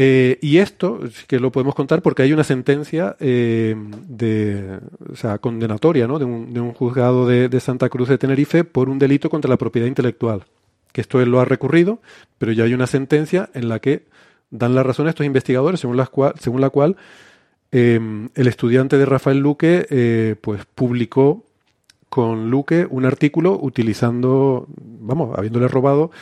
Eh, 0.00 0.38
y 0.40 0.58
esto 0.58 1.00
sí 1.10 1.24
que 1.26 1.40
lo 1.40 1.50
podemos 1.50 1.74
contar 1.74 2.02
porque 2.02 2.22
hay 2.22 2.32
una 2.32 2.44
sentencia 2.44 3.16
eh, 3.18 3.74
de, 4.06 4.78
o 5.10 5.16
sea, 5.16 5.38
condenatoria 5.38 6.06
¿no? 6.06 6.20
de, 6.20 6.24
un, 6.24 6.54
de 6.54 6.60
un 6.60 6.72
juzgado 6.72 7.26
de, 7.26 7.48
de 7.48 7.58
Santa 7.58 7.88
Cruz 7.88 8.08
de 8.08 8.16
Tenerife 8.16 8.62
por 8.62 8.88
un 8.88 9.00
delito 9.00 9.28
contra 9.28 9.48
la 9.48 9.56
propiedad 9.56 9.88
intelectual. 9.88 10.44
Que 10.92 11.00
esto 11.00 11.18
lo 11.26 11.40
ha 11.40 11.44
recurrido, 11.44 11.98
pero 12.38 12.52
ya 12.52 12.62
hay 12.62 12.74
una 12.74 12.86
sentencia 12.86 13.50
en 13.54 13.68
la 13.68 13.80
que 13.80 14.04
dan 14.50 14.76
la 14.76 14.84
razón 14.84 15.08
a 15.08 15.10
estos 15.10 15.26
investigadores, 15.26 15.80
según, 15.80 15.96
las 15.96 16.10
cual, 16.10 16.34
según 16.38 16.60
la 16.60 16.70
cual 16.70 16.96
eh, 17.72 17.98
el 18.36 18.46
estudiante 18.46 18.98
de 18.98 19.04
Rafael 19.04 19.38
Luque 19.38 19.84
eh, 19.90 20.36
pues 20.40 20.64
publicó 20.64 21.44
con 22.08 22.50
Luque 22.50 22.86
un 22.88 23.04
artículo 23.04 23.58
utilizando, 23.60 24.68
vamos, 24.76 25.36
habiéndole 25.36 25.66
robado 25.66 26.12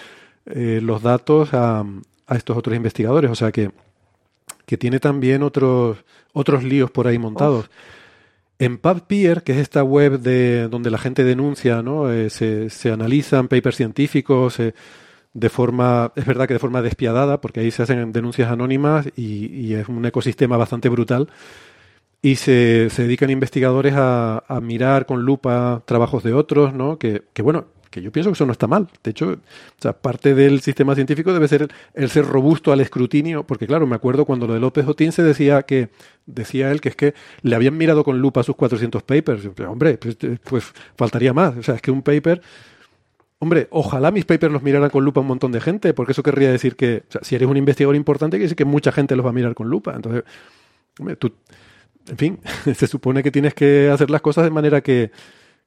los 0.47 1.03
datos 1.03 1.53
a, 1.53 1.85
a, 2.27 2.36
estos 2.36 2.57
otros 2.57 2.77
investigadores. 2.77 3.31
O 3.31 3.35
sea 3.35 3.53
que, 3.53 3.70
que 4.66 4.77
tiene 4.77 5.01
también 5.01 5.43
otros, 5.43 5.98
otros 6.32 6.65
líos 6.65 6.90
por 6.90 7.07
ahí 7.07 7.19
montados. 7.19 7.66
Uf. 7.66 7.70
En 8.59 8.78
PubPeer, 8.78 9.43
que 9.43 9.53
es 9.53 9.59
esta 9.59 9.82
web 9.85 10.19
de 10.19 10.69
donde 10.69 10.90
la 10.90 10.97
gente 10.97 11.24
denuncia, 11.24 11.82
¿no? 11.82 12.11
Eh, 12.11 12.31
se, 12.31 12.70
se, 12.70 12.90
analizan 12.90 13.48
papers 13.48 13.77
científicos, 13.77 14.59
eh, 14.61 14.74
de 15.35 15.51
forma, 15.51 16.12
es 16.16 16.24
verdad 16.24 16.48
que 16.48 16.55
de 16.55 16.59
forma 16.59 16.81
despiadada, 16.81 17.43
porque 17.43 17.61
ahí 17.61 17.70
se 17.70 17.82
hacen 17.82 18.12
denuncias 18.12 18.51
anónimas 18.51 19.09
y, 19.15 19.47
y 19.55 19.74
es 19.74 19.89
un 19.89 20.07
ecosistema 20.07 20.57
bastante 20.57 20.89
brutal. 20.89 21.28
Y 22.23 22.36
se, 22.36 22.89
se 22.89 23.03
dedican 23.03 23.28
investigadores 23.28 23.93
a, 23.94 24.43
a, 24.48 24.61
mirar 24.62 25.05
con 25.05 25.23
lupa 25.23 25.82
trabajos 25.85 26.23
de 26.23 26.32
otros, 26.32 26.73
¿no? 26.73 26.98
Que, 26.98 27.24
que, 27.35 27.43
bueno, 27.43 27.66
yo 28.02 28.12
pienso 28.12 28.31
que 28.31 28.35
eso 28.35 28.47
no 28.47 28.52
está 28.52 28.66
mal. 28.66 28.89
De 29.02 29.10
hecho, 29.10 29.39
parte 30.01 30.35
del 30.35 30.60
sistema 30.60 30.94
científico 30.94 31.32
debe 31.32 31.48
ser 31.48 31.68
el, 31.94 32.10
ser 32.10 32.27
robusto 32.27 32.73
al 32.73 32.81
escrutinio, 32.81 33.44
porque 33.44 33.66
claro, 33.66 33.86
me 33.86 33.97
acuerdo 33.97 34.24
cuando 34.24 34.47
lo 34.47 34.55
de 34.55 34.60
López 34.60 34.86
Otín 34.86 35.12
se 35.12 35.23
decía 35.23 35.62
que, 35.62 35.89
decía 36.27 36.70
él 36.70 36.81
que 36.81 36.89
es 36.89 36.97
que 36.97 37.14
le 37.43 37.56
habían 37.56 37.77
mirado 37.77 38.05
con 38.05 38.20
lupa 38.20 38.43
sus 38.43 38.56
400 38.56 39.02
papers. 39.02 39.48
Hombre, 39.66 39.98
pues, 39.98 40.16
pues 40.44 40.73
faltaría 40.97 41.32
más. 41.32 41.56
O 41.56 41.62
sea, 41.62 41.77
es 41.77 41.82
que 41.82 41.90
un 41.90 42.02
paper 42.02 42.40
Hombre, 43.39 43.68
ojalá 43.70 44.10
mis 44.10 44.24
papers 44.24 44.51
los 44.51 44.62
miraran 44.62 44.89
con 44.89 45.05
lupa 45.05 45.20
un 45.20 45.27
montón 45.27 45.52
de 45.52 45.60
gente, 45.60 45.93
porque 45.93 46.12
eso 46.12 46.23
querría 46.23 46.51
decir 46.51 46.74
que, 46.74 47.05
si 47.20 47.35
eres 47.35 47.48
un 47.48 47.56
investigador 47.59 47.94
importante, 47.94 48.39
quiere 48.39 48.44
decir 48.44 48.56
que 48.56 48.64
mucha 48.64 48.93
gente 48.93 49.14
los 49.14 49.27
va 49.27 49.31
a 49.31 49.35
mirar 49.35 49.55
con 49.55 49.68
lupa. 49.68 49.94
Entonces, 49.94 50.24
hombre, 50.98 51.16
tú, 51.16 51.35
en 52.09 52.16
fin, 52.16 52.40
se 52.74 52.86
supone 52.86 53.23
que 53.23 53.31
tienes 53.31 53.52
que 53.52 53.90
hacer 53.90 54.10
las 54.10 54.23
cosas 54.23 54.44
de 54.44 54.51
manera 54.51 54.81
que, 54.81 55.10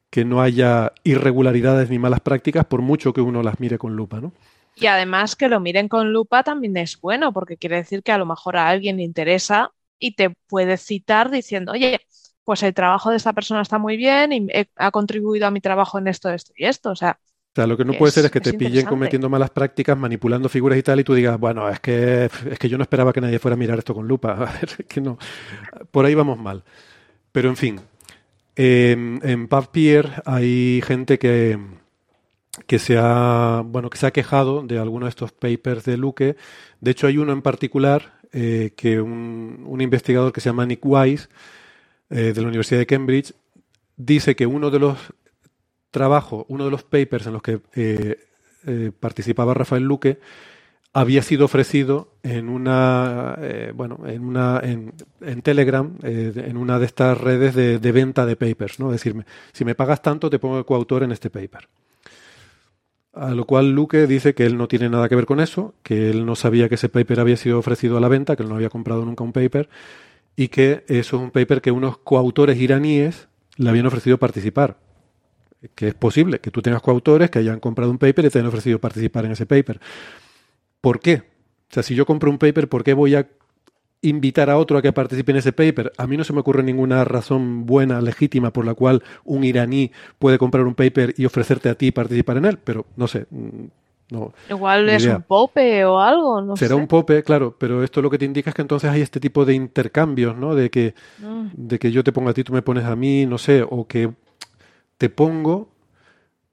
que 0.10 0.26
no 0.26 0.42
haya 0.42 0.94
irregularidades 1.04 1.90
ni 1.90 2.00
malas 2.00 2.20
prácticas, 2.22 2.66
por 2.66 2.82
mucho 2.82 3.14
que 3.14 3.22
uno 3.22 3.44
las 3.44 3.60
mire 3.60 3.78
con 3.78 3.96
lupa, 3.96 4.20
¿no? 4.20 4.34
Y 4.76 4.88
además 4.88 5.36
que 5.36 5.50
lo 5.50 5.60
miren 5.60 5.88
con 5.88 6.14
lupa 6.14 6.44
también 6.44 6.78
es 6.78 7.00
bueno, 7.00 7.34
porque 7.34 7.58
quiere 7.58 7.78
decir 7.78 8.02
que 8.02 8.12
a 8.12 8.18
lo 8.18 8.26
mejor 8.26 8.58
a 8.58 8.70
alguien 8.70 8.98
le 8.98 9.04
interesa 9.04 9.72
y 10.00 10.16
te 10.16 10.30
puede 10.48 10.78
citar 10.78 11.30
diciendo, 11.30 11.74
oye, 11.74 12.00
pues 12.44 12.64
el 12.64 12.74
trabajo 12.74 13.12
de 13.12 13.18
esta 13.18 13.34
persona 13.34 13.62
está 13.62 13.78
muy 13.78 13.98
bien 13.98 14.32
y 14.34 14.48
ha 14.76 14.92
contribuido 14.92 15.48
a 15.48 15.52
mi 15.52 15.62
trabajo 15.62 16.00
en 16.00 16.08
esto, 16.08 16.30
esto 16.30 16.54
y 16.56 16.66
esto. 16.66 16.92
O 16.92 16.96
sea, 16.96 17.20
o 17.52 17.56
sea, 17.56 17.68
lo 17.68 17.76
que 17.76 17.84
no 17.84 17.94
puede 17.94 18.10
es, 18.10 18.14
ser 18.14 18.26
es 18.26 18.32
que 18.32 18.42
te 18.42 18.54
pillen 18.54 18.86
cometiendo 18.86 19.28
malas 19.28 19.50
prácticas, 19.50 19.98
manipulando 19.98 20.50
figuras 20.50 20.78
y 20.78 20.84
tal, 20.84 21.00
y 21.00 21.04
tú 21.04 21.14
digas, 21.14 21.38
bueno, 21.40 21.68
es 21.68 21.80
que, 21.80 22.30
es 22.50 22.60
que 22.60 22.70
yo 22.70 22.78
no 22.78 22.84
esperaba 22.84 23.12
que 23.12 23.22
nadie 23.22 23.40
fuera 23.40 23.56
a 23.56 23.58
mirar 23.58 23.80
esto 23.80 23.94
con 23.94 24.08
lupa. 24.08 24.32
A 24.34 24.46
ver, 24.46 24.70
es 24.78 24.86
que 24.86 25.02
no. 25.02 25.18
Por 25.92 26.06
ahí 26.06 26.14
vamos 26.16 26.38
mal. 26.38 26.64
Pero 27.32 27.50
en 27.50 27.58
fin, 27.58 27.82
eh, 28.62 28.92
en 28.92 29.48
PubPeer 29.48 30.22
hay 30.26 30.82
gente 30.86 31.18
que, 31.18 31.58
que 32.68 32.78
se 32.78 32.98
ha 32.98 33.64
bueno 33.66 33.90
que 33.90 33.98
se 33.98 34.06
ha 34.06 34.12
quejado 34.12 34.64
de 34.64 34.78
algunos 34.78 35.08
de 35.08 35.12
estos 35.12 35.32
papers 35.32 35.86
de 35.86 35.96
Luque. 35.96 36.36
De 36.82 36.92
hecho, 36.92 37.08
hay 37.08 37.18
uno 37.18 37.32
en 37.32 37.42
particular 37.42 38.20
eh, 38.34 38.74
que 38.76 39.00
un, 39.00 39.64
un, 39.66 39.80
investigador 39.80 40.34
que 40.34 40.42
se 40.42 40.50
llama 40.50 40.66
Nick 40.66 40.82
Wise 40.84 41.30
eh, 42.10 42.34
de 42.34 42.42
la 42.42 42.50
Universidad 42.50 42.82
de 42.82 42.86
Cambridge 42.86 43.34
dice 43.96 44.36
que 44.36 44.46
uno 44.46 44.70
de 44.70 44.80
los 44.80 44.98
trabajo, 45.90 46.46
uno 46.50 46.66
de 46.66 46.72
los 46.72 46.84
papers 46.84 47.28
en 47.28 47.34
los 47.34 47.42
que 47.42 47.62
eh, 47.78 48.92
participaba 49.00 49.54
Rafael 49.54 49.84
Luque, 49.84 50.20
había 50.94 51.22
sido 51.22 51.46
ofrecido 51.46 52.16
en 52.24 52.50
una, 52.50 53.36
eh, 53.42 53.72
bueno, 53.76 54.00
en 54.06 54.24
una, 54.24 54.60
en, 54.64 55.42
Telegram, 55.42 55.96
eh, 56.04 56.34
en 56.36 56.58
una 56.58 56.80
de 56.80 56.86
estas 56.86 57.18
redes 57.18 57.54
de, 57.56 57.92
venta 57.92 58.26
de 58.26 58.36
papers, 58.36 58.80
¿no? 58.80 58.92
Decirme, 58.92 59.26
si 59.54 59.66
me 59.66 59.76
pagas 59.76 60.02
tanto, 60.02 60.30
te 60.30 60.40
pongo 60.40 60.66
coautor 60.66 61.04
en 61.04 61.12
este 61.12 61.30
paper. 61.30 61.68
A 63.14 63.32
lo 63.32 63.46
cual 63.46 63.72
Luque 63.72 64.08
dice 64.08 64.34
que 64.34 64.46
él 64.46 64.58
no 64.58 64.68
tiene 64.68 64.90
nada 64.90 65.10
que 65.10 65.16
ver 65.16 65.26
con 65.26 65.40
eso, 65.40 65.74
que 65.84 66.10
él 66.10 66.26
no 66.26 66.36
sabía 66.36 66.70
que 66.70 66.76
ese 66.76 66.90
paper 66.90 67.20
había 67.20 67.38
sido 67.38 67.60
ofrecido 67.60 67.98
a 67.98 68.02
la 68.02 68.08
venta, 68.08 68.36
que 68.36 68.44
él 68.44 68.50
no 68.50 68.56
había 68.56 68.70
comprado 68.70 69.06
nunca 69.06 69.24
un 69.24 69.34
paper, 69.34 69.70
y 70.36 70.48
que 70.48 70.86
eso 70.88 71.18
es 71.18 71.22
un 71.22 71.32
paper 71.32 71.62
que 71.62 71.72
unos 71.72 71.98
coautores 71.98 72.58
iraníes 72.58 73.28
le 73.58 73.70
habían 73.70 73.86
ofrecido 73.86 74.18
participar 74.18 74.78
que 75.76 75.90
es 75.90 75.94
posible 75.94 76.40
que 76.40 76.52
tú 76.52 76.62
tengas 76.62 76.82
coautores 76.82 77.30
que 77.30 77.40
hayan 77.40 77.60
comprado 77.60 77.92
un 77.92 77.98
paper 77.98 78.26
y 78.26 78.30
te 78.30 78.40
hayan 78.40 78.48
ofrecido 78.48 78.80
participar 78.80 79.26
en 79.26 79.32
ese 79.32 79.46
paper. 79.46 79.80
¿Por 80.82 81.00
qué? 81.00 81.24
O 81.70 81.74
sea, 81.74 81.84
si 81.84 81.96
yo 81.96 82.06
compro 82.06 82.32
un 82.32 82.38
paper, 82.38 82.68
¿por 82.70 82.84
qué 82.84 82.94
voy 82.94 83.16
a 83.16 83.28
invitar 84.02 84.50
a 84.50 84.58
otro 84.58 84.78
a 84.78 84.82
que 84.82 84.94
participe 84.94 85.32
en 85.32 85.38
ese 85.38 85.52
paper? 85.52 85.92
A 85.98 86.08
mí 86.08 86.18
no 86.18 86.24
se 86.24 86.34
me 86.34 86.40
ocurre 86.40 86.64
ninguna 86.64 87.04
razón 87.04 87.66
buena, 87.66 88.02
legítima, 88.02 88.52
por 88.54 88.66
la 88.66 88.74
cual 88.74 89.04
un 89.26 89.44
iraní 89.44 89.92
puede 90.18 90.38
comprar 90.38 90.66
un 90.66 90.76
paper 90.76 91.14
y 91.18 91.26
ofrecerte 91.26 91.70
a 91.70 91.76
ti 91.76 91.92
participar 91.92 92.38
en 92.38 92.46
él, 92.46 92.60
pero 92.64 92.86
no 92.96 93.08
sé. 93.08 93.28
Mm, 93.30 93.66
no, 94.12 94.34
Igual 94.50 94.90
es 94.90 95.04
idea. 95.04 95.18
un 95.18 95.22
pope 95.22 95.86
o 95.86 96.00
algo, 96.00 96.42
no 96.42 96.58
Será 96.58 96.70
sé. 96.70 96.74
un 96.74 96.88
pope, 96.88 97.22
claro, 97.24 97.56
pero 97.60 97.84
esto 97.84 98.02
lo 98.02 98.10
que 98.10 98.18
te 98.18 98.26
indica 98.26 98.50
es 98.50 98.56
que 98.56 98.64
entonces 98.64 98.90
hay 98.90 99.02
este 99.02 99.20
tipo 99.20 99.46
de 99.46 99.54
intercambios, 99.54 100.36
¿no? 100.36 100.56
De 100.56 100.72
que, 100.72 100.96
mm. 101.20 101.48
de 101.54 101.78
que 101.78 101.92
yo 101.92 102.04
te 102.04 102.12
pongo 102.12 102.30
a 102.30 102.34
ti, 102.34 102.44
tú 102.44 102.52
me 102.52 102.64
pones 102.64 102.86
a 102.86 102.96
mí, 102.96 103.28
no 103.28 103.38
sé, 103.38 103.64
o 103.70 103.86
que 103.86 104.12
te 104.98 105.10
pongo, 105.10 105.70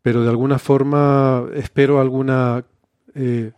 pero 0.02 0.22
de 0.22 0.28
alguna 0.30 0.58
forma 0.58 1.46
espero 1.54 1.98
alguna 2.00 2.64
eh, 3.14 3.52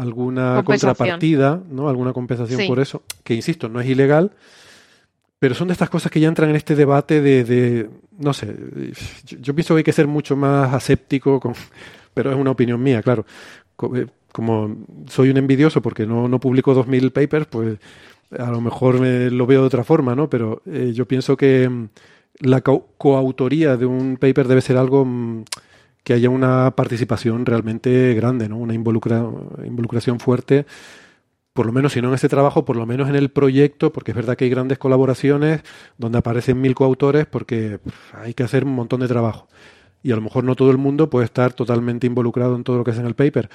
alguna 0.00 0.62
contrapartida, 0.64 1.62
¿no? 1.70 1.88
Alguna 1.88 2.12
compensación 2.12 2.60
sí. 2.60 2.66
por 2.66 2.80
eso, 2.80 3.02
que 3.22 3.34
insisto, 3.34 3.68
no 3.68 3.80
es 3.80 3.88
ilegal, 3.88 4.32
pero 5.38 5.54
son 5.54 5.68
de 5.68 5.72
estas 5.72 5.90
cosas 5.90 6.10
que 6.10 6.20
ya 6.20 6.28
entran 6.28 6.50
en 6.50 6.56
este 6.56 6.74
debate 6.74 7.20
de, 7.20 7.44
de 7.44 7.90
no 8.18 8.32
sé, 8.32 8.54
yo, 9.26 9.38
yo, 9.38 9.54
pienso 9.54 9.74
que 9.74 9.78
hay 9.78 9.84
que 9.84 9.92
ser 9.92 10.06
mucho 10.06 10.36
más 10.36 10.72
aséptico, 10.72 11.38
con, 11.38 11.54
pero 12.14 12.30
es 12.30 12.36
una 12.36 12.50
opinión 12.50 12.82
mía, 12.82 13.02
claro. 13.02 13.26
Eh, 13.94 14.06
como 14.32 14.76
soy 15.08 15.30
un 15.30 15.38
envidioso 15.38 15.82
porque 15.82 16.06
no, 16.06 16.28
no 16.28 16.38
publico 16.38 16.72
2.000 16.72 17.10
papers, 17.10 17.46
pues 17.46 17.78
a 18.38 18.50
lo 18.50 18.60
mejor 18.60 19.00
me 19.00 19.28
lo 19.30 19.44
veo 19.44 19.62
de 19.62 19.66
otra 19.66 19.82
forma, 19.82 20.14
¿no? 20.14 20.30
Pero 20.30 20.62
eh, 20.66 20.92
yo 20.94 21.06
pienso 21.06 21.36
que 21.36 21.68
la 22.38 22.60
co 22.60 22.86
coautoría 22.96 23.76
de 23.76 23.86
un 23.86 24.16
paper 24.16 24.46
debe 24.46 24.60
ser 24.60 24.76
algo 24.76 25.04
mm, 25.04 25.44
que 26.04 26.12
haya 26.14 26.30
una 26.30 26.74
participación 26.76 27.46
realmente 27.46 28.14
grande, 28.14 28.48
¿no? 28.48 28.58
Una 28.58 28.74
involucra 28.74 29.24
involucración 29.64 30.20
fuerte, 30.20 30.66
por 31.52 31.66
lo 31.66 31.72
menos 31.72 31.92
si 31.92 32.00
no 32.00 32.08
en 32.08 32.14
ese 32.14 32.28
trabajo, 32.28 32.64
por 32.64 32.76
lo 32.76 32.86
menos 32.86 33.08
en 33.08 33.16
el 33.16 33.30
proyecto, 33.30 33.92
porque 33.92 34.12
es 34.12 34.16
verdad 34.16 34.36
que 34.36 34.44
hay 34.44 34.50
grandes 34.50 34.78
colaboraciones 34.78 35.62
donde 35.98 36.18
aparecen 36.18 36.60
mil 36.60 36.74
coautores 36.74 37.26
porque 37.26 37.80
hay 38.14 38.34
que 38.34 38.44
hacer 38.44 38.64
un 38.64 38.74
montón 38.74 39.00
de 39.00 39.08
trabajo. 39.08 39.48
Y 40.02 40.12
a 40.12 40.16
lo 40.16 40.22
mejor 40.22 40.44
no 40.44 40.54
todo 40.54 40.70
el 40.70 40.78
mundo 40.78 41.10
puede 41.10 41.26
estar 41.26 41.52
totalmente 41.52 42.06
involucrado 42.06 42.56
en 42.56 42.64
todo 42.64 42.78
lo 42.78 42.84
que 42.84 42.92
es 42.92 42.98
en 42.98 43.06
el 43.06 43.14
paper, 43.14 43.50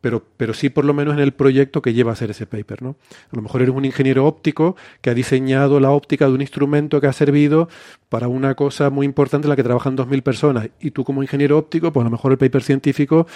pero, 0.00 0.24
pero 0.36 0.54
sí 0.54 0.70
por 0.70 0.84
lo 0.84 0.94
menos 0.94 1.14
en 1.14 1.20
el 1.20 1.32
proyecto 1.32 1.82
que 1.82 1.92
lleva 1.92 2.10
a 2.10 2.14
hacer 2.14 2.30
ese 2.30 2.46
paper. 2.46 2.82
¿no? 2.82 2.96
A 3.30 3.36
lo 3.36 3.42
mejor 3.42 3.62
eres 3.62 3.74
un 3.74 3.84
ingeniero 3.84 4.26
óptico 4.26 4.76
que 5.00 5.10
ha 5.10 5.14
diseñado 5.14 5.78
la 5.78 5.90
óptica 5.90 6.26
de 6.26 6.32
un 6.32 6.40
instrumento 6.40 7.00
que 7.00 7.06
ha 7.06 7.12
servido 7.12 7.68
para 8.08 8.28
una 8.28 8.54
cosa 8.54 8.90
muy 8.90 9.04
importante 9.06 9.46
en 9.46 9.50
la 9.50 9.56
que 9.56 9.62
trabajan 9.62 9.96
2.000 9.96 10.22
personas 10.22 10.68
y 10.80 10.90
tú 10.90 11.04
como 11.04 11.22
ingeniero 11.22 11.58
óptico, 11.58 11.92
pues 11.92 12.02
a 12.02 12.08
lo 12.08 12.10
mejor 12.10 12.32
el 12.32 12.38
paper 12.38 12.62
científico 12.62 13.26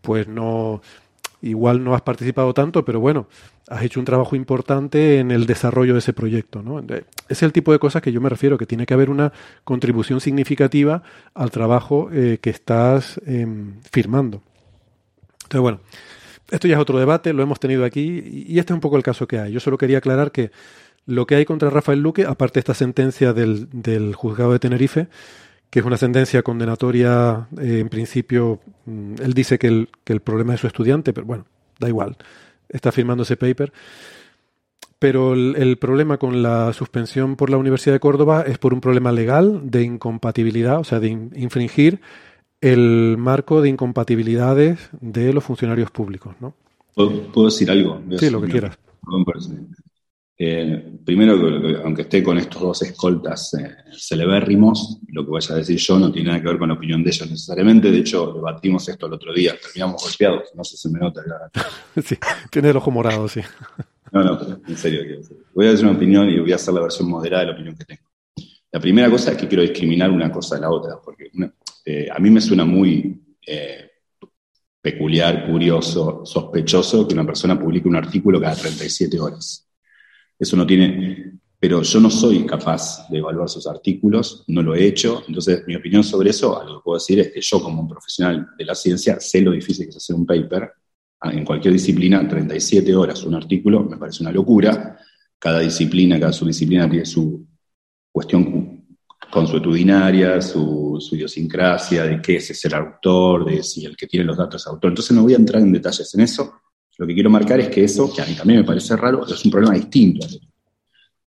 pues 0.00 0.28
no, 0.28 0.80
igual 1.42 1.82
no 1.84 1.94
has 1.94 2.02
participado 2.02 2.54
tanto, 2.54 2.84
pero 2.84 3.00
bueno, 3.00 3.26
has 3.68 3.82
hecho 3.82 4.00
un 4.00 4.06
trabajo 4.06 4.36
importante 4.36 5.18
en 5.18 5.30
el 5.30 5.46
desarrollo 5.46 5.92
de 5.92 5.98
ese 5.98 6.12
proyecto. 6.12 6.62
¿no? 6.62 6.82
Es 7.28 7.42
el 7.42 7.52
tipo 7.52 7.72
de 7.72 7.78
cosas 7.78 8.00
que 8.00 8.12
yo 8.12 8.20
me 8.20 8.28
refiero, 8.28 8.56
que 8.56 8.66
tiene 8.66 8.86
que 8.86 8.94
haber 8.94 9.10
una 9.10 9.32
contribución 9.64 10.20
significativa 10.20 11.02
al 11.34 11.50
trabajo 11.50 12.08
eh, 12.12 12.38
que 12.40 12.50
estás 12.50 13.20
em, 13.26 13.74
firmando. 13.90 14.40
Entonces, 15.44 15.60
bueno, 15.60 15.80
esto 16.50 16.68
ya 16.68 16.76
es 16.76 16.80
otro 16.80 16.98
debate, 16.98 17.32
lo 17.32 17.42
hemos 17.42 17.60
tenido 17.60 17.84
aquí 17.84 18.44
y 18.48 18.58
este 18.58 18.72
es 18.72 18.74
un 18.74 18.80
poco 18.80 18.96
el 18.96 19.02
caso 19.02 19.26
que 19.26 19.38
hay. 19.38 19.52
Yo 19.52 19.60
solo 19.60 19.78
quería 19.78 19.98
aclarar 19.98 20.32
que 20.32 20.50
lo 21.06 21.26
que 21.26 21.34
hay 21.34 21.44
contra 21.44 21.70
Rafael 21.70 22.00
Luque, 22.00 22.24
aparte 22.24 22.54
de 22.54 22.60
esta 22.60 22.74
sentencia 22.74 23.32
del 23.32 24.14
juzgado 24.14 24.52
de 24.52 24.60
Tenerife, 24.60 25.08
que 25.72 25.78
es 25.78 25.86
una 25.86 25.96
sentencia 25.96 26.42
condenatoria, 26.42 27.48
eh, 27.58 27.78
en 27.78 27.88
principio, 27.88 28.60
mm, 28.84 29.14
él 29.22 29.32
dice 29.32 29.58
que 29.58 29.68
el, 29.68 29.88
que 30.04 30.12
el 30.12 30.20
problema 30.20 30.52
es 30.52 30.60
su 30.60 30.66
estudiante, 30.66 31.14
pero 31.14 31.26
bueno, 31.26 31.46
da 31.80 31.88
igual, 31.88 32.18
está 32.68 32.92
firmando 32.92 33.22
ese 33.22 33.38
paper. 33.38 33.72
Pero 34.98 35.32
el, 35.32 35.54
el, 35.56 35.78
problema 35.78 36.18
con 36.18 36.42
la 36.42 36.74
suspensión 36.74 37.36
por 37.36 37.48
la 37.48 37.56
Universidad 37.56 37.94
de 37.94 38.00
Córdoba 38.00 38.44
es 38.46 38.58
por 38.58 38.74
un 38.74 38.82
problema 38.82 39.12
legal 39.12 39.62
de 39.70 39.82
incompatibilidad, 39.82 40.78
o 40.78 40.84
sea, 40.84 41.00
de 41.00 41.08
in, 41.08 41.30
infringir 41.36 42.02
el 42.60 43.16
marco 43.16 43.62
de 43.62 43.70
incompatibilidades 43.70 44.90
de 45.00 45.32
los 45.32 45.42
funcionarios 45.42 45.90
públicos, 45.90 46.34
¿no? 46.38 46.52
¿Puedo, 46.94 47.32
¿puedo 47.32 47.46
decir 47.46 47.70
algo? 47.70 47.98
Sí, 48.18 48.28
lo 48.28 48.42
que 48.42 48.48
quieras. 48.48 48.78
Eh, 50.38 50.98
primero, 51.04 51.34
aunque 51.84 52.02
esté 52.02 52.22
con 52.22 52.38
estos 52.38 52.60
dos 52.60 52.82
escoltas 52.82 53.54
eh, 53.54 53.76
celebérrimos, 53.96 54.98
lo 55.08 55.24
que 55.24 55.30
voy 55.30 55.40
a 55.48 55.54
decir 55.54 55.76
yo 55.76 55.98
no 55.98 56.10
tiene 56.10 56.28
nada 56.28 56.40
que 56.40 56.48
ver 56.48 56.58
con 56.58 56.68
la 56.68 56.74
opinión 56.74 57.04
de 57.04 57.10
ellos 57.10 57.30
necesariamente. 57.30 57.90
De 57.90 57.98
hecho, 57.98 58.32
debatimos 58.32 58.88
esto 58.88 59.06
el 59.06 59.12
otro 59.12 59.32
día, 59.32 59.54
terminamos 59.60 60.02
golpeados, 60.02 60.50
no 60.54 60.64
sé 60.64 60.76
si 60.76 60.88
me 60.88 60.98
nota. 60.98 61.22
sí, 62.02 62.16
tiene 62.50 62.70
el 62.70 62.76
ojo 62.76 62.90
morado, 62.90 63.28
sí. 63.28 63.40
No, 64.10 64.24
no, 64.24 64.60
en 64.66 64.76
serio. 64.76 65.20
Voy 65.54 65.66
a 65.66 65.70
decir 65.70 65.86
una 65.86 65.96
opinión 65.96 66.28
y 66.28 66.38
voy 66.38 66.52
a 66.52 66.56
hacer 66.56 66.74
la 66.74 66.82
versión 66.82 67.08
moderada 67.08 67.42
de 67.42 67.46
la 67.46 67.52
opinión 67.54 67.76
que 67.76 67.84
tengo. 67.84 68.02
La 68.70 68.80
primera 68.80 69.10
cosa 69.10 69.32
es 69.32 69.36
que 69.36 69.48
quiero 69.48 69.62
discriminar 69.62 70.10
una 70.10 70.30
cosa 70.32 70.56
de 70.56 70.62
la 70.62 70.70
otra, 70.70 70.98
porque 71.02 71.30
una, 71.34 71.52
eh, 71.84 72.08
a 72.10 72.18
mí 72.18 72.30
me 72.30 72.40
suena 72.40 72.64
muy 72.64 73.22
eh, 73.46 73.90
peculiar, 74.80 75.46
curioso, 75.46 76.22
sospechoso 76.24 77.06
que 77.06 77.14
una 77.14 77.26
persona 77.26 77.58
publique 77.58 77.88
un 77.88 77.96
artículo 77.96 78.40
cada 78.40 78.56
37 78.56 79.20
horas. 79.20 79.68
Eso 80.42 80.56
no 80.56 80.66
tiene, 80.66 81.38
pero 81.56 81.82
yo 81.82 82.00
no 82.00 82.10
soy 82.10 82.44
capaz 82.44 83.08
de 83.08 83.18
evaluar 83.18 83.48
sus 83.48 83.64
artículos, 83.68 84.42
no 84.48 84.60
lo 84.60 84.74
he 84.74 84.84
hecho, 84.84 85.22
entonces 85.28 85.62
mi 85.68 85.76
opinión 85.76 86.02
sobre 86.02 86.30
eso, 86.30 86.60
algo 86.60 86.78
que 86.78 86.82
puedo 86.82 86.98
decir 86.98 87.20
es 87.20 87.32
que 87.32 87.40
yo 87.40 87.62
como 87.62 87.82
un 87.82 87.86
profesional 87.86 88.48
de 88.58 88.64
la 88.64 88.74
ciencia 88.74 89.20
sé 89.20 89.40
lo 89.40 89.52
difícil 89.52 89.84
que 89.84 89.90
es 89.90 89.98
hacer 89.98 90.16
un 90.16 90.26
paper, 90.26 90.68
ah, 91.20 91.32
en 91.32 91.44
cualquier 91.44 91.74
disciplina, 91.74 92.26
37 92.26 92.92
horas 92.92 93.22
un 93.22 93.36
artículo, 93.36 93.84
me 93.84 93.96
parece 93.96 94.24
una 94.24 94.32
locura, 94.32 94.98
cada 95.38 95.60
disciplina, 95.60 96.18
cada 96.18 96.32
subdisciplina 96.32 96.90
tiene 96.90 97.06
su 97.06 97.46
cuestión 98.10 98.84
consuetudinaria, 99.30 100.42
su, 100.42 100.98
su 100.98 101.14
idiosincrasia, 101.14 102.02
de 102.02 102.20
qué 102.20 102.38
es 102.38 102.48
ser 102.48 102.74
autor, 102.74 103.44
de 103.44 103.62
si 103.62 103.84
el 103.84 103.96
que 103.96 104.08
tiene 104.08 104.26
los 104.26 104.36
datos 104.36 104.60
es 104.60 104.66
autor. 104.66 104.90
Entonces 104.90 105.16
no 105.16 105.22
voy 105.22 105.34
a 105.34 105.36
entrar 105.36 105.62
en 105.62 105.72
detalles 105.72 106.12
en 106.16 106.22
eso, 106.22 106.61
lo 107.02 107.08
que 107.08 107.14
quiero 107.14 107.30
marcar 107.30 107.58
es 107.58 107.68
que 107.68 107.82
eso, 107.82 108.14
que 108.14 108.22
a 108.22 108.26
mí 108.26 108.34
también 108.36 108.60
me 108.60 108.64
parece 108.64 108.96
raro, 108.96 109.26
es 109.26 109.44
un 109.44 109.50
problema 109.50 109.74
distinto. 109.74 110.24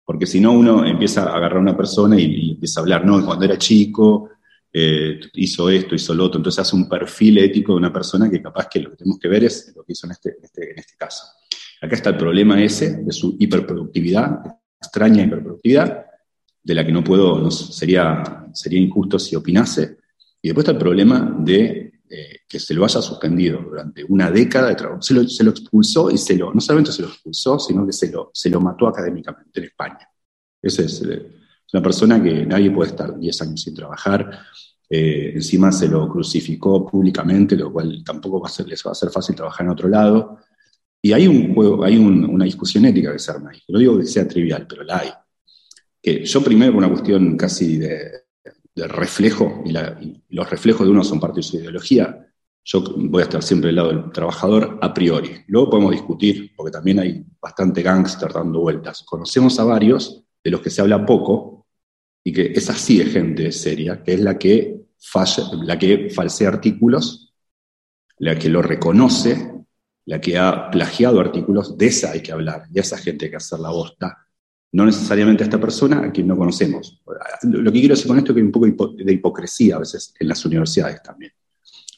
Porque 0.05 0.27
si 0.27 0.39
no, 0.39 0.53
uno 0.53 0.85
empieza 0.85 1.23
a 1.23 1.35
agarrar 1.35 1.57
a 1.57 1.63
una 1.63 1.75
persona 1.75 2.21
y, 2.21 2.51
empieza 2.51 2.81
a 2.81 2.83
hablar, 2.83 3.07
no, 3.07 3.25
cuando 3.25 3.47
era 3.47 3.57
chico 3.57 4.29
eh, 4.71 5.19
hizo 5.33 5.71
esto, 5.71 5.95
hizo 5.95 6.13
lo 6.13 6.27
otro. 6.27 6.41
Entonces 6.41 6.59
hace 6.59 6.77
un 6.77 6.87
perfil 6.91 7.39
ético 7.39 7.73
de 7.73 7.79
una 7.79 7.91
persona 7.91 8.29
que 8.29 8.43
capaz 8.43 8.69
que 8.69 8.81
lo 8.81 8.91
que 8.91 8.97
tenemos 8.97 9.19
que 9.19 9.29
ver 9.29 9.45
es 9.45 9.73
lo 9.75 9.83
que 9.83 9.95
hizo 9.95 10.07
en 10.07 10.11
este, 10.11 10.29
en 10.37 10.45
este, 10.45 10.79
este 10.79 10.95
caso. 10.99 11.25
Acá 11.81 11.95
está 11.95 12.11
el 12.11 12.19
problema 12.19 12.63
ese 12.63 12.99
de 13.03 13.13
su 13.13 13.35
hiperproductividad, 13.39 14.41
extraña 14.79 15.25
hiperproductividad, 15.25 16.05
de 16.63 16.75
la 16.75 16.85
que 16.85 16.93
no 16.93 17.03
puedo, 17.03 17.51
sería, 17.51 18.45
sería 18.53 18.79
injusto 18.79 19.19
si 19.19 19.37
opinase. 19.37 19.97
Y 20.43 20.49
después 20.49 20.65
está 20.65 20.73
el 20.73 20.79
problema 20.79 21.35
de 21.39 21.92
eh, 22.15 22.41
que 22.47 22.61
se 22.61 22.75
lo 22.75 22.85
haya 22.85 23.01
suspendido 23.01 23.63
durante 23.63 24.05
una 24.05 24.31
década 24.31 24.69
de 24.69 24.75
trabajo. 24.75 25.01
Se 25.01 25.15
lo, 25.15 25.23
expulsó 25.51 26.11
y 26.11 26.19
se 26.19 26.37
lo, 26.37 26.53
no 26.53 26.61
solamente 26.61 26.93
se 26.93 27.01
lo 27.01 27.09
expulsó, 27.09 27.59
sino 27.59 27.87
que 27.87 27.93
se 27.95 28.13
lo, 28.13 28.31
se 28.35 28.51
lo 28.51 28.61
mató 28.61 28.87
académicamente 28.87 29.61
en 29.61 29.65
España. 29.65 30.07
Ese 30.61 30.85
es, 30.85 31.01
eh, 31.09 31.27
es 31.67 31.73
una 31.73 31.83
persona 31.83 32.23
que 32.23 32.45
nadie 32.45 32.71
puede 32.71 32.91
estar 32.91 33.19
10 33.19 33.43
años 33.43 33.63
sin 33.63 33.75
trabajar. 33.75 34.41
Eh, 34.91 35.33
encima 35.37 35.73
se 35.73 35.89
lo 35.89 36.07
crucificó 36.07 36.87
públicamente, 36.87 37.57
lo 37.57 37.73
cual 37.73 38.03
tampoco 38.05 38.47
les 38.67 38.83
va 38.87 38.91
a 38.91 38.95
ser 38.95 39.09
fácil 39.09 39.35
trabajar 39.35 39.65
en 39.65 39.73
otro 39.73 39.89
lado. 39.89 40.39
Y 41.01 41.15
hay 41.15 41.27
un 41.27 41.55
juego, 41.55 41.83
hay 41.83 41.97
un, 41.97 42.27
una 42.27 42.45
discusión 42.45 42.85
ética 42.85 43.11
que 43.11 43.21
se 43.21 43.31
arma 43.31 43.53
ahí. 43.53 43.61
No 43.69 43.79
digo 43.79 43.99
que 43.99 44.05
sea 44.05 44.29
trivial, 44.29 44.67
pero 44.69 44.85
la 44.85 44.99
hay. 44.99 45.11
Que 46.03 46.27
yo 46.27 46.45
primero, 46.45 46.73
por 46.73 46.85
una 46.85 46.91
cuestión 46.91 47.39
casi 47.39 47.79
de, 47.79 48.22
del 48.75 48.89
reflejo, 48.89 49.63
y, 49.65 49.73
los 50.31 50.51
reflejos 50.51 50.87
de 50.87 50.93
uno 50.93 51.05
son 51.05 51.21
parte 51.21 51.37
de 51.37 51.43
su 51.43 51.57
ideología, 51.57 52.27
yo 52.65 52.83
voy 52.97 53.23
a 53.23 53.25
estar 53.25 53.43
siempre 53.43 53.69
del 53.69 53.77
lado 53.77 53.89
del 53.89 54.13
trabajador 54.13 54.79
a 54.81 54.95
priori. 54.95 55.31
Luego 55.49 55.71
podemos 55.71 55.93
discutir, 55.93 56.53
porque 56.57 56.71
también 56.71 57.01
hay 57.01 57.25
bastante 57.41 57.83
gángster 57.83 58.33
dando 58.33 58.61
vueltas. 58.61 59.03
Conocemos 59.03 59.59
a 59.59 59.65
varios 59.65 60.25
de 60.43 60.51
los 60.51 60.61
que 60.61 60.71
se 60.71 60.81
habla 60.81 61.05
poco 61.05 61.67
y 62.23 62.33
que 62.33 62.53
es 62.55 62.71
así 62.71 62.99
de 62.99 63.07
gente 63.07 63.51
seria, 63.51 64.03
que 64.03 64.15
es 64.15 64.21
la 64.21 64.39
que, 64.39 64.81
la 65.65 65.79
que 65.79 66.09
falsea 66.11 66.49
artículos, 66.49 67.35
la 68.19 68.39
que 68.39 68.49
lo 68.49 68.63
reconoce, 68.63 69.51
la 70.05 70.21
que 70.21 70.39
ha 70.39 70.71
plagiado 70.71 71.19
artículos, 71.19 71.77
de 71.77 71.87
esa 71.87 72.13
hay 72.13 72.23
que 72.23 72.33
hablar, 72.33 72.65
y 72.73 72.79
esa 72.79 72.97
gente 72.97 73.25
hay 73.25 73.31
que 73.33 73.37
hacer 73.37 73.59
la 73.59 73.71
bosta 73.71 74.29
no 74.73 74.87
necesariamente 74.87 75.45
a 75.45 75.47
esta 75.47 75.61
persona 75.61 76.01
a 76.01 76.11
quien 76.11 76.27
no 76.27 76.37
conocemos. 76.37 77.01
Lo 77.43 77.71
que 77.71 77.81
quiero 77.81 77.95
decir 77.95 78.09
con 78.09 78.19
esto 78.19 78.33
es 78.33 78.35
que 78.35 78.41
hay 78.41 78.47
un 78.47 78.53
poco 78.53 78.95
de 78.97 79.13
hipocresía 79.13 79.77
a 79.77 79.81
veces 79.81 80.15
en 80.19 80.29
las 80.29 80.45
universidades 80.45 81.03
también, 81.03 81.33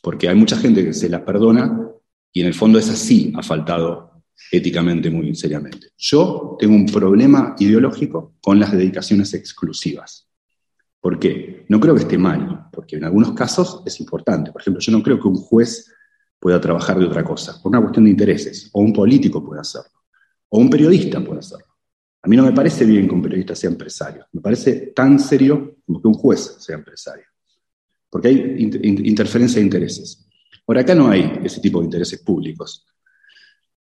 porque 0.03 0.29
hay 0.29 0.35
mucha 0.35 0.57
gente 0.57 0.85
que 0.85 0.93
se 0.93 1.09
la 1.09 1.25
perdona 1.25 1.89
y 2.33 2.41
en 2.41 2.49
el 2.49 2.55
fondo 2.55 2.79
es 2.79 2.91
así, 2.91 3.33
ha 3.37 3.43
faltado 3.43 4.23
éticamente 4.51 5.09
muy 5.09 5.35
seriamente. 5.37 5.89
Yo 5.97 6.57
tengo 6.59 6.75
un 6.75 6.87
problema 6.87 7.55
ideológico 7.59 8.35
con 8.43 8.59
las 8.59 8.73
dedicaciones 8.73 9.33
exclusivas. 9.35 10.29
¿Por 11.01 11.19
qué? 11.19 11.65
No 11.69 11.79
creo 11.79 11.95
que 11.95 12.03
esté 12.03 12.19
mal, 12.19 12.69
porque 12.73 12.97
en 12.97 13.05
algunos 13.05 13.33
casos 13.33 13.83
es 13.87 14.01
importante. 14.01 14.51
Por 14.51 14.63
ejemplo, 14.63 14.81
yo 14.81 14.91
no 14.91 15.03
creo 15.03 15.21
que 15.21 15.29
un 15.29 15.37
juez 15.37 15.93
pueda 16.41 16.61
trabajar 16.61 16.99
de 16.99 17.07
otra 17.07 17.23
cosa, 17.23 17.61
por 17.63 17.71
una 17.71 17.81
cuestión 17.81 18.05
de 18.05 18.11
intereses, 18.11 18.69
o 18.73 18.81
un 18.81 18.93
político 18.93 19.45
pueda 19.45 19.61
hacerlo, 19.61 20.03
o 20.49 20.59
un 20.59 20.69
periodista 20.69 21.23
puede 21.23 21.41
hacerlo. 21.41 21.74
A 22.25 22.27
mí 22.27 22.37
no 22.39 22.45
me 22.45 22.53
parece 22.53 22.87
bien 22.87 23.07
que 23.07 23.15
un 23.15 23.21
periodista 23.21 23.55
sea 23.55 23.69
empresario. 23.69 24.27
Me 24.33 24.41
parece 24.41 24.93
tan 24.95 25.19
serio 25.19 25.77
como 25.85 26.01
que 26.01 26.09
un 26.09 26.15
juez 26.15 26.57
sea 26.59 26.75
empresario. 26.75 27.27
Porque 28.09 28.29
hay 28.29 28.55
inter 28.61 28.85
interferencia 28.85 29.59
de 29.59 29.67
intereses. 29.67 30.27
Ahora, 30.67 30.81
acá 30.81 30.95
no 30.95 31.11
hay 31.11 31.41
ese 31.45 31.61
tipo 31.61 31.81
de 31.81 31.85
intereses 31.85 32.23
públicos. 32.23 32.87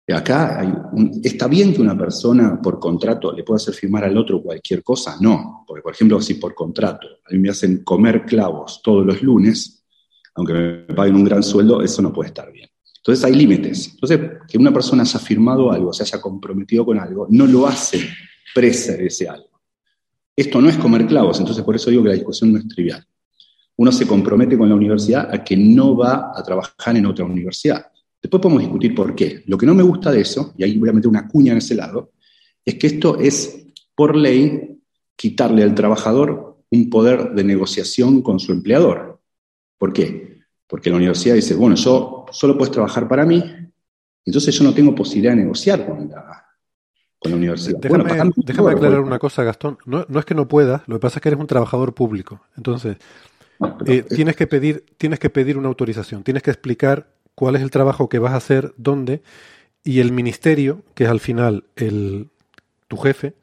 Acá 0.09 0.59
hay 0.59 0.67
un, 0.91 1.21
está 1.23 1.47
bien 1.47 1.73
que 1.73 1.81
una 1.81 1.97
persona 1.97 2.61
por 2.61 2.79
contrato 2.79 3.31
le 3.31 3.43
pueda 3.43 3.57
hacer 3.57 3.73
firmar 3.73 4.03
al 4.03 4.17
otro 4.17 4.41
cualquier 4.41 4.83
cosa. 4.83 5.15
No. 5.21 5.63
Porque, 5.65 5.81
por 5.81 5.93
ejemplo, 5.93 6.19
si 6.19 6.33
por 6.33 6.53
contrato 6.53 7.07
a 7.25 7.31
mí 7.31 7.39
me 7.39 7.49
hacen 7.49 7.81
comer 7.81 8.25
clavos 8.25 8.81
todos 8.83 9.05
los 9.05 9.21
lunes, 9.21 9.85
aunque 10.35 10.53
me 10.53 10.95
paguen 10.95 11.15
un 11.15 11.23
gran 11.23 11.43
sueldo, 11.43 11.81
eso 11.81 12.01
no 12.01 12.11
puede 12.11 12.27
estar 12.27 12.51
bien. 12.51 12.69
Entonces 13.07 13.23
hay 13.23 13.35
límites. 13.35 13.91
Entonces, 13.93 14.19
que 14.49 14.57
una 14.57 14.73
persona 14.73 15.03
haya 15.03 15.17
firmado 15.17 15.71
algo, 15.71 15.93
se 15.93 16.03
haya 16.03 16.19
comprometido 16.19 16.85
con 16.85 16.99
algo, 16.99 17.25
no 17.29 17.47
lo 17.47 17.65
hace 17.65 18.01
presa 18.53 18.97
de 18.97 19.07
ese 19.07 19.29
algo. 19.29 19.61
Esto 20.35 20.59
no 20.59 20.67
es 20.67 20.75
comer 20.75 21.07
clavos, 21.07 21.39
entonces 21.39 21.63
por 21.63 21.73
eso 21.73 21.89
digo 21.89 22.03
que 22.03 22.09
la 22.09 22.15
discusión 22.15 22.51
no 22.51 22.59
es 22.59 22.67
trivial. 22.67 23.01
Uno 23.77 23.93
se 23.93 24.05
compromete 24.05 24.57
con 24.57 24.67
la 24.67 24.75
universidad 24.75 25.33
a 25.33 25.41
que 25.41 25.55
no 25.55 25.95
va 25.95 26.33
a 26.35 26.43
trabajar 26.43 26.97
en 26.97 27.05
otra 27.05 27.23
universidad. 27.23 27.85
Después 28.21 28.41
podemos 28.41 28.63
discutir 28.63 28.93
por 28.93 29.15
qué. 29.15 29.41
Lo 29.45 29.57
que 29.57 29.65
no 29.65 29.73
me 29.73 29.83
gusta 29.83 30.11
de 30.11 30.19
eso, 30.19 30.53
y 30.57 30.65
ahí 30.65 30.77
voy 30.77 30.89
a 30.89 30.93
meter 30.93 31.07
una 31.07 31.29
cuña 31.29 31.53
en 31.53 31.59
ese 31.59 31.75
lado, 31.75 32.11
es 32.65 32.75
que 32.75 32.87
esto 32.87 33.17
es, 33.17 33.67
por 33.95 34.17
ley, 34.17 34.81
quitarle 35.15 35.63
al 35.63 35.73
trabajador 35.73 36.57
un 36.69 36.89
poder 36.89 37.31
de 37.31 37.45
negociación 37.45 38.21
con 38.21 38.41
su 38.41 38.51
empleador. 38.51 39.21
¿Por 39.77 39.93
qué? 39.93 40.36
Porque 40.67 40.89
la 40.89 40.97
universidad 40.97 41.35
dice, 41.35 41.55
bueno, 41.55 41.75
yo 41.75 42.25
solo 42.31 42.57
puedes 42.57 42.71
trabajar 42.71 43.07
para 43.07 43.25
mí, 43.25 43.43
entonces 44.25 44.53
yo 44.53 44.63
no 44.65 44.73
tengo 44.73 44.93
posibilidad 44.93 45.31
de 45.31 45.43
negociar 45.43 45.85
con 45.85 46.09
la, 46.09 46.45
con 47.17 47.31
la 47.31 47.37
universidad. 47.37 47.79
Déjame, 47.79 48.03
bueno, 48.03 48.31
déjame 48.35 48.71
aclarar 48.71 48.99
una 48.99 49.19
cosa, 49.19 49.43
Gastón. 49.43 49.77
No, 49.85 50.05
no, 50.09 50.19
es 50.19 50.25
que 50.25 50.35
no 50.35 50.47
puedas, 50.47 50.81
lo 50.87 50.95
que 50.95 50.99
pasa 50.99 51.19
es 51.19 51.21
que 51.21 51.29
eres 51.29 51.39
un 51.39 51.47
trabajador 51.47 51.93
público. 51.93 52.41
Entonces, 52.57 52.97
eh, 53.85 54.03
tienes, 54.03 54.35
que 54.35 54.47
pedir, 54.47 54.85
tienes 54.97 55.19
que 55.19 55.29
pedir 55.29 55.57
una 55.57 55.69
autorización, 55.69 56.23
tienes 56.23 56.43
que 56.43 56.51
explicar 56.51 57.07
cuál 57.33 57.55
es 57.55 57.61
el 57.61 57.71
trabajo 57.71 58.09
que 58.09 58.19
vas 58.19 58.33
a 58.33 58.37
hacer, 58.37 58.73
dónde, 58.75 59.21
y 59.83 60.01
el 60.01 60.11
ministerio, 60.11 60.83
que 60.93 61.05
es 61.05 61.09
al 61.09 61.21
final 61.21 61.63
el, 61.77 62.27
tu 62.89 62.97
jefe, 62.97 63.35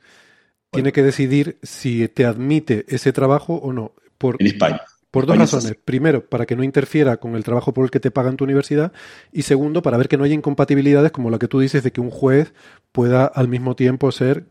tiene 0.70 0.92
que 0.92 1.02
decidir 1.02 1.56
si 1.62 2.08
te 2.08 2.26
admite 2.26 2.84
ese 2.88 3.12
trabajo 3.12 3.54
o 3.54 3.72
no. 3.72 3.92
Por, 4.18 4.36
en 4.40 4.48
España. 4.48 4.82
Por 5.14 5.26
dos 5.26 5.38
razones. 5.38 5.76
Primero, 5.84 6.28
para 6.28 6.44
que 6.44 6.56
no 6.56 6.64
interfiera 6.64 7.18
con 7.18 7.36
el 7.36 7.44
trabajo 7.44 7.72
por 7.72 7.84
el 7.84 7.90
que 7.92 8.00
te 8.00 8.10
pagan 8.10 8.36
tu 8.36 8.42
universidad. 8.42 8.90
Y 9.32 9.42
segundo, 9.42 9.80
para 9.80 9.96
ver 9.96 10.08
que 10.08 10.16
no 10.16 10.24
haya 10.24 10.34
incompatibilidades 10.34 11.12
como 11.12 11.30
la 11.30 11.38
que 11.38 11.46
tú 11.46 11.60
dices 11.60 11.84
de 11.84 11.92
que 11.92 12.00
un 12.00 12.10
juez 12.10 12.52
pueda 12.90 13.24
al 13.26 13.46
mismo 13.46 13.76
tiempo 13.76 14.10
ser... 14.10 14.44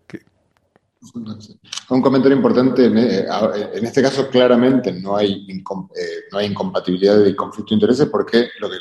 Un 1.89 2.01
comentario 2.01 2.37
importante, 2.37 2.85
eh, 2.85 3.25
en 3.73 3.85
este 3.85 4.01
caso 4.01 4.29
claramente 4.29 4.93
no 4.93 5.17
hay, 5.17 5.45
eh, 5.49 5.63
no 6.31 6.37
hay 6.37 6.47
incompatibilidad 6.47 7.19
de 7.21 7.35
conflicto 7.35 7.71
de 7.71 7.75
intereses 7.75 8.07
porque 8.07 8.47
lo 8.61 8.69
que, 8.69 8.77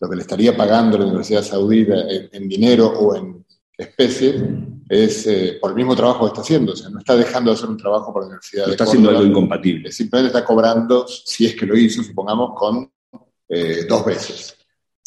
lo 0.00 0.10
que 0.10 0.16
le 0.16 0.22
estaría 0.22 0.56
pagando 0.56 0.98
la 0.98 1.04
Universidad 1.04 1.44
Saudita 1.44 1.94
en 2.32 2.48
dinero 2.48 2.88
o 2.88 3.14
en 3.14 3.46
especie 3.78 4.42
es 4.92 5.26
eh, 5.26 5.56
por 5.58 5.70
el 5.70 5.76
mismo 5.76 5.96
trabajo 5.96 6.20
que 6.20 6.26
está 6.26 6.42
haciendo. 6.42 6.74
O 6.74 6.76
sea, 6.76 6.90
no 6.90 6.98
está 6.98 7.16
dejando 7.16 7.50
de 7.50 7.56
hacer 7.56 7.70
un 7.70 7.78
trabajo 7.78 8.12
por 8.12 8.22
la 8.22 8.26
Universidad. 8.26 8.68
está 8.68 8.84
haciendo 8.84 9.08
algo 9.08 9.24
incompatible. 9.24 9.90
Simplemente 9.90 10.36
está 10.36 10.44
cobrando, 10.44 11.06
si 11.08 11.46
es 11.46 11.56
que 11.56 11.64
lo 11.64 11.74
hizo, 11.74 12.02
supongamos, 12.02 12.50
con 12.54 12.92
eh, 13.48 13.86
dos 13.88 14.04
veces. 14.04 14.54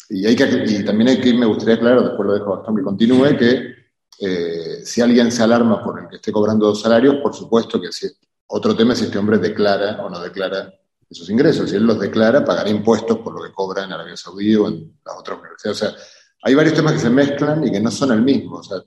Y, 0.08 0.26
hay 0.26 0.34
que, 0.34 0.64
y 0.66 0.84
también 0.84 1.10
hay 1.10 1.20
que, 1.20 1.32
me 1.32 1.46
gustaría 1.46 1.76
aclarar, 1.76 2.02
después 2.02 2.26
lo 2.26 2.34
dejo 2.34 2.52
a 2.52 2.56
Gastón 2.56 2.76
que 2.76 2.82
continúe, 2.82 3.36
que 3.38 3.74
eh, 4.18 4.80
si 4.84 5.00
alguien 5.00 5.30
se 5.30 5.44
alarma 5.44 5.84
por 5.84 6.00
el 6.00 6.08
que 6.08 6.16
esté 6.16 6.32
cobrando 6.32 6.66
dos 6.66 6.80
salarios, 6.80 7.16
por 7.22 7.32
supuesto 7.32 7.80
que 7.80 7.92
si, 7.92 8.08
otro 8.48 8.74
tema 8.74 8.92
es 8.92 8.98
si 8.98 9.04
este 9.04 9.18
hombre 9.18 9.38
declara 9.38 10.04
o 10.04 10.10
no 10.10 10.20
declara 10.20 10.74
esos 11.08 11.30
ingresos. 11.30 11.70
Si 11.70 11.76
él 11.76 11.84
los 11.84 12.00
declara, 12.00 12.44
pagará 12.44 12.68
impuestos 12.70 13.18
por 13.18 13.34
lo 13.34 13.44
que 13.44 13.52
cobra 13.52 13.84
en 13.84 13.92
Arabia 13.92 14.16
Saudí 14.16 14.56
o 14.56 14.66
en 14.66 14.98
las 15.04 15.16
otras 15.16 15.38
universidades. 15.38 15.82
O 15.82 15.86
sea, 15.86 15.96
hay 16.42 16.54
varios 16.56 16.74
temas 16.74 16.94
que 16.94 16.98
se 16.98 17.10
mezclan 17.10 17.64
y 17.64 17.70
que 17.70 17.78
no 17.78 17.92
son 17.92 18.10
el 18.10 18.22
mismo. 18.22 18.56
O 18.56 18.62
sea, 18.64 18.78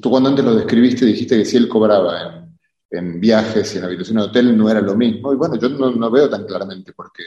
tú 0.00 0.10
cuando 0.10 0.28
antes 0.28 0.44
lo 0.44 0.54
describiste 0.54 1.04
dijiste 1.06 1.36
que 1.38 1.44
si 1.44 1.56
él 1.56 1.68
cobraba 1.68 2.48
en, 2.90 3.20
viajes 3.20 3.74
y 3.74 3.78
en 3.78 3.84
habitaciones 3.84 4.24
de 4.24 4.30
hotel 4.30 4.56
no 4.56 4.70
era 4.70 4.80
lo 4.80 4.94
mismo. 4.94 5.32
Y 5.32 5.36
bueno, 5.36 5.56
yo 5.56 5.68
no, 5.68 6.10
veo 6.10 6.28
tan 6.28 6.44
claramente 6.44 6.92
porque 6.92 7.22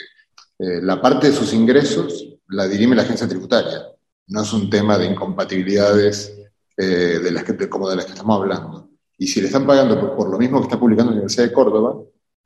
eh, 0.60 0.82
la 0.82 1.02
parte 1.02 1.28
de 1.28 1.34
sus 1.34 1.54
ingresos 1.54 2.36
la 2.50 2.68
dirime 2.68 2.96
la 2.96 3.02
agencia 3.02 3.28
tributaria. 3.28 3.86
No 4.28 4.42
es 4.42 4.54
un 4.54 4.70
tema 4.70 4.98
de 4.98 5.06
incompatibilidades 5.08 6.38
eh, 6.78 7.20
de 7.24 7.32
las 7.32 7.44
que, 7.44 7.70
como 7.70 7.90
de 7.90 7.98
las 7.98 8.06
que 8.06 8.12
estamos 8.12 8.42
hablando. 8.42 8.90
Y 9.18 9.28
si 9.28 9.42
le 9.42 9.48
están 9.48 9.66
pagando 9.66 10.16
por, 10.16 10.30
lo 10.30 10.38
mismo 10.38 10.60
que 10.60 10.68
está 10.68 10.80
publicando 10.80 11.12
la 11.12 11.18
Universidad 11.18 11.48
de 11.48 11.54
Córdoba, 11.54 11.96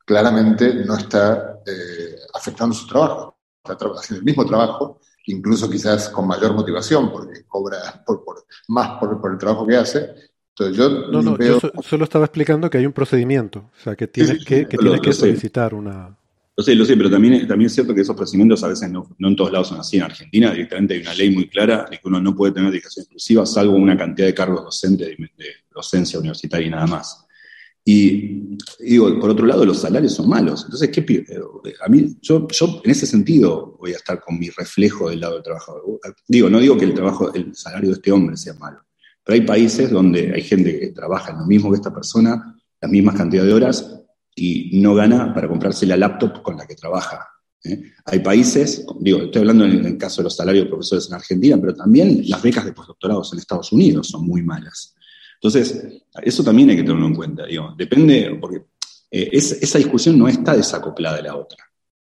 claramente 0.04 0.74
no 0.74 0.96
está 0.96 1.60
eh, 1.66 2.16
afectando 2.34 2.74
su 2.74 2.86
trabajo. 2.86 3.38
Está 3.62 3.74
haciendo 3.74 4.20
el 4.20 4.24
mismo 4.24 4.44
trabajo 4.44 5.00
incluso 5.26 5.70
quizás 5.70 6.08
con 6.08 6.26
mayor 6.26 6.54
motivación, 6.54 7.10
porque 7.10 7.44
cobra 7.46 8.02
por, 8.06 8.24
más 8.68 8.98
por, 8.98 9.32
el 9.32 9.38
trabajo 9.38 9.66
que 9.66 9.76
hace. 9.76 10.10
Entonces 10.50 10.76
yo 10.76 10.88
no, 11.10 11.22
no, 11.22 11.38
yo 11.38 11.58
solo 11.82 12.04
estaba 12.04 12.26
explicando 12.26 12.68
que 12.68 12.78
hay 12.78 12.86
un 12.86 12.92
procedimiento, 12.92 13.60
o 13.60 13.82
sea, 13.82 13.96
que 13.96 14.06
tienes 14.06 14.44
que, 14.44 14.66
tienes 14.66 15.00
que 15.00 15.12
solicitar 15.12 15.74
una... 15.74 16.16
Lo 16.54 16.62
sé, 16.62 16.74
lo 16.74 16.84
sé, 16.84 16.94
pero 16.98 17.10
también, 17.10 17.48
también 17.48 17.66
es 17.66 17.72
cierto 17.72 17.94
que 17.94 18.02
esos 18.02 18.14
procedimientos 18.14 18.62
a 18.62 18.68
veces 18.68 18.90
no, 18.90 19.08
en 19.18 19.36
todos 19.36 19.50
lados 19.50 19.68
son 19.68 19.80
así. 19.80 19.96
En 19.96 20.02
Argentina 20.02 20.50
directamente 20.50 20.94
hay 20.94 21.00
una 21.00 21.14
ley 21.14 21.30
muy 21.30 21.48
clara 21.48 21.86
de 21.90 21.96
que 21.96 22.06
uno 22.06 22.20
no 22.20 22.36
puede 22.36 22.52
tener 22.52 22.70
dedicación 22.70 23.04
exclusiva 23.04 23.46
salvo 23.46 23.74
una 23.74 23.96
cantidad 23.96 24.26
de 24.26 24.34
cargos 24.34 24.62
docentes 24.62 25.08
de, 25.08 25.30
de 25.38 25.46
docencia 25.74 26.18
universitaria 26.18 26.66
y 26.66 26.70
nada 26.70 26.86
más. 26.86 27.26
Y 27.84 28.58
digo, 28.78 29.18
por 29.18 29.30
otro 29.30 29.44
lado, 29.44 29.64
los 29.64 29.80
salarios 29.80 30.14
son 30.14 30.28
malos. 30.28 30.64
Entonces, 30.64 30.90
¿qué 30.90 31.24
A 31.84 31.88
mí, 31.88 32.16
yo, 32.20 32.46
yo 32.48 32.80
en 32.84 32.90
ese 32.90 33.06
sentido 33.06 33.76
voy 33.78 33.92
a 33.92 33.96
estar 33.96 34.20
con 34.20 34.38
mi 34.38 34.50
reflejo 34.50 35.10
del 35.10 35.20
lado 35.20 35.34
del 35.34 35.42
trabajador. 35.42 35.82
Digo, 36.28 36.48
no 36.48 36.60
digo 36.60 36.76
que 36.76 36.84
el 36.84 36.94
trabajo, 36.94 37.32
el 37.34 37.54
salario 37.54 37.90
de 37.90 37.94
este 37.94 38.12
hombre 38.12 38.36
sea 38.36 38.54
malo, 38.54 38.78
pero 39.24 39.34
hay 39.34 39.46
países 39.46 39.90
donde 39.90 40.32
hay 40.32 40.42
gente 40.42 40.78
que 40.78 40.88
trabaja 40.88 41.32
en 41.32 41.38
lo 41.38 41.46
mismo 41.46 41.70
que 41.70 41.76
esta 41.76 41.92
persona, 41.92 42.56
las 42.80 42.90
mismas 42.90 43.16
cantidades 43.16 43.48
de 43.48 43.54
horas, 43.54 43.98
y 44.34 44.80
no 44.80 44.94
gana 44.94 45.34
para 45.34 45.48
comprarse 45.48 45.86
la 45.86 45.96
laptop 45.96 46.42
con 46.42 46.56
la 46.56 46.66
que 46.66 46.74
trabaja. 46.74 47.28
¿eh? 47.64 47.82
Hay 48.06 48.20
países, 48.20 48.86
digo, 49.00 49.22
estoy 49.22 49.40
hablando 49.40 49.64
en 49.64 49.84
el 49.84 49.98
caso 49.98 50.18
de 50.18 50.24
los 50.24 50.36
salarios 50.36 50.64
de 50.64 50.70
profesores 50.70 51.08
en 51.08 51.14
Argentina, 51.14 51.58
pero 51.60 51.74
también 51.74 52.22
las 52.28 52.42
becas 52.42 52.64
de 52.64 52.72
postdoctorados 52.72 53.32
en 53.32 53.40
Estados 53.40 53.72
Unidos 53.72 54.08
son 54.08 54.26
muy 54.26 54.42
malas. 54.42 54.91
Entonces, 55.42 56.04
eso 56.22 56.44
también 56.44 56.70
hay 56.70 56.76
que 56.76 56.84
tenerlo 56.84 57.06
en 57.06 57.16
cuenta. 57.16 57.44
Digo, 57.46 57.74
depende, 57.76 58.38
porque 58.40 58.62
eh, 59.10 59.30
esa 59.32 59.78
discusión 59.78 60.16
no 60.16 60.28
está 60.28 60.54
desacoplada 60.54 61.16
de 61.16 61.22
la 61.24 61.36
otra. 61.36 61.58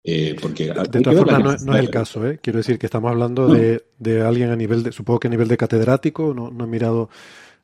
Eh, 0.03 0.35
porque 0.41 0.65
de 0.65 1.01
todas 1.01 1.19
formas, 1.19 1.63
no, 1.63 1.73
es 1.73 1.79
el 1.79 1.89
caso, 1.89 2.27
¿eh? 2.27 2.37
Quiero 2.43 2.57
decir 2.57 2.77
que 2.77 2.87
estamos 2.87 3.09
hablando 3.09 3.47
de, 3.47 3.85
de, 3.97 4.21
alguien 4.21 4.49
a 4.49 4.57
nivel 4.57 4.83
de, 4.83 4.91
supongo 4.91 5.21
que 5.21 5.27
a 5.27 5.31
nivel 5.31 5.47
de 5.47 5.55
catedrático, 5.55 6.33
no, 6.33 6.51
no 6.51 6.65
he 6.65 6.67
mirado, 6.67 7.09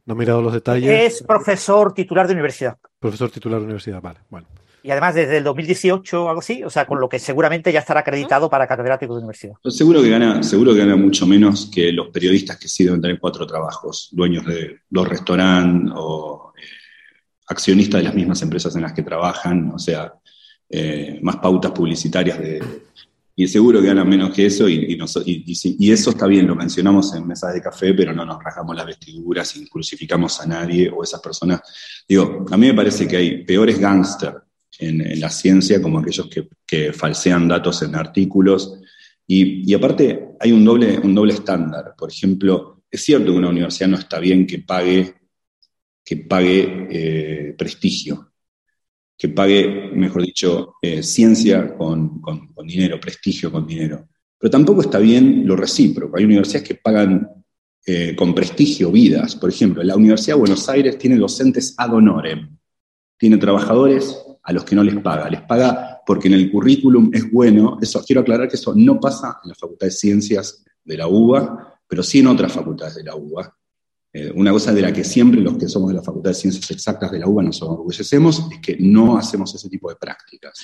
no 0.06 0.14
he 0.14 0.18
mirado 0.18 0.42
los 0.42 0.54
detalles. 0.54 0.90
Es 0.90 1.24
profesor 1.24 1.94
titular 1.94 2.26
de 2.26 2.34
universidad. 2.34 2.78
Profesor 2.98 3.30
titular 3.30 3.60
de 3.60 3.66
universidad, 3.66 4.02
vale, 4.02 4.20
bueno. 4.30 4.48
Y 4.84 4.92
además 4.92 5.16
desde 5.16 5.38
el 5.38 5.44
2018 5.44 6.24
o 6.24 6.30
algo 6.30 6.40
así, 6.40 6.64
o 6.64 6.70
sea, 6.70 6.86
con 6.86 7.00
lo 7.00 7.10
que 7.10 7.20
seguramente 7.20 7.72
ya 7.72 7.80
estará 7.80 8.02
acreditado 8.02 8.50
para 8.50 8.68
catedrático 8.68 9.14
de 9.14 9.20
universidad. 9.20 9.56
Seguro 9.66 10.02
que 10.02 10.10
gana, 10.10 10.42
seguro 10.44 10.74
que 10.74 10.80
gana 10.80 10.96
mucho 10.96 11.26
menos 11.28 11.70
que 11.74 11.92
los 11.92 12.10
periodistas 12.10 12.58
que 12.58 12.68
sí 12.68 12.84
deben 12.86 13.02
tener 13.02 13.20
cuatro 13.20 13.46
trabajos, 13.46 14.10
dueños 14.12 14.46
de 14.46 14.80
dos 14.90 15.08
restaurantes 15.08 15.94
o 15.96 16.54
eh, 16.58 16.62
accionistas 17.48 18.00
de 18.00 18.06
las 18.06 18.16
mismas 18.16 18.42
empresas 18.42 18.76
en 18.76 18.84
las 18.84 18.94
que 18.94 19.04
trabajan, 19.04 19.72
o 19.74 19.80
sea, 19.80 20.14
eh, 20.70 21.20
más 21.22 21.38
pautas 21.38 21.72
publicitarias 21.72 22.38
de, 22.40 22.62
y 23.40 23.48
seguro 23.48 23.80
que 23.80 23.88
gana 23.88 24.04
menos 24.04 24.32
que 24.32 24.48
eso 24.48 24.68
y, 24.68 25.00
y, 25.26 25.92
eso 25.94 26.10
está 26.10 26.28
bien, 26.28 26.46
lo 26.46 26.58
mencionamos 26.58 27.16
en 27.16 27.26
mesas 27.26 27.54
de 27.54 27.62
café, 27.62 27.94
pero 27.94 28.12
no 28.12 28.26
nos 28.26 28.44
rasgamos 28.44 28.76
las 28.76 28.86
vestiduras 28.86 29.56
y 29.56 29.66
crucificamos 29.70 30.42
a 30.42 30.46
nadie 30.46 30.92
o 30.94 31.02
esas 31.02 31.22
personas. 31.22 31.62
Digo, 32.06 32.46
a 32.52 32.58
mí 32.58 32.68
me 32.68 32.74
parece 32.74 33.08
que 33.08 33.16
hay 33.16 33.46
peores 33.46 33.80
gángster 33.80 34.36
en, 34.78 35.20
la 35.20 35.30
ciencia, 35.30 35.82
como 35.82 36.00
aquellos 36.00 36.30
que, 36.66 36.94
falsean 36.94 37.48
datos 37.48 37.82
en 37.82 37.96
artículos. 37.96 38.80
Y, 39.26 39.74
aparte 39.74 40.30
hay 40.40 40.52
un 40.52 40.64
doble, 40.64 41.00
un 41.00 41.16
doble 41.16 41.34
estándar. 41.34 41.94
Por 41.98 42.12
ejemplo, 42.12 42.84
es 42.90 43.04
cierto 43.04 43.32
que 43.32 43.38
una 43.38 43.50
universidad 43.50 43.90
no 43.90 43.98
está 43.98 44.20
bien 44.20 44.46
que 44.46 44.60
pague, 44.60 45.14
que 46.04 46.18
pague 46.18 46.88
eh, 46.90 47.56
prestigio, 47.58 48.32
que 49.18 49.30
pague, 49.30 49.92
mejor 49.94 50.24
dicho, 50.24 50.76
eh, 50.82 51.04
ciencia 51.04 51.76
con, 51.76 52.22
dinero, 52.66 53.00
prestigio 53.00 53.52
con 53.52 53.68
dinero. 53.68 54.08
Pero 54.38 54.50
tampoco 54.50 54.82
está 54.82 55.00
bien 55.00 55.46
lo 55.46 55.56
recíproco. 55.56 56.18
Hay 56.18 56.24
universidades 56.24 56.68
que 56.68 56.76
pagan 56.76 57.28
eh, 57.86 58.16
con 58.16 58.34
prestigio 58.34 58.92
vidas. 58.92 59.36
Por 59.36 59.50
ejemplo, 59.50 59.84
la 59.84 59.98
Universidad 59.98 60.36
de 60.36 60.40
Buenos 60.40 60.70
Aires 60.70 60.98
tiene 60.98 61.18
docentes 61.18 61.76
ad 61.78 61.94
honorem. 61.94 62.58
Tiene 63.18 63.38
trabajadores 63.38 64.16
a 64.44 64.54
los 64.54 64.64
que 64.64 64.76
no 64.76 64.84
les 64.84 64.98
paga. 65.00 65.30
Les 65.30 65.42
paga 65.42 66.02
porque 66.06 66.28
en 66.28 66.36
el 66.36 66.52
currículum 66.52 67.12
es 67.14 67.32
bueno. 67.32 67.78
Eso, 67.82 68.04
quiero 68.06 68.22
aclarar 68.22 68.48
que 68.48 68.56
eso 68.56 68.74
no 68.76 69.00
pasa 69.00 69.40
en 69.44 69.50
la 69.50 69.56
Facultad 69.56 69.88
de 69.88 69.92
Ciencias 69.92 70.64
de 70.84 70.98
la 70.98 71.08
UBA, 71.08 71.80
pero 71.88 72.04
sí 72.04 72.20
en 72.20 72.28
otras 72.28 72.52
facultades 72.52 72.96
de 72.96 73.04
la 73.04 73.16
UBA. 73.16 73.56
Eh, 74.12 74.32
una 74.34 74.52
cosa 74.52 74.74
de 74.74 74.82
la 74.82 74.92
que 74.92 75.04
siempre 75.04 75.40
los 75.40 75.56
que 75.58 75.68
somos 75.68 75.90
de 75.90 75.96
la 75.96 76.02
Facultad 76.02 76.32
de 76.32 76.36
Ciencias 76.36 76.72
Exactas 76.72 77.12
de 77.12 77.20
la 77.20 77.28
UBA 77.28 77.44
nos 77.44 77.62
orgullecemos 77.62 78.48
es 78.52 78.60
que 78.60 78.78
no 78.80 79.18
hacemos 79.18 79.54
ese 79.54 79.70
tipo 79.70 79.90
de 79.90 79.98
prácticas. 79.98 80.64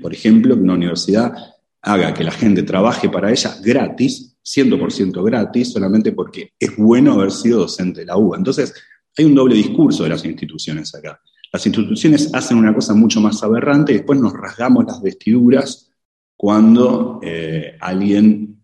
Por 0.00 0.14
ejemplo, 0.14 0.54
que 0.54 0.62
una 0.62 0.74
universidad 0.74 1.34
haga 1.82 2.14
que 2.14 2.24
la 2.24 2.32
gente 2.32 2.62
trabaje 2.62 3.08
para 3.10 3.30
ella 3.30 3.56
gratis, 3.62 4.36
100% 4.42 5.22
gratis, 5.22 5.72
solamente 5.72 6.12
porque 6.12 6.52
es 6.58 6.76
bueno 6.76 7.12
haber 7.12 7.30
sido 7.30 7.60
docente 7.60 8.00
de 8.00 8.06
la 8.06 8.16
UBA. 8.16 8.38
Entonces, 8.38 8.72
hay 9.16 9.24
un 9.26 9.34
doble 9.34 9.54
discurso 9.54 10.04
de 10.04 10.08
las 10.08 10.24
instituciones 10.24 10.94
acá. 10.94 11.20
Las 11.52 11.66
instituciones 11.66 12.34
hacen 12.34 12.58
una 12.58 12.74
cosa 12.74 12.94
mucho 12.94 13.20
más 13.20 13.42
aberrante 13.42 13.92
y 13.92 13.96
después 13.96 14.20
nos 14.20 14.32
rasgamos 14.32 14.84
las 14.84 15.00
vestiduras 15.02 15.90
cuando 16.36 17.20
eh, 17.22 17.76
alguien 17.80 18.62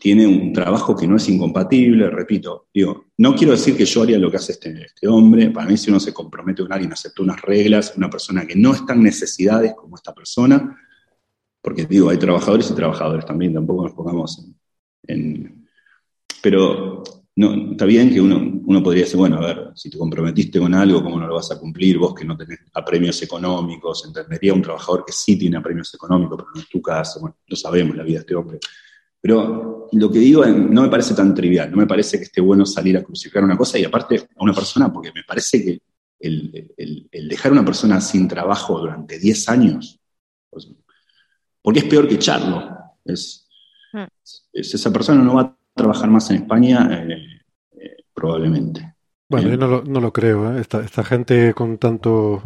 tiene 0.00 0.26
un 0.26 0.52
trabajo 0.52 0.96
que 0.96 1.06
no 1.06 1.16
es 1.16 1.28
incompatible, 1.28 2.10
repito, 2.10 2.68
digo, 2.72 3.06
no 3.18 3.34
quiero 3.34 3.52
decir 3.52 3.76
que 3.76 3.84
yo 3.84 4.02
haría 4.02 4.18
lo 4.18 4.30
que 4.30 4.38
hace 4.38 4.52
este, 4.52 4.84
este 4.84 5.06
hombre, 5.06 5.50
para 5.50 5.68
mí 5.68 5.76
si 5.76 5.90
uno 5.90 6.00
se 6.00 6.12
compromete 6.12 6.62
con 6.62 6.72
alguien, 6.72 6.92
acepta 6.92 7.22
unas 7.22 7.40
reglas, 7.40 7.94
una 7.96 8.10
persona 8.10 8.46
que 8.46 8.56
no 8.56 8.72
está 8.72 8.94
en 8.94 9.02
necesidades 9.02 9.74
como 9.74 9.96
esta 9.96 10.14
persona, 10.14 10.76
porque 11.60 11.84
digo, 11.84 12.10
hay 12.10 12.18
trabajadores 12.18 12.70
y 12.70 12.74
trabajadores 12.74 13.24
también, 13.26 13.54
tampoco 13.54 13.84
nos 13.84 13.92
pongamos 13.92 14.46
en 15.06 15.66
pero 16.42 17.02
no, 17.36 17.72
está 17.72 17.84
bien 17.84 18.10
que 18.10 18.20
uno, 18.20 18.60
uno 18.64 18.82
podría 18.82 19.04
decir, 19.04 19.16
bueno, 19.18 19.36
a 19.36 19.40
ver, 19.40 19.70
si 19.74 19.90
te 19.90 19.98
comprometiste 19.98 20.58
con 20.58 20.74
algo, 20.74 21.02
¿cómo 21.02 21.20
no 21.20 21.26
lo 21.26 21.34
vas 21.34 21.50
a 21.52 21.58
cumplir? 21.58 21.98
Vos 21.98 22.14
que 22.14 22.24
no 22.24 22.36
tenés 22.36 22.60
apremios 22.72 23.20
económicos, 23.22 24.04
entendería 24.06 24.54
un 24.54 24.62
trabajador 24.62 25.04
que 25.04 25.12
sí 25.12 25.38
tiene 25.38 25.56
apremios 25.58 25.92
económicos, 25.94 26.38
pero 26.38 26.50
no 26.54 26.60
es 26.60 26.68
tu 26.68 26.80
caso, 26.80 27.20
bueno, 27.20 27.36
lo 27.46 27.56
sabemos, 27.56 27.94
la 27.96 28.02
vida 28.04 28.14
de 28.14 28.20
este 28.20 28.34
hombre. 28.34 28.58
Pero 29.20 29.88
lo 29.92 30.10
que 30.10 30.18
digo 30.18 30.46
no 30.46 30.82
me 30.82 30.88
parece 30.88 31.14
tan 31.14 31.34
trivial, 31.34 31.70
no 31.70 31.76
me 31.78 31.86
parece 31.86 32.16
que 32.18 32.24
esté 32.24 32.40
bueno 32.40 32.64
salir 32.64 32.96
a 32.96 33.02
crucificar 33.02 33.44
una 33.44 33.56
cosa 33.56 33.78
y 33.78 33.84
aparte 33.84 34.16
a 34.36 34.42
una 34.42 34.54
persona, 34.54 34.92
porque 34.92 35.12
me 35.12 35.22
parece 35.24 35.62
que 35.64 35.82
el, 36.18 36.70
dejar 37.28 37.50
a 37.50 37.54
una 37.54 37.64
persona 37.64 38.00
sin 38.00 38.26
trabajo 38.28 38.78
durante 38.78 39.18
10 39.18 39.48
años, 39.48 40.00
pues, 40.48 40.70
porque 41.60 41.80
es 41.80 41.84
peor 41.86 42.08
que 42.08 42.14
echarlo. 42.14 42.70
Es, 43.04 43.46
es- 44.52 44.74
esa 44.74 44.92
persona 44.92 45.22
no 45.22 45.34
va 45.34 45.42
a 45.42 45.58
trabajar 45.76 46.10
más 46.10 46.30
en 46.30 46.36
España 46.38 46.88
eh, 46.90 47.18
eh, 47.78 47.96
probablemente. 48.14 48.94
Bueno, 49.28 49.48
yo 49.48 49.56
no 49.56 49.66
lo, 49.66 49.82
no 49.84 50.00
lo 50.00 50.12
creo, 50.12 50.56
¿eh? 50.56 50.60
Esta, 50.60 50.82
esta 50.84 51.04
gente 51.04 51.52
con 51.54 51.78
tanto... 51.78 52.42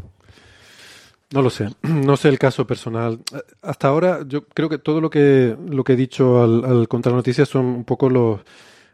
No 1.32 1.42
lo 1.42 1.50
sé, 1.50 1.68
no 1.82 2.16
sé 2.16 2.28
el 2.28 2.38
caso 2.38 2.66
personal. 2.66 3.20
Hasta 3.62 3.88
ahora 3.88 4.20
yo 4.26 4.46
creo 4.48 4.68
que 4.68 4.78
todo 4.78 5.00
lo 5.00 5.10
que, 5.10 5.56
lo 5.68 5.84
que 5.84 5.92
he 5.92 5.96
dicho 5.96 6.42
al, 6.42 6.64
al 6.64 6.88
contar 6.88 7.12
noticias 7.12 7.48
son 7.48 7.66
un 7.66 7.84
poco 7.84 8.10
los, 8.10 8.40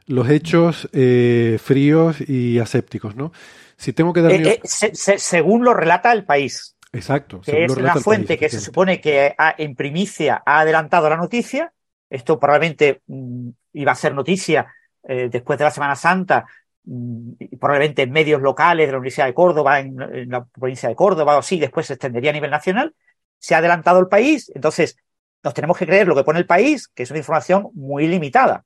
los 0.06 0.28
hechos 0.28 0.88
eh, 0.92 1.58
fríos 1.62 2.18
y 2.28 2.58
asépticos, 2.58 3.16
¿no? 3.16 3.32
Si 3.76 3.92
tengo 3.92 4.12
que 4.12 4.22
dar 4.22 4.34
mi- 4.34 4.44
Eh, 4.44 4.60
se- 4.64 4.94
se- 4.94 5.18
según 5.18 5.64
lo 5.64 5.74
relata 5.74 6.12
el 6.12 6.24
país, 6.24 6.76
Exacto. 6.92 7.40
que 7.40 7.52
según 7.52 7.64
es 7.64 7.68
lo 7.68 7.74
relata 7.76 7.98
una 7.98 8.00
el 8.00 8.04
fuente 8.04 8.26
país, 8.36 8.40
que 8.40 8.48
se 8.48 8.60
supone 8.60 9.00
que 9.00 9.34
ha- 9.38 9.54
en 9.56 9.74
primicia 9.74 10.42
ha 10.44 10.60
adelantado 10.60 11.08
la 11.08 11.16
noticia. 11.16 11.72
Esto 12.08 12.38
probablemente 12.38 13.02
mm, 13.06 13.48
iba 13.74 13.92
a 13.92 13.96
ser 13.96 14.14
noticia 14.14 14.72
eh, 15.02 15.28
después 15.30 15.58
de 15.58 15.64
la 15.64 15.70
Semana 15.70 15.96
Santa, 15.96 16.46
mm, 16.84 17.32
probablemente 17.58 18.02
en 18.02 18.10
medios 18.10 18.40
locales 18.40 18.86
de 18.86 18.92
la 18.92 18.98
Universidad 18.98 19.26
de 19.26 19.34
Córdoba, 19.34 19.80
en, 19.80 19.96
la 20.30 20.44
provincia 20.44 20.88
de 20.88 20.94
Córdoba 20.94 21.36
o 21.36 21.38
así, 21.40 21.58
después 21.58 21.86
se 21.86 21.94
extendería 21.94 22.30
a 22.30 22.34
nivel 22.34 22.50
nacional. 22.50 22.94
Se 23.38 23.54
ha 23.54 23.58
adelantado 23.58 24.00
el 24.00 24.08
país, 24.08 24.50
entonces 24.54 24.96
nos 25.42 25.54
tenemos 25.54 25.76
que 25.76 25.86
creer 25.86 26.08
lo 26.08 26.14
que 26.14 26.24
pone 26.24 26.38
el 26.38 26.46
país, 26.46 26.88
que 26.88 27.04
es 27.04 27.10
una 27.10 27.18
información 27.18 27.68
muy 27.74 28.08
limitada. 28.08 28.64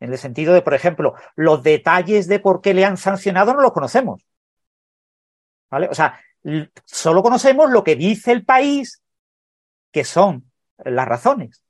En 0.00 0.12
el 0.12 0.18
sentido 0.18 0.54
de, 0.54 0.62
por 0.62 0.74
ejemplo, 0.74 1.14
los 1.36 1.62
detalles 1.62 2.26
de 2.26 2.40
por 2.40 2.60
qué 2.60 2.74
le 2.74 2.84
han 2.84 2.96
sancionado 2.96 3.54
no 3.54 3.60
los 3.60 3.72
conocemos. 3.72 4.24
¿Vale? 5.70 5.88
O 5.88 5.94
sea, 5.94 6.20
solo 6.84 7.22
conocemos 7.22 7.70
lo 7.70 7.84
que 7.84 7.96
dice 7.96 8.32
el 8.32 8.44
país, 8.44 9.02
que 9.90 10.04
son 10.04 10.50
las 10.78 11.06
razones. 11.06 11.62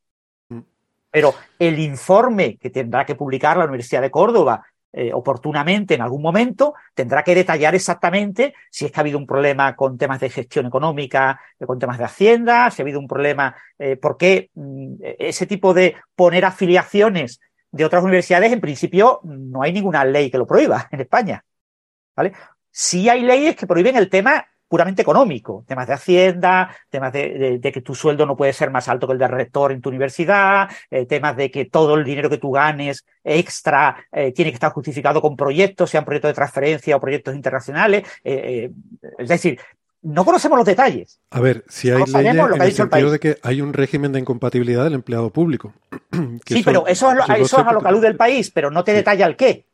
Pero 1.13 1.35
el 1.59 1.79
informe 1.79 2.57
que 2.57 2.71
tendrá 2.71 3.05
que 3.05 3.15
publicar 3.15 3.57
la 3.57 3.67
Universidad 3.67 4.01
de 4.01 4.11
Córdoba 4.11 4.65
eh, 4.95 5.11
oportunamente 5.15 5.95
en 5.95 6.03
algún 6.03 6.21
momento 6.21 6.75
tendrá 6.95 7.23
que 7.23 7.35
detallar 7.35 7.75
exactamente 7.75 8.55
si 8.71 8.85
es 8.85 8.93
que 8.93 9.01
ha 9.01 9.03
habido 9.03 9.17
un 9.17 9.27
problema 9.27 9.75
con 9.75 9.97
temas 9.97 10.21
de 10.21 10.29
gestión 10.29 10.67
económica, 10.67 11.41
con 11.67 11.79
temas 11.79 11.97
de 11.97 12.05
hacienda, 12.05 12.71
si 12.71 12.83
ha 12.83 12.85
habido 12.85 12.99
un 12.99 13.07
problema, 13.07 13.55
eh, 13.79 13.97
por 13.97 14.17
qué 14.17 14.51
mm, 14.55 14.97
ese 15.19 15.47
tipo 15.47 15.73
de 15.73 15.97
poner 16.15 16.45
afiliaciones 16.45 17.41
de 17.71 17.85
otras 17.85 18.03
universidades, 18.03 18.53
en 18.53 18.61
principio 18.61 19.21
no 19.25 19.63
hay 19.63 19.73
ninguna 19.73 20.05
ley 20.05 20.31
que 20.31 20.39
lo 20.39 20.47
prohíba 20.47 20.89
en 20.91 21.01
España. 21.01 21.45
¿Vale? 22.15 22.33
Sí 22.71 23.09
hay 23.09 23.23
leyes 23.23 23.57
que 23.57 23.67
prohíben 23.67 23.97
el 23.97 24.11
tema 24.11 24.47
puramente 24.73 25.03
económico, 25.03 25.65
temas 25.69 25.87
de 25.87 25.93
hacienda, 25.93 26.75
temas 26.89 27.13
de, 27.13 27.29
de- 27.39 27.59
de 27.59 27.73
que 27.73 27.83
tu 27.83 27.95
sueldo 27.95 28.25
no 28.25 28.35
puede 28.39 28.55
ser 28.55 28.71
más 28.71 28.89
alto 28.89 29.07
que 29.07 29.13
el 29.13 29.19
del 29.19 29.29
rector 29.29 29.71
en 29.71 29.83
tu 29.83 29.91
universidad, 29.91 30.71
eh, 30.91 31.05
temas 31.05 31.37
de 31.37 31.51
que 31.51 31.67
todo 31.67 31.95
el 31.95 32.05
dinero 32.05 32.31
que 32.31 32.39
tú 32.39 32.51
ganes 32.53 33.05
extra 33.23 33.97
eh, 34.11 34.33
tiene 34.33 34.51
que 34.51 34.55
estar 34.55 34.73
justificado 34.73 35.21
con 35.21 35.37
proyectos, 35.37 35.91
sean 35.91 36.07
proyectos 36.07 36.31
de 36.31 36.35
transferencia 36.35 36.97
o 36.97 37.01
proyectos 37.01 37.35
internacionales. 37.35 38.05
eh, 38.25 38.71
es 39.19 39.29
decir, 39.29 39.61
no 40.01 40.25
conocemos 40.25 40.57
los 40.57 40.67
detalles. 40.67 41.21
A 41.31 41.41
ver, 41.41 41.65
si 41.69 41.91
hay 41.91 42.07
sabemos 42.07 42.35
leyes 42.35 42.57
en 42.57 42.63
el 42.63 42.73
sentido 42.73 42.89
país. 42.89 43.13
de 43.13 43.21
que 43.21 43.39
hay 43.43 43.61
un 43.61 43.75
régimen 43.75 44.11
de 44.13 44.21
incompatibilidad 44.21 44.85
del 44.85 44.95
empleado 44.95 45.29
público. 45.29 45.75
Sí, 46.47 46.63
pero 46.65 46.87
eso 46.87 47.11
es, 47.11 47.17
lo, 47.19 47.23
eso 47.35 47.61
es 47.61 47.67
a 47.67 47.73
lo 47.73 47.81
que 47.81 47.89
alude 47.89 48.09
el 48.09 48.17
país, 48.17 48.51
pero 48.51 48.71
no 48.71 48.83
te 48.85 48.95
detalla 48.95 49.27
el 49.27 49.37
qué. 49.37 49.67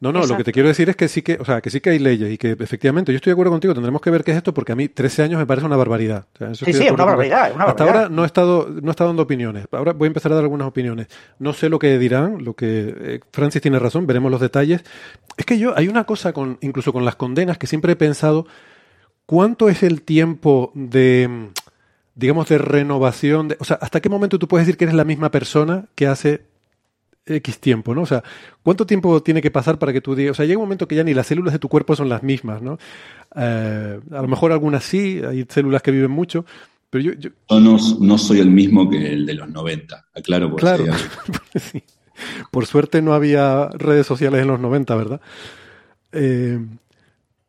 No, 0.00 0.12
no, 0.12 0.26
lo 0.26 0.36
que 0.36 0.44
te 0.44 0.52
quiero 0.52 0.68
decir 0.68 0.88
es 0.88 0.96
que 0.96 1.08
sí 1.08 1.22
que, 1.22 1.38
o 1.40 1.44
sea, 1.44 1.60
que 1.60 1.70
sí 1.70 1.80
que 1.80 1.90
hay 1.90 1.98
leyes 1.98 2.32
y 2.32 2.38
que 2.38 2.52
efectivamente 2.58 3.12
yo 3.12 3.16
estoy 3.16 3.30
de 3.30 3.34
acuerdo 3.34 3.52
contigo, 3.52 3.74
tendremos 3.74 4.00
que 4.00 4.10
ver 4.10 4.24
qué 4.24 4.30
es 4.30 4.36
esto 4.38 4.54
porque 4.54 4.72
a 4.72 4.76
mí 4.76 4.88
13 4.88 5.24
años 5.24 5.38
me 5.38 5.46
parece 5.46 5.66
una 5.66 5.76
barbaridad. 5.76 6.26
O 6.34 6.38
sea, 6.38 6.50
eso 6.50 6.64
Sí, 6.64 6.72
sí, 6.72 6.84
es 6.84 6.92
una 6.92 7.04
barbaridad, 7.04 7.52
una 7.54 7.64
Hasta 7.64 7.84
barbaridad. 7.84 8.04
ahora 8.04 8.14
no 8.14 8.22
he 8.22 8.26
estado 8.26 8.68
no 8.70 8.88
he 8.88 8.90
estado 8.90 9.10
dando 9.10 9.22
opiniones. 9.22 9.66
Ahora 9.72 9.92
voy 9.92 10.06
a 10.06 10.08
empezar 10.08 10.32
a 10.32 10.36
dar 10.36 10.44
algunas 10.44 10.68
opiniones. 10.68 11.08
No 11.38 11.52
sé 11.52 11.68
lo 11.68 11.78
que 11.78 11.98
dirán, 11.98 12.44
lo 12.44 12.54
que 12.54 12.94
eh, 12.98 13.20
Francis 13.32 13.62
tiene 13.62 13.78
razón, 13.78 14.06
veremos 14.06 14.30
los 14.30 14.40
detalles. 14.40 14.82
Es 15.36 15.44
que 15.44 15.58
yo 15.58 15.76
hay 15.76 15.88
una 15.88 16.04
cosa 16.04 16.32
con 16.32 16.58
incluso 16.62 16.92
con 16.92 17.04
las 17.04 17.16
condenas 17.16 17.58
que 17.58 17.66
siempre 17.66 17.92
he 17.92 17.96
pensado 17.96 18.46
¿cuánto 19.26 19.68
es 19.68 19.82
el 19.82 20.02
tiempo 20.02 20.72
de 20.74 21.50
digamos 22.14 22.48
de 22.48 22.56
renovación, 22.58 23.48
de, 23.48 23.56
o 23.60 23.64
sea, 23.64 23.78
hasta 23.80 24.00
qué 24.00 24.08
momento 24.08 24.38
tú 24.38 24.48
puedes 24.48 24.66
decir 24.66 24.78
que 24.78 24.84
eres 24.84 24.94
la 24.96 25.04
misma 25.04 25.30
persona 25.30 25.84
que 25.94 26.06
hace 26.06 26.42
X 27.26 27.58
tiempo, 27.58 27.94
¿no? 27.94 28.02
O 28.02 28.06
sea, 28.06 28.22
¿cuánto 28.62 28.86
tiempo 28.86 29.22
tiene 29.22 29.42
que 29.42 29.50
pasar 29.50 29.78
para 29.78 29.92
que 29.92 30.00
tú 30.00 30.14
digas? 30.14 30.32
O 30.32 30.34
sea, 30.34 30.46
llega 30.46 30.58
un 30.58 30.64
momento 30.64 30.86
que 30.86 30.94
ya 30.94 31.02
ni 31.04 31.12
las 31.12 31.26
células 31.26 31.52
de 31.52 31.58
tu 31.58 31.68
cuerpo 31.68 31.96
son 31.96 32.08
las 32.08 32.22
mismas, 32.22 32.62
¿no? 32.62 32.78
Eh, 33.34 34.00
a 34.12 34.22
lo 34.22 34.28
mejor 34.28 34.52
algunas 34.52 34.84
sí, 34.84 35.20
hay 35.28 35.44
células 35.48 35.82
que 35.82 35.90
viven 35.90 36.10
mucho, 36.10 36.46
pero 36.88 37.02
yo, 37.04 37.12
yo- 37.14 37.30
Yo 37.50 37.60
no, 37.60 37.76
no 38.00 38.16
soy 38.18 38.38
el 38.40 38.50
mismo 38.50 38.88
que 38.88 39.12
el 39.12 39.26
de 39.26 39.34
los 39.34 39.48
90, 39.50 40.06
aclaro 40.14 40.50
por 40.50 40.60
claro, 40.60 40.84
Sí. 41.56 41.82
por 42.50 42.64
suerte 42.66 43.02
no 43.02 43.12
había 43.12 43.68
redes 43.74 44.06
sociales 44.06 44.40
en 44.42 44.48
los 44.48 44.60
90, 44.60 44.94
¿verdad? 44.94 45.20
Eh, 46.12 46.58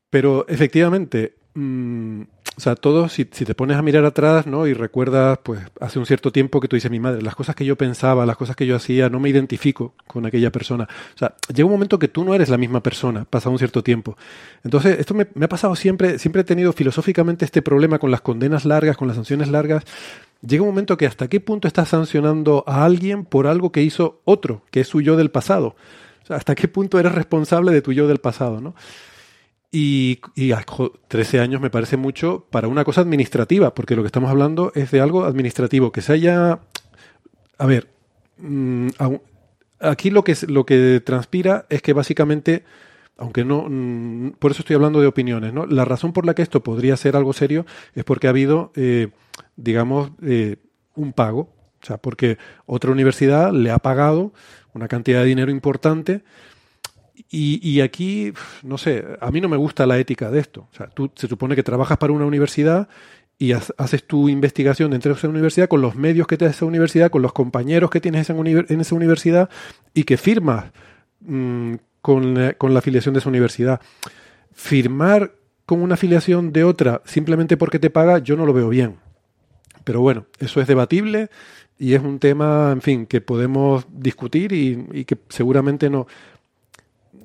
pero 0.09 0.45
efectivamente, 0.47 1.35
mm, 1.53 2.21
o 2.57 2.59
sea, 2.59 2.73
todo, 2.73 3.07
si, 3.07 3.27
si 3.31 3.45
te 3.45 3.53
pones 3.53 3.77
a 3.77 3.83
mirar 3.83 4.03
atrás, 4.03 4.47
¿no? 4.47 4.65
Y 4.65 4.73
recuerdas, 4.73 5.37
pues, 5.43 5.61
hace 5.79 5.99
un 5.99 6.07
cierto 6.07 6.31
tiempo 6.31 6.59
que 6.59 6.67
tú 6.67 6.75
dices, 6.75 6.89
mi 6.89 6.99
madre, 6.99 7.21
las 7.21 7.35
cosas 7.35 7.55
que 7.55 7.63
yo 7.63 7.75
pensaba, 7.75 8.25
las 8.25 8.35
cosas 8.35 8.55
que 8.55 8.65
yo 8.65 8.75
hacía, 8.75 9.09
no 9.09 9.19
me 9.19 9.29
identifico 9.29 9.93
con 10.07 10.25
aquella 10.25 10.51
persona. 10.51 10.85
O 11.13 11.17
sea, 11.17 11.35
llega 11.53 11.65
un 11.65 11.71
momento 11.71 11.99
que 11.99 12.07
tú 12.07 12.23
no 12.23 12.33
eres 12.33 12.49
la 12.49 12.57
misma 12.57 12.81
persona, 12.81 13.25
pasado 13.25 13.51
un 13.51 13.59
cierto 13.59 13.83
tiempo. 13.83 14.17
Entonces, 14.63 14.99
esto 14.99 15.13
me, 15.13 15.27
me 15.35 15.45
ha 15.45 15.49
pasado 15.49 15.75
siempre, 15.75 16.17
siempre 16.17 16.41
he 16.41 16.45
tenido 16.45 16.73
filosóficamente 16.73 17.45
este 17.45 17.61
problema 17.61 17.99
con 17.99 18.09
las 18.09 18.21
condenas 18.21 18.65
largas, 18.65 18.97
con 18.97 19.07
las 19.07 19.17
sanciones 19.17 19.49
largas. 19.49 19.83
Llega 20.41 20.63
un 20.63 20.69
momento 20.69 20.97
que 20.97 21.05
hasta 21.05 21.27
qué 21.27 21.39
punto 21.39 21.67
estás 21.67 21.89
sancionando 21.89 22.63
a 22.65 22.85
alguien 22.85 23.23
por 23.23 23.45
algo 23.45 23.71
que 23.71 23.83
hizo 23.83 24.21
otro, 24.25 24.63
que 24.71 24.79
es 24.79 24.87
su 24.87 25.01
yo 25.01 25.15
del 25.15 25.29
pasado. 25.29 25.75
O 26.23 26.25
sea, 26.25 26.37
hasta 26.37 26.55
qué 26.55 26.67
punto 26.67 26.97
eres 26.97 27.11
responsable 27.11 27.71
de 27.71 27.83
tu 27.83 27.93
yo 27.93 28.07
del 28.07 28.17
pasado, 28.17 28.61
¿no? 28.61 28.73
Y, 29.79 30.21
y 30.33 30.53
ah, 30.53 30.65
jo, 30.67 30.91
13 31.07 31.39
años 31.39 31.61
me 31.61 31.69
parece 31.69 31.97
mucho 31.97 32.47
para 32.49 32.67
una 32.67 32.83
cosa 32.83 33.01
administrativa, 33.01 33.75
porque 33.75 33.95
lo 33.95 34.01
que 34.01 34.07
estamos 34.07 34.31
hablando 34.31 34.71
es 34.73 34.89
de 34.89 35.01
algo 35.01 35.25
administrativo, 35.25 35.91
que 35.91 36.01
se 36.01 36.13
haya... 36.13 36.61
A 37.59 37.65
ver, 37.67 37.87
mm, 38.39 38.87
aquí 39.79 40.09
lo 40.09 40.23
que, 40.23 40.35
lo 40.47 40.65
que 40.65 40.99
transpira 41.05 41.67
es 41.69 41.83
que 41.83 41.93
básicamente, 41.93 42.63
aunque 43.17 43.45
no... 43.45 43.67
mm, 43.69 44.31
por 44.39 44.49
eso 44.49 44.63
estoy 44.63 44.75
hablando 44.75 44.99
de 44.99 45.05
opiniones, 45.05 45.53
¿no? 45.53 45.67
La 45.67 45.85
razón 45.85 46.11
por 46.11 46.25
la 46.25 46.33
que 46.33 46.41
esto 46.41 46.63
podría 46.63 46.97
ser 46.97 47.15
algo 47.15 47.33
serio 47.33 47.67
es 47.93 48.03
porque 48.03 48.25
ha 48.25 48.31
habido, 48.31 48.71
eh, 48.75 49.09
digamos, 49.57 50.09
eh, 50.23 50.55
un 50.95 51.13
pago. 51.13 51.53
O 51.83 51.85
sea, 51.85 51.97
porque 51.97 52.39
otra 52.65 52.89
universidad 52.89 53.53
le 53.53 53.69
ha 53.69 53.77
pagado 53.77 54.33
una 54.73 54.87
cantidad 54.87 55.19
de 55.19 55.27
dinero 55.27 55.51
importante 55.51 56.23
y, 57.29 57.59
y 57.67 57.81
aquí, 57.81 58.33
no 58.63 58.77
sé, 58.77 59.03
a 59.19 59.31
mí 59.31 59.41
no 59.41 59.49
me 59.49 59.57
gusta 59.57 59.85
la 59.85 59.97
ética 59.97 60.31
de 60.31 60.39
esto. 60.39 60.67
O 60.71 60.75
sea, 60.75 60.87
tú 60.87 61.11
se 61.15 61.27
supone 61.27 61.55
que 61.55 61.63
trabajas 61.63 61.97
para 61.97 62.13
una 62.13 62.25
universidad 62.25 62.87
y 63.37 63.51
ha- 63.51 63.61
haces 63.77 64.05
tu 64.07 64.29
investigación 64.29 64.91
dentro 64.91 65.13
de 65.13 65.17
esa 65.17 65.27
universidad 65.27 65.67
con 65.67 65.81
los 65.81 65.95
medios 65.95 66.25
que 66.27 66.37
te 66.37 66.45
da 66.45 66.51
esa 66.51 66.65
universidad, 66.65 67.11
con 67.11 67.21
los 67.21 67.33
compañeros 67.33 67.89
que 67.89 67.99
tienes 67.99 68.29
en, 68.29 68.81
esa 68.81 68.95
universidad 68.95 69.49
y 69.93 70.03
que 70.05 70.17
firmas 70.17 70.65
mm, 71.21 71.73
con, 72.01 72.53
con 72.57 72.73
la 72.73 72.79
afiliación 72.79 73.13
de 73.13 73.19
esa 73.19 73.29
universidad. 73.29 73.81
Firmar 74.53 75.33
con 75.65 75.81
una 75.81 75.95
afiliación 75.95 76.53
de 76.53 76.63
otra 76.63 77.01
simplemente 77.05 77.57
porque 77.57 77.77
te 77.79 77.89
paga, 77.89 78.19
yo 78.19 78.37
no 78.37 78.45
lo 78.45 78.53
veo 78.53 78.69
bien. 78.69 78.95
Pero 79.83 80.01
bueno, 80.01 80.25
eso 80.39 80.61
es 80.61 80.67
debatible 80.67 81.29
y 81.77 81.93
es 81.93 82.01
un 82.01 82.19
tema, 82.19 82.71
en 82.71 82.81
fin, 82.81 83.05
que 83.05 83.21
podemos 83.21 83.85
discutir 83.91 84.51
y 84.53 85.05
que 85.05 85.17
seguramente 85.29 85.89
no. 85.89 86.07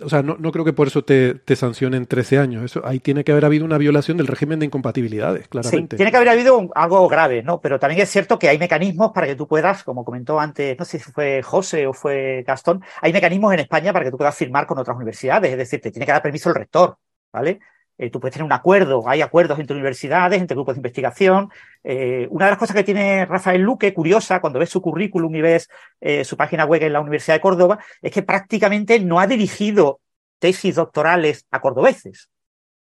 O 0.05 0.08
sea, 0.08 0.22
no, 0.22 0.36
no 0.39 0.52
creo 0.52 0.64
que 0.64 0.72
por 0.72 0.86
eso 0.89 1.05
te, 1.05 1.34
te 1.34 1.56
sancionen 1.56 2.06
13 2.06 2.39
años. 2.39 2.64
Eso, 2.64 2.82
ahí 2.86 3.00
tiene 3.00 3.24
que 3.24 3.32
haber 3.32 3.44
habido 3.44 3.64
una 3.64 3.78
violación 3.78 4.16
del 4.16 4.26
régimen 4.26 4.58
de 4.58 4.66
incompatibilidades, 4.66 5.42
Sí, 5.44 5.48
claramente. 5.50 5.97
tiene 5.97 6.10
que 6.10 6.16
haber 6.16 6.28
habido 6.31 6.58
un- 6.58 6.70
algo 6.74 7.06
grave, 7.08 7.42
¿no? 7.44 7.60
Pero 7.60 7.78
también 7.78 8.00
es 8.02 8.10
cierto 8.10 8.39
que 8.39 8.48
hay 8.48 8.58
mecanismos 8.58 9.12
para 9.12 9.26
que 9.28 9.36
tú 9.36 9.47
puedas, 9.47 9.84
como 9.84 10.05
comentó 10.05 10.40
antes, 10.40 10.76
no 10.78 10.84
sé 10.84 10.98
si 10.98 11.12
fue 11.12 11.40
José 11.42 11.86
o 11.86 11.92
fue 11.92 12.42
Gastón, 12.47 12.82
hay 13.00 13.12
mecanismos 13.12 13.52
en 13.55 13.60
España 13.60 13.92
para 13.92 14.05
que 14.05 14.10
tú 14.10 14.16
puedas 14.18 14.36
firmar 14.36 14.66
con 14.66 14.78
otras 14.78 14.97
universidades, 14.97 15.52
es 15.52 15.58
decir, 15.58 15.81
te 15.81 15.92
tiene 15.92 16.05
que 16.06 16.12
dar 16.12 16.22
permiso 16.22 16.48
el 16.48 16.56
rector, 16.56 16.98
¿vale? 17.32 17.60
Eh, 17.98 18.10
tú 18.10 18.20
puedes 18.20 18.32
tener 18.32 18.44
un 18.44 18.52
acuerdo, 18.52 19.08
hay 19.08 19.20
acuerdos 19.20 19.58
entre 19.58 19.76
universidades, 19.76 20.40
entre 20.40 20.54
grupos 20.54 20.74
de 20.74 20.78
investigación. 20.78 21.50
Eh, 21.84 22.26
una 22.30 22.46
de 22.46 22.52
las 22.52 22.58
cosas 22.58 22.74
que 22.74 22.84
tiene 22.84 23.26
Rafael 23.26 23.60
Luque, 23.60 23.92
curiosa, 23.92 24.40
cuando 24.40 24.58
ves 24.58 24.70
su 24.70 24.80
currículum 24.80 25.34
y 25.36 25.40
ves 25.40 25.68
eh, 26.00 26.24
su 26.24 26.36
página 26.36 26.64
web 26.64 26.82
en 26.82 26.92
la 26.92 27.00
Universidad 27.00 27.36
de 27.36 27.40
Córdoba, 27.40 27.78
es 28.00 28.12
que 28.12 28.22
prácticamente 28.22 28.98
no 29.00 29.20
ha 29.20 29.26
dirigido 29.26 30.00
tesis 30.38 30.74
doctorales 30.74 31.46
a 31.50 31.60
cordobeses. 31.60 32.28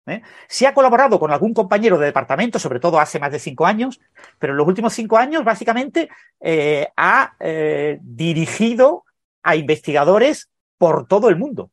¿eh? 0.07 0.23
Sí 0.49 0.67
ha 0.67 0.75
colaborado 0.75 1.19
con 1.19 1.31
algún 1.31 1.55
compañero 1.55 1.99
de 1.99 2.07
departamento, 2.07 2.59
sobre 2.59 2.81
todo 2.81 3.01
hace 3.01 3.19
más 3.19 3.33
de 3.33 3.39
cinco 3.39 3.65
años, 3.65 4.01
pero 4.39 4.53
en 4.53 4.59
los 4.59 4.67
últimos 4.67 4.93
cinco 4.93 5.17
años 5.17 5.45
básicamente 5.45 6.09
eh, 6.41 6.89
ha 6.97 7.33
dirigido 8.03 9.05
a 9.43 9.57
investigadores 9.57 10.51
por 10.77 11.07
todo 11.07 11.29
el 11.29 11.37
mundo, 11.37 11.71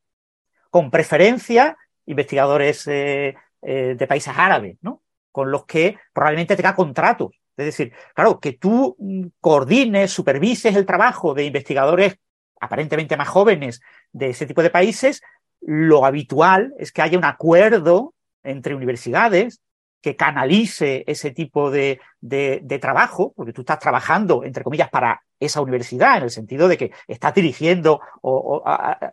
con 0.69 0.91
preferencia 0.91 1.77
investigadores 2.05 2.87
eh, 2.87 3.35
eh, 3.61 3.95
de 3.97 4.07
países 4.07 4.33
árabes, 4.35 4.77
¿no? 4.81 5.01
con 5.31 5.51
los 5.51 5.65
que 5.65 5.97
probablemente 6.13 6.55
tenga 6.55 6.75
contratos 6.75 7.31
Es 7.57 7.65
decir, 7.65 7.93
claro, 8.13 8.39
que 8.39 8.53
tú 8.53 8.95
mm, 8.99 9.27
coordines, 9.39 10.11
supervises 10.11 10.75
el 10.75 10.85
trabajo 10.85 11.33
de 11.33 11.45
investigadores 11.45 12.17
aparentemente 12.61 13.17
más 13.17 13.27
jóvenes 13.27 13.81
de 14.11 14.29
ese 14.29 14.45
tipo 14.45 14.61
de 14.63 14.69
países, 14.69 15.21
lo 15.59 16.05
habitual 16.05 16.73
es 16.77 16.91
que 16.91 17.01
haya 17.01 17.17
un 17.17 17.25
acuerdo 17.25 18.13
entre 18.43 18.75
universidades 18.75 19.61
que 20.03 20.17
canalice 20.17 21.05
ese 21.07 21.31
tipo 21.31 21.71
de, 21.71 22.01
de, 22.19 22.79
trabajo, 22.79 23.31
porque 23.37 23.53
tú 23.53 23.61
estás 23.61 23.79
trabajando, 23.79 24.43
entre 24.43 24.61
comillas, 24.61 24.89
para 24.89 25.23
esa 25.39 25.61
universidad, 25.61 26.17
en 26.17 26.23
el 26.23 26.29
sentido 26.29 26.67
de 26.67 26.77
que 26.77 26.91
estás 27.07 27.33
dirigiendo 27.33 28.01
o, 28.21 28.61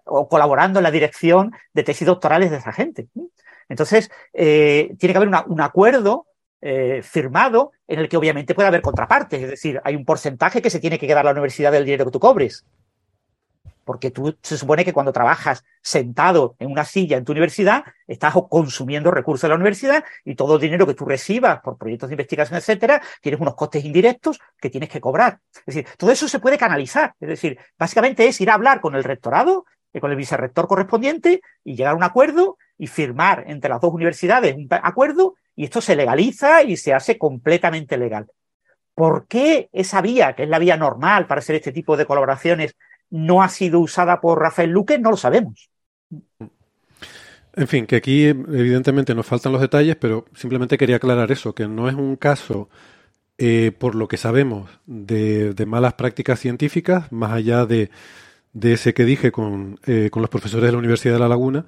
o, 0.04 0.28
colaborando 0.28 0.80
en 0.80 0.82
la 0.82 0.90
dirección 0.90 1.52
de 1.72 1.84
tesis 1.84 2.06
doctorales 2.06 2.50
de 2.50 2.56
esa 2.56 2.72
gente. 2.72 3.06
Entonces, 3.68 4.10
eh, 4.32 4.92
tiene 4.98 5.12
que 5.12 5.18
haber 5.18 5.28
un 5.28 5.60
acuerdo 5.60 6.26
eh, 6.60 7.02
firmado 7.04 7.70
en 7.86 8.00
el 8.00 8.08
que 8.08 8.16
obviamente 8.16 8.56
puede 8.56 8.66
haber 8.66 8.82
contrapartes, 8.82 9.44
es 9.44 9.48
decir, 9.48 9.80
hay 9.84 9.94
un 9.94 10.04
porcentaje 10.04 10.60
que 10.60 10.70
se 10.70 10.80
tiene 10.80 10.98
que 10.98 11.06
quedar 11.06 11.24
la 11.24 11.30
universidad 11.30 11.70
del 11.70 11.84
dinero 11.84 12.06
que 12.06 12.10
tú 12.10 12.20
cobres 12.20 12.66
porque 13.84 14.10
tú 14.10 14.36
se 14.42 14.58
supone 14.58 14.84
que 14.84 14.92
cuando 14.92 15.12
trabajas 15.12 15.64
sentado 15.82 16.56
en 16.58 16.70
una 16.70 16.84
silla 16.84 17.16
en 17.16 17.24
tu 17.24 17.32
universidad, 17.32 17.84
estás 18.06 18.34
consumiendo 18.48 19.10
recursos 19.10 19.42
de 19.42 19.48
la 19.48 19.54
universidad 19.54 20.04
y 20.24 20.34
todo 20.34 20.56
el 20.56 20.60
dinero 20.60 20.86
que 20.86 20.94
tú 20.94 21.04
recibas 21.04 21.60
por 21.60 21.78
proyectos 21.78 22.08
de 22.08 22.14
investigación, 22.14 22.58
etcétera, 22.58 23.02
tienes 23.20 23.40
unos 23.40 23.54
costes 23.54 23.84
indirectos 23.84 24.38
que 24.60 24.70
tienes 24.70 24.88
que 24.88 25.00
cobrar. 25.00 25.40
Es 25.66 25.74
decir, 25.74 25.86
todo 25.96 26.10
eso 26.10 26.28
se 26.28 26.38
puede 26.38 26.58
canalizar. 26.58 27.14
Es 27.20 27.28
decir, 27.28 27.58
básicamente 27.78 28.26
es 28.26 28.40
ir 28.40 28.50
a 28.50 28.54
hablar 28.54 28.80
con 28.80 28.94
el 28.94 29.04
rectorado, 29.04 29.64
eh, 29.92 30.00
con 30.00 30.10
el 30.10 30.16
vicerrector 30.16 30.68
correspondiente 30.68 31.40
y 31.64 31.74
llegar 31.74 31.94
a 31.94 31.96
un 31.96 32.04
acuerdo 32.04 32.58
y 32.78 32.86
firmar 32.86 33.44
entre 33.46 33.70
las 33.70 33.80
dos 33.80 33.92
universidades 33.92 34.54
un 34.54 34.68
acuerdo 34.70 35.34
y 35.56 35.64
esto 35.64 35.80
se 35.80 35.96
legaliza 35.96 36.62
y 36.62 36.76
se 36.76 36.94
hace 36.94 37.18
completamente 37.18 37.98
legal. 37.98 38.26
¿Por 38.94 39.26
qué 39.26 39.68
esa 39.72 40.00
vía, 40.00 40.34
que 40.34 40.44
es 40.44 40.48
la 40.48 40.58
vía 40.58 40.76
normal 40.76 41.26
para 41.26 41.40
hacer 41.40 41.56
este 41.56 41.72
tipo 41.72 41.96
de 41.96 42.06
colaboraciones, 42.06 42.76
no 43.10 43.42
ha 43.42 43.48
sido 43.48 43.80
usada 43.80 44.20
por 44.20 44.40
Rafael 44.40 44.70
Luque, 44.70 44.98
no 44.98 45.10
lo 45.10 45.16
sabemos. 45.16 45.68
En 47.54 47.66
fin, 47.66 47.86
que 47.86 47.96
aquí 47.96 48.24
evidentemente 48.24 49.14
nos 49.14 49.26
faltan 49.26 49.52
los 49.52 49.60
detalles, 49.60 49.96
pero 49.96 50.24
simplemente 50.34 50.78
quería 50.78 50.96
aclarar 50.96 51.32
eso, 51.32 51.54
que 51.54 51.66
no 51.66 51.88
es 51.88 51.94
un 51.94 52.16
caso, 52.16 52.68
eh, 53.38 53.72
por 53.76 53.96
lo 53.96 54.06
que 54.06 54.16
sabemos, 54.16 54.70
de, 54.86 55.54
malas 55.66 55.94
prácticas 55.94 56.38
científicas, 56.38 57.10
más 57.10 57.32
allá 57.32 57.66
de, 57.66 57.90
ese 58.62 58.94
que 58.94 59.04
dije 59.04 59.32
con, 59.32 59.80
eh, 59.86 60.10
con 60.12 60.22
los 60.22 60.30
profesores 60.30 60.66
de 60.66 60.72
la 60.72 60.78
Universidad 60.78 61.14
de 61.14 61.20
La 61.20 61.28
Laguna, 61.28 61.66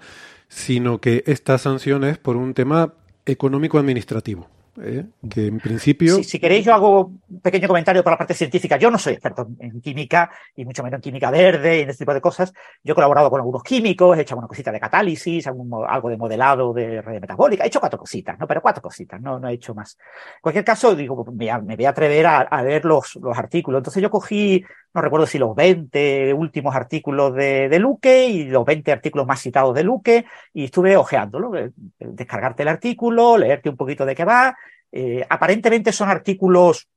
sino 0.48 1.00
que 1.00 1.24
esta 1.26 1.58
sanción 1.58 2.04
es 2.04 2.18
por 2.18 2.36
un 2.36 2.54
tema 2.54 2.94
económico-administrativo. 3.26 4.48
¿Eh? 4.80 5.04
que 5.28 5.46
en 5.46 5.58
principio... 5.58 6.22
Si, 6.22 6.38
queréis, 6.38 6.64
yo 6.64 6.74
hago 6.74 7.12
un 7.28 7.40
pequeño 7.40 7.68
comentario 7.68 8.02
por 8.02 8.12
la 8.12 8.18
parte 8.18 8.34
científica. 8.34 8.76
Yo 8.76 8.90
no 8.90 8.98
soy 8.98 9.14
experto 9.14 9.48
en 9.58 9.80
química, 9.80 10.30
y 10.56 10.64
mucho 10.64 10.82
menos 10.82 10.98
en 10.98 11.02
química 11.02 11.30
verde 11.30 11.78
y 11.78 11.80
en 11.82 11.90
este 11.90 12.04
tipo 12.04 12.14
de 12.14 12.20
cosas. 12.20 12.52
Yo 12.82 12.92
he 12.92 12.94
colaborado 12.94 13.30
con 13.30 13.40
algunos 13.40 13.62
químicos, 13.62 14.16
he 14.16 14.22
hecho 14.22 14.36
una 14.36 14.46
cosita 14.46 14.72
de 14.72 14.80
catálisis, 14.80 15.46
algo 15.46 16.08
de 16.08 16.16
modelado 16.16 16.72
de 16.72 17.02
red 17.02 17.20
metabólica. 17.20 17.64
He 17.64 17.68
hecho 17.68 17.80
cuatro 17.80 17.98
cositas, 17.98 18.38
¿no? 18.38 18.46
Pero 18.46 18.62
cuatro 18.62 18.82
cositas, 18.82 19.20
no, 19.20 19.38
no 19.38 19.48
he 19.48 19.54
hecho 19.54 19.74
más. 19.74 19.96
En 20.36 20.42
cualquier 20.42 20.64
caso, 20.64 20.94
digo, 20.94 21.24
me, 21.32 21.76
voy 21.76 21.84
a 21.84 21.90
atrever 21.90 22.26
a, 22.26 22.40
a 22.40 22.62
ver 22.62 22.84
los, 22.84 23.16
los 23.16 23.36
artículos. 23.36 23.80
Entonces 23.80 24.02
yo 24.02 24.10
cogí 24.10 24.64
no 24.94 25.00
recuerdo 25.00 25.26
si 25.26 25.38
los 25.38 25.54
20 25.54 26.34
últimos 26.34 26.74
artículos 26.74 27.34
de, 27.34 27.68
de, 27.68 27.78
Luque 27.78 28.26
y 28.26 28.44
los 28.44 28.64
20 28.64 28.92
artículos 28.92 29.26
más 29.26 29.40
citados 29.40 29.74
de 29.74 29.84
Luque, 29.84 30.26
y 30.52 30.64
estuve 30.64 30.96
ojeándolo, 30.96 31.56
eh, 31.56 31.70
descargarte 31.98 32.62
el 32.62 32.68
artículo, 32.68 33.38
leerte 33.38 33.70
un 33.70 33.76
poquito 33.76 34.04
de 34.04 34.14
qué 34.14 34.24
va. 34.24 34.54
Eh, 34.92 35.26
aparentemente 35.28 35.92
son 35.92 36.08
artículos 36.08 36.88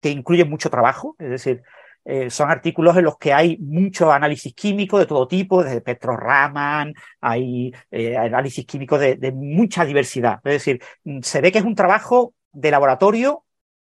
que 0.00 0.10
incluyen 0.10 0.50
mucho 0.50 0.70
trabajo, 0.70 1.14
es 1.18 1.30
decir, 1.30 1.62
eh, 2.04 2.28
son 2.28 2.50
artículos 2.50 2.96
en 2.96 3.04
los 3.04 3.16
que 3.16 3.32
hay 3.32 3.56
mucho 3.58 4.12
análisis 4.12 4.54
químico 4.54 4.98
de 4.98 5.06
todo 5.06 5.28
tipo, 5.28 5.62
desde 5.62 5.80
Petro 5.80 6.16
Raman, 6.16 6.92
hay 7.20 7.72
análisis 8.18 8.66
químico 8.66 8.98
de, 8.98 9.32
mucha 9.32 9.84
diversidad. 9.84 10.40
Es 10.44 10.52
decir, 10.52 10.82
se 11.22 11.40
ve 11.40 11.52
que 11.52 11.58
es 11.58 11.64
un 11.64 11.74
trabajo 11.74 12.34
de 12.52 12.70
laboratorio 12.70 13.44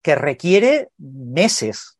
que 0.02 0.14
requiere 0.14 0.90
meses, 0.98 1.98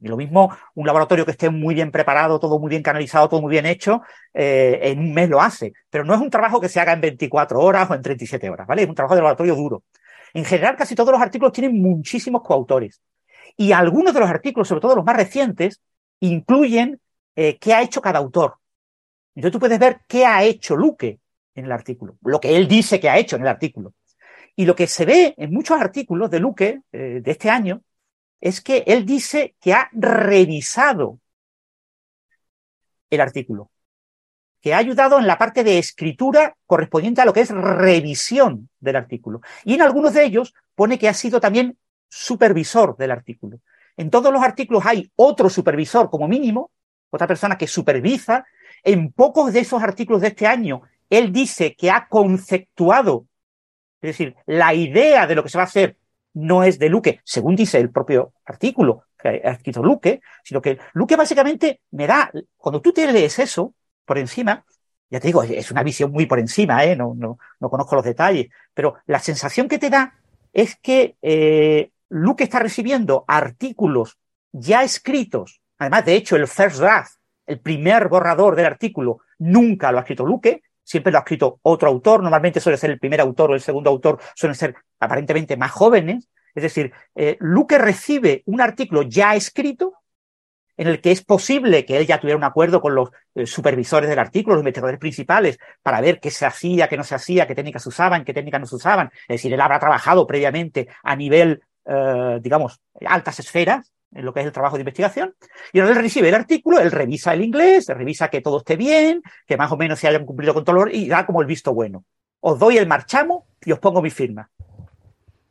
y 0.00 0.08
lo 0.08 0.16
mismo, 0.16 0.56
un 0.74 0.86
laboratorio 0.86 1.24
que 1.24 1.32
esté 1.32 1.50
muy 1.50 1.74
bien 1.74 1.90
preparado, 1.90 2.38
todo 2.38 2.58
muy 2.58 2.70
bien 2.70 2.82
canalizado, 2.82 3.28
todo 3.28 3.40
muy 3.40 3.50
bien 3.50 3.66
hecho, 3.66 4.02
eh, 4.32 4.78
en 4.82 5.00
un 5.00 5.12
mes 5.12 5.28
lo 5.28 5.40
hace. 5.40 5.72
Pero 5.90 6.04
no 6.04 6.14
es 6.14 6.20
un 6.20 6.30
trabajo 6.30 6.60
que 6.60 6.68
se 6.68 6.78
haga 6.78 6.92
en 6.92 7.00
24 7.00 7.58
horas 7.60 7.90
o 7.90 7.94
en 7.94 8.02
37 8.02 8.48
horas, 8.48 8.66
¿vale? 8.66 8.82
Es 8.82 8.88
un 8.88 8.94
trabajo 8.94 9.14
de 9.14 9.22
laboratorio 9.22 9.56
duro. 9.56 9.82
En 10.34 10.44
general, 10.44 10.76
casi 10.76 10.94
todos 10.94 11.12
los 11.12 11.20
artículos 11.20 11.52
tienen 11.52 11.80
muchísimos 11.80 12.42
coautores. 12.42 13.00
Y 13.56 13.72
algunos 13.72 14.14
de 14.14 14.20
los 14.20 14.28
artículos, 14.28 14.68
sobre 14.68 14.80
todo 14.80 14.96
los 14.96 15.04
más 15.04 15.16
recientes, 15.16 15.80
incluyen 16.20 17.00
eh, 17.36 17.58
qué 17.58 17.74
ha 17.74 17.82
hecho 17.82 18.00
cada 18.00 18.18
autor. 18.18 18.56
Entonces 19.34 19.52
tú 19.52 19.60
puedes 19.60 19.78
ver 19.78 20.00
qué 20.06 20.26
ha 20.26 20.42
hecho 20.42 20.76
Luque 20.76 21.20
en 21.54 21.64
el 21.64 21.72
artículo, 21.72 22.16
lo 22.22 22.40
que 22.40 22.56
él 22.56 22.68
dice 22.68 23.00
que 23.00 23.08
ha 23.08 23.18
hecho 23.18 23.36
en 23.36 23.42
el 23.42 23.48
artículo. 23.48 23.94
Y 24.56 24.64
lo 24.64 24.74
que 24.74 24.86
se 24.86 25.04
ve 25.04 25.34
en 25.36 25.52
muchos 25.52 25.80
artículos 25.80 26.30
de 26.30 26.40
Luque 26.40 26.80
eh, 26.92 27.20
de 27.22 27.30
este 27.30 27.48
año 27.48 27.82
es 28.40 28.60
que 28.60 28.84
él 28.86 29.06
dice 29.06 29.54
que 29.60 29.72
ha 29.72 29.88
revisado 29.92 31.20
el 33.10 33.20
artículo, 33.20 33.70
ha 34.74 34.78
ayudado 34.78 35.18
en 35.18 35.26
la 35.26 35.38
parte 35.38 35.64
de 35.64 35.78
escritura 35.78 36.56
correspondiente 36.66 37.20
a 37.20 37.24
lo 37.24 37.32
que 37.32 37.40
es 37.40 37.50
revisión 37.50 38.68
del 38.80 38.96
artículo. 38.96 39.40
Y 39.64 39.74
en 39.74 39.82
algunos 39.82 40.14
de 40.14 40.24
ellos 40.24 40.54
pone 40.74 40.98
que 40.98 41.08
ha 41.08 41.14
sido 41.14 41.40
también 41.40 41.76
supervisor 42.08 42.96
del 42.96 43.10
artículo. 43.10 43.58
En 43.96 44.10
todos 44.10 44.32
los 44.32 44.42
artículos 44.42 44.86
hay 44.86 45.10
otro 45.16 45.50
supervisor 45.50 46.08
como 46.10 46.28
mínimo, 46.28 46.70
otra 47.10 47.26
persona 47.26 47.58
que 47.58 47.66
supervisa. 47.66 48.46
En 48.82 49.12
pocos 49.12 49.52
de 49.52 49.60
esos 49.60 49.82
artículos 49.82 50.22
de 50.22 50.28
este 50.28 50.46
año, 50.46 50.82
él 51.10 51.32
dice 51.32 51.74
que 51.74 51.90
ha 51.90 52.06
conceptuado, 52.08 53.26
es 54.00 54.10
decir, 54.10 54.36
la 54.46 54.72
idea 54.74 55.26
de 55.26 55.34
lo 55.34 55.42
que 55.42 55.48
se 55.48 55.58
va 55.58 55.64
a 55.64 55.66
hacer 55.66 55.96
no 56.34 56.62
es 56.62 56.78
de 56.78 56.88
Luque, 56.88 57.20
según 57.24 57.56
dice 57.56 57.78
el 57.78 57.90
propio 57.90 58.32
artículo 58.44 59.04
que 59.18 59.42
ha 59.44 59.50
escrito 59.50 59.82
Luque, 59.82 60.20
sino 60.44 60.62
que 60.62 60.78
Luque 60.92 61.16
básicamente 61.16 61.80
me 61.90 62.06
da, 62.06 62.30
cuando 62.56 62.80
tú 62.80 62.92
te 62.92 63.10
lees 63.10 63.38
eso 63.40 63.74
por 64.08 64.18
encima, 64.18 64.64
ya 65.10 65.20
te 65.20 65.28
digo, 65.28 65.42
es 65.42 65.70
una 65.70 65.82
visión 65.82 66.10
muy 66.10 66.26
por 66.26 66.38
encima, 66.38 66.82
¿eh? 66.84 66.96
no, 66.96 67.14
no, 67.14 67.38
no 67.60 67.70
conozco 67.70 67.94
los 67.94 68.04
detalles, 68.04 68.48
pero 68.72 68.96
la 69.06 69.20
sensación 69.20 69.68
que 69.68 69.78
te 69.78 69.90
da 69.90 70.14
es 70.52 70.76
que 70.76 71.16
eh, 71.20 71.90
Luque 72.08 72.44
está 72.44 72.58
recibiendo 72.58 73.24
artículos 73.28 74.18
ya 74.50 74.82
escritos, 74.82 75.60
además 75.78 76.06
de 76.06 76.14
hecho 76.14 76.36
el 76.36 76.48
first 76.48 76.78
draft, 76.78 77.12
el 77.46 77.60
primer 77.60 78.08
borrador 78.08 78.56
del 78.56 78.66
artículo, 78.66 79.20
nunca 79.38 79.92
lo 79.92 79.98
ha 79.98 80.00
escrito 80.00 80.24
Luque, 80.24 80.62
siempre 80.82 81.12
lo 81.12 81.18
ha 81.18 81.20
escrito 81.20 81.60
otro 81.62 81.90
autor, 81.90 82.22
normalmente 82.22 82.60
suele 82.60 82.78
ser 82.78 82.90
el 82.90 82.98
primer 82.98 83.20
autor 83.20 83.50
o 83.50 83.54
el 83.54 83.60
segundo 83.60 83.90
autor, 83.90 84.18
suelen 84.34 84.54
ser 84.54 84.74
aparentemente 84.98 85.54
más 85.56 85.70
jóvenes. 85.70 86.28
Es 86.54 86.62
decir, 86.62 86.92
eh, 87.14 87.36
Luque 87.40 87.76
recibe 87.76 88.42
un 88.46 88.62
artículo 88.62 89.02
ya 89.02 89.34
escrito 89.34 89.97
en 90.78 90.86
el 90.86 91.00
que 91.00 91.10
es 91.10 91.22
posible 91.22 91.84
que 91.84 91.98
él 91.98 92.06
ya 92.06 92.18
tuviera 92.18 92.38
un 92.38 92.44
acuerdo 92.44 92.80
con 92.80 92.94
los 92.94 93.10
eh, 93.34 93.44
supervisores 93.44 94.08
del 94.08 94.18
artículo, 94.18 94.54
los 94.54 94.62
investigadores 94.62 94.98
principales, 94.98 95.58
para 95.82 96.00
ver 96.00 96.20
qué 96.20 96.30
se 96.30 96.46
hacía, 96.46 96.88
qué 96.88 96.96
no 96.96 97.04
se 97.04 97.16
hacía, 97.16 97.46
qué 97.46 97.54
técnicas 97.54 97.82
se 97.82 97.90
usaban, 97.90 98.24
qué 98.24 98.32
técnicas 98.32 98.60
no 98.60 98.66
se 98.66 98.76
usaban. 98.76 99.10
Es 99.22 99.36
decir, 99.36 99.52
él 99.52 99.60
habrá 99.60 99.78
trabajado 99.80 100.26
previamente 100.26 100.88
a 101.02 101.16
nivel, 101.16 101.60
eh, 101.84 102.38
digamos, 102.40 102.80
altas 103.04 103.40
esferas 103.40 103.92
en 104.14 104.24
lo 104.24 104.32
que 104.32 104.40
es 104.40 104.46
el 104.46 104.52
trabajo 104.52 104.76
de 104.76 104.82
investigación, 104.82 105.34
y 105.70 105.80
ahora 105.80 105.92
él 105.92 105.98
recibe 106.00 106.30
el 106.30 106.34
artículo, 106.34 106.80
él 106.80 106.90
revisa 106.90 107.34
el 107.34 107.42
inglés, 107.42 107.88
revisa 107.88 108.28
que 108.28 108.40
todo 108.40 108.58
esté 108.58 108.76
bien, 108.76 109.20
que 109.46 109.58
más 109.58 109.70
o 109.70 109.76
menos 109.76 109.98
se 109.98 110.08
hayan 110.08 110.24
cumplido 110.24 110.54
con 110.54 110.64
todo, 110.64 110.86
y 110.88 111.08
da 111.08 111.26
como 111.26 111.42
el 111.42 111.46
visto 111.46 111.74
bueno. 111.74 112.04
Os 112.40 112.58
doy 112.58 112.78
el 112.78 112.86
marchamo 112.86 113.46
y 113.62 113.72
os 113.72 113.78
pongo 113.80 114.00
mi 114.00 114.10
firma. 114.10 114.48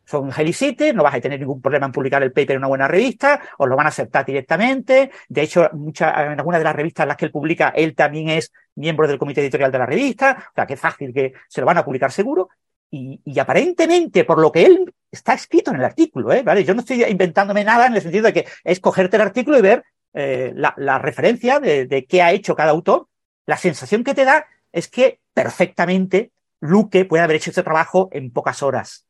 Son 0.08 0.32
Helicite, 0.32 0.94
no 0.94 1.04
vais 1.04 1.16
a 1.16 1.20
tener 1.20 1.38
ningún 1.38 1.62
problema 1.62 1.86
en 1.86 1.92
publicar 1.92 2.24
el 2.24 2.32
paper 2.32 2.52
en 2.52 2.60
una 2.60 2.68
buena 2.68 2.88
revista, 2.88 3.42
os 3.58 3.68
lo 3.68 3.76
van 3.76 3.88
a 3.88 3.90
aceptar 3.90 4.26
directamente. 4.26 5.12
De 5.28 5.42
hecho, 5.42 5.70
en 5.70 6.40
algunas 6.40 6.62
de 6.62 6.64
las 6.64 6.76
revistas 6.76 7.04
en 7.04 7.10
las 7.10 7.18
que 7.18 7.26
él 7.26 7.32
publica, 7.32 7.74
él 7.76 7.94
también 7.94 8.30
es 8.30 8.54
miembro 8.76 9.06
del 9.06 9.18
comité 9.18 9.42
editorial 9.42 9.70
de 9.70 9.80
la 9.80 9.86
revista, 9.86 10.46
o 10.52 10.54
sea, 10.56 10.66
que 10.66 10.78
fácil 10.78 11.14
que 11.14 11.34
se 11.50 11.60
lo 11.60 11.68
van 11.68 11.78
a 11.78 11.84
publicar 11.84 12.12
seguro. 12.12 12.50
Y, 12.90 13.20
y, 13.26 13.38
aparentemente, 13.38 14.24
por 14.24 14.40
lo 14.40 14.50
que 14.50 14.66
él 14.66 14.94
está 15.12 15.34
escrito 15.34 15.72
en 15.72 15.78
el 15.78 15.84
artículo, 15.84 16.32
¿eh? 16.32 16.42
¿vale? 16.42 16.64
Yo 16.64 16.74
no 16.74 16.80
estoy 16.80 17.04
inventándome 17.04 17.66
nada 17.66 17.88
en 17.88 17.96
el 17.96 18.02
sentido 18.02 18.24
de 18.28 18.34
que 18.34 18.46
es 18.64 18.80
cogerte 18.80 19.18
el 19.18 19.24
artículo 19.24 19.58
y 19.58 19.62
ver 19.62 19.84
eh, 20.14 20.54
la, 20.56 20.74
la, 20.78 20.98
referencia 21.00 21.60
de, 21.60 21.86
de, 21.86 22.06
qué 22.06 22.22
ha 22.22 22.32
hecho 22.32 22.56
cada 22.56 22.72
autor. 22.72 23.08
La 23.46 23.58
sensación 23.58 24.06
que 24.06 24.14
te 24.14 24.24
da 24.24 24.46
es 24.72 24.88
que 24.88 25.20
perfectamente 25.34 26.32
Luque 26.62 27.04
puede 27.04 27.24
haber 27.24 27.36
hecho 27.36 27.50
este 27.50 27.64
trabajo 27.64 28.08
en 28.14 28.32
pocas 28.32 28.64
horas. 28.64 29.07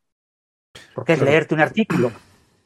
Porque 0.94 1.14
es 1.14 1.20
leerte 1.20 1.54
un 1.54 1.60
artículo, 1.60 2.12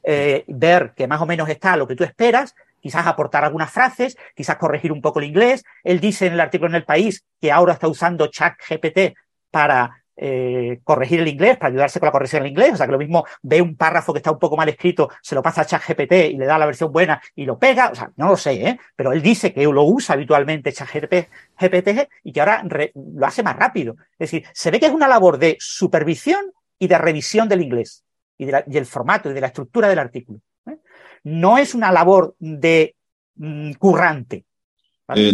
eh, 0.03 0.45
ver 0.49 0.93
que 0.97 1.07
más 1.07 1.21
o 1.21 1.27
menos 1.27 1.49
está 1.49 1.77
lo 1.77 1.87
que 1.87 1.95
tú 1.95 2.05
esperas, 2.05 2.55
quizás 2.81 3.07
aportar 3.07 3.45
algunas 3.45 3.71
frases, 3.71 4.17
quizás 4.35 4.57
corregir 4.57 4.93
un 4.93 5.01
poco 5.01 5.21
el 5.21 5.27
inglés. 5.27 5.65
Él 5.85 6.01
dice 6.01 6.27
en 6.27 6.35
el 6.35 6.41
artículo 6.41 6.71
en 6.71 6.77
el 6.77 6.85
país 6.85 7.25
que 7.41 7.53
ahora 7.53 7.75
está 7.75 7.89
usando 7.89 8.27
ChatGPT 8.27 9.17
para 9.51 10.03
eh, 10.17 10.81
corregir 10.85 11.21
el 11.21 11.29
inglés, 11.29 11.57
para 11.57 11.71
ayudarse 11.71 11.99
con 11.99 12.07
la 12.07 12.13
corrección 12.13 12.43
del 12.43 12.51
inglés. 12.51 12.75
O 12.75 12.77
sea, 12.77 12.87
que 12.87 12.93
lo 12.93 12.99
mismo 12.99 13.25
ve 13.43 13.63
un 13.63 13.77
párrafo 13.77 14.13
que 14.13 14.19
está 14.19 14.31
un 14.31 14.39
poco 14.39 14.57
mal 14.57 14.69
escrito, 14.69 15.09
se 15.23 15.35
lo 15.35 15.43
pasa 15.43 15.63
a 15.63 15.65
ChatGPT 15.65 16.13
y 16.13 16.37
le 16.37 16.45
da 16.45 16.59
la 16.59 16.67
versión 16.67 16.93
buena 16.93 17.23
y 17.35 17.45
lo 17.47 17.59
pega. 17.59 17.91
O 17.91 17.95
sea, 17.95 18.11
no 18.17 18.29
lo 18.29 18.37
sé, 18.37 18.53
¿eh? 18.55 18.79
pero 18.97 19.13
él 19.13 19.23
dice 19.23 19.53
que 19.53 19.65
lo 19.65 19.85
usa 19.85 20.15
habitualmente 20.15 20.73
ChatGPT 20.73 22.09
y 22.25 22.33
que 22.33 22.41
ahora 22.41 22.65
lo 22.95 23.27
hace 23.27 23.43
más 23.43 23.57
rápido. 23.57 23.97
Es 24.13 24.31
decir, 24.31 24.45
se 24.53 24.71
ve 24.71 24.81
que 24.81 24.87
es 24.87 24.93
una 24.93 25.09
labor 25.09 25.39
de 25.39 25.57
supervisión 25.61 26.53
y 26.83 26.89
de 26.89 26.99
revisión 26.99 27.49
del 27.49 27.63
inglés 27.63 28.03
y, 28.37 28.47
del 28.47 28.87
formato 28.87 29.31
y 29.31 29.35
de 29.35 29.41
la 29.41 29.47
estructura 29.47 29.89
del 29.89 30.01
artículo. 30.01 30.41
¿eh? 30.67 30.79
No 31.23 31.57
es 31.57 31.77
una 31.77 31.93
labor 31.93 32.35
de 32.41 32.97
mm, 33.37 33.75
currante, 33.75 34.45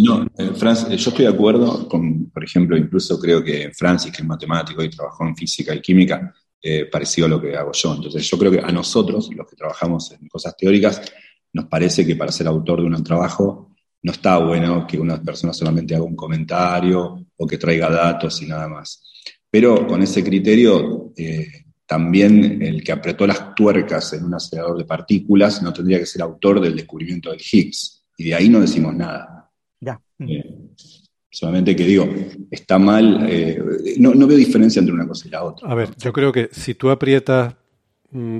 no, 0.03 0.27
eh, 0.37 0.51
Francis, 0.55 0.87
eh, 0.89 0.97
yo 0.97 1.09
estoy 1.09 1.25
de 1.25 1.31
acuerdo 1.31 1.87
con, 1.87 2.29
por 2.29 2.43
ejemplo, 2.43 2.77
incluso 2.77 3.19
creo 3.19 3.43
que 3.43 3.71
Francis, 3.73 4.11
que 4.11 4.21
es 4.21 4.27
matemático 4.27 4.83
y 4.83 4.89
trabajó 4.89 5.25
en 5.25 5.35
física 5.35 5.73
y 5.73 5.81
química, 5.81 6.33
eh, 6.61 6.85
parecido 6.85 7.25
a 7.25 7.29
lo 7.29 7.41
que 7.41 7.55
hago 7.55 7.71
yo. 7.71 7.95
Entonces, 7.95 8.29
yo 8.29 8.37
creo 8.37 8.51
que 8.51 8.59
a 8.59 8.71
nosotros, 8.71 9.29
los 9.33 9.47
que 9.47 9.55
trabajamos 9.55 10.11
en 10.11 10.27
cosas 10.27 10.55
teóricas, 10.55 11.01
nos 11.53 11.65
parece 11.65 12.05
que 12.05 12.15
para 12.15 12.31
ser 12.31 12.47
autor 12.47 12.81
de 12.81 12.87
un 12.87 13.03
trabajo 13.03 13.71
no 14.01 14.11
está 14.11 14.37
bueno 14.37 14.85
que 14.85 14.99
una 14.99 15.21
persona 15.21 15.53
solamente 15.53 15.95
haga 15.95 16.03
un 16.03 16.15
comentario 16.15 17.25
o 17.35 17.47
que 17.47 17.57
traiga 17.57 17.89
datos 17.89 18.41
y 18.41 18.47
nada 18.47 18.67
más. 18.67 19.03
Pero 19.51 19.87
con 19.87 20.01
ese 20.01 20.23
criterio, 20.23 21.13
también 21.89 22.61
el 22.61 22.83
que 22.83 22.91
apretó 22.91 23.25
las 23.25 23.55
tuercas 23.55 24.13
en 24.13 24.23
un 24.23 24.35
acelerador 24.35 24.77
de 24.77 24.85
partículas 24.85 25.63
no 25.63 25.73
tendría 25.73 25.97
que 25.97 26.05
ser 26.05 26.21
autor 26.21 26.61
del 26.61 26.75
descubrimiento 26.75 27.31
del 27.31 27.41
Higgs. 27.41 28.05
Y 28.15 28.25
de 28.25 28.35
ahí 28.35 28.47
no 28.47 28.59
decimos 28.59 28.95
nada. 28.95 29.49
Ya. 29.79 29.99
Eh, 30.19 30.43
solamente 31.31 31.75
que 31.75 31.85
digo, 31.85 32.07
está 32.51 32.77
mal, 32.77 33.25
eh, 33.27 33.59
no, 33.97 34.27
veo 34.27 34.37
diferencia 34.37 34.79
entre 34.79 34.93
una 34.93 35.07
cosa 35.07 35.27
y 35.27 35.31
la 35.31 35.43
otra. 35.43 35.67
A 35.67 35.73
ver, 35.73 35.89
yo 35.97 36.13
creo 36.13 36.31
que 36.31 36.49
si 36.51 36.75
tú 36.75 36.91
aprietas 36.91 37.55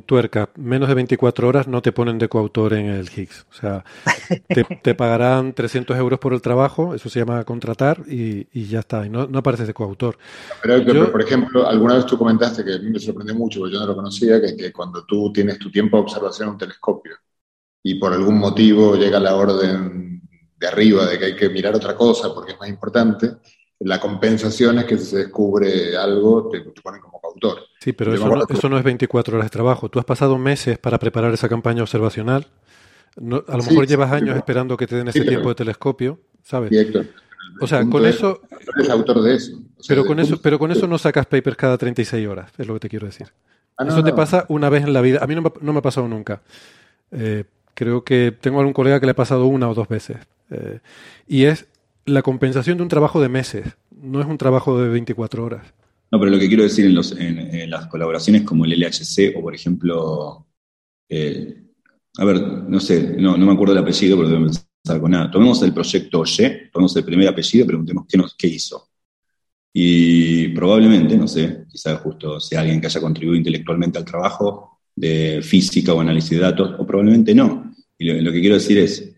tuerca 0.05 0.49
menos 0.55 0.89
de 0.89 0.95
24 0.95 1.47
horas, 1.47 1.67
no 1.67 1.81
te 1.81 1.91
ponen 1.91 2.17
de 2.17 2.27
coautor 2.27 2.73
en 2.73 2.87
el 2.87 3.09
Higgs. 3.09 3.45
O 3.51 3.53
sea, 3.53 3.85
te, 4.83 4.95
pagarán 4.95 5.53
300 5.53 5.97
euros 5.97 6.19
por 6.19 6.33
el 6.33 6.41
trabajo, 6.41 6.95
eso 6.95 7.09
se 7.09 7.19
llama 7.19 7.43
contratar 7.43 8.03
y, 8.07 8.45
ya 8.67 8.79
está, 8.79 9.05
y 9.05 9.09
no, 9.09 9.27
no 9.27 9.39
apareces 9.39 9.67
de 9.67 9.73
coautor. 9.73 10.17
Pero, 10.63 11.11
por 11.11 11.21
ejemplo, 11.21 11.67
alguna 11.67 11.95
vez 11.95 12.05
tú 12.05 12.17
comentaste 12.17 12.63
que 12.63 12.75
a 12.75 12.79
mí 12.79 12.89
me 12.89 12.99
sorprendió 12.99 13.35
mucho, 13.35 13.59
porque 13.59 13.73
yo 13.73 13.79
no 13.79 13.87
lo 13.87 13.95
conocía, 13.95 14.41
que, 14.41 14.55
que 14.55 14.71
cuando 14.71 15.05
tú 15.05 15.31
tienes 15.31 15.59
tu 15.59 15.71
tiempo 15.71 15.97
de 15.97 16.03
observación 16.03 16.47
en 16.47 16.53
un 16.53 16.57
telescopio 16.57 17.15
y 17.83 17.95
por 17.95 18.13
algún 18.13 18.37
motivo 18.37 18.95
llega 18.95 19.19
la 19.19 19.35
orden 19.35 20.21
de 20.57 20.67
arriba, 20.67 21.05
de 21.05 21.17
que 21.17 21.25
hay 21.25 21.35
que 21.35 21.49
mirar 21.49 21.75
otra 21.75 21.95
cosa 21.95 22.33
porque 22.33 22.53
es 22.53 22.59
más 22.59 22.69
importante, 22.69 23.37
la 23.79 23.99
compensación 23.99 24.79
es 24.79 24.85
que 24.85 24.97
si 24.97 25.05
se 25.05 25.17
descubre 25.19 25.95
algo, 25.95 26.49
te, 26.49 26.59
ponen 26.81 26.99
como 26.99 27.18
coautor. 27.29 27.59
Sí, 27.79 27.93
pero 27.93 28.13
eso 28.13 28.27
no, 28.27 28.43
eso 28.49 28.69
no, 28.69 28.77
es 28.77 28.83
24 28.83 29.35
horas 29.35 29.45
de 29.45 29.49
trabajo. 29.49 29.89
Tú 29.89 29.99
has 29.99 30.05
pasado 30.05 30.37
meses 30.37 30.77
para 30.77 30.99
preparar 30.99 31.33
esa 31.33 31.49
campaña 31.49 31.81
observacional. 31.81 32.47
a 33.17 33.21
lo 33.57 33.63
mejor 33.63 33.87
llevas 33.87 34.11
años 34.11 34.35
esperando 34.35 34.77
que 34.77 34.87
te 34.87 34.95
den 34.95 35.07
ese 35.07 35.21
tiempo 35.21 35.49
de 35.49 35.55
telescopio, 35.55 36.19
¿sabes? 36.43 36.71
o 37.61 37.67
sea, 37.67 37.85
con 37.85 38.05
eso... 38.05 38.41
Es 38.81 38.89
autor 38.89 39.21
de 39.21 39.35
eso. 39.35 39.59
pero, 39.87 40.05
con 40.05 40.19
eso 40.19 40.41
pero 40.41 40.59
con 40.59 40.71
eso 40.71 40.87
no 40.87 40.97
sacas 40.97 41.25
papers 41.25 41.57
cada 41.57 41.77
36 41.77 42.27
horas, 42.27 42.51
es 42.57 42.67
lo 42.67 42.73
que 42.75 42.81
te 42.81 42.89
quiero 42.89 43.05
decir. 43.05 43.27
Ah, 43.77 43.85
eso 43.87 44.03
te 44.03 44.13
pasa 44.13 44.45
una 44.49 44.69
vez 44.69 44.83
en 44.83 44.93
la 44.93 45.01
vida. 45.01 45.19
A 45.21 45.27
mí 45.27 45.35
no 45.35 45.41
me, 45.41 45.51
no 45.61 45.71
me 45.71 45.79
ha 45.79 45.81
pasado 45.81 46.07
nunca. 46.07 46.41
Eh, 47.11 47.45
creo 47.73 48.03
que 48.03 48.35
tengo 48.39 48.59
algún 48.59 48.73
colega 48.73 48.99
que 48.99 49.05
le 49.05 49.13
ha 49.13 49.15
pasado 49.15 49.45
una 49.45 49.69
o 49.69 49.73
dos 49.73 49.87
veces. 49.87 50.17
Eh, 50.51 50.79
y 51.27 51.45
es 51.45 51.67
la 52.05 52.21
compensación 52.21 52.77
de 52.77 52.83
un 52.83 52.89
trabajo 52.89 53.21
de 53.21 53.29
meses, 53.29 53.65
no 53.91 54.19
es 54.19 54.27
un 54.27 54.37
trabajo 54.37 54.79
de 54.81 54.89
24 54.89 55.43
horas. 55.43 55.73
No, 56.11 56.19
pero 56.19 56.31
lo 56.31 56.39
que 56.39 56.47
quiero 56.47 56.63
decir 56.63 56.85
en, 56.85 56.95
los, 56.95 57.15
las 57.67 57.87
colaboraciones 57.87 58.43
como 58.43 58.65
el 58.65 58.79
LHC 58.79 59.35
o, 59.37 59.41
por 59.41 59.53
ejemplo, 59.53 60.47
eh, 61.07 61.63
a 62.17 62.25
ver, 62.25 62.41
no 62.41 62.79
sé, 62.79 63.15
no, 63.17 63.37
me 63.37 63.51
acuerdo 63.51 63.73
el 63.73 63.79
apellido, 63.79 64.17
pero 64.17 64.29
debo 64.29 64.41
empezar 64.45 64.99
con 64.99 65.11
nada. 65.11 65.29
Tomemos 65.29 65.61
el 65.61 65.73
proyecto 65.73 66.23
Y, 66.25 66.69
tomemos 66.71 66.95
el 66.95 67.03
primer 67.03 67.27
apellido, 67.27 67.67
preguntemos 67.67 68.05
qué, 68.07 68.17
nos, 68.17 68.35
qué 68.35 68.47
hizo. 68.47 68.89
Y 69.71 70.47
probablemente, 70.49 71.15
no 71.15 71.27
sé, 71.27 71.65
quizás 71.69 72.01
justo 72.01 72.39
sea 72.39 72.61
alguien 72.61 72.81
que 72.81 72.87
haya 72.87 73.01
contribuido 73.01 73.37
intelectualmente 73.37 73.99
al 73.99 74.05
trabajo 74.05 74.79
de 74.95 75.41
física 75.43 75.93
o 75.93 76.01
análisis 76.01 76.31
de 76.31 76.39
datos, 76.39 76.75
o 76.79 76.85
probablemente 76.87 77.35
no. 77.35 77.73
Y 77.97 78.21
lo 78.21 78.31
que 78.31 78.39
quiero 78.39 78.55
decir 78.55 78.79
es, 78.79 79.13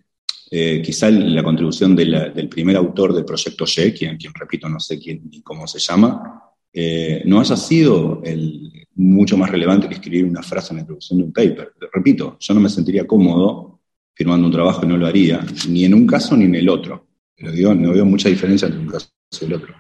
eh, 0.54 0.82
quizá 0.84 1.10
la 1.10 1.44
contribución 1.44 1.96
del 1.96 2.50
primer 2.50 2.76
autor 2.76 3.14
del 3.14 3.24
proyecto 3.24 3.64
Y, 3.64 3.94
quien, 3.94 4.18
quien 4.18 4.34
repito, 4.34 4.68
no 4.68 4.82
sé 4.82 5.00
quién 5.00 5.22
ni 5.30 5.42
cómo 5.42 5.66
se 5.66 5.80
llama, 5.80 6.41
eh, 6.74 7.22
no 7.26 7.40
haya 7.40 7.58
sido 7.58 8.22
el, 8.24 8.88
mucho 8.96 9.38
más 9.38 9.50
relevante 9.50 9.88
que 9.88 9.96
escribir 9.96 10.26
una 10.26 10.44
frase 10.44 10.72
en 10.72 10.78
la 10.78 10.82
introducción 10.82 11.20
de 11.20 11.26
un 11.26 11.34
paper. 11.34 11.74
Repito, 11.94 12.38
yo 12.40 12.54
no 12.54 12.60
me 12.60 12.70
sentiría 12.70 13.08
cómodo 13.08 13.80
firmando 14.14 14.48
un 14.48 14.54
trabajo 14.54 14.82
y 14.84 14.88
no 14.88 14.98
lo 14.98 15.08
haría, 15.08 15.46
ni 15.70 15.86
en 15.86 15.94
un 15.94 16.06
caso 16.06 16.36
ni 16.36 16.46
en 16.46 16.56
el 16.56 16.70
otro. 16.70 17.08
Pero 17.36 17.52
digo, 17.52 17.74
no 17.74 17.92
veo 17.92 18.06
mucha 18.06 18.30
diferencia 18.30 18.68
entre 18.68 18.82
un 18.82 18.88
caso 18.88 19.10
y 19.40 19.46
el 19.46 19.54
otro. 19.54 19.76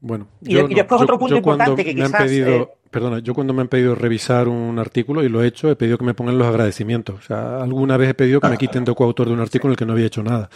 Bueno, 0.00 0.28
y, 0.40 0.54
después 0.54 1.00
otro 1.00 1.18
punto 1.18 1.36
importante 1.36 1.84
que 1.84 1.94
quizás... 1.94 2.30
Eh, 2.30 2.68
perdona, 2.90 3.20
yo 3.20 3.34
cuando 3.34 3.54
me 3.54 3.62
han 3.62 3.68
pedido 3.68 3.94
revisar 3.94 4.48
un 4.48 4.78
artículo, 4.78 5.24
y 5.24 5.28
lo 5.28 5.42
he 5.42 5.46
hecho, 5.46 5.70
he 5.70 5.76
pedido 5.76 5.96
que 5.96 6.04
me 6.04 6.14
pongan 6.14 6.38
los 6.38 6.46
agradecimientos. 6.46 7.18
O 7.18 7.22
sea, 7.22 7.62
alguna 7.62 7.96
vez 7.96 8.10
he 8.10 8.14
pedido 8.14 8.40
que 8.40 8.48
me 8.48 8.58
quiten 8.58 8.84
de 8.84 8.94
coautor 8.94 9.28
de 9.28 9.32
un 9.32 9.40
artículo 9.40 9.70
en 9.70 9.72
el 9.72 9.78
que 9.78 9.86
no 9.86 9.92
había 9.92 10.06
hecho 10.06 10.22
nada. 10.22 10.50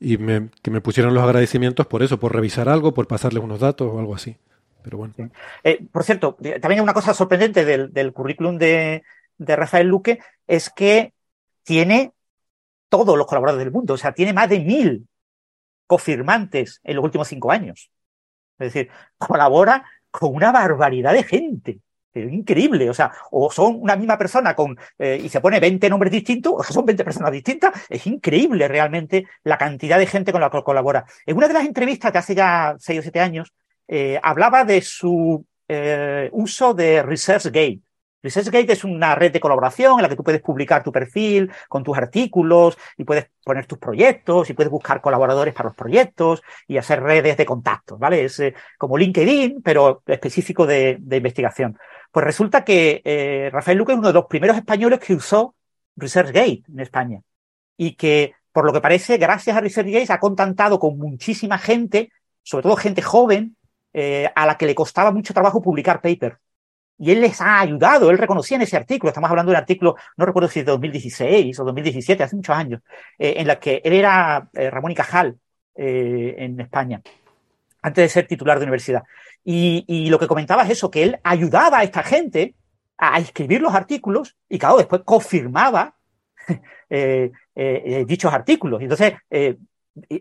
Y 0.00 0.16
que 0.16 0.70
me 0.70 0.80
pusieran 0.80 1.14
los 1.14 1.24
agradecimientos 1.24 1.86
por 1.86 2.02
eso, 2.02 2.20
por 2.20 2.34
revisar 2.34 2.68
algo, 2.68 2.94
por 2.94 3.08
pasarles 3.08 3.42
unos 3.42 3.60
datos 3.60 3.90
o 3.92 3.98
algo 3.98 4.14
así. 4.14 4.36
Pero 4.82 4.98
bueno. 4.98 5.14
Eh, 5.64 5.84
por 5.90 6.04
cierto, 6.04 6.36
también 6.60 6.82
una 6.82 6.94
cosa 6.94 7.12
sorprendente 7.12 7.64
del, 7.64 8.12
currículum 8.12 8.58
de, 8.58 9.02
de 9.36 9.56
Rafael 9.56 9.88
Luque 9.88 10.20
es 10.46 10.70
que 10.70 11.12
tiene 11.64 12.12
todos 12.88 13.18
los 13.18 13.26
colaboradores 13.26 13.64
del 13.64 13.72
mundo. 13.72 13.94
O 13.94 13.98
sea, 13.98 14.12
tiene 14.12 14.32
más 14.32 14.48
de 14.48 14.60
mil 14.60 15.08
confirmantes 15.86 16.80
en 16.84 16.96
los 16.96 17.04
últimos 17.04 17.28
cinco 17.28 17.50
años. 17.50 17.90
Es 18.58 18.72
decir, 18.72 18.90
colabora 19.16 19.84
con 20.10 20.34
una 20.34 20.52
barbaridad 20.52 21.12
de 21.12 21.24
gente. 21.24 21.80
Increíble, 22.20 22.88
o 22.90 22.94
sea, 22.94 23.12
o 23.30 23.50
son 23.50 23.78
una 23.80 23.96
misma 23.96 24.18
persona 24.18 24.54
con 24.54 24.76
eh, 24.98 25.20
y 25.22 25.28
se 25.28 25.40
pone 25.40 25.60
20 25.60 25.88
nombres 25.90 26.12
distintos, 26.12 26.54
o 26.56 26.62
son 26.62 26.84
20 26.84 27.04
personas 27.04 27.32
distintas. 27.32 27.72
Es 27.88 28.06
increíble 28.06 28.68
realmente 28.68 29.26
la 29.44 29.58
cantidad 29.58 29.98
de 29.98 30.06
gente 30.06 30.32
con 30.32 30.40
la 30.40 30.50
que 30.50 30.62
colabora. 30.62 31.04
En 31.26 31.36
una 31.36 31.48
de 31.48 31.54
las 31.54 31.66
entrevistas 31.66 32.12
de 32.12 32.18
hace 32.18 32.34
ya 32.34 32.76
6 32.78 32.98
o 32.98 33.02
7 33.02 33.20
años, 33.20 33.52
eh, 33.86 34.20
hablaba 34.22 34.64
de 34.64 34.82
su 34.82 35.44
eh, 35.68 36.28
uso 36.32 36.74
de 36.74 37.02
ResearchGate. 37.02 37.80
ResearchGate 38.22 38.72
es 38.72 38.82
una 38.84 39.14
red 39.14 39.32
de 39.32 39.38
colaboración 39.38 39.98
en 39.98 40.02
la 40.02 40.08
que 40.08 40.16
tú 40.16 40.24
puedes 40.24 40.42
publicar 40.42 40.82
tu 40.82 40.90
perfil 40.90 41.50
con 41.68 41.84
tus 41.84 41.96
artículos 41.96 42.76
y 42.96 43.04
puedes 43.04 43.30
poner 43.44 43.66
tus 43.66 43.78
proyectos 43.78 44.50
y 44.50 44.54
puedes 44.54 44.70
buscar 44.70 45.00
colaboradores 45.00 45.54
para 45.54 45.68
los 45.68 45.76
proyectos 45.76 46.42
y 46.66 46.78
hacer 46.78 47.00
redes 47.00 47.36
de 47.36 47.46
contactos, 47.46 47.98
¿vale? 47.98 48.24
Es 48.24 48.40
eh, 48.40 48.54
como 48.76 48.98
LinkedIn, 48.98 49.62
pero 49.62 50.02
específico 50.06 50.66
de, 50.66 50.98
investigación. 51.10 51.78
Pues 52.10 52.24
resulta 52.24 52.64
que 52.64 53.02
eh, 53.04 53.50
Rafael 53.52 53.78
Luque 53.78 53.92
es 53.92 53.98
uno 53.98 54.08
de 54.08 54.14
los 54.14 54.26
primeros 54.26 54.56
españoles 54.56 54.98
que 54.98 55.14
usó 55.14 55.54
ResearchGate 55.96 56.64
en 56.68 56.80
España 56.80 57.20
y 57.76 57.94
que, 57.94 58.34
por 58.52 58.64
lo 58.64 58.72
que 58.72 58.80
parece, 58.80 59.16
gracias 59.18 59.56
a 59.56 59.60
ResearchGate 59.60 60.12
ha 60.12 60.18
contactado 60.18 60.80
con 60.80 60.98
muchísima 60.98 61.58
gente, 61.58 62.10
sobre 62.42 62.64
todo 62.64 62.76
gente 62.76 63.02
joven, 63.02 63.56
eh, 63.92 64.28
a 64.34 64.44
la 64.44 64.56
que 64.56 64.66
le 64.66 64.74
costaba 64.74 65.12
mucho 65.12 65.32
trabajo 65.32 65.62
publicar 65.62 66.00
papers 66.00 66.36
y 66.98 67.12
él 67.12 67.20
les 67.20 67.40
ha 67.40 67.60
ayudado, 67.60 68.10
él 68.10 68.18
reconocía 68.18 68.56
en 68.56 68.62
ese 68.62 68.76
artículo, 68.76 69.10
estamos 69.10 69.30
hablando 69.30 69.50
de 69.50 69.56
un 69.56 69.60
artículo, 69.60 69.96
no 70.16 70.26
recuerdo 70.26 70.48
si 70.48 70.60
es 70.60 70.66
de 70.66 70.72
2016 70.72 71.58
o 71.60 71.64
2017, 71.64 72.22
hace 72.24 72.36
muchos 72.36 72.56
años, 72.56 72.82
eh, 73.18 73.34
en 73.36 73.46
la 73.46 73.60
que 73.60 73.80
él 73.84 73.92
era 73.92 74.48
eh, 74.52 74.68
Ramón 74.68 74.90
y 74.90 74.94
Cajal 74.96 75.38
eh, 75.76 76.34
en 76.38 76.60
España, 76.60 77.00
antes 77.82 78.02
de 78.02 78.08
ser 78.08 78.26
titular 78.26 78.58
de 78.58 78.64
universidad. 78.64 79.04
Y, 79.44 80.10
lo 80.10 80.18
que 80.18 80.26
comentaba 80.26 80.64
es 80.64 80.70
eso, 80.70 80.90
que 80.90 81.04
él 81.04 81.20
ayudaba 81.22 81.78
a 81.78 81.84
esta 81.84 82.02
gente 82.02 82.54
a, 82.98 83.18
escribir 83.18 83.62
los 83.62 83.74
artículos 83.74 84.36
y, 84.48 84.58
claro, 84.58 84.76
después 84.76 85.02
confirmaba 85.04 85.94
dichos 88.06 88.34
artículos. 88.34 88.82
Entonces, 88.82 89.14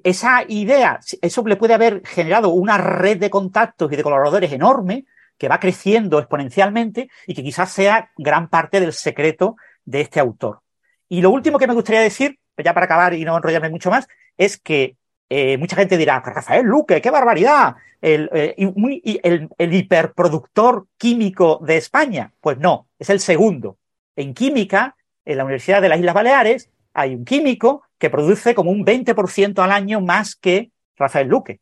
esa 0.03 0.43
idea, 0.47 0.99
eso 1.21 1.43
le 1.45 1.57
puede 1.57 1.73
haber 1.73 2.05
generado 2.05 2.49
una 2.49 2.77
red 2.77 3.17
de 3.17 3.29
contactos 3.29 3.91
y 3.91 3.97
de 3.97 4.03
colaboradores 4.03 4.53
enorme 4.53 5.05
que 5.37 5.47
va 5.47 5.59
creciendo 5.59 6.19
exponencialmente 6.19 7.09
y 7.25 7.33
que 7.33 7.43
quizás 7.43 7.71
sea 7.71 8.11
gran 8.17 8.49
parte 8.49 8.79
del 8.79 8.93
secreto 8.93 9.55
de 9.85 10.01
este 10.01 10.19
autor. 10.19 10.61
Y 11.09 11.21
lo 11.21 11.29
último 11.29 11.59
que 11.59 11.67
me 11.67 11.73
gustaría 11.73 12.01
decir, 12.01 12.39
ya 12.57 12.73
para 12.73 12.85
acabar 12.85 13.13
y 13.13 13.23
no 13.23 13.37
enrollarme 13.37 13.69
mucho 13.69 13.89
más, 13.89 14.07
es 14.37 14.57
que 14.57 14.97
eh, 15.29 15.57
mucha 15.57 15.75
gente 15.75 15.97
dirá, 15.97 16.19
Rafael 16.21 16.65
Luque, 16.65 17.01
qué 17.01 17.11
barbaridad, 17.11 17.75
el, 18.01 18.29
eh, 18.33 18.55
el, 18.57 19.49
el, 19.57 19.73
hiperproductor 19.73 20.87
químico 20.97 21.59
de 21.65 21.77
España. 21.77 22.33
Pues 22.39 22.57
no, 22.57 22.87
es 22.97 23.09
el 23.09 23.19
segundo. 23.19 23.77
En 24.15 24.33
química, 24.33 24.95
en 25.25 25.37
la 25.37 25.43
Universidad 25.43 25.81
de 25.81 25.89
las 25.89 25.99
Islas 25.99 26.15
Baleares, 26.15 26.69
hay 26.93 27.13
un 27.13 27.25
químico 27.25 27.83
que 27.97 28.09
produce 28.09 28.55
como 28.55 28.71
un 28.71 28.85
20% 28.85 29.59
al 29.63 29.71
año 29.71 30.01
más 30.01 30.35
que 30.35 30.71
Rafael 30.95 31.27
Luque. 31.27 31.59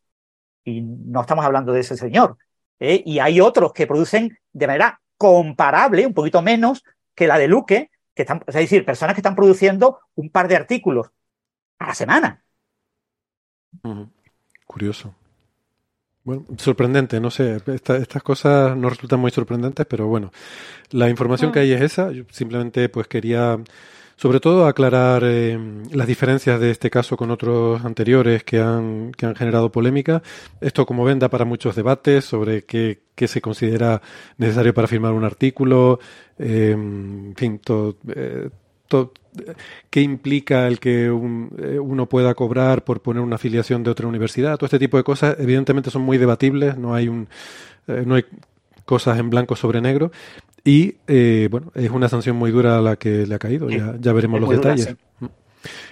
Y 0.64 0.80
no 0.80 1.20
estamos 1.20 1.44
hablando 1.44 1.72
de 1.72 1.80
ese 1.80 1.96
señor. 1.96 2.36
¿Eh? 2.80 3.02
Y 3.04 3.18
hay 3.18 3.40
otros 3.40 3.72
que 3.72 3.86
producen 3.86 4.38
de 4.52 4.66
manera 4.66 5.00
comparable, 5.16 6.06
un 6.06 6.14
poquito 6.14 6.42
menos 6.42 6.84
que 7.14 7.26
la 7.26 7.38
de 7.38 7.48
Luque, 7.48 7.90
que 8.14 8.22
están, 8.22 8.42
es 8.46 8.54
decir, 8.54 8.84
personas 8.84 9.14
que 9.14 9.20
están 9.20 9.36
produciendo 9.36 10.00
un 10.14 10.30
par 10.30 10.48
de 10.48 10.56
artículos 10.56 11.08
a 11.78 11.88
la 11.88 11.94
semana. 11.94 12.42
Curioso. 14.66 15.14
Bueno, 16.24 16.44
sorprendente, 16.56 17.20
no 17.20 17.30
sé, 17.30 17.62
estas 17.66 18.22
cosas 18.22 18.76
no 18.76 18.88
resultan 18.88 19.20
muy 19.20 19.30
sorprendentes, 19.30 19.86
pero 19.86 20.08
bueno, 20.08 20.32
la 20.90 21.08
información 21.08 21.52
que 21.52 21.60
hay 21.60 21.72
es 21.72 21.82
esa. 21.82 22.10
Yo 22.10 22.24
simplemente 22.30 22.88
pues 22.88 23.06
quería 23.06 23.58
sobre 24.16 24.40
todo 24.40 24.66
aclarar 24.66 25.22
eh, 25.24 25.58
las 25.92 26.06
diferencias 26.06 26.58
de 26.58 26.70
este 26.70 26.88
caso 26.88 27.16
con 27.16 27.30
otros 27.30 27.84
anteriores 27.84 28.44
que 28.44 28.60
han, 28.60 29.12
que 29.12 29.26
han 29.26 29.36
generado 29.36 29.70
polémica. 29.70 30.22
Esto 30.60 30.86
como 30.86 31.04
venda 31.04 31.28
para 31.28 31.44
muchos 31.44 31.76
debates 31.76 32.24
sobre 32.24 32.64
qué, 32.64 33.02
qué 33.14 33.28
se 33.28 33.42
considera 33.42 34.00
necesario 34.38 34.72
para 34.72 34.88
firmar 34.88 35.12
un 35.12 35.24
artículo, 35.24 36.00
eh, 36.38 36.70
en 36.72 37.34
fin, 37.36 37.58
todo, 37.58 37.98
eh, 38.08 38.48
qué 39.90 40.00
implica 40.00 40.66
el 40.66 40.80
que 40.80 41.10
uno 41.10 42.08
pueda 42.08 42.34
cobrar 42.34 42.84
por 42.84 43.02
poner 43.02 43.22
una 43.22 43.36
afiliación 43.36 43.82
de 43.82 43.90
otra 43.90 44.06
universidad. 44.06 44.56
Todo 44.56 44.66
este 44.66 44.78
tipo 44.78 44.96
de 44.96 45.04
cosas 45.04 45.36
evidentemente 45.38 45.90
son 45.90 46.02
muy 46.02 46.16
debatibles, 46.16 46.78
no 46.78 46.94
hay 46.94 47.08
un... 47.08 47.28
no 47.86 48.14
hay 48.14 48.24
cosas 48.86 49.18
en 49.18 49.28
blanco 49.28 49.56
sobre 49.56 49.80
negro 49.80 50.12
y 50.66 50.96
eh, 51.06 51.46
bueno, 51.48 51.70
es 51.76 51.88
una 51.90 52.08
sanción 52.08 52.34
muy 52.34 52.50
dura 52.50 52.78
a 52.78 52.80
la 52.80 52.96
que 52.96 53.24
le 53.24 53.36
ha 53.36 53.38
caído, 53.38 53.70
ya, 53.70 53.94
ya 54.00 54.12
veremos 54.12 54.40
los 54.40 54.50
detalles. 54.50 54.96
Mm. 55.20 55.26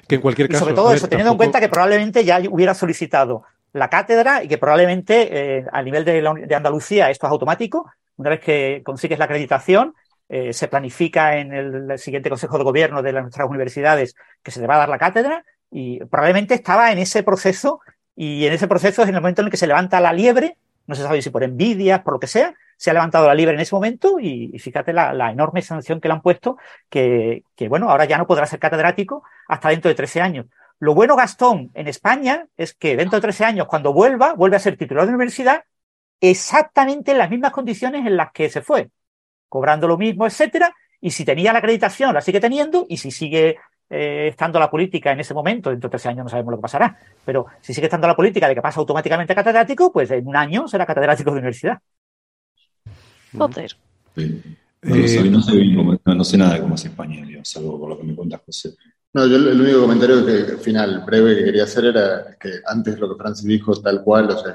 Que 0.09 0.17
en 0.17 0.21
cualquier 0.21 0.49
caso. 0.49 0.59
Y 0.59 0.63
sobre 0.65 0.75
todo 0.75 0.93
eso, 0.93 1.09
teniendo 1.09 1.31
en 1.31 1.37
cuenta 1.37 1.61
que 1.61 1.69
probablemente 1.69 2.25
ya 2.25 2.41
hubiera 2.51 2.75
solicitado 2.75 3.45
la 3.73 3.89
cátedra 3.89 4.43
y 4.43 4.49
que 4.49 4.59
probablemente 4.59 5.59
eh, 5.59 5.65
a 5.73 5.81
nivel 5.81 6.05
de, 6.05 6.21
de, 6.21 6.55
Andalucía 6.57 7.09
esto 7.09 7.27
es 7.29 7.31
automático. 7.31 7.89
Una 8.17 8.31
vez 8.31 8.41
que 8.41 8.83
consigues 8.85 9.17
la 9.17 9.27
acreditación, 9.27 9.95
eh, 10.29 10.53
se 10.53 10.67
planifica 10.67 11.37
en 11.37 11.53
el, 11.53 11.99
siguiente 11.99 12.29
Consejo 12.29 12.59
de 12.59 12.65
Gobierno 12.65 13.01
de 13.01 13.13
nuestras 13.13 13.49
universidades 13.49 14.17
que 14.43 14.51
se 14.51 14.61
le 14.61 14.67
va 14.67 14.75
a 14.75 14.79
dar 14.79 14.89
la 14.89 14.99
cátedra 14.99 15.45
y 15.71 16.01
probablemente 16.07 16.55
estaba 16.55 16.91
en 16.91 16.99
ese 16.99 17.23
proceso 17.23 17.81
y 18.17 18.45
en 18.47 18.53
ese 18.53 18.67
proceso 18.67 19.03
es 19.03 19.09
en 19.09 19.15
el 19.15 19.21
momento 19.21 19.41
en 19.43 19.47
el 19.47 19.51
que 19.53 19.57
se 19.57 19.69
levanta 19.69 20.01
la 20.01 20.13
liebre, 20.13 20.57
no 20.89 20.97
se 20.97 21.03
sabe 21.03 21.23
si 21.23 21.31
por 21.31 21.45
envidia, 21.45 22.03
por 22.03 22.15
lo 22.15 22.21
que 22.21 22.27
sea, 22.27 22.55
se 22.85 22.91
ha 22.91 22.93
levantado 22.93 23.27
la 23.27 23.35
libre 23.35 23.55
en 23.55 23.61
ese 23.61 23.75
momento 23.75 24.21
y, 24.21 24.59
fíjate 24.59 24.93
la, 24.93 25.31
enorme 25.31 25.63
sanción 25.63 26.03
que 26.03 26.09
le 26.09 26.13
han 26.13 26.21
puesto, 26.21 26.59
que, 26.91 27.43
bueno, 27.67 27.89
ahora 27.89 28.05
ya 28.05 28.19
no 28.19 28.27
podrá 28.27 28.45
ser 28.45 28.59
catedrático 28.59 29.23
hasta 29.49 29.71
dentro 29.71 29.89
de 29.89 29.95
13 29.95 30.21
años. 30.21 30.47
Lo 30.81 30.95
bueno, 30.95 31.17
Gastón, 31.17 31.71
en 31.73 31.89
España 31.89 32.47
es 32.59 32.75
que 32.75 32.95
dentro 32.95 33.17
de 33.17 33.23
13 33.23 33.47
años, 33.47 33.69
cuando 33.69 33.95
vuelva, 33.95 34.35
vuelve 34.35 34.57
a 34.57 34.59
ser 34.59 34.77
titular 34.77 35.07
de 35.07 35.15
universidad 35.15 35.65
exactamente 36.21 37.13
en 37.13 37.19
las 37.19 37.31
mismas 37.31 37.53
condiciones 37.53 38.05
en 38.07 38.19
las 38.19 38.33
que 38.33 38.51
se 38.51 38.61
fue, 38.61 38.91
cobrando 39.49 39.89
lo 39.89 39.97
mismo, 39.97 40.27
etcétera, 40.27 40.75
y 41.01 41.11
si 41.11 41.25
tenía 41.25 41.55
la 41.55 41.61
acreditación, 41.61 42.13
la 42.13 42.21
sigue 42.21 42.39
teniendo, 42.39 42.85
y 42.87 42.99
si 42.99 43.11
sigue 43.11 43.57
eh, 43.89 44.29
estando 44.29 44.61
la 44.61 44.71
política 44.71 45.11
en 45.11 45.21
ese 45.21 45.33
momento, 45.33 45.71
dentro 45.71 45.89
de 45.89 45.93
13 45.93 46.11
años 46.11 46.25
no 46.25 46.29
sabemos 46.29 46.51
lo 46.51 46.59
que 46.59 46.63
pasará, 46.63 46.99
pero 47.25 47.47
si 47.63 47.73
sigue 47.73 47.87
estando 47.87 48.07
la 48.07 48.15
política 48.15 48.47
de 48.47 48.55
que 48.55 48.61
pasa 48.61 48.79
automáticamente 48.81 49.33
a 49.33 49.37
catedrático, 49.37 49.91
pues 49.91 50.11
en 50.11 50.27
un 50.27 50.37
año 50.37 50.69
será 50.69 50.85
catedrático 50.85 51.31
de 51.31 51.39
universidad. 51.39 51.79
Joder. 53.37 53.77
No, 54.85 56.25
sé, 56.25 56.37
nada 56.37 56.55
de 56.55 56.61
cómo 56.61 56.75
es 56.75 56.85
España, 56.85 57.25
salvo 57.43 57.79
por 57.79 57.91
lo 57.91 57.99
que 57.99 58.05
me 58.05 58.15
cuentas, 58.15 58.43
José. 58.45 58.75
No, 59.13 59.27
yo 59.27 59.37
el 59.37 59.61
único 59.61 59.81
comentario 59.83 60.27
que, 60.27 60.57
final, 60.59 61.05
breve, 61.07 61.37
que 61.37 61.45
quería 61.45 61.65
hacer 61.65 61.87
era 61.87 62.37
que 62.39 62.51
antes 62.67 62.99
lo 62.99 63.09
que 63.09 63.23
Francis 63.23 63.47
dijo 63.47 63.73
tal 63.81 64.03
cual, 64.03 64.31
o 64.31 64.37
sea, 64.37 64.53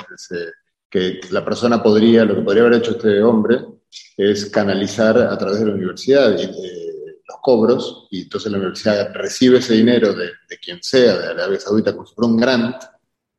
que 0.90 1.20
la 1.32 1.46
persona 1.46 1.82
podría, 1.82 2.26
lo 2.26 2.36
que 2.36 2.42
podría 2.42 2.64
haber 2.64 2.80
hecho 2.80 2.92
este 2.92 3.22
hombre 3.24 3.60
es 4.18 4.50
canalizar 4.50 5.18
a 5.18 5.38
través 5.38 5.60
de 5.60 5.66
la 5.66 5.74
universidad 5.74 6.38
eh, 6.38 6.52
los 7.28 7.38
cobros, 7.42 8.08
y 8.12 8.24
entonces 8.24 8.52
la 8.52 8.58
universidad 8.58 9.14
recibe 9.14 9.60
ese 9.60 9.76
dinero 9.76 10.14
de, 10.14 10.26
de 10.50 10.58
quien 10.58 10.80
sea, 10.82 11.18
de 11.18 11.28
Arabia 11.28 11.60
Saudita, 11.60 11.94
como 11.94 12.06
si 12.06 12.14
fuera 12.14 12.32
un 12.32 12.38
grant, 12.38 12.76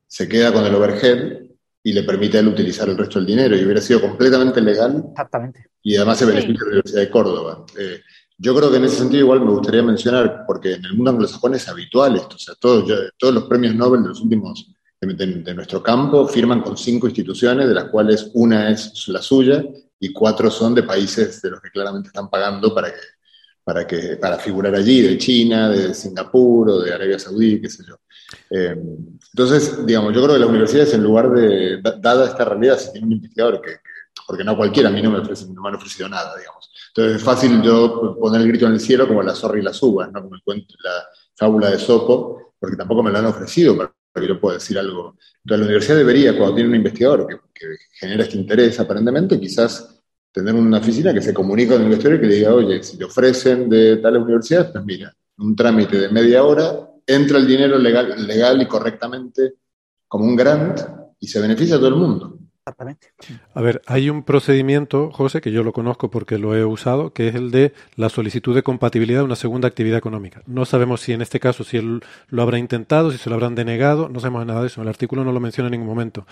se 0.06 0.28
queda 0.28 0.52
con 0.52 0.64
el 0.64 0.74
overhead 0.74 1.49
y 1.82 1.92
le 1.92 2.02
permite 2.02 2.36
a 2.36 2.40
él 2.40 2.48
utilizar 2.48 2.88
el 2.88 2.98
resto 2.98 3.18
del 3.18 3.26
dinero 3.26 3.56
y 3.56 3.64
hubiera 3.64 3.80
sido 3.80 4.00
completamente 4.00 4.60
legal. 4.60 5.04
Exactamente. 5.10 5.66
Y 5.82 5.96
además 5.96 6.18
se 6.18 6.26
beneficia 6.26 6.52
de 6.54 6.58
la 6.58 6.66
Universidad 6.66 7.00
de 7.00 7.10
Córdoba. 7.10 7.64
Eh, 7.78 8.00
yo 8.36 8.54
creo 8.54 8.70
que 8.70 8.76
en 8.76 8.84
ese 8.84 8.96
sentido 8.96 9.20
igual 9.20 9.40
me 9.40 9.50
gustaría 9.50 9.82
mencionar, 9.82 10.44
porque 10.46 10.74
en 10.74 10.84
el 10.84 10.94
mundo 10.94 11.10
anglosajón 11.10 11.54
es 11.54 11.68
habitual 11.68 12.16
esto, 12.16 12.36
o 12.36 12.38
sea, 12.38 12.54
todos, 12.58 12.90
todos 13.18 13.34
los 13.34 13.44
premios 13.44 13.74
Nobel 13.74 14.02
de 14.02 14.08
los 14.08 14.20
últimos, 14.20 14.72
de, 14.98 15.54
nuestro 15.54 15.82
campo, 15.82 16.26
firman 16.26 16.62
con 16.62 16.76
cinco 16.76 17.06
instituciones, 17.06 17.68
de 17.68 17.74
las 17.74 17.84
cuales 17.84 18.30
una 18.34 18.70
es 18.70 19.08
la 19.08 19.20
suya 19.20 19.62
y 19.98 20.12
cuatro 20.12 20.50
son 20.50 20.74
de 20.74 20.82
países 20.82 21.40
de 21.42 21.50
los 21.50 21.60
que 21.60 21.70
claramente 21.70 22.08
están 22.08 22.28
pagando 22.28 22.74
para 22.74 22.90
que 22.90 23.00
para, 23.62 23.86
que, 23.86 24.16
para 24.16 24.38
figurar 24.38 24.74
allí, 24.74 25.02
de 25.02 25.18
China, 25.18 25.68
de 25.68 25.94
Singapur 25.94 26.70
o 26.70 26.80
de 26.80 26.92
Arabia 26.92 27.18
Saudí, 27.18 27.60
qué 27.60 27.68
sé 27.68 27.84
yo. 27.86 28.00
Eh, 28.50 28.76
entonces, 29.32 29.86
digamos, 29.86 30.12
yo 30.12 30.22
creo 30.22 30.34
que 30.34 30.40
las 30.40 30.48
universidades, 30.48 30.94
en 30.94 31.02
lugar 31.02 31.30
de, 31.30 31.80
dada 32.00 32.26
esta 32.26 32.44
realidad, 32.44 32.78
si 32.78 32.92
tiene 32.92 33.06
un 33.06 33.12
investigador 33.12 33.60
que, 33.60 33.76
porque 34.26 34.44
no 34.44 34.56
cualquiera, 34.56 34.88
a 34.88 34.92
mí 34.92 35.00
no 35.00 35.10
me, 35.10 35.18
ofrece, 35.18 35.46
no 35.52 35.62
me 35.62 35.68
han 35.68 35.76
ofrecido 35.76 36.08
nada, 36.08 36.36
digamos. 36.36 36.70
Entonces 36.88 37.16
es 37.16 37.22
fácil 37.22 37.62
yo 37.62 38.16
poner 38.20 38.40
el 38.40 38.48
grito 38.48 38.66
en 38.66 38.72
el 38.72 38.80
cielo 38.80 39.06
como 39.06 39.22
la 39.22 39.34
zorra 39.34 39.58
y 39.58 39.62
las 39.62 39.80
uvas, 39.82 40.10
¿no? 40.12 40.22
Como 40.22 40.34
el 40.34 40.42
cuento, 40.42 40.74
la 40.82 41.04
fábula 41.36 41.70
de 41.70 41.78
Sopo, 41.78 42.54
porque 42.58 42.76
tampoco 42.76 43.02
me 43.02 43.10
lo 43.10 43.18
han 43.18 43.26
ofrecido 43.26 43.76
para 43.76 43.92
que 44.14 44.26
yo 44.26 44.40
pueda 44.40 44.54
decir 44.54 44.78
algo. 44.78 45.16
Entonces 45.44 45.60
la 45.60 45.64
universidad 45.66 45.96
debería, 45.96 46.36
cuando 46.36 46.56
tiene 46.56 46.70
un 46.70 46.76
investigador 46.76 47.26
que, 47.28 47.36
que 47.54 47.66
genera 47.92 48.24
este 48.24 48.36
interés 48.36 48.80
aparentemente, 48.80 49.38
quizás 49.38 50.00
tener 50.32 50.54
una 50.54 50.78
oficina 50.78 51.14
que 51.14 51.22
se 51.22 51.34
comunica 51.34 51.74
con 51.74 51.82
el 51.82 51.86
investigador 51.86 52.18
y 52.18 52.20
que 52.22 52.28
le 52.28 52.34
diga, 52.36 52.54
oye, 52.54 52.82
si 52.82 52.98
te 52.98 53.04
ofrecen 53.04 53.68
de 53.68 53.96
tal 53.98 54.16
universidad, 54.16 54.72
pues 54.72 54.84
mira, 54.84 55.14
un 55.38 55.56
trámite 55.56 55.98
de 55.98 56.08
media 56.10 56.44
hora, 56.44 56.89
entra 57.14 57.38
el 57.38 57.46
dinero 57.46 57.78
legal, 57.78 58.26
legal 58.26 58.60
y 58.62 58.66
correctamente 58.66 59.54
como 60.08 60.24
un 60.24 60.36
grant 60.36 60.80
y 61.18 61.28
se 61.28 61.40
beneficia 61.40 61.76
a 61.76 61.78
todo 61.78 61.88
el 61.88 61.96
mundo. 61.96 62.38
Exactamente. 62.58 63.08
A 63.54 63.62
ver, 63.62 63.80
hay 63.86 64.10
un 64.10 64.22
procedimiento, 64.22 65.10
José, 65.10 65.40
que 65.40 65.50
yo 65.50 65.64
lo 65.64 65.72
conozco 65.72 66.10
porque 66.10 66.38
lo 66.38 66.54
he 66.54 66.64
usado, 66.64 67.12
que 67.12 67.28
es 67.28 67.34
el 67.34 67.50
de 67.50 67.72
la 67.96 68.10
solicitud 68.10 68.54
de 68.54 68.62
compatibilidad 68.62 69.20
de 69.20 69.24
una 69.24 69.36
segunda 69.36 69.66
actividad 69.66 69.98
económica. 69.98 70.42
No 70.46 70.64
sabemos 70.66 71.00
si 71.00 71.12
en 71.12 71.22
este 71.22 71.40
caso, 71.40 71.64
si 71.64 71.78
él 71.78 72.00
lo 72.28 72.42
habrá 72.42 72.58
intentado, 72.58 73.10
si 73.10 73.18
se 73.18 73.28
lo 73.28 73.34
habrán 73.34 73.54
denegado, 73.54 74.08
no 74.08 74.20
sabemos 74.20 74.46
nada 74.46 74.60
de 74.60 74.66
eso. 74.68 74.82
El 74.82 74.88
artículo 74.88 75.24
no 75.24 75.32
lo 75.32 75.40
menciona 75.40 75.68
en 75.68 75.72
ningún 75.72 75.88
momento 75.88 76.26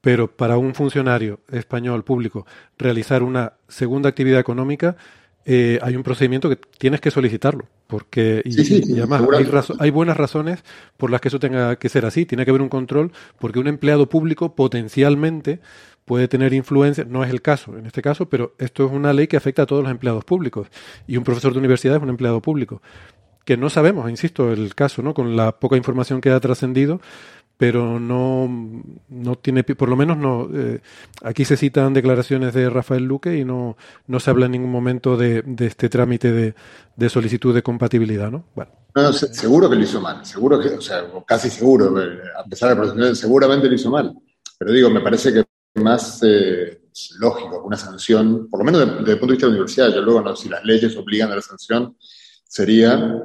pero 0.00 0.34
para 0.34 0.56
un 0.56 0.74
funcionario 0.74 1.40
español 1.50 2.04
público 2.04 2.46
realizar 2.78 3.22
una 3.22 3.54
segunda 3.68 4.08
actividad 4.08 4.40
económica, 4.40 4.96
eh, 5.44 5.78
hay 5.82 5.96
un 5.96 6.02
procedimiento 6.02 6.48
que 6.48 6.56
tienes 6.56 7.00
que 7.00 7.10
solicitarlo, 7.10 7.66
porque 7.90 8.40
y, 8.44 8.98
además 8.98 9.22
hay, 9.36 9.46
hay, 9.80 9.90
buenas 9.90 10.16
razones 10.16 10.62
por 10.96 11.10
las 11.10 11.20
que 11.20 11.28
eso 11.28 11.40
tenga 11.40 11.76
que 11.76 11.88
ser 11.88 12.06
así, 12.06 12.24
tiene 12.24 12.44
que 12.44 12.52
haber 12.52 12.62
un 12.62 12.68
control, 12.68 13.10
porque 13.38 13.58
un 13.58 13.66
empleado 13.66 14.08
público 14.08 14.54
potencialmente 14.54 15.60
puede 16.04 16.28
tener 16.28 16.54
influencia, 16.54 17.04
no 17.04 17.24
es 17.24 17.30
el 17.30 17.42
caso 17.42 17.76
en 17.76 17.86
este 17.86 18.00
caso, 18.00 18.28
pero 18.28 18.54
esto 18.58 18.86
es 18.86 18.92
una 18.92 19.12
ley 19.12 19.26
que 19.26 19.36
afecta 19.36 19.62
a 19.62 19.66
todos 19.66 19.82
los 19.82 19.90
empleados 19.90 20.24
públicos, 20.24 20.68
y 21.08 21.16
un 21.16 21.24
profesor 21.24 21.52
de 21.52 21.58
universidad 21.58 21.96
es 21.96 22.02
un 22.02 22.10
empleado 22.10 22.40
público, 22.40 22.80
que 23.44 23.56
no 23.56 23.68
sabemos, 23.68 24.08
insisto, 24.08 24.52
el 24.52 24.74
caso, 24.76 25.02
¿no? 25.02 25.12
Con 25.12 25.36
la 25.36 25.58
poca 25.58 25.76
información 25.76 26.20
que 26.20 26.30
ha 26.30 26.38
trascendido, 26.38 27.00
pero 27.60 28.00
no, 28.00 28.48
no 29.10 29.36
tiene, 29.36 29.62
por 29.64 29.90
lo 29.90 29.94
menos 29.94 30.16
no, 30.16 30.48
eh, 30.50 30.80
aquí 31.22 31.44
se 31.44 31.58
citan 31.58 31.92
declaraciones 31.92 32.54
de 32.54 32.70
Rafael 32.70 33.04
Luque 33.04 33.36
y 33.36 33.44
no, 33.44 33.76
no 34.06 34.18
se 34.18 34.30
habla 34.30 34.46
en 34.46 34.52
ningún 34.52 34.70
momento 34.70 35.18
de, 35.18 35.44
este 35.58 35.90
trámite 35.90 36.54
de, 36.96 37.08
solicitud 37.10 37.54
de 37.54 37.62
compatibilidad, 37.62 38.30
¿no? 38.30 38.46
Bueno. 38.54 38.72
No, 38.94 39.12
seguro 39.12 39.68
que 39.68 39.76
lo 39.76 39.82
hizo 39.82 40.00
mal, 40.00 40.24
seguro 40.24 40.58
que, 40.58 40.68
o 40.68 40.80
sea, 40.80 41.04
casi 41.26 41.50
seguro, 41.50 42.02
eh, 42.02 42.20
a 42.34 42.44
pesar 42.44 42.70
de 42.70 42.76
profesional, 42.76 43.14
seguramente 43.14 43.68
lo 43.68 43.74
hizo 43.74 43.90
mal, 43.90 44.14
pero 44.58 44.72
digo, 44.72 44.88
me 44.88 45.02
parece 45.02 45.30
que 45.30 45.44
más 45.82 46.22
eh, 46.22 46.80
lógico 47.18 47.62
una 47.62 47.76
sanción, 47.76 48.48
por 48.48 48.60
lo 48.60 48.64
menos 48.64 48.80
desde, 49.00 49.12
el 49.12 49.18
punto 49.18 49.26
de 49.26 49.32
vista 49.32 49.46
de 49.46 49.52
la 49.52 49.56
universidad, 49.58 49.94
yo 49.94 50.00
luego 50.00 50.22
no, 50.22 50.34
si 50.34 50.48
las 50.48 50.64
leyes 50.64 50.96
obligan 50.96 51.30
a 51.30 51.36
la 51.36 51.42
sanción, 51.42 51.94
sería 52.48 53.22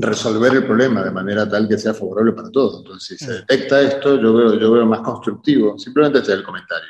resolver 0.00 0.54
el 0.54 0.64
problema 0.64 1.02
de 1.02 1.10
manera 1.10 1.48
tal 1.48 1.68
que 1.68 1.78
sea 1.78 1.94
favorable 1.94 2.32
para 2.32 2.50
todos. 2.50 2.78
Entonces, 2.78 3.18
si 3.18 3.24
se 3.24 3.32
detecta 3.32 3.80
esto, 3.80 4.20
yo 4.20 4.32
veo, 4.34 4.58
yo 4.58 4.72
veo 4.72 4.86
más 4.86 5.00
constructivo. 5.00 5.78
Simplemente 5.78 6.18
este 6.18 6.32
es 6.32 6.38
el 6.38 6.44
comentario. 6.44 6.88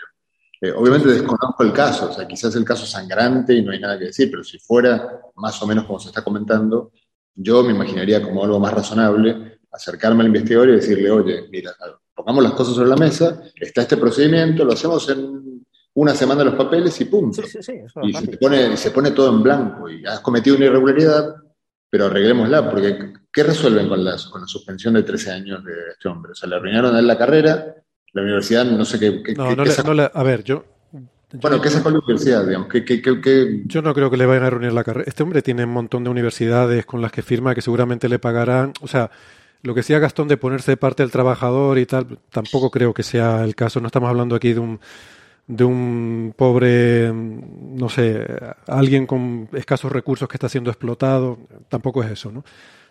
Eh, 0.60 0.72
obviamente 0.72 1.08
desconozco 1.08 1.62
el 1.62 1.72
caso, 1.72 2.10
o 2.10 2.12
sea, 2.12 2.28
quizás 2.28 2.55
el 2.55 2.64
caso 2.64 2.84
sangrante 2.84 3.55
y 3.55 3.62
no 3.62 3.72
hay 3.72 3.80
nada 3.80 3.98
que 3.98 4.06
decir, 4.06 4.30
pero 4.30 4.44
si 4.44 4.58
fuera 4.58 5.20
más 5.36 5.60
o 5.62 5.66
menos 5.66 5.84
como 5.86 5.98
se 5.98 6.08
está 6.08 6.22
comentando, 6.22 6.92
yo 7.34 7.62
me 7.62 7.72
imaginaría 7.72 8.22
como 8.22 8.44
algo 8.44 8.60
más 8.60 8.74
razonable 8.74 9.60
acercarme 9.72 10.20
al 10.20 10.26
investigador 10.26 10.68
y 10.68 10.72
decirle, 10.72 11.10
oye, 11.10 11.48
mira, 11.50 11.72
pongamos 12.14 12.44
las 12.44 12.52
cosas 12.52 12.74
sobre 12.74 12.90
la 12.90 12.97
mesa, 12.97 13.42
está 13.58 13.82
este 13.82 13.97
procedimiento, 13.97 14.64
lo 14.64 14.72
hacemos 14.72 15.08
en 15.08 15.64
una 15.94 16.14
semana 16.14 16.44
los 16.44 16.55
papeles 16.55 17.00
y 17.00 17.06
punto. 17.06 17.42
y 18.02 18.12
se 18.12 18.36
pone, 18.36 18.76
se 18.76 18.90
pone 18.90 19.12
todo 19.12 19.30
en 19.30 19.42
blanco 19.42 19.89
y 19.89 20.05
has 20.05 20.20
cometido 20.20 20.56
una 20.56 20.66
irregularidad, 20.66 21.34
pero 21.90 22.06
arreglémosla, 22.06 22.70
porque 22.70 23.12
¿qué 23.32 23.42
resuelven 23.42 23.88
con 23.88 24.02
la, 24.04 24.16
con 24.30 24.40
la 24.40 24.46
suspensión 24.46 24.94
de 24.94 25.02
13 25.02 25.32
años 25.32 25.64
de 25.64 25.72
este 25.92 26.08
hombre? 26.08 26.32
O 26.32 26.34
sea, 26.34 26.48
le 26.48 26.56
arruinaron 26.56 26.94
a 26.94 27.00
él 27.00 27.06
la 27.06 27.18
carrera, 27.18 27.74
La 28.12 28.22
universidad, 28.22 28.64
no 28.64 28.84
sé 28.84 28.98
qué. 28.98 29.22
qué- 29.22 29.34
No, 29.34 29.48
qué- 29.50 29.56
no 29.56 29.62
qué 29.64 29.68
le- 29.68 29.74
sacó- 29.74 29.88
no 29.88 29.94
le- 29.94 30.10
a 30.12 30.22
ver, 30.22 30.42
yo. 30.44 30.64
Bueno, 31.34 31.60
¿qué 31.60 31.70
sacó 31.70 31.90
la 31.90 31.98
universidad, 32.00 32.44
digamos? 32.44 32.66
¿Qué, 32.68 33.62
Yo 33.66 33.82
no 33.82 33.94
creo 33.94 34.10
que 34.10 34.16
le 34.16 34.26
vayan 34.26 34.42
a 34.44 34.50
reunir 34.50 34.72
la 34.72 34.82
carrera. 34.82 35.04
Este 35.06 35.22
hombre 35.22 35.42
tiene 35.42 35.62
un 35.64 35.70
montón 35.70 36.02
de 36.02 36.10
universidades 36.10 36.84
con 36.86 37.00
las 37.02 37.12
que 37.12 37.22
firma 37.22 37.54
que 37.54 37.62
seguramente 37.62 38.08
le 38.08 38.18
pagarán. 38.18 38.72
O 38.80 38.88
sea, 38.88 39.12
lo 39.62 39.72
que 39.74 39.80
decía 39.80 40.00
Gastón 40.00 40.26
de 40.26 40.36
ponerse 40.38 40.72
de 40.72 40.76
parte 40.76 41.04
del 41.04 41.12
trabajador 41.12 41.78
y 41.78 41.86
tal, 41.86 42.18
tampoco 42.30 42.70
creo 42.72 42.92
que 42.92 43.04
sea 43.04 43.44
el 43.44 43.54
caso. 43.54 43.80
No 43.80 43.86
estamos 43.86 44.08
hablando 44.10 44.34
aquí 44.34 44.52
de 44.54 44.58
un, 44.58 44.80
de 45.50 45.64
un 45.64 46.32
pobre, 46.36 47.12
no 47.12 47.88
sé, 47.88 48.24
alguien 48.68 49.04
con 49.04 49.48
escasos 49.52 49.90
recursos 49.90 50.28
que 50.28 50.36
está 50.36 50.48
siendo 50.48 50.70
explotado. 50.70 51.38
Tampoco 51.68 52.04
es 52.04 52.12
eso, 52.12 52.30
¿no? 52.30 52.44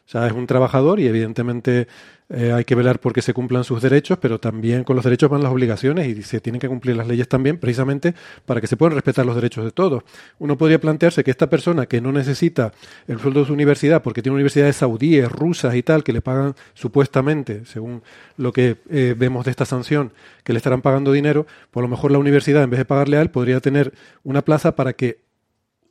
O 0.09 0.11
sea, 0.11 0.25
es 0.25 0.33
un 0.33 0.47
trabajador 0.47 0.99
y 0.99 1.05
evidentemente 1.05 1.88
eh, 2.29 2.51
hay 2.51 2.65
que 2.65 2.73
velar 2.73 2.99
porque 2.99 3.21
se 3.21 3.31
cumplan 3.31 3.63
sus 3.63 3.79
derechos, 3.79 4.17
pero 4.19 4.39
también 4.39 4.83
con 4.83 4.95
los 4.95 5.05
derechos 5.05 5.29
van 5.29 5.43
las 5.43 5.51
obligaciones 5.51 6.07
y 6.07 6.23
se 6.23 6.41
tienen 6.41 6.59
que 6.59 6.67
cumplir 6.67 6.97
las 6.97 7.07
leyes 7.07 7.27
también 7.27 7.59
precisamente 7.59 8.15
para 8.47 8.59
que 8.59 8.65
se 8.65 8.75
puedan 8.75 8.95
respetar 8.95 9.23
los 9.27 9.35
derechos 9.35 9.65
de 9.65 9.71
todos. 9.71 10.01
Uno 10.39 10.57
podría 10.57 10.81
plantearse 10.81 11.23
que 11.23 11.29
esta 11.29 11.47
persona 11.47 11.85
que 11.85 12.01
no 12.01 12.11
necesita 12.11 12.71
el 13.07 13.19
sueldo 13.19 13.41
de 13.41 13.45
su 13.45 13.53
universidad 13.53 14.01
porque 14.01 14.23
tiene 14.23 14.33
universidades 14.33 14.77
saudíes, 14.77 15.31
rusas 15.31 15.75
y 15.75 15.83
tal, 15.83 16.03
que 16.03 16.11
le 16.11 16.23
pagan 16.23 16.55
supuestamente, 16.73 17.65
según 17.65 18.01
lo 18.35 18.51
que 18.51 18.77
eh, 18.89 19.13
vemos 19.15 19.45
de 19.45 19.51
esta 19.51 19.65
sanción, 19.65 20.11
que 20.43 20.53
le 20.53 20.57
estarán 20.57 20.81
pagando 20.81 21.11
dinero, 21.11 21.45
pues 21.69 21.83
a 21.83 21.88
lo 21.88 21.88
mejor 21.88 22.09
la 22.09 22.17
universidad 22.17 22.63
en 22.63 22.71
vez 22.71 22.79
de 22.79 22.85
pagarle 22.85 23.17
a 23.17 23.21
él 23.21 23.29
podría 23.29 23.59
tener 23.59 23.93
una 24.23 24.43
plaza 24.43 24.75
para 24.75 24.93
que 24.93 25.28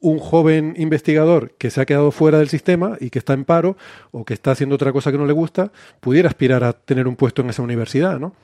un 0.01 0.18
joven 0.18 0.75
investigador 0.77 1.52
que 1.59 1.70
se 1.70 1.81
ha 1.81 1.86
quedado 1.86 2.10
fuera 2.10 2.39
del 2.39 2.49
sistema 2.49 2.97
y 3.01 3.10
que 3.10 3.18
está 3.18 3.33
en 3.33 3.44
paro 3.44 3.77
o 4.10 4.25
que 4.25 4.35
está 4.35 4.52
haciendo 4.52 4.77
otra 4.77 4.93
cosa 4.93 5.10
que 5.10 5.18
no 5.18 5.27
le 5.27 5.33
gusta, 5.33 5.73
pudiera 6.01 6.28
aspirar 6.28 6.62
a 6.65 6.73
tener 6.73 7.09
un 7.09 7.17
puesto 7.17 7.43
en 7.43 7.51
esa 7.51 7.62
universidad, 7.62 8.18
¿no? 8.18 8.35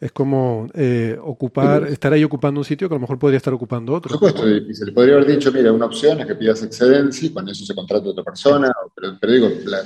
Es 0.00 0.12
como 0.12 0.66
eh, 0.72 1.18
ocupar, 1.22 1.86
estar 1.88 2.12
ahí 2.12 2.24
ocupando 2.24 2.60
un 2.60 2.64
sitio 2.64 2.88
que 2.88 2.94
a 2.94 2.96
lo 2.96 3.02
mejor 3.02 3.18
podría 3.18 3.36
estar 3.36 3.52
ocupando 3.52 3.92
Por 3.92 3.98
otro. 3.98 4.14
supuesto, 4.14 4.48
y 4.48 4.74
se 4.74 4.86
le 4.86 4.92
podría 4.92 5.14
haber 5.16 5.26
dicho, 5.26 5.52
mira, 5.52 5.72
una 5.72 5.86
opción 5.86 6.20
es 6.20 6.26
que 6.26 6.36
pidas 6.36 6.62
excedencia 6.62 7.26
y 7.26 7.32
con 7.32 7.46
eso 7.48 7.66
se 7.66 7.74
contrata 7.74 8.06
a 8.06 8.10
otra 8.10 8.24
persona, 8.24 8.72
pero, 8.94 9.18
pero 9.20 9.32
digo, 9.32 9.50
la, 9.66 9.82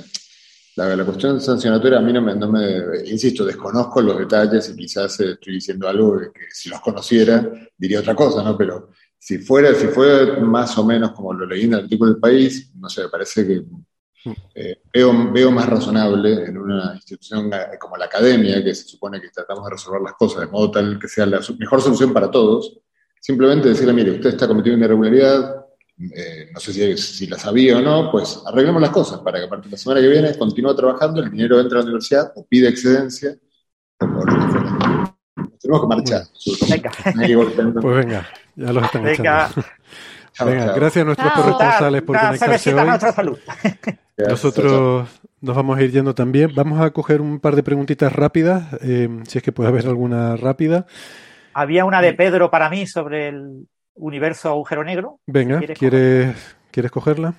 la, 0.77 0.95
la 0.95 1.03
cuestión 1.03 1.41
sancionatoria 1.41 1.99
a 1.99 2.01
mí 2.01 2.13
no 2.13 2.21
me, 2.21 2.33
no 2.33 2.49
me, 2.49 3.09
insisto, 3.09 3.43
desconozco 3.43 4.01
los 4.01 4.17
detalles 4.17 4.69
y 4.69 4.75
quizás 4.77 5.19
estoy 5.19 5.53
diciendo 5.55 5.87
algo 5.87 6.17
que, 6.17 6.31
que 6.31 6.45
si 6.51 6.69
los 6.69 6.79
conociera 6.79 7.51
diría 7.77 7.99
otra 7.99 8.15
cosa, 8.15 8.41
¿no? 8.41 8.57
Pero 8.57 8.91
si 9.17 9.39
fuera, 9.39 9.73
si 9.73 9.87
fue 9.87 10.39
más 10.41 10.77
o 10.77 10.85
menos 10.85 11.11
como 11.11 11.33
lo 11.33 11.45
leí 11.45 11.63
en 11.63 11.73
el 11.73 11.79
artículo 11.81 12.11
del 12.11 12.19
país, 12.19 12.71
no 12.75 12.89
sé, 12.89 13.03
me 13.03 13.09
parece 13.09 13.45
que 13.47 13.63
eh, 14.55 14.81
veo, 14.93 15.31
veo 15.31 15.51
más 15.51 15.67
razonable 15.67 16.45
en 16.45 16.57
una 16.57 16.93
institución 16.95 17.51
como 17.79 17.97
la 17.97 18.05
academia, 18.05 18.63
que 18.63 18.73
se 18.73 18.87
supone 18.87 19.21
que 19.21 19.29
tratamos 19.29 19.65
de 19.65 19.71
resolver 19.71 20.01
las 20.01 20.13
cosas 20.13 20.41
de 20.41 20.47
modo 20.47 20.71
tal 20.71 20.99
que 20.99 21.07
sea 21.07 21.25
la 21.25 21.39
mejor 21.57 21.81
solución 21.81 22.13
para 22.13 22.31
todos, 22.31 22.79
simplemente 23.19 23.69
decirle, 23.69 23.93
mire, 23.93 24.11
usted 24.11 24.29
está 24.29 24.47
cometiendo 24.47 24.77
una 24.77 24.85
irregularidad, 24.85 25.65
eh, 25.97 26.49
no 26.53 26.59
sé 26.59 26.73
si, 26.73 26.97
si 26.97 27.27
la 27.27 27.37
sabía 27.37 27.77
o 27.77 27.81
no, 27.81 28.11
pues 28.11 28.41
arreglemos 28.45 28.81
las 28.81 28.91
cosas 28.91 29.19
para 29.19 29.39
que 29.39 29.45
a 29.45 29.49
partir 29.49 29.65
de 29.65 29.71
la 29.71 29.77
semana 29.77 30.01
que 30.01 30.09
viene 30.09 30.37
continúe 30.37 30.75
trabajando, 30.75 31.21
el 31.21 31.31
dinero 31.31 31.59
entra 31.59 31.79
a 31.79 31.81
la 31.81 31.85
universidad 31.85 32.33
o 32.35 32.45
pide 32.45 32.67
excedencia, 32.67 33.35
o 33.99 34.05
lo 34.05 34.25
que 34.25 34.47
fuera. 34.51 35.17
Nos 35.37 35.54
tenemos 35.65 35.81
que 35.81 35.87
marchar. 35.87 36.21
Venga. 36.69 36.91
Pues 37.81 37.95
venga, 37.97 38.27
ya 38.55 38.73
los 38.73 38.83
están 38.85 39.03
Venga. 39.03 39.45
echando. 39.49 39.67
Chao, 40.33 40.47
Venga, 40.47 40.65
chao. 40.65 40.75
gracias 40.75 41.01
a 41.01 41.05
nuestros 41.05 41.33
corresponsales 41.33 42.01
por 42.01 42.15
Una 42.15 42.25
conectarse 42.27 42.73
hoy. 42.73 42.79
a 42.79 42.83
nuestra 42.85 43.11
salud. 43.13 43.39
Nosotros 44.17 45.09
nos 45.41 45.55
vamos 45.55 45.77
a 45.77 45.81
ir 45.83 45.91
yendo 45.91 46.13
también. 46.13 46.51
Vamos 46.55 46.79
a 46.81 46.91
coger 46.91 47.21
un 47.21 47.39
par 47.39 47.55
de 47.55 47.63
preguntitas 47.63 48.11
rápidas, 48.13 48.65
eh, 48.81 49.09
si 49.27 49.37
es 49.37 49.43
que 49.43 49.51
puede 49.51 49.69
haber 49.69 49.87
alguna 49.87 50.35
rápida. 50.35 50.85
Había 51.53 51.85
una 51.85 52.01
de 52.01 52.13
Pedro 52.13 52.51
para 52.51 52.69
mí 52.69 52.85
sobre 52.85 53.29
el 53.29 53.67
universo 53.95 54.49
agujero 54.49 54.83
negro. 54.83 55.19
Venga, 55.25 55.59
¿Quieres 55.59 55.79
¿quieres, 55.79 56.57
¿quieres 56.71 56.91
cogerla? 56.91 57.33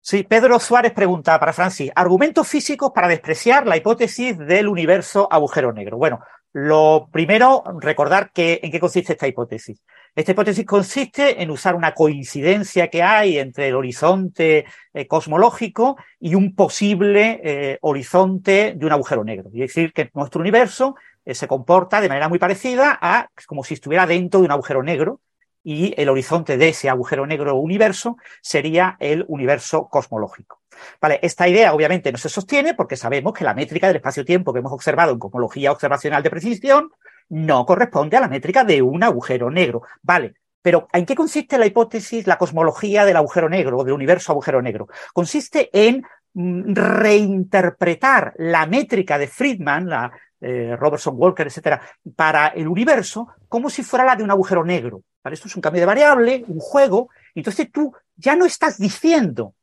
Sí, 0.00 0.22
Pedro 0.22 0.60
Suárez 0.60 0.92
pregunta 0.92 1.38
para 1.40 1.52
Francis, 1.52 1.90
argumentos 1.94 2.46
físicos 2.46 2.92
para 2.94 3.08
despreciar 3.08 3.66
la 3.66 3.76
hipótesis 3.76 4.38
del 4.38 4.68
universo 4.68 5.26
agujero 5.32 5.72
negro. 5.72 5.96
Bueno, 5.96 6.20
lo 6.56 7.10
primero, 7.12 7.64
recordar 7.80 8.30
que, 8.32 8.60
en 8.62 8.70
qué 8.70 8.80
consiste 8.80 9.12
esta 9.12 9.28
hipótesis. 9.28 9.82
Esta 10.14 10.32
hipótesis 10.32 10.64
consiste 10.64 11.42
en 11.42 11.50
usar 11.50 11.74
una 11.74 11.92
coincidencia 11.92 12.88
que 12.88 13.02
hay 13.02 13.36
entre 13.36 13.68
el 13.68 13.74
horizonte 13.74 14.64
eh, 14.94 15.06
cosmológico 15.06 15.98
y 16.18 16.34
un 16.34 16.54
posible 16.54 17.42
eh, 17.44 17.78
horizonte 17.82 18.72
de 18.74 18.86
un 18.86 18.92
agujero 18.92 19.22
negro. 19.22 19.50
Es 19.52 19.60
decir, 19.60 19.92
que 19.92 20.10
nuestro 20.14 20.40
universo 20.40 20.94
eh, 21.26 21.34
se 21.34 21.46
comporta 21.46 22.00
de 22.00 22.08
manera 22.08 22.30
muy 22.30 22.38
parecida 22.38 22.98
a 23.02 23.28
como 23.46 23.62
si 23.62 23.74
estuviera 23.74 24.06
dentro 24.06 24.40
de 24.40 24.46
un 24.46 24.52
agujero 24.52 24.82
negro 24.82 25.20
y 25.68 25.92
el 26.00 26.08
horizonte 26.08 26.56
de 26.56 26.68
ese 26.68 26.88
agujero 26.88 27.26
negro 27.26 27.56
universo 27.56 28.18
sería 28.40 28.96
el 29.00 29.24
universo 29.26 29.88
cosmológico. 29.88 30.62
Vale, 31.00 31.18
esta 31.22 31.48
idea 31.48 31.74
obviamente 31.74 32.12
no 32.12 32.18
se 32.18 32.28
sostiene 32.28 32.74
porque 32.74 32.96
sabemos 32.96 33.32
que 33.32 33.42
la 33.42 33.52
métrica 33.52 33.88
del 33.88 33.96
espacio-tiempo 33.96 34.52
que 34.52 34.60
hemos 34.60 34.72
observado 34.72 35.12
en 35.12 35.18
cosmología 35.18 35.72
observacional 35.72 36.22
de 36.22 36.30
precisión 36.30 36.92
no 37.30 37.66
corresponde 37.66 38.16
a 38.16 38.20
la 38.20 38.28
métrica 38.28 38.62
de 38.62 38.80
un 38.80 39.02
agujero 39.02 39.50
negro. 39.50 39.82
Vale, 40.02 40.34
pero 40.62 40.86
¿en 40.92 41.04
qué 41.04 41.16
consiste 41.16 41.58
la 41.58 41.66
hipótesis, 41.66 42.28
la 42.28 42.38
cosmología 42.38 43.04
del 43.04 43.16
agujero 43.16 43.48
negro 43.48 43.78
o 43.78 43.84
del 43.84 43.94
universo 43.94 44.30
agujero 44.30 44.62
negro? 44.62 44.86
Consiste 45.12 45.68
en 45.72 46.04
mm, 46.34 46.74
reinterpretar 46.74 48.34
la 48.36 48.66
métrica 48.66 49.18
de 49.18 49.26
Friedman, 49.26 49.88
la 49.88 50.12
eh, 50.40 50.76
Robertson 50.76 51.14
Walker, 51.16 51.46
etcétera, 51.46 51.80
para 52.14 52.48
el 52.48 52.68
universo 52.68 53.28
como 53.48 53.70
si 53.70 53.82
fuera 53.82 54.04
la 54.04 54.16
de 54.16 54.24
un 54.24 54.30
agujero 54.30 54.64
negro. 54.64 55.02
¿vale? 55.22 55.34
Esto 55.34 55.48
es 55.48 55.56
un 55.56 55.62
cambio 55.62 55.80
de 55.80 55.86
variable, 55.86 56.44
un 56.48 56.60
juego. 56.60 57.08
Entonces 57.34 57.70
tú 57.72 57.92
ya 58.16 58.36
no 58.36 58.44
estás 58.44 58.78
diciendo 58.78 59.54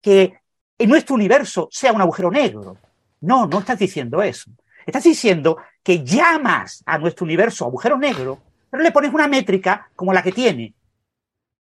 que 0.00 0.40
nuestro 0.78 1.14
universo 1.14 1.68
sea 1.70 1.92
un 1.92 2.00
agujero 2.00 2.30
negro. 2.30 2.76
No, 3.20 3.46
no 3.46 3.60
estás 3.60 3.78
diciendo 3.78 4.22
eso. 4.22 4.50
Estás 4.84 5.04
diciendo 5.04 5.58
que 5.82 6.04
llamas 6.04 6.82
a 6.86 6.98
nuestro 6.98 7.24
universo 7.24 7.64
agujero 7.64 7.98
negro, 7.98 8.38
pero 8.70 8.82
le 8.82 8.90
pones 8.90 9.12
una 9.12 9.28
métrica 9.28 9.90
como 9.94 10.12
la 10.12 10.22
que 10.22 10.32
tiene. 10.32 10.74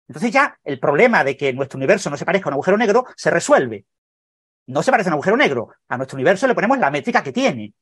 Entonces 0.08 0.32
ya 0.32 0.58
el 0.64 0.80
problema 0.80 1.24
de 1.24 1.36
que 1.36 1.54
nuestro 1.54 1.78
universo 1.78 2.10
no 2.10 2.18
se 2.18 2.26
parezca 2.26 2.48
a 2.48 2.50
un 2.50 2.54
agujero 2.54 2.78
negro 2.78 3.06
se 3.16 3.30
resuelve. 3.30 3.86
No 4.68 4.84
se 4.84 4.92
parece 4.92 5.10
a 5.10 5.12
un 5.12 5.16
agujero 5.16 5.38
negro. 5.38 5.70
A 5.88 5.98
nuestro 5.98 6.16
universo 6.16 6.48
le 6.48 6.56
ponemos 6.56 6.78
la 6.78 6.92
métrica 6.92 7.24
que 7.24 7.32
tiene. 7.32 7.74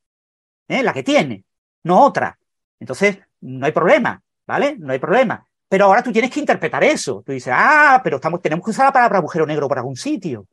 ¿Eh? 0.67 0.83
La 0.83 0.93
que 0.93 1.03
tiene, 1.03 1.43
no 1.83 2.03
otra. 2.03 2.37
Entonces, 2.79 3.17
no 3.41 3.65
hay 3.65 3.71
problema, 3.71 4.21
¿vale? 4.45 4.75
No 4.77 4.93
hay 4.93 4.99
problema. 4.99 5.45
Pero 5.67 5.85
ahora 5.85 6.03
tú 6.03 6.11
tienes 6.11 6.31
que 6.31 6.39
interpretar 6.39 6.83
eso. 6.83 7.23
Tú 7.25 7.31
dices, 7.31 7.53
ah, 7.55 8.01
pero 8.03 8.17
estamos, 8.17 8.41
tenemos 8.41 8.63
que 8.63 8.71
usar 8.71 8.85
la 8.85 8.93
palabra 8.93 9.17
agujero 9.19 9.45
negro 9.45 9.67
por 9.67 9.77
algún 9.77 9.95
sitio. 9.95 10.47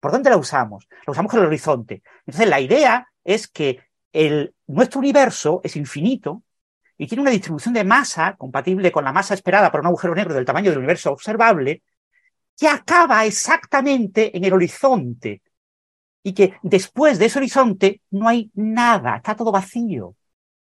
¿Por 0.00 0.12
dónde 0.12 0.30
la 0.30 0.36
usamos? 0.36 0.86
La 1.06 1.10
usamos 1.10 1.30
con 1.30 1.40
el 1.40 1.46
horizonte. 1.46 2.02
Entonces, 2.26 2.48
la 2.48 2.60
idea 2.60 3.08
es 3.24 3.48
que 3.48 3.80
el, 4.12 4.54
nuestro 4.66 5.00
universo 5.00 5.60
es 5.64 5.76
infinito 5.76 6.42
y 6.96 7.06
tiene 7.06 7.22
una 7.22 7.30
distribución 7.30 7.74
de 7.74 7.84
masa 7.84 8.34
compatible 8.36 8.90
con 8.90 9.04
la 9.04 9.12
masa 9.12 9.34
esperada 9.34 9.70
por 9.70 9.80
un 9.80 9.86
agujero 9.86 10.14
negro 10.14 10.34
del 10.34 10.44
tamaño 10.44 10.70
del 10.70 10.78
universo 10.78 11.12
observable, 11.12 11.82
que 12.56 12.68
acaba 12.68 13.24
exactamente 13.24 14.36
en 14.36 14.44
el 14.44 14.52
horizonte. 14.52 15.42
Y 16.28 16.34
que 16.34 16.58
después 16.62 17.18
de 17.18 17.24
ese 17.24 17.38
horizonte 17.38 18.02
no 18.10 18.28
hay 18.28 18.50
nada, 18.52 19.16
está 19.16 19.34
todo 19.34 19.50
vacío. 19.50 20.14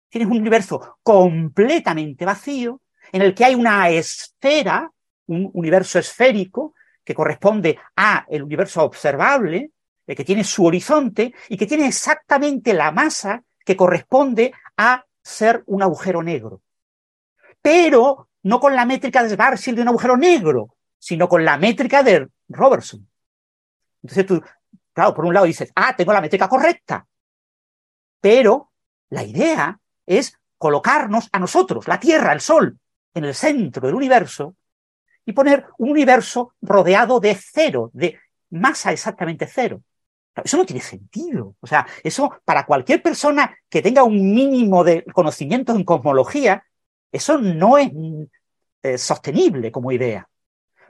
Tienes 0.08 0.30
un 0.30 0.38
universo 0.38 1.00
completamente 1.04 2.24
vacío 2.24 2.80
en 3.12 3.24
el 3.24 3.36
que 3.36 3.44
hay 3.44 3.56
una 3.56 3.90
esfera, 3.90 4.90
un 5.28 5.52
universo 5.54 6.00
esférico, 6.00 6.76
que 7.04 7.14
corresponde 7.14 7.78
a 7.98 8.26
el 8.30 8.44
universo 8.44 8.82
observable, 8.84 9.72
eh, 10.08 10.16
que 10.16 10.24
tiene 10.24 10.46
su 10.46 10.64
horizonte 10.64 11.34
y 11.50 11.58
que 11.58 11.68
tiene 11.68 11.88
exactamente 11.88 12.74
la 12.74 12.94
masa 12.94 13.44
que 13.66 13.76
corresponde 13.76 14.54
a 14.78 15.04
ser 15.22 15.64
un 15.66 15.84
agujero 15.84 16.24
negro. 16.24 16.62
Pero 17.62 18.30
no 18.44 18.62
con 18.62 18.78
la 18.78 18.86
métrica 18.86 19.24
de 19.24 19.32
Schwarzschild 19.32 19.76
de 19.76 19.82
un 19.82 19.90
agujero 19.90 20.16
negro, 20.16 20.78
sino 20.98 21.28
con 21.28 21.44
la 21.44 21.58
métrica 21.58 22.02
de 22.02 22.30
Robertson. 22.48 23.06
Entonces 24.02 24.26
tú, 24.26 24.42
por 25.14 25.26
un 25.26 25.34
lado 25.34 25.45
dices, 25.45 25.72
ah, 25.76 25.95
tengo 25.95 26.14
la 26.14 26.22
métrica 26.22 26.48
correcta. 26.48 27.06
Pero 28.22 28.72
la 29.10 29.24
idea 29.24 29.80
es 30.06 30.38
colocarnos 30.58 31.30
a 31.32 31.40
nosotros, 31.40 31.88
la 31.88 32.00
Tierra, 32.00 32.34
el 32.34 32.42
Sol, 32.42 32.78
en 33.14 33.26
el 33.26 33.34
centro 33.34 33.88
del 33.88 33.95
universo 33.95 34.56
y 35.26 35.34
poner 35.34 35.66
un 35.78 35.92
universo 35.92 36.53
rodeado 36.61 37.19
de 37.19 37.36
cero, 37.36 37.92
de 37.94 38.19
masa 38.50 38.92
exactamente 38.92 39.48
cero. 39.48 39.82
Eso 40.44 40.58
no 40.58 40.66
tiene 40.66 40.82
sentido. 40.82 41.56
O 41.60 41.68
sea, 41.68 41.86
eso 42.03 42.32
para 42.45 42.66
cualquier 42.66 43.02
persona 43.02 43.56
que 43.69 43.82
tenga 43.82 44.03
un 44.03 44.34
mínimo 44.34 44.84
de 44.84 45.03
conocimientos 45.06 45.76
en 45.76 45.84
cosmología, 45.84 46.64
eso 47.11 47.38
no 47.38 47.78
es 47.78 47.92
eh, 48.84 48.98
sostenible 48.98 49.72
como 49.72 49.92
idea. 49.92 50.28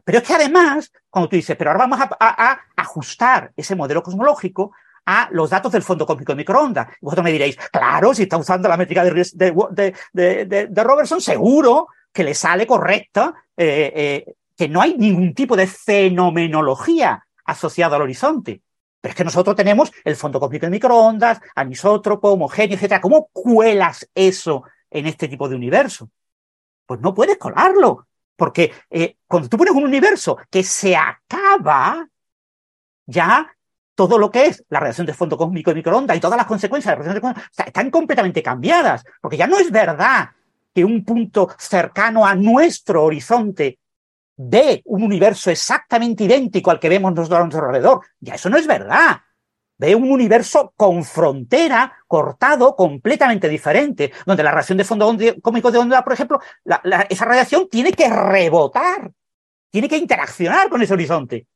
Pero 0.03 0.19
es 0.19 0.23
que 0.23 0.33
además, 0.33 0.91
cuando 1.09 1.29
tú 1.29 1.35
dices, 1.35 1.55
pero 1.57 1.71
ahora 1.71 1.85
vamos 1.87 1.99
a, 2.19 2.59
ajustar 2.75 3.51
ese 3.55 3.75
modelo 3.75 4.01
cosmológico 4.01 4.71
a 5.05 5.29
los 5.31 5.49
datos 5.49 5.71
del 5.71 5.83
fondo 5.83 6.05
cósmico 6.05 6.33
de 6.33 6.37
microondas. 6.37 6.87
Vosotros 7.01 7.23
me 7.23 7.31
diréis, 7.31 7.57
claro, 7.71 8.13
si 8.13 8.23
está 8.23 8.37
usando 8.37 8.67
la 8.67 8.77
métrica 8.77 9.03
de, 9.03 9.11
de, 9.11 9.93
de, 10.13 10.45
de, 10.45 10.67
de 10.67 10.83
Robertson, 10.83 11.21
seguro 11.21 11.87
que 12.11 12.23
le 12.23 12.33
sale 12.33 12.65
correcta, 12.67 13.33
eh, 13.55 13.91
eh, 13.95 14.33
que 14.55 14.67
no 14.67 14.81
hay 14.81 14.95
ningún 14.97 15.33
tipo 15.33 15.55
de 15.55 15.67
fenomenología 15.67 17.25
asociada 17.45 17.95
al 17.95 18.03
horizonte. 18.03 18.61
Pero 19.01 19.11
es 19.11 19.15
que 19.15 19.23
nosotros 19.23 19.55
tenemos 19.55 19.91
el 20.03 20.15
fondo 20.15 20.39
cósmico 20.39 20.65
de 20.65 20.71
microondas, 20.71 21.39
anisótropo, 21.55 22.31
homogéneo, 22.31 22.75
etcétera. 22.75 22.99
¿Cómo 22.99 23.29
cuelas 23.31 24.09
eso 24.13 24.63
en 24.89 25.07
este 25.07 25.27
tipo 25.27 25.47
de 25.47 25.55
universo? 25.55 26.09
Pues 26.85 26.99
no 26.99 27.13
puedes 27.13 27.37
colarlo, 27.37 28.07
porque 28.39 28.71
eh, 28.89 29.17
cuando 29.27 29.49
tú 29.49 29.57
pones 29.57 29.75
un 29.75 29.83
universo 29.83 30.37
que 30.49 30.63
se 30.63 30.95
acaba, 30.95 32.07
ya 33.05 33.51
todo 33.93 34.17
lo 34.17 34.31
que 34.31 34.45
es 34.45 34.63
la 34.69 34.79
radiación 34.79 35.05
de 35.05 35.13
fondo 35.13 35.37
cósmico 35.37 35.71
de 35.71 35.75
microondas 35.75 36.15
y 36.15 36.21
todas 36.21 36.37
las 36.37 36.47
consecuencias 36.47 36.91
de 36.91 37.03
la 37.03 37.03
radiación 37.03 37.15
de 37.15 37.41
fondo, 37.41 37.41
o 37.41 37.63
están 37.67 37.91
completamente 37.91 38.41
cambiadas, 38.41 39.03
porque 39.21 39.37
ya 39.37 39.45
no 39.45 39.59
es 39.59 39.69
verdad 39.69 40.29
que 40.73 40.85
un 40.85 41.03
punto 41.03 41.49
cercano 41.59 42.25
a 42.25 42.33
nuestro 42.33 43.03
horizonte 43.03 43.77
ve 44.37 44.81
un 44.85 45.03
universo 45.03 45.51
exactamente 45.51 46.23
idéntico 46.23 46.71
al 46.71 46.79
que 46.79 46.87
vemos 46.87 47.13
nosotros 47.13 47.39
a 47.39 47.43
nuestro 47.43 47.65
alrededor. 47.65 48.01
Ya 48.21 48.35
eso 48.35 48.49
no 48.49 48.57
es 48.57 48.65
verdad. 48.65 49.19
Ve 49.79 49.95
un 49.95 50.11
universo 50.11 50.73
con 50.75 51.05
frontera, 51.05 51.93
cortado, 52.05 52.75
completamente 52.75 53.47
diferente, 53.47 54.11
donde 54.25 54.43
la 54.43 54.51
radiación 54.51 54.77
de 54.77 54.83
fondo 54.83 55.15
cósmico 55.41 55.71
de 55.71 55.77
onda, 55.77 56.03
por 56.03 56.11
ejemplo, 56.11 56.41
esa 57.09 57.25
radiación 57.25 57.69
tiene 57.69 57.93
que 57.93 58.09
rebotar, 58.09 59.09
tiene 59.69 59.87
que 59.87 59.95
interaccionar 59.95 60.69
con 60.69 60.81
ese 60.81 60.93
horizonte. 60.93 61.47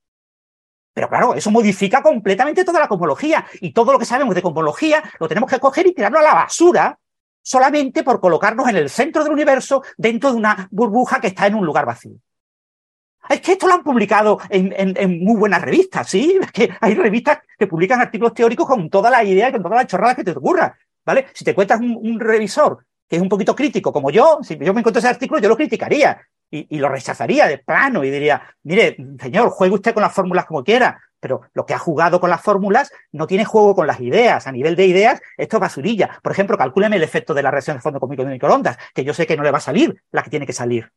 Pero 0.93 1.09
claro, 1.09 1.33
eso 1.33 1.51
modifica 1.51 2.01
completamente 2.01 2.63
toda 2.63 2.79
la 2.79 2.87
cosmología 2.87 3.45
y 3.59 3.73
todo 3.73 3.91
lo 3.91 3.99
que 3.99 4.05
sabemos 4.05 4.35
de 4.35 4.41
cosmología 4.41 5.03
lo 5.19 5.27
tenemos 5.27 5.49
que 5.49 5.59
coger 5.59 5.87
y 5.87 5.93
tirarlo 5.93 6.19
a 6.19 6.23
la 6.23 6.33
basura 6.33 6.97
solamente 7.41 8.03
por 8.03 8.21
colocarnos 8.21 8.69
en 8.69 8.77
el 8.77 8.89
centro 8.89 9.23
del 9.23 9.33
universo 9.33 9.83
dentro 9.97 10.31
de 10.31 10.37
una 10.37 10.69
burbuja 10.71 11.19
que 11.19 11.27
está 11.27 11.47
en 11.47 11.55
un 11.55 11.65
lugar 11.65 11.85
vacío. 11.85 12.15
Es 13.29 13.41
que 13.41 13.53
esto 13.53 13.67
lo 13.67 13.73
han 13.73 13.83
publicado 13.83 14.39
en, 14.49 15.23
muy 15.23 15.37
buenas 15.37 15.61
revistas, 15.61 16.09
¿sí? 16.09 16.37
Es 16.41 16.51
que 16.51 16.69
hay 16.81 16.93
revistas 16.95 17.39
que 17.57 17.67
publican 17.67 18.01
artículos 18.01 18.33
teóricos 18.33 18.67
con 18.67 18.89
toda 18.89 19.09
la 19.09 19.23
idea 19.23 19.49
y 19.49 19.51
con 19.51 19.63
todas 19.63 19.77
las 19.77 19.87
chorradas 19.87 20.15
que 20.15 20.23
te 20.23 20.31
ocurra, 20.31 20.77
¿vale? 21.05 21.27
Si 21.33 21.45
te 21.45 21.55
cuentas 21.55 21.79
un, 21.79 22.19
revisor 22.19 22.85
que 23.07 23.17
es 23.17 23.21
un 23.21 23.29
poquito 23.29 23.55
crítico 23.55 23.93
como 23.93 24.09
yo, 24.09 24.39
si 24.41 24.57
yo 24.57 24.73
me 24.73 24.79
encuentro 24.79 24.99
ese 24.99 25.07
artículo, 25.07 25.39
yo 25.39 25.49
lo 25.49 25.55
criticaría 25.55 26.19
y, 26.49 26.77
lo 26.77 26.89
rechazaría 26.89 27.47
de 27.47 27.57
plano 27.57 28.03
y 28.03 28.11
diría, 28.11 28.41
mire, 28.63 28.95
señor, 29.19 29.49
juegue 29.49 29.75
usted 29.75 29.93
con 29.93 30.03
las 30.03 30.13
fórmulas 30.13 30.45
como 30.45 30.63
quiera, 30.63 31.01
pero 31.19 31.41
lo 31.53 31.65
que 31.65 31.73
ha 31.73 31.79
jugado 31.79 32.19
con 32.19 32.29
las 32.29 32.41
fórmulas 32.41 32.91
no 33.11 33.27
tiene 33.27 33.45
juego 33.45 33.75
con 33.75 33.87
las 33.87 33.99
ideas. 34.01 34.45
A 34.45 34.51
nivel 34.51 34.75
de 34.75 34.85
ideas, 34.85 35.21
esto 35.37 35.57
es 35.57 35.61
basurilla. 35.61 36.19
Por 36.21 36.31
ejemplo, 36.31 36.57
calcúleme 36.57 36.97
el 36.97 37.03
efecto 37.03 37.33
de 37.33 37.41
la 37.41 37.49
reacción 37.49 37.77
de 37.77 37.81
fondo 37.81 37.99
de 37.99 38.25
microondas, 38.25 38.77
que 38.93 39.03
yo 39.03 39.13
sé 39.13 39.25
que 39.25 39.37
no 39.37 39.43
le 39.43 39.51
va 39.51 39.57
a 39.57 39.61
salir 39.61 40.03
la 40.11 40.21
que 40.21 40.29
tiene 40.29 40.45
que 40.45 40.53
salir. 40.53 40.91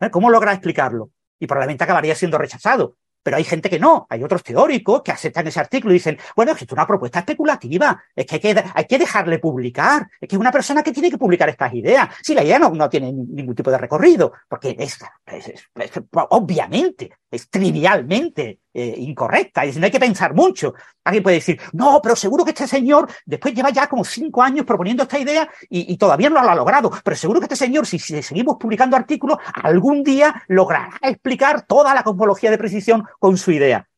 ¿Eh? 0.00 0.10
¿Cómo 0.10 0.30
logra 0.30 0.52
explicarlo? 0.52 1.10
Y 1.42 1.46
probablemente 1.48 1.82
acabaría 1.82 2.14
siendo 2.14 2.38
rechazado. 2.38 2.94
Pero 3.20 3.36
hay 3.36 3.42
gente 3.42 3.68
que 3.68 3.80
no, 3.80 4.06
hay 4.08 4.22
otros 4.22 4.44
teóricos 4.44 5.02
que 5.02 5.10
aceptan 5.10 5.44
ese 5.48 5.58
artículo 5.58 5.92
y 5.92 5.96
dicen, 5.96 6.16
bueno, 6.36 6.52
es 6.52 6.58
que 6.58 6.66
es 6.66 6.72
una 6.72 6.86
propuesta 6.86 7.18
especulativa, 7.18 8.00
es 8.14 8.26
que 8.26 8.36
hay 8.36 8.40
que, 8.40 8.64
hay 8.74 8.84
que 8.84 8.98
dejarle 8.98 9.40
publicar, 9.40 10.08
es 10.20 10.28
que 10.28 10.36
es 10.36 10.40
una 10.40 10.52
persona 10.52 10.84
que 10.84 10.92
tiene 10.92 11.10
que 11.10 11.18
publicar 11.18 11.48
estas 11.48 11.74
ideas. 11.74 12.08
Si 12.22 12.32
la 12.32 12.44
idea 12.44 12.60
no, 12.60 12.70
no 12.70 12.88
tiene 12.88 13.12
ningún 13.12 13.56
tipo 13.56 13.72
de 13.72 13.78
recorrido, 13.78 14.32
porque 14.48 14.76
es, 14.78 14.98
es, 15.26 15.48
es, 15.48 15.64
es 15.74 16.02
obviamente, 16.12 17.10
es 17.32 17.48
trivialmente 17.48 18.60
eh, 18.74 18.94
incorrecta, 18.98 19.64
y 19.64 19.72
no 19.72 19.86
hay 19.86 19.90
que 19.90 19.98
pensar 19.98 20.34
mucho. 20.34 20.74
Alguien 21.02 21.22
puede 21.22 21.36
decir, 21.36 21.58
no, 21.72 21.98
pero 22.02 22.14
seguro 22.14 22.44
que 22.44 22.50
este 22.50 22.68
señor 22.68 23.08
después 23.24 23.54
lleva 23.54 23.70
ya 23.70 23.88
como 23.88 24.04
cinco 24.04 24.42
años 24.42 24.66
proponiendo 24.66 25.04
esta 25.04 25.18
idea 25.18 25.48
y, 25.70 25.96
todavía 25.96 26.28
no 26.28 26.42
lo 26.42 26.50
ha 26.50 26.54
logrado, 26.54 26.90
pero 27.02 27.16
seguro 27.16 27.40
que 27.40 27.46
este 27.46 27.56
señor, 27.56 27.86
si, 27.86 27.98
si, 27.98 28.22
seguimos 28.22 28.58
publicando 28.58 28.96
artículos, 28.96 29.38
algún 29.54 30.04
día 30.04 30.44
logrará 30.48 30.98
explicar 31.00 31.62
toda 31.62 31.94
la 31.94 32.02
cosmología 32.02 32.50
de 32.50 32.58
precisión 32.58 33.04
con 33.18 33.38
su 33.38 33.50
idea. 33.50 33.88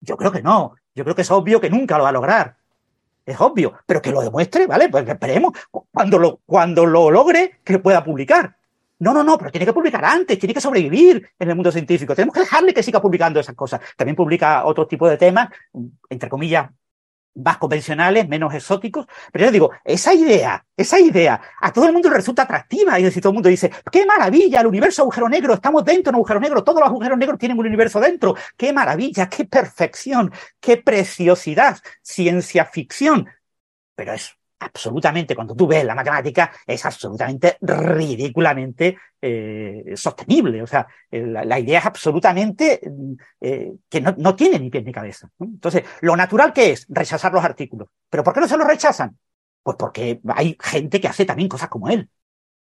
Yo 0.00 0.18
creo 0.18 0.32
que 0.32 0.42
no, 0.42 0.74
yo 0.94 1.04
creo 1.04 1.16
que 1.16 1.22
es 1.22 1.30
obvio 1.30 1.60
que 1.60 1.70
nunca 1.70 1.96
lo 1.96 2.04
va 2.04 2.10
a 2.10 2.12
lograr. 2.12 2.56
Es 3.24 3.40
obvio, 3.40 3.72
pero 3.86 4.02
que 4.02 4.10
lo 4.10 4.20
demuestre, 4.20 4.66
¿vale? 4.66 4.90
Pues 4.90 5.08
esperemos, 5.08 5.52
cuando 5.70 6.18
lo, 6.18 6.40
cuando 6.44 6.84
lo 6.84 7.10
logre, 7.10 7.60
que 7.64 7.78
pueda 7.78 8.04
publicar. 8.04 8.56
No, 9.02 9.12
no, 9.12 9.24
no, 9.24 9.36
pero 9.36 9.50
tiene 9.50 9.66
que 9.66 9.72
publicar 9.72 10.04
antes, 10.04 10.38
tiene 10.38 10.54
que 10.54 10.60
sobrevivir 10.60 11.28
en 11.36 11.48
el 11.48 11.56
mundo 11.56 11.72
científico. 11.72 12.14
Tenemos 12.14 12.34
que 12.34 12.42
dejarle 12.42 12.72
que 12.72 12.84
siga 12.84 13.02
publicando 13.02 13.40
esas 13.40 13.56
cosas. 13.56 13.80
También 13.96 14.14
publica 14.14 14.64
otro 14.64 14.86
tipo 14.86 15.08
de 15.08 15.16
temas, 15.16 15.48
entre 16.08 16.28
comillas, 16.28 16.70
más 17.34 17.58
convencionales, 17.58 18.28
menos 18.28 18.54
exóticos. 18.54 19.06
Pero 19.32 19.46
yo 19.46 19.50
digo, 19.50 19.70
esa 19.82 20.14
idea, 20.14 20.64
esa 20.76 21.00
idea, 21.00 21.40
a 21.60 21.72
todo 21.72 21.86
el 21.86 21.92
mundo 21.92 22.10
le 22.10 22.14
resulta 22.14 22.42
atractiva. 22.42 23.00
Y 23.00 23.02
decir, 23.02 23.20
todo 23.20 23.32
el 23.32 23.34
mundo 23.34 23.48
dice, 23.48 23.72
qué 23.90 24.06
maravilla, 24.06 24.60
el 24.60 24.68
universo 24.68 25.02
agujero 25.02 25.28
negro, 25.28 25.54
estamos 25.54 25.84
dentro 25.84 26.12
de 26.12 26.16
un 26.16 26.20
agujero 26.20 26.38
negro, 26.38 26.62
todos 26.62 26.78
los 26.78 26.88
agujeros 26.88 27.18
negros 27.18 27.40
tienen 27.40 27.58
un 27.58 27.66
universo 27.66 27.98
dentro. 27.98 28.36
Qué 28.56 28.72
maravilla, 28.72 29.28
qué 29.28 29.46
perfección, 29.46 30.32
qué 30.60 30.76
preciosidad, 30.76 31.78
ciencia 32.02 32.66
ficción. 32.66 33.26
Pero 33.96 34.12
es 34.12 34.36
absolutamente, 34.62 35.34
cuando 35.34 35.54
tú 35.54 35.66
ves 35.66 35.84
la 35.84 35.94
matemática, 35.94 36.52
es 36.66 36.84
absolutamente 36.84 37.56
ridículamente 37.60 38.96
eh, 39.20 39.92
sostenible. 39.94 40.62
O 40.62 40.66
sea, 40.66 40.86
la, 41.10 41.44
la, 41.44 41.58
idea 41.58 41.78
es 41.80 41.86
absolutamente 41.86 42.80
eh, 43.40 43.72
que 43.88 44.00
no, 44.00 44.14
no, 44.18 44.34
tiene 44.34 44.58
ni 44.58 44.70
pies 44.70 44.84
ni 44.84 44.92
cabeza. 44.92 45.28
Entonces, 45.38 45.84
lo 46.00 46.16
natural 46.16 46.52
que 46.52 46.72
es 46.72 46.86
rechazar 46.88 47.32
los 47.32 47.44
artículos. 47.44 47.88
¿Pero 48.08 48.24
por 48.24 48.34
qué 48.34 48.40
no 48.40 48.48
se 48.48 48.56
los 48.56 48.66
rechazan? 48.66 49.18
Pues 49.62 49.76
porque 49.76 50.20
hay 50.34 50.56
gente 50.60 51.00
que 51.00 51.08
hace 51.08 51.24
también 51.24 51.48
cosas 51.48 51.68
como 51.68 51.88
él. 51.88 52.08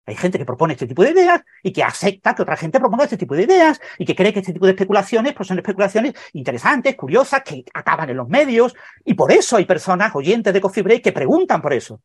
Hay 0.06 0.14
gente 0.14 0.38
que 0.38 0.44
propone 0.44 0.74
este 0.74 0.86
tipo 0.86 1.02
de 1.02 1.10
ideas 1.10 1.42
y 1.62 1.72
que 1.72 1.82
acepta 1.82 2.34
que 2.34 2.42
otra 2.42 2.56
gente 2.56 2.78
proponga 2.78 3.04
este 3.04 3.16
tipo 3.16 3.34
de 3.34 3.42
ideas 3.42 3.80
y 3.98 4.04
que 4.04 4.14
cree 4.14 4.32
que 4.32 4.38
este 4.38 4.52
tipo 4.52 4.64
de 4.64 4.72
especulaciones 4.72 5.34
pues 5.34 5.48
son 5.48 5.58
especulaciones 5.58 6.14
interesantes, 6.32 6.94
curiosas, 6.94 7.42
que 7.42 7.64
acaban 7.74 8.08
en 8.10 8.16
los 8.16 8.28
medios. 8.28 8.74
Y 9.04 9.14
por 9.14 9.32
eso 9.32 9.56
hay 9.56 9.64
personas, 9.64 10.14
oyentes 10.14 10.54
de 10.54 10.60
Coffee 10.60 10.84
Break, 10.84 11.02
que 11.02 11.12
preguntan 11.12 11.60
por 11.60 11.72
eso. 11.72 12.00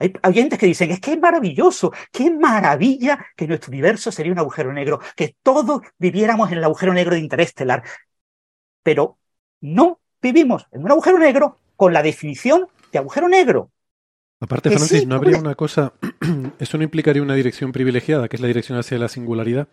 Hay 0.00 0.12
oyentes 0.24 0.58
que 0.58 0.66
dicen, 0.66 0.90
es 0.90 1.00
que 1.00 1.12
es 1.12 1.20
maravilloso, 1.20 1.92
qué 2.12 2.30
maravilla 2.30 3.26
que 3.36 3.46
nuestro 3.46 3.70
universo 3.70 4.10
sería 4.12 4.32
un 4.32 4.38
agujero 4.38 4.72
negro, 4.72 5.00
que 5.16 5.36
todos 5.42 5.82
viviéramos 5.98 6.50
en 6.50 6.58
el 6.58 6.64
agujero 6.64 6.92
negro 6.92 7.14
de 7.14 7.20
Interestelar. 7.20 7.84
Pero 8.82 9.18
no 9.60 10.00
vivimos 10.20 10.66
en 10.72 10.84
un 10.84 10.90
agujero 10.90 11.18
negro 11.18 11.60
con 11.76 11.92
la 11.92 12.02
definición 12.02 12.66
de 12.92 12.98
agujero 12.98 13.28
negro. 13.28 13.70
Aparte, 14.40 14.70
Francis, 14.70 15.00
sí, 15.00 15.06
¿no 15.06 15.16
habría 15.16 15.38
una 15.38 15.54
cosa, 15.54 15.92
eso 16.58 16.78
no 16.78 16.84
implicaría 16.84 17.22
una 17.22 17.34
dirección 17.34 17.72
privilegiada, 17.72 18.28
que 18.28 18.36
es 18.36 18.40
la 18.40 18.46
dirección 18.46 18.78
hacia 18.78 18.98
la 18.98 19.08
singularidad? 19.08 19.66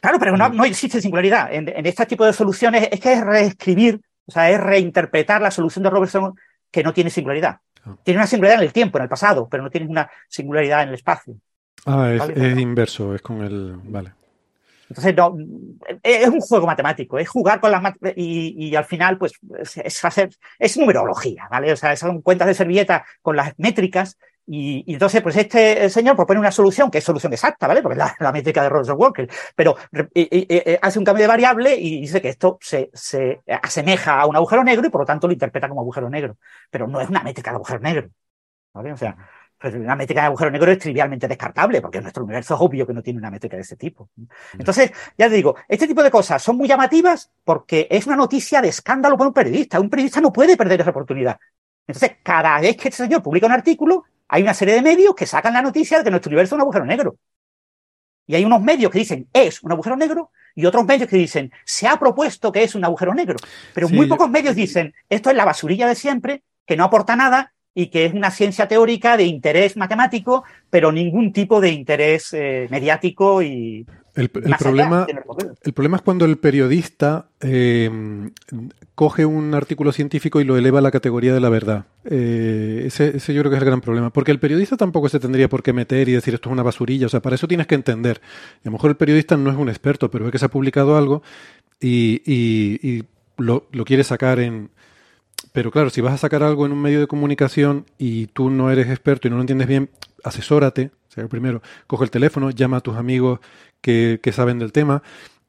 Claro, 0.00 0.18
pero 0.18 0.36
no, 0.36 0.48
no 0.48 0.64
existe 0.64 1.00
singularidad. 1.00 1.52
En, 1.52 1.68
en, 1.68 1.86
este 1.86 2.04
tipo 2.06 2.26
de 2.26 2.32
soluciones 2.32 2.88
es 2.90 3.00
que 3.00 3.12
es 3.12 3.20
reescribir, 3.24 4.00
o 4.26 4.32
sea, 4.32 4.50
es 4.50 4.60
reinterpretar 4.60 5.40
la 5.40 5.50
solución 5.50 5.84
de 5.84 5.90
Robertson 5.90 6.34
que 6.70 6.82
no 6.82 6.92
tiene 6.92 7.08
singularidad. 7.08 7.58
Oh. 7.86 7.96
Tiene 8.02 8.18
una 8.18 8.26
singularidad 8.26 8.60
en 8.60 8.66
el 8.66 8.72
tiempo, 8.72 8.98
en 8.98 9.04
el 9.04 9.08
pasado, 9.08 9.48
pero 9.48 9.62
no 9.62 9.70
tiene 9.70 9.86
una 9.86 10.10
singularidad 10.28 10.82
en 10.82 10.88
el 10.88 10.94
espacio. 10.96 11.36
Ah, 11.86 12.10
es, 12.12 12.18
¿vale? 12.18 12.52
es 12.52 12.58
inverso, 12.58 13.14
es 13.14 13.22
con 13.22 13.42
el... 13.42 13.76
Vale. 13.84 14.12
Entonces, 14.88 15.14
no, 15.16 15.36
es 16.02 16.28
un 16.28 16.40
juego 16.40 16.66
matemático, 16.66 17.18
es 17.18 17.28
jugar 17.28 17.60
con 17.60 17.70
las 17.70 17.94
y, 18.16 18.68
y 18.68 18.76
al 18.76 18.84
final, 18.84 19.18
pues, 19.18 19.32
es, 19.82 20.04
hacer, 20.04 20.30
es 20.58 20.76
numerología, 20.76 21.48
¿vale? 21.50 21.72
O 21.72 21.76
sea, 21.76 21.96
son 21.96 22.22
cuentas 22.22 22.48
de 22.48 22.54
servilleta 22.54 23.04
con 23.22 23.36
las 23.36 23.54
métricas 23.58 24.18
y, 24.46 24.84
y, 24.86 24.94
entonces, 24.94 25.22
pues 25.22 25.36
este 25.36 25.88
señor 25.88 26.16
propone 26.16 26.38
una 26.38 26.50
solución 26.50 26.90
que 26.90 26.98
es 26.98 27.04
solución 27.04 27.32
exacta, 27.32 27.66
¿vale? 27.66 27.80
Porque 27.80 27.94
es 27.94 27.98
la, 27.98 28.14
la 28.20 28.32
métrica 28.32 28.62
de 28.62 28.68
Roger 28.68 28.94
Walker, 28.94 29.28
pero 29.56 29.74
y, 30.12 30.46
hace 30.82 30.98
un 30.98 31.04
cambio 31.04 31.22
de 31.22 31.28
variable 31.28 31.74
y 31.76 32.02
dice 32.02 32.20
que 32.20 32.28
esto 32.28 32.58
se, 32.60 32.90
se 32.92 33.40
asemeja 33.62 34.20
a 34.20 34.26
un 34.26 34.36
agujero 34.36 34.62
negro 34.62 34.86
y 34.86 34.90
por 34.90 35.00
lo 35.00 35.06
tanto 35.06 35.26
lo 35.26 35.32
interpreta 35.32 35.68
como 35.68 35.80
agujero 35.80 36.10
negro. 36.10 36.36
Pero 36.70 36.86
no 36.86 37.00
es 37.00 37.08
una 37.08 37.22
métrica 37.22 37.50
de 37.50 37.56
agujero 37.56 37.80
negro, 37.80 38.10
¿vale? 38.74 38.92
O 38.92 38.96
sea, 38.98 39.16
pues 39.58 39.74
una 39.74 39.96
métrica 39.96 40.22
de 40.22 40.26
agujero 40.26 40.50
negro 40.50 40.70
es 40.70 40.78
trivialmente 40.78 41.26
descartable, 41.26 41.80
porque 41.80 42.00
nuestro 42.00 42.24
universo 42.24 42.54
es 42.54 42.60
obvio 42.60 42.86
que 42.86 42.92
no 42.92 43.02
tiene 43.02 43.18
una 43.18 43.30
métrica 43.30 43.56
de 43.56 43.62
ese 43.62 43.76
tipo. 43.76 44.10
Entonces, 44.58 44.92
ya 45.16 45.28
te 45.28 45.36
digo, 45.36 45.56
este 45.68 45.86
tipo 45.86 46.02
de 46.02 46.10
cosas 46.10 46.42
son 46.42 46.56
muy 46.56 46.68
llamativas 46.68 47.30
porque 47.44 47.86
es 47.90 48.06
una 48.06 48.16
noticia 48.16 48.60
de 48.60 48.68
escándalo 48.68 49.16
para 49.16 49.28
un 49.28 49.34
periodista. 49.34 49.80
Un 49.80 49.88
periodista 49.88 50.20
no 50.20 50.32
puede 50.32 50.56
perder 50.56 50.80
esa 50.80 50.90
oportunidad. 50.90 51.38
Entonces, 51.86 52.18
cada 52.22 52.60
vez 52.60 52.76
que 52.76 52.88
este 52.88 53.04
señor 53.04 53.22
publica 53.22 53.46
un 53.46 53.52
artículo, 53.52 54.04
hay 54.28 54.42
una 54.42 54.54
serie 54.54 54.74
de 54.74 54.82
medios 54.82 55.14
que 55.14 55.26
sacan 55.26 55.54
la 55.54 55.62
noticia 55.62 55.98
de 55.98 56.04
que 56.04 56.10
nuestro 56.10 56.28
universo 56.28 56.54
es 56.54 56.56
un 56.56 56.62
agujero 56.62 56.84
negro. 56.84 57.16
Y 58.26 58.34
hay 58.34 58.44
unos 58.44 58.62
medios 58.62 58.90
que 58.90 58.98
dicen 58.98 59.28
es 59.32 59.62
un 59.62 59.72
agujero 59.72 59.96
negro 59.96 60.30
y 60.54 60.66
otros 60.66 60.84
medios 60.84 61.08
que 61.08 61.16
dicen 61.16 61.52
se 61.64 61.86
ha 61.86 61.98
propuesto 61.98 62.52
que 62.52 62.62
es 62.62 62.74
un 62.74 62.84
agujero 62.84 63.14
negro. 63.14 63.36
Pero 63.74 63.88
sí, 63.88 63.94
muy 63.94 64.06
pocos 64.06 64.28
medios 64.30 64.54
dicen 64.54 64.94
esto 65.08 65.30
es 65.30 65.36
la 65.36 65.44
basurilla 65.44 65.86
de 65.86 65.94
siempre, 65.94 66.42
que 66.66 66.76
no 66.76 66.84
aporta 66.84 67.16
nada 67.16 67.53
y 67.74 67.88
que 67.88 68.04
es 68.06 68.14
una 68.14 68.30
ciencia 68.30 68.68
teórica 68.68 69.16
de 69.16 69.24
interés 69.24 69.76
matemático, 69.76 70.44
pero 70.70 70.92
ningún 70.92 71.32
tipo 71.32 71.60
de 71.60 71.70
interés 71.70 72.32
eh, 72.32 72.68
mediático 72.70 73.42
y, 73.42 73.84
El, 74.14 74.30
el 74.44 74.54
problema, 74.56 75.06
el 75.64 75.72
problema 75.72 75.96
es 75.96 76.02
cuando 76.02 76.24
el 76.24 76.36
periodista 76.36 77.26
eh, 77.40 77.90
coge 78.94 79.26
un 79.26 79.54
artículo 79.54 79.90
científico 79.90 80.40
y 80.40 80.44
lo 80.44 80.56
eleva 80.56 80.78
a 80.78 80.82
la 80.82 80.92
categoría 80.92 81.34
de 81.34 81.40
la 81.40 81.48
verdad. 81.48 81.86
Eh, 82.04 82.84
ese, 82.86 83.16
ese 83.16 83.34
yo 83.34 83.40
creo 83.42 83.50
que 83.50 83.56
es 83.56 83.62
el 83.62 83.66
gran 83.68 83.80
problema. 83.80 84.10
Porque 84.10 84.30
el 84.30 84.38
periodista 84.38 84.76
tampoco 84.76 85.08
se 85.08 85.18
tendría 85.18 85.48
por 85.48 85.64
qué 85.64 85.72
meter 85.72 86.08
y 86.08 86.12
decir 86.12 86.34
esto 86.34 86.48
es 86.48 86.52
una 86.52 86.62
basurilla. 86.62 87.06
O 87.06 87.08
sea, 87.10 87.20
para 87.20 87.34
eso 87.34 87.48
tienes 87.48 87.66
que 87.66 87.74
entender. 87.74 88.20
A 88.22 88.60
lo 88.66 88.70
mejor 88.70 88.90
el 88.90 88.96
periodista 88.96 89.36
no 89.36 89.50
es 89.50 89.56
un 89.56 89.68
experto, 89.68 90.10
pero 90.12 90.26
ve 90.26 90.30
que 90.30 90.38
se 90.38 90.44
ha 90.44 90.48
publicado 90.48 90.96
algo 90.96 91.22
y, 91.80 92.22
y- 92.24 92.78
y 92.88 93.02
lo, 93.36 93.66
lo 93.72 93.84
quiere 93.84 94.04
sacar 94.04 94.38
en... 94.38 94.70
Pero 95.52 95.70
claro, 95.70 95.90
si 95.90 96.00
vas 96.00 96.14
a 96.14 96.18
sacar 96.18 96.42
algo 96.42 96.66
en 96.66 96.72
un 96.72 96.82
medio 96.82 97.00
de 97.00 97.06
comunicación 97.06 97.86
y 97.98 98.26
tú 98.28 98.50
no 98.50 98.70
eres 98.70 98.88
experto 98.88 99.28
y 99.28 99.30
no 99.30 99.36
lo 99.36 99.42
entiendes 99.42 99.68
bien, 99.68 99.90
asesórate. 100.24 100.90
O 101.08 101.12
sea, 101.12 101.28
primero, 101.28 101.62
coge 101.86 102.04
el 102.04 102.10
teléfono, 102.10 102.50
llama 102.50 102.78
a 102.78 102.80
tus 102.80 102.96
amigos 102.96 103.40
que, 103.80 104.20
que 104.22 104.32
saben 104.32 104.58
del 104.58 104.72
tema. 104.72 105.02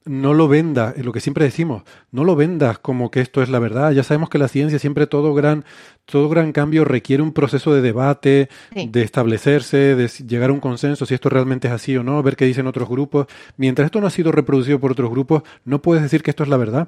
No 0.07 0.35
lo 0.35 0.47
vendas, 0.47 0.95
es 0.97 1.03
lo 1.03 1.11
que 1.11 1.19
siempre 1.19 1.45
decimos, 1.45 1.81
no 2.11 2.23
lo 2.23 2.35
vendas 2.35 2.77
como 2.77 3.09
que 3.09 3.21
esto 3.21 3.41
es 3.41 3.49
la 3.49 3.57
verdad. 3.57 3.91
Ya 3.91 4.03
sabemos 4.03 4.29
que 4.29 4.37
la 4.37 4.47
ciencia 4.47 4.77
siempre 4.77 5.07
todo 5.07 5.33
gran, 5.33 5.65
todo 6.05 6.29
gran 6.29 6.51
cambio 6.51 6.85
requiere 6.85 7.23
un 7.23 7.33
proceso 7.33 7.73
de 7.73 7.81
debate, 7.81 8.49
Sí. 8.71 8.87
de 8.91 9.01
establecerse, 9.01 9.95
de 9.95 10.07
llegar 10.27 10.51
a 10.51 10.53
un 10.53 10.59
consenso, 10.59 11.07
si 11.07 11.15
esto 11.15 11.29
realmente 11.29 11.67
es 11.69 11.73
así 11.73 11.97
o 11.97 12.03
no, 12.03 12.21
ver 12.21 12.35
qué 12.35 12.45
dicen 12.45 12.67
otros 12.67 12.87
grupos. 12.87 13.25
Mientras 13.57 13.87
esto 13.87 13.99
no 13.99 14.05
ha 14.05 14.11
sido 14.11 14.31
reproducido 14.31 14.79
por 14.79 14.91
otros 14.91 15.09
grupos, 15.09 15.41
no 15.63 15.81
puedes 15.81 16.03
decir 16.03 16.21
que 16.21 16.29
esto 16.29 16.43
es 16.43 16.49
la 16.49 16.57
verdad. 16.57 16.87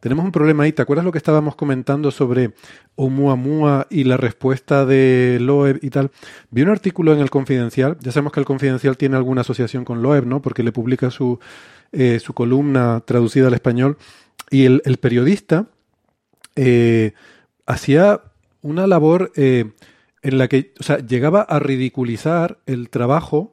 Tenemos 0.00 0.26
un 0.26 0.30
problema 0.32 0.64
ahí. 0.64 0.72
¿Te 0.72 0.82
acuerdas 0.82 1.06
lo 1.06 1.10
que 1.12 1.18
estábamos 1.18 1.56
comentando 1.56 2.10
sobre 2.10 2.52
Oumuamua 2.96 3.86
y 3.88 4.04
la 4.04 4.16
respuesta 4.18 4.84
de 4.84 5.38
Loeb 5.40 5.78
y 5.82 5.88
tal? 5.90 6.10
Vi 6.50 6.62
un 6.62 6.68
artículo 6.68 7.14
en 7.14 7.20
el 7.20 7.30
Confidencial. 7.30 7.96
Ya 8.00 8.12
sabemos 8.12 8.32
que 8.32 8.40
el 8.40 8.46
Confidencial 8.46 8.96
tiene 8.98 9.16
alguna 9.16 9.40
asociación 9.40 9.84
con 9.86 10.02
Loeb, 10.02 10.26
¿no? 10.26 10.42
Porque 10.42 10.62
le 10.62 10.70
publica 10.70 11.10
su, 11.10 11.40
eh, 11.92 12.18
su 12.20 12.32
columna 12.34 13.02
traducida 13.04 13.46
al 13.48 13.54
español. 13.54 13.96
Y 14.50 14.64
el, 14.64 14.82
el 14.84 14.96
periodista 14.98 15.66
eh, 16.56 17.12
hacía 17.66 18.20
una 18.62 18.86
labor 18.86 19.32
eh, 19.36 19.66
en 20.22 20.38
la 20.38 20.48
que, 20.48 20.72
o 20.80 20.82
sea, 20.82 20.98
llegaba 20.98 21.42
a 21.42 21.58
ridiculizar 21.58 22.58
el 22.66 22.90
trabajo 22.90 23.52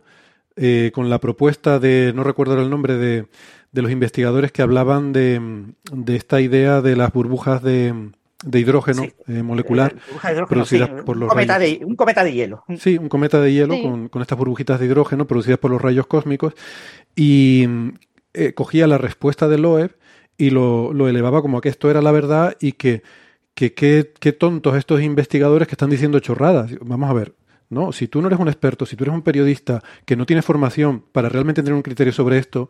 eh, 0.56 0.92
con 0.94 1.10
la 1.10 1.20
propuesta 1.20 1.80
de, 1.80 2.14
no 2.16 2.24
recuerdo 2.24 2.60
el 2.62 2.70
nombre, 2.70 2.96
de, 2.96 3.28
de 3.72 3.82
los 3.82 3.92
investigadores 3.92 4.52
que 4.52 4.62
hablaban 4.62 5.12
de, 5.14 5.66
de 5.92 6.16
esta 6.16 6.40
idea 6.42 6.82
de 6.82 6.96
las 6.96 7.12
burbujas 7.12 7.62
de, 7.62 7.94
de 8.44 8.60
hidrógeno 8.60 9.04
Sí. 9.04 9.14
eh, 9.28 9.44
molecular 9.44 9.94
Eh, 9.94 10.00
hidrógeno, 10.10 10.48
producidas 10.48 10.90
sí, 10.90 10.96
por 11.06 11.18
un 11.18 11.20
los 11.22 11.30
cometa 11.30 11.58
rayos. 11.60 11.80
de- 11.80 11.86
un 11.86 11.96
cometa 11.96 12.24
de 12.24 12.34
hielo. 12.34 12.64
Sí, 12.80 12.98
un 12.98 13.10
cometa 13.10 13.42
de 13.42 13.52
hielo 13.54 13.74
Sí. 13.76 13.82
con, 13.84 14.08
con 14.08 14.22
estas 14.22 14.38
burbujitas 14.38 14.80
de 14.80 14.86
hidrógeno 14.86 15.28
producidas 15.28 15.60
por 15.60 15.72
los 15.72 15.82
rayos 15.82 16.08
cósmicos 16.08 16.54
y 17.16 17.68
eh, 18.36 18.54
cogía 18.54 18.88
la 18.88 18.98
respuesta 18.98 19.48
de 19.48 19.58
Loeb 19.58 19.96
y 20.38 20.50
lo, 20.50 20.94
lo 20.94 21.08
elevaba 21.08 21.42
como 21.42 21.62
que 21.62 21.70
esto 21.70 21.90
era 21.90 22.02
la 22.02 22.12
verdad 22.12 22.56
y 22.60 22.74
que 22.74 23.04
qué 23.56 24.36
tontos 24.38 24.76
estos 24.76 25.02
investigadores 25.02 25.68
que 25.68 25.74
están 25.74 25.90
diciendo 25.90 26.20
chorradas. 26.20 26.72
Vamos 26.82 27.10
a 27.10 27.14
ver, 27.14 27.34
¿no? 27.70 27.92
Si 27.94 28.08
tú 28.08 28.22
no 28.22 28.28
eres 28.28 28.40
un 28.40 28.50
experto, 28.50 28.86
si 28.86 28.96
tú 28.96 29.06
eres 29.06 29.16
un 29.16 29.22
periodista 29.22 29.82
que 30.06 30.16
no 30.16 30.26
tiene 30.26 30.42
formación 30.42 31.04
para 31.12 31.30
realmente 31.30 31.64
tener 31.64 31.76
un 31.76 31.82
criterio 31.82 32.12
sobre 32.12 32.38
esto, 32.38 32.70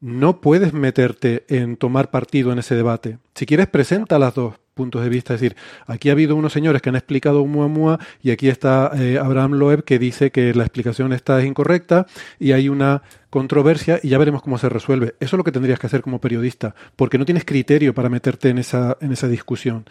no 0.00 0.40
puedes 0.40 0.72
meterte 0.72 1.44
en 1.48 1.76
tomar 1.76 2.10
partido 2.10 2.52
en 2.52 2.58
ese 2.58 2.74
debate. 2.74 3.18
Si 3.34 3.46
quieres, 3.46 3.68
presenta 3.68 4.18
los 4.18 4.34
dos 4.34 4.54
puntos 4.74 5.02
de 5.02 5.08
vista. 5.08 5.34
Es 5.34 5.40
decir, 5.40 5.56
aquí 5.86 6.08
ha 6.08 6.12
habido 6.12 6.36
unos 6.36 6.52
señores 6.52 6.82
que 6.82 6.88
han 6.88 6.96
explicado 6.96 7.42
un 7.42 7.52
Muamua 7.52 7.98
y 8.22 8.30
aquí 8.30 8.48
está 8.48 8.90
eh, 8.96 9.18
Abraham 9.18 9.52
Loeb 9.54 9.84
que 9.84 9.98
dice 9.98 10.30
que 10.30 10.54
la 10.54 10.64
explicación 10.64 11.12
esta 11.12 11.38
es 11.40 11.46
incorrecta 11.46 12.06
y 12.38 12.52
hay 12.52 12.68
una 12.68 13.02
controversia 13.30 13.98
y 14.02 14.08
ya 14.10 14.18
veremos 14.18 14.42
cómo 14.42 14.58
se 14.58 14.68
resuelve. 14.68 15.14
Eso 15.20 15.36
es 15.36 15.38
lo 15.38 15.44
que 15.44 15.52
tendrías 15.52 15.78
que 15.78 15.86
hacer 15.86 16.02
como 16.02 16.20
periodista, 16.20 16.74
porque 16.96 17.18
no 17.18 17.24
tienes 17.24 17.44
criterio 17.44 17.94
para 17.94 18.08
meterte 18.08 18.50
en 18.50 18.58
esa, 18.58 18.96
en 19.00 19.12
esa 19.12 19.28
discusión. 19.28 19.84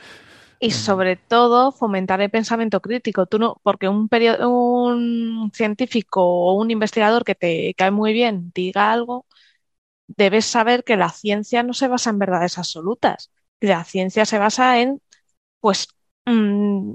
Y 0.60 0.72
sobre 0.72 1.18
todo 1.18 1.72
fomentar 1.72 2.22
el 2.22 2.30
pensamiento 2.30 2.82
crítico. 2.82 3.26
Tú 3.26 3.40
no, 3.40 3.60
porque 3.64 3.88
un 3.90 4.08
perio- 4.10 4.38
un 4.48 5.52
científico 5.54 6.22
o 6.24 6.54
un 6.54 6.70
investigador 6.72 7.24
que 7.24 7.34
te 7.36 7.74
cae 7.76 7.90
muy 7.92 8.14
bien 8.14 8.52
diga 8.54 8.92
algo, 8.92 9.26
debes 10.08 10.46
saber 10.46 10.84
que 10.86 10.98
la 10.98 11.10
ciencia 11.10 11.64
no 11.64 11.74
se 11.74 11.88
basa 11.90 12.12
en 12.12 12.20
verdades 12.20 12.58
absolutas. 12.60 13.32
La 13.62 13.86
ciencia 13.86 14.26
se 14.26 14.40
basa 14.40 14.82
en, 14.82 15.02
pues, 15.62 15.88
mm, 16.28 16.94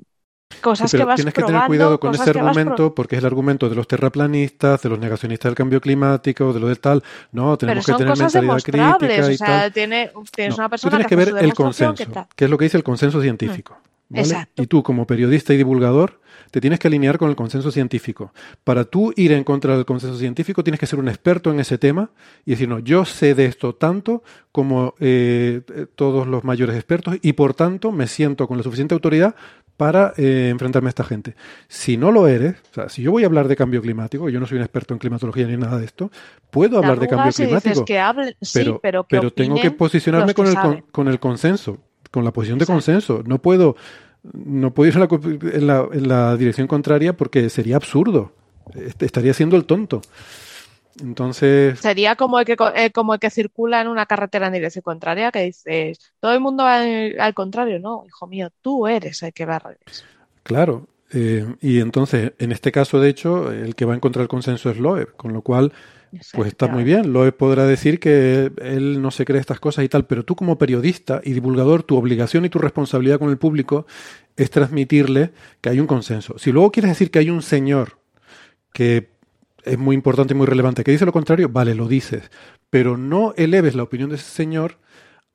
cosas 0.61 0.91
Sí, 0.91 0.97
que 0.97 0.99
pero 0.99 1.07
vas 1.07 1.17
tienes 1.17 1.35
que 1.35 1.43
tener 1.43 1.62
probando, 1.62 1.67
cuidado 1.67 1.99
con 2.01 2.15
ese 2.15 2.31
que 2.31 2.39
argumento 2.39 2.95
porque 2.95 3.17
es 3.17 3.20
el 3.20 3.27
argumento 3.27 3.69
de 3.69 3.75
los 3.77 3.89
terraplanistas, 3.89 4.83
de 4.83 4.89
los 4.91 4.99
negacionistas 4.99 5.51
del 5.51 5.57
cambio 5.57 5.81
climático, 5.81 6.53
de 6.53 6.61
lo 6.61 6.69
del 6.69 6.81
tal. 6.81 7.03
No, 7.33 7.57
Pero 7.65 7.83
tenemos 7.83 7.86
que 7.86 7.95
tener 7.95 8.15
mentalidad 8.17 8.62
crítica 8.62 9.27
O 9.27 9.31
y 9.31 9.39
sea, 9.39 9.47
tal. 9.47 9.73
tiene, 9.73 10.12
tienes 10.35 10.55
No, 10.55 10.59
una 10.59 10.69
tú 10.78 10.89
tienes 10.91 11.07
que 11.07 11.17
que 11.17 11.17
ver 11.17 11.35
el 11.39 11.55
consenso, 11.55 12.19
que 12.36 12.45
es 12.45 12.51
lo 12.51 12.59
que 12.59 12.65
dice 12.65 12.77
el 12.77 12.85
consenso 12.85 13.20
científico. 13.23 13.78
¿Vale? 14.09 14.23
Exacto. 14.23 14.62
Y 14.62 14.67
tú, 14.67 14.83
como 14.83 15.07
periodista 15.07 15.52
y 15.55 15.57
divulgador, 15.57 16.20
te 16.51 16.60
tienes 16.60 16.78
que 16.78 16.89
alinear 16.89 17.18
con 17.18 17.28
el 17.31 17.36
consenso 17.36 17.70
científico. 17.70 18.33
Para 18.65 18.85
tú 18.85 19.12
ir 19.17 19.33
en 19.33 19.43
contra 19.44 19.75
del 19.75 19.85
consenso 19.85 20.17
científico, 20.18 20.62
tienes 20.62 20.78
que 20.81 20.86
ser 20.86 20.99
un 20.99 21.09
experto 21.09 21.51
en 21.51 21.60
ese 21.60 21.76
tema 21.78 22.10
y 22.44 22.51
decir, 22.52 22.68
no, 22.68 22.78
yo 22.78 23.05
sé 23.05 23.35
de 23.35 23.47
esto 23.47 23.75
tanto 23.75 24.23
como 24.52 24.94
eh, 25.01 25.62
todos 25.94 26.26
los 26.26 26.44
mayores 26.44 26.76
expertos 26.76 27.17
y 27.23 27.33
por 27.33 27.55
tanto 27.55 27.91
me 27.93 28.07
siento 28.07 28.47
con 28.47 28.57
la 28.59 28.62
suficiente 28.62 28.94
autoridad 28.94 29.35
para 29.76 30.15
eh, 30.17 30.49
enfrentarme 30.51 30.89
a 30.89 30.91
esta 30.91 31.05
gente. 31.05 31.35
Si 31.68 31.97
no 31.99 32.10
lo 32.10 32.28
eres, 32.28 32.55
o 32.70 32.75
sea, 32.75 32.89
si 32.89 33.02
yo 33.02 33.10
voy 33.10 33.25
a 33.25 33.26
hablar 33.26 33.49
de 33.49 33.57
cambio 33.57 33.83
climático, 33.83 34.31
yo 34.31 34.41
no 34.41 34.47
soy 34.47 34.57
un 34.57 34.62
experto 34.62 34.94
en 34.94 34.99
climatología 34.99 35.47
ni 35.47 35.57
nada 35.59 35.78
de 35.78 35.85
esto, 35.85 36.10
puedo 36.51 36.78
hablar 36.78 36.99
de 37.01 37.09
cambio 37.09 37.33
climático. 37.33 37.85
que 37.85 37.99
hable- 38.01 38.36
sí, 38.41 38.60
pero, 38.81 39.07
pero 39.09 39.31
que 39.31 39.31
tengo 39.43 39.57
que 39.60 39.70
posicionarme 39.70 40.28
los 40.28 40.35
que 40.35 40.43
con 40.43 40.47
el, 40.47 40.55
con, 40.55 40.62
saben. 40.62 40.85
con 40.93 41.09
el 41.09 41.20
consenso, 41.20 41.78
con 42.17 42.25
la 42.25 42.33
posición 42.33 42.59
de 42.59 42.67
consenso. 42.67 43.23
No 43.27 43.39
puedo, 43.43 43.77
no 44.35 44.73
puedo 44.75 44.89
ir 44.89 44.95
en 44.97 45.01
la, 45.01 45.09
co- 45.09 45.20
en 45.23 45.67
la- 45.67 45.89
en 45.93 46.09
la 46.09 46.36
dirección 46.36 46.67
contraria 46.67 47.17
porque 47.17 47.49
sería 47.51 47.77
absurdo. 47.77 48.33
Est- 48.75 49.03
Estaría 49.03 49.35
siendo 49.35 49.57
el 49.57 49.67
tonto. 49.67 50.01
Entonces, 51.01 51.78
Sería 51.78 52.17
como 52.17 52.39
el 52.41 52.47
que, 52.47 52.57
eh, 52.75 52.91
como 52.91 53.12
el 53.15 53.20
que 53.20 53.28
circula 53.31 53.83
en 53.83 53.89
una 53.89 54.07
carretera 54.07 54.47
en 54.47 54.55
dirección 54.55 54.83
contraria, 54.83 55.31
que 55.31 55.43
dices, 55.43 55.99
todo 56.20 56.33
el 56.33 56.41
mundo 56.41 56.65
va 56.65 56.81
al 56.81 57.35
contrario. 57.35 57.78
No, 57.81 58.05
hijo 58.07 58.27
mío, 58.27 58.49
tú 58.62 58.86
eres 58.86 59.23
el 59.23 59.33
que 59.35 59.45
va 59.45 59.57
al 59.57 59.61
revés. 59.62 60.07
claro. 60.43 60.89
eh, 61.12 61.47
y 61.61 61.81
entonces, 61.81 62.33
en 62.39 62.51
este 62.51 62.73
caso, 62.73 62.99
de 63.01 63.09
hecho, 63.11 63.53
el 63.53 63.75
que 63.77 63.85
va 63.85 63.93
a 63.93 63.97
encontrar 63.97 64.23
el 64.23 64.28
consenso 64.28 64.70
es 64.70 64.78
Loeb, 64.78 65.15
con 65.17 65.33
lo 65.33 65.43
cual, 65.43 65.73
pues 66.33 66.49
está 66.49 66.69
muy 66.69 66.85
bien. 66.85 67.12
Loeb 67.12 67.36
podrá 67.36 67.65
decir 67.67 68.01
que 68.01 68.51
él 68.62 69.01
no 69.03 69.11
se 69.11 69.25
cree 69.25 69.41
estas 69.41 69.61
cosas 69.61 69.85
y 69.85 69.89
tal, 69.89 70.07
pero 70.07 70.25
tú 70.25 70.36
como 70.36 70.59
periodista 70.59 71.20
y 71.25 71.33
divulgador, 71.33 71.83
tu 71.83 71.97
obligación 71.97 72.45
y 72.45 72.49
tu 72.49 72.59
responsabilidad 72.59 73.19
con 73.19 73.31
el 73.31 73.39
público 73.39 73.86
es 74.36 74.51
transmitirle 74.51 75.33
que 75.61 75.70
hay 75.70 75.81
un 75.81 75.86
consenso. 75.86 76.39
Si 76.39 76.53
luego 76.53 76.70
quieres 76.73 76.91
decir 76.91 77.11
que 77.11 77.19
hay 77.19 77.31
un 77.31 77.43
señor 77.43 77.99
que 78.73 79.11
es 79.65 79.78
muy 79.78 79.95
importante 79.95 80.35
y 80.35 80.36
muy 80.36 80.47
relevante, 80.47 80.85
que 80.85 80.93
dice 80.93 81.07
lo 81.07 81.12
contrario, 81.12 81.49
vale, 81.49 81.75
lo 81.75 81.89
dices, 81.89 82.31
pero 82.70 82.97
no 82.97 83.35
eleves 83.36 83.75
la 83.75 83.83
opinión 83.83 84.11
de 84.11 84.17
ese 84.17 84.31
señor 84.31 84.78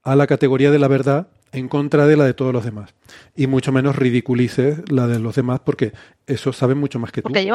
a 0.03 0.15
la 0.15 0.27
categoría 0.27 0.71
de 0.71 0.79
la 0.79 0.87
verdad 0.87 1.29
en 1.51 1.67
contra 1.67 2.07
de 2.07 2.17
la 2.17 2.25
de 2.25 2.33
todos 2.33 2.53
los 2.53 2.63
demás. 2.63 2.93
Y 3.35 3.47
mucho 3.47 3.71
menos 3.71 3.95
ridiculices 3.95 4.89
la 4.89 5.07
de 5.07 5.19
los 5.19 5.35
demás 5.35 5.59
porque 5.59 5.91
eso 6.27 6.53
saben 6.53 6.77
mucho 6.77 6.99
más 6.99 7.11
que 7.11 7.21
tú. 7.21 7.29
Porque 7.29 7.45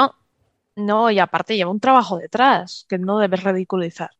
no, 0.77 1.11
y 1.11 1.19
aparte 1.19 1.57
lleva 1.57 1.71
un 1.71 1.81
trabajo 1.81 2.19
detrás 2.19 2.87
que 2.89 2.99
no 2.99 3.19
debes 3.19 3.43
ridiculizar. 3.45 4.11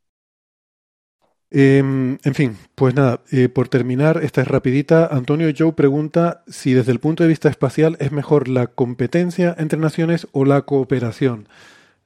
Eh, 1.51 1.79
en 1.79 2.35
fin, 2.35 2.59
pues 2.75 2.95
nada, 2.95 3.21
eh, 3.31 3.49
por 3.49 3.69
terminar, 3.69 4.21
esta 4.23 4.43
es 4.43 4.49
rapidita. 4.49 5.07
Antonio 5.07 5.49
Joe 5.57 5.73
pregunta 5.73 6.43
si 6.49 6.73
desde 6.75 6.93
el 6.93 6.99
punto 6.99 7.23
de 7.23 7.29
vista 7.29 7.49
espacial 7.49 7.97
es 8.01 8.11
mejor 8.13 8.49
la 8.49 8.67
competencia 8.67 9.55
entre 9.59 9.79
naciones 9.79 10.27
o 10.33 10.45
la 10.45 10.63
cooperación 10.63 11.49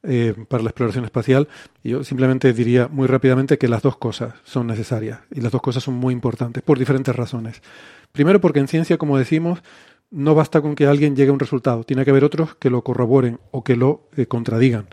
eh, 0.03 0.35
para 0.49 0.63
la 0.63 0.71
exploración 0.71 1.05
espacial. 1.05 1.49
Yo 1.83 2.05
simplemente 2.05 2.53
diría 2.53 2.89
muy 2.89 3.07
rápidamente 3.07 3.59
que 3.59 3.69
las 3.69 3.83
dos 3.83 3.97
cosas 3.97 4.35
son 4.45 4.67
necesarias 4.67 5.21
y 5.31 5.41
las 5.41 5.53
dos 5.53 5.63
cosas 5.63 5.83
son 5.83 5.95
muy 5.95 6.13
importantes 6.15 6.63
por 6.63 6.79
diferentes 6.79 7.15
razones. 7.17 7.63
Primero 8.13 8.41
porque 8.41 8.61
en 8.61 8.69
ciencia, 8.69 8.99
como 8.99 9.19
decimos, 9.19 9.63
no 10.11 10.35
basta 10.35 10.61
con 10.61 10.75
que 10.75 10.87
alguien 10.87 11.15
llegue 11.15 11.31
a 11.31 11.33
un 11.33 11.39
resultado, 11.39 11.85
tiene 11.85 12.05
que 12.05 12.11
haber 12.11 12.25
otros 12.25 12.57
que 12.57 12.71
lo 12.71 12.83
corroboren 12.83 13.39
o 13.51 13.63
que 13.63 13.77
lo 13.77 14.09
eh, 14.17 14.27
contradigan. 14.27 14.87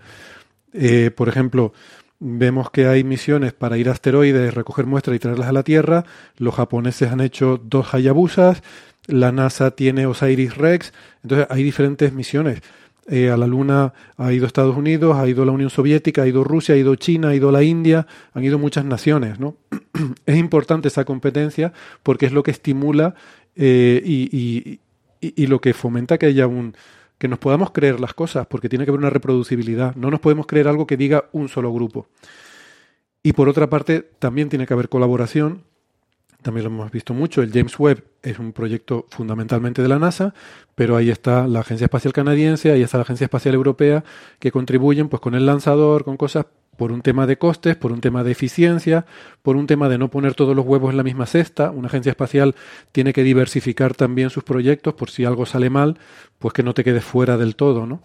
Eh, 0.73 1.11
por 1.15 1.27
ejemplo, 1.29 1.73
vemos 2.19 2.69
que 2.69 2.87
hay 2.87 3.03
misiones 3.03 3.53
para 3.53 3.77
ir 3.77 3.89
a 3.89 3.93
asteroides, 3.93 4.53
recoger 4.53 4.85
muestras 4.85 5.15
y 5.15 5.19
traerlas 5.19 5.49
a 5.49 5.53
la 5.53 5.63
Tierra. 5.63 6.05
Los 6.37 6.55
japoneses 6.55 7.11
han 7.11 7.21
hecho 7.21 7.59
dos 7.63 7.93
Hayabusas, 7.93 8.61
la 9.07 9.31
NASA 9.31 9.71
tiene 9.71 10.05
Osiris 10.05 10.55
Rex, 10.57 10.93
entonces 11.23 11.47
hay 11.49 11.63
diferentes 11.63 12.13
misiones. 12.13 12.61
Eh, 13.09 13.29
a 13.29 13.37
la 13.37 13.47
Luna 13.47 13.93
ha 14.17 14.33
ido 14.33 14.45
Estados 14.45 14.75
Unidos, 14.75 15.15
ha 15.15 15.27
ido 15.27 15.45
la 15.45 15.53
Unión 15.53 15.69
Soviética, 15.69 16.23
ha 16.23 16.27
ido 16.27 16.43
Rusia, 16.43 16.75
ha 16.75 16.77
ido 16.77 16.93
China, 16.95 17.29
ha 17.29 17.35
ido 17.35 17.51
la 17.53 17.63
India, 17.63 18.05
han 18.33 18.43
ido 18.43 18.59
muchas 18.59 18.83
naciones, 18.83 19.39
¿no? 19.39 19.55
es 20.25 20.37
importante 20.37 20.89
esa 20.89 21.05
competencia 21.05 21.71
porque 22.03 22.25
es 22.25 22.33
lo 22.33 22.43
que 22.43 22.51
estimula 22.51 23.15
y- 23.55 24.79
y- 25.21 25.47
lo 25.47 25.59
que 25.61 25.73
fomenta 25.73 26.17
que 26.17 26.27
haya 26.27 26.47
un 26.47 26.75
que 27.17 27.27
nos 27.27 27.39
podamos 27.39 27.71
creer 27.71 27.99
las 27.99 28.13
cosas, 28.13 28.45
porque 28.45 28.69
tiene 28.69 28.85
que 28.85 28.91
haber 28.91 28.99
una 28.99 29.09
reproducibilidad. 29.09 29.95
No 29.95 30.11
nos 30.11 30.19
podemos 30.19 30.45
creer 30.45 30.67
algo 30.67 30.85
que 30.85 30.97
diga 30.97 31.25
un 31.31 31.49
solo 31.49 31.73
grupo. 31.73 32.07
Y 33.23 33.33
por 33.33 33.49
otra 33.49 33.69
parte, 33.69 34.07
también 34.19 34.49
tiene 34.49 34.67
que 34.67 34.73
haber 34.73 34.87
colaboración 34.87 35.63
también 36.41 36.65
lo 36.65 36.69
hemos 36.69 36.91
visto 36.91 37.13
mucho. 37.13 37.41
El 37.41 37.51
James 37.51 37.77
Webb 37.79 38.03
es 38.21 38.39
un 38.39 38.53
proyecto 38.53 39.05
fundamentalmente 39.09 39.81
de 39.81 39.87
la 39.87 39.99
NASA, 39.99 40.33
pero 40.75 40.95
ahí 40.95 41.09
está 41.09 41.47
la 41.47 41.59
Agencia 41.61 41.85
Espacial 41.85 42.13
Canadiense, 42.13 42.71
ahí 42.71 42.83
está 42.83 42.97
la 42.97 43.01
Agencia 43.01 43.25
Espacial 43.25 43.55
Europea, 43.55 44.03
que 44.39 44.51
contribuyen 44.51 45.09
pues 45.09 45.19
con 45.19 45.35
el 45.35 45.45
lanzador, 45.45 46.03
con 46.03 46.15
cosas 46.15 46.45
por 46.77 46.91
un 46.91 47.01
tema 47.01 47.27
de 47.27 47.37
costes, 47.37 47.75
por 47.75 47.91
un 47.91 47.99
tema 47.99 48.23
de 48.23 48.31
eficiencia, 48.31 49.05
por 49.41 49.57
un 49.57 49.67
tema 49.67 49.89
de 49.89 49.97
no 49.97 50.09
poner 50.09 50.35
todos 50.35 50.55
los 50.55 50.65
huevos 50.65 50.91
en 50.91 50.97
la 50.97 51.03
misma 51.03 51.25
cesta. 51.25 51.71
Una 51.71 51.87
agencia 51.87 52.11
espacial 52.11 52.55
tiene 52.91 53.11
que 53.11 53.23
diversificar 53.23 53.95
también 53.95 54.29
sus 54.29 54.43
proyectos 54.43 54.93
por 54.93 55.09
si 55.09 55.25
algo 55.25 55.45
sale 55.45 55.69
mal, 55.69 55.99
pues 56.39 56.53
que 56.53 56.63
no 56.63 56.73
te 56.73 56.83
quedes 56.83 57.03
fuera 57.03 57.37
del 57.37 57.55
todo, 57.55 57.85
¿no? 57.85 58.03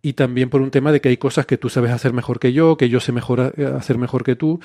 Y 0.00 0.12
también 0.12 0.48
por 0.48 0.62
un 0.62 0.70
tema 0.70 0.92
de 0.92 1.00
que 1.00 1.08
hay 1.08 1.16
cosas 1.16 1.44
que 1.44 1.58
tú 1.58 1.68
sabes 1.68 1.90
hacer 1.90 2.12
mejor 2.12 2.38
que 2.38 2.52
yo, 2.52 2.76
que 2.76 2.88
yo 2.88 3.00
sé 3.00 3.10
mejor 3.10 3.52
eh, 3.56 3.66
hacer 3.76 3.98
mejor 3.98 4.22
que 4.22 4.36
tú. 4.36 4.60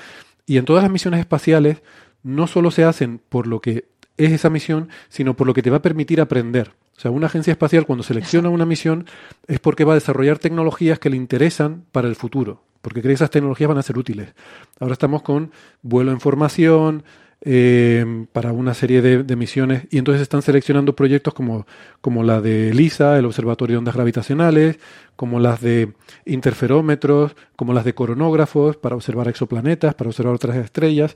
Y 0.46 0.56
en 0.58 0.64
todas 0.64 0.84
las 0.84 0.92
misiones 0.92 1.20
espaciales 1.20 1.82
no 2.22 2.46
solo 2.46 2.70
se 2.70 2.84
hacen 2.84 3.20
por 3.28 3.48
lo 3.48 3.60
que 3.60 3.88
es 4.16 4.32
esa 4.32 4.48
misión, 4.48 4.88
sino 5.08 5.34
por 5.34 5.48
lo 5.48 5.54
que 5.54 5.62
te 5.62 5.70
va 5.70 5.78
a 5.78 5.82
permitir 5.82 6.20
aprender. 6.20 6.72
O 6.96 7.00
sea, 7.00 7.10
una 7.10 7.26
agencia 7.26 7.52
espacial 7.52 7.86
cuando 7.86 8.02
selecciona 8.02 8.48
una 8.48 8.66
misión 8.66 9.06
es 9.46 9.60
porque 9.60 9.84
va 9.84 9.92
a 9.92 9.96
desarrollar 9.96 10.38
tecnologías 10.38 10.98
que 10.98 11.10
le 11.10 11.16
interesan 11.16 11.84
para 11.92 12.08
el 12.08 12.16
futuro, 12.16 12.62
porque 12.82 13.00
cree 13.00 13.10
que 13.10 13.16
esas 13.16 13.30
tecnologías 13.30 13.68
van 13.68 13.78
a 13.78 13.82
ser 13.82 13.98
útiles. 13.98 14.34
Ahora 14.78 14.92
estamos 14.92 15.22
con 15.22 15.50
vuelo 15.82 16.12
en 16.12 16.20
formación, 16.20 17.04
eh, 17.46 18.24
para 18.32 18.52
una 18.52 18.72
serie 18.72 19.02
de, 19.02 19.36
misiones 19.36 19.86
y 19.90 19.98
entonces 19.98 20.22
están 20.22 20.40
seleccionando 20.40 20.96
proyectos 20.96 21.34
como, 21.34 21.66
como 22.00 22.22
la 22.22 22.40
de 22.40 22.72
LISA, 22.72 23.18
el 23.18 23.26
Observatorio 23.26 23.74
de 23.74 23.78
Ondas 23.80 23.94
Gravitacionales, 23.94 24.78
como 25.14 25.38
las 25.38 25.60
de 25.60 25.92
interferómetros, 26.24 27.36
como 27.54 27.74
las 27.74 27.84
de 27.84 27.94
coronógrafos 27.94 28.78
para 28.78 28.96
observar 28.96 29.28
exoplanetas, 29.28 29.94
para 29.94 30.08
observar 30.08 30.34
otras 30.34 30.56
estrellas. 30.56 31.14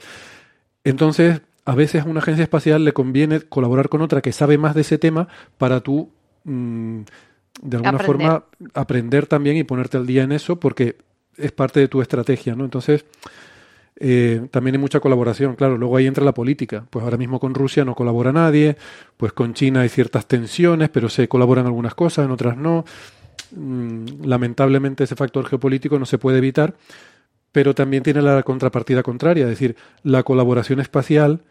Entonces, 0.84 1.40
a 1.68 1.74
veces 1.74 2.02
a 2.02 2.08
una 2.08 2.20
agencia 2.20 2.44
espacial 2.44 2.82
le 2.82 2.94
conviene 2.94 3.42
colaborar 3.42 3.90
con 3.90 4.00
otra 4.00 4.22
que 4.22 4.32
sabe 4.32 4.56
más 4.56 4.74
de 4.74 4.80
ese 4.80 4.97
tema 4.97 5.28
para 5.58 5.80
tú, 5.80 6.10
mm, 6.44 7.00
de 7.60 7.76
alguna 7.76 7.98
forma, 7.98 8.44
aprender 8.72 9.26
también 9.26 9.58
y 9.58 9.64
ponerte 9.64 9.98
al 9.98 10.06
día 10.06 10.22
en 10.22 10.32
eso 10.32 10.58
porque 10.58 10.97
es 11.36 11.52
parte 11.52 11.78
de 11.78 11.88
tu 11.88 12.00
estrategia, 12.00 12.55
¿no? 12.55 12.64
Entonces, 12.64 13.05
eh, 14.00 14.47
también 14.50 14.76
hay 14.76 14.80
mucha 14.80 14.98
colaboración, 15.00 15.56
claro, 15.56 15.76
luego 15.76 15.98
ahí 15.98 16.06
entra 16.06 16.24
la 16.24 16.32
política, 16.32 16.86
pues 16.88 17.02
ahora 17.02 17.18
mismo 17.18 17.38
con 17.38 17.52
Rusia 17.52 17.84
no 17.84 17.94
colabora 17.94 18.32
nadie, 18.32 18.78
pues 19.18 19.34
con 19.34 19.52
China 19.52 19.82
hay 19.82 19.90
ciertas 19.90 20.24
tensiones, 20.24 20.88
pero 20.88 21.10
se 21.10 21.28
colaboran 21.28 21.66
algunas 21.66 21.94
cosas, 21.94 22.24
en 22.24 22.30
otras 22.30 22.56
no. 22.56 22.86
Mm, 23.55 24.24
lamentablemente 24.24 25.05
ese 25.05 25.16
factor 25.16 25.44
geopolítico 25.44 25.98
no 25.98 26.06
se 26.06 26.16
puede 26.16 26.38
evitar, 26.38 26.76
pero 27.52 27.74
también 27.74 28.02
tiene 28.02 28.22
la 28.22 28.42
contrapartida 28.42 29.02
contraria, 29.02 29.44
es 29.44 29.50
decir, 29.50 29.76
la 30.02 30.22
colaboración 30.22 30.80
espacial 30.80 31.42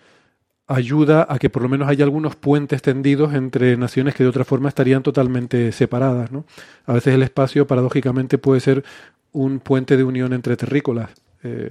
ayuda 0.67 1.25
a 1.29 1.39
que 1.39 1.49
por 1.49 1.61
lo 1.61 1.69
menos 1.69 1.87
haya 1.87 2.03
algunos 2.03 2.35
puentes 2.35 2.81
tendidos 2.81 3.33
entre 3.33 3.77
naciones 3.77 4.13
que 4.13 4.23
de 4.23 4.29
otra 4.29 4.43
forma 4.43 4.69
estarían 4.69 5.01
totalmente 5.01 5.71
separadas. 5.71 6.31
¿no? 6.31 6.45
A 6.85 6.93
veces 6.93 7.15
el 7.15 7.23
espacio, 7.23 7.65
paradójicamente, 7.65 8.37
puede 8.37 8.59
ser 8.59 8.83
un 9.31 9.59
puente 9.59 9.97
de 9.97 10.03
unión 10.03 10.33
entre 10.33 10.57
terrícolas. 10.57 11.09
Eh, 11.43 11.69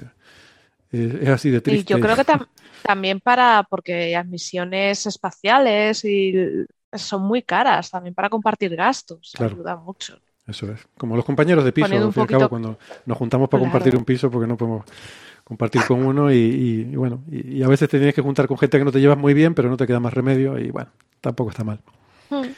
es 0.93 1.29
así 1.29 1.51
de 1.51 1.61
triste. 1.61 1.93
Y 1.93 1.97
yo 1.97 2.01
creo 2.01 2.17
que 2.17 2.25
también 2.83 3.21
para, 3.21 3.67
porque 3.69 4.13
las 4.13 4.27
misiones 4.27 5.07
espaciales 5.07 6.05
y 6.05 6.67
son 6.95 7.23
muy 7.23 7.43
caras, 7.43 7.91
también 7.91 8.15
para 8.15 8.31
compartir 8.31 8.75
gastos, 8.75 9.35
ayuda 9.39 9.77
mucho. 9.77 10.19
Eso 10.47 10.71
es. 10.71 10.81
Como 10.97 11.17
los 11.17 11.25
compañeros 11.25 11.65
de 11.65 11.73
piso, 11.73 11.87
al 11.87 12.13
fin 12.13 12.13
y 12.17 12.21
al 12.21 12.27
cabo, 12.29 12.49
cuando 12.49 12.79
nos 13.05 13.19
juntamos 13.19 13.49
para 13.49 13.63
compartir 13.63 13.97
un 13.97 14.05
piso, 14.05 14.31
porque 14.31 14.47
no 14.47 14.57
podemos 14.57 14.85
compartir 15.47 15.85
con 15.87 16.05
uno 16.05 16.33
y, 16.33 16.83
bueno, 16.97 17.23
y, 17.31 17.63
a 17.63 17.69
veces 17.69 17.89
te 17.89 17.99
tienes 17.99 18.17
que 18.17 18.21
juntar 18.21 18.49
con 18.49 18.59
gente 18.59 18.79
que 18.79 18.85
no 18.85 18.91
te 18.91 19.01
llevas 19.01 19.17
muy 19.17 19.33
bien, 19.33 19.55
pero 19.55 19.71
no 19.71 19.77
te 19.77 19.87
queda 19.87 20.01
más 20.01 20.13
remedio 20.13 20.59
y 20.59 20.73
bueno, 20.73 20.91
tampoco 21.21 21.51
está 21.51 21.63
mal. 21.63 21.79
Hmm. 22.31 22.49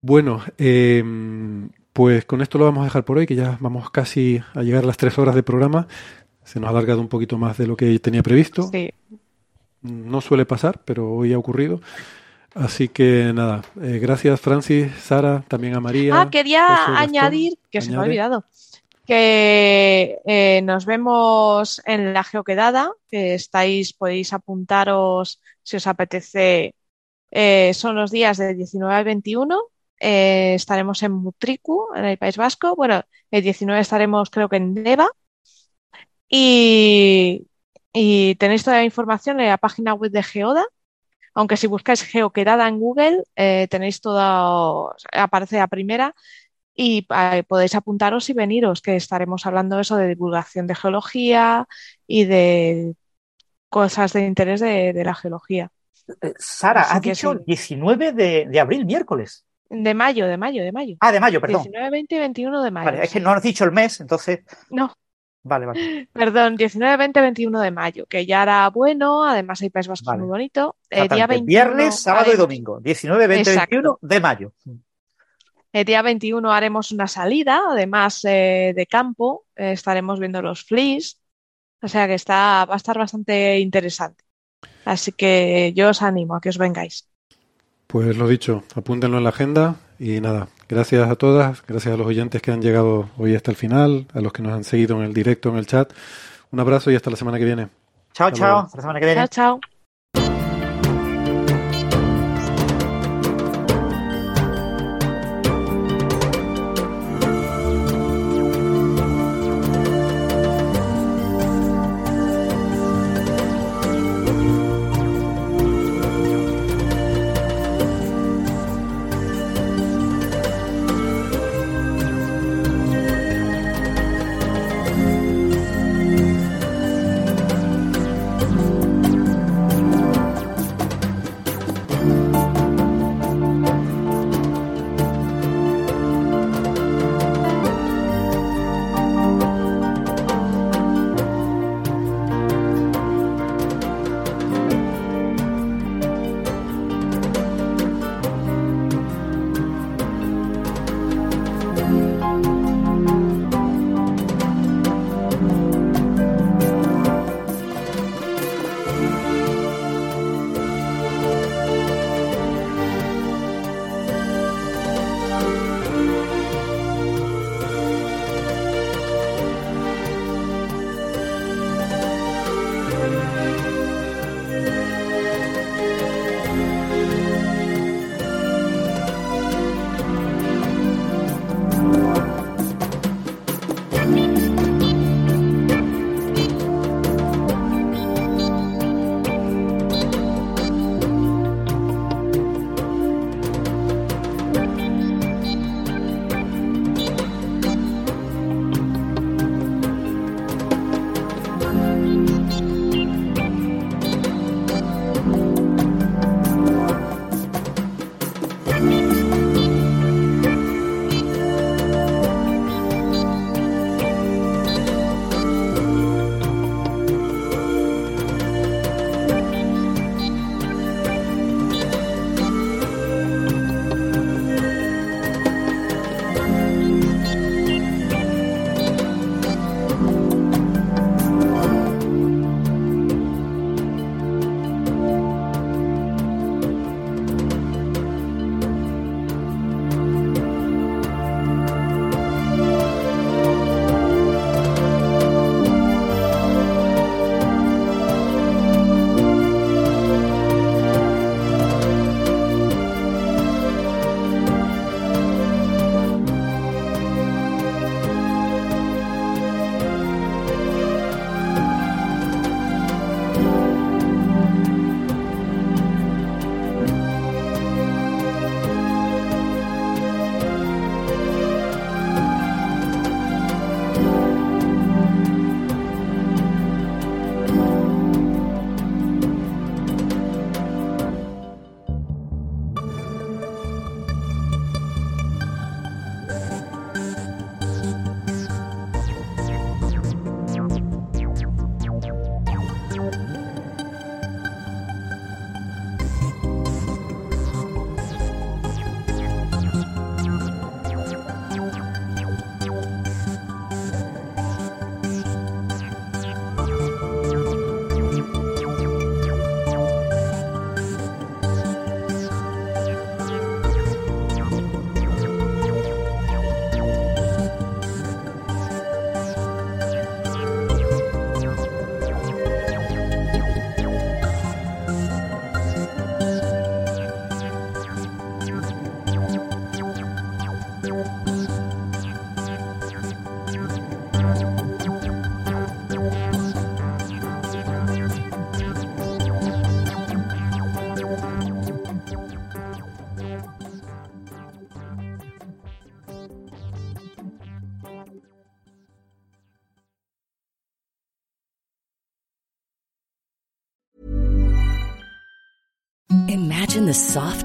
Bueno, 0.00 0.42
em, 0.56 1.68
pues 1.92 2.24
con 2.24 2.42
esto 2.42 2.58
lo 2.58 2.64
vamos 2.64 2.80
a 2.80 2.84
dejar 2.86 3.04
por 3.04 3.18
hoy, 3.18 3.26
que 3.26 3.36
ya 3.36 3.58
vamos 3.60 3.90
casi 3.90 4.42
a 4.54 4.62
llegar 4.62 4.82
a 4.82 4.88
las 4.88 4.96
tres 4.96 5.16
horas 5.18 5.36
de 5.36 5.44
programa. 5.44 5.86
Se 6.42 6.58
nos 6.58 6.66
ha 6.66 6.70
alargado 6.70 7.00
un 7.00 7.06
poquito 7.06 7.38
más 7.38 7.58
de 7.58 7.68
lo 7.68 7.76
que 7.76 7.96
tenía 8.00 8.24
previsto. 8.24 8.64
Sí. 8.72 8.90
No 9.82 10.20
suele 10.20 10.46
pasar, 10.46 10.80
pero 10.84 11.12
hoy 11.12 11.32
ha 11.32 11.38
ocurrido. 11.38 11.80
Así 12.56 12.88
que 12.88 13.30
nada, 13.32 13.62
eh, 13.80 14.00
gracias 14.02 14.40
Francis, 14.40 14.90
Sara, 15.00 15.44
también 15.46 15.76
a 15.76 15.80
María. 15.80 16.20
Ah, 16.20 16.28
quería 16.28 16.98
añadir, 16.98 17.56
que 17.70 17.80
se 17.80 17.92
me 17.92 17.98
ha 17.98 18.00
olvidado, 18.00 18.44
que 19.08 20.20
eh, 20.26 20.60
nos 20.62 20.84
vemos 20.84 21.80
en 21.86 22.12
la 22.12 22.22
geoquedada, 22.24 22.92
que 23.10 23.34
estáis, 23.34 23.94
podéis 23.94 24.34
apuntaros 24.34 25.40
si 25.62 25.76
os 25.76 25.86
apetece, 25.86 26.74
eh, 27.30 27.72
son 27.74 27.96
los 27.96 28.10
días 28.10 28.36
del 28.36 28.56
19 28.58 28.94
al 28.94 29.04
21. 29.04 29.58
estaremos 29.98 31.02
en 31.02 31.12
Mutriku, 31.12 31.88
en 31.96 32.04
el 32.04 32.18
País 32.18 32.36
Vasco. 32.36 32.76
Bueno, 32.76 33.02
el 33.30 33.42
19 33.42 33.80
estaremos 33.80 34.28
creo 34.30 34.50
que 34.50 34.56
en 34.56 34.74
Deva. 34.74 35.08
Y, 36.28 37.46
y 37.92 38.34
tenéis 38.36 38.64
toda 38.64 38.78
la 38.78 38.84
información 38.84 39.40
en 39.40 39.48
la 39.48 39.58
página 39.58 39.94
web 39.94 40.12
de 40.12 40.22
Geoda 40.22 40.66
aunque 41.34 41.56
si 41.56 41.68
buscáis 41.68 42.02
geoquedada 42.02 42.66
en 42.66 42.80
Google, 42.80 43.22
eh, 43.36 43.68
tenéis 43.70 44.00
todo, 44.00 44.92
aparece 45.12 45.58
la 45.58 45.68
primera 45.68 46.14
y 46.80 47.04
eh, 47.10 47.42
podéis 47.42 47.74
apuntaros 47.74 48.30
y 48.30 48.34
veniros, 48.34 48.80
que 48.80 48.94
estaremos 48.94 49.44
hablando 49.46 49.80
eso 49.80 49.96
de 49.96 50.06
divulgación 50.06 50.68
de 50.68 50.76
geología 50.76 51.66
y 52.06 52.24
de 52.24 52.94
cosas 53.68 54.12
de 54.12 54.24
interés 54.24 54.60
de, 54.60 55.02
la 55.04 55.14
geología. 55.16 55.72
Eh, 56.22 56.34
Sara, 56.38 56.86
ha 56.94 57.00
dicho 57.00 57.34
19 57.34 58.12
de, 58.12 58.60
abril, 58.60 58.86
miércoles. 58.86 59.44
De 59.68 59.92
mayo, 59.92 60.28
de 60.28 60.36
mayo, 60.36 60.62
de 60.62 60.70
mayo. 60.70 60.96
Ah, 61.00 61.10
de 61.10 61.18
mayo, 61.18 61.40
perdón. 61.40 61.64
19, 61.64 61.90
20 61.90 62.14
y 62.14 62.18
21 62.20 62.62
de 62.62 62.70
mayo. 62.70 62.84
Vale, 62.84 63.02
es 63.02 63.12
que 63.12 63.20
no 63.20 63.30
has 63.30 63.42
dicho 63.42 63.64
el 63.64 63.72
mes, 63.72 64.00
entonces. 64.00 64.44
No. 64.70 64.92
Vale, 65.42 65.66
vale. 65.66 66.08
Perdón, 66.12 66.56
19, 66.56 66.96
20, 66.96 67.20
21 67.20 67.60
de 67.60 67.70
mayo, 67.72 68.06
que 68.06 68.24
ya 68.24 68.42
era 68.42 68.70
bueno, 68.70 69.24
además 69.24 69.60
hay 69.62 69.70
País 69.70 69.88
Vasco 69.88 70.16
muy 70.16 70.28
bonito. 70.28 70.76
El 70.90 71.08
día 71.08 71.26
21, 71.26 71.46
viernes, 71.46 72.00
sábado 72.00 72.32
y 72.32 72.36
domingo, 72.36 72.78
19, 72.80 73.26
20, 73.26 73.56
21 73.56 73.98
de 74.00 74.20
mayo. 74.20 74.52
El 75.80 75.84
día 75.84 76.02
21 76.02 76.52
haremos 76.52 76.90
una 76.92 77.06
salida, 77.06 77.62
además 77.70 78.24
eh, 78.24 78.72
de 78.74 78.86
campo, 78.86 79.44
eh, 79.56 79.72
estaremos 79.72 80.18
viendo 80.18 80.42
los 80.42 80.64
fleas, 80.64 81.20
o 81.80 81.88
sea 81.88 82.06
que 82.06 82.14
está, 82.14 82.64
va 82.64 82.74
a 82.74 82.76
estar 82.76 82.98
bastante 82.98 83.58
interesante. 83.60 84.24
Así 84.84 85.12
que 85.12 85.72
yo 85.76 85.90
os 85.90 86.02
animo 86.02 86.34
a 86.34 86.40
que 86.40 86.48
os 86.48 86.58
vengáis. 86.58 87.08
Pues 87.86 88.16
lo 88.16 88.26
dicho, 88.28 88.64
apúntenlo 88.74 89.18
en 89.18 89.24
la 89.24 89.30
agenda 89.30 89.76
y 89.98 90.20
nada, 90.20 90.48
Gracias 90.68 91.08
a 91.08 91.16
todas, 91.16 91.64
gracias 91.66 91.94
a 91.94 91.96
los 91.96 92.06
oyentes 92.06 92.42
que 92.42 92.50
han 92.50 92.60
llegado 92.60 93.08
hoy 93.16 93.34
hasta 93.34 93.50
el 93.50 93.56
final, 93.56 94.06
a 94.12 94.20
los 94.20 94.34
que 94.34 94.42
nos 94.42 94.52
han 94.52 94.64
seguido 94.64 94.98
en 94.98 95.04
el 95.04 95.14
directo, 95.14 95.48
en 95.48 95.56
el 95.56 95.66
chat. 95.66 95.90
Un 96.50 96.60
abrazo 96.60 96.90
y 96.90 96.94
hasta 96.94 97.08
la 97.08 97.16
semana 97.16 97.38
que 97.38 97.46
viene. 97.46 97.68
Chao, 98.12 98.30
chao. 98.30 98.58
Hasta 98.58 98.76
la 98.76 98.82
semana 98.82 99.00
que 99.00 99.06
viene. 99.06 99.20
Chao, 99.20 99.28
chao. 99.28 99.77